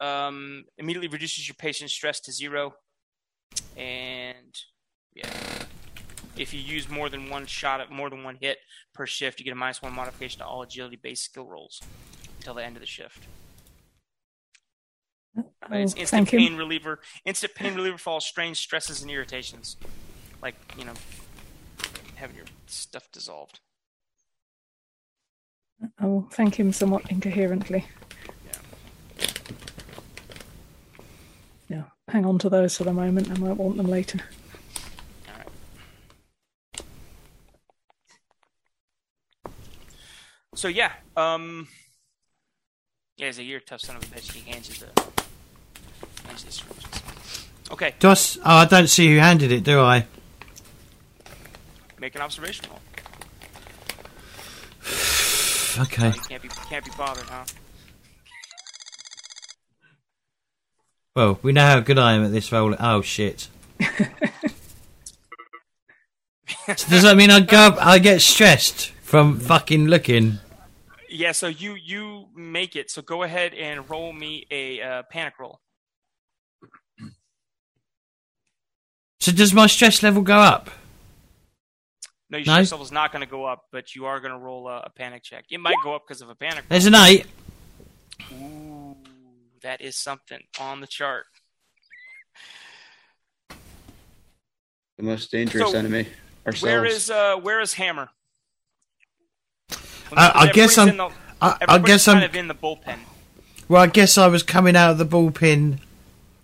um, 0.00 0.64
immediately 0.78 1.08
reduces 1.08 1.46
your 1.48 1.54
patient's 1.54 1.92
stress 1.92 2.20
to 2.20 2.32
zero, 2.32 2.74
and 3.76 4.54
yeah, 5.14 5.30
if 6.36 6.52
you 6.52 6.60
use 6.60 6.88
more 6.88 7.08
than 7.08 7.30
one 7.30 7.46
shot 7.46 7.80
at 7.80 7.90
more 7.90 8.10
than 8.10 8.24
one 8.24 8.36
hit 8.40 8.58
per 8.92 9.06
shift, 9.06 9.38
you 9.38 9.44
get 9.44 9.52
a 9.52 9.56
minus 9.56 9.82
one 9.82 9.92
modification 9.94 10.40
to 10.40 10.46
all 10.46 10.62
agility-based 10.62 11.24
skill 11.24 11.46
rolls 11.46 11.80
until 12.38 12.54
the 12.54 12.64
end 12.64 12.76
of 12.76 12.80
the 12.80 12.86
shift. 12.86 13.26
It's 15.36 15.54
Oh, 15.72 15.76
instant 15.76 16.08
thank 16.08 16.32
you. 16.32 16.38
pain 16.38 16.56
reliever. 16.56 17.00
Instant 17.24 17.54
pain 17.54 17.74
reliever 17.74 17.98
for 17.98 18.10
all 18.10 18.20
strains, 18.20 18.58
stresses, 18.58 19.02
and 19.02 19.10
irritations, 19.10 19.76
like 20.42 20.56
you 20.78 20.84
know, 20.84 20.92
having 22.16 22.36
your 22.36 22.46
stuff 22.66 23.10
dissolved. 23.12 23.60
I 25.98 26.06
will 26.06 26.26
thank 26.30 26.54
him 26.58 26.72
somewhat 26.72 27.10
incoherently. 27.10 27.84
Yeah. 28.46 28.52
Yeah, 31.68 31.82
hang 32.08 32.24
on 32.26 32.38
to 32.40 32.48
those 32.48 32.76
for 32.76 32.84
the 32.84 32.92
moment. 32.92 33.30
I 33.30 33.34
might 33.38 33.56
want 33.56 33.76
them 33.76 33.86
later. 33.86 34.20
All 35.28 35.34
right. 35.38 35.48
So 40.54 40.68
yeah, 40.68 40.92
um, 41.16 41.68
yeah, 43.16 43.26
he's 43.26 43.38
a 43.38 43.42
year 43.44 43.60
tough 43.60 43.80
son 43.80 43.96
of 43.96 44.02
a 44.02 44.06
bitch. 44.06 44.32
He 44.32 44.48
hands 44.50 44.68
you 44.68 44.74
the 44.86 45.02
hands 46.28 46.42
you 46.42 46.46
the 46.46 46.52
syringes. 46.52 47.48
Okay, 47.70 47.94
Do 47.98 48.08
I, 48.08 48.12
s- 48.12 48.36
oh, 48.38 48.42
I 48.44 48.64
don't 48.66 48.88
see 48.88 49.08
who 49.12 49.18
handed 49.18 49.50
it, 49.50 49.64
do 49.64 49.80
I? 49.80 50.06
make 51.98 52.14
an 52.14 52.20
observation 52.20 52.66
roll. 52.68 52.78
Okay. 55.78 56.12
can't 56.28 56.42
be 56.42 56.48
can't 56.48 56.84
be 56.84 56.90
bothered, 56.96 57.24
huh? 57.24 57.44
Well, 61.16 61.38
we 61.42 61.52
know 61.52 61.66
how 61.66 61.80
good 61.80 61.98
I 61.98 62.14
am 62.14 62.24
at 62.24 62.32
this 62.32 62.50
role. 62.52 62.74
Oh 62.78 63.02
shit. 63.02 63.48
so 63.80 64.06
does 66.66 67.02
that 67.02 67.16
mean 67.16 67.30
I 67.30 67.40
go? 67.40 67.58
Up, 67.58 67.76
I 67.78 67.98
get 67.98 68.20
stressed 68.20 68.90
from 69.02 69.38
fucking 69.38 69.86
looking. 69.86 70.38
Yeah. 71.08 71.32
So 71.32 71.48
you 71.48 71.74
you 71.74 72.26
make 72.34 72.76
it. 72.76 72.90
So 72.90 73.02
go 73.02 73.22
ahead 73.22 73.54
and 73.54 73.88
roll 73.88 74.12
me 74.12 74.46
a 74.50 74.80
uh, 74.80 75.02
panic 75.04 75.34
roll. 75.38 75.60
So 79.20 79.32
does 79.32 79.54
my 79.54 79.66
stress 79.66 80.02
level 80.02 80.22
go 80.22 80.36
up? 80.36 80.68
No, 82.30 82.38
your 82.38 82.46
No? 82.46 82.52
stress 82.54 82.72
level's 82.72 82.92
not 82.92 83.12
going 83.12 83.20
to 83.24 83.30
go 83.30 83.44
up, 83.44 83.64
but 83.70 83.94
you 83.94 84.06
are 84.06 84.18
going 84.20 84.32
to 84.32 84.38
roll 84.38 84.66
a, 84.68 84.80
a 84.86 84.90
panic 84.90 85.22
check. 85.22 85.44
It 85.50 85.58
might 85.60 85.76
go 85.84 85.94
up 85.94 86.02
because 86.06 86.22
of 86.22 86.30
a 86.30 86.34
panic. 86.34 86.64
There's 86.68 86.86
an 86.86 86.94
eight. 86.94 87.26
Ooh, 88.32 88.96
that 89.62 89.80
is 89.80 89.96
something 89.96 90.40
on 90.60 90.80
the 90.80 90.86
chart. 90.86 91.26
The 94.96 95.02
most 95.02 95.30
dangerous 95.30 95.72
So, 95.72 95.78
enemy. 95.78 96.06
Ourselves. 96.46 96.62
Where 96.62 96.84
is 96.84 97.10
uh 97.10 97.36
where 97.36 97.60
is 97.60 97.72
Hammer? 97.74 98.08
I- 100.16 100.32
I 100.34 100.52
guess 100.52 100.78
I'm- 100.78 100.96
the- 100.96 101.10
I, 101.42 101.56
I 101.68 101.78
guess 101.78 102.04
kind 102.06 102.18
I'm. 102.18 102.24
of 102.24 102.36
in 102.36 102.48
the 102.48 102.54
bullpen. 102.54 102.98
Well, 103.68 103.82
I 103.82 103.86
guess 103.86 104.16
I 104.16 104.28
was 104.28 104.42
coming 104.42 104.76
out 104.76 104.90
of 104.92 104.98
the 104.98 105.06
bullpen 105.06 105.78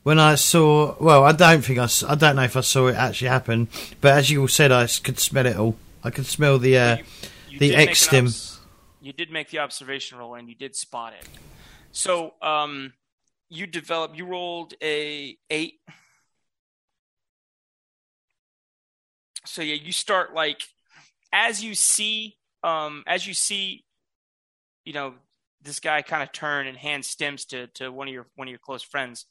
when 0.02 0.18
I 0.18 0.34
saw. 0.36 0.96
Well, 1.00 1.24
I 1.24 1.32
don't 1.32 1.62
think 1.64 1.78
I, 1.78 1.88
I 2.08 2.14
don't 2.14 2.36
know 2.36 2.42
if 2.42 2.56
I 2.56 2.60
saw 2.62 2.88
it 2.88 2.96
actually 2.96 3.28
happen, 3.28 3.68
but 4.00 4.12
as 4.12 4.30
you 4.30 4.40
all 4.42 4.48
said, 4.48 4.72
I 4.72 4.86
could 4.86 5.18
smell 5.18 5.46
it 5.46 5.56
all. 5.56 5.76
I 6.02 6.10
could 6.10 6.26
smell 6.26 6.58
the. 6.58 6.78
Uh, 6.78 6.96
You- 6.96 7.04
you 7.50 7.58
the 7.58 7.68
did 7.70 7.76
make 7.76 7.82
an 7.86 7.88
X-stim. 7.90 8.24
obs- 8.26 8.60
you 9.02 9.12
did 9.12 9.30
make 9.32 9.50
the 9.50 9.58
observation 9.58 10.18
roll 10.18 10.34
and 10.36 10.48
you 10.48 10.54
did 10.54 10.76
spot 10.76 11.14
it. 11.14 11.26
So, 11.90 12.34
um, 12.40 12.92
you 13.48 13.66
developed. 13.66 14.16
You 14.16 14.24
rolled 14.26 14.74
a 14.80 15.36
eight. 15.50 15.80
So 19.46 19.62
yeah, 19.62 19.74
you 19.74 19.92
start 19.92 20.34
like 20.34 20.62
as 21.32 21.62
you 21.64 21.74
see, 21.74 22.36
um, 22.62 23.02
as 23.06 23.26
you 23.26 23.34
see, 23.34 23.84
you 24.84 24.92
know, 24.92 25.14
this 25.62 25.80
guy 25.80 26.02
kind 26.02 26.22
of 26.22 26.30
turn 26.32 26.66
and 26.66 26.76
hand 26.76 27.04
stems 27.04 27.44
to 27.46 27.66
to 27.74 27.90
one 27.90 28.06
of 28.08 28.14
your 28.14 28.26
one 28.36 28.48
of 28.48 28.50
your 28.50 28.58
close 28.60 28.82
friends. 28.82 29.26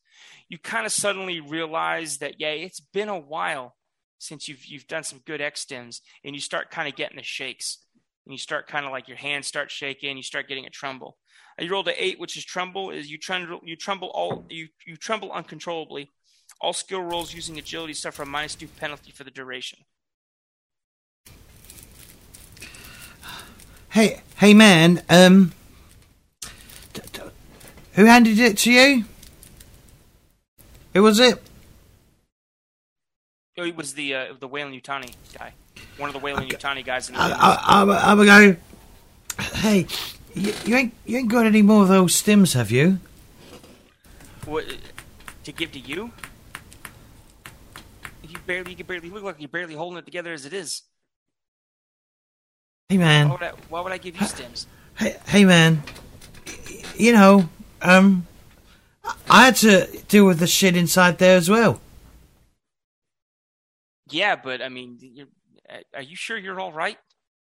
You 0.48 0.58
kind 0.58 0.86
of 0.86 0.92
suddenly 0.92 1.40
realize 1.40 2.18
that 2.18 2.36
yeah, 2.40 2.50
it's 2.50 2.80
been 2.80 3.10
a 3.10 3.20
while 3.20 3.76
since 4.18 4.48
you've 4.48 4.66
you've 4.66 4.88
done 4.88 5.04
some 5.04 5.22
good 5.26 5.42
stems, 5.56 6.02
and 6.24 6.36
you 6.36 6.42
start 6.42 6.72
kind 6.72 6.88
of 6.88 6.96
getting 6.96 7.18
the 7.18 7.24
shakes, 7.24 7.80
and 8.26 8.34
you 8.34 8.38
start 8.38 8.68
kind 8.68 8.86
of 8.86 8.92
like 8.92 9.08
your 9.08 9.18
hands 9.18 9.48
start 9.48 9.72
shaking, 9.72 10.18
you 10.18 10.24
start 10.24 10.48
getting 10.48 10.66
a 10.66 10.70
tremble. 10.70 11.18
You 11.60 11.70
rolled 11.70 11.90
an 11.90 11.96
eight, 11.98 12.20
which 12.20 12.38
is 12.38 12.46
tremble. 12.46 12.90
Is 12.90 13.12
you 13.12 13.18
tremble 13.18 13.60
you 13.64 13.76
tremble 13.76 14.10
all 14.10 14.46
you 14.50 14.68
you 14.86 14.96
tremble 14.96 15.32
uncontrollably. 15.32 16.10
All 16.62 16.74
skill 16.74 17.02
rolls 17.02 17.34
using 17.34 17.58
agility 17.58 17.94
suffer 17.94 18.24
a 18.24 18.26
minus 18.26 18.56
two 18.56 18.68
penalty 18.68 19.12
for 19.12 19.24
the 19.24 19.32
duration. 19.32 19.80
hey, 23.90 24.22
hey, 24.38 24.54
man. 24.54 25.02
Um, 25.10 25.52
who 27.94 28.06
handed 28.06 28.40
it 28.40 28.58
to 28.60 28.72
you? 28.72 29.06
Who 30.94 31.04
was 31.04 31.20
it? 31.20 31.42
It 33.56 33.76
was 33.76 33.94
the 33.94 34.16
uh, 34.16 34.34
the 34.40 34.48
Weyland-Yutani 34.48 35.14
guy, 35.38 35.54
one 35.98 36.10
of 36.10 36.14
the 36.14 36.20
Weyland-Yutani 36.20 36.86
guys 36.86 37.10
in 37.10 37.16
the 37.16 37.22
I, 37.22 37.30
I, 37.30 37.82
I'm, 37.82 37.90
I'm 37.90 38.26
gonna. 38.26 38.58
Hey, 39.56 39.86
you, 40.34 40.54
you 40.66 40.76
ain't 40.76 40.94
you 41.06 41.18
ain't 41.18 41.30
got 41.30 41.46
any 41.46 41.62
more 41.62 41.84
of 41.84 41.90
those 41.90 42.14
stims, 42.14 42.54
have 42.54 42.72
you? 42.72 43.00
What, 44.46 44.66
to 45.44 45.52
give 45.52 45.74
to 45.74 45.80
you? 45.80 46.12
You 48.24 48.38
barely, 48.48 48.72
you 48.72 48.78
can 48.78 48.86
barely 48.86 49.10
look 49.10 49.24
like 49.24 49.36
you're 49.40 49.50
barely 49.50 49.76
holding 49.76 50.00
it 50.00 50.06
together 50.06 50.32
as 50.32 50.46
it 50.46 50.54
is. 50.54 50.84
Hey, 52.88 52.98
Why 52.98 53.04
man. 53.04 53.30
would 53.30 53.44
I, 53.44 53.52
why 53.68 53.82
would 53.82 53.92
I 53.92 53.98
give 53.98 54.20
you 54.20 54.26
stems? 54.26 54.68
Hey, 54.98 55.18
hey, 55.28 55.46
man. 55.46 55.84
You 56.96 57.14
know, 57.14 57.50
um, 57.82 58.26
I 59.30 59.46
had 59.46 59.56
to 59.58 59.88
deal 60.08 60.26
with 60.26 60.40
the 60.40 60.48
shit 60.48 60.76
inside 60.76 61.18
there 61.18 61.38
as 61.38 61.50
well. 61.50 61.80
Yeah, 64.10 64.36
but 64.36 64.62
I 64.62 64.70
mean, 64.70 64.98
you're, 65.02 65.28
are 65.94 66.02
you 66.02 66.16
sure 66.16 66.38
you're 66.38 66.60
all 66.60 66.74
right? 66.74 66.98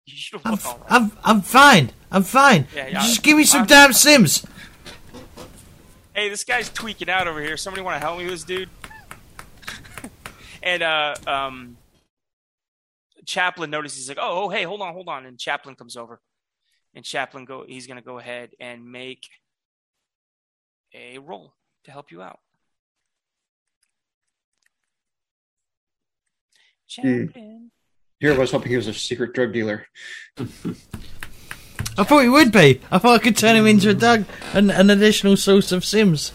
You 0.06 0.14
should 0.16 0.40
I'm, 0.44 0.52
look 0.52 0.60
f- 0.60 0.66
all 0.66 0.78
right. 0.78 0.86
I'm, 0.90 1.12
I'm 1.24 1.40
fine. 1.42 1.90
I'm 2.10 2.22
fine. 2.22 2.66
Yeah, 2.74 2.86
yeah, 2.88 3.00
Just 3.00 3.22
give 3.22 3.36
me 3.36 3.44
some 3.44 3.60
I'm- 3.60 3.66
damn 3.66 3.92
sims. 3.92 4.44
hey, 6.14 6.28
this 6.28 6.44
guy's 6.44 6.68
tweaking 6.70 7.08
out 7.10 7.26
over 7.26 7.40
here. 7.42 7.56
Somebody 7.56 7.82
want 7.82 7.96
to 7.96 8.00
help 8.00 8.18
me 8.18 8.24
with 8.24 8.32
this 8.34 8.44
dude? 8.44 8.68
and 10.62 10.82
uh, 10.82 11.14
um, 11.26 11.76
Chaplain 13.26 13.70
notices. 13.70 13.98
He's 14.00 14.08
like, 14.08 14.18
"Oh, 14.20 14.44
oh, 14.44 14.48
hey, 14.48 14.62
hold 14.64 14.80
on, 14.82 14.92
hold 14.92 15.08
on." 15.08 15.24
And 15.26 15.38
Chaplain 15.38 15.74
comes 15.74 15.96
over, 15.96 16.20
and 16.94 17.04
Chaplain 17.04 17.44
go. 17.44 17.64
He's 17.66 17.86
going 17.86 17.98
to 17.98 18.02
go 18.04 18.18
ahead 18.18 18.50
and 18.60 18.90
make 18.90 19.26
a 20.94 21.18
roll 21.18 21.52
to 21.88 21.92
help 21.92 22.10
you 22.10 22.20
out. 22.20 22.38
Chaplain. 26.86 27.32
Hmm. 27.34 27.66
Here 28.20 28.34
I 28.34 28.38
was 28.38 28.50
hoping 28.50 28.70
he 28.70 28.76
was 28.76 28.88
a 28.88 28.94
secret 28.94 29.32
drug 29.32 29.54
dealer. 29.54 29.86
I 30.38 32.04
thought 32.04 32.20
he 32.20 32.28
would 32.28 32.52
be. 32.52 32.80
I 32.90 32.98
thought 32.98 33.20
I 33.20 33.22
could 33.22 33.36
turn 33.36 33.56
him 33.56 33.66
into 33.66 33.88
a 33.88 33.94
dog, 33.94 34.26
an, 34.52 34.70
an 34.70 34.90
additional 34.90 35.36
source 35.36 35.72
of 35.72 35.84
sims. 35.84 36.32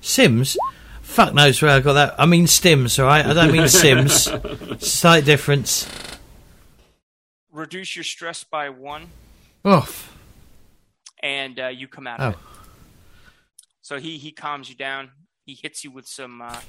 Sims? 0.00 0.58
Fuck 1.00 1.32
knows 1.32 1.62
where 1.62 1.70
I 1.70 1.80
got 1.80 1.94
that. 1.94 2.14
I 2.18 2.26
mean 2.26 2.44
stims, 2.46 2.98
alright? 2.98 3.24
I 3.24 3.32
don't 3.32 3.52
mean 3.52 3.68
sims. 3.68 4.28
Slight 4.86 5.24
difference. 5.24 5.88
Reduce 7.52 7.96
your 7.96 8.04
stress 8.04 8.44
by 8.44 8.68
one, 8.68 9.10
Off. 9.64 10.12
And 11.22 11.58
uh, 11.60 11.68
you 11.68 11.86
come 11.88 12.06
out 12.06 12.20
of 12.20 12.34
Oh. 12.34 12.38
it. 12.38 12.44
So 13.82 13.98
he 13.98 14.18
he 14.18 14.32
calms 14.32 14.68
you 14.68 14.76
down. 14.76 15.10
He 15.44 15.54
hits 15.54 15.82
you 15.84 15.90
with 15.90 16.06
some. 16.06 16.40
Uh, 16.42 16.60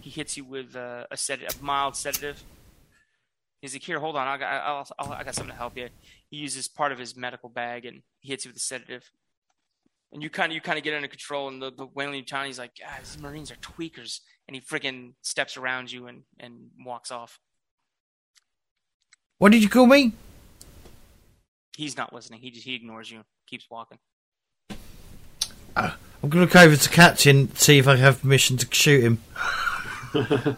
he 0.00 0.10
hits 0.10 0.36
you 0.36 0.44
with 0.44 0.76
uh, 0.76 1.06
a 1.10 1.16
sedative, 1.16 1.60
a 1.60 1.64
mild 1.64 1.96
sedative. 1.96 2.42
He's 3.62 3.74
like, 3.74 3.82
"Here, 3.82 3.98
hold 4.00 4.16
on. 4.16 4.26
I 4.26 4.36
got, 4.38 4.62
I'll, 4.62 4.88
I'll, 4.98 5.12
I 5.12 5.22
got 5.24 5.34
something 5.34 5.52
to 5.52 5.56
help 5.58 5.76
you." 5.76 5.88
He 6.28 6.36
uses 6.38 6.68
part 6.68 6.92
of 6.92 6.98
his 6.98 7.16
medical 7.16 7.48
bag 7.48 7.84
and 7.86 8.02
he 8.20 8.28
hits 8.30 8.44
you 8.44 8.50
with 8.50 8.56
a 8.56 8.60
sedative. 8.60 9.10
And 10.12 10.22
you 10.22 10.30
kind 10.30 10.50
of 10.52 10.54
you 10.54 10.60
kind 10.60 10.78
of 10.78 10.84
get 10.84 10.94
under 10.94 11.08
control. 11.08 11.48
And 11.48 11.60
the 11.62 11.70
the 11.70 11.86
Weyland-Yutani's 11.86 12.58
like, 12.58 12.72
"God, 12.80 13.00
these 13.00 13.18
Marines 13.18 13.50
are 13.50 13.56
tweakers." 13.56 14.20
And 14.48 14.54
he 14.54 14.60
friggin' 14.60 15.14
steps 15.22 15.56
around 15.56 15.92
you 15.92 16.06
and 16.08 16.22
and 16.38 16.70
walks 16.84 17.10
off. 17.10 17.38
What 19.38 19.52
did 19.52 19.62
you 19.62 19.68
call 19.68 19.86
me? 19.86 20.12
He's 21.76 21.96
not 21.96 22.12
listening. 22.12 22.40
He 22.40 22.50
just 22.50 22.64
he 22.66 22.74
ignores 22.74 23.10
you. 23.10 23.24
Keeps 23.50 23.68
walking. 23.68 23.98
I'm 25.74 25.92
going 26.20 26.30
to 26.30 26.38
look 26.38 26.54
over 26.54 26.76
to 26.76 26.88
Captain, 26.88 27.52
see 27.56 27.78
if 27.78 27.88
I 27.88 27.96
have 27.96 28.20
permission 28.20 28.56
to 28.58 28.68
shoot 28.72 29.02
him. 29.02 29.18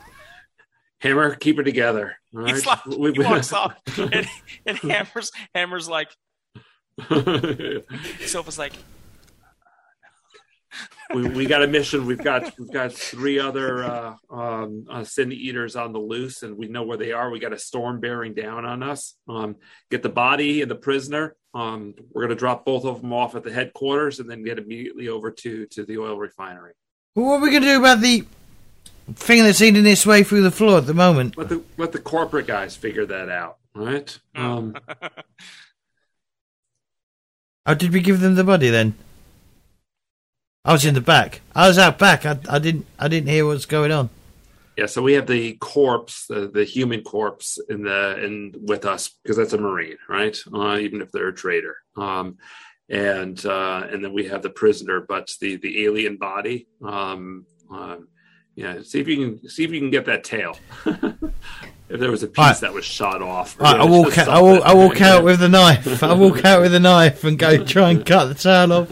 Hammer, 0.98 1.34
keep 1.36 1.58
it 1.58 1.62
together. 1.62 2.16
All 2.36 2.44
He's 2.44 2.66
like, 2.66 2.84
We- 2.84 3.12
he 3.12 3.20
walks 3.20 3.54
off, 3.54 3.74
and, 3.98 4.26
and 4.66 4.78
Hammer's 4.78 5.30
Hammer's 5.54 5.88
like, 5.88 6.10
Silva's 8.26 8.58
like, 8.58 8.74
we, 11.14 11.28
we 11.28 11.46
got 11.46 11.62
a 11.62 11.66
mission. 11.66 12.04
We've 12.06 12.22
got 12.22 12.52
we've 12.58 12.72
got 12.72 12.92
three 12.92 13.38
other 13.38 13.84
uh, 13.84 14.14
um, 14.30 14.84
uh, 14.90 15.04
sin 15.04 15.32
eaters 15.32 15.76
on 15.76 15.92
the 15.92 15.98
loose, 15.98 16.42
and 16.42 16.56
we 16.58 16.68
know 16.68 16.82
where 16.82 16.98
they 16.98 17.12
are. 17.12 17.30
We 17.30 17.40
got 17.40 17.52
a 17.52 17.58
storm 17.58 18.00
bearing 18.00 18.34
down 18.34 18.64
on 18.64 18.82
us. 18.82 19.14
Um, 19.28 19.56
get 19.90 20.02
the 20.02 20.08
body 20.08 20.60
and 20.62 20.70
the 20.70 20.76
prisoner. 20.76 21.36
Um, 21.55 21.94
we're 22.12 22.22
going 22.22 22.31
to 22.31 22.39
drop 22.39 22.64
both 22.64 22.84
of 22.84 23.00
them 23.02 23.12
off 23.12 23.34
at 23.34 23.44
the 23.44 23.52
headquarters, 23.52 24.20
and 24.20 24.31
then 24.31 24.42
get 24.42 24.58
immediately 24.58 25.08
over 25.08 25.31
to 25.31 25.66
to 25.66 25.84
the 25.84 25.98
oil 25.98 26.16
refinery. 26.16 26.72
Well, 27.14 27.26
what 27.26 27.39
are 27.39 27.42
we 27.42 27.50
going 27.50 27.62
to 27.62 27.68
do 27.68 27.78
about 27.78 28.00
the 28.00 28.24
thing 29.14 29.42
that's 29.42 29.60
eating 29.60 29.84
its 29.86 30.06
way 30.06 30.22
through 30.22 30.42
the 30.42 30.50
floor 30.50 30.78
at 30.78 30.86
the 30.86 30.94
moment? 30.94 31.36
Let 31.36 31.48
the 31.50 31.62
let 31.76 31.92
the 31.92 31.98
corporate 32.00 32.47
guys 32.47 32.74
figure 32.76 33.05
that 33.06 33.28
out. 33.28 33.58
right? 33.74 34.18
Um, 34.34 34.76
Oh, 37.64 37.74
did 37.74 37.92
we 37.92 38.00
give 38.00 38.18
them 38.20 38.34
the 38.34 38.42
body 38.44 38.70
then? 38.70 38.94
I 40.64 40.72
was 40.72 40.84
in 40.84 40.94
the 40.94 41.00
back. 41.00 41.42
I 41.55 41.68
was 41.68 41.78
out 41.78 41.97
back. 41.98 42.26
I, 42.26 42.36
I 42.48 42.58
didn't. 42.58 42.86
I 42.98 43.06
didn't 43.08 43.28
hear 43.28 43.47
what's 43.47 43.66
going 43.66 43.92
on. 43.92 44.10
Yeah, 44.76 44.86
so 44.86 45.02
we 45.02 45.12
have 45.15 45.26
the 45.26 45.55
corpse, 45.55 46.26
the, 46.26 46.49
the 46.49 46.65
human 46.65 47.02
corpse, 47.02 47.59
in 47.68 47.83
the 47.83 48.25
in 48.25 48.55
with 48.62 48.86
us 48.86 49.10
because 49.23 49.36
that's 49.36 49.52
a 49.52 49.59
marine, 49.59 49.99
right? 50.09 50.36
Uh, 50.52 50.78
even 50.78 51.02
if 51.02 51.12
they're 51.12 51.28
a 51.28 51.34
traitor, 51.34 51.76
um, 51.97 52.39
and 52.89 53.44
uh, 53.44 53.86
and 53.91 54.02
then 54.02 54.15
we 54.15 54.28
have 54.28 54.42
the 54.42 54.51
prisoner, 54.51 55.01
but 55.01 55.34
the 55.41 55.57
the 55.57 55.84
alien 55.84 56.17
body. 56.17 56.67
Um, 56.83 57.44
um, 57.70 58.09
yeah, 58.55 58.81
see 58.83 59.01
if 59.01 59.09
you 59.09 59.17
can 59.17 59.49
see 59.49 59.65
if 59.65 59.73
you 59.73 59.81
can 59.81 59.91
get 59.91 60.07
that 60.07 60.25
tail. 60.25 60.57
if 60.86 62.01
there 62.01 62.10
was 62.10 62.23
a 62.23 62.26
piece 62.26 62.39
right. 62.39 62.60
that 62.60 62.73
was 62.73 62.86
shot 62.86 63.20
off. 63.20 63.60
Right, 63.60 63.78
I 63.78 63.84
walk 63.84 64.17
out. 64.17 64.28
I 64.28 64.41
walk, 64.41 64.62
I 64.65 64.75
walk 64.75 65.01
out 65.02 65.25
with 65.25 65.41
the 65.41 65.49
knife. 65.49 66.02
I 66.02 66.15
walk 66.15 66.44
out 66.47 66.62
with 66.62 66.75
a 66.75 66.81
knife 66.81 67.25
and 67.25 67.39
go 67.39 67.62
try 67.62 67.91
and 67.91 68.05
cut 68.05 68.26
the 68.26 68.34
tail 68.34 68.73
off. 68.73 68.89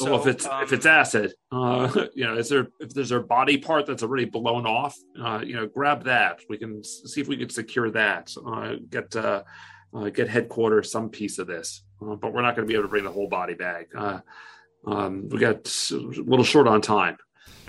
So 0.00 0.12
well, 0.12 0.20
if 0.20 0.26
it's 0.26 0.46
um, 0.46 0.62
if 0.62 0.72
it's 0.72 0.86
acid, 0.86 1.34
uh, 1.52 2.06
you 2.14 2.24
know, 2.24 2.34
is 2.36 2.48
there 2.48 2.68
if 2.80 2.94
there's 2.94 3.12
a 3.12 3.20
body 3.20 3.58
part 3.58 3.84
that's 3.84 4.02
already 4.02 4.24
blown 4.24 4.66
off, 4.66 4.96
uh, 5.22 5.42
you 5.44 5.54
know, 5.54 5.66
grab 5.66 6.04
that. 6.04 6.40
We 6.48 6.56
can 6.56 6.82
see 6.82 7.20
if 7.20 7.28
we 7.28 7.36
can 7.36 7.50
secure 7.50 7.90
that. 7.90 8.34
Uh, 8.44 8.76
get 8.88 9.14
uh, 9.14 9.42
uh, 9.94 10.08
get 10.08 10.30
headquarters 10.30 10.90
some 10.90 11.10
piece 11.10 11.38
of 11.38 11.46
this, 11.46 11.82
uh, 12.00 12.14
but 12.14 12.32
we're 12.32 12.40
not 12.40 12.56
going 12.56 12.66
to 12.66 12.70
be 12.70 12.74
able 12.74 12.84
to 12.84 12.88
bring 12.88 13.04
the 13.04 13.12
whole 13.12 13.28
body 13.28 13.52
back. 13.54 13.88
Um, 14.86 15.28
we 15.28 15.38
got 15.38 15.68
a 15.90 15.96
little 15.96 16.44
short 16.44 16.66
on 16.66 16.80
time. 16.80 17.18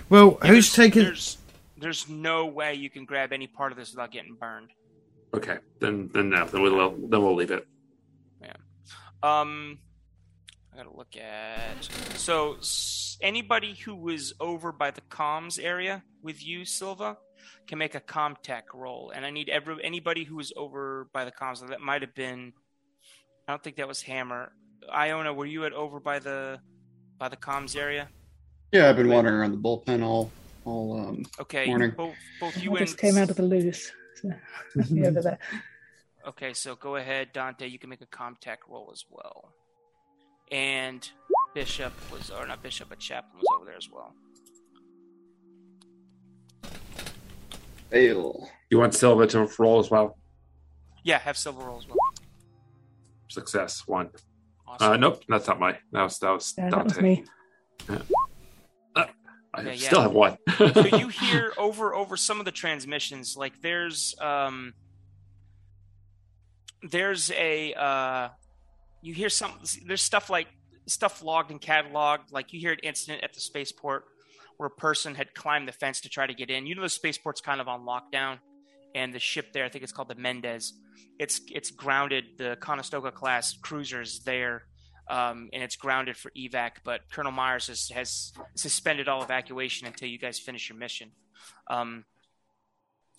Well, 0.08 0.38
who's 0.42 0.72
taking? 0.72 1.02
There's, 1.02 1.36
there's 1.76 2.08
no 2.08 2.46
way 2.46 2.72
you 2.72 2.88
can 2.88 3.04
grab 3.04 3.34
any 3.34 3.46
part 3.46 3.72
of 3.72 3.76
this 3.76 3.90
without 3.90 4.10
getting 4.10 4.36
burned. 4.36 4.70
Okay, 5.34 5.58
then 5.80 6.08
then 6.14 6.30
no, 6.30 6.46
then 6.46 6.62
we'll 6.62 6.90
then 6.90 7.22
we'll 7.22 7.34
leave 7.34 7.50
it. 7.50 7.66
Yeah. 8.40 8.56
Um, 9.22 9.80
I 10.72 10.76
gotta 10.76 10.96
look 10.96 11.16
at. 11.16 11.84
So 12.16 12.56
anybody 13.20 13.74
who 13.74 13.94
was 13.94 14.32
over 14.40 14.72
by 14.72 14.90
the 14.90 15.02
comms 15.02 15.62
area 15.62 16.02
with 16.22 16.44
you, 16.44 16.64
Silva, 16.64 17.18
can 17.66 17.78
make 17.78 17.94
a 17.94 18.00
comtech 18.00 18.62
roll, 18.72 19.12
and 19.14 19.26
I 19.26 19.30
need 19.30 19.50
every 19.50 19.76
anybody 19.84 20.24
who 20.24 20.36
was 20.36 20.52
over 20.56 21.08
by 21.12 21.24
the 21.26 21.32
comms. 21.32 21.66
That 21.66 21.80
might 21.80 22.00
have 22.00 22.14
been. 22.14 22.54
I 23.46 23.52
don't 23.52 23.62
think 23.62 23.76
that 23.76 23.88
was 23.88 24.02
Hammer. 24.02 24.52
Iona, 24.90 25.34
were 25.34 25.46
you 25.46 25.64
at 25.64 25.72
over 25.72 26.00
by 26.00 26.18
the 26.18 26.58
by 27.18 27.28
the 27.28 27.36
comms 27.36 27.76
area? 27.76 28.08
Yeah, 28.72 28.88
I've 28.88 28.96
been 28.96 29.08
wandering 29.08 29.36
around 29.36 29.52
the 29.52 29.58
bullpen 29.58 30.02
all 30.02 30.30
all 30.64 30.98
um, 30.98 31.26
okay. 31.38 31.66
Morning. 31.66 31.92
Both 31.94 32.14
both 32.40 32.62
you 32.62 32.74
I 32.76 32.78
just 32.78 32.96
came 32.96 33.18
out 33.18 33.28
of 33.28 33.36
the 33.36 33.42
loose. 33.42 33.92
So 34.14 34.32
over 35.06 35.10
there. 35.22 35.38
Okay, 36.26 36.54
so 36.54 36.76
go 36.76 36.96
ahead, 36.96 37.32
Dante. 37.34 37.68
You 37.68 37.78
can 37.78 37.90
make 37.90 38.00
a 38.00 38.06
comtech 38.06 38.58
roll 38.68 38.90
as 38.92 39.04
well 39.10 39.52
and 40.52 41.10
Bishop 41.54 41.92
was, 42.12 42.30
or 42.30 42.46
not 42.46 42.62
Bishop, 42.62 42.90
but 42.90 42.98
Chaplain 42.98 43.32
was 43.38 43.46
over 43.56 43.64
there 43.64 43.76
as 43.76 43.88
well. 43.90 44.14
Fail. 47.90 48.48
You 48.70 48.78
want 48.78 48.94
Silva 48.94 49.26
to 49.28 49.48
roll 49.58 49.80
as 49.80 49.90
well? 49.90 50.18
Yeah, 51.02 51.18
have 51.18 51.36
Silva 51.36 51.64
roll 51.64 51.78
as 51.78 51.88
well. 51.88 51.96
Success 53.28 53.82
one. 53.86 54.10
Awesome. 54.68 54.92
Uh, 54.92 54.96
nope, 54.96 55.22
that's 55.28 55.48
not 55.48 55.58
my. 55.58 55.78
That 55.90 56.02
was 56.02 56.18
that 56.18 56.30
was 56.30 56.54
yeah, 56.56 56.70
That 56.70 56.84
was 56.84 57.00
me. 57.00 57.24
Yeah. 57.90 57.98
Uh, 58.94 59.04
I 59.54 59.62
yeah, 59.62 59.74
still 59.74 60.00
have 60.02 60.12
one. 60.12 60.36
so 60.56 60.86
you 60.96 61.08
hear 61.08 61.52
over 61.58 61.94
over 61.94 62.16
some 62.16 62.38
of 62.38 62.44
the 62.44 62.52
transmissions, 62.52 63.36
like 63.36 63.60
there's 63.60 64.14
um 64.20 64.74
there's 66.82 67.30
a 67.32 67.74
uh 67.74 68.28
you 69.02 69.12
hear 69.14 69.28
some 69.28 69.52
there's 69.86 70.02
stuff 70.02 70.30
like 70.30 70.48
stuff 70.86 71.22
logged 71.22 71.50
and 71.50 71.60
cataloged 71.60 72.32
like 72.32 72.52
you 72.52 72.60
hear 72.60 72.72
an 72.72 72.78
incident 72.82 73.22
at 73.22 73.34
the 73.34 73.40
spaceport 73.40 74.04
where 74.56 74.66
a 74.66 74.70
person 74.70 75.14
had 75.14 75.34
climbed 75.34 75.68
the 75.68 75.72
fence 75.72 76.00
to 76.00 76.08
try 76.08 76.26
to 76.26 76.34
get 76.34 76.50
in. 76.50 76.66
You 76.66 76.74
know 76.74 76.82
the 76.82 76.88
spaceport's 76.88 77.40
kind 77.40 77.60
of 77.60 77.68
on 77.68 77.84
lockdown 77.84 78.38
and 78.94 79.12
the 79.12 79.18
ship 79.18 79.52
there 79.52 79.64
i 79.64 79.68
think 79.68 79.82
it's 79.82 79.92
called 79.92 80.08
the 80.08 80.14
mendez 80.14 80.74
it's 81.18 81.40
it's 81.50 81.70
grounded 81.70 82.24
the 82.36 82.56
conestoga 82.60 83.10
class 83.10 83.56
cruisers 83.62 84.20
there 84.20 84.64
um, 85.10 85.50
and 85.52 85.62
it's 85.62 85.76
grounded 85.76 86.16
for 86.16 86.30
evac 86.32 86.72
but 86.84 87.00
colonel 87.10 87.32
myers 87.32 87.66
has, 87.66 87.88
has 87.90 88.32
suspended 88.54 89.08
all 89.08 89.22
evacuation 89.22 89.86
until 89.86 90.08
you 90.08 90.18
guys 90.18 90.38
finish 90.38 90.68
your 90.68 90.78
mission. 90.78 91.10
Um, 91.68 92.04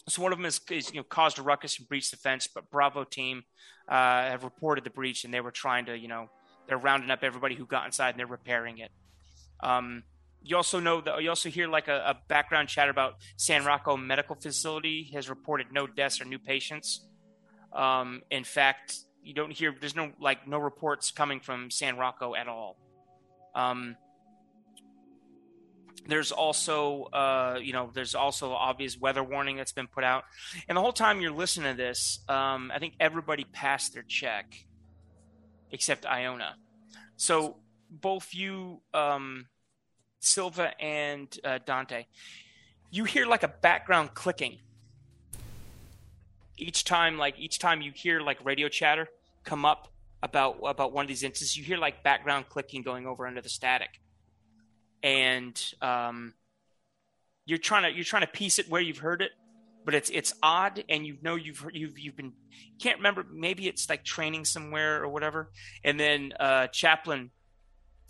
so 0.07 0.21
one 0.21 0.31
of 0.31 0.37
them 0.37 0.45
is, 0.45 0.59
is, 0.69 0.91
you 0.91 0.97
know 0.97 1.03
caused 1.03 1.39
a 1.39 1.41
ruckus 1.41 1.79
and 1.79 1.87
breached 1.87 2.11
the 2.11 2.17
fence, 2.17 2.47
but 2.47 2.69
Bravo 2.69 3.03
team 3.03 3.43
uh, 3.87 3.93
have 4.29 4.43
reported 4.43 4.83
the 4.83 4.89
breach 4.89 5.23
and 5.23 5.33
they 5.33 5.41
were 5.41 5.51
trying 5.51 5.85
to 5.85 5.97
you 5.97 6.07
know 6.07 6.29
they're 6.67 6.77
rounding 6.77 7.11
up 7.11 7.19
everybody 7.23 7.55
who 7.55 7.65
got 7.65 7.85
inside 7.85 8.11
and 8.11 8.19
they're 8.19 8.27
repairing 8.27 8.77
it. 8.77 8.91
Um, 9.61 10.03
you 10.41 10.57
also 10.57 10.79
know 10.79 11.01
that 11.01 11.23
you 11.23 11.29
also 11.29 11.49
hear 11.49 11.67
like 11.67 11.87
a, 11.87 11.95
a, 12.05 12.17
background 12.27 12.67
chatter 12.67 12.91
about 12.91 13.15
San 13.37 13.63
Rocco 13.63 13.95
Medical 13.95 14.35
Facility 14.35 15.09
has 15.13 15.29
reported 15.29 15.67
no 15.71 15.87
deaths 15.87 16.19
or 16.19 16.25
new 16.25 16.39
patients. 16.39 17.05
Um, 17.71 18.21
in 18.29 18.43
fact, 18.43 18.97
you 19.23 19.33
don't 19.33 19.51
hear 19.51 19.73
there's 19.79 19.95
no 19.95 20.11
like 20.19 20.47
no 20.47 20.59
reports 20.59 21.11
coming 21.11 21.39
from 21.39 21.71
San 21.71 21.97
Rocco 21.97 22.35
at 22.35 22.47
all. 22.47 22.77
Um, 23.55 23.95
there's 26.07 26.31
also 26.31 27.03
uh, 27.13 27.59
you 27.61 27.73
know 27.73 27.89
there's 27.93 28.15
also 28.15 28.51
obvious 28.51 28.99
weather 28.99 29.23
warning 29.23 29.57
that's 29.57 29.71
been 29.71 29.87
put 29.87 30.03
out. 30.03 30.25
And 30.67 30.77
the 30.77 30.81
whole 30.81 30.93
time 30.93 31.21
you're 31.21 31.31
listening 31.31 31.71
to 31.71 31.77
this 31.77 32.19
um, 32.27 32.71
i 32.73 32.79
think 32.79 32.93
everybody 32.99 33.45
passed 33.45 33.93
their 33.93 34.03
check 34.03 34.65
except 35.71 36.05
iona. 36.05 36.55
So 37.15 37.57
both 37.89 38.33
you 38.33 38.81
um, 38.93 39.47
silva 40.19 40.79
and 40.81 41.27
uh, 41.43 41.59
dante 41.65 42.05
you 42.93 43.05
hear 43.05 43.25
like 43.25 43.41
a 43.41 43.47
background 43.47 44.13
clicking. 44.13 44.59
Each 46.57 46.83
time 46.83 47.17
like 47.17 47.39
each 47.39 47.57
time 47.57 47.81
you 47.81 47.91
hear 47.91 48.21
like 48.21 48.43
radio 48.45 48.69
chatter 48.69 49.07
come 49.43 49.65
up 49.65 49.87
about 50.21 50.59
about 50.63 50.93
one 50.93 51.03
of 51.03 51.07
these 51.07 51.23
instances 51.23 51.57
you 51.57 51.63
hear 51.63 51.77
like 51.77 52.03
background 52.03 52.45
clicking 52.49 52.83
going 52.83 53.07
over 53.07 53.25
under 53.25 53.41
the 53.41 53.49
static 53.49 53.99
and 55.03 55.73
um, 55.81 56.33
you're 57.45 57.57
trying 57.57 57.83
to 57.83 57.95
you're 57.95 58.05
trying 58.05 58.25
to 58.25 58.31
piece 58.31 58.57
it 58.57 58.69
where 58.69 58.81
you've 58.81 58.99
heard 58.99 59.21
it, 59.21 59.31
but 59.85 59.93
it's 59.93 60.09
it's 60.09 60.33
odd, 60.41 60.83
and 60.89 61.05
you 61.05 61.17
know 61.21 61.35
you've 61.35 61.65
you've 61.73 61.99
you've 61.99 62.15
been 62.15 62.33
can't 62.79 62.97
remember. 62.97 63.25
Maybe 63.31 63.67
it's 63.67 63.89
like 63.89 64.03
training 64.03 64.45
somewhere 64.45 65.03
or 65.03 65.09
whatever. 65.09 65.51
And 65.83 65.99
then 65.99 66.33
uh, 66.39 66.67
Chaplain, 66.67 67.31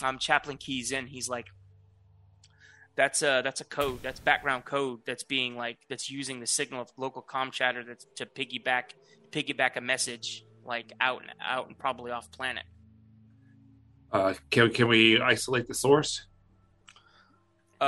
um, 0.03 0.19
Chaplain 0.19 0.57
keys 0.57 0.91
in. 0.91 1.07
He's 1.07 1.27
like, 1.27 1.47
that's 2.95 3.23
a 3.23 3.41
that's 3.43 3.61
a 3.61 3.65
code. 3.65 3.99
That's 4.03 4.19
background 4.19 4.65
code 4.65 4.99
that's 5.05 5.23
being 5.23 5.55
like 5.55 5.79
that's 5.89 6.11
using 6.11 6.39
the 6.39 6.47
signal 6.47 6.81
of 6.81 6.91
local 6.97 7.21
com 7.21 7.51
chatter 7.51 7.83
that's 7.83 8.05
to 8.17 8.25
piggyback 8.25 8.93
piggyback 9.31 9.75
a 9.75 9.81
message 9.81 10.45
like 10.63 10.93
out 11.01 11.21
and 11.21 11.31
out 11.41 11.67
and 11.67 11.77
probably 11.77 12.11
off 12.11 12.31
planet. 12.31 12.63
Uh, 14.11 14.35
can 14.51 14.71
can 14.71 14.87
we 14.87 15.19
isolate 15.19 15.67
the 15.67 15.73
source? 15.73 16.27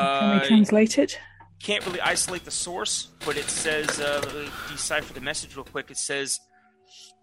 Can 0.02 0.30
we 0.32 0.38
uh, 0.38 0.48
translate 0.48 0.98
it? 0.98 1.20
Can't 1.62 1.86
really 1.86 2.02
isolate 2.02 2.46
the 2.46 2.52
source, 2.52 3.10
but 3.26 3.38
it 3.38 3.50
says, 3.50 4.00
uh, 4.00 4.22
let 4.26 4.36
me 4.36 4.50
decipher 4.72 5.14
the 5.14 5.22
message 5.22 5.56
real 5.56 5.66
quick. 5.66 5.90
It 5.90 5.98
says, 5.98 6.40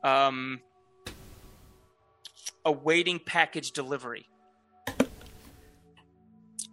um, 0.02 0.60
awaiting 2.64 3.20
package 3.24 3.72
delivery. 3.72 4.26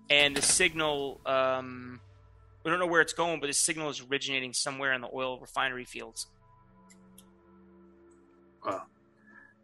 And 0.10 0.36
the 0.36 0.42
signal, 0.42 1.22
um, 1.26 2.00
we 2.64 2.72
don't 2.72 2.80
know 2.80 2.88
where 2.88 3.02
it's 3.02 3.14
going, 3.14 3.40
but 3.40 3.48
the 3.48 3.54
signal 3.54 3.90
is 3.90 4.02
originating 4.10 4.54
somewhere 4.54 4.94
in 4.94 5.02
the 5.02 5.10
oil 5.14 5.40
refinery 5.40 5.86
fields. 5.86 6.26
Wow. 8.66 8.84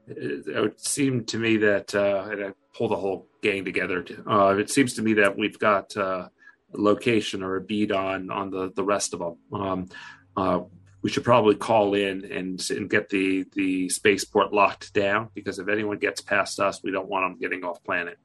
It, 0.08 0.48
it 0.48 0.62
would 0.62 0.80
seem 0.80 1.26
to 1.26 1.38
me 1.38 1.58
that, 1.58 1.94
uh, 1.96 2.28
and 2.32 2.46
I 2.46 2.52
pull 2.74 2.90
the 2.90 2.96
whole 2.96 3.28
gang 3.42 3.66
together. 3.66 4.06
Uh, 4.30 4.56
it 4.58 4.70
seems 4.70 4.94
to 4.96 5.02
me 5.02 5.14
that 5.16 5.38
we've 5.38 5.58
got 5.58 5.96
uh, 5.98 6.28
a 6.74 6.78
location 6.78 7.44
or 7.44 7.56
a 7.56 7.62
bead 7.62 7.92
on 7.92 8.30
on 8.30 8.50
the 8.52 8.72
the 8.76 8.84
rest 8.84 9.14
of 9.14 9.20
them. 9.20 9.38
Um, 9.54 9.90
uh, 10.38 10.62
we 11.02 11.10
should 11.10 11.24
probably 11.24 11.56
call 11.56 11.94
in 11.94 12.26
and 12.32 12.68
and 12.70 12.90
get 12.90 13.10
the 13.10 13.46
the 13.54 13.90
spaceport 13.90 14.54
locked 14.54 14.94
down 14.94 15.30
because 15.34 15.60
if 15.60 15.68
anyone 15.68 16.00
gets 16.00 16.22
past 16.22 16.60
us, 16.60 16.82
we 16.84 16.92
don't 16.92 17.08
want 17.08 17.26
them 17.26 17.40
getting 17.40 17.64
off 17.64 17.84
planet. 17.84 18.18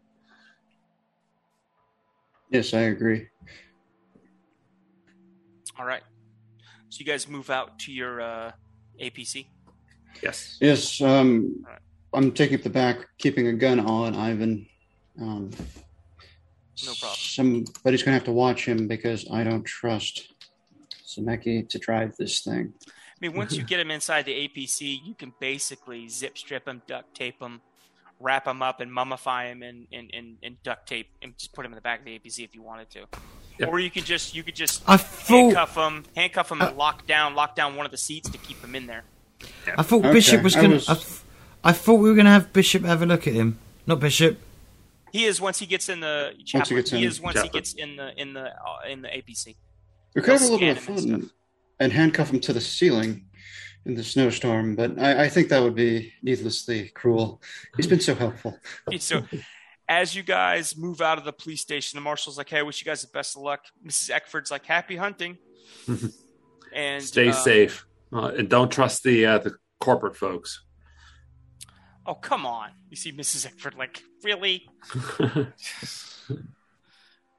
Yes, 2.50 2.75
I 2.75 2.81
agree. 2.81 3.28
All 5.78 5.84
right. 5.84 6.02
So 6.89 6.99
you 6.99 7.07
guys 7.07 7.28
move 7.28 7.50
out 7.50 7.78
to 7.81 7.92
your 7.92 8.20
uh, 8.20 8.52
APC. 9.00 9.47
Yes. 10.22 10.58
Yes. 10.60 11.00
Um, 11.00 11.64
right. 11.66 11.78
I'm 12.12 12.32
taking 12.32 12.56
up 12.56 12.62
the 12.62 12.70
back, 12.70 13.06
keeping 13.18 13.47
a 13.48 13.52
gun 13.52 13.80
on 13.80 14.14
Ivan. 14.14 14.66
Um, 15.20 15.50
no 16.84 16.92
problem. 16.94 17.16
Somebody's 17.16 18.02
going 18.02 18.12
to 18.12 18.12
have 18.12 18.24
to 18.24 18.32
watch 18.32 18.66
him 18.66 18.89
because 18.89 19.26
I 19.30 19.44
don't 19.44 19.64
trust 19.64 20.32
Zemeki 21.06 21.68
to 21.68 21.78
drive 21.78 22.16
this 22.16 22.40
thing. 22.40 22.72
I 22.86 22.90
mean, 23.20 23.36
once 23.36 23.55
you 23.55 23.62
get 23.62 23.80
him 23.80 23.90
inside 23.90 24.24
the 24.24 24.48
APC, 24.48 24.98
you 25.05 25.14
can 25.14 25.34
basically 25.40 26.08
zip 26.08 26.39
strip 26.39 26.66
him, 26.66 26.80
duct 26.86 27.14
tape 27.14 27.40
him, 27.40 27.60
wrap 28.18 28.47
him 28.47 28.62
up, 28.62 28.80
and 28.80 28.90
mummify 28.90 29.50
him 29.50 29.62
and, 29.62 29.86
and, 29.92 30.10
and, 30.14 30.39
and 30.42 30.62
duct 30.62 30.89
tape 30.89 31.08
and 31.20 31.36
just 31.36 31.52
put 31.52 31.66
him 31.66 31.72
in 31.72 31.76
the 31.76 31.82
back 31.82 31.98
of 31.98 32.06
the 32.06 32.18
APC 32.18 32.44
if 32.44 32.55
you 32.55 32.62
wanted 32.62 32.89
to. 32.90 33.00
Yep. 33.58 33.68
Or 33.68 33.78
you 33.78 33.90
could 33.90 34.06
just 34.06 34.34
you 34.34 34.42
could 34.42 34.55
just 34.55 34.82
I 34.89 34.97
handcuff 34.97 35.76
him, 35.76 36.05
handcuff 36.16 36.50
him, 36.50 36.62
and 36.62 36.78
lock 36.78 37.06
down 37.06 37.34
lock 37.34 37.55
down 37.55 37.76
one 37.76 37.84
of 37.84 37.92
the 37.92 37.98
seats 37.98 38.30
to 38.30 38.39
keep 38.39 38.58
him 38.64 38.74
in 38.74 38.86
there. 38.86 39.05
I 39.77 39.83
thought 39.83 40.01
okay. 40.01 40.12
Bishop 40.12 40.43
was 40.43 40.55
going 40.55 40.78
to. 40.78 40.97
I 41.62 41.73
thought 41.73 41.97
we 41.97 42.09
were 42.09 42.15
going 42.15 42.27
to 42.27 42.33
have 42.33 42.52
Bishop 42.52 42.85
have 42.85 43.02
a 43.02 43.07
look 43.07 43.27
at 43.27 43.35
him. 43.35 43.59
Not 43.86 44.01
Bishop. 44.01 44.39
He 45.12 45.25
is 45.25 45.41
once 45.41 45.59
he 45.59 45.67
gets 45.67 45.89
in 45.89 46.01
the 46.01 46.35
chaplain. 46.44 46.85
He, 46.85 46.99
he, 46.99 47.05
is 47.05 47.20
once 47.20 47.35
chaplain. 47.35 47.52
he 47.52 47.59
gets 47.59 47.75
in 47.75 47.97
the 47.97 48.20
in 48.20 48.33
the 48.33 48.47
uh, 48.47 48.89
in 48.89 49.02
the 49.02 49.09
APC. 49.09 49.57
We 50.15 50.23
could 50.23 50.33
have 50.33 50.43
a 50.43 50.44
little 50.44 50.59
bit 50.59 50.77
of 50.77 50.83
fun 50.83 50.99
and, 50.99 51.31
and, 51.78 51.93
handcuff 51.93 52.33
him 52.33 52.41
to 52.41 52.52
the 52.52 52.60
ceiling 52.60 53.27
in 53.86 53.94
the 53.94 54.02
snowstorm, 54.02 54.75
but 54.75 54.99
I, 54.99 55.25
I, 55.25 55.28
think 55.28 55.49
that 55.49 55.62
would 55.62 55.75
be 55.75 56.12
needlessly 56.23 56.89
cruel. 56.89 57.41
He's 57.77 57.86
been 57.86 58.01
so 58.01 58.15
helpful. 58.15 58.59
so, 58.99 59.23
as 59.89 60.15
you 60.15 60.23
guys 60.23 60.77
move 60.77 61.01
out 61.01 61.19
of 61.19 61.25
the 61.25 61.33
police 61.33 61.60
station, 61.60 61.97
the 61.97 62.01
marshal's 62.01 62.39
like, 62.39 62.49
"Hey, 62.49 62.59
I 62.59 62.62
wish 62.62 62.81
you 62.81 62.85
guys 62.85 63.02
the 63.02 63.09
best 63.09 63.36
of 63.36 63.43
luck." 63.43 63.65
Mrs. 63.85 64.10
Eckford's 64.10 64.51
like, 64.51 64.67
"Happy 64.67 64.97
hunting," 64.97 65.39
and 66.75 67.02
stay 67.02 67.28
uh, 67.28 67.33
safe, 67.33 67.86
uh, 68.12 68.32
and 68.36 68.48
don't 68.48 68.70
trust 68.70 69.02
the 69.02 69.26
uh, 69.26 69.39
the 69.39 69.56
corporate 69.80 70.16
folks. 70.16 70.62
Oh 72.06 72.14
come 72.14 72.47
on! 72.47 72.70
You 72.89 72.97
see 72.97 73.12
Mrs. 73.12 73.47
Eckford 73.47 73.74
like, 73.76 74.02
really? 74.24 74.68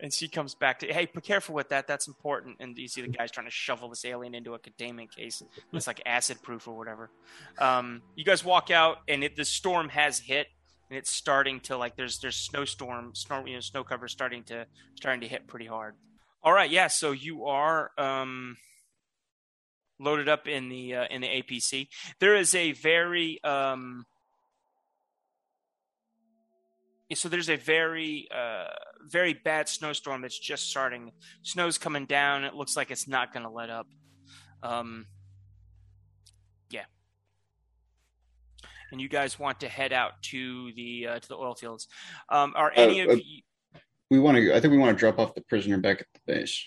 and 0.02 0.12
she 0.12 0.28
comes 0.28 0.56
back 0.56 0.80
to, 0.80 0.92
hey, 0.92 1.08
be 1.14 1.22
careful 1.22 1.54
with 1.54 1.70
that. 1.70 1.88
That's 1.88 2.08
important. 2.08 2.58
And 2.60 2.78
you 2.78 2.88
see 2.88 3.02
the 3.02 3.08
guy's 3.08 3.32
trying 3.32 3.46
to 3.46 3.52
shovel 3.52 3.88
this 3.90 4.04
alien 4.04 4.34
into 4.34 4.56
a 4.56 4.60
containment 4.60 5.16
case. 5.16 5.44
It's 5.72 5.88
like 5.88 6.02
acid 6.06 6.42
proof 6.42 6.68
or 6.68 6.76
whatever. 6.76 7.12
Um, 7.60 8.02
you 8.16 8.26
guys 8.26 8.44
walk 8.44 8.72
out, 8.72 8.98
and 9.08 9.24
it, 9.24 9.36
the 9.36 9.46
storm 9.46 9.90
has 9.90 10.20
hit, 10.20 10.48
and 10.90 10.98
it's 10.98 11.12
starting 11.12 11.60
to 11.62 11.78
like 11.78 11.96
there's 11.96 12.20
there's 12.20 12.36
snowstorm, 12.36 13.14
snow 13.14 13.46
you 13.46 13.56
know 13.56 13.60
snow 13.60 13.84
cover 13.84 14.08
starting 14.08 14.44
to 14.46 14.66
starting 14.96 15.22
to 15.22 15.28
hit 15.28 15.48
pretty 15.48 15.68
hard. 15.68 15.96
All 16.44 16.52
right, 16.52 16.72
yeah. 16.72 16.88
So 16.88 17.12
you 17.12 17.46
are 17.46 17.92
um, 18.00 18.58
loaded 20.02 20.28
up 20.28 20.48
in 20.48 20.70
the 20.70 20.96
uh, 20.96 21.06
in 21.10 21.22
the 21.22 21.28
APC. 21.28 21.88
There 22.20 22.36
is 22.36 22.56
a 22.56 22.72
very 22.74 23.42
um, 23.44 24.06
so 27.14 27.30
there's 27.30 27.50
a 27.50 27.58
very 27.58 28.28
uh, 28.34 28.68
very 29.10 29.34
bad 29.34 29.68
snowstorm 29.68 30.22
that's 30.22 30.40
just 30.40 30.70
starting. 30.70 31.12
Snow's 31.44 31.78
coming 31.78 32.06
down. 32.06 32.44
It 32.44 32.54
looks 32.54 32.76
like 32.76 32.92
it's 32.92 33.08
not 33.08 33.34
going 33.34 33.44
to 33.44 33.50
let 33.50 33.70
up. 33.70 33.88
Um, 34.64 35.08
yeah. 36.70 36.86
And 38.92 39.02
you 39.02 39.10
guys 39.10 39.40
want 39.40 39.62
to 39.62 39.70
head 39.70 39.94
out 39.94 40.22
to 40.24 40.72
the 40.76 41.08
uh, 41.08 41.20
to 41.20 41.28
the 41.28 41.36
oil 41.36 41.56
fields. 41.56 41.88
Um, 42.30 42.54
are 42.56 42.72
any 42.76 43.02
uh, 43.02 43.12
of 43.12 43.20
you 43.20 43.42
we 44.10 44.20
want 44.20 44.38
to 44.38 44.54
i 44.54 44.60
think 44.60 44.72
we 44.72 44.78
want 44.78 44.96
to 44.96 45.00
drop 45.00 45.18
off 45.18 45.34
the 45.34 45.42
prisoner 45.42 45.78
back 45.78 46.02
at 46.02 46.08
the 46.14 46.20
base. 46.28 46.64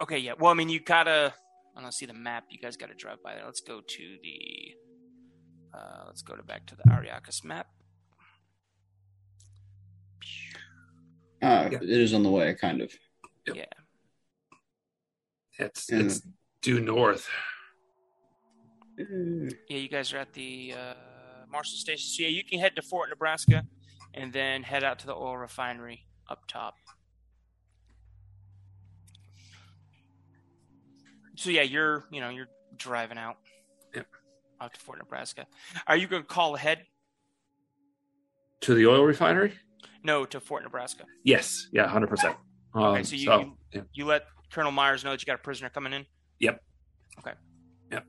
Okay 0.00 0.18
yeah. 0.18 0.34
Well 0.38 0.52
i 0.52 0.54
mean 0.54 0.68
you 0.68 0.78
gotta 0.78 1.32
i 1.76 1.80
don't 1.80 1.92
see 1.92 2.06
the 2.06 2.14
map 2.14 2.44
you 2.50 2.58
guys 2.58 2.76
gotta 2.76 2.94
drive 2.94 3.22
by 3.22 3.34
there 3.34 3.44
let's 3.44 3.60
go 3.60 3.80
to 3.86 4.16
the 4.22 4.74
uh, 5.74 6.04
let's 6.06 6.20
go 6.20 6.36
to 6.36 6.42
back 6.42 6.66
to 6.66 6.76
the 6.76 6.82
Ariarcus 6.90 7.42
map 7.44 7.66
Uh, 11.42 11.68
yeah. 11.72 11.78
It 11.82 11.90
is 11.90 12.14
on 12.14 12.22
the 12.22 12.30
way, 12.30 12.54
kind 12.54 12.80
of. 12.80 12.92
Yep. 13.46 13.56
Yeah. 13.56 13.64
It's 15.58 15.90
and, 15.90 16.02
it's 16.02 16.22
due 16.62 16.80
north. 16.80 17.28
Yeah, 18.96 19.76
you 19.76 19.88
guys 19.88 20.12
are 20.12 20.18
at 20.18 20.32
the 20.34 20.74
uh, 20.78 20.94
Marshal 21.50 21.76
Station. 21.76 22.08
So 22.08 22.22
yeah, 22.22 22.28
you 22.28 22.44
can 22.44 22.60
head 22.60 22.76
to 22.76 22.82
Fort 22.82 23.08
Nebraska, 23.10 23.64
and 24.14 24.32
then 24.32 24.62
head 24.62 24.84
out 24.84 25.00
to 25.00 25.06
the 25.06 25.14
oil 25.14 25.36
refinery 25.36 26.06
up 26.30 26.46
top. 26.46 26.74
So 31.36 31.50
yeah, 31.50 31.62
you're 31.62 32.04
you 32.10 32.20
know 32.20 32.28
you're 32.28 32.48
driving 32.76 33.18
out. 33.18 33.36
Yep. 33.94 34.06
Out 34.60 34.74
to 34.74 34.80
Fort 34.80 34.98
Nebraska. 34.98 35.46
Are 35.86 35.96
you 35.96 36.06
going 36.06 36.22
to 36.22 36.28
call 36.28 36.54
ahead? 36.54 36.84
To 38.62 38.74
the 38.74 38.86
oil 38.86 39.02
refinery? 39.02 39.54
No, 40.04 40.24
to 40.24 40.40
Fort 40.40 40.62
Nebraska. 40.62 41.04
Yes. 41.24 41.68
Yeah. 41.72 41.88
Hundred 41.88 42.08
percent. 42.08 42.36
Um, 42.74 42.82
okay. 42.84 43.02
So 43.02 43.16
you 43.16 43.24
so, 43.24 43.40
you, 43.40 43.56
yeah. 43.72 43.80
you, 43.92 44.06
let 44.06 44.22
Colonel 44.52 44.72
Myers 44.72 45.04
know 45.04 45.10
that 45.10 45.20
you 45.20 45.26
got 45.26 45.34
a 45.34 45.42
prisoner 45.42 45.68
coming 45.68 45.92
in. 45.92 46.06
Yep. 46.40 46.62
Okay. 47.18 47.32
Yep. 47.90 48.06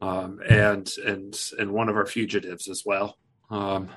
Um, 0.00 0.40
and 0.48 0.90
and 1.04 1.38
and 1.58 1.72
one 1.72 1.88
of 1.88 1.96
our 1.96 2.06
fugitives 2.06 2.68
as 2.68 2.84
well. 2.86 3.18
Um, 3.50 3.88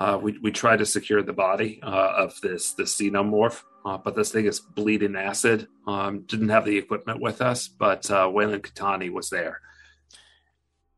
uh, 0.00 0.18
we 0.20 0.38
we 0.38 0.50
tried 0.50 0.78
to 0.78 0.86
secure 0.86 1.22
the 1.22 1.34
body 1.34 1.78
uh, 1.82 2.14
of 2.16 2.40
this 2.40 2.72
this 2.72 2.96
xenomorph, 2.96 3.62
uh, 3.84 3.98
but 3.98 4.16
this 4.16 4.32
thing 4.32 4.46
is 4.46 4.58
bleeding 4.58 5.14
acid. 5.14 5.68
Um, 5.86 6.22
didn't 6.22 6.48
have 6.48 6.64
the 6.64 6.78
equipment 6.78 7.20
with 7.20 7.42
us, 7.42 7.68
but 7.68 8.10
uh, 8.10 8.28
Weyland-Yutani 8.32 9.10
was 9.10 9.28
there. 9.28 9.60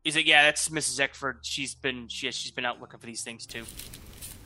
Is 0.05 0.15
it? 0.15 0.25
Yeah, 0.25 0.43
that's 0.43 0.69
Mrs. 0.69 1.01
Eckford. 1.01 1.39
She's 1.41 1.75
been 1.75 2.07
she 2.07 2.31
she's 2.31 2.51
been 2.51 2.65
out 2.65 2.79
looking 2.79 2.99
for 2.99 3.05
these 3.05 3.23
things 3.23 3.45
too. 3.45 3.65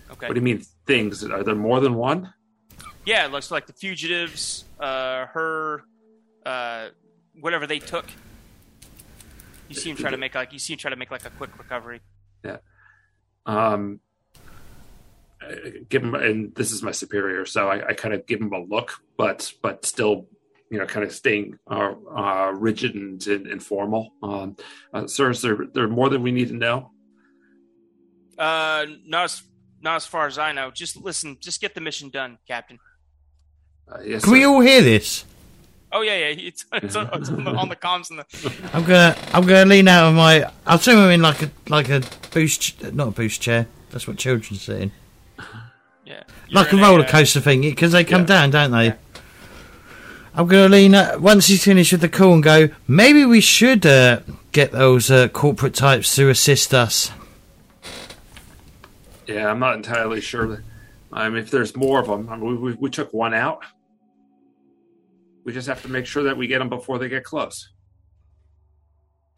Okay. 0.09 0.27
What 0.27 0.33
do 0.33 0.39
you 0.39 0.41
mean 0.41 0.63
things? 0.87 1.23
Are 1.23 1.43
there 1.43 1.55
more 1.55 1.79
than 1.79 1.93
one? 1.93 2.33
Yeah, 3.05 3.25
it 3.25 3.31
looks 3.31 3.51
like 3.51 3.67
the 3.67 3.73
fugitives, 3.73 4.65
uh, 4.79 5.27
her, 5.27 5.83
uh, 6.45 6.89
whatever 7.39 7.67
they 7.67 7.79
took. 7.79 8.05
You 9.69 9.75
see 9.75 9.91
him 9.91 9.97
try 9.97 10.09
to 10.09 10.17
make 10.17 10.33
like 10.33 10.51
you 10.51 10.59
see 10.59 10.73
him 10.73 10.79
try 10.79 10.89
to 10.89 10.95
make 10.95 11.11
like 11.11 11.25
a 11.25 11.29
quick 11.29 11.57
recovery. 11.59 12.01
Yeah. 12.43 12.57
Um. 13.45 13.99
Give 15.89 16.03
him, 16.03 16.15
and 16.15 16.53
this 16.55 16.71
is 16.71 16.83
my 16.83 16.91
superior, 16.91 17.45
so 17.45 17.69
I, 17.69 17.89
I 17.89 17.93
kind 17.93 18.13
of 18.13 18.25
give 18.25 18.41
him 18.41 18.53
a 18.53 18.59
look, 18.59 18.93
but 19.17 19.53
but 19.61 19.85
still, 19.85 20.27
you 20.69 20.79
know, 20.79 20.85
kind 20.85 21.05
of 21.05 21.11
staying 21.11 21.57
uh, 21.69 21.93
uh, 22.15 22.51
rigid 22.53 22.95
and, 22.95 23.25
and, 23.27 23.47
and 23.47 23.63
formal. 23.63 24.11
Um, 24.21 24.57
uh, 24.93 25.07
sir, 25.07 25.31
is 25.31 25.41
there, 25.41 25.57
there 25.73 25.87
more 25.87 26.09
than 26.09 26.23
we 26.23 26.31
need 26.31 26.49
to 26.49 26.55
know? 26.55 26.91
Uh, 28.37 28.85
not 29.05 29.25
as 29.25 29.43
not 29.81 29.95
as 29.97 30.05
far 30.05 30.27
as 30.27 30.37
I 30.37 30.51
know. 30.51 30.71
Just 30.71 30.97
listen. 30.97 31.37
Just 31.39 31.61
get 31.61 31.75
the 31.75 31.81
mission 31.81 32.09
done, 32.09 32.37
Captain. 32.47 32.79
Uh, 33.89 34.01
yes, 34.03 34.23
Can 34.23 34.33
we 34.33 34.43
all 34.43 34.59
hear 34.59 34.81
this? 34.81 35.23
Oh 35.91 36.01
yeah, 36.01 36.17
yeah. 36.17 36.35
It's, 36.37 36.65
it's, 36.73 36.95
on, 36.95 37.09
it's 37.13 37.29
on, 37.29 37.43
the, 37.43 37.51
on, 37.51 37.69
the, 37.69 37.75
comms. 37.75 38.09
And 38.09 38.19
the... 38.19 38.69
I'm 38.73 38.83
gonna 38.83 39.15
I'm 39.33 39.45
gonna 39.45 39.65
lean 39.65 39.87
out 39.87 40.09
of 40.09 40.15
my. 40.15 40.51
I'll 40.65 40.79
turn 40.79 40.97
him 40.97 41.09
in 41.09 41.21
like 41.21 41.41
a 41.41 41.51
like 41.69 41.89
a 41.89 42.01
boost, 42.31 42.93
not 42.93 43.07
a 43.09 43.11
boost 43.11 43.41
chair. 43.41 43.67
That's 43.91 44.07
what 44.07 44.17
children 44.17 44.59
sit 44.59 44.81
in. 44.81 44.91
Yeah, 46.07 46.23
like 46.51 46.71
a 46.71 46.77
roller 46.77 47.03
coaster 47.03 47.41
thing 47.41 47.61
because 47.61 47.91
they 47.91 48.05
come 48.05 48.21
yeah. 48.21 48.27
down, 48.27 48.51
don't 48.51 48.71
they? 48.71 48.85
Yeah. 48.85 48.95
I'm 50.33 50.47
gonna 50.47 50.69
lean 50.69 50.95
out, 50.95 51.19
once 51.19 51.47
he's 51.47 51.65
finished 51.65 51.91
with 51.91 51.99
the 51.99 52.07
call 52.07 52.35
and 52.35 52.43
go. 52.43 52.69
Maybe 52.87 53.25
we 53.25 53.41
should 53.41 53.85
uh, 53.85 54.21
get 54.53 54.71
those 54.71 55.11
uh, 55.11 55.27
corporate 55.27 55.73
types 55.73 56.15
to 56.15 56.29
assist 56.29 56.73
us. 56.73 57.11
Yeah, 59.27 59.51
I'm 59.51 59.59
not 59.59 59.75
entirely 59.75 60.21
sure. 60.21 60.63
I 61.11 61.27
mean, 61.27 61.39
if 61.39 61.51
there's 61.51 61.75
more 61.75 61.99
of 61.99 62.07
them, 62.07 62.29
I 62.29 62.37
mean, 62.37 62.61
we, 62.61 62.71
we, 62.71 62.77
we 62.79 62.89
took 62.89 63.13
one 63.13 63.33
out. 63.33 63.63
We 65.43 65.51
just 65.51 65.67
have 65.67 65.81
to 65.81 65.89
make 65.89 66.05
sure 66.05 66.23
that 66.23 66.37
we 66.37 66.47
get 66.47 66.59
them 66.59 66.69
before 66.69 66.99
they 66.99 67.09
get 67.09 67.25
close. 67.25 67.69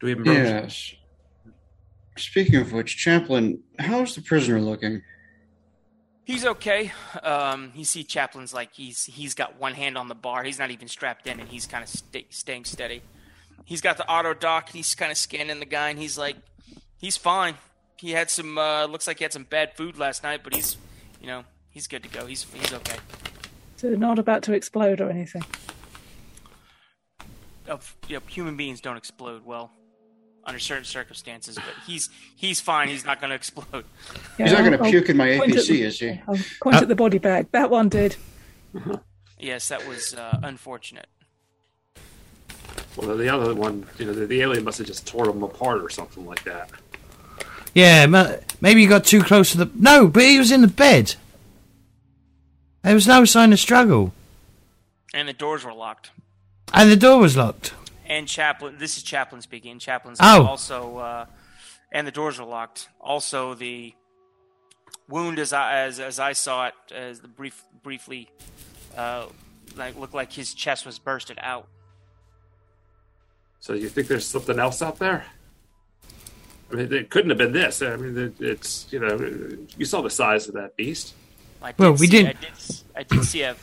Do 0.00 0.06
we 0.06 0.12
have 0.12 0.26
Yes. 0.26 0.94
Speaking 2.16 2.56
of 2.56 2.72
which, 2.72 2.96
Chaplain, 2.96 3.62
how's 3.78 4.14
the 4.14 4.22
prisoner 4.22 4.60
looking? 4.60 5.02
He's 6.24 6.44
okay. 6.46 6.92
Um, 7.22 7.72
you 7.74 7.84
see, 7.84 8.04
Chaplain's 8.04 8.54
like 8.54 8.72
he's 8.72 9.04
he's 9.04 9.34
got 9.34 9.58
one 9.58 9.74
hand 9.74 9.98
on 9.98 10.08
the 10.08 10.14
bar. 10.14 10.44
He's 10.44 10.58
not 10.58 10.70
even 10.70 10.86
strapped 10.86 11.26
in, 11.26 11.40
and 11.40 11.48
he's 11.48 11.66
kind 11.66 11.82
of 11.82 11.88
st- 11.88 12.32
staying 12.32 12.64
steady. 12.64 13.02
He's 13.64 13.80
got 13.80 13.96
the 13.96 14.04
autodoc. 14.04 14.68
He's 14.70 14.94
kind 14.94 15.10
of 15.10 15.18
scanning 15.18 15.58
the 15.58 15.66
guy, 15.66 15.90
and 15.90 15.98
he's 15.98 16.16
like, 16.16 16.36
he's 16.98 17.16
fine 17.16 17.54
he 18.00 18.12
had 18.12 18.30
some. 18.30 18.56
Uh, 18.56 18.86
looks 18.86 19.06
like 19.06 19.18
he 19.18 19.24
had 19.24 19.32
some 19.32 19.44
bad 19.44 19.76
food 19.76 19.98
last 19.98 20.22
night, 20.22 20.40
but 20.42 20.54
he's, 20.54 20.76
you 21.20 21.26
know, 21.26 21.44
he's 21.70 21.86
good 21.86 22.02
to 22.02 22.08
go. 22.08 22.26
He's 22.26 22.44
he's 22.44 22.72
okay. 22.72 22.96
So 23.76 23.88
not 23.90 24.18
about 24.18 24.42
to 24.44 24.52
explode 24.52 25.00
or 25.00 25.10
anything. 25.10 25.44
Of 27.68 27.96
you 28.08 28.16
know, 28.16 28.22
human 28.26 28.56
beings 28.56 28.80
don't 28.80 28.96
explode 28.96 29.44
well 29.44 29.72
under 30.44 30.58
certain 30.58 30.84
circumstances, 30.84 31.56
but 31.56 31.74
he's 31.86 32.08
he's 32.36 32.60
fine. 32.60 32.88
He's 32.88 33.04
not 33.04 33.20
going 33.20 33.30
to 33.30 33.36
explode. 33.36 33.84
Yeah, 34.38 34.46
he's 34.46 34.52
not 34.52 34.64
going 34.64 34.72
to 34.72 34.90
puke 34.90 35.08
in 35.08 35.16
my 35.16 35.28
APC, 35.28 35.66
the, 35.68 35.82
is 35.82 36.00
he? 36.00 36.20
I'll 36.26 36.36
point 36.62 36.76
uh, 36.76 36.80
at 36.80 36.88
the 36.88 36.94
body 36.94 37.18
bag. 37.18 37.48
That 37.52 37.70
one 37.70 37.88
did. 37.88 38.16
yes, 39.38 39.68
that 39.68 39.86
was 39.86 40.14
uh, 40.14 40.40
unfortunate. 40.42 41.06
Well, 42.96 43.16
the 43.16 43.28
other 43.28 43.54
one, 43.54 43.86
you 43.98 44.06
know, 44.06 44.12
the, 44.12 44.26
the 44.26 44.40
alien 44.40 44.64
must 44.64 44.78
have 44.78 44.86
just 44.86 45.06
tore 45.06 45.26
them 45.26 45.42
apart 45.42 45.82
or 45.82 45.90
something 45.90 46.26
like 46.26 46.44
that. 46.44 46.70
Yeah, 47.74 48.06
maybe 48.60 48.80
he 48.80 48.86
got 48.86 49.04
too 49.04 49.22
close 49.22 49.52
to 49.52 49.58
the. 49.58 49.70
No, 49.74 50.08
but 50.08 50.24
he 50.24 50.38
was 50.38 50.50
in 50.50 50.60
the 50.60 50.68
bed. 50.68 51.14
There 52.82 52.94
was 52.94 53.06
no 53.06 53.24
sign 53.24 53.52
of 53.52 53.60
struggle. 53.60 54.12
And 55.12 55.28
the 55.28 55.32
doors 55.32 55.64
were 55.64 55.72
locked. 55.72 56.10
And 56.72 56.90
the 56.90 56.96
door 56.96 57.20
was 57.20 57.36
locked. 57.36 57.74
And 58.10 58.26
Chaplain, 58.26 58.74
this 58.76 58.96
is 58.96 59.04
Chaplain 59.04 59.40
speaking. 59.40 59.78
Chaplain's 59.78 60.18
oh. 60.20 60.44
also, 60.44 60.98
uh, 60.98 61.26
and 61.92 62.04
the 62.04 62.10
doors 62.10 62.40
are 62.40 62.44
locked. 62.44 62.88
Also, 63.00 63.54
the 63.54 63.94
wound, 65.08 65.38
as 65.38 65.52
I 65.52 65.82
as, 65.82 66.00
as 66.00 66.18
I 66.18 66.32
saw 66.32 66.66
it, 66.66 66.74
as 66.92 67.20
the 67.20 67.28
brief 67.28 67.62
briefly, 67.84 68.28
uh, 68.96 69.26
like 69.76 69.96
looked 69.96 70.12
like 70.12 70.32
his 70.32 70.54
chest 70.54 70.84
was 70.84 70.98
bursted 70.98 71.38
out. 71.40 71.68
So 73.60 73.74
you 73.74 73.88
think 73.88 74.08
there's 74.08 74.26
something 74.26 74.58
else 74.58 74.82
out 74.82 74.98
there? 74.98 75.24
I 76.72 76.74
mean, 76.74 76.92
it 76.92 77.10
couldn't 77.10 77.30
have 77.30 77.38
been 77.38 77.52
this. 77.52 77.80
I 77.80 77.94
mean, 77.94 78.34
it's 78.40 78.88
you 78.90 78.98
know, 78.98 79.56
you 79.78 79.84
saw 79.84 80.02
the 80.02 80.10
size 80.10 80.48
of 80.48 80.54
that 80.54 80.74
beast. 80.74 81.14
well, 81.78 81.92
we 81.92 81.98
see, 81.98 82.06
didn't. 82.08 82.38
I 82.38 82.40
did, 82.40 82.82
I 82.96 83.02
did 83.04 83.24
see 83.24 83.42
a 83.42 83.54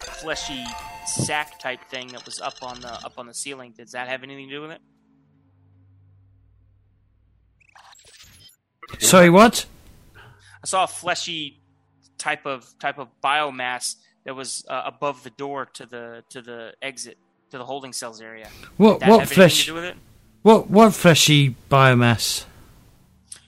fleshy 0.00 0.64
sack 1.06 1.58
type 1.58 1.80
thing 1.90 2.08
that 2.08 2.24
was 2.24 2.40
up 2.40 2.62
on 2.62 2.80
the 2.80 2.92
up 2.92 3.14
on 3.18 3.26
the 3.26 3.34
ceiling. 3.34 3.74
Does 3.76 3.92
that 3.92 4.08
have 4.08 4.22
anything 4.22 4.48
to 4.48 4.54
do 4.54 4.62
with 4.62 4.72
it? 4.72 4.80
Sorry, 9.00 9.30
what? 9.30 9.66
I 10.16 10.66
saw 10.66 10.84
a 10.84 10.86
fleshy 10.86 11.60
type 12.16 12.46
of 12.46 12.66
type 12.78 12.98
of 12.98 13.08
biomass 13.22 13.96
that 14.24 14.34
was 14.34 14.64
uh, 14.68 14.82
above 14.84 15.22
the 15.24 15.30
door 15.30 15.66
to 15.74 15.86
the 15.86 16.24
to 16.30 16.42
the 16.42 16.74
exit 16.82 17.18
to 17.50 17.58
the 17.58 17.64
holding 17.64 17.92
cells 17.92 18.20
area. 18.20 18.48
What 18.76 19.00
what 19.06 19.20
have 19.20 19.30
flesh? 19.30 19.60
to 19.60 19.66
do 19.66 19.74
with 19.74 19.84
it? 19.84 19.96
What 20.42 20.70
what 20.70 20.94
fleshy 20.94 21.54
biomass? 21.70 22.44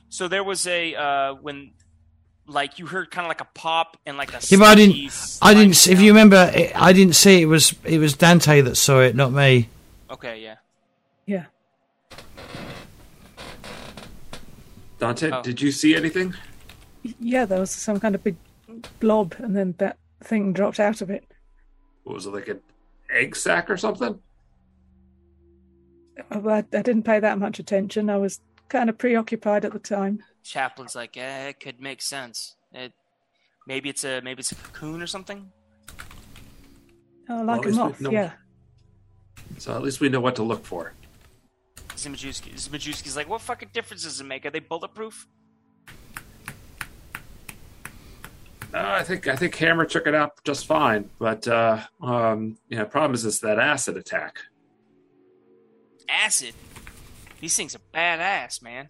So 0.08 0.28
there 0.28 0.44
was 0.44 0.66
a 0.66 0.94
uh, 0.94 1.34
when 1.34 1.72
like 2.50 2.78
you 2.78 2.86
heard 2.86 3.10
kind 3.10 3.24
of 3.24 3.28
like 3.28 3.40
a 3.40 3.48
pop 3.54 3.96
and 4.06 4.16
like 4.16 4.30
a 4.34 4.40
Yeah, 4.48 4.58
but 4.58 4.66
I 4.68 4.74
didn't. 4.74 4.94
I 4.96 4.98
didn't. 4.98 5.12
slimy 5.12 5.70
s- 5.70 5.86
If 5.86 6.00
you 6.00 6.10
remember, 6.10 6.50
it, 6.54 6.72
I 6.74 6.92
didn't 6.92 7.14
see 7.14 7.38
it. 7.38 7.42
it 7.42 7.46
was 7.46 7.74
it 7.84 7.98
was 7.98 8.14
Dante 8.14 8.60
that 8.62 8.76
saw 8.76 9.00
it, 9.00 9.14
not 9.14 9.32
me. 9.32 9.68
Okay, 10.10 10.42
yeah. 10.42 10.56
Yeah. 11.26 11.44
Dante, 14.98 15.30
Oh. 15.32 15.42
did 15.42 15.60
you 15.62 15.72
see 15.72 15.94
anything? 15.96 16.34
Yeah, 17.02 17.44
there 17.46 17.60
was 17.60 17.70
some 17.70 17.98
kind 18.00 18.14
of 18.14 18.22
big 18.22 18.36
blob, 19.00 19.34
and 19.38 19.56
then 19.56 19.74
that 19.78 19.96
thing 20.22 20.52
dropped 20.52 20.78
out 20.80 21.00
of 21.00 21.08
it. 21.10 21.24
What 22.04 22.14
was 22.16 22.26
it 22.26 22.34
like 22.34 22.48
an 22.48 22.60
egg 23.10 23.34
sack 23.36 23.70
or 23.70 23.76
something? 23.76 24.18
Oh, 26.30 26.48
I, 26.48 26.58
I 26.58 26.82
didn't 26.82 27.04
pay 27.04 27.18
that 27.20 27.38
much 27.38 27.58
attention. 27.58 28.10
I 28.10 28.18
was 28.18 28.40
kind 28.68 28.90
of 28.90 28.98
preoccupied 28.98 29.64
at 29.64 29.72
the 29.72 29.78
time. 29.78 30.22
Chaplain's 30.42 30.94
like, 30.94 31.16
eh, 31.16 31.48
it 31.48 31.60
could 31.60 31.80
make 31.80 32.02
sense. 32.02 32.56
It 32.72 32.92
maybe 33.66 33.88
it's 33.88 34.04
a 34.04 34.20
maybe 34.22 34.40
it's 34.40 34.52
a 34.52 34.56
cocoon 34.56 35.02
or 35.02 35.06
something. 35.06 35.50
Oh, 37.28 37.42
like 37.42 37.60
Well, 37.60 37.64
a 37.64 37.68
it- 37.68 37.74
moth, 37.76 38.00
no. 38.00 38.10
yeah. 38.10 38.32
So 39.58 39.74
at 39.74 39.82
least 39.82 40.00
we 40.00 40.08
know 40.08 40.20
what 40.20 40.36
to 40.36 40.42
look 40.42 40.64
for. 40.64 40.92
Zimajewski, 41.96 42.54
Zimajewski's 42.54 43.14
like, 43.16 43.28
what 43.28 43.42
fucking 43.42 43.70
difference 43.74 44.04
does 44.04 44.20
it 44.20 44.24
make? 44.24 44.46
Are 44.46 44.50
they 44.50 44.60
bulletproof? 44.60 45.26
Uh, 48.72 48.78
I 49.00 49.02
think 49.02 49.26
I 49.26 49.34
think 49.34 49.54
Hammer 49.56 49.84
took 49.84 50.06
it 50.06 50.14
out 50.14 50.32
just 50.44 50.66
fine, 50.66 51.10
but 51.18 51.46
uh, 51.48 51.80
um, 52.00 52.56
you 52.68 52.76
know, 52.78 52.84
problem 52.84 53.14
is 53.14 53.24
it's 53.24 53.40
that 53.40 53.58
acid 53.58 53.96
attack. 53.96 54.38
Acid. 56.08 56.54
These 57.40 57.56
things 57.56 57.74
are 57.74 57.80
badass, 57.92 58.62
man. 58.62 58.88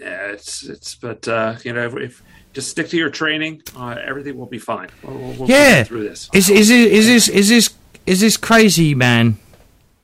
Yeah, 0.00 0.32
it's 0.32 0.64
it's 0.64 0.94
but 0.94 1.26
uh, 1.28 1.56
you 1.64 1.72
know 1.72 1.86
if, 1.86 1.96
if 1.96 2.22
just 2.52 2.70
stick 2.70 2.88
to 2.88 2.96
your 2.96 3.10
training, 3.10 3.62
uh, 3.76 3.96
everything 4.02 4.36
will 4.36 4.46
be 4.46 4.58
fine. 4.58 4.88
We'll, 5.02 5.16
we'll, 5.16 5.34
we'll 5.34 5.48
Yeah. 5.50 5.84
through 5.84 6.08
this. 6.08 6.28
Is 6.32 6.48
is 6.50 6.70
it, 6.70 6.92
is 6.92 7.06
this 7.06 7.28
is 7.28 7.48
this 7.48 7.70
is 8.06 8.20
this 8.20 8.36
crazy 8.36 8.94
man 8.94 9.38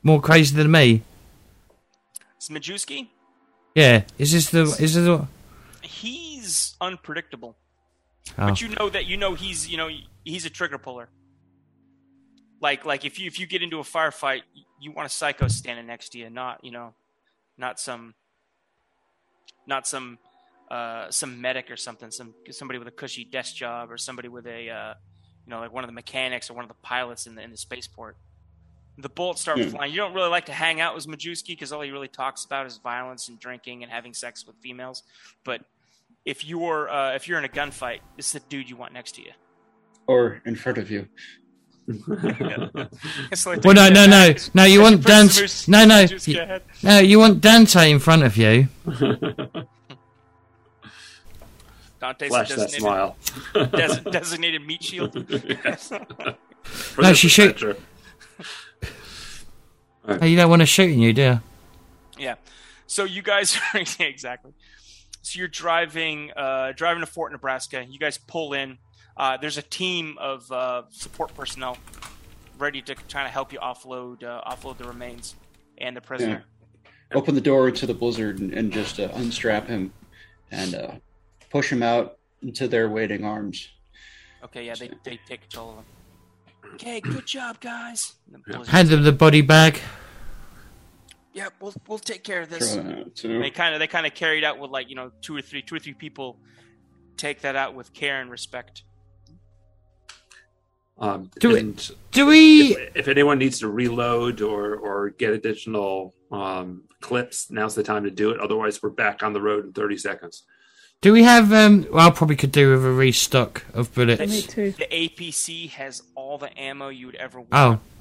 more 0.03 0.21
crazy 0.21 0.55
than 0.55 0.69
me? 0.71 1.01
Zimajewski, 2.39 3.07
Yeah. 3.73 4.03
Is 4.17 4.31
this 4.31 4.49
the 4.49 4.61
is 4.63 4.93
this 4.93 5.05
the? 5.05 5.27
he's 5.81 6.75
unpredictable. 6.81 7.55
Oh. 8.37 8.49
But 8.49 8.61
you 8.61 8.67
know 8.69 8.89
that 8.89 9.05
you 9.05 9.17
know 9.17 9.33
he's 9.33 9.67
you 9.67 9.77
know 9.77 9.89
he's 10.23 10.45
a 10.45 10.49
trigger 10.49 10.77
puller. 10.77 11.09
Like 12.61 12.85
like 12.85 13.05
if 13.05 13.19
you 13.19 13.27
if 13.27 13.39
you 13.39 13.47
get 13.47 13.61
into 13.63 13.79
a 13.79 13.83
firefight, 13.83 14.41
you 14.79 14.91
want 14.91 15.07
a 15.07 15.09
psycho 15.09 15.47
standing 15.47 15.87
next 15.87 16.09
to 16.09 16.19
you, 16.19 16.29
not 16.29 16.63
you 16.63 16.71
know, 16.71 16.93
not 17.57 17.79
some, 17.79 18.13
not 19.67 19.87
some, 19.87 20.17
uh, 20.71 21.09
some 21.11 21.39
medic 21.41 21.69
or 21.71 21.77
something, 21.77 22.11
some 22.11 22.33
somebody 22.51 22.79
with 22.79 22.87
a 22.87 22.91
cushy 22.91 23.23
desk 23.23 23.55
job 23.55 23.91
or 23.91 23.97
somebody 23.97 24.27
with 24.27 24.45
a, 24.47 24.69
uh, 24.69 24.93
you 25.45 25.49
know, 25.51 25.59
like 25.59 25.71
one 25.73 25.83
of 25.83 25.87
the 25.87 25.93
mechanics 25.93 26.49
or 26.49 26.53
one 26.53 26.63
of 26.63 26.69
the 26.69 26.75
pilots 26.81 27.27
in 27.27 27.35
the 27.35 27.41
in 27.41 27.51
the 27.51 27.57
spaceport. 27.57 28.17
The 28.97 29.09
bullets 29.09 29.41
start 29.41 29.59
Hmm. 29.59 29.67
flying. 29.69 29.91
You 29.91 29.97
don't 29.97 30.13
really 30.13 30.29
like 30.29 30.45
to 30.45 30.53
hang 30.53 30.79
out 30.79 30.95
with 30.95 31.05
Majewski 31.05 31.47
because 31.49 31.73
all 31.73 31.81
he 31.81 31.91
really 31.91 32.07
talks 32.07 32.45
about 32.45 32.65
is 32.65 32.77
violence 32.77 33.27
and 33.27 33.37
drinking 33.39 33.83
and 33.83 33.91
having 33.91 34.13
sex 34.13 34.47
with 34.47 34.55
females. 34.63 35.03
But 35.43 35.61
if 36.23 36.45
you're 36.45 36.89
uh, 36.89 37.13
if 37.13 37.27
you're 37.27 37.37
in 37.37 37.45
a 37.45 37.49
gunfight, 37.49 37.99
this 38.15 38.27
is 38.27 38.41
the 38.41 38.47
dude 38.49 38.69
you 38.69 38.75
want 38.77 38.93
next 38.93 39.15
to 39.15 39.21
you. 39.21 39.31
or 40.07 40.41
in 40.45 40.55
front 40.55 40.77
of 40.77 40.89
you. 40.89 41.07
It's 43.31 43.45
like 43.45 43.63
Well, 43.63 43.75
no, 43.75 43.89
no, 43.89 44.05
no, 44.07 44.33
no. 44.53 44.63
You 44.63 44.81
want 44.81 45.03
Dante? 45.03 45.47
No, 45.67 45.85
no, 45.85 46.03
Majewski 46.05 46.33
you- 46.33 46.41
ahead. 46.41 46.63
no. 46.81 46.99
You 46.99 47.19
want 47.19 47.41
Dante 47.41 47.91
in 47.91 47.99
front 47.99 48.23
of 48.23 48.35
you. 48.37 48.67
Dante's 51.99 52.27
Flash 52.29 52.49
that 52.55 52.71
smile. 52.71 53.15
des- 53.53 54.01
designated 54.11 54.65
meat 54.65 54.83
shield. 54.83 55.15
Yes. 55.29 55.91
No, 56.97 57.13
she 57.13 57.27
should- 57.29 57.51
adventure. 57.61 57.77
No, 60.07 60.25
you 60.25 60.35
don't 60.35 60.49
want 60.49 60.61
to 60.61 60.65
shooting 60.67 60.99
you, 60.99 61.13
do 61.13 61.21
you? 61.21 61.39
Yeah. 62.19 62.35
So 62.87 63.03
you 63.05 63.21
guys 63.23 63.59
are 63.73 63.79
exactly. 63.99 64.53
So 65.23 65.39
you're 65.39 65.47
driving 65.47 66.31
uh, 66.35 66.73
driving 66.75 67.01
to 67.01 67.07
Fort 67.07 67.31
Nebraska. 67.31 67.83
You 67.87 67.97
guys 67.97 68.17
pull 68.19 68.53
in. 68.53 68.77
Uh, 69.17 69.37
there's 69.37 69.57
a 69.57 69.61
team 69.61 70.17
of 70.19 70.51
uh, 70.51 70.83
support 70.89 71.33
personnel 71.35 71.77
ready 72.57 72.81
to 72.81 72.95
try 73.07 73.23
to 73.23 73.29
help 73.29 73.51
you 73.53 73.59
offload 73.59 74.23
uh, 74.23 74.41
offload 74.49 74.77
the 74.77 74.83
remains 74.85 75.35
and 75.77 75.95
the 75.95 76.01
prisoner. 76.01 76.43
Open 77.13 77.35
the 77.35 77.41
door 77.41 77.71
to 77.71 77.85
the 77.85 77.93
blizzard 77.93 78.39
and, 78.39 78.53
and 78.53 78.71
just 78.71 78.99
uh, 78.99 79.09
unstrap 79.15 79.67
him 79.67 79.93
and 80.51 80.75
uh, 80.75 80.91
push 81.49 81.71
him 81.71 81.83
out 81.83 82.17
into 82.41 82.67
their 82.67 82.89
waiting 82.89 83.23
arms. 83.23 83.69
Okay, 84.43 84.65
yeah, 84.65 84.75
they, 84.75 84.89
they 85.03 85.19
take 85.27 85.41
control 85.41 85.69
of 85.71 85.75
them. 85.75 85.85
Okay, 86.75 86.99
good 86.99 87.25
job, 87.25 87.59
guys. 87.61 88.15
The 88.31 88.39
blizzard- 88.39 88.67
Hand 88.67 88.89
them 88.89 89.03
the 89.03 89.11
body 89.11 89.41
bag. 89.41 89.79
Yeah, 91.33 91.49
we'll 91.59 91.73
we'll 91.87 91.99
take 91.99 92.23
care 92.23 92.41
of 92.41 92.49
this. 92.49 92.75
They 93.23 93.49
kind 93.49 93.73
of 93.75 93.79
they 93.79 93.87
kind 93.87 94.05
of 94.05 94.13
carried 94.13 94.43
out 94.45 94.57
with 94.57 94.71
like 94.71 94.89
you 94.89 94.95
know 94.95 95.11
two 95.21 95.35
or 95.35 95.41
three 95.41 95.61
two 95.61 95.75
or 95.75 95.79
three 95.79 95.93
people 95.93 96.37
take 97.17 97.41
that 97.41 97.55
out 97.57 97.75
with 97.75 97.93
care 97.93 98.21
and 98.21 98.31
respect. 98.31 98.83
Um, 100.97 101.29
Do 101.39 101.49
we- 101.49 101.59
and 101.59 101.91
Do 102.11 102.25
we? 102.25 102.75
if, 102.75 102.95
if 102.95 103.07
anyone 103.07 103.37
needs 103.37 103.59
to 103.59 103.67
reload 103.67 104.41
or 104.41 104.75
or 104.75 105.09
get 105.09 105.33
additional 105.33 106.13
um, 106.31 106.83
clips, 107.01 107.51
now's 107.51 107.75
the 107.75 107.83
time 107.83 108.03
to 108.05 108.11
do 108.11 108.31
it. 108.31 108.39
Otherwise, 108.39 108.81
we're 108.81 108.89
back 108.89 109.21
on 109.23 109.33
the 109.33 109.41
road 109.41 109.65
in 109.65 109.73
30 109.73 109.97
seconds. 109.97 110.43
Do 111.01 111.11
we 111.11 111.23
have? 111.23 111.51
Um. 111.51 111.85
Well, 111.91 112.07
I 112.07 112.11
probably 112.11 112.37
could 112.37 112.53
do 112.53 112.71
with 112.71 112.85
a 112.85 112.91
restock 112.91 113.63
of 113.73 113.93
bullets. 113.93 114.19
Me 114.21 114.25
bullets. 114.27 114.47
too. 114.47 114.71
The 114.71 114.87
APC 114.87 115.69
has 115.71 116.01
all 116.15 116.37
the 116.37 116.57
ammo 116.57 116.87
you 116.87 117.07
would 117.07 117.15
ever 117.15 117.41
want. 117.41 117.49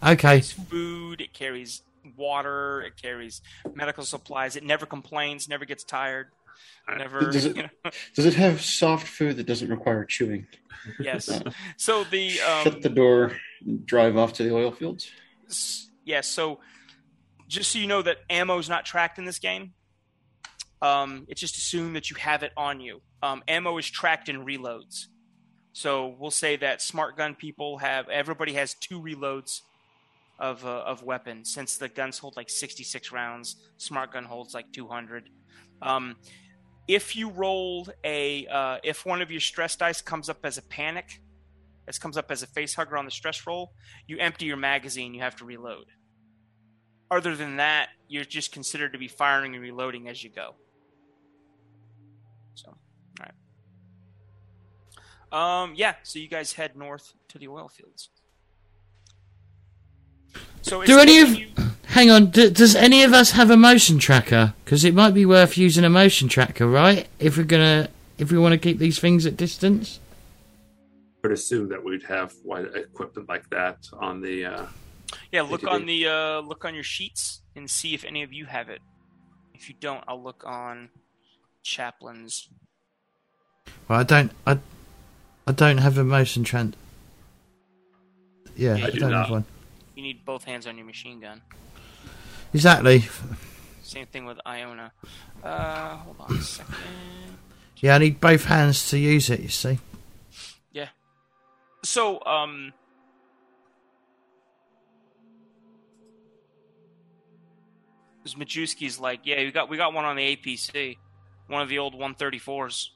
Oh, 0.02 0.12
okay. 0.12 0.38
It 0.38 0.44
food, 0.70 1.20
it 1.20 1.32
carries 1.32 1.82
water, 2.16 2.82
it 2.82 2.94
carries 3.00 3.42
medical 3.74 4.04
supplies. 4.04 4.54
It 4.56 4.62
never 4.62 4.86
complains, 4.86 5.48
never 5.48 5.64
gets 5.64 5.82
tired, 5.84 6.28
never. 6.96 7.30
Does 7.30 7.44
it- 7.46 7.56
you 7.56 7.62
know, 7.62 7.90
Does 8.14 8.26
it 8.26 8.34
have 8.34 8.60
soft 8.60 9.06
food 9.06 9.36
that 9.36 9.46
doesn't 9.46 9.68
require 9.68 10.04
chewing? 10.04 10.46
yes. 11.00 11.30
So 11.76 12.04
the 12.04 12.30
Shut 12.30 12.74
um, 12.74 12.80
the 12.80 12.88
door 12.90 13.32
and 13.64 13.86
drive 13.86 14.16
off 14.16 14.32
to 14.34 14.42
the 14.42 14.54
oil 14.54 14.70
fields. 14.70 15.10
Yes. 15.44 15.88
yeah. 16.04 16.20
So 16.20 16.60
just 17.48 17.70
so 17.72 17.78
you 17.78 17.86
know 17.86 18.02
that 18.02 18.18
ammo 18.28 18.58
is 18.58 18.68
not 18.68 18.84
tracked 18.84 19.18
in 19.18 19.24
this 19.24 19.38
game. 19.38 19.72
Um, 20.82 21.24
it's 21.28 21.40
just 21.40 21.56
assumed 21.56 21.96
that 21.96 22.10
you 22.10 22.16
have 22.16 22.42
it 22.42 22.52
on 22.56 22.80
you. 22.80 23.00
Um, 23.22 23.42
ammo 23.48 23.78
is 23.78 23.88
tracked 23.90 24.28
in 24.28 24.44
reloads. 24.44 25.06
So 25.72 26.14
we'll 26.18 26.30
say 26.30 26.56
that 26.56 26.82
smart 26.82 27.16
gun 27.16 27.34
people 27.34 27.78
have 27.78 28.08
everybody 28.08 28.52
has 28.54 28.74
two 28.74 29.00
reloads 29.00 29.60
of 30.38 30.64
uh, 30.66 30.68
of 30.86 31.02
weapons. 31.02 31.52
Since 31.52 31.78
the 31.78 31.88
guns 31.88 32.18
hold 32.18 32.36
like 32.36 32.50
66 32.50 33.12
rounds, 33.12 33.56
smart 33.78 34.12
gun 34.12 34.24
holds 34.24 34.52
like 34.54 34.70
200. 34.72 35.30
Um, 35.80 36.16
if 36.86 37.16
you 37.16 37.30
rolled 37.30 37.92
a 38.04 38.46
uh, 38.46 38.78
if 38.82 39.06
one 39.06 39.22
of 39.22 39.30
your 39.30 39.40
stress 39.40 39.76
dice 39.76 40.02
comes 40.02 40.28
up 40.28 40.38
as 40.44 40.58
a 40.58 40.62
panic, 40.62 41.20
this 41.86 41.98
comes 41.98 42.16
up 42.16 42.30
as 42.30 42.42
a 42.42 42.46
face 42.46 42.74
hugger 42.74 42.96
on 42.96 43.04
the 43.04 43.10
stress 43.10 43.46
roll, 43.46 43.72
you 44.06 44.18
empty 44.18 44.46
your 44.46 44.56
magazine. 44.56 45.14
You 45.14 45.22
have 45.22 45.36
to 45.36 45.44
reload. 45.44 45.86
Other 47.10 47.36
than 47.36 47.56
that, 47.56 47.88
you're 48.08 48.24
just 48.24 48.52
considered 48.52 48.92
to 48.92 48.98
be 48.98 49.08
firing 49.08 49.54
and 49.54 49.62
reloading 49.62 50.08
as 50.08 50.24
you 50.24 50.30
go. 50.30 50.54
So, 52.54 52.68
all 52.70 53.26
right. 55.32 55.62
Um, 55.62 55.74
yeah. 55.76 55.94
So 56.02 56.18
you 56.18 56.28
guys 56.28 56.54
head 56.54 56.76
north 56.76 57.12
to 57.28 57.38
the 57.38 57.48
oil 57.48 57.68
fields. 57.68 58.10
So 60.62 60.82
Do 60.84 60.98
any 60.98 61.20
of- 61.20 61.34
you- 61.34 61.52
Hang 61.94 62.10
on. 62.10 62.26
D- 62.30 62.50
does 62.50 62.74
any 62.74 63.04
of 63.04 63.12
us 63.12 63.30
have 63.30 63.50
a 63.50 63.56
motion 63.56 63.98
tracker? 64.00 64.52
Because 64.64 64.84
it 64.84 64.94
might 64.94 65.14
be 65.14 65.24
worth 65.24 65.56
using 65.56 65.84
a 65.84 65.88
motion 65.88 66.28
tracker, 66.28 66.66
right? 66.66 67.06
If 67.20 67.36
we're 67.36 67.44
gonna, 67.44 67.88
if 68.18 68.32
we 68.32 68.38
want 68.38 68.50
to 68.52 68.58
keep 68.58 68.78
these 68.78 68.98
things 68.98 69.26
at 69.26 69.36
distance. 69.36 70.00
I 70.78 71.28
would 71.28 71.32
assume 71.32 71.68
that 71.68 71.84
we'd 71.84 72.02
have 72.02 72.34
what, 72.42 72.64
equipment 72.76 73.28
like 73.28 73.48
that 73.50 73.88
on 73.92 74.20
the. 74.20 74.44
Uh, 74.44 74.66
Yeah, 75.30 75.42
look 75.42 75.62
ATV. 75.62 75.70
on 75.70 75.86
the 75.86 76.06
uh, 76.08 76.40
look 76.40 76.64
on 76.64 76.74
your 76.74 76.82
sheets 76.82 77.42
and 77.54 77.70
see 77.70 77.94
if 77.94 78.04
any 78.04 78.24
of 78.24 78.32
you 78.32 78.46
have 78.46 78.68
it. 78.68 78.80
If 79.54 79.68
you 79.68 79.76
don't, 79.78 80.02
I'll 80.08 80.20
look 80.20 80.42
on 80.44 80.90
chaplains. 81.62 82.48
Well, 83.88 84.00
I 84.00 84.02
don't. 84.02 84.32
I, 84.48 84.58
I 85.46 85.52
don't 85.52 85.78
have 85.78 85.96
a 85.96 86.02
motion 86.04 86.42
tran. 86.42 86.74
Yeah, 88.56 88.74
I, 88.74 88.86
I 88.86 88.90
do 88.90 88.98
don't 88.98 89.10
not. 89.12 89.26
have 89.26 89.30
one. 89.30 89.44
You 89.94 90.02
need 90.02 90.24
both 90.24 90.42
hands 90.42 90.66
on 90.66 90.76
your 90.76 90.86
machine 90.86 91.20
gun. 91.20 91.40
Exactly. 92.54 93.04
Same 93.82 94.06
thing 94.06 94.24
with 94.24 94.38
Iona. 94.46 94.92
Uh, 95.42 95.96
hold 95.96 96.16
on 96.20 96.36
a 96.36 96.40
second. 96.40 96.74
Yeah, 97.78 97.96
I 97.96 97.98
need 97.98 98.20
both 98.20 98.44
hands 98.44 98.88
to 98.90 98.98
use 98.98 99.28
it. 99.28 99.40
You 99.40 99.48
see. 99.48 99.78
Yeah. 100.72 100.88
So, 101.82 102.24
um, 102.24 102.72
Majewski's 108.32 108.98
like, 108.98 109.20
yeah, 109.24 109.38
we 109.38 109.50
got 109.50 109.68
we 109.68 109.76
got 109.76 109.92
one 109.92 110.04
on 110.04 110.16
the 110.16 110.36
APC, 110.36 110.96
one 111.48 111.60
of 111.60 111.68
the 111.68 111.78
old 111.78 111.94
134s, 111.94 112.90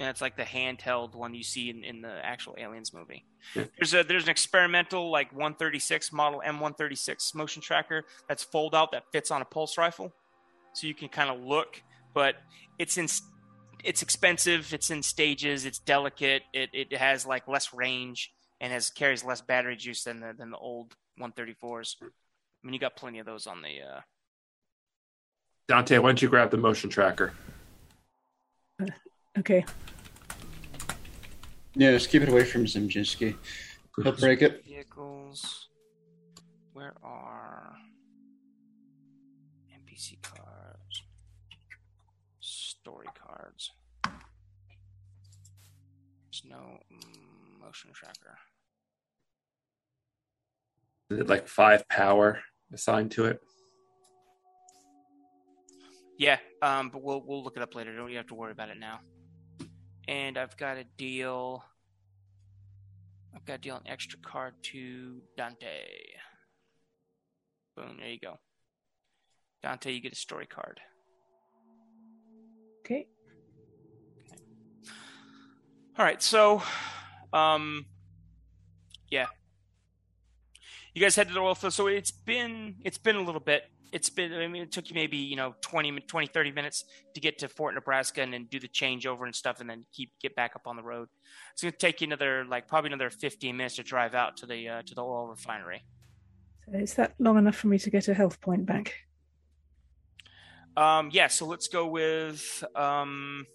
and 0.00 0.08
it's 0.08 0.20
like 0.20 0.36
the 0.36 0.42
handheld 0.42 1.14
one 1.14 1.34
you 1.34 1.44
see 1.44 1.70
in, 1.70 1.84
in 1.84 2.02
the 2.02 2.20
actual 2.24 2.54
Aliens 2.58 2.92
movie. 2.92 3.24
There's 3.54 3.94
a 3.94 4.02
there's 4.02 4.24
an 4.24 4.30
experimental 4.30 5.10
like 5.10 5.30
136 5.32 6.12
model 6.12 6.42
M136 6.44 7.34
motion 7.34 7.62
tracker 7.62 8.04
that's 8.28 8.42
fold 8.42 8.74
out 8.74 8.92
that 8.92 9.04
fits 9.12 9.30
on 9.30 9.42
a 9.42 9.44
pulse 9.44 9.78
rifle, 9.78 10.12
so 10.72 10.86
you 10.86 10.94
can 10.94 11.08
kind 11.08 11.30
of 11.30 11.40
look, 11.40 11.82
but 12.12 12.36
it's 12.78 12.98
in 12.98 13.08
it's 13.84 14.02
expensive. 14.02 14.72
It's 14.72 14.90
in 14.90 15.02
stages. 15.02 15.66
It's 15.66 15.78
delicate. 15.78 16.42
It 16.52 16.70
it 16.72 16.92
has 16.96 17.26
like 17.26 17.46
less 17.46 17.72
range 17.72 18.32
and 18.60 18.72
has 18.72 18.90
carries 18.90 19.22
less 19.24 19.40
battery 19.40 19.76
juice 19.76 20.04
than 20.04 20.20
the 20.20 20.32
than 20.36 20.50
the 20.50 20.56
old 20.56 20.94
134s. 21.20 21.96
I 22.02 22.06
mean, 22.62 22.74
you 22.74 22.80
got 22.80 22.96
plenty 22.96 23.18
of 23.18 23.26
those 23.26 23.46
on 23.46 23.62
the. 23.62 23.80
Uh... 23.82 24.00
Dante, 25.68 25.98
why 25.98 26.08
don't 26.08 26.22
you 26.22 26.28
grab 26.28 26.50
the 26.50 26.56
motion 26.56 26.90
tracker? 26.90 27.32
Okay. 29.38 29.64
Yeah, 31.74 31.90
just 31.90 32.10
keep 32.10 32.22
it 32.22 32.28
away 32.28 32.44
from 32.44 32.66
Zimajewski. 32.66 33.36
He'll 34.02 34.12
break 34.12 34.42
it. 34.42 34.64
Vehicles. 34.64 35.68
Where 36.72 36.94
are 37.02 37.76
NPC 39.72 40.20
cards? 40.22 41.02
Story 42.40 43.08
cards. 43.14 43.72
There's 44.04 44.14
no 46.48 46.78
motion 47.60 47.90
tracker. 47.92 48.38
Is 51.10 51.20
it 51.20 51.28
like 51.28 51.48
five 51.48 51.88
power? 51.88 52.40
assigned 52.72 53.10
to 53.12 53.26
it? 53.26 53.40
Yeah, 56.18 56.38
um, 56.62 56.90
but 56.90 57.02
we'll 57.02 57.22
we'll 57.26 57.42
look 57.42 57.56
it 57.56 57.62
up 57.62 57.74
later. 57.74 57.94
Don't 57.96 58.10
you 58.10 58.16
have 58.16 58.28
to 58.28 58.34
worry 58.34 58.52
about 58.52 58.68
it 58.68 58.78
now. 58.78 59.00
And 60.06 60.36
I've 60.36 60.56
got 60.56 60.76
a 60.76 60.84
deal. 60.84 61.64
I've 63.34 63.44
got 63.44 63.54
a 63.54 63.58
deal 63.58 63.76
an 63.76 63.82
extra 63.86 64.18
card 64.18 64.54
to 64.64 65.22
Dante. 65.36 65.66
Boom, 67.76 67.96
there 67.98 68.10
you 68.10 68.20
go. 68.20 68.38
Dante, 69.62 69.92
you 69.92 70.00
get 70.00 70.12
a 70.12 70.16
story 70.16 70.46
card. 70.46 70.80
Okay. 72.84 72.94
okay. 72.94 73.08
All 75.98 76.04
right, 76.04 76.22
so 76.22 76.62
um 77.32 77.86
yeah, 79.10 79.26
you 80.92 81.00
guys 81.00 81.16
head 81.16 81.28
to 81.28 81.34
the 81.34 81.40
oil 81.40 81.54
field. 81.54 81.72
So 81.72 81.86
it's 81.86 82.10
been 82.10 82.76
it's 82.84 82.98
been 82.98 83.16
a 83.16 83.22
little 83.22 83.40
bit. 83.40 83.64
It's 83.94 84.10
been 84.10 84.32
I 84.32 84.48
mean 84.48 84.62
it 84.62 84.72
took 84.72 84.90
you 84.90 84.94
maybe 84.94 85.16
you 85.16 85.36
know 85.36 85.54
20, 85.60 86.00
20 86.00 86.26
30 86.26 86.50
minutes 86.50 86.84
to 87.14 87.20
get 87.20 87.38
to 87.38 87.48
Fort 87.48 87.74
Nebraska 87.74 88.22
and 88.22 88.32
then 88.32 88.48
do 88.50 88.58
the 88.58 88.68
changeover 88.68 89.24
and 89.24 89.34
stuff, 89.34 89.60
and 89.60 89.70
then 89.70 89.84
keep 89.92 90.10
get 90.20 90.34
back 90.34 90.56
up 90.56 90.66
on 90.66 90.74
the 90.74 90.82
road. 90.82 91.08
It's 91.52 91.62
going 91.62 91.72
to 91.72 91.78
take 91.78 92.00
you 92.00 92.08
another 92.08 92.44
like 92.44 92.66
probably 92.66 92.88
another 92.88 93.08
fifteen 93.08 93.56
minutes 93.56 93.76
to 93.76 93.84
drive 93.84 94.16
out 94.16 94.36
to 94.38 94.46
the 94.46 94.68
uh, 94.68 94.82
to 94.82 94.94
the 94.94 95.02
oil 95.02 95.28
refinery. 95.28 95.84
So 96.66 96.76
is 96.76 96.94
that 96.94 97.14
long 97.20 97.38
enough 97.38 97.54
for 97.54 97.68
me 97.68 97.78
to 97.78 97.88
get 97.88 98.08
a 98.08 98.14
health 98.14 98.40
point 98.40 98.66
back? 98.66 98.94
Um, 100.76 101.10
yeah. 101.12 101.28
So 101.28 101.46
let's 101.46 101.68
go 101.68 101.86
with 101.86 102.64
um. 102.74 103.46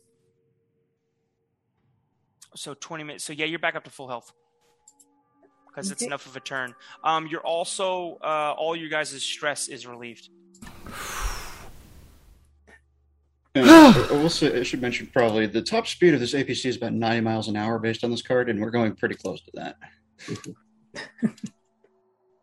So 2.56 2.74
twenty 2.76 3.04
minutes. 3.04 3.26
So 3.26 3.34
yeah, 3.34 3.46
you're 3.46 3.60
back 3.60 3.76
up 3.76 3.84
to 3.84 3.92
full 3.92 4.08
health 4.08 4.32
because 5.70 5.92
it's 5.92 6.02
enough 6.02 6.26
of 6.26 6.36
a 6.36 6.40
turn. 6.40 6.74
Um, 7.04 7.28
you're 7.28 7.46
also 7.46 8.18
uh, 8.24 8.56
all 8.58 8.76
you 8.76 8.90
guys' 8.90 9.22
stress 9.22 9.68
is 9.68 9.88
relieved. 9.88 10.30
I 13.56 14.08
will 14.12 14.30
say, 14.30 14.60
I 14.60 14.64
should 14.64 14.82
mention 14.82 15.08
probably 15.08 15.48
the 15.48 15.62
top 15.62 15.88
speed 15.88 16.14
of 16.14 16.20
this 16.20 16.34
APC 16.34 16.66
is 16.66 16.78
about 16.78 16.94
90 16.94 17.22
miles 17.22 17.48
an 17.48 17.56
hour 17.56 17.80
based 17.80 18.04
on 18.04 18.12
this 18.12 18.22
card, 18.22 18.50
and 18.50 18.62
we're 18.62 18.70
going 18.70 18.96
pretty 18.96 19.16
close 19.16 19.42
to 19.42 19.52
that. 19.56 21.32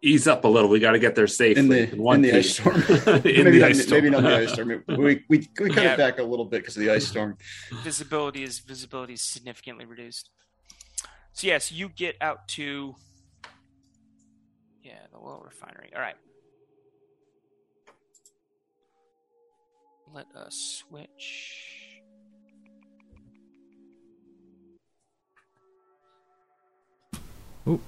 Ease 0.03 0.29
up 0.29 0.45
a 0.45 0.49
little. 0.49 0.69
We 0.69 0.79
got 0.79 0.93
to 0.93 0.99
get 0.99 1.15
there 1.15 1.27
safely. 1.27 1.61
In 1.61 1.69
the, 1.69 1.93
in, 1.93 2.15
in 2.15 2.23
the 2.23 2.37
ice 2.37 2.55
storm. 2.55 2.77
in 2.77 3.23
maybe, 3.23 3.51
the 3.51 3.59
not, 3.61 3.71
ice 3.71 3.83
storm. 3.83 4.03
maybe 4.03 4.11
not 4.11 4.23
the 4.23 4.37
ice 4.37 4.53
storm. 4.53 4.85
We, 4.89 4.97
we, 4.97 5.25
we 5.29 5.47
cut 5.47 5.83
yeah. 5.83 5.95
it 5.95 5.97
back 5.97 6.19
a 6.19 6.23
little 6.23 6.45
bit 6.45 6.63
because 6.63 6.77
of 6.77 6.83
the 6.83 6.91
ice 6.91 7.07
storm. 7.07 7.37
Visibility 7.83 8.43
is 8.43 8.59
visibility 8.59 9.15
is 9.15 9.23
significantly 9.23 9.85
reduced. 9.85 10.31
So 11.33 11.47
yes, 11.47 11.73
you 11.73 11.89
get 11.89 12.17
out 12.21 12.47
to 12.49 12.95
yeah, 14.87 14.93
the 15.11 15.19
oil 15.19 15.43
refinery. 15.45 15.91
All 15.97 16.01
right. 16.01 16.15
Let 20.15 20.27
us 20.37 20.85
switch. 20.89 22.03
Ooh. 27.67 27.81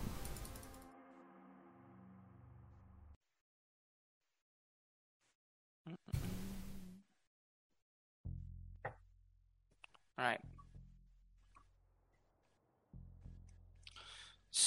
All 10.18 10.24
right. 10.24 10.40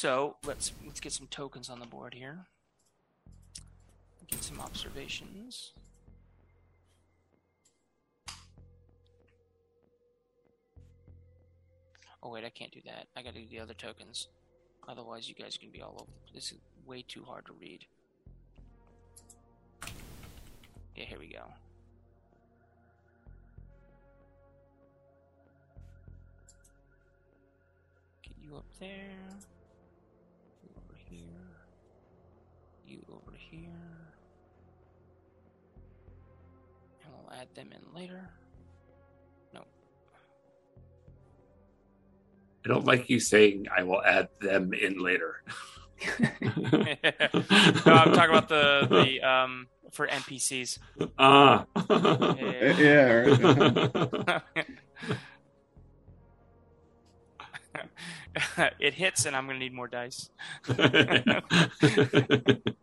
So 0.02 0.36
let's 0.48 0.74
let's 0.84 1.00
get 1.00 1.12
some 1.12 1.28
tokens 1.28 1.70
on 1.70 1.80
the 1.80 1.86
board 1.86 2.16
here. 2.16 2.48
Get 4.28 4.44
some 4.44 4.60
observations. 4.60 5.74
Oh 12.24 12.32
wait, 12.32 12.44
I 12.44 12.50
can't 12.50 12.72
do 12.72 12.80
that. 12.88 13.10
I 13.16 13.22
gotta 13.22 13.42
do 13.42 13.46
the 13.48 13.60
other 13.60 13.76
tokens. 13.76 14.28
Otherwise 14.88 15.30
you 15.30 15.36
guys 15.36 15.56
can 15.56 15.70
be 15.70 15.84
all 15.84 15.94
over. 15.94 16.12
This 16.34 16.52
is 16.52 16.58
way 16.88 17.06
too 17.08 17.24
hard 17.24 17.46
to 17.46 17.54
read. 17.54 17.86
Yeah, 20.96 21.06
here 21.06 21.20
we 21.20 21.28
go. 21.28 21.44
Get 28.24 28.34
you 28.44 28.56
up 28.56 28.66
there. 28.80 29.51
Here. 33.52 33.70
And 37.04 37.14
we'll 37.14 37.40
add 37.40 37.48
them 37.56 37.70
in 37.72 37.96
later. 37.96 38.30
No. 39.54 39.64
I 42.66 42.70
don't 42.70 42.86
like 42.86 43.10
you 43.10 43.20
saying 43.20 43.68
I 43.76 43.84
will 43.84 44.04
add 44.04 44.30
them 44.40 44.74
in 44.74 45.00
later. 45.00 45.44
no, 46.20 46.30
I'm 47.86 48.14
talking 48.14 48.36
about 48.36 48.50
the 48.50 48.88
the 48.90 49.22
um 49.22 49.68
for 49.92 50.08
NPCs. 50.08 50.80
Ah. 51.20 51.66
yeah. 52.40 52.78
yeah 52.80 54.40
it 58.80 58.94
hits, 58.94 59.26
and 59.26 59.36
I'm 59.36 59.46
going 59.46 59.60
to 59.60 59.64
need 59.64 59.74
more 59.74 59.88
dice. 59.88 60.30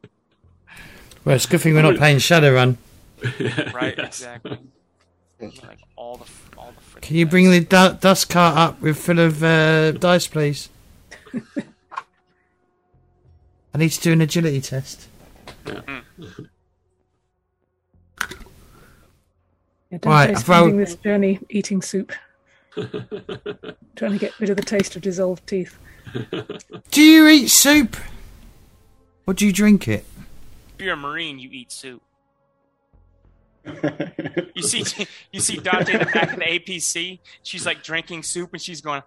Well, 1.25 1.37
it's 1.37 1.45
a 1.45 1.49
good 1.49 1.61
thing 1.61 1.75
we're 1.75 1.83
not 1.83 1.97
playing 1.97 2.19
Shadowrun. 2.19 2.79
right, 3.75 3.99
exactly. 3.99 4.59
Like 5.41 5.81
all 5.95 6.17
the, 6.17 6.25
all 6.57 6.73
the 6.95 7.01
Can 7.01 7.17
you 7.17 7.27
bring 7.27 7.51
the 7.51 7.61
du- 7.61 7.99
dust 8.01 8.31
cart 8.31 8.57
up 8.57 8.81
with 8.81 8.97
full 8.97 9.19
of 9.19 9.43
uh, 9.43 9.93
dice, 9.93 10.27
please? 10.27 10.71
I 13.75 13.77
need 13.77 13.91
to 13.91 14.01
do 14.01 14.13
an 14.15 14.23
agility 14.23 14.63
test. 14.63 15.09
Yeah, 15.67 16.01
right, 20.05 20.39
spending 20.39 20.79
this 20.79 20.95
journey 20.97 21.41
eating 21.51 21.83
soup, 21.83 22.13
trying 23.97 24.13
to 24.13 24.19
get 24.19 24.39
rid 24.39 24.51
of 24.51 24.57
the 24.57 24.63
taste 24.63 24.97
of 24.97 25.03
dissolved 25.03 25.47
teeth. 25.47 25.79
Do 26.91 27.03
you 27.03 27.29
eat 27.29 27.49
soup, 27.49 27.97
or 29.27 29.35
do 29.35 29.47
you 29.47 29.53
drink 29.53 29.89
it? 29.89 30.05
if 30.79 30.85
you're 30.85 30.95
a 30.95 30.97
Marine, 30.97 31.41
you 31.41 31.51
eat 31.51 31.73
soup. 31.73 32.01
you 34.55 34.63
see, 34.63 35.07
you 35.33 35.41
see 35.41 35.57
Dante 35.57 35.93
in 35.93 35.99
the 35.99 36.07
back 36.07 36.33
of 36.33 36.39
the 36.39 36.45
APC. 36.45 37.19
She's 37.43 37.67
like 37.67 37.83
drinking 37.83 38.23
soup, 38.23 38.51
and 38.53 38.63
she's 38.63 38.81
going. 38.81 39.03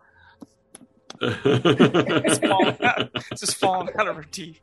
it's, 1.22 2.40
falling 2.40 2.78
out, 2.82 3.10
it's 3.32 3.40
just 3.42 3.56
falling 3.56 3.90
out 3.98 4.08
of 4.08 4.18
her 4.18 4.24
teeth. 4.24 4.60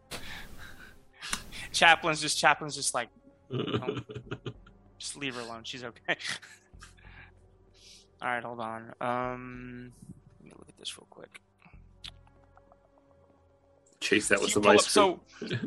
Chaplain's 1.73 2.21
just 2.21 2.39
Chaplain's 2.39 2.75
just 2.75 2.93
like, 2.93 3.09
oh, 3.53 3.99
just 4.99 5.17
leave 5.17 5.35
her 5.35 5.41
alone. 5.41 5.63
She's 5.65 5.85
okay. 5.85 6.17
All 8.21 8.29
right, 8.29 8.43
hold 8.43 8.61
on. 8.61 8.93
Um, 9.01 9.93
let 10.41 10.45
me 10.45 10.53
look 10.59 10.69
at 10.69 10.77
this 10.79 10.97
real 10.99 11.07
quick. 11.11 11.41
Chase 14.01 14.29
that 14.29 14.41
with 14.41 14.51
So 14.51 14.63
some 14.63 14.71
ice. 14.71 14.87
So, 14.91 15.21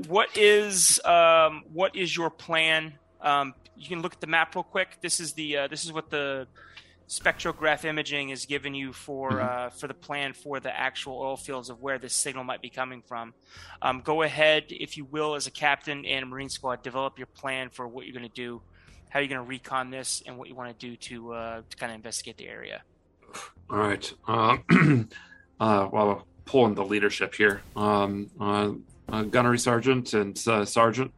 what 0.08 0.36
is 0.38 1.00
um, 1.06 1.64
what 1.72 1.96
is 1.96 2.16
your 2.16 2.30
plan? 2.30 2.94
Um, 3.22 3.54
you 3.76 3.88
can 3.88 4.02
look 4.02 4.14
at 4.14 4.22
the 4.22 4.28
map 4.28 4.56
real 4.56 4.64
quick. 4.64 4.98
This 5.02 5.20
is 5.20 5.34
the 5.34 5.58
uh, 5.58 5.68
this 5.68 5.86
is 5.86 5.92
what 5.94 6.10
the 6.10 6.48
spectrograph 7.10 7.84
imaging 7.84 8.30
is 8.30 8.46
giving 8.46 8.74
you 8.74 8.94
for 8.94 9.32
Mhm. 9.32 9.44
uh, 9.44 9.70
for 9.72 9.88
the 9.88 9.94
plan 9.94 10.32
for 10.32 10.62
the 10.62 10.74
actual 10.76 11.20
oil 11.20 11.36
fields 11.36 11.70
of 11.70 11.82
where 11.82 12.00
this 12.00 12.14
signal 12.14 12.46
might 12.46 12.62
be 12.62 12.70
coming 12.70 13.02
from. 13.02 13.34
Um, 13.82 14.00
go 14.00 14.22
ahead, 14.22 14.68
if 14.70 14.96
you 14.96 15.04
will, 15.04 15.36
as 15.36 15.46
a 15.46 15.52
captain 15.52 16.06
and 16.06 16.24
a 16.24 16.26
marine 16.26 16.48
squad, 16.50 16.84
develop 16.84 17.18
your 17.20 17.28
plan 17.28 17.70
for 17.70 17.86
what 17.86 18.06
you're 18.06 18.16
going 18.18 18.30
to 18.30 18.34
do, 18.34 18.62
how 19.12 19.20
are 19.20 19.22
you're 19.22 19.30
going 19.30 19.44
to 19.44 19.50
recon 19.50 19.92
this, 19.92 20.24
and 20.26 20.38
what 20.38 20.48
you 20.48 20.56
want 20.56 20.78
to 20.78 20.88
do 20.88 20.96
to 20.96 21.34
uh, 21.34 21.62
to 21.70 21.78
kind 21.78 21.92
of 21.92 21.98
investigate 21.98 22.38
the 22.38 22.48
area. 22.48 22.82
All 23.70 23.78
right. 23.78 24.14
Uh, 24.26 24.58
uh, 25.60 25.90
well, 25.92 26.26
pulling 26.46 26.76
the 26.76 26.86
leadership 26.86 27.36
here. 27.36 27.62
Um, 27.76 28.30
uh, 28.40 28.72
uh, 29.10 29.24
gunnery 29.24 29.60
sergeant 29.60 30.14
and 30.14 30.42
uh, 30.48 30.64
sergeant. 30.64 31.12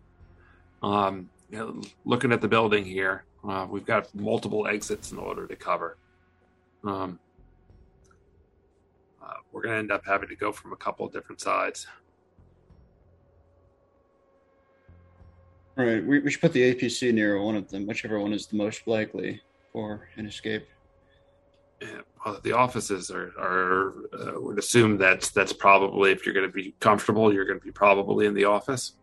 Um, 0.82 1.30
you 1.52 1.60
know, 1.60 1.82
looking 2.04 2.32
at 2.32 2.42
the 2.42 2.48
building 2.48 2.84
here, 2.84 3.26
uh, 3.48 3.68
we've 3.70 3.86
got 3.86 4.14
multiple 4.16 4.66
exits 4.66 5.12
in 5.12 5.20
order 5.20 5.46
to 5.46 5.56
cover. 5.56 5.98
Um, 6.84 7.20
uh, 9.24 9.36
we're 9.52 9.62
going 9.62 9.74
to 9.74 9.80
end 9.80 9.92
up 9.92 10.02
having 10.04 10.30
to 10.30 10.36
go 10.36 10.52
from 10.52 10.74
a 10.74 10.76
couple 10.76 11.06
of 11.06 11.14
different 11.14 11.42
sides. 11.42 11.86
Right, 15.76 16.06
we, 16.06 16.20
we 16.20 16.30
should 16.30 16.42
put 16.42 16.54
the 16.54 16.74
APC 16.74 17.14
near 17.14 17.42
one 17.42 17.56
of 17.56 17.70
them, 17.70 17.88
whichever 17.88 18.20
one 18.20 18.32
is 18.32 18.46
the 18.46 18.56
most 18.56 18.88
likely 18.88 19.42
for 19.72 20.08
an 20.18 20.28
escape. 20.28 20.68
Yeah, 21.82 22.02
well, 22.24 22.40
the 22.44 22.52
offices 22.52 23.10
are, 23.10 23.34
are 23.40 23.94
uh, 24.14 24.40
would 24.40 24.60
assume 24.60 24.98
that 25.00 25.32
that's 25.34 25.52
probably 25.52 26.12
if 26.12 26.26
you're 26.26 26.36
going 26.36 26.48
to 26.48 26.54
be 26.54 26.76
comfortable, 26.80 27.34
you're 27.34 27.46
going 27.46 27.60
to 27.60 27.66
be 27.66 27.72
probably 27.72 28.28
in 28.28 28.34
the 28.34 28.46
office. 28.46 28.94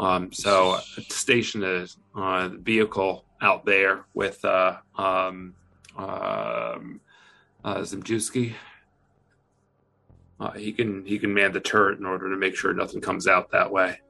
Um, 0.00 0.32
so 0.32 0.78
station 1.08 1.62
a 1.62 1.86
uh, 2.18 2.48
the 2.48 2.58
vehicle 2.58 3.24
out 3.40 3.64
there 3.64 4.06
with 4.14 4.44
uh, 4.44 4.78
um, 4.96 5.54
um, 5.96 7.00
uh, 7.64 7.78
Zimajewski. 7.78 8.54
Uh, 10.40 10.50
he 10.52 10.72
can 10.72 11.04
he 11.04 11.18
can 11.18 11.32
man 11.32 11.52
the 11.52 11.60
turret 11.60 11.98
in 11.98 12.06
order 12.06 12.28
to 12.28 12.36
make 12.36 12.56
sure 12.56 12.72
nothing 12.74 13.00
comes 13.00 13.26
out 13.28 13.50
that 13.52 13.70
way. 13.70 14.00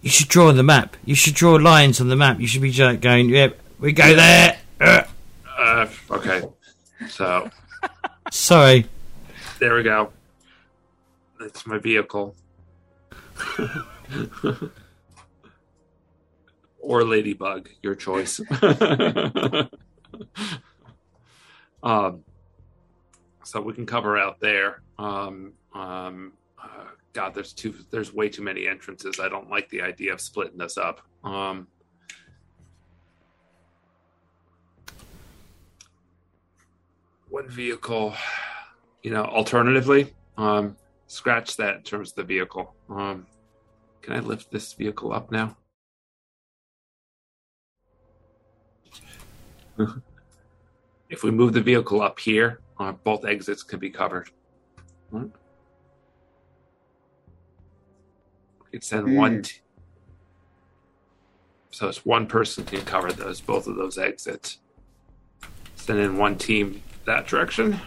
You 0.00 0.10
should 0.10 0.28
draw 0.28 0.52
the 0.52 0.62
map. 0.62 0.96
You 1.04 1.14
should 1.14 1.34
draw 1.34 1.54
lines 1.54 2.00
on 2.00 2.08
the 2.08 2.16
map. 2.16 2.40
You 2.40 2.46
should 2.46 2.62
be 2.62 2.72
going, 2.72 3.28
yep, 3.28 3.58
we 3.78 3.92
go 3.92 4.14
there. 4.14 4.58
Uh, 4.80 5.04
Uh, 5.58 5.86
okay, 6.10 6.42
so 7.08 7.48
sorry. 8.30 8.86
There 9.58 9.74
we 9.74 9.82
go. 9.84 10.10
That's 11.38 11.66
my 11.66 11.78
vehicle. 11.78 12.34
or 16.80 17.04
Ladybug, 17.04 17.68
your 17.82 17.94
choice. 17.94 18.40
um, 21.82 22.24
so 23.44 23.60
we 23.60 23.72
can 23.72 23.86
cover 23.86 24.18
out 24.18 24.40
there. 24.40 24.82
Um, 25.02 25.52
um, 25.74 26.32
uh, 26.62 26.84
God, 27.12 27.34
there's 27.34 27.52
too. 27.52 27.74
There's 27.90 28.14
way 28.14 28.28
too 28.28 28.42
many 28.42 28.68
entrances. 28.68 29.20
I 29.20 29.28
don't 29.28 29.50
like 29.50 29.68
the 29.70 29.82
idea 29.82 30.12
of 30.12 30.20
splitting 30.20 30.58
this 30.58 30.78
up. 30.78 31.00
Um, 31.24 31.66
one 37.32 37.48
vehicle 37.48 38.14
you 39.02 39.10
know 39.10 39.24
alternatively 39.24 40.12
um 40.36 40.76
scratch 41.06 41.56
that 41.56 41.76
in 41.76 41.82
terms 41.82 42.10
of 42.10 42.16
the 42.16 42.22
vehicle 42.22 42.74
um 42.90 43.26
can 44.02 44.12
i 44.12 44.18
lift 44.18 44.50
this 44.50 44.74
vehicle 44.74 45.14
up 45.14 45.32
now 45.32 45.56
if 51.08 51.22
we 51.22 51.30
move 51.30 51.54
the 51.54 51.60
vehicle 51.62 52.02
up 52.02 52.20
here 52.20 52.60
uh, 52.78 52.92
both 52.92 53.24
exits 53.24 53.62
can 53.62 53.78
be 53.78 53.88
covered 53.88 54.28
Right. 55.12 55.30
could 58.72 58.82
send 58.82 59.06
Hmm. 59.08 59.14
one 59.16 59.42
t- 59.42 59.60
so 61.70 61.88
it's 61.88 62.06
one 62.06 62.26
person 62.26 62.64
can 62.64 62.80
cover 62.86 63.12
those 63.12 63.38
both 63.42 63.66
of 63.66 63.76
those 63.76 63.98
exits 63.98 64.58
send 65.74 65.98
in 66.00 66.16
one 66.16 66.38
team 66.38 66.82
that 67.04 67.26
direction 67.26 67.78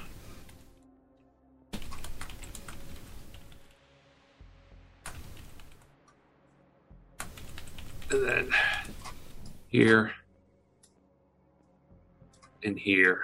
and 8.12 8.28
then 8.28 8.50
here 9.68 10.12
and 12.64 12.80
here. 12.80 13.24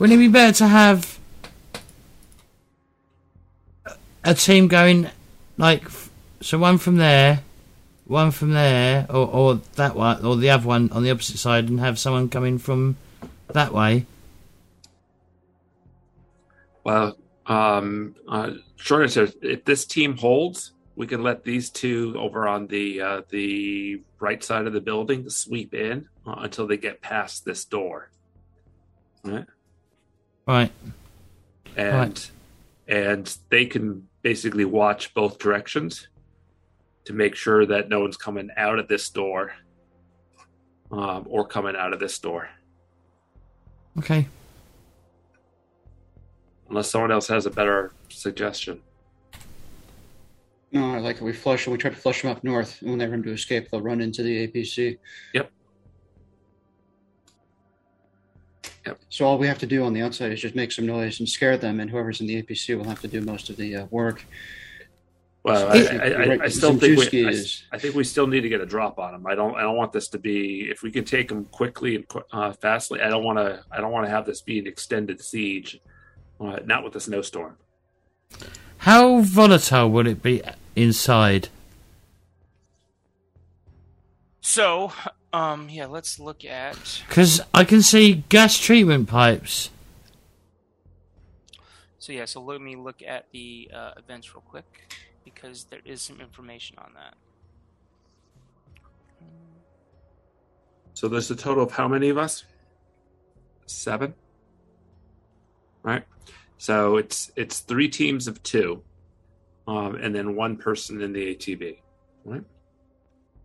Wouldn't 0.00 0.18
it 0.18 0.28
be 0.28 0.32
better 0.32 0.54
to 0.54 0.66
have 0.66 1.18
a 4.24 4.32
team 4.32 4.66
going 4.66 5.10
like 5.58 5.86
so 6.40 6.56
one 6.56 6.78
from 6.78 6.96
there, 6.96 7.42
one 8.06 8.30
from 8.30 8.52
there, 8.52 9.06
or 9.10 9.28
or 9.28 9.54
that 9.76 9.94
one, 9.94 10.24
or 10.24 10.36
the 10.36 10.48
other 10.48 10.66
one 10.66 10.90
on 10.92 11.02
the 11.02 11.10
opposite 11.10 11.36
side, 11.36 11.68
and 11.68 11.80
have 11.80 11.98
someone 11.98 12.30
coming 12.30 12.56
from 12.56 12.96
that 13.48 13.74
way? 13.74 14.06
Well, 16.82 17.18
um, 17.44 18.14
uh, 18.26 18.52
short 18.76 19.02
answer: 19.02 19.28
if 19.42 19.66
this 19.66 19.84
team 19.84 20.16
holds, 20.16 20.72
we 20.96 21.06
can 21.06 21.22
let 21.22 21.44
these 21.44 21.68
two 21.68 22.16
over 22.18 22.48
on 22.48 22.68
the 22.68 23.02
uh, 23.02 23.20
the 23.28 24.00
right 24.18 24.42
side 24.42 24.66
of 24.66 24.72
the 24.72 24.80
building 24.80 25.28
sweep 25.28 25.74
in 25.74 26.08
uh, 26.26 26.36
until 26.38 26.66
they 26.66 26.78
get 26.78 27.02
past 27.02 27.44
this 27.44 27.66
door, 27.66 28.08
right? 29.24 29.44
Right. 30.50 30.72
And 31.76 31.94
Right. 31.96 32.30
and 32.88 33.36
they 33.50 33.66
can 33.66 34.08
basically 34.22 34.64
watch 34.64 35.14
both 35.14 35.38
directions 35.38 36.08
to 37.04 37.12
make 37.12 37.36
sure 37.36 37.64
that 37.66 37.88
no 37.88 38.00
one's 38.00 38.16
coming 38.16 38.50
out 38.56 38.80
of 38.80 38.88
this 38.88 39.08
door 39.10 39.52
um, 40.90 41.24
or 41.30 41.46
coming 41.46 41.76
out 41.76 41.92
of 41.92 42.00
this 42.00 42.18
door, 42.18 42.48
Okay. 43.96 44.26
unless 46.68 46.90
someone 46.90 47.12
else 47.12 47.28
has 47.28 47.46
a 47.46 47.50
better 47.50 47.92
suggestion. 48.08 48.82
No, 50.72 50.94
I 50.94 50.98
like 50.98 51.16
it. 51.16 51.22
We 51.22 51.32
flush 51.32 51.64
them. 51.64 51.70
We 51.72 51.78
try 51.78 51.90
to 51.90 51.96
flush 51.96 52.22
them 52.22 52.32
up 52.32 52.42
north, 52.42 52.80
and 52.82 52.90
when 52.90 52.98
they 52.98 53.06
run 53.06 53.22
to 53.22 53.30
escape, 53.32 53.68
they'll 53.70 53.80
run 53.82 54.00
into 54.00 54.24
the 54.24 54.48
APC. 54.48 54.98
Yep. 55.32 55.50
Yep. 58.90 58.98
So 59.08 59.24
all 59.24 59.38
we 59.38 59.46
have 59.46 59.58
to 59.60 59.66
do 59.66 59.84
on 59.84 59.92
the 59.92 60.02
outside 60.02 60.32
is 60.32 60.40
just 60.40 60.56
make 60.56 60.72
some 60.72 60.84
noise 60.84 61.20
and 61.20 61.28
scare 61.28 61.56
them, 61.56 61.78
and 61.78 61.88
whoever's 61.88 62.20
in 62.20 62.26
the 62.26 62.42
APC 62.42 62.76
will 62.76 62.86
have 62.88 63.00
to 63.02 63.08
do 63.08 63.20
most 63.20 63.48
of 63.48 63.56
the 63.56 63.76
uh, 63.76 63.84
work. 63.90 64.24
Well, 65.44 65.70
I, 65.70 65.76
It- 65.76 66.16
I, 66.16 66.34
I, 66.34 66.44
I 66.46 66.48
still 66.48 66.74
think 66.76 66.98
we, 66.98 67.24
I, 67.28 67.34
I 67.70 67.78
think 67.78 67.94
we 67.94 68.02
still 68.02 68.26
need 68.26 68.40
to 68.40 68.48
get 68.48 68.60
a 68.60 68.66
drop 68.66 68.98
on 68.98 69.12
them. 69.12 69.26
I 69.28 69.36
don't 69.36 69.54
I 69.54 69.62
don't 69.62 69.76
want 69.76 69.92
this 69.92 70.08
to 70.08 70.18
be 70.18 70.68
if 70.68 70.82
we 70.82 70.90
can 70.90 71.04
take 71.04 71.28
them 71.28 71.44
quickly 71.44 71.94
and 71.96 72.04
uh, 72.32 72.52
fastly. 72.52 73.00
I 73.00 73.08
don't 73.10 73.22
want 73.22 73.38
to 73.38 73.62
I 73.70 73.80
don't 73.80 73.92
want 73.92 74.06
to 74.06 74.10
have 74.10 74.26
this 74.26 74.42
be 74.42 74.58
an 74.58 74.66
extended 74.66 75.20
siege, 75.20 75.80
uh, 76.40 76.58
not 76.66 76.82
with 76.82 76.92
the 76.94 77.00
snowstorm. 77.00 77.56
How 78.78 79.20
volatile 79.20 79.88
will 79.88 80.08
it 80.08 80.20
be 80.20 80.42
inside? 80.74 81.48
So, 84.40 84.92
um, 85.32 85.68
yeah, 85.68 85.86
let's 85.86 86.18
look 86.18 86.44
at. 86.44 87.02
Because 87.08 87.40
I 87.54 87.64
can 87.64 87.82
see 87.82 88.24
gas 88.28 88.58
treatment 88.58 89.08
pipes. 89.08 89.70
So 91.98 92.12
yeah, 92.12 92.24
so 92.24 92.40
let 92.40 92.60
me 92.60 92.76
look 92.76 93.02
at 93.06 93.26
the 93.32 93.70
uh, 93.72 93.92
events 93.96 94.34
real 94.34 94.42
quick 94.42 94.94
because 95.24 95.64
there 95.64 95.80
is 95.84 96.02
some 96.02 96.20
information 96.20 96.76
on 96.78 96.92
that. 96.94 97.14
So 100.94 101.08
there's 101.08 101.30
a 101.30 101.36
total 101.36 101.62
of 101.62 101.72
how 101.72 101.86
many 101.86 102.08
of 102.08 102.18
us? 102.18 102.44
Seven. 103.66 104.14
Right. 105.82 106.04
So 106.58 106.96
it's 106.96 107.30
it's 107.36 107.60
three 107.60 107.88
teams 107.88 108.26
of 108.28 108.42
two, 108.42 108.82
um, 109.66 109.94
and 109.94 110.14
then 110.14 110.34
one 110.36 110.56
person 110.56 111.00
in 111.00 111.12
the 111.12 111.34
ATV. 111.34 111.78
Right. 112.24 112.42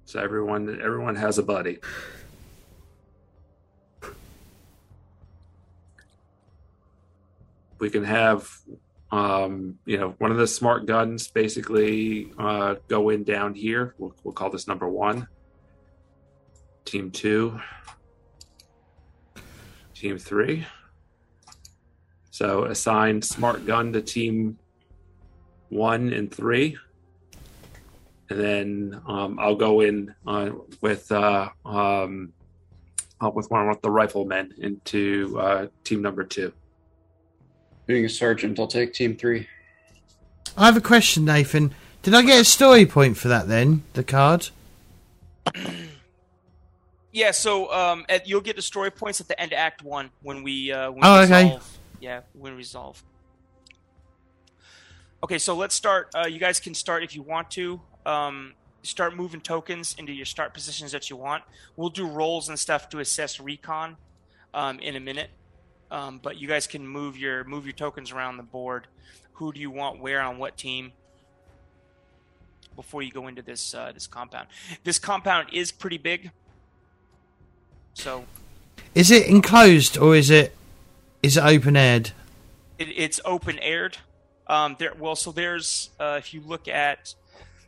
So 0.05 0.19
everyone 0.19 0.79
everyone 0.81 1.15
has 1.15 1.37
a 1.37 1.43
buddy. 1.43 1.79
We 7.79 7.89
can 7.89 8.03
have 8.03 8.49
um, 9.11 9.79
you 9.85 9.97
know, 9.97 10.15
one 10.17 10.31
of 10.31 10.37
the 10.37 10.47
smart 10.47 10.85
guns 10.85 11.27
basically 11.29 12.31
uh, 12.37 12.75
go 12.87 13.09
in 13.09 13.23
down 13.23 13.53
here. 13.53 13.95
We'll, 13.97 14.13
we'll 14.23 14.33
call 14.33 14.49
this 14.49 14.67
number 14.67 14.89
one. 14.89 15.27
Team 16.83 17.11
two. 17.11 17.59
Team 19.93 20.17
three. 20.17 20.65
So 22.31 22.65
assign 22.65 23.21
smart 23.21 23.65
gun 23.65 23.93
to 23.93 24.01
team 24.01 24.57
one 25.69 26.11
and 26.11 26.29
three. 26.29 26.77
And 28.29 28.39
then 28.39 29.01
um, 29.07 29.37
I'll 29.39 29.55
go 29.55 29.81
in 29.81 30.13
uh, 30.25 30.51
with 30.81 31.11
uh, 31.11 31.49
um, 31.63 32.33
uh, 33.23 33.29
with 33.29 33.49
one 33.51 33.69
of 33.69 33.81
the 33.81 33.91
riflemen 33.91 34.53
into 34.57 35.39
uh, 35.39 35.67
team 35.83 36.01
number 36.01 36.23
two. 36.23 36.51
Being 37.85 38.05
a 38.05 38.09
sergeant, 38.09 38.59
I'll 38.59 38.67
take 38.67 38.93
team 38.93 39.15
three. 39.15 39.47
I 40.57 40.65
have 40.65 40.77
a 40.77 40.81
question, 40.81 41.25
Nathan. 41.25 41.75
Did 42.01 42.13
I 42.13 42.21
get 42.21 42.41
a 42.41 42.45
story 42.45 42.85
point 42.85 43.17
for 43.17 43.27
that 43.27 43.47
then? 43.47 43.83
The 43.93 44.03
card? 44.03 44.49
yeah. 47.11 47.31
So 47.31 47.71
um, 47.71 48.05
at, 48.09 48.27
you'll 48.27 48.41
get 48.41 48.55
the 48.55 48.61
story 48.61 48.91
points 48.91 49.21
at 49.21 49.27
the 49.27 49.39
end 49.39 49.53
of 49.53 49.57
Act 49.57 49.83
One 49.83 50.09
when 50.21 50.43
we 50.43 50.71
uh, 50.71 50.91
when 50.91 51.03
oh, 51.03 51.19
we 51.19 51.25
okay. 51.25 51.43
Resolve. 51.45 51.77
Yeah, 51.99 52.21
when 52.33 52.53
we 52.53 52.57
resolve. 52.57 53.03
Okay, 55.23 55.39
so 55.39 55.55
let's 55.55 55.73
start. 55.73 56.09
Uh, 56.15 56.27
you 56.27 56.39
guys 56.39 56.59
can 56.59 56.73
start 56.73 57.03
if 57.03 57.15
you 57.15 57.23
want 57.23 57.49
to. 57.51 57.81
Um, 58.05 58.53
start 58.83 59.15
moving 59.15 59.41
tokens 59.41 59.95
into 59.97 60.13
your 60.13 60.25
start 60.25 60.53
positions 60.53 60.91
that 60.91 61.09
you 61.09 61.15
want. 61.15 61.43
We'll 61.75 61.89
do 61.89 62.07
rolls 62.07 62.49
and 62.49 62.57
stuff 62.57 62.89
to 62.89 62.99
assess 62.99 63.39
recon 63.39 63.97
um, 64.53 64.79
in 64.79 64.95
a 64.95 64.99
minute. 64.99 65.29
Um, 65.91 66.19
but 66.21 66.37
you 66.37 66.47
guys 66.47 66.67
can 66.67 66.87
move 66.87 67.17
your 67.17 67.43
move 67.43 67.65
your 67.65 67.73
tokens 67.73 68.11
around 68.11 68.37
the 68.37 68.43
board. 68.43 68.87
Who 69.33 69.53
do 69.53 69.59
you 69.59 69.69
want 69.69 69.99
where 69.99 70.21
on 70.21 70.37
what 70.37 70.57
team? 70.57 70.93
Before 72.75 73.01
you 73.01 73.11
go 73.11 73.27
into 73.27 73.41
this 73.41 73.73
uh, 73.73 73.91
this 73.93 74.07
compound, 74.07 74.47
this 74.83 74.99
compound 74.99 75.49
is 75.53 75.71
pretty 75.71 75.97
big. 75.97 76.31
So, 77.93 78.25
is 78.93 79.11
it 79.11 79.27
enclosed 79.27 79.97
or 79.97 80.15
is 80.15 80.29
it 80.29 80.55
is 81.23 81.37
it 81.37 81.43
open 81.43 81.77
aired? 81.77 82.11
It, 82.77 82.89
it's 82.89 83.21
open 83.23 83.59
aired. 83.59 83.97
Um, 84.47 84.75
there, 84.77 84.93
well, 84.99 85.15
so 85.15 85.31
there's 85.31 85.91
uh, 85.99 86.15
if 86.19 86.33
you 86.33 86.41
look 86.41 86.67
at 86.67 87.15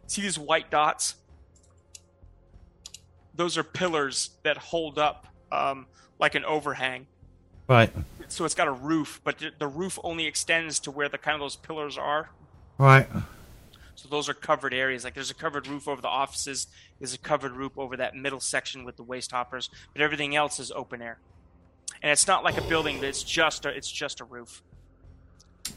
see 0.08 0.22
these 0.22 0.40
white 0.40 0.72
dots, 0.72 1.16
those 3.36 3.58
are 3.58 3.64
pillars 3.64 4.32
that 4.44 4.58
hold 4.58 4.98
up 4.98 5.28
um, 5.52 5.86
like 6.20 6.36
an 6.36 6.44
overhang. 6.44 7.06
Right. 7.68 7.92
So 8.30 8.46
it's 8.46 8.56
got 8.56 8.68
a 8.68 8.72
roof, 8.72 9.22
but 9.24 9.42
the 9.60 9.68
roof 9.68 10.00
only 10.04 10.26
extends 10.26 10.80
to 10.82 10.92
where 10.92 11.08
the 11.10 11.18
kind 11.18 11.36
of 11.36 11.42
those 11.42 11.56
pillars 11.56 11.98
are. 11.98 12.30
Right. 12.78 13.08
So 13.96 14.08
those 14.10 14.30
are 14.30 14.34
covered 14.34 14.74
areas. 14.74 15.04
Like 15.04 15.14
there's 15.14 15.32
a 15.32 15.36
covered 15.36 15.68
roof 15.68 15.88
over 15.88 16.02
the 16.02 16.08
offices. 16.08 16.68
There's 17.00 17.14
a 17.14 17.20
covered 17.20 17.54
roof 17.54 17.78
over 17.78 17.98
that 17.98 18.16
middle 18.16 18.40
section 18.40 18.84
with 18.84 18.96
the 18.96 19.04
waste 19.04 19.32
hoppers, 19.32 19.70
but 19.94 20.02
everything 20.02 20.36
else 20.36 20.60
is 20.60 20.72
open 20.72 21.02
air. 21.02 21.18
And 22.02 22.12
it's 22.12 22.28
not 22.28 22.44
like 22.44 22.58
a 22.58 22.62
building, 22.62 23.00
but 23.00 23.08
it's 23.08 23.24
just 23.24 23.66
a, 23.66 23.70
it's 23.70 23.92
just 23.92 24.20
a 24.20 24.24
roof. 24.24 24.62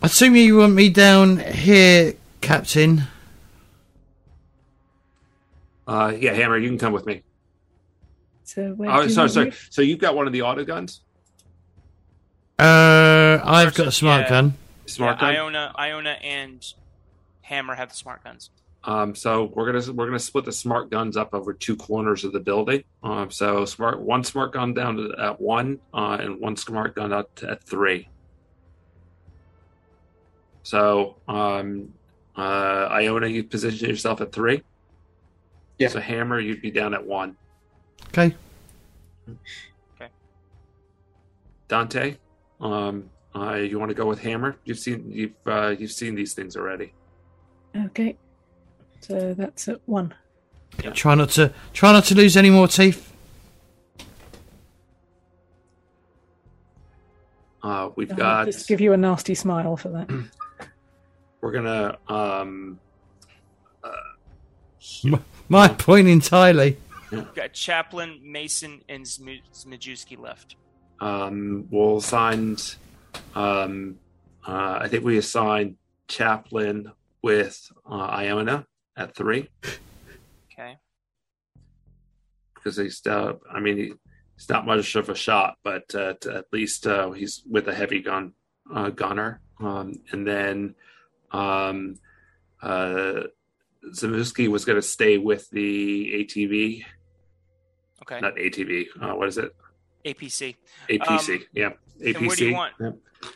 Assume 0.03 0.37
you 0.37 0.59
want 0.59 0.75
me 0.75 0.89
down 0.91 1.39
here, 1.39 2.15
Captain. 2.41 3.05
Uh, 5.91 6.15
yeah, 6.17 6.33
Hammer, 6.33 6.57
you 6.57 6.69
can 6.69 6.79
come 6.79 6.93
with 6.93 7.05
me. 7.05 7.21
So 8.45 8.75
where 8.75 8.89
oh, 8.93 9.03
do 9.03 9.09
sorry, 9.11 9.25
you 9.27 9.33
sorry. 9.33 9.47
move? 9.47 9.69
So 9.71 9.83
you've 9.83 9.99
got 9.99 10.15
one 10.15 10.29
of 10.29 10.33
the 10.33 10.43
auto 10.43 10.65
guns, 10.65 11.01
Uh, 12.61 13.41
I've 13.43 13.75
got 13.75 13.89
a 13.89 13.93
smart 13.93 14.23
yeah. 14.23 14.29
gun. 14.29 14.55
smart 14.87 15.17
yeah, 15.17 15.33
gun. 15.33 15.35
Iona, 15.35 15.75
Iona, 15.77 16.11
and 16.23 16.65
Hammer 17.41 17.75
have 17.75 17.89
the 17.89 17.97
smart 17.97 18.23
guns. 18.23 18.51
Um, 18.85 19.17
so 19.17 19.51
we're 19.53 19.67
gonna 19.73 19.93
we're 19.93 20.07
gonna 20.07 20.21
split 20.21 20.45
the 20.45 20.53
smart 20.53 20.91
guns 20.91 21.17
up 21.17 21.35
over 21.35 21.53
two 21.53 21.75
corners 21.75 22.23
of 22.25 22.33
the 22.33 22.41
building. 22.41 22.85
Um, 23.03 23.33
so 23.33 23.65
smart 23.65 24.01
one 24.01 24.23
smart 24.23 24.53
gun 24.53 24.73
down 24.73 24.97
to, 24.97 25.13
at 25.19 25.41
one, 25.41 25.81
uh, 25.93 26.19
and 26.21 26.39
one 26.41 26.55
smart 26.55 26.95
gun 26.95 27.13
up 27.13 27.35
to, 27.37 27.51
at 27.51 27.65
three. 27.65 28.09
So 30.63 31.17
um, 31.27 31.93
uh, 32.37 32.87
Iona, 32.93 33.27
you 33.27 33.43
position 33.43 33.89
yourself 33.89 34.21
at 34.21 34.31
three. 34.31 34.63
Yeah. 35.81 35.89
So 35.89 35.99
Hammer, 35.99 36.39
you'd 36.39 36.61
be 36.61 36.71
down 36.71 36.93
at 36.93 37.05
one. 37.05 37.37
Okay. 38.09 38.37
Okay. 39.97 40.11
Dante, 41.69 42.17
um, 42.61 43.09
uh, 43.35 43.55
you 43.55 43.79
want 43.79 43.89
to 43.89 43.95
go 43.95 44.05
with 44.07 44.21
Hammer? 44.21 44.57
You've 44.65 44.79
seen 44.79 45.11
you've 45.11 45.33
uh, 45.47 45.75
you've 45.77 45.91
seen 45.91 46.15
these 46.15 46.35
things 46.35 46.55
already. 46.55 46.93
Okay. 47.75 48.17
So 49.01 49.33
that's 49.33 49.69
at 49.69 49.81
one. 49.87 50.15
Yeah. 50.85 50.91
Try 50.91 51.15
not 51.15 51.31
to 51.31 51.51
try 51.73 51.93
not 51.93 52.05
to 52.05 52.15
lose 52.15 52.37
any 52.37 52.51
more 52.51 52.69
teeth. 52.69 53.11
Uh, 57.63 57.89
we've 57.97 58.11
I'll 58.13 58.17
got 58.19 58.45
just 58.47 58.69
give 58.69 58.83
you 58.83 58.93
a 58.93 58.99
nasty 58.99 59.35
smile 59.35 59.79
for 59.79 59.89
that. 59.89 60.11
we're 61.41 61.53
gonna 61.53 61.97
um, 62.07 62.79
My 65.51 65.67
point 65.67 66.07
entirely. 66.07 66.77
We've 67.11 67.35
got 67.35 67.53
Chaplain, 67.53 68.21
Mason, 68.23 68.83
and 68.89 69.05
Zm- 69.05 69.43
Zimajewski 69.53 70.17
left. 70.17 70.55
Um, 71.01 71.67
we'll 71.73 71.97
assign. 71.97 72.57
Um, 73.35 73.99
uh, 74.47 74.79
I 74.81 74.87
think 74.87 75.03
we 75.03 75.19
assigned 75.19 75.75
Chaplain 76.07 76.93
with 77.23 77.69
uh, 77.85 77.95
Iona 77.97 78.65
at 78.97 79.17
three 79.17 79.49
Okay. 80.53 80.79
because 82.55 82.77
he's. 82.77 83.05
Uh, 83.05 83.33
I 83.53 83.59
mean, 83.59 83.77
he, 83.77 83.93
he's 84.37 84.49
not 84.49 84.67
much 84.67 84.95
of 84.95 85.09
a 85.09 85.17
shot, 85.17 85.57
but 85.65 85.93
uh, 85.97 86.15
t- 86.21 86.31
at 86.31 86.45
least 86.53 86.87
uh, 86.87 87.11
he's 87.11 87.43
with 87.51 87.67
a 87.67 87.75
heavy 87.75 87.99
gun 88.03 88.35
uh, 88.73 88.91
gunner. 88.91 89.41
Um, 89.59 89.95
and 90.13 90.25
then 90.25 90.77
um, 91.33 91.97
uh, 93.85 94.51
was 94.51 94.65
going 94.65 94.77
to 94.77 94.83
stay 94.83 95.19
with 95.19 95.49
the 95.51 96.13
ATV, 96.25 96.85
Okay. 98.03 98.21
not 98.21 98.35
ATV. 98.37 98.87
Uh, 99.01 99.15
what 99.15 99.29
is 99.29 99.39
it? 99.39 99.55
APC. 100.05 100.57
APC. 100.89 101.35
Um, 101.37 101.45
yeah, 101.53 101.71
APC. 102.03 102.27
where 102.27 102.37
do 102.37 102.49
you 102.49 102.55
want-. 102.55 102.75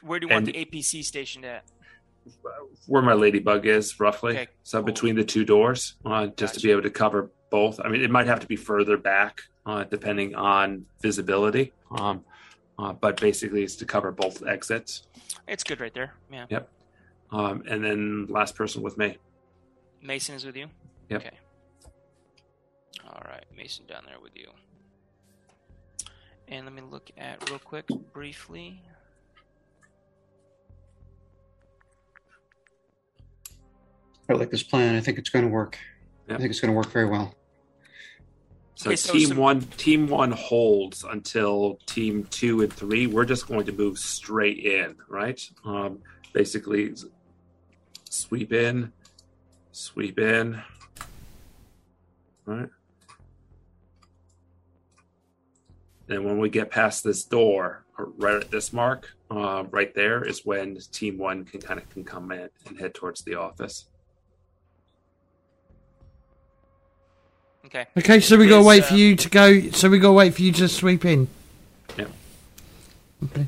Where 0.03 0.19
do 0.19 0.27
you 0.27 0.33
want 0.33 0.47
And- 0.49 0.55
the 0.55 0.65
APC 0.65 1.03
stationed 1.05 1.45
at? 1.45 1.65
where 2.87 3.03
my 3.03 3.13
ladybug 3.13 3.67
is 3.67 4.01
roughly 4.01 4.33
Okay, 4.33 4.47
so 4.63 4.79
cool. 4.79 4.87
between 4.87 5.15
the 5.15 5.23
two 5.25 5.45
doors 5.45 5.97
uh, 6.07 6.27
just 6.39 6.55
to 6.55 6.61
be 6.63 6.71
able 6.71 6.81
to 6.81 6.89
cover 6.89 7.31
both 7.51 7.79
i 7.85 7.89
mean 7.91 8.01
it 8.01 8.11
might 8.11 8.27
have 8.27 8.41
to 8.41 8.47
be 8.47 8.57
further 8.57 8.97
back 8.97 9.43
uh, 9.67 9.85
depending 9.85 10.35
on 10.35 10.87
visibility 11.03 11.71
um, 11.91 12.25
uh, 12.79 12.95
but 12.95 13.21
basically 13.21 13.63
it's 13.63 13.77
to 13.77 13.85
cover 13.85 14.11
both 14.11 14.43
exits 14.47 15.03
It's 15.47 15.63
good 15.63 15.81
right 15.83 15.93
there. 15.93 16.15
Yeah. 16.33 16.47
Yep. 16.49 16.69
um, 17.31 17.63
and 17.69 17.85
then 17.85 18.27
last 18.31 18.55
person 18.57 18.81
with 18.81 18.97
me 18.97 19.19
Mason 20.05 20.35
is 20.35 20.45
with 20.45 20.55
you? 20.55 20.67
Yep. 21.09 21.23
Okay. 21.23 21.37
All 23.07 23.23
right. 23.27 23.45
Mason 23.57 23.87
down 23.87 24.03
there 24.07 24.21
with 24.23 24.37
you. 24.37 24.49
And 26.49 26.67
let 26.67 26.75
me 26.75 26.83
look 26.83 27.11
at 27.17 27.49
real 27.49 27.59
quick, 27.59 27.87
briefly. 28.13 28.83
I 34.29 34.35
like 34.35 34.51
this 34.51 34.63
plan. 34.63 34.95
I 34.95 35.01
think 35.01 35.19
it's 35.19 35.31
going 35.31 35.47
to 35.47 35.51
work. 35.51 35.79
Yep. 36.29 36.37
I 36.37 36.41
think 36.41 36.51
it's 36.51 36.61
going 36.61 36.73
to 36.73 36.77
work 36.77 36.91
very 36.91 37.07
well. 37.07 37.35
so 38.75 38.91
Okay, 38.91 38.97
so 38.97 39.13
team 39.15 39.29
some- 39.29 39.37
one 39.39 39.61
team 39.63 40.07
one 40.07 40.33
holds 40.33 41.03
until 41.05 41.79
team 41.87 42.25
two 42.31 42.61
and 42.63 42.73
three 42.73 43.07
we're 43.07 43.25
just 43.25 43.47
going 43.47 43.65
to 43.67 43.73
move 43.73 43.99
straight 43.99 44.59
in 44.59 44.97
right 45.09 45.41
um, 45.65 45.99
basically 46.33 46.93
sweep 48.11 48.53
in 48.53 48.93
sweep 49.75 50.21
in 50.21 50.63
right 52.47 52.69
and 56.09 56.25
when 56.25 56.39
we 56.39 56.49
get 56.49 56.71
past 56.71 57.03
this 57.03 57.25
door 57.25 57.85
right 57.99 58.37
at 58.37 58.51
this 58.53 58.73
mark 58.73 59.11
uh, 59.33 59.65
right 59.71 59.93
there 59.95 60.25
is 60.25 60.45
when 60.45 60.79
team 60.93 61.19
one 61.19 61.45
can 61.45 61.61
kind 61.61 61.81
of 61.81 61.89
can 61.91 62.05
come 62.05 62.31
in 62.31 62.49
and 62.67 62.79
head 62.79 62.95
towards 62.95 63.23
the 63.23 63.35
office 63.35 63.87
Okay. 67.67 67.87
Okay, 67.97 68.21
so 68.21 68.37
we 68.37 68.47
gotta 68.47 68.61
Is, 68.61 68.67
wait 68.67 68.83
uh, 68.83 68.87
for 68.89 68.95
you 68.95 69.17
to 69.17 69.29
go. 69.31 69.71
So 69.71 69.89
we 69.89 69.99
gotta 69.99 70.13
wait 70.13 70.35
for 70.35 70.43
you 70.43 70.53
to 70.53 70.69
sweep 70.69 71.05
in. 71.07 71.27
Yeah. 71.97 72.05
Okay. 73.25 73.47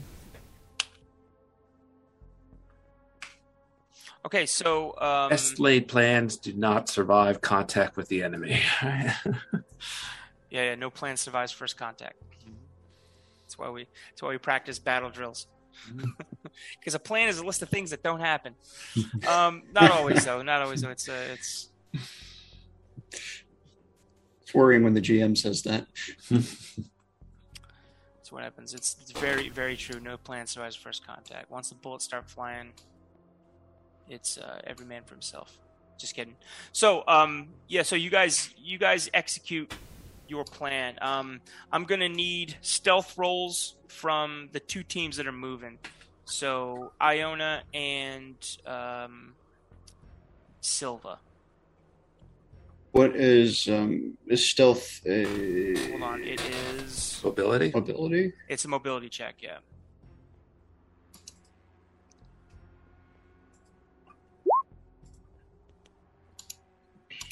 Okay, 4.26 4.44
so 4.44 4.98
um, 5.00 5.30
best 5.30 5.60
laid 5.60 5.86
plans 5.86 6.36
do 6.36 6.52
not 6.52 6.88
survive 6.88 7.40
contact 7.40 7.96
with 7.96 8.08
the 8.08 8.24
enemy. 8.24 8.60
yeah, 8.82 9.14
yeah, 10.50 10.74
no 10.74 10.90
plan 10.90 11.16
survives 11.16 11.52
first 11.52 11.76
contact. 11.76 12.20
That's 13.42 13.56
why 13.56 13.70
we 13.70 13.86
that's 14.10 14.22
why 14.22 14.30
we 14.30 14.38
practice 14.38 14.80
battle 14.80 15.10
drills. 15.10 15.46
Because 16.80 16.94
a 16.94 16.98
plan 16.98 17.28
is 17.28 17.38
a 17.38 17.44
list 17.44 17.60
of 17.60 17.68
things 17.68 17.90
that 17.90 18.02
don't 18.02 18.20
happen. 18.20 18.54
Um, 19.28 19.64
not 19.74 19.90
always 19.90 20.24
though. 20.24 20.40
Not 20.40 20.62
always 20.62 20.80
though. 20.80 20.88
It's 20.88 21.06
uh, 21.06 21.34
it's 21.34 21.68
It's 24.46 24.54
worrying 24.54 24.82
when 24.82 24.94
the 24.94 25.02
GM 25.02 25.36
says 25.36 25.62
that. 25.64 25.86
That's 26.30 28.30
what 28.30 28.42
happens. 28.42 28.74
It's, 28.74 28.96
it's 29.02 29.12
very, 29.12 29.50
very 29.50 29.76
true. 29.76 30.00
No 30.00 30.16
plan 30.16 30.46
survives 30.46 30.76
first 30.76 31.06
contact. 31.06 31.50
Once 31.50 31.68
the 31.68 31.74
bullets 31.74 32.04
start 32.04 32.30
flying, 32.30 32.72
it's 34.08 34.38
uh, 34.38 34.60
every 34.64 34.86
man 34.86 35.02
for 35.04 35.14
himself. 35.14 35.58
Just 35.98 36.14
kidding. 36.14 36.36
So, 36.72 37.04
um, 37.08 37.48
yeah. 37.68 37.82
So 37.82 37.96
you 37.96 38.10
guys, 38.10 38.54
you 38.58 38.78
guys 38.78 39.08
execute 39.14 39.72
your 40.28 40.44
plan. 40.44 40.98
Um, 41.00 41.40
I'm 41.72 41.84
gonna 41.84 42.08
need 42.08 42.56
stealth 42.60 43.16
rolls 43.16 43.76
from 43.88 44.48
the 44.52 44.60
two 44.60 44.82
teams 44.82 45.16
that 45.16 45.26
are 45.26 45.32
moving. 45.32 45.78
So 46.24 46.92
Iona 47.00 47.62
and 47.72 48.36
um, 48.66 49.34
Silva. 50.60 51.18
What 52.92 53.14
is 53.14 53.68
um 53.68 54.16
is 54.26 54.48
stealth 54.48 55.02
a 55.06 55.24
Hold 55.90 56.02
on. 56.02 56.24
It 56.24 56.40
is. 56.40 57.20
Mobility. 57.22 57.70
ability? 57.74 58.32
It's 58.48 58.64
a 58.64 58.68
mobility 58.68 59.08
check. 59.08 59.36
Yeah. 59.40 59.58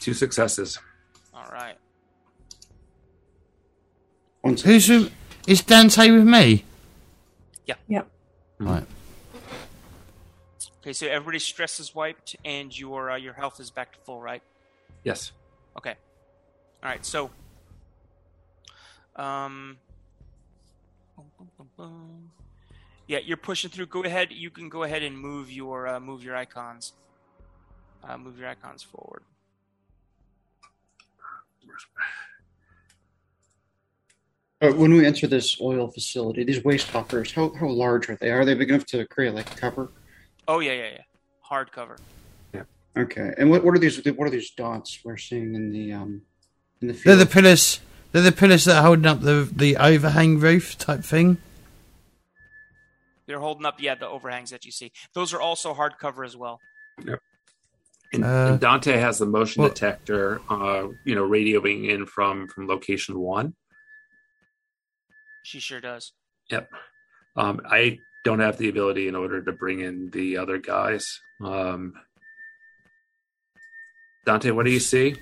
Two 0.05 0.13
successes. 0.13 0.79
All 1.33 1.49
right. 1.51 1.77
One. 4.43 4.55
Who's 4.55 4.87
with, 4.87 5.11
is 5.47 5.63
Dante 5.63 6.11
with 6.11 6.27
me? 6.27 6.63
Yep. 7.65 7.79
Right. 8.59 8.85
Okay, 10.83 10.93
so 10.93 11.07
everybody's 11.07 11.43
stress 11.43 11.81
is 11.81 11.95
wiped 11.95 12.37
and 12.45 12.79
your 12.79 13.13
uh, 13.13 13.17
your 13.17 13.33
health 13.33 13.59
is 13.61 13.71
back 13.71 13.95
to 13.95 13.99
full, 14.01 14.21
right? 14.21 14.43
Yes. 15.05 15.33
Okay. 15.79 15.95
All 16.83 16.91
right. 16.91 17.07
So, 17.07 17.31
um, 19.17 19.79
boom, 21.17 21.31
boom, 21.39 21.49
boom, 21.57 21.69
boom. 21.79 22.31
yeah, 23.07 23.21
you're 23.25 23.39
pushing 23.39 23.71
through. 23.71 23.87
Go 23.87 24.05
ahead. 24.05 24.33
You 24.33 24.51
can 24.51 24.69
go 24.69 24.83
ahead 24.83 25.03
and 25.03 25.19
move 25.19 25.51
your 25.51 25.89
uh, 25.89 25.99
move 25.99 26.23
your 26.23 26.37
icons. 26.37 26.93
Uh, 28.07 28.19
move 28.19 28.39
your 28.39 28.51
icons 28.51 28.83
forward. 28.83 29.23
Uh, 34.61 34.71
when 34.73 34.95
we 34.95 35.05
enter 35.05 35.27
this 35.27 35.61
oil 35.61 35.91
facility, 35.91 36.45
these 36.45 36.65
waste 36.65 36.89
hoppers, 36.89 37.33
how, 37.33 37.53
how 37.55 37.69
large 37.69 38.09
are 38.09 38.17
they? 38.17 38.31
Are 38.31 38.45
they 38.45 38.55
big 38.55 38.71
enough 38.71 38.87
to 38.87 39.05
create 39.07 39.35
like 39.35 39.51
a 39.53 39.57
cover? 39.57 39.91
Oh 40.49 40.61
yeah, 40.61 40.73
yeah, 40.73 40.91
yeah. 40.93 41.03
Hardcover. 41.51 41.99
Yeah. 42.55 42.63
Okay. 42.97 43.35
And 43.37 43.51
what, 43.51 43.65
what 43.65 43.75
are 43.75 43.79
these 43.79 44.03
what 44.05 44.27
are 44.27 44.31
these 44.31 44.51
dots 44.51 45.01
we're 45.05 45.17
seeing 45.17 45.55
in 45.55 45.73
the 45.73 45.93
um 45.93 46.23
in 46.81 46.89
the 46.89 46.95
field? 46.95 47.19
They're 47.19 47.25
the 47.25 47.31
pillars. 47.31 47.81
They're 48.13 48.23
the 48.23 48.33
pillars 48.33 48.65
that 48.65 48.77
are 48.77 48.83
holding 48.83 49.07
up 49.07 49.21
the 49.21 49.49
the 49.51 49.77
overhang 49.77 50.39
roof 50.39 50.79
type 50.79 51.03
thing. 51.03 51.39
They're 53.27 53.41
holding 53.41 53.65
up, 53.65 53.81
yeah, 53.81 53.95
the 53.95 54.09
overhangs 54.09 54.51
that 54.51 54.65
you 54.65 54.71
see. 54.71 54.93
Those 55.15 55.33
are 55.33 55.41
also 55.41 55.75
hardcover 55.75 56.27
as 56.27 56.37
well. 56.37 56.61
And, 58.15 58.25
Uh, 58.25 58.53
and 58.53 58.61
Dante 58.61 58.97
has 58.99 59.19
the 59.19 59.27
motion 59.27 59.63
well- 59.63 59.71
detector, 59.71 60.41
uh, 60.49 60.89
you 61.05 61.15
know, 61.15 61.29
radioing 61.29 61.89
in 61.91 62.07
from 62.07 62.49
from 62.49 62.67
location 62.69 63.19
one. 63.19 63.55
She 65.43 65.61
sure 65.61 65.81
does. 65.81 66.13
Yep. 66.51 66.71
Um, 67.37 67.61
I 67.69 67.99
don't 68.25 68.41
have 68.41 68.57
the 68.59 68.69
ability 68.69 69.09
in 69.09 69.15
order 69.15 69.43
to 69.43 69.53
bring 69.53 69.81
in 69.81 70.11
the 70.11 70.37
other 70.39 70.59
guys. 70.59 71.21
Um, 71.43 71.95
Dante, 74.25 74.51
what 74.53 74.65
do 74.65 74.71
you 74.73 74.81
see? 74.81 75.17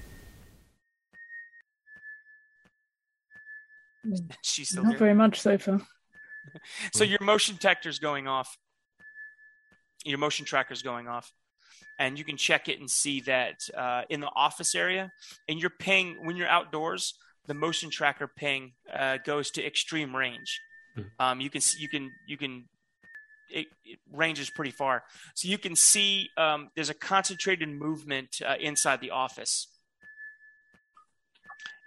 She's 4.43 4.69
still 4.71 4.83
Not 4.85 4.91
here. 4.91 4.99
very 4.99 5.15
much 5.15 5.41
so 5.41 5.59
far. 5.59 5.81
So 6.93 7.05
your 7.05 7.21
motion 7.23 7.55
detector's 7.55 8.01
going 8.01 8.27
off. 8.27 8.59
Your 10.05 10.19
motion 10.19 10.45
tracker's 10.45 10.83
going 10.83 11.07
off. 11.07 11.33
And 11.99 12.19
you 12.19 12.25
can 12.25 12.37
check 12.37 12.69
it 12.69 12.81
and 12.81 12.91
see 12.91 13.21
that 13.23 13.69
uh, 13.77 14.03
in 14.09 14.21
the 14.21 14.31
office 14.35 14.75
area, 14.75 15.13
and 15.49 15.61
your 15.61 15.71
ping, 15.71 16.17
when 16.25 16.37
you're 16.37 16.49
outdoors, 16.49 17.15
the 17.47 17.55
motion 17.55 17.91
tracker 17.91 18.27
ping 18.27 18.73
uh, 18.93 19.19
goes 19.25 19.51
to 19.53 19.65
extreme 19.65 20.17
range. 20.17 20.61
Mhm. 20.97 21.11
Um, 21.19 21.41
you 21.41 21.51
can 21.51 21.63
you 21.79 21.89
can, 21.89 22.11
you 22.27 22.37
can, 22.37 22.69
it, 23.49 23.67
it 23.85 23.99
ranges 24.11 24.51
pretty 24.51 24.71
far. 24.71 25.05
So 25.35 25.49
you 25.49 25.59
can 25.59 25.77
see 25.77 26.31
um, 26.37 26.71
there's 26.75 26.91
a 26.91 26.95
concentrated 26.95 27.69
movement 27.69 28.41
uh, 28.45 28.57
inside 28.59 29.01
the 29.01 29.11
office. 29.11 29.69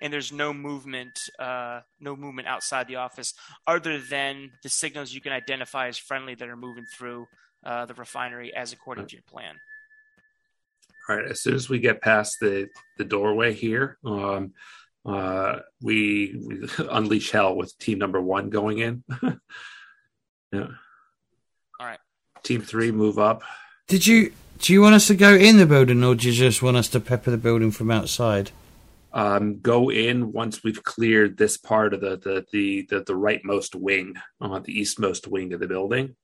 And 0.01 0.11
there's 0.11 0.31
no 0.31 0.53
movement, 0.53 1.19
uh, 1.39 1.81
no 1.99 2.15
movement 2.15 2.47
outside 2.47 2.87
the 2.87 2.97
office 2.97 3.33
other 3.65 3.99
than 3.99 4.51
the 4.61 4.69
signals 4.69 5.13
you 5.13 5.21
can 5.21 5.31
identify 5.31 5.87
as 5.87 5.97
friendly 5.97 6.35
that 6.35 6.49
are 6.49 6.57
moving 6.57 6.85
through 6.85 7.27
uh, 7.63 7.85
the 7.85 7.93
refinery 7.93 8.53
as 8.53 8.73
according 8.73 9.07
to 9.07 9.15
your 9.15 9.23
plan. 9.23 9.55
All 11.07 11.15
right. 11.15 11.25
As 11.25 11.41
soon 11.41 11.55
as 11.55 11.69
we 11.69 11.79
get 11.79 12.01
past 12.01 12.39
the 12.39 12.67
the 12.97 13.05
doorway 13.05 13.53
here, 13.53 13.97
um, 14.05 14.53
uh, 15.05 15.59
we, 15.81 16.35
we 16.35 16.67
unleash 16.89 17.31
hell 17.31 17.55
with 17.55 17.77
team 17.77 17.99
number 17.99 18.21
one 18.21 18.49
going 18.49 18.79
in. 18.79 19.03
yeah. 20.51 20.67
All 21.79 21.85
right. 21.85 21.99
Team 22.43 22.61
three 22.61 22.91
move 22.91 23.19
up. 23.19 23.43
Did 23.87 24.07
you 24.07 24.33
do 24.59 24.73
you 24.73 24.81
want 24.81 24.95
us 24.95 25.07
to 25.07 25.15
go 25.15 25.35
in 25.35 25.57
the 25.57 25.65
building 25.65 26.03
or 26.03 26.15
do 26.15 26.27
you 26.27 26.33
just 26.33 26.61
want 26.61 26.77
us 26.77 26.87
to 26.89 26.99
pepper 26.99 27.31
the 27.31 27.37
building 27.37 27.71
from 27.71 27.91
outside? 27.91 28.51
um, 29.15 29.59
go 29.61 29.89
in 29.89 30.33
once 30.33 30.61
we've 30.61 30.83
cleared 30.83 31.37
this 31.37 31.55
part 31.57 31.93
of 31.93 32.01
the 32.01 32.17
the 32.17 32.45
the 32.51 32.85
the, 32.89 33.03
the 33.03 33.13
rightmost 33.13 33.73
wing, 33.73 34.15
uh, 34.41 34.59
the 34.59 34.77
eastmost 34.77 35.27
wing 35.27 35.53
of 35.53 35.61
the 35.61 35.67
building, 35.67 36.15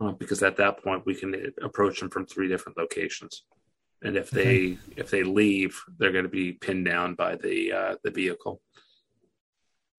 uh, 0.00 0.12
because 0.12 0.42
at 0.42 0.56
that 0.56 0.82
point 0.82 1.04
we 1.04 1.16
can 1.16 1.52
approach 1.60 1.98
them 1.98 2.08
from 2.08 2.24
three 2.24 2.48
different 2.48 2.78
locations. 2.78 3.42
And 4.02 4.16
if 4.16 4.30
they 4.30 4.78
if 4.96 5.10
they 5.10 5.22
leave, 5.22 5.80
they're 5.98 6.12
going 6.12 6.24
to 6.24 6.30
be 6.30 6.52
pinned 6.52 6.84
down 6.84 7.14
by 7.14 7.36
the 7.36 7.72
uh, 7.72 7.94
the 8.02 8.10
vehicle. 8.10 8.60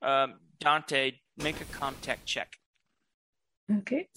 Um, 0.01 0.35
Dante, 0.59 1.13
make 1.37 1.61
a 1.61 1.65
contact 1.65 2.25
check. 2.25 2.53
Okay. 3.71 4.09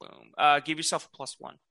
Boom. 0.00 0.30
Uh, 0.38 0.60
give 0.60 0.78
yourself 0.78 1.08
a 1.12 1.16
plus 1.16 1.36
one. 1.38 1.56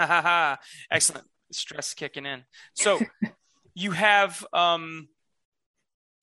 Ha 0.00 0.06
ha 0.06 0.22
ha! 0.22 0.58
Excellent. 0.90 1.24
Stress 1.52 1.94
kicking 1.94 2.26
in. 2.26 2.42
So 2.74 2.98
you 3.74 3.92
have 3.92 4.44
um, 4.52 5.08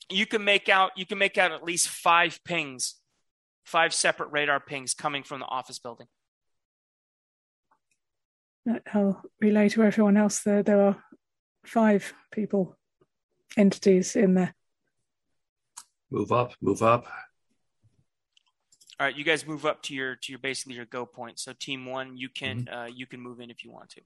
you 0.09 0.25
can 0.25 0.43
make 0.43 0.67
out 0.67 0.91
you 0.97 1.05
can 1.05 1.17
make 1.17 1.37
out 1.37 1.53
at 1.53 1.63
least 1.63 1.87
five 1.87 2.39
pings, 2.43 2.95
five 3.71 3.93
separate 3.93 4.29
radar 4.31 4.59
pings 4.59 4.93
coming 4.93 5.23
from 5.23 5.39
the 5.39 5.45
office 5.45 5.79
building. 5.79 6.07
I'll 8.93 9.23
relay 9.39 9.69
to 9.69 9.83
everyone 9.83 10.17
else 10.17 10.39
that 10.41 10.65
there 10.65 10.81
are 10.81 11.03
five 11.65 12.13
people, 12.31 12.77
entities 13.57 14.15
in 14.17 14.33
there. 14.33 14.53
Move 16.11 16.33
up, 16.33 16.53
move 16.61 16.83
up. 16.83 17.05
All 18.99 19.07
right, 19.07 19.15
you 19.15 19.23
guys 19.23 19.47
move 19.47 19.65
up 19.65 19.81
to 19.83 19.95
your 19.95 20.15
to 20.17 20.31
your 20.33 20.39
basically 20.39 20.75
your 20.75 20.85
go 20.85 21.05
point. 21.05 21.39
So 21.39 21.53
team 21.53 21.85
one, 21.85 22.17
you 22.17 22.29
can 22.29 22.67
uh, 22.67 22.87
you 22.93 23.07
can 23.07 23.21
move 23.21 23.39
in 23.39 23.49
if 23.49 23.63
you 23.63 23.71
want 23.71 23.89
to. 23.91 24.01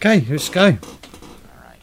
Okay, 0.00 0.26
let's 0.28 0.48
go. 0.50 0.66
All 0.66 1.62
right. 1.62 1.80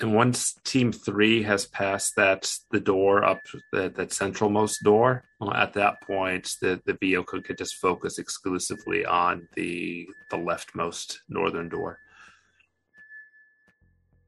And 0.00 0.14
once 0.14 0.54
Team 0.64 0.92
Three 0.92 1.42
has 1.42 1.66
passed 1.66 2.14
that 2.16 2.52
the 2.70 2.78
door 2.80 3.24
up 3.24 3.40
that 3.72 3.96
that 3.96 4.10
centralmost 4.10 4.80
door, 4.82 5.24
well, 5.40 5.52
at 5.52 5.72
that 5.74 6.00
point 6.02 6.54
the 6.60 6.80
the 6.84 6.94
vehicle 6.94 7.42
could 7.42 7.58
just 7.58 7.74
focus 7.76 8.18
exclusively 8.18 9.04
on 9.04 9.48
the 9.54 10.08
the 10.30 10.36
leftmost 10.36 11.18
northern 11.28 11.68
door. 11.68 11.98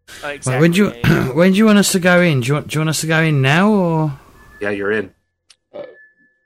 Uh, 0.08 0.26
Right, 0.26 0.36
exactly. 0.36 0.60
when 0.60 0.70
do 0.73 0.78
you 0.78 0.92
yeah, 0.92 1.00
yeah. 1.05 1.32
when 1.32 1.52
do 1.52 1.58
you 1.58 1.66
want 1.66 1.78
us 1.78 1.92
to 1.92 2.00
go 2.00 2.20
in? 2.20 2.40
Do 2.40 2.49
you 2.49 2.55
want, 2.55 2.66
do 2.66 2.74
you 2.74 2.81
want 2.81 2.89
us 2.90 3.00
to 3.02 3.07
go 3.07 3.20
in 3.23 3.40
now 3.42 3.70
or? 3.73 4.18
Yeah, 4.60 4.70
you're 4.70 4.90
in. 4.90 5.15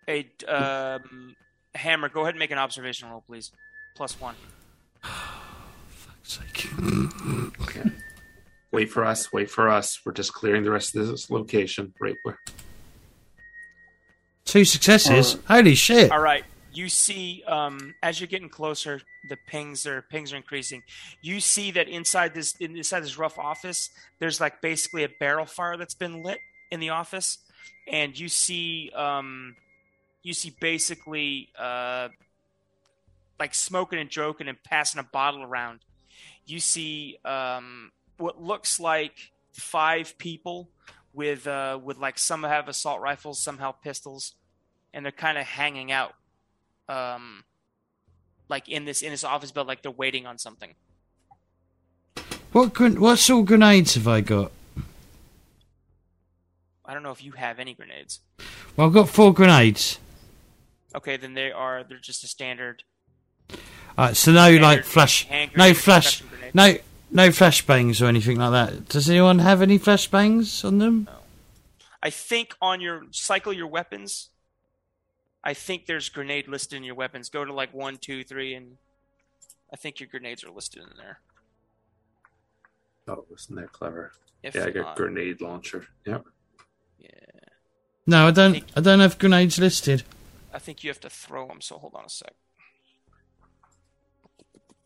Hey, 0.06 0.30
um, 0.46 1.34
Hammer, 1.74 2.10
go 2.10 2.20
ahead 2.22 2.34
and 2.34 2.38
make 2.38 2.50
an 2.50 2.58
observation 2.58 3.08
roll, 3.08 3.22
please. 3.26 3.52
Plus 3.96 4.20
one. 4.20 4.34
Fuck's 5.02 6.38
sake. 6.38 6.68
Wait 8.74 8.90
for 8.90 9.04
us. 9.04 9.32
Wait 9.32 9.48
for 9.48 9.70
us. 9.70 10.00
We're 10.04 10.10
just 10.10 10.34
clearing 10.34 10.64
the 10.64 10.70
rest 10.72 10.96
of 10.96 11.06
this 11.06 11.30
location. 11.30 11.94
Right 12.00 12.16
where. 12.24 12.40
Two 14.44 14.64
successes. 14.64 15.38
Holy 15.46 15.76
shit! 15.76 16.10
All 16.10 16.20
right. 16.20 16.44
You 16.72 16.88
see, 16.88 17.44
um, 17.46 17.94
as 18.02 18.18
you're 18.18 18.26
getting 18.26 18.48
closer, 18.48 19.00
the 19.28 19.36
pings 19.46 19.86
are 19.86 20.02
pings 20.02 20.32
are 20.32 20.36
increasing. 20.36 20.82
You 21.22 21.38
see 21.38 21.70
that 21.70 21.86
inside 21.86 22.34
this 22.34 22.56
inside 22.58 23.04
this 23.04 23.16
rough 23.16 23.38
office, 23.38 23.90
there's 24.18 24.40
like 24.40 24.60
basically 24.60 25.04
a 25.04 25.08
barrel 25.20 25.46
fire 25.46 25.76
that's 25.76 25.94
been 25.94 26.24
lit 26.24 26.38
in 26.72 26.80
the 26.80 26.90
office, 26.90 27.38
and 27.86 28.18
you 28.18 28.28
see 28.28 28.90
um, 28.96 29.54
you 30.24 30.34
see 30.34 30.52
basically 30.58 31.48
uh, 31.56 32.08
like 33.38 33.54
smoking 33.54 34.00
and 34.00 34.10
joking 34.10 34.48
and 34.48 34.60
passing 34.64 34.98
a 34.98 35.04
bottle 35.04 35.44
around. 35.44 35.78
You 36.44 36.58
see 36.58 37.18
um, 37.24 37.92
what 38.16 38.42
looks 38.42 38.78
like 38.80 39.32
five 39.52 40.16
people 40.18 40.68
with 41.12 41.46
uh, 41.46 41.78
with 41.82 41.98
like 41.98 42.18
some 42.18 42.42
have 42.42 42.68
assault 42.68 43.00
rifles, 43.00 43.40
some 43.40 43.58
have 43.58 43.80
pistols, 43.82 44.34
and 44.92 45.04
they're 45.04 45.12
kind 45.12 45.38
of 45.38 45.44
hanging 45.44 45.92
out, 45.92 46.14
um, 46.88 47.44
like 48.48 48.68
in 48.68 48.84
this 48.84 49.02
in 49.02 49.10
this 49.10 49.24
office 49.24 49.52
building, 49.52 49.68
like 49.68 49.82
they're 49.82 49.92
waiting 49.92 50.26
on 50.26 50.38
something. 50.38 50.74
What 52.52 52.78
what 52.98 53.18
sort 53.18 53.40
of 53.40 53.46
grenades 53.46 53.94
have 53.94 54.08
I 54.08 54.20
got? 54.20 54.52
I 56.84 56.92
don't 56.92 57.02
know 57.02 57.12
if 57.12 57.24
you 57.24 57.32
have 57.32 57.58
any 57.58 57.74
grenades. 57.74 58.20
Well, 58.76 58.88
I've 58.88 58.92
got 58.92 59.08
four 59.08 59.32
grenades. 59.32 59.98
Okay, 60.94 61.16
then 61.16 61.34
they 61.34 61.50
are 61.50 61.82
they're 61.82 61.98
just 61.98 62.22
a 62.24 62.28
standard. 62.28 62.84
Alright, 63.96 64.16
so 64.16 64.32
no 64.32 64.56
like 64.56 64.84
flash, 64.84 65.28
no 65.56 65.72
flash, 65.74 66.22
no 66.52 66.76
no 67.14 67.28
flashbangs 67.28 68.02
or 68.02 68.06
anything 68.06 68.38
like 68.38 68.50
that. 68.50 68.88
Does 68.88 69.08
anyone 69.08 69.38
have 69.38 69.62
any 69.62 69.78
flashbangs 69.78 70.64
on 70.64 70.78
them? 70.78 71.04
No. 71.04 71.18
I 72.02 72.10
think 72.10 72.54
on 72.60 72.80
your 72.80 73.04
cycle 73.12 73.52
your 73.52 73.68
weapons. 73.68 74.30
I 75.42 75.54
think 75.54 75.86
there's 75.86 76.08
grenade 76.08 76.48
listed 76.48 76.76
in 76.76 76.84
your 76.84 76.94
weapons. 76.94 77.30
Go 77.30 77.44
to 77.44 77.52
like 77.52 77.72
one, 77.72 77.96
two, 77.98 78.24
three, 78.24 78.54
and 78.54 78.76
I 79.72 79.76
think 79.76 80.00
your 80.00 80.08
grenades 80.08 80.42
are 80.42 80.50
listed 80.50 80.82
in 80.82 80.96
there. 80.98 81.20
Oh, 83.06 83.24
isn't 83.34 83.54
that 83.56 83.72
clever? 83.72 84.12
If 84.42 84.54
yeah, 84.54 84.64
I 84.64 84.70
got 84.70 84.82
not, 84.82 84.96
grenade 84.96 85.40
launcher. 85.40 85.86
Yep. 86.06 86.24
Yeah. 86.98 87.08
No, 88.06 88.26
I 88.26 88.30
don't. 88.32 88.50
I, 88.50 88.52
think, 88.52 88.66
I 88.76 88.80
don't 88.80 89.00
have 89.00 89.18
grenades 89.18 89.58
listed. 89.58 90.02
I 90.52 90.58
think 90.58 90.82
you 90.82 90.90
have 90.90 91.00
to 91.00 91.10
throw 91.10 91.46
them. 91.46 91.60
So 91.60 91.78
hold 91.78 91.94
on 91.94 92.06
a 92.06 92.08
sec. 92.08 92.34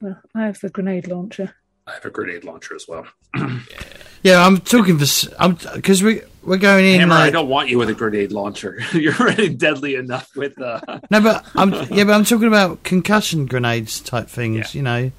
Well, 0.00 0.20
I 0.34 0.46
have 0.46 0.60
the 0.60 0.68
grenade 0.68 1.08
launcher. 1.08 1.54
I 1.88 1.94
have 1.94 2.04
a 2.04 2.10
grenade 2.10 2.44
launcher 2.44 2.74
as 2.74 2.86
well. 2.86 3.06
yeah. 3.34 3.60
yeah, 4.22 4.46
I'm 4.46 4.58
talking 4.58 4.98
for 4.98 5.34
I'm 5.38 5.58
because 5.74 6.02
we 6.02 6.20
we're 6.42 6.58
going 6.58 6.84
in. 6.84 7.00
Hammer, 7.00 7.14
like, 7.14 7.28
I 7.28 7.30
don't 7.30 7.48
want 7.48 7.68
you 7.68 7.78
with 7.78 7.88
a 7.88 7.94
grenade 7.94 8.30
launcher. 8.30 8.78
You're 8.92 9.14
already 9.14 9.48
deadly 9.48 9.94
enough 9.94 10.34
with. 10.36 10.60
Uh... 10.60 10.80
no, 11.10 11.20
but 11.20 11.46
I'm 11.54 11.72
yeah, 11.90 12.04
but 12.04 12.12
I'm 12.12 12.24
talking 12.24 12.48
about 12.48 12.82
concussion 12.82 13.46
grenades 13.46 14.00
type 14.00 14.28
things. 14.28 14.74
Yeah. 14.74 14.78
You 14.78 14.82
know, 14.82 15.12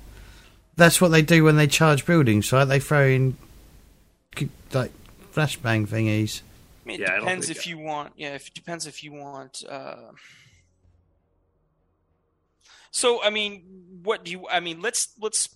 that's 0.76 1.02
what 1.02 1.10
they 1.10 1.22
do 1.22 1.44
when 1.44 1.56
they 1.56 1.68
charge 1.68 2.06
buildings, 2.06 2.52
right? 2.52 2.66
They 2.66 2.80
throw 2.80 3.08
in 3.08 3.38
like 4.74 4.92
flashbang 5.34 5.88
thingies. 5.88 6.42
I 6.86 6.88
mean, 6.88 7.02
it 7.02 7.08
yeah, 7.08 7.20
depends 7.20 7.50
if 7.50 7.66
you 7.66 7.80
want. 7.80 8.14
Yeah, 8.16 8.36
if 8.36 8.48
it 8.48 8.54
depends 8.54 8.86
if 8.86 9.04
you 9.04 9.14
want. 9.14 9.64
Uh... 9.68 10.12
So 12.92 13.24
I 13.24 13.32
mean, 13.32 14.02
what 14.04 14.24
do 14.24 14.32
you? 14.32 14.48
I 14.48 14.60
mean, 14.60 14.82
let's 14.82 15.10
let's 15.20 15.50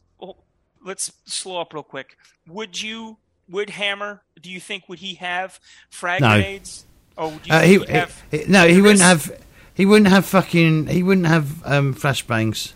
let's 0.83 1.11
slow 1.25 1.61
up 1.61 1.73
real 1.73 1.83
quick. 1.83 2.17
Would 2.47 2.81
you 2.81 3.17
would 3.49 3.71
Hammer? 3.71 4.21
Do 4.41 4.49
you 4.49 4.59
think 4.59 4.87
would 4.89 4.99
he 4.99 5.15
have 5.15 5.59
frag 5.89 6.21
no. 6.21 6.29
grenades? 6.29 6.85
Oh, 7.17 7.39
uh, 7.49 7.61
he, 7.61 7.77
he, 7.77 7.85
have, 7.91 8.23
he, 8.31 8.43
no, 8.47 8.67
he 8.67 8.81
wouldn't 8.81 9.01
have. 9.01 9.31
He 9.73 9.85
wouldn't 9.85 10.09
have 10.09 10.25
fucking. 10.25 10.87
He 10.87 11.03
wouldn't 11.03 11.27
have 11.27 11.65
um, 11.65 11.93
flashbangs. 11.93 12.73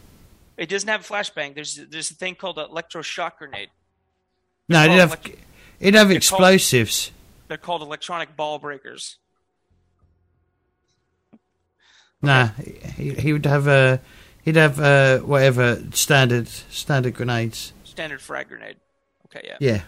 It 0.58 0.70
doesn't 0.70 0.90
have 0.90 1.08
flashbang. 1.08 1.56
There's 1.56 1.76
there's 1.76 2.12
a 2.12 2.16
thing 2.16 2.36
called 2.36 2.58
an 2.58 2.68
electroshock 2.70 3.38
grenade. 3.38 3.70
No, 4.70 4.84
it'd 4.84 4.98
have, 4.98 5.10
elect- 5.10 5.40
it'd 5.80 5.96
have 5.96 6.12
explosives. 6.12 7.06
Called, 7.06 7.48
they're 7.48 7.58
called 7.58 7.82
electronic 7.82 8.36
ball 8.36 8.60
breakers. 8.60 9.18
Nah, 12.22 12.48
he, 12.96 13.12
he 13.14 13.34
would 13.34 13.46
have 13.46 13.68
a 13.68 14.02
he'd 14.44 14.56
have 14.56 14.80
uh, 14.80 15.20
whatever 15.20 15.82
standard 15.92 16.48
standard 16.48 17.14
grenades 17.14 17.74
standard 17.98 18.22
frag 18.22 18.48
grenade. 18.48 18.78
Okay, 19.26 19.42
yeah. 19.44 19.58
Yeah. 19.60 19.82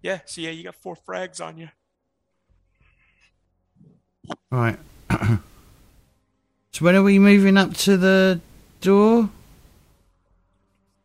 Yeah, 0.00 0.20
so 0.24 0.40
yeah, 0.40 0.48
you 0.48 0.64
got 0.64 0.74
four 0.74 0.96
frags 0.96 1.44
on 1.44 1.58
you. 1.58 1.68
All 4.50 4.58
right. 4.58 4.78
so 6.70 6.84
when 6.84 6.96
are 6.96 7.02
we 7.02 7.18
moving 7.18 7.58
up 7.58 7.74
to 7.74 7.98
the 7.98 8.40
door? 8.80 9.28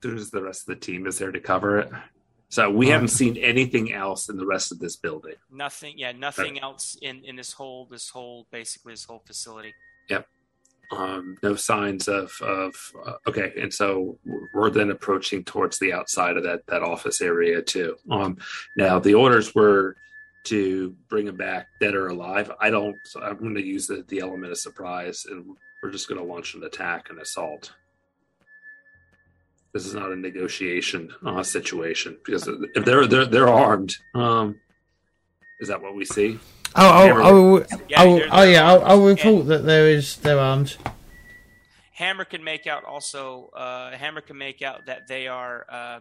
There's 0.02 0.30
the 0.30 0.42
rest 0.42 0.62
of 0.62 0.68
the 0.68 0.76
team 0.78 1.06
is 1.06 1.18
there 1.18 1.34
to 1.34 1.40
cover 1.42 1.80
it. 1.80 1.92
So 2.48 2.70
we 2.70 2.86
All 2.86 2.94
haven't 2.94 3.08
right. 3.08 3.18
seen 3.18 3.38
anything 3.38 3.92
else 3.92 4.30
in 4.30 4.38
the 4.38 4.46
rest 4.46 4.72
of 4.72 4.80
this 4.80 4.96
building. 4.96 5.36
Nothing, 5.52 5.96
yeah, 5.98 6.14
nothing 6.14 6.54
right. 6.54 6.64
else 6.64 6.98
in 7.02 7.26
in 7.26 7.36
this 7.36 7.52
whole 7.52 7.88
this 7.92 8.10
whole 8.10 8.48
basically 8.52 8.94
this 8.94 9.04
whole 9.04 9.22
facility. 9.26 9.74
Yep 10.10 10.26
um, 10.92 11.38
no 11.42 11.56
signs 11.56 12.08
of 12.08 12.32
of 12.42 12.76
uh, 13.06 13.14
okay, 13.28 13.54
and 13.60 13.74
so 13.74 14.18
we're 14.54 14.70
then 14.70 14.92
approaching 14.92 15.44
towards 15.44 15.80
the 15.80 15.94
outside 15.94 16.38
of 16.38 16.44
that 16.44 16.68
that 16.68 16.84
office 16.84 17.22
area 17.22 17.62
too. 17.62 17.96
Um, 18.10 18.38
now 18.76 19.00
the 19.00 19.14
orders 19.14 19.56
were 19.56 19.96
to 20.44 20.96
bring 21.08 21.26
them 21.26 21.38
back 21.38 21.68
dead 21.80 21.96
or 21.96 22.08
alive. 22.08 22.52
I 22.60 22.70
don't. 22.70 22.98
So 23.06 23.22
I'm 23.22 23.38
going 23.38 23.56
to 23.56 23.66
use 23.66 23.88
the, 23.88 24.04
the 24.08 24.20
element 24.20 24.52
of 24.52 24.58
surprise, 24.58 25.26
and 25.30 25.56
we're 25.82 25.92
just 25.92 26.10
going 26.10 26.20
to 26.20 26.28
launch 26.28 26.56
an 26.56 26.64
attack 26.64 27.10
and 27.10 27.20
assault. 27.20 27.72
This 29.74 29.86
is 29.86 29.94
not 29.94 30.12
a 30.12 30.16
negotiation 30.16 31.14
uh, 31.26 31.44
situation 31.44 32.18
because 32.26 32.50
if 32.76 32.84
they're 32.84 33.08
they're 33.08 33.26
they're 33.26 33.50
armed, 33.50 33.96
um, 34.14 34.60
is 35.62 35.70
that 35.70 35.82
what 35.82 35.96
we 35.96 36.04
see? 36.04 36.38
Oh, 36.76 37.12
oh, 37.12 37.22
oh, 37.24 37.78
yeah, 37.90 38.04
oh, 38.04 38.22
oh, 38.32 38.44
yeah. 38.44 38.72
I, 38.72 38.76
I 38.76 38.94
would 38.94 39.20
thought 39.20 39.44
that 39.44 39.66
there 39.66 39.90
is 39.90 40.18
their 40.18 40.40
arms. 40.40 40.78
Hammer 41.94 42.26
can 42.26 42.44
make 42.44 42.66
out 42.66 42.84
also. 42.86 43.50
Uh, 43.56 43.92
Hammer 43.92 44.22
can 44.22 44.38
make 44.38 44.62
out 44.62 44.86
that 44.86 45.08
they 45.08 45.28
are. 45.28 45.66
Uh, 45.70 46.00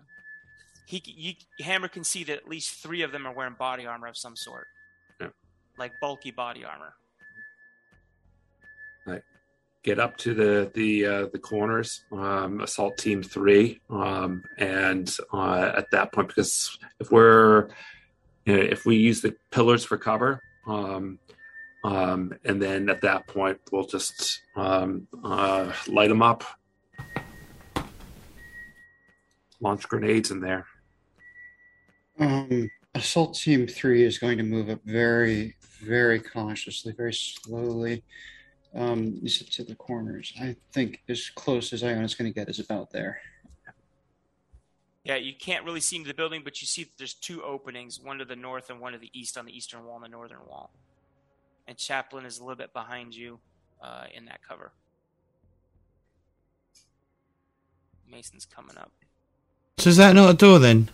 he, 0.87 1.03
you, 1.05 1.35
Hammer 1.65 1.89
can 1.89 2.05
see 2.05 2.25
that 2.25 2.37
at 2.37 2.49
least 2.49 2.83
three 2.83 3.03
of 3.03 3.13
them 3.13 3.27
are 3.27 3.35
wearing 3.35 3.55
body 3.59 3.87
armor 3.87 4.07
of 4.07 4.17
some 4.17 4.37
sort, 4.37 4.67
yeah. 5.21 5.29
like 5.79 5.93
bulky 6.01 6.31
body 6.31 6.65
armor. 6.65 6.95
Right. 9.07 9.23
Get 9.83 9.99
up 9.99 10.17
to 10.19 10.35
the 10.35 10.71
the 10.75 11.07
uh, 11.07 11.27
the 11.33 11.39
corners, 11.39 12.05
um, 12.13 12.61
assault 12.61 12.97
team 12.97 13.23
three, 13.23 13.81
um, 13.91 14.45
and 14.59 15.15
uh, 15.33 15.73
at 15.77 15.91
that 15.91 16.13
point, 16.13 16.29
because 16.29 16.79
if 17.01 17.11
we're 17.11 17.69
you 18.45 18.57
know, 18.57 18.63
if 18.63 18.87
we 18.87 18.97
use 18.97 19.21
the 19.21 19.35
pillars 19.51 19.85
for 19.85 19.99
cover, 19.99 20.41
um, 20.67 21.19
um, 21.83 22.35
and 22.45 22.61
then 22.61 22.89
at 22.89 23.01
that 23.03 23.27
point, 23.27 23.59
we'll 23.73 23.87
just 23.87 24.43
um, 24.57 25.07
uh, 25.25 25.73
light 25.89 26.09
them 26.09 26.23
up, 26.23 26.45
launch 29.61 29.89
grenades 29.89 30.31
in 30.31 30.41
there. 30.41 30.67
Um, 32.19 32.71
assault 32.95 33.35
team 33.35 33.67
three 33.67 34.05
is 34.05 34.19
going 34.19 34.37
to 34.37 34.45
move 34.45 34.69
up 34.69 34.81
very, 34.85 35.57
very 35.83 36.21
cautiously, 36.21 36.93
very 36.93 37.15
slowly. 37.15 38.03
Um, 38.75 39.19
you 39.23 39.29
said 39.29 39.51
to 39.53 39.65
the 39.65 39.75
corners. 39.75 40.33
I 40.41 40.55
think 40.73 41.03
as 41.09 41.31
close 41.31 41.73
as 41.73 41.83
Iona's 41.83 42.15
going 42.15 42.31
to 42.31 42.39
get 42.39 42.49
is 42.49 42.61
about 42.61 42.91
there. 42.91 43.21
Yeah, 45.05 45.17
you 45.17 45.33
can't 45.35 45.65
really 45.65 45.81
see 45.81 45.97
into 45.97 46.09
the 46.09 46.15
building, 46.15 46.43
but 46.45 46.61
you 46.61 46.67
see 46.67 46.85
that 46.85 46.99
there's 46.99 47.15
two 47.15 47.43
openings, 47.43 47.99
one 47.99 48.19
to 48.19 48.25
the 48.25 48.37
north 48.37 48.69
and 48.69 48.81
one 48.81 48.93
to 48.93 48.99
the 48.99 49.11
east 49.19 49.39
on 49.39 49.47
the 49.47 49.57
eastern 49.57 49.85
wall 49.85 49.97
and 49.97 50.05
the 50.05 50.09
northern 50.09 50.41
wall. 50.47 50.71
And 51.67 51.79
Chaplain 51.79 52.27
is 52.27 52.39
a 52.39 52.43
little 52.43 52.57
bit 52.57 52.73
behind 52.73 53.15
you 53.15 53.39
uh, 53.83 54.05
in 54.15 54.27
that 54.27 54.41
cover. 54.47 54.73
Mason's 58.11 58.45
coming 58.45 58.77
up. 58.77 58.93
So 59.79 59.89
is 59.89 59.97
that 59.97 60.15
not 60.15 60.31
a 60.31 60.35
door 60.35 60.59
then? 60.59 60.91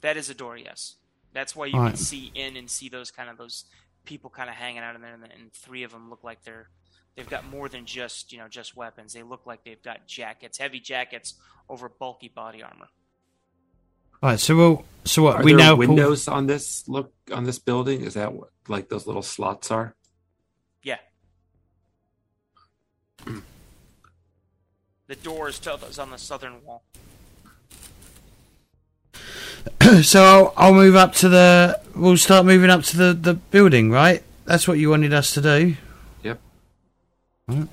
That 0.00 0.16
is 0.16 0.30
a 0.30 0.34
door, 0.34 0.56
yes. 0.56 0.96
That's 1.32 1.54
why 1.54 1.66
you 1.66 1.74
All 1.74 1.80
can 1.80 1.90
right. 1.90 1.98
see 1.98 2.32
in 2.34 2.56
and 2.56 2.68
see 2.68 2.88
those 2.88 3.10
kind 3.10 3.28
of 3.30 3.36
those 3.36 3.66
people 4.04 4.30
kind 4.30 4.48
of 4.48 4.56
hanging 4.56 4.80
out 4.80 4.96
in 4.96 5.02
there, 5.02 5.14
and 5.14 5.52
three 5.52 5.84
of 5.84 5.92
them 5.92 6.10
look 6.10 6.24
like 6.24 6.42
they're 6.42 6.68
they've 7.14 7.28
got 7.28 7.48
more 7.48 7.68
than 7.68 7.84
just 7.84 8.32
you 8.32 8.38
know 8.38 8.48
just 8.48 8.76
weapons. 8.76 9.12
They 9.12 9.22
look 9.22 9.46
like 9.46 9.62
they've 9.64 9.82
got 9.82 10.06
jackets, 10.06 10.58
heavy 10.58 10.80
jackets 10.80 11.34
over 11.68 11.88
bulky 11.88 12.28
body 12.28 12.62
armor. 12.62 12.88
All 14.22 14.30
right, 14.30 14.40
so 14.40 14.56
we'll 14.56 14.84
so 15.04 15.22
what 15.22 15.36
are 15.36 15.42
we 15.42 15.54
now 15.54 15.74
windows 15.74 16.26
pull... 16.26 16.34
on 16.34 16.46
this 16.46 16.86
look 16.88 17.12
on 17.32 17.44
this 17.44 17.58
building? 17.58 18.02
Is 18.02 18.14
that 18.14 18.32
what 18.32 18.50
like 18.68 18.88
those 18.88 19.06
little 19.06 19.22
slots 19.22 19.70
are? 19.70 19.94
Yeah. 20.82 20.98
the 25.06 25.16
doors 25.22 25.58
is, 25.58 25.82
is 25.90 25.98
on 25.98 26.10
the 26.10 26.18
southern 26.18 26.64
wall. 26.64 26.82
so 30.02 30.22
I'll, 30.22 30.54
I'll 30.56 30.74
move 30.74 30.96
up 30.96 31.14
to 31.14 31.28
the. 31.28 31.80
We'll 31.96 32.16
start 32.16 32.44
moving 32.46 32.70
up 32.70 32.82
to 32.84 32.96
the 32.96 33.14
the 33.14 33.34
building, 33.34 33.90
right? 33.90 34.22
that's 34.50 34.66
what 34.66 34.78
you 34.78 34.90
wanted 34.90 35.12
us 35.12 35.32
to 35.34 35.40
do. 35.40 35.76
Yep. 36.24 36.40
Right. 37.46 37.68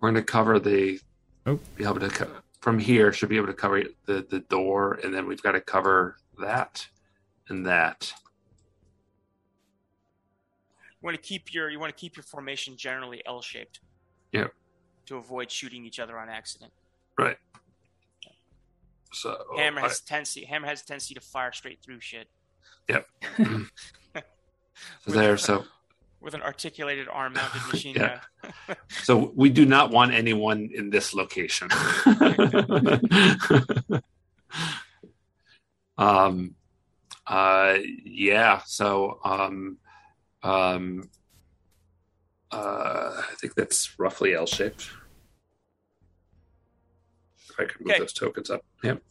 We're 0.00 0.10
going 0.10 0.14
to 0.14 0.22
cover 0.22 0.58
the. 0.58 1.00
Oh. 1.46 1.58
Be 1.76 1.84
able 1.84 2.00
to 2.00 2.10
co- 2.10 2.28
from 2.60 2.78
here 2.78 3.12
should 3.12 3.28
be 3.28 3.36
able 3.36 3.46
to 3.46 3.54
cover 3.54 3.82
the 4.06 4.26
the 4.28 4.40
door, 4.40 4.98
and 5.02 5.14
then 5.14 5.26
we've 5.26 5.42
got 5.42 5.52
to 5.52 5.60
cover 5.60 6.16
that 6.40 6.86
and 7.48 7.66
that. 7.66 8.12
You 11.00 11.06
want 11.06 11.16
to 11.16 11.22
keep 11.22 11.54
your 11.54 11.70
you 11.70 11.78
want 11.78 11.94
to 11.94 12.00
keep 12.00 12.16
your 12.16 12.24
formation 12.24 12.76
generally 12.76 13.22
L 13.26 13.40
shaped. 13.40 13.80
yeah 14.32 14.48
To 15.06 15.16
avoid 15.16 15.50
shooting 15.50 15.84
each 15.84 16.00
other 16.00 16.18
on 16.18 16.28
accident. 16.28 16.72
Right. 17.16 17.36
So 19.12 19.36
Hammer 19.56 19.80
has 19.80 20.02
I, 20.06 20.08
tendency. 20.08 20.44
Hammer 20.44 20.66
has 20.66 20.82
tendency 20.82 21.14
to 21.14 21.20
fire 21.20 21.52
straight 21.52 21.80
through 21.82 22.00
shit. 22.00 22.28
Yep. 22.88 23.06
there, 25.06 25.36
so 25.36 25.64
with 26.20 26.34
an 26.34 26.42
articulated 26.42 27.08
arm-mounted 27.08 27.62
machine 27.72 27.94
yeah. 27.94 28.20
gun. 28.42 28.76
so 28.88 29.32
we 29.34 29.50
do 29.50 29.64
not 29.64 29.90
want 29.90 30.12
anyone 30.12 30.70
in 30.74 30.90
this 30.90 31.14
location. 31.14 31.68
um, 35.98 36.54
uh, 37.26 37.76
yeah. 38.04 38.62
So, 38.66 39.20
um, 39.24 39.78
um, 40.42 41.08
uh, 42.50 43.22
I 43.30 43.34
think 43.40 43.54
that's 43.54 43.98
roughly 43.98 44.34
L-shaped. 44.34 44.90
If 47.50 47.60
I 47.60 47.64
could 47.64 47.80
move 47.80 47.90
okay. 47.90 47.98
those 48.00 48.12
tokens 48.12 48.50
up. 48.50 48.64
Yep. 48.82 49.02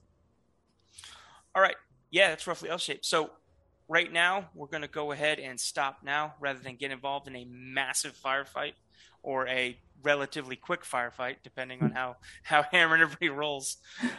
All 1.56 1.62
right. 1.62 1.76
Yeah, 2.10 2.30
that's 2.30 2.48
roughly 2.48 2.70
L-shaped. 2.70 3.06
So 3.06 3.32
right 3.88 4.12
now, 4.12 4.50
we're 4.54 4.68
going 4.68 4.82
to 4.82 4.88
go 4.88 5.12
ahead 5.12 5.40
and 5.40 5.60
stop 5.60 6.00
now 6.04 6.34
rather 6.40 6.60
than 6.60 6.76
get 6.76 6.92
involved 6.92 7.28
in 7.28 7.36
a 7.36 7.46
massive 7.46 8.18
firefight 8.24 8.74
or 9.24 9.48
a 9.48 9.78
relatively 10.04 10.56
quick 10.56 10.84
firefight, 10.84 11.38
depending 11.44 11.82
on 11.82 11.92
how, 11.92 12.18
how 12.44 12.64
Hammer 12.72 12.96
and 12.96 13.04
everybody 13.04 13.30
rolls. 13.30 13.78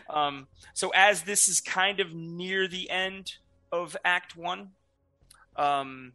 Um, 0.09 0.49
so, 0.75 0.91
as 0.95 1.23
this 1.23 1.49
is 1.49 1.61
kind 1.61 2.01
of 2.01 2.13
near 2.13 2.67
the 2.67 2.91
end 2.91 3.35
of 3.71 3.97
Act 4.05 4.37
One, 4.37 4.71
um, 5.57 6.13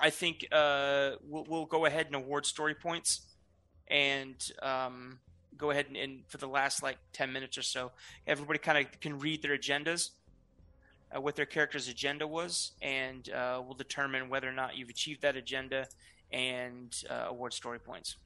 I 0.00 0.10
think 0.10 0.46
uh, 0.50 1.12
we'll, 1.28 1.44
we'll, 1.48 1.66
go 1.66 1.84
ahead 1.84 2.06
and 2.06 2.16
award 2.16 2.46
story 2.46 2.74
points 2.74 3.22
and 3.88 4.34
um, 4.62 5.18
go 5.56 5.70
ahead 5.70 5.86
and, 5.86 5.96
and, 5.96 6.26
for 6.26 6.38
the 6.38 6.48
last 6.48 6.82
like 6.82 6.98
10 7.12 7.32
minutes 7.32 7.58
or 7.58 7.62
so, 7.62 7.92
everybody 8.26 8.58
kind 8.58 8.78
of 8.78 9.00
can 9.00 9.18
read 9.18 9.42
their 9.42 9.56
agendas 9.56 10.10
uh, 11.14 11.20
what 11.20 11.36
their 11.36 11.46
character's 11.46 11.88
agenda 11.88 12.26
was, 12.26 12.72
and 12.82 13.30
uh, 13.30 13.60
we'll 13.64 13.74
determine 13.76 14.28
whether 14.28 14.48
or 14.48 14.52
not 14.52 14.76
you've 14.76 14.90
achieved 14.90 15.22
that 15.22 15.36
agenda 15.36 15.86
and 16.32 17.02
uh, 17.10 17.26
award 17.28 17.52
story 17.52 17.78
points. 17.78 18.16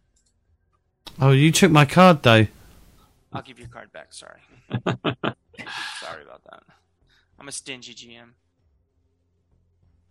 Oh, 1.20 1.32
you 1.32 1.52
took 1.52 1.70
my 1.70 1.84
card 1.84 2.23
though. 2.23 2.47
I'll 3.32 3.42
give 3.42 3.58
you 3.58 3.66
a 3.66 3.68
card 3.68 3.92
back. 3.92 4.12
Sorry. 4.12 4.40
Sorry 6.00 6.23
about 6.23 6.44
that. 6.44 6.62
I'm 7.39 7.48
a 7.48 7.52
stingy 7.52 7.94
GM. 7.94 8.31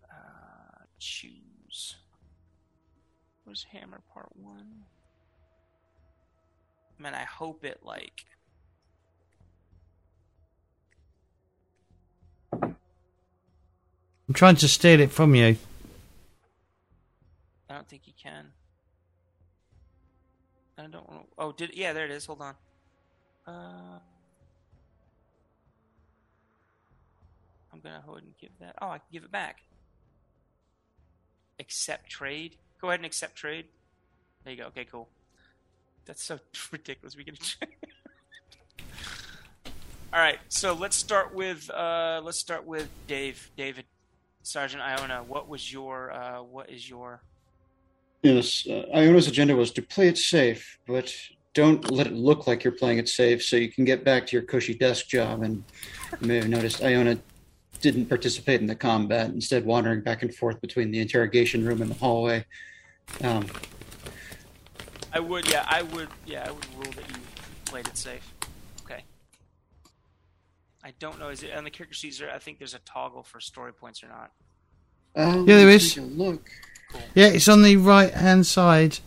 Uh, 0.04 0.84
choose. 1.00 1.96
Where's 3.44 3.66
Hammer 3.72 4.02
Part 4.14 4.30
One? 4.36 4.84
Man, 7.00 7.14
I 7.16 7.24
hope 7.24 7.64
it 7.64 7.80
like 7.84 8.26
I'm 14.28 14.34
trying 14.34 14.56
to 14.58 14.68
steal 14.68 15.00
it 15.00 15.12
from 15.12 15.36
you. 15.36 15.58
I 17.70 17.76
don't 17.76 17.88
think 17.88 18.04
you 18.06 18.14
can. 18.22 18.48
I 20.78 20.88
don't 20.88 21.10
want 21.10 21.22
to. 21.22 21.28
Oh, 21.38 21.52
did 21.52 21.74
yeah, 21.74 21.94
there 21.94 22.06
it 22.06 22.12
is. 22.12 22.26
Hold 22.26 22.42
on. 22.42 22.56
Uh, 23.48 24.00
I'm 27.74 27.80
gonna 27.80 28.04
go 28.06 28.14
ahead 28.14 28.24
and 28.24 28.38
give 28.40 28.52
that. 28.60 28.76
Oh, 28.82 28.88
I 28.88 28.98
can 28.98 29.08
give 29.12 29.24
it 29.24 29.32
back. 29.32 29.62
Accept 31.60 32.10
trade. 32.10 32.58
Go 32.82 32.90
ahead 32.90 33.00
and 33.00 33.06
accept 33.06 33.36
trade. 33.36 33.66
There 34.44 34.54
you 34.54 34.60
go. 34.60 34.68
Okay, 34.68 34.86
cool. 34.86 35.08
That's 36.06 36.24
so 36.24 36.40
ridiculous. 36.72 37.16
We 37.16 37.24
can. 37.24 37.38
All 40.14 40.20
right, 40.20 40.40
so 40.48 40.74
let's 40.74 40.96
start 40.96 41.34
with 41.34 41.70
uh, 41.70 42.22
let's 42.24 42.40
start 42.40 42.66
with 42.66 42.90
Dave. 43.08 43.52
David. 43.58 43.86
Sergeant 44.48 44.82
Iona, 44.82 45.24
what 45.24 45.50
was 45.50 45.74
your 45.74 46.14
uh, 46.14 46.42
what 46.42 46.69
is 46.69 46.90
your? 46.90 47.19
Yes, 48.24 48.66
uh, 48.66 48.85
Iona's 48.93 49.27
agenda 49.27 49.53
was 49.53 49.72
to 49.72 49.82
play 49.82 50.08
it 50.08 50.17
safe, 50.17 50.80
but 50.88 51.14
don't 51.53 51.92
let 51.92 52.08
it 52.08 52.14
look 52.14 52.48
like 52.48 52.64
you're 52.64 52.72
playing 52.72 52.98
it 52.98 53.09
safe, 53.09 53.43
so 53.43 53.58
you 53.58 53.69
can 53.69 53.84
get 53.84 54.06
back 54.06 54.26
to 54.27 54.38
your 54.38 54.43
cushy 54.43 54.74
desk 54.74 55.09
job. 55.09 55.43
And 55.43 55.66
you 56.22 56.27
may 56.27 56.35
have 56.38 56.48
noticed 56.48 56.82
Iona 56.82 57.19
didn't 57.82 58.06
participate 58.06 58.61
in 58.61 58.67
the 58.67 58.76
combat, 58.76 59.32
instead 59.32 59.66
wandering 59.66 60.00
back 60.00 60.24
and 60.24 60.34
forth 60.34 60.61
between 60.61 60.92
the 60.92 61.01
interrogation 61.01 61.66
room 61.66 61.82
and 61.82 61.92
the 61.92 61.95
hallway. 61.95 62.45
Um, 63.26 63.48
I 65.11 65.19
would, 65.19 65.45
yeah, 65.51 65.66
I 65.67 65.82
would, 65.82 66.08
yeah, 66.26 66.45
I 66.48 66.51
would 66.51 66.66
rule 66.76 66.93
that 66.93 67.09
you 67.09 67.17
played 67.66 67.85
it 67.85 67.98
safe. 67.98 68.34
I 70.88 70.94
don't 71.00 71.20
know. 71.20 71.28
Is 71.28 71.44
it 71.44 71.54
on 71.54 71.66
the 71.66 71.70
character 71.70 71.94
sheets? 71.94 72.22
I 72.22 72.40
think 72.40 72.60
there's 72.60 72.74
a 72.74 72.80
toggle 72.80 73.22
for 73.22 73.42
story 73.42 73.74
points 73.74 74.02
or 74.02 74.08
not. 74.08 74.32
Um, 75.18 75.46
yeah, 75.46 75.58
there 75.58 75.70
is. 75.70 75.98
Look. 75.98 76.50
Cool. 76.90 77.02
Yeah, 77.14 77.26
it's 77.26 77.50
on 77.50 77.62
the 77.62 77.76
right 77.76 78.14
hand 78.14 78.46
side. 78.48 79.00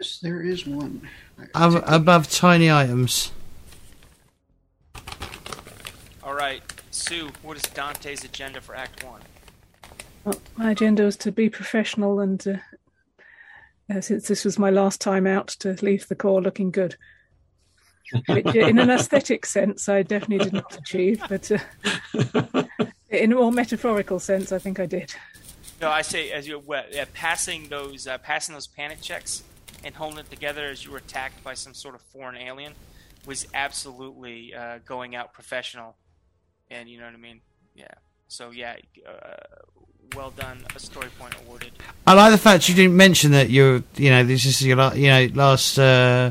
Yes, 0.00 0.20
there 0.22 0.40
is 0.40 0.66
one. 0.66 1.06
Ab- 1.54 1.84
above 1.86 2.30
tiny 2.30 2.70
items. 2.70 3.30
All 6.22 6.34
right, 6.34 6.62
Sue. 6.90 7.28
What 7.42 7.58
is 7.58 7.64
Dante's 7.64 8.24
agenda 8.24 8.62
for 8.62 8.74
Act 8.74 9.04
One? 9.04 9.20
Well, 10.24 10.40
my 10.56 10.70
agenda 10.70 11.02
was 11.02 11.18
to 11.18 11.30
be 11.30 11.50
professional 11.50 12.20
and, 12.20 12.42
uh, 12.48 12.56
uh, 13.94 14.00
since 14.00 14.28
this 14.28 14.46
was 14.46 14.58
my 14.58 14.70
last 14.70 15.02
time 15.02 15.26
out, 15.26 15.48
to 15.58 15.76
leave 15.82 16.08
the 16.08 16.16
Corps 16.16 16.40
looking 16.40 16.70
good 16.70 16.96
which 18.28 18.54
in 18.54 18.78
an 18.78 18.90
aesthetic 18.90 19.46
sense 19.46 19.88
I 19.88 20.02
definitely 20.02 20.44
did 20.44 20.52
not 20.52 20.76
achieve, 20.76 21.22
but 21.28 21.50
uh, 21.50 22.64
in 23.10 23.32
a 23.32 23.34
more 23.34 23.52
metaphorical 23.52 24.18
sense, 24.18 24.52
I 24.52 24.58
think 24.58 24.80
I 24.80 24.86
did. 24.86 25.14
No, 25.80 25.90
I 25.90 26.02
say 26.02 26.30
as 26.30 26.48
you 26.48 26.58
were 26.58 26.84
yeah, 26.90 27.04
passing 27.12 27.68
those 27.68 28.06
uh, 28.06 28.18
passing 28.18 28.54
those 28.54 28.66
panic 28.66 29.00
checks 29.00 29.42
and 29.84 29.94
holding 29.94 30.18
it 30.18 30.30
together 30.30 30.66
as 30.66 30.84
you 30.84 30.90
were 30.90 30.98
attacked 30.98 31.42
by 31.44 31.54
some 31.54 31.74
sort 31.74 31.94
of 31.94 32.00
foreign 32.00 32.36
alien 32.36 32.72
was 33.26 33.46
absolutely 33.52 34.54
uh, 34.54 34.78
going 34.86 35.14
out 35.14 35.32
professional, 35.32 35.96
and 36.70 36.88
you 36.88 36.98
know 36.98 37.04
what 37.04 37.14
I 37.14 37.18
mean. 37.18 37.40
Yeah. 37.74 37.88
So 38.28 38.50
yeah, 38.50 38.76
uh, 39.06 39.36
well 40.14 40.30
done. 40.30 40.64
A 40.74 40.78
story 40.78 41.08
point 41.18 41.34
awarded. 41.44 41.72
I 42.06 42.14
like 42.14 42.32
the 42.32 42.38
fact 42.38 42.68
you 42.68 42.74
didn't 42.74 42.96
mention 42.96 43.32
that 43.32 43.50
you're, 43.50 43.82
you 43.96 44.10
know, 44.10 44.24
this 44.24 44.44
is 44.44 44.64
your, 44.64 44.94
you 44.94 45.08
know, 45.08 45.28
last 45.34 45.78
uh, 45.78 46.30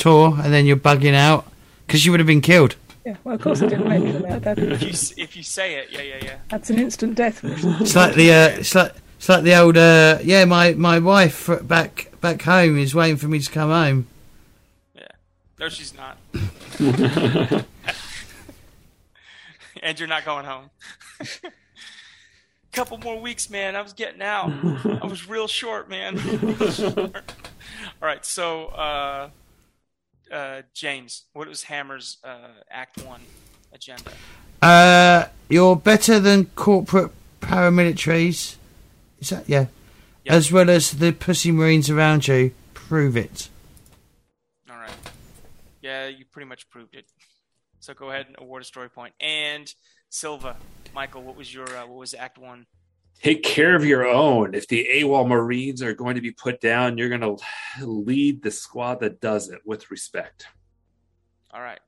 tour 0.00 0.36
and 0.42 0.52
then 0.52 0.66
you're 0.66 0.76
bugging 0.76 1.14
out 1.14 1.46
because 1.86 2.04
you 2.04 2.10
would 2.10 2.20
have 2.20 2.26
been 2.26 2.40
killed. 2.40 2.74
Yeah, 3.04 3.16
well, 3.24 3.34
of 3.34 3.40
course 3.40 3.62
I 3.62 3.66
didn't 3.66 3.88
mention 3.88 4.22
that. 4.22 4.42
that 4.42 4.58
if, 4.58 4.82
you, 4.82 5.22
if 5.22 5.36
you 5.36 5.42
say 5.42 5.74
it, 5.74 5.88
yeah, 5.90 6.02
yeah, 6.02 6.18
yeah. 6.22 6.36
That's 6.48 6.70
an 6.70 6.78
instant 6.78 7.14
death. 7.14 7.40
it's 7.42 7.96
like 7.96 8.14
the 8.14 8.32
uh, 8.32 8.48
it's 8.58 8.74
like 8.74 8.94
it's 9.16 9.28
like 9.28 9.42
the 9.42 9.54
old 9.56 9.76
uh, 9.76 10.18
yeah. 10.22 10.44
My 10.44 10.74
my 10.74 10.98
wife 10.98 11.48
back 11.62 12.10
back 12.20 12.42
home 12.42 12.76
is 12.78 12.94
waiting 12.94 13.16
for 13.16 13.28
me 13.28 13.38
to 13.38 13.50
come 13.50 13.70
home. 13.70 14.06
Yeah, 14.94 15.06
no, 15.58 15.68
she's 15.68 15.94
not. 15.94 16.18
and 19.82 19.98
you're 19.98 20.08
not 20.08 20.24
going 20.24 20.44
home. 20.44 20.70
Couple 22.72 22.98
more 22.98 23.20
weeks, 23.20 23.50
man. 23.50 23.74
I 23.74 23.82
was 23.82 23.94
getting 23.94 24.22
out. 24.22 24.52
I 25.02 25.06
was 25.06 25.28
real 25.28 25.48
short, 25.48 25.88
man. 25.90 26.20
All 26.96 27.10
right, 28.00 28.24
so. 28.24 28.66
Uh, 28.66 29.30
uh, 30.30 30.62
James, 30.74 31.24
what 31.32 31.48
was 31.48 31.64
Hammer's 31.64 32.18
uh, 32.24 32.48
Act 32.70 33.04
One 33.04 33.20
agenda? 33.72 34.12
Uh, 34.62 35.26
you're 35.48 35.76
better 35.76 36.20
than 36.20 36.46
corporate 36.46 37.10
paramilitaries. 37.40 38.56
Is 39.20 39.30
that 39.30 39.48
yeah? 39.48 39.66
Yep. 40.24 40.34
As 40.34 40.52
well 40.52 40.68
as 40.70 40.92
the 40.92 41.12
pussy 41.12 41.50
marines 41.50 41.88
around 41.88 42.28
you. 42.28 42.52
Prove 42.74 43.16
it. 43.16 43.48
All 44.70 44.76
right. 44.76 44.90
Yeah, 45.80 46.08
you 46.08 46.24
pretty 46.24 46.48
much 46.48 46.68
proved 46.68 46.94
it. 46.94 47.06
So 47.80 47.94
go 47.94 48.10
ahead 48.10 48.26
and 48.26 48.36
award 48.38 48.62
a 48.62 48.64
story 48.64 48.90
point. 48.90 49.14
And 49.20 49.72
Silva, 50.10 50.56
Michael, 50.94 51.22
what 51.22 51.36
was 51.36 51.52
your 51.52 51.68
uh, 51.76 51.86
what 51.86 51.98
was 51.98 52.14
Act 52.14 52.38
One? 52.38 52.66
Take 53.22 53.42
care 53.42 53.76
of 53.76 53.84
your 53.84 54.06
own. 54.06 54.54
If 54.54 54.66
the 54.68 54.88
AWOL 54.92 55.26
Marines 55.26 55.82
are 55.82 55.94
going 55.94 56.14
to 56.14 56.20
be 56.20 56.30
put 56.30 56.60
down, 56.60 56.98
you're 56.98 57.08
going 57.08 57.20
to 57.20 57.36
lead 57.84 58.42
the 58.42 58.50
squad 58.50 59.00
that 59.00 59.20
does 59.20 59.48
it 59.48 59.60
with 59.64 59.90
respect. 59.90 60.46
All 61.52 61.60
right. 61.60 61.80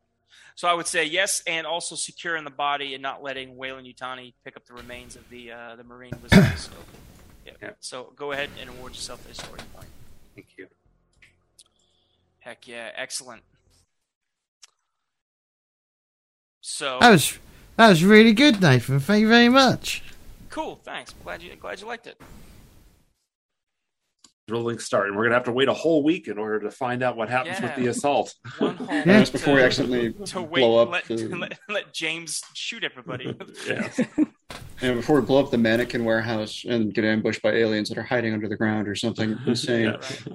So 0.55 0.69
I 0.69 0.75
would 0.75 0.87
say 0.87 1.07
yes, 1.07 1.43
and 1.47 1.67
also 1.67 1.95
securing 1.95 2.45
the 2.45 2.51
body 2.51 2.95
and 2.95 3.03
not 3.03 3.23
letting 3.23 3.57
Weyland-Yutani 3.57 4.35
pick 4.45 4.57
up 4.57 4.67
the 4.67 4.75
remains 4.75 5.17
of 5.17 5.29
the 5.31 5.51
uh, 5.51 5.77
the 5.77 5.85
Marine 5.85 6.13
was. 6.23 6.31
so, 6.61 6.73
yeah. 7.47 7.53
yeah. 7.63 7.71
So 7.81 8.13
go 8.17 8.33
ahead 8.33 8.51
and 8.61 8.69
award 8.71 8.93
yourself 8.93 9.29
a 9.31 9.35
story 9.35 9.61
point. 9.75 9.89
Thank 10.35 10.49
you. 10.59 10.67
Heck 12.41 12.69
yeah, 12.69 12.91
excellent. 12.95 13.43
So 16.61 16.99
that 17.01 17.11
was 17.11 17.39
that 17.77 17.89
was 17.89 18.05
really 18.05 18.35
good, 18.35 18.61
Nathan. 18.61 19.01
Thank 19.01 19.23
you 19.23 19.29
very 19.29 19.49
much. 19.49 20.03
Cool, 20.53 20.79
thanks. 20.85 21.15
Glad 21.25 21.43
you 21.43 21.57
glad 21.57 21.81
you 21.81 21.87
liked 21.87 22.07
it. 22.07 22.21
Drilling 24.49 24.79
start, 24.79 25.09
and 25.09 25.17
we're 25.17 25.23
gonna 25.25 25.35
have 25.35 25.45
to 25.45 25.53
wait 25.53 25.69
a 25.69 25.73
whole 25.73 26.05
week 26.05 26.29
in 26.29 26.37
order 26.37 26.61
to 26.61 26.71
find 26.71 27.03
out 27.03 27.17
what 27.17 27.31
happens 27.31 27.59
yeah. 27.59 27.65
with 27.65 27.77
the 27.77 27.87
assault. 27.87 28.35
One 28.59 28.77
whole 28.77 28.87
yeah. 28.87 29.05
That's 29.05 29.31
before 29.31 29.55
we 29.55 29.63
accidentally 29.63 30.13
to 30.13 30.43
wait, 30.43 30.61
blow 30.61 30.83
up. 30.83 30.91
Let, 30.91 31.05
the... 31.07 31.29
let, 31.37 31.59
let, 31.71 31.95
James 31.95 32.43
shoot 32.53 32.85
everybody. 32.85 33.35
yeah. 33.67 33.89
And 34.83 34.97
before 34.97 35.21
we 35.21 35.27
blow 35.27 35.41
up 35.41 35.51
the 35.51 35.57
mannequin 35.57 36.05
warehouse 36.05 36.67
and 36.69 36.93
get 36.93 37.07
ambushed 37.07 37.41
by 37.41 37.53
aliens 37.53 37.89
that 37.89 37.97
are 37.97 38.03
hiding 38.03 38.35
under 38.35 38.49
the 38.49 38.57
ground 38.57 38.89
or 38.89 38.95
something 38.95 39.39
insane. 39.47 39.85
yeah, 39.85 39.91
right. 39.93 40.27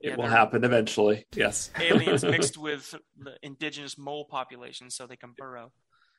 It 0.00 0.10
yeah, 0.10 0.16
will 0.16 0.26
happen 0.26 0.64
eventually. 0.64 1.26
Yes. 1.36 1.70
Aliens 1.78 2.24
mixed 2.24 2.56
with 2.56 2.94
the 3.18 3.34
indigenous 3.42 3.98
mole 3.98 4.24
population 4.24 4.90
so 4.90 5.06
they 5.06 5.16
can 5.16 5.34
burrow. 5.36 5.70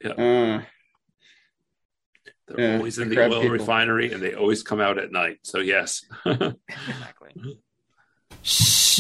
Yeah. 0.03 0.11
Uh, 0.11 0.61
they're 2.47 2.59
yeah, 2.59 2.77
always 2.77 2.99
in 2.99 3.09
the 3.09 3.19
oil 3.19 3.41
people. 3.41 3.49
refinery 3.49 4.11
and 4.11 4.21
they 4.21 4.33
always 4.33 4.63
come 4.63 4.79
out 4.79 4.97
at 4.97 5.11
night. 5.11 5.39
So, 5.43 5.59
yes. 5.59 6.05
exactly. 6.25 7.59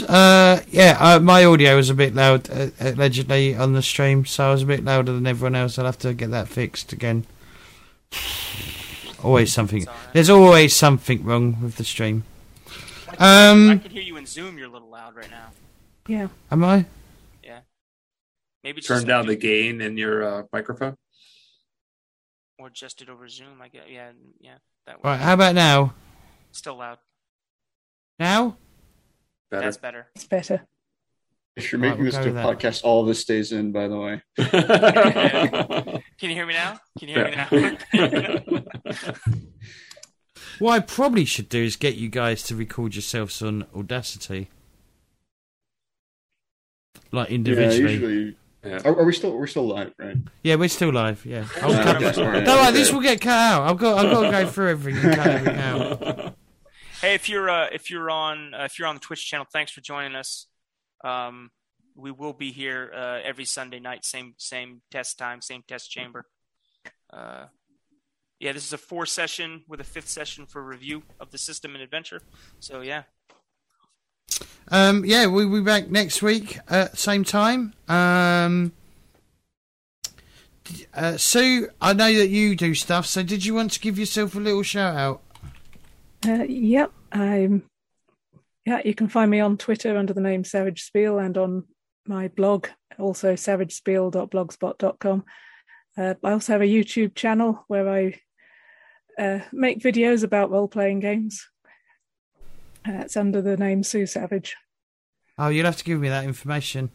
Uh, 0.07 0.59
yeah, 0.69 0.97
uh, 0.99 1.19
my 1.19 1.45
audio 1.45 1.75
was 1.75 1.89
a 1.89 1.93
bit 1.93 2.15
loud 2.15 2.49
uh, 2.49 2.69
allegedly 2.79 3.55
on 3.55 3.73
the 3.73 3.81
stream, 3.81 4.25
so 4.25 4.47
I 4.47 4.51
was 4.51 4.63
a 4.63 4.65
bit 4.65 4.83
louder 4.83 5.13
than 5.13 5.27
everyone 5.27 5.55
else. 5.55 5.77
I'll 5.77 5.85
have 5.85 5.99
to 5.99 6.13
get 6.13 6.31
that 6.31 6.47
fixed 6.47 6.91
again. 6.91 7.25
Always 9.23 9.53
something. 9.53 9.85
There's 10.13 10.29
always 10.29 10.75
something 10.75 11.23
wrong 11.23 11.61
with 11.61 11.77
the 11.77 11.83
stream. 11.83 12.23
Um, 13.17 13.69
I 13.69 13.77
can 13.77 13.91
hear 13.91 14.01
you 14.01 14.17
in 14.17 14.25
Zoom. 14.25 14.57
You're 14.57 14.67
a 14.67 14.71
little 14.71 14.89
loud 14.89 15.15
right 15.15 15.29
now. 15.31 15.51
Yeah. 16.07 16.27
Am 16.51 16.63
I? 16.63 16.85
Yeah. 17.43 17.59
Maybe 18.63 18.81
turn 18.81 19.05
down 19.05 19.25
the 19.27 19.35
gain 19.35 19.81
in 19.81 19.97
your 19.97 20.23
uh, 20.23 20.43
microphone. 20.51 20.97
Or 22.57 22.69
just 22.69 23.01
it 23.01 23.09
over 23.09 23.27
Zoom. 23.27 23.61
I 23.61 23.67
guess. 23.67 23.83
Yeah. 23.89 24.11
Yeah. 24.39 24.55
That. 24.87 24.97
Right. 25.03 25.19
How 25.19 25.33
about 25.33 25.55
now? 25.55 25.93
Still 26.51 26.77
loud. 26.77 26.99
Now. 28.19 28.57
Better. 29.51 29.63
That's 29.63 29.77
better. 29.77 30.07
It's 30.15 30.25
better. 30.25 30.67
If 31.55 31.71
you're 31.71 31.79
making 31.79 32.03
right, 32.03 32.13
we'll 32.13 32.23
this 32.23 32.33
to 32.33 32.49
a 32.49 32.55
podcast, 32.55 32.83
all 32.83 33.01
of 33.01 33.07
this 33.07 33.19
stays 33.19 33.51
in. 33.51 33.71
By 33.71 33.87
the 33.87 33.97
way. 33.97 34.21
Can 36.17 36.29
you 36.29 36.35
hear 36.35 36.45
me 36.45 36.53
now? 36.53 36.79
Can 36.99 37.09
you 37.09 37.15
hear 37.15 37.27
yeah. 37.29 37.47
me 37.51 38.57
now? 38.83 39.31
What 40.59 40.73
I 40.73 40.79
probably 40.79 41.25
should 41.25 41.49
do 41.49 41.61
is 41.61 41.75
get 41.75 41.95
you 41.95 42.07
guys 42.07 42.41
to 42.43 42.55
record 42.55 42.95
yourselves 42.95 43.41
on 43.41 43.65
Audacity, 43.75 44.49
like 47.11 47.29
individually. 47.29 47.93
Yeah, 47.93 47.99
usually. 47.99 48.37
Yeah. 48.65 48.81
Are, 48.83 48.97
are, 48.97 49.05
we 49.05 49.13
still? 49.13 49.37
We're 49.37 49.47
still 49.47 49.67
live, 49.67 49.93
right? 49.99 50.17
Yeah, 50.43 50.55
we're 50.55 50.69
still 50.69 50.91
live. 50.91 51.25
Yeah. 51.25 51.45
I'll 51.61 51.83
cut 51.83 51.99
this. 51.99 52.15
Don't 52.15 52.47
worry, 52.47 52.71
this 52.71 52.91
will 52.91 53.01
get 53.01 53.21
cut 53.21 53.31
out. 53.31 53.69
I've 53.69 53.77
got. 53.77 54.05
I've 54.05 54.11
got 54.11 54.21
to 54.23 54.31
go 54.31 54.47
through 54.49 54.69
everything 54.69 55.05
and 55.05 55.15
cut 55.15 55.27
everything 55.27 55.59
out. 55.59 56.35
Hey, 57.01 57.13
if 57.13 57.27
you're 57.27 57.49
uh, 57.49 57.67
if 57.71 57.91
you're 57.91 58.09
on 58.09 58.53
uh, 58.53 58.63
if 58.63 58.79
you're 58.79 58.87
on 58.87 58.95
the 58.95 59.01
Twitch 59.01 59.27
channel, 59.29 59.45
thanks 59.51 59.71
for 59.71 59.81
joining 59.81 60.15
us. 60.15 60.47
Um, 61.03 61.51
we 61.93 62.09
will 62.09 62.33
be 62.33 62.51
here 62.51 62.91
uh, 62.95 63.19
every 63.23 63.45
Sunday 63.45 63.79
night, 63.79 64.05
same 64.05 64.33
same 64.37 64.81
test 64.89 65.17
time, 65.17 65.41
same 65.41 65.61
test 65.67 65.91
chamber. 65.91 66.25
Uh, 67.11 67.45
yeah, 68.39 68.53
this 68.53 68.65
is 68.65 68.73
a 68.73 68.77
four 68.77 69.05
session 69.05 69.65
with 69.67 69.81
a 69.81 69.83
fifth 69.83 70.07
session 70.07 70.45
for 70.45 70.63
review 70.63 71.03
of 71.19 71.31
the 71.31 71.37
system 71.37 71.75
and 71.75 71.83
adventure. 71.83 72.21
So 72.59 72.81
yeah. 72.81 73.03
Um, 74.69 75.05
yeah, 75.05 75.27
we'll 75.27 75.51
be 75.51 75.61
back 75.61 75.89
next 75.89 76.21
week 76.21 76.59
at 76.69 76.91
the 76.91 76.97
same 76.97 77.23
time. 77.23 77.73
Um, 77.87 78.71
uh, 80.93 81.17
Sue, 81.17 81.69
I 81.79 81.93
know 81.93 82.13
that 82.13 82.29
you 82.29 82.55
do 82.55 82.73
stuff, 82.73 83.05
so 83.05 83.21
did 83.21 83.45
you 83.45 83.53
want 83.53 83.71
to 83.73 83.79
give 83.79 83.99
yourself 83.99 84.35
a 84.35 84.39
little 84.39 84.63
shout 84.63 84.95
out? 84.95 85.21
Uh, 86.25 86.43
yep, 86.43 86.91
I'm. 87.11 87.63
Yeah, 88.65 88.81
you 88.83 88.95
can 88.95 89.09
find 89.09 89.29
me 89.29 89.39
on 89.39 89.57
Twitter 89.57 89.95
under 89.95 90.13
the 90.13 90.21
name 90.21 90.43
Savage 90.43 90.81
Spiel 90.81 91.19
and 91.19 91.37
on 91.37 91.65
my 92.07 92.29
blog, 92.29 92.67
also 92.97 93.33
savagespiel.blogspot.com. 93.33 95.23
Uh, 95.97 96.13
I 96.23 96.31
also 96.31 96.53
have 96.53 96.61
a 96.61 96.65
YouTube 96.65 97.13
channel 97.13 97.63
where 97.67 97.87
I 97.87 98.19
uh, 99.19 99.39
make 99.53 99.81
videos 99.81 100.23
about 100.23 100.49
role 100.49 100.67
playing 100.67 100.99
games. 100.99 101.47
Uh, 102.87 102.93
it's 102.93 103.17
under 103.17 103.41
the 103.41 103.57
name 103.57 103.83
Sue 103.83 104.05
Savage. 104.05 104.55
Oh, 105.37 105.49
you'll 105.49 105.65
have 105.65 105.77
to 105.77 105.83
give 105.83 105.99
me 105.99 106.09
that 106.09 106.23
information. 106.23 106.91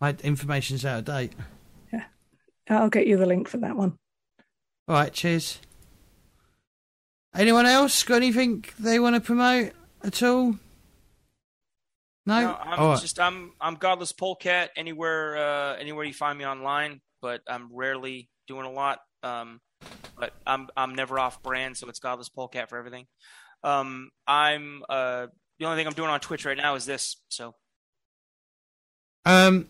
My 0.00 0.16
information's 0.22 0.84
out 0.84 1.00
of 1.00 1.04
date. 1.04 1.32
Yeah, 1.92 2.04
I'll 2.68 2.90
get 2.90 3.06
you 3.06 3.16
the 3.16 3.26
link 3.26 3.48
for 3.48 3.58
that 3.58 3.76
one. 3.76 3.98
All 4.88 4.96
right, 4.96 5.12
cheers. 5.12 5.60
Anyone 7.34 7.66
else 7.66 8.02
got 8.02 8.16
anything 8.16 8.64
they 8.78 8.98
want 8.98 9.14
to 9.14 9.20
promote 9.20 9.72
at 10.02 10.22
all? 10.22 10.56
No, 12.24 12.40
no 12.40 12.56
I'm 12.60 12.98
just 13.00 13.18
I'm 13.18 13.52
I'm 13.60 13.76
godless 13.76 14.12
polecat 14.12 14.70
anywhere 14.76 15.36
uh, 15.36 15.76
anywhere 15.76 16.04
you 16.04 16.14
find 16.14 16.38
me 16.38 16.46
online, 16.46 17.00
but 17.20 17.40
I'm 17.48 17.68
rarely 17.72 18.28
doing 18.46 18.66
a 18.66 18.70
lot. 18.70 19.00
Um, 19.22 19.60
but 20.16 20.32
I'm 20.46 20.68
I'm 20.76 20.94
never 20.94 21.18
off 21.18 21.42
brand, 21.42 21.76
so 21.76 21.88
it's 21.88 21.98
Godless 21.98 22.28
Polecat 22.28 22.68
for 22.68 22.78
everything. 22.78 23.06
Um, 23.64 24.10
I'm 24.26 24.82
uh, 24.88 25.26
the 25.58 25.66
only 25.66 25.78
thing 25.78 25.86
I'm 25.86 25.92
doing 25.92 26.10
on 26.10 26.20
Twitch 26.20 26.44
right 26.44 26.56
now 26.56 26.74
is 26.74 26.86
this. 26.86 27.16
So, 27.28 27.54
um, 29.24 29.68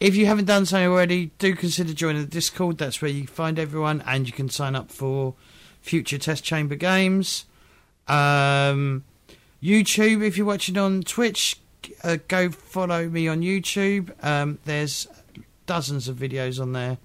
if 0.00 0.14
you 0.14 0.26
haven't 0.26 0.44
done 0.46 0.66
so 0.66 0.92
already, 0.92 1.32
do 1.38 1.54
consider 1.54 1.92
joining 1.92 2.22
the 2.22 2.28
Discord. 2.28 2.78
That's 2.78 3.00
where 3.00 3.10
you 3.10 3.26
find 3.26 3.58
everyone, 3.58 4.02
and 4.06 4.26
you 4.26 4.32
can 4.32 4.48
sign 4.48 4.76
up 4.76 4.90
for 4.90 5.34
future 5.80 6.18
test 6.18 6.44
chamber 6.44 6.74
games. 6.74 7.46
Um, 8.06 9.04
YouTube, 9.62 10.22
if 10.22 10.36
you're 10.36 10.46
watching 10.46 10.76
on 10.76 11.02
Twitch, 11.02 11.58
uh, 12.02 12.18
go 12.28 12.50
follow 12.50 13.08
me 13.08 13.28
on 13.28 13.40
YouTube. 13.40 14.12
Um, 14.24 14.58
there's 14.64 15.08
dozens 15.66 16.08
of 16.08 16.16
videos 16.16 16.60
on 16.60 16.72
there. 16.72 16.98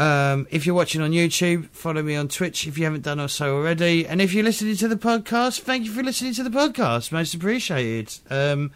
Um, 0.00 0.46
if 0.50 0.64
you're 0.64 0.74
watching 0.74 1.02
on 1.02 1.10
YouTube, 1.10 1.68
follow 1.72 2.02
me 2.02 2.16
on 2.16 2.28
Twitch 2.28 2.66
if 2.66 2.78
you 2.78 2.84
haven't 2.84 3.02
done 3.02 3.28
so 3.28 3.54
already. 3.54 4.06
And 4.06 4.22
if 4.22 4.32
you're 4.32 4.42
listening 4.42 4.76
to 4.76 4.88
the 4.88 4.96
podcast, 4.96 5.60
thank 5.60 5.84
you 5.84 5.92
for 5.92 6.02
listening 6.02 6.32
to 6.34 6.42
the 6.42 6.48
podcast. 6.48 7.12
Most 7.12 7.34
appreciated. 7.34 8.18
Um, 8.30 8.72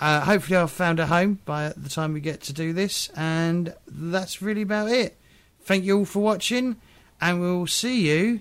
uh, 0.00 0.20
hopefully, 0.20 0.56
I've 0.56 0.70
found 0.70 1.00
a 1.00 1.06
home 1.06 1.40
by 1.44 1.74
the 1.76 1.90
time 1.90 2.14
we 2.14 2.20
get 2.20 2.40
to 2.44 2.54
do 2.54 2.72
this. 2.72 3.10
And 3.14 3.74
that's 3.86 4.40
really 4.40 4.62
about 4.62 4.88
it. 4.88 5.18
Thank 5.60 5.84
you 5.84 5.98
all 5.98 6.04
for 6.06 6.20
watching, 6.20 6.76
and 7.20 7.42
we'll 7.42 7.66
see 7.66 8.08
you 8.08 8.40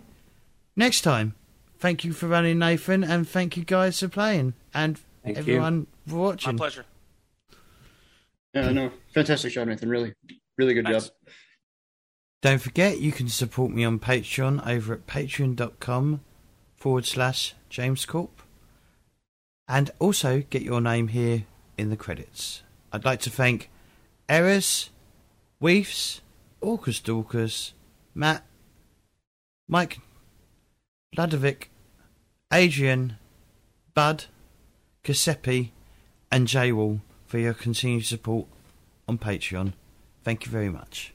next 0.77 1.01
time. 1.01 1.35
Thank 1.77 2.05
you 2.05 2.13
for 2.13 2.27
running, 2.27 2.57
Nathan, 2.57 3.03
and 3.03 3.27
thank 3.27 3.57
you 3.57 3.65
guys 3.65 3.99
for 3.99 4.07
playing, 4.07 4.53
and 4.73 4.97
thank 5.25 5.37
everyone 5.37 5.87
you. 6.05 6.13
for 6.13 6.15
watching. 6.15 6.53
My 6.53 6.57
pleasure. 6.57 6.85
Yeah, 8.53 8.71
no, 8.71 8.91
fantastic 9.13 9.51
job, 9.51 9.67
Nathan. 9.67 9.89
Really, 9.89 10.13
really 10.57 10.73
good 10.73 10.85
Thanks. 10.85 11.07
job. 11.07 11.13
Don't 12.41 12.61
forget, 12.61 12.99
you 12.99 13.11
can 13.11 13.29
support 13.29 13.71
me 13.71 13.83
on 13.83 13.99
Patreon 13.99 14.65
over 14.67 14.93
at 14.93 15.07
patreon.com 15.07 16.21
forward 16.75 17.05
slash 17.05 17.55
James 17.69 18.05
Corp. 18.05 18.41
And 19.67 19.91
also 19.99 20.43
get 20.49 20.61
your 20.61 20.79
name 20.79 21.09
here 21.09 21.45
in 21.77 21.89
the 21.89 21.97
credits. 21.97 22.61
I'd 22.93 23.05
like 23.05 23.19
to 23.21 23.29
thank 23.29 23.69
Eris, 24.29 24.91
Weefs, 25.59 26.21
Orcus 26.61 26.99
Dorcas, 26.99 27.73
Matt, 28.13 28.45
Mike, 29.67 29.99
Ludovic, 31.17 31.69
Adrian, 32.53 33.17
Bud, 33.93 34.25
Giuseppe, 35.03 35.73
and 36.31 36.47
Jaywall 36.47 37.01
for 37.25 37.39
your 37.39 37.53
continued 37.53 38.05
support 38.05 38.47
on 39.07 39.17
Patreon. 39.17 39.73
Thank 40.23 40.45
you 40.45 40.51
very 40.51 40.69
much. 40.69 41.13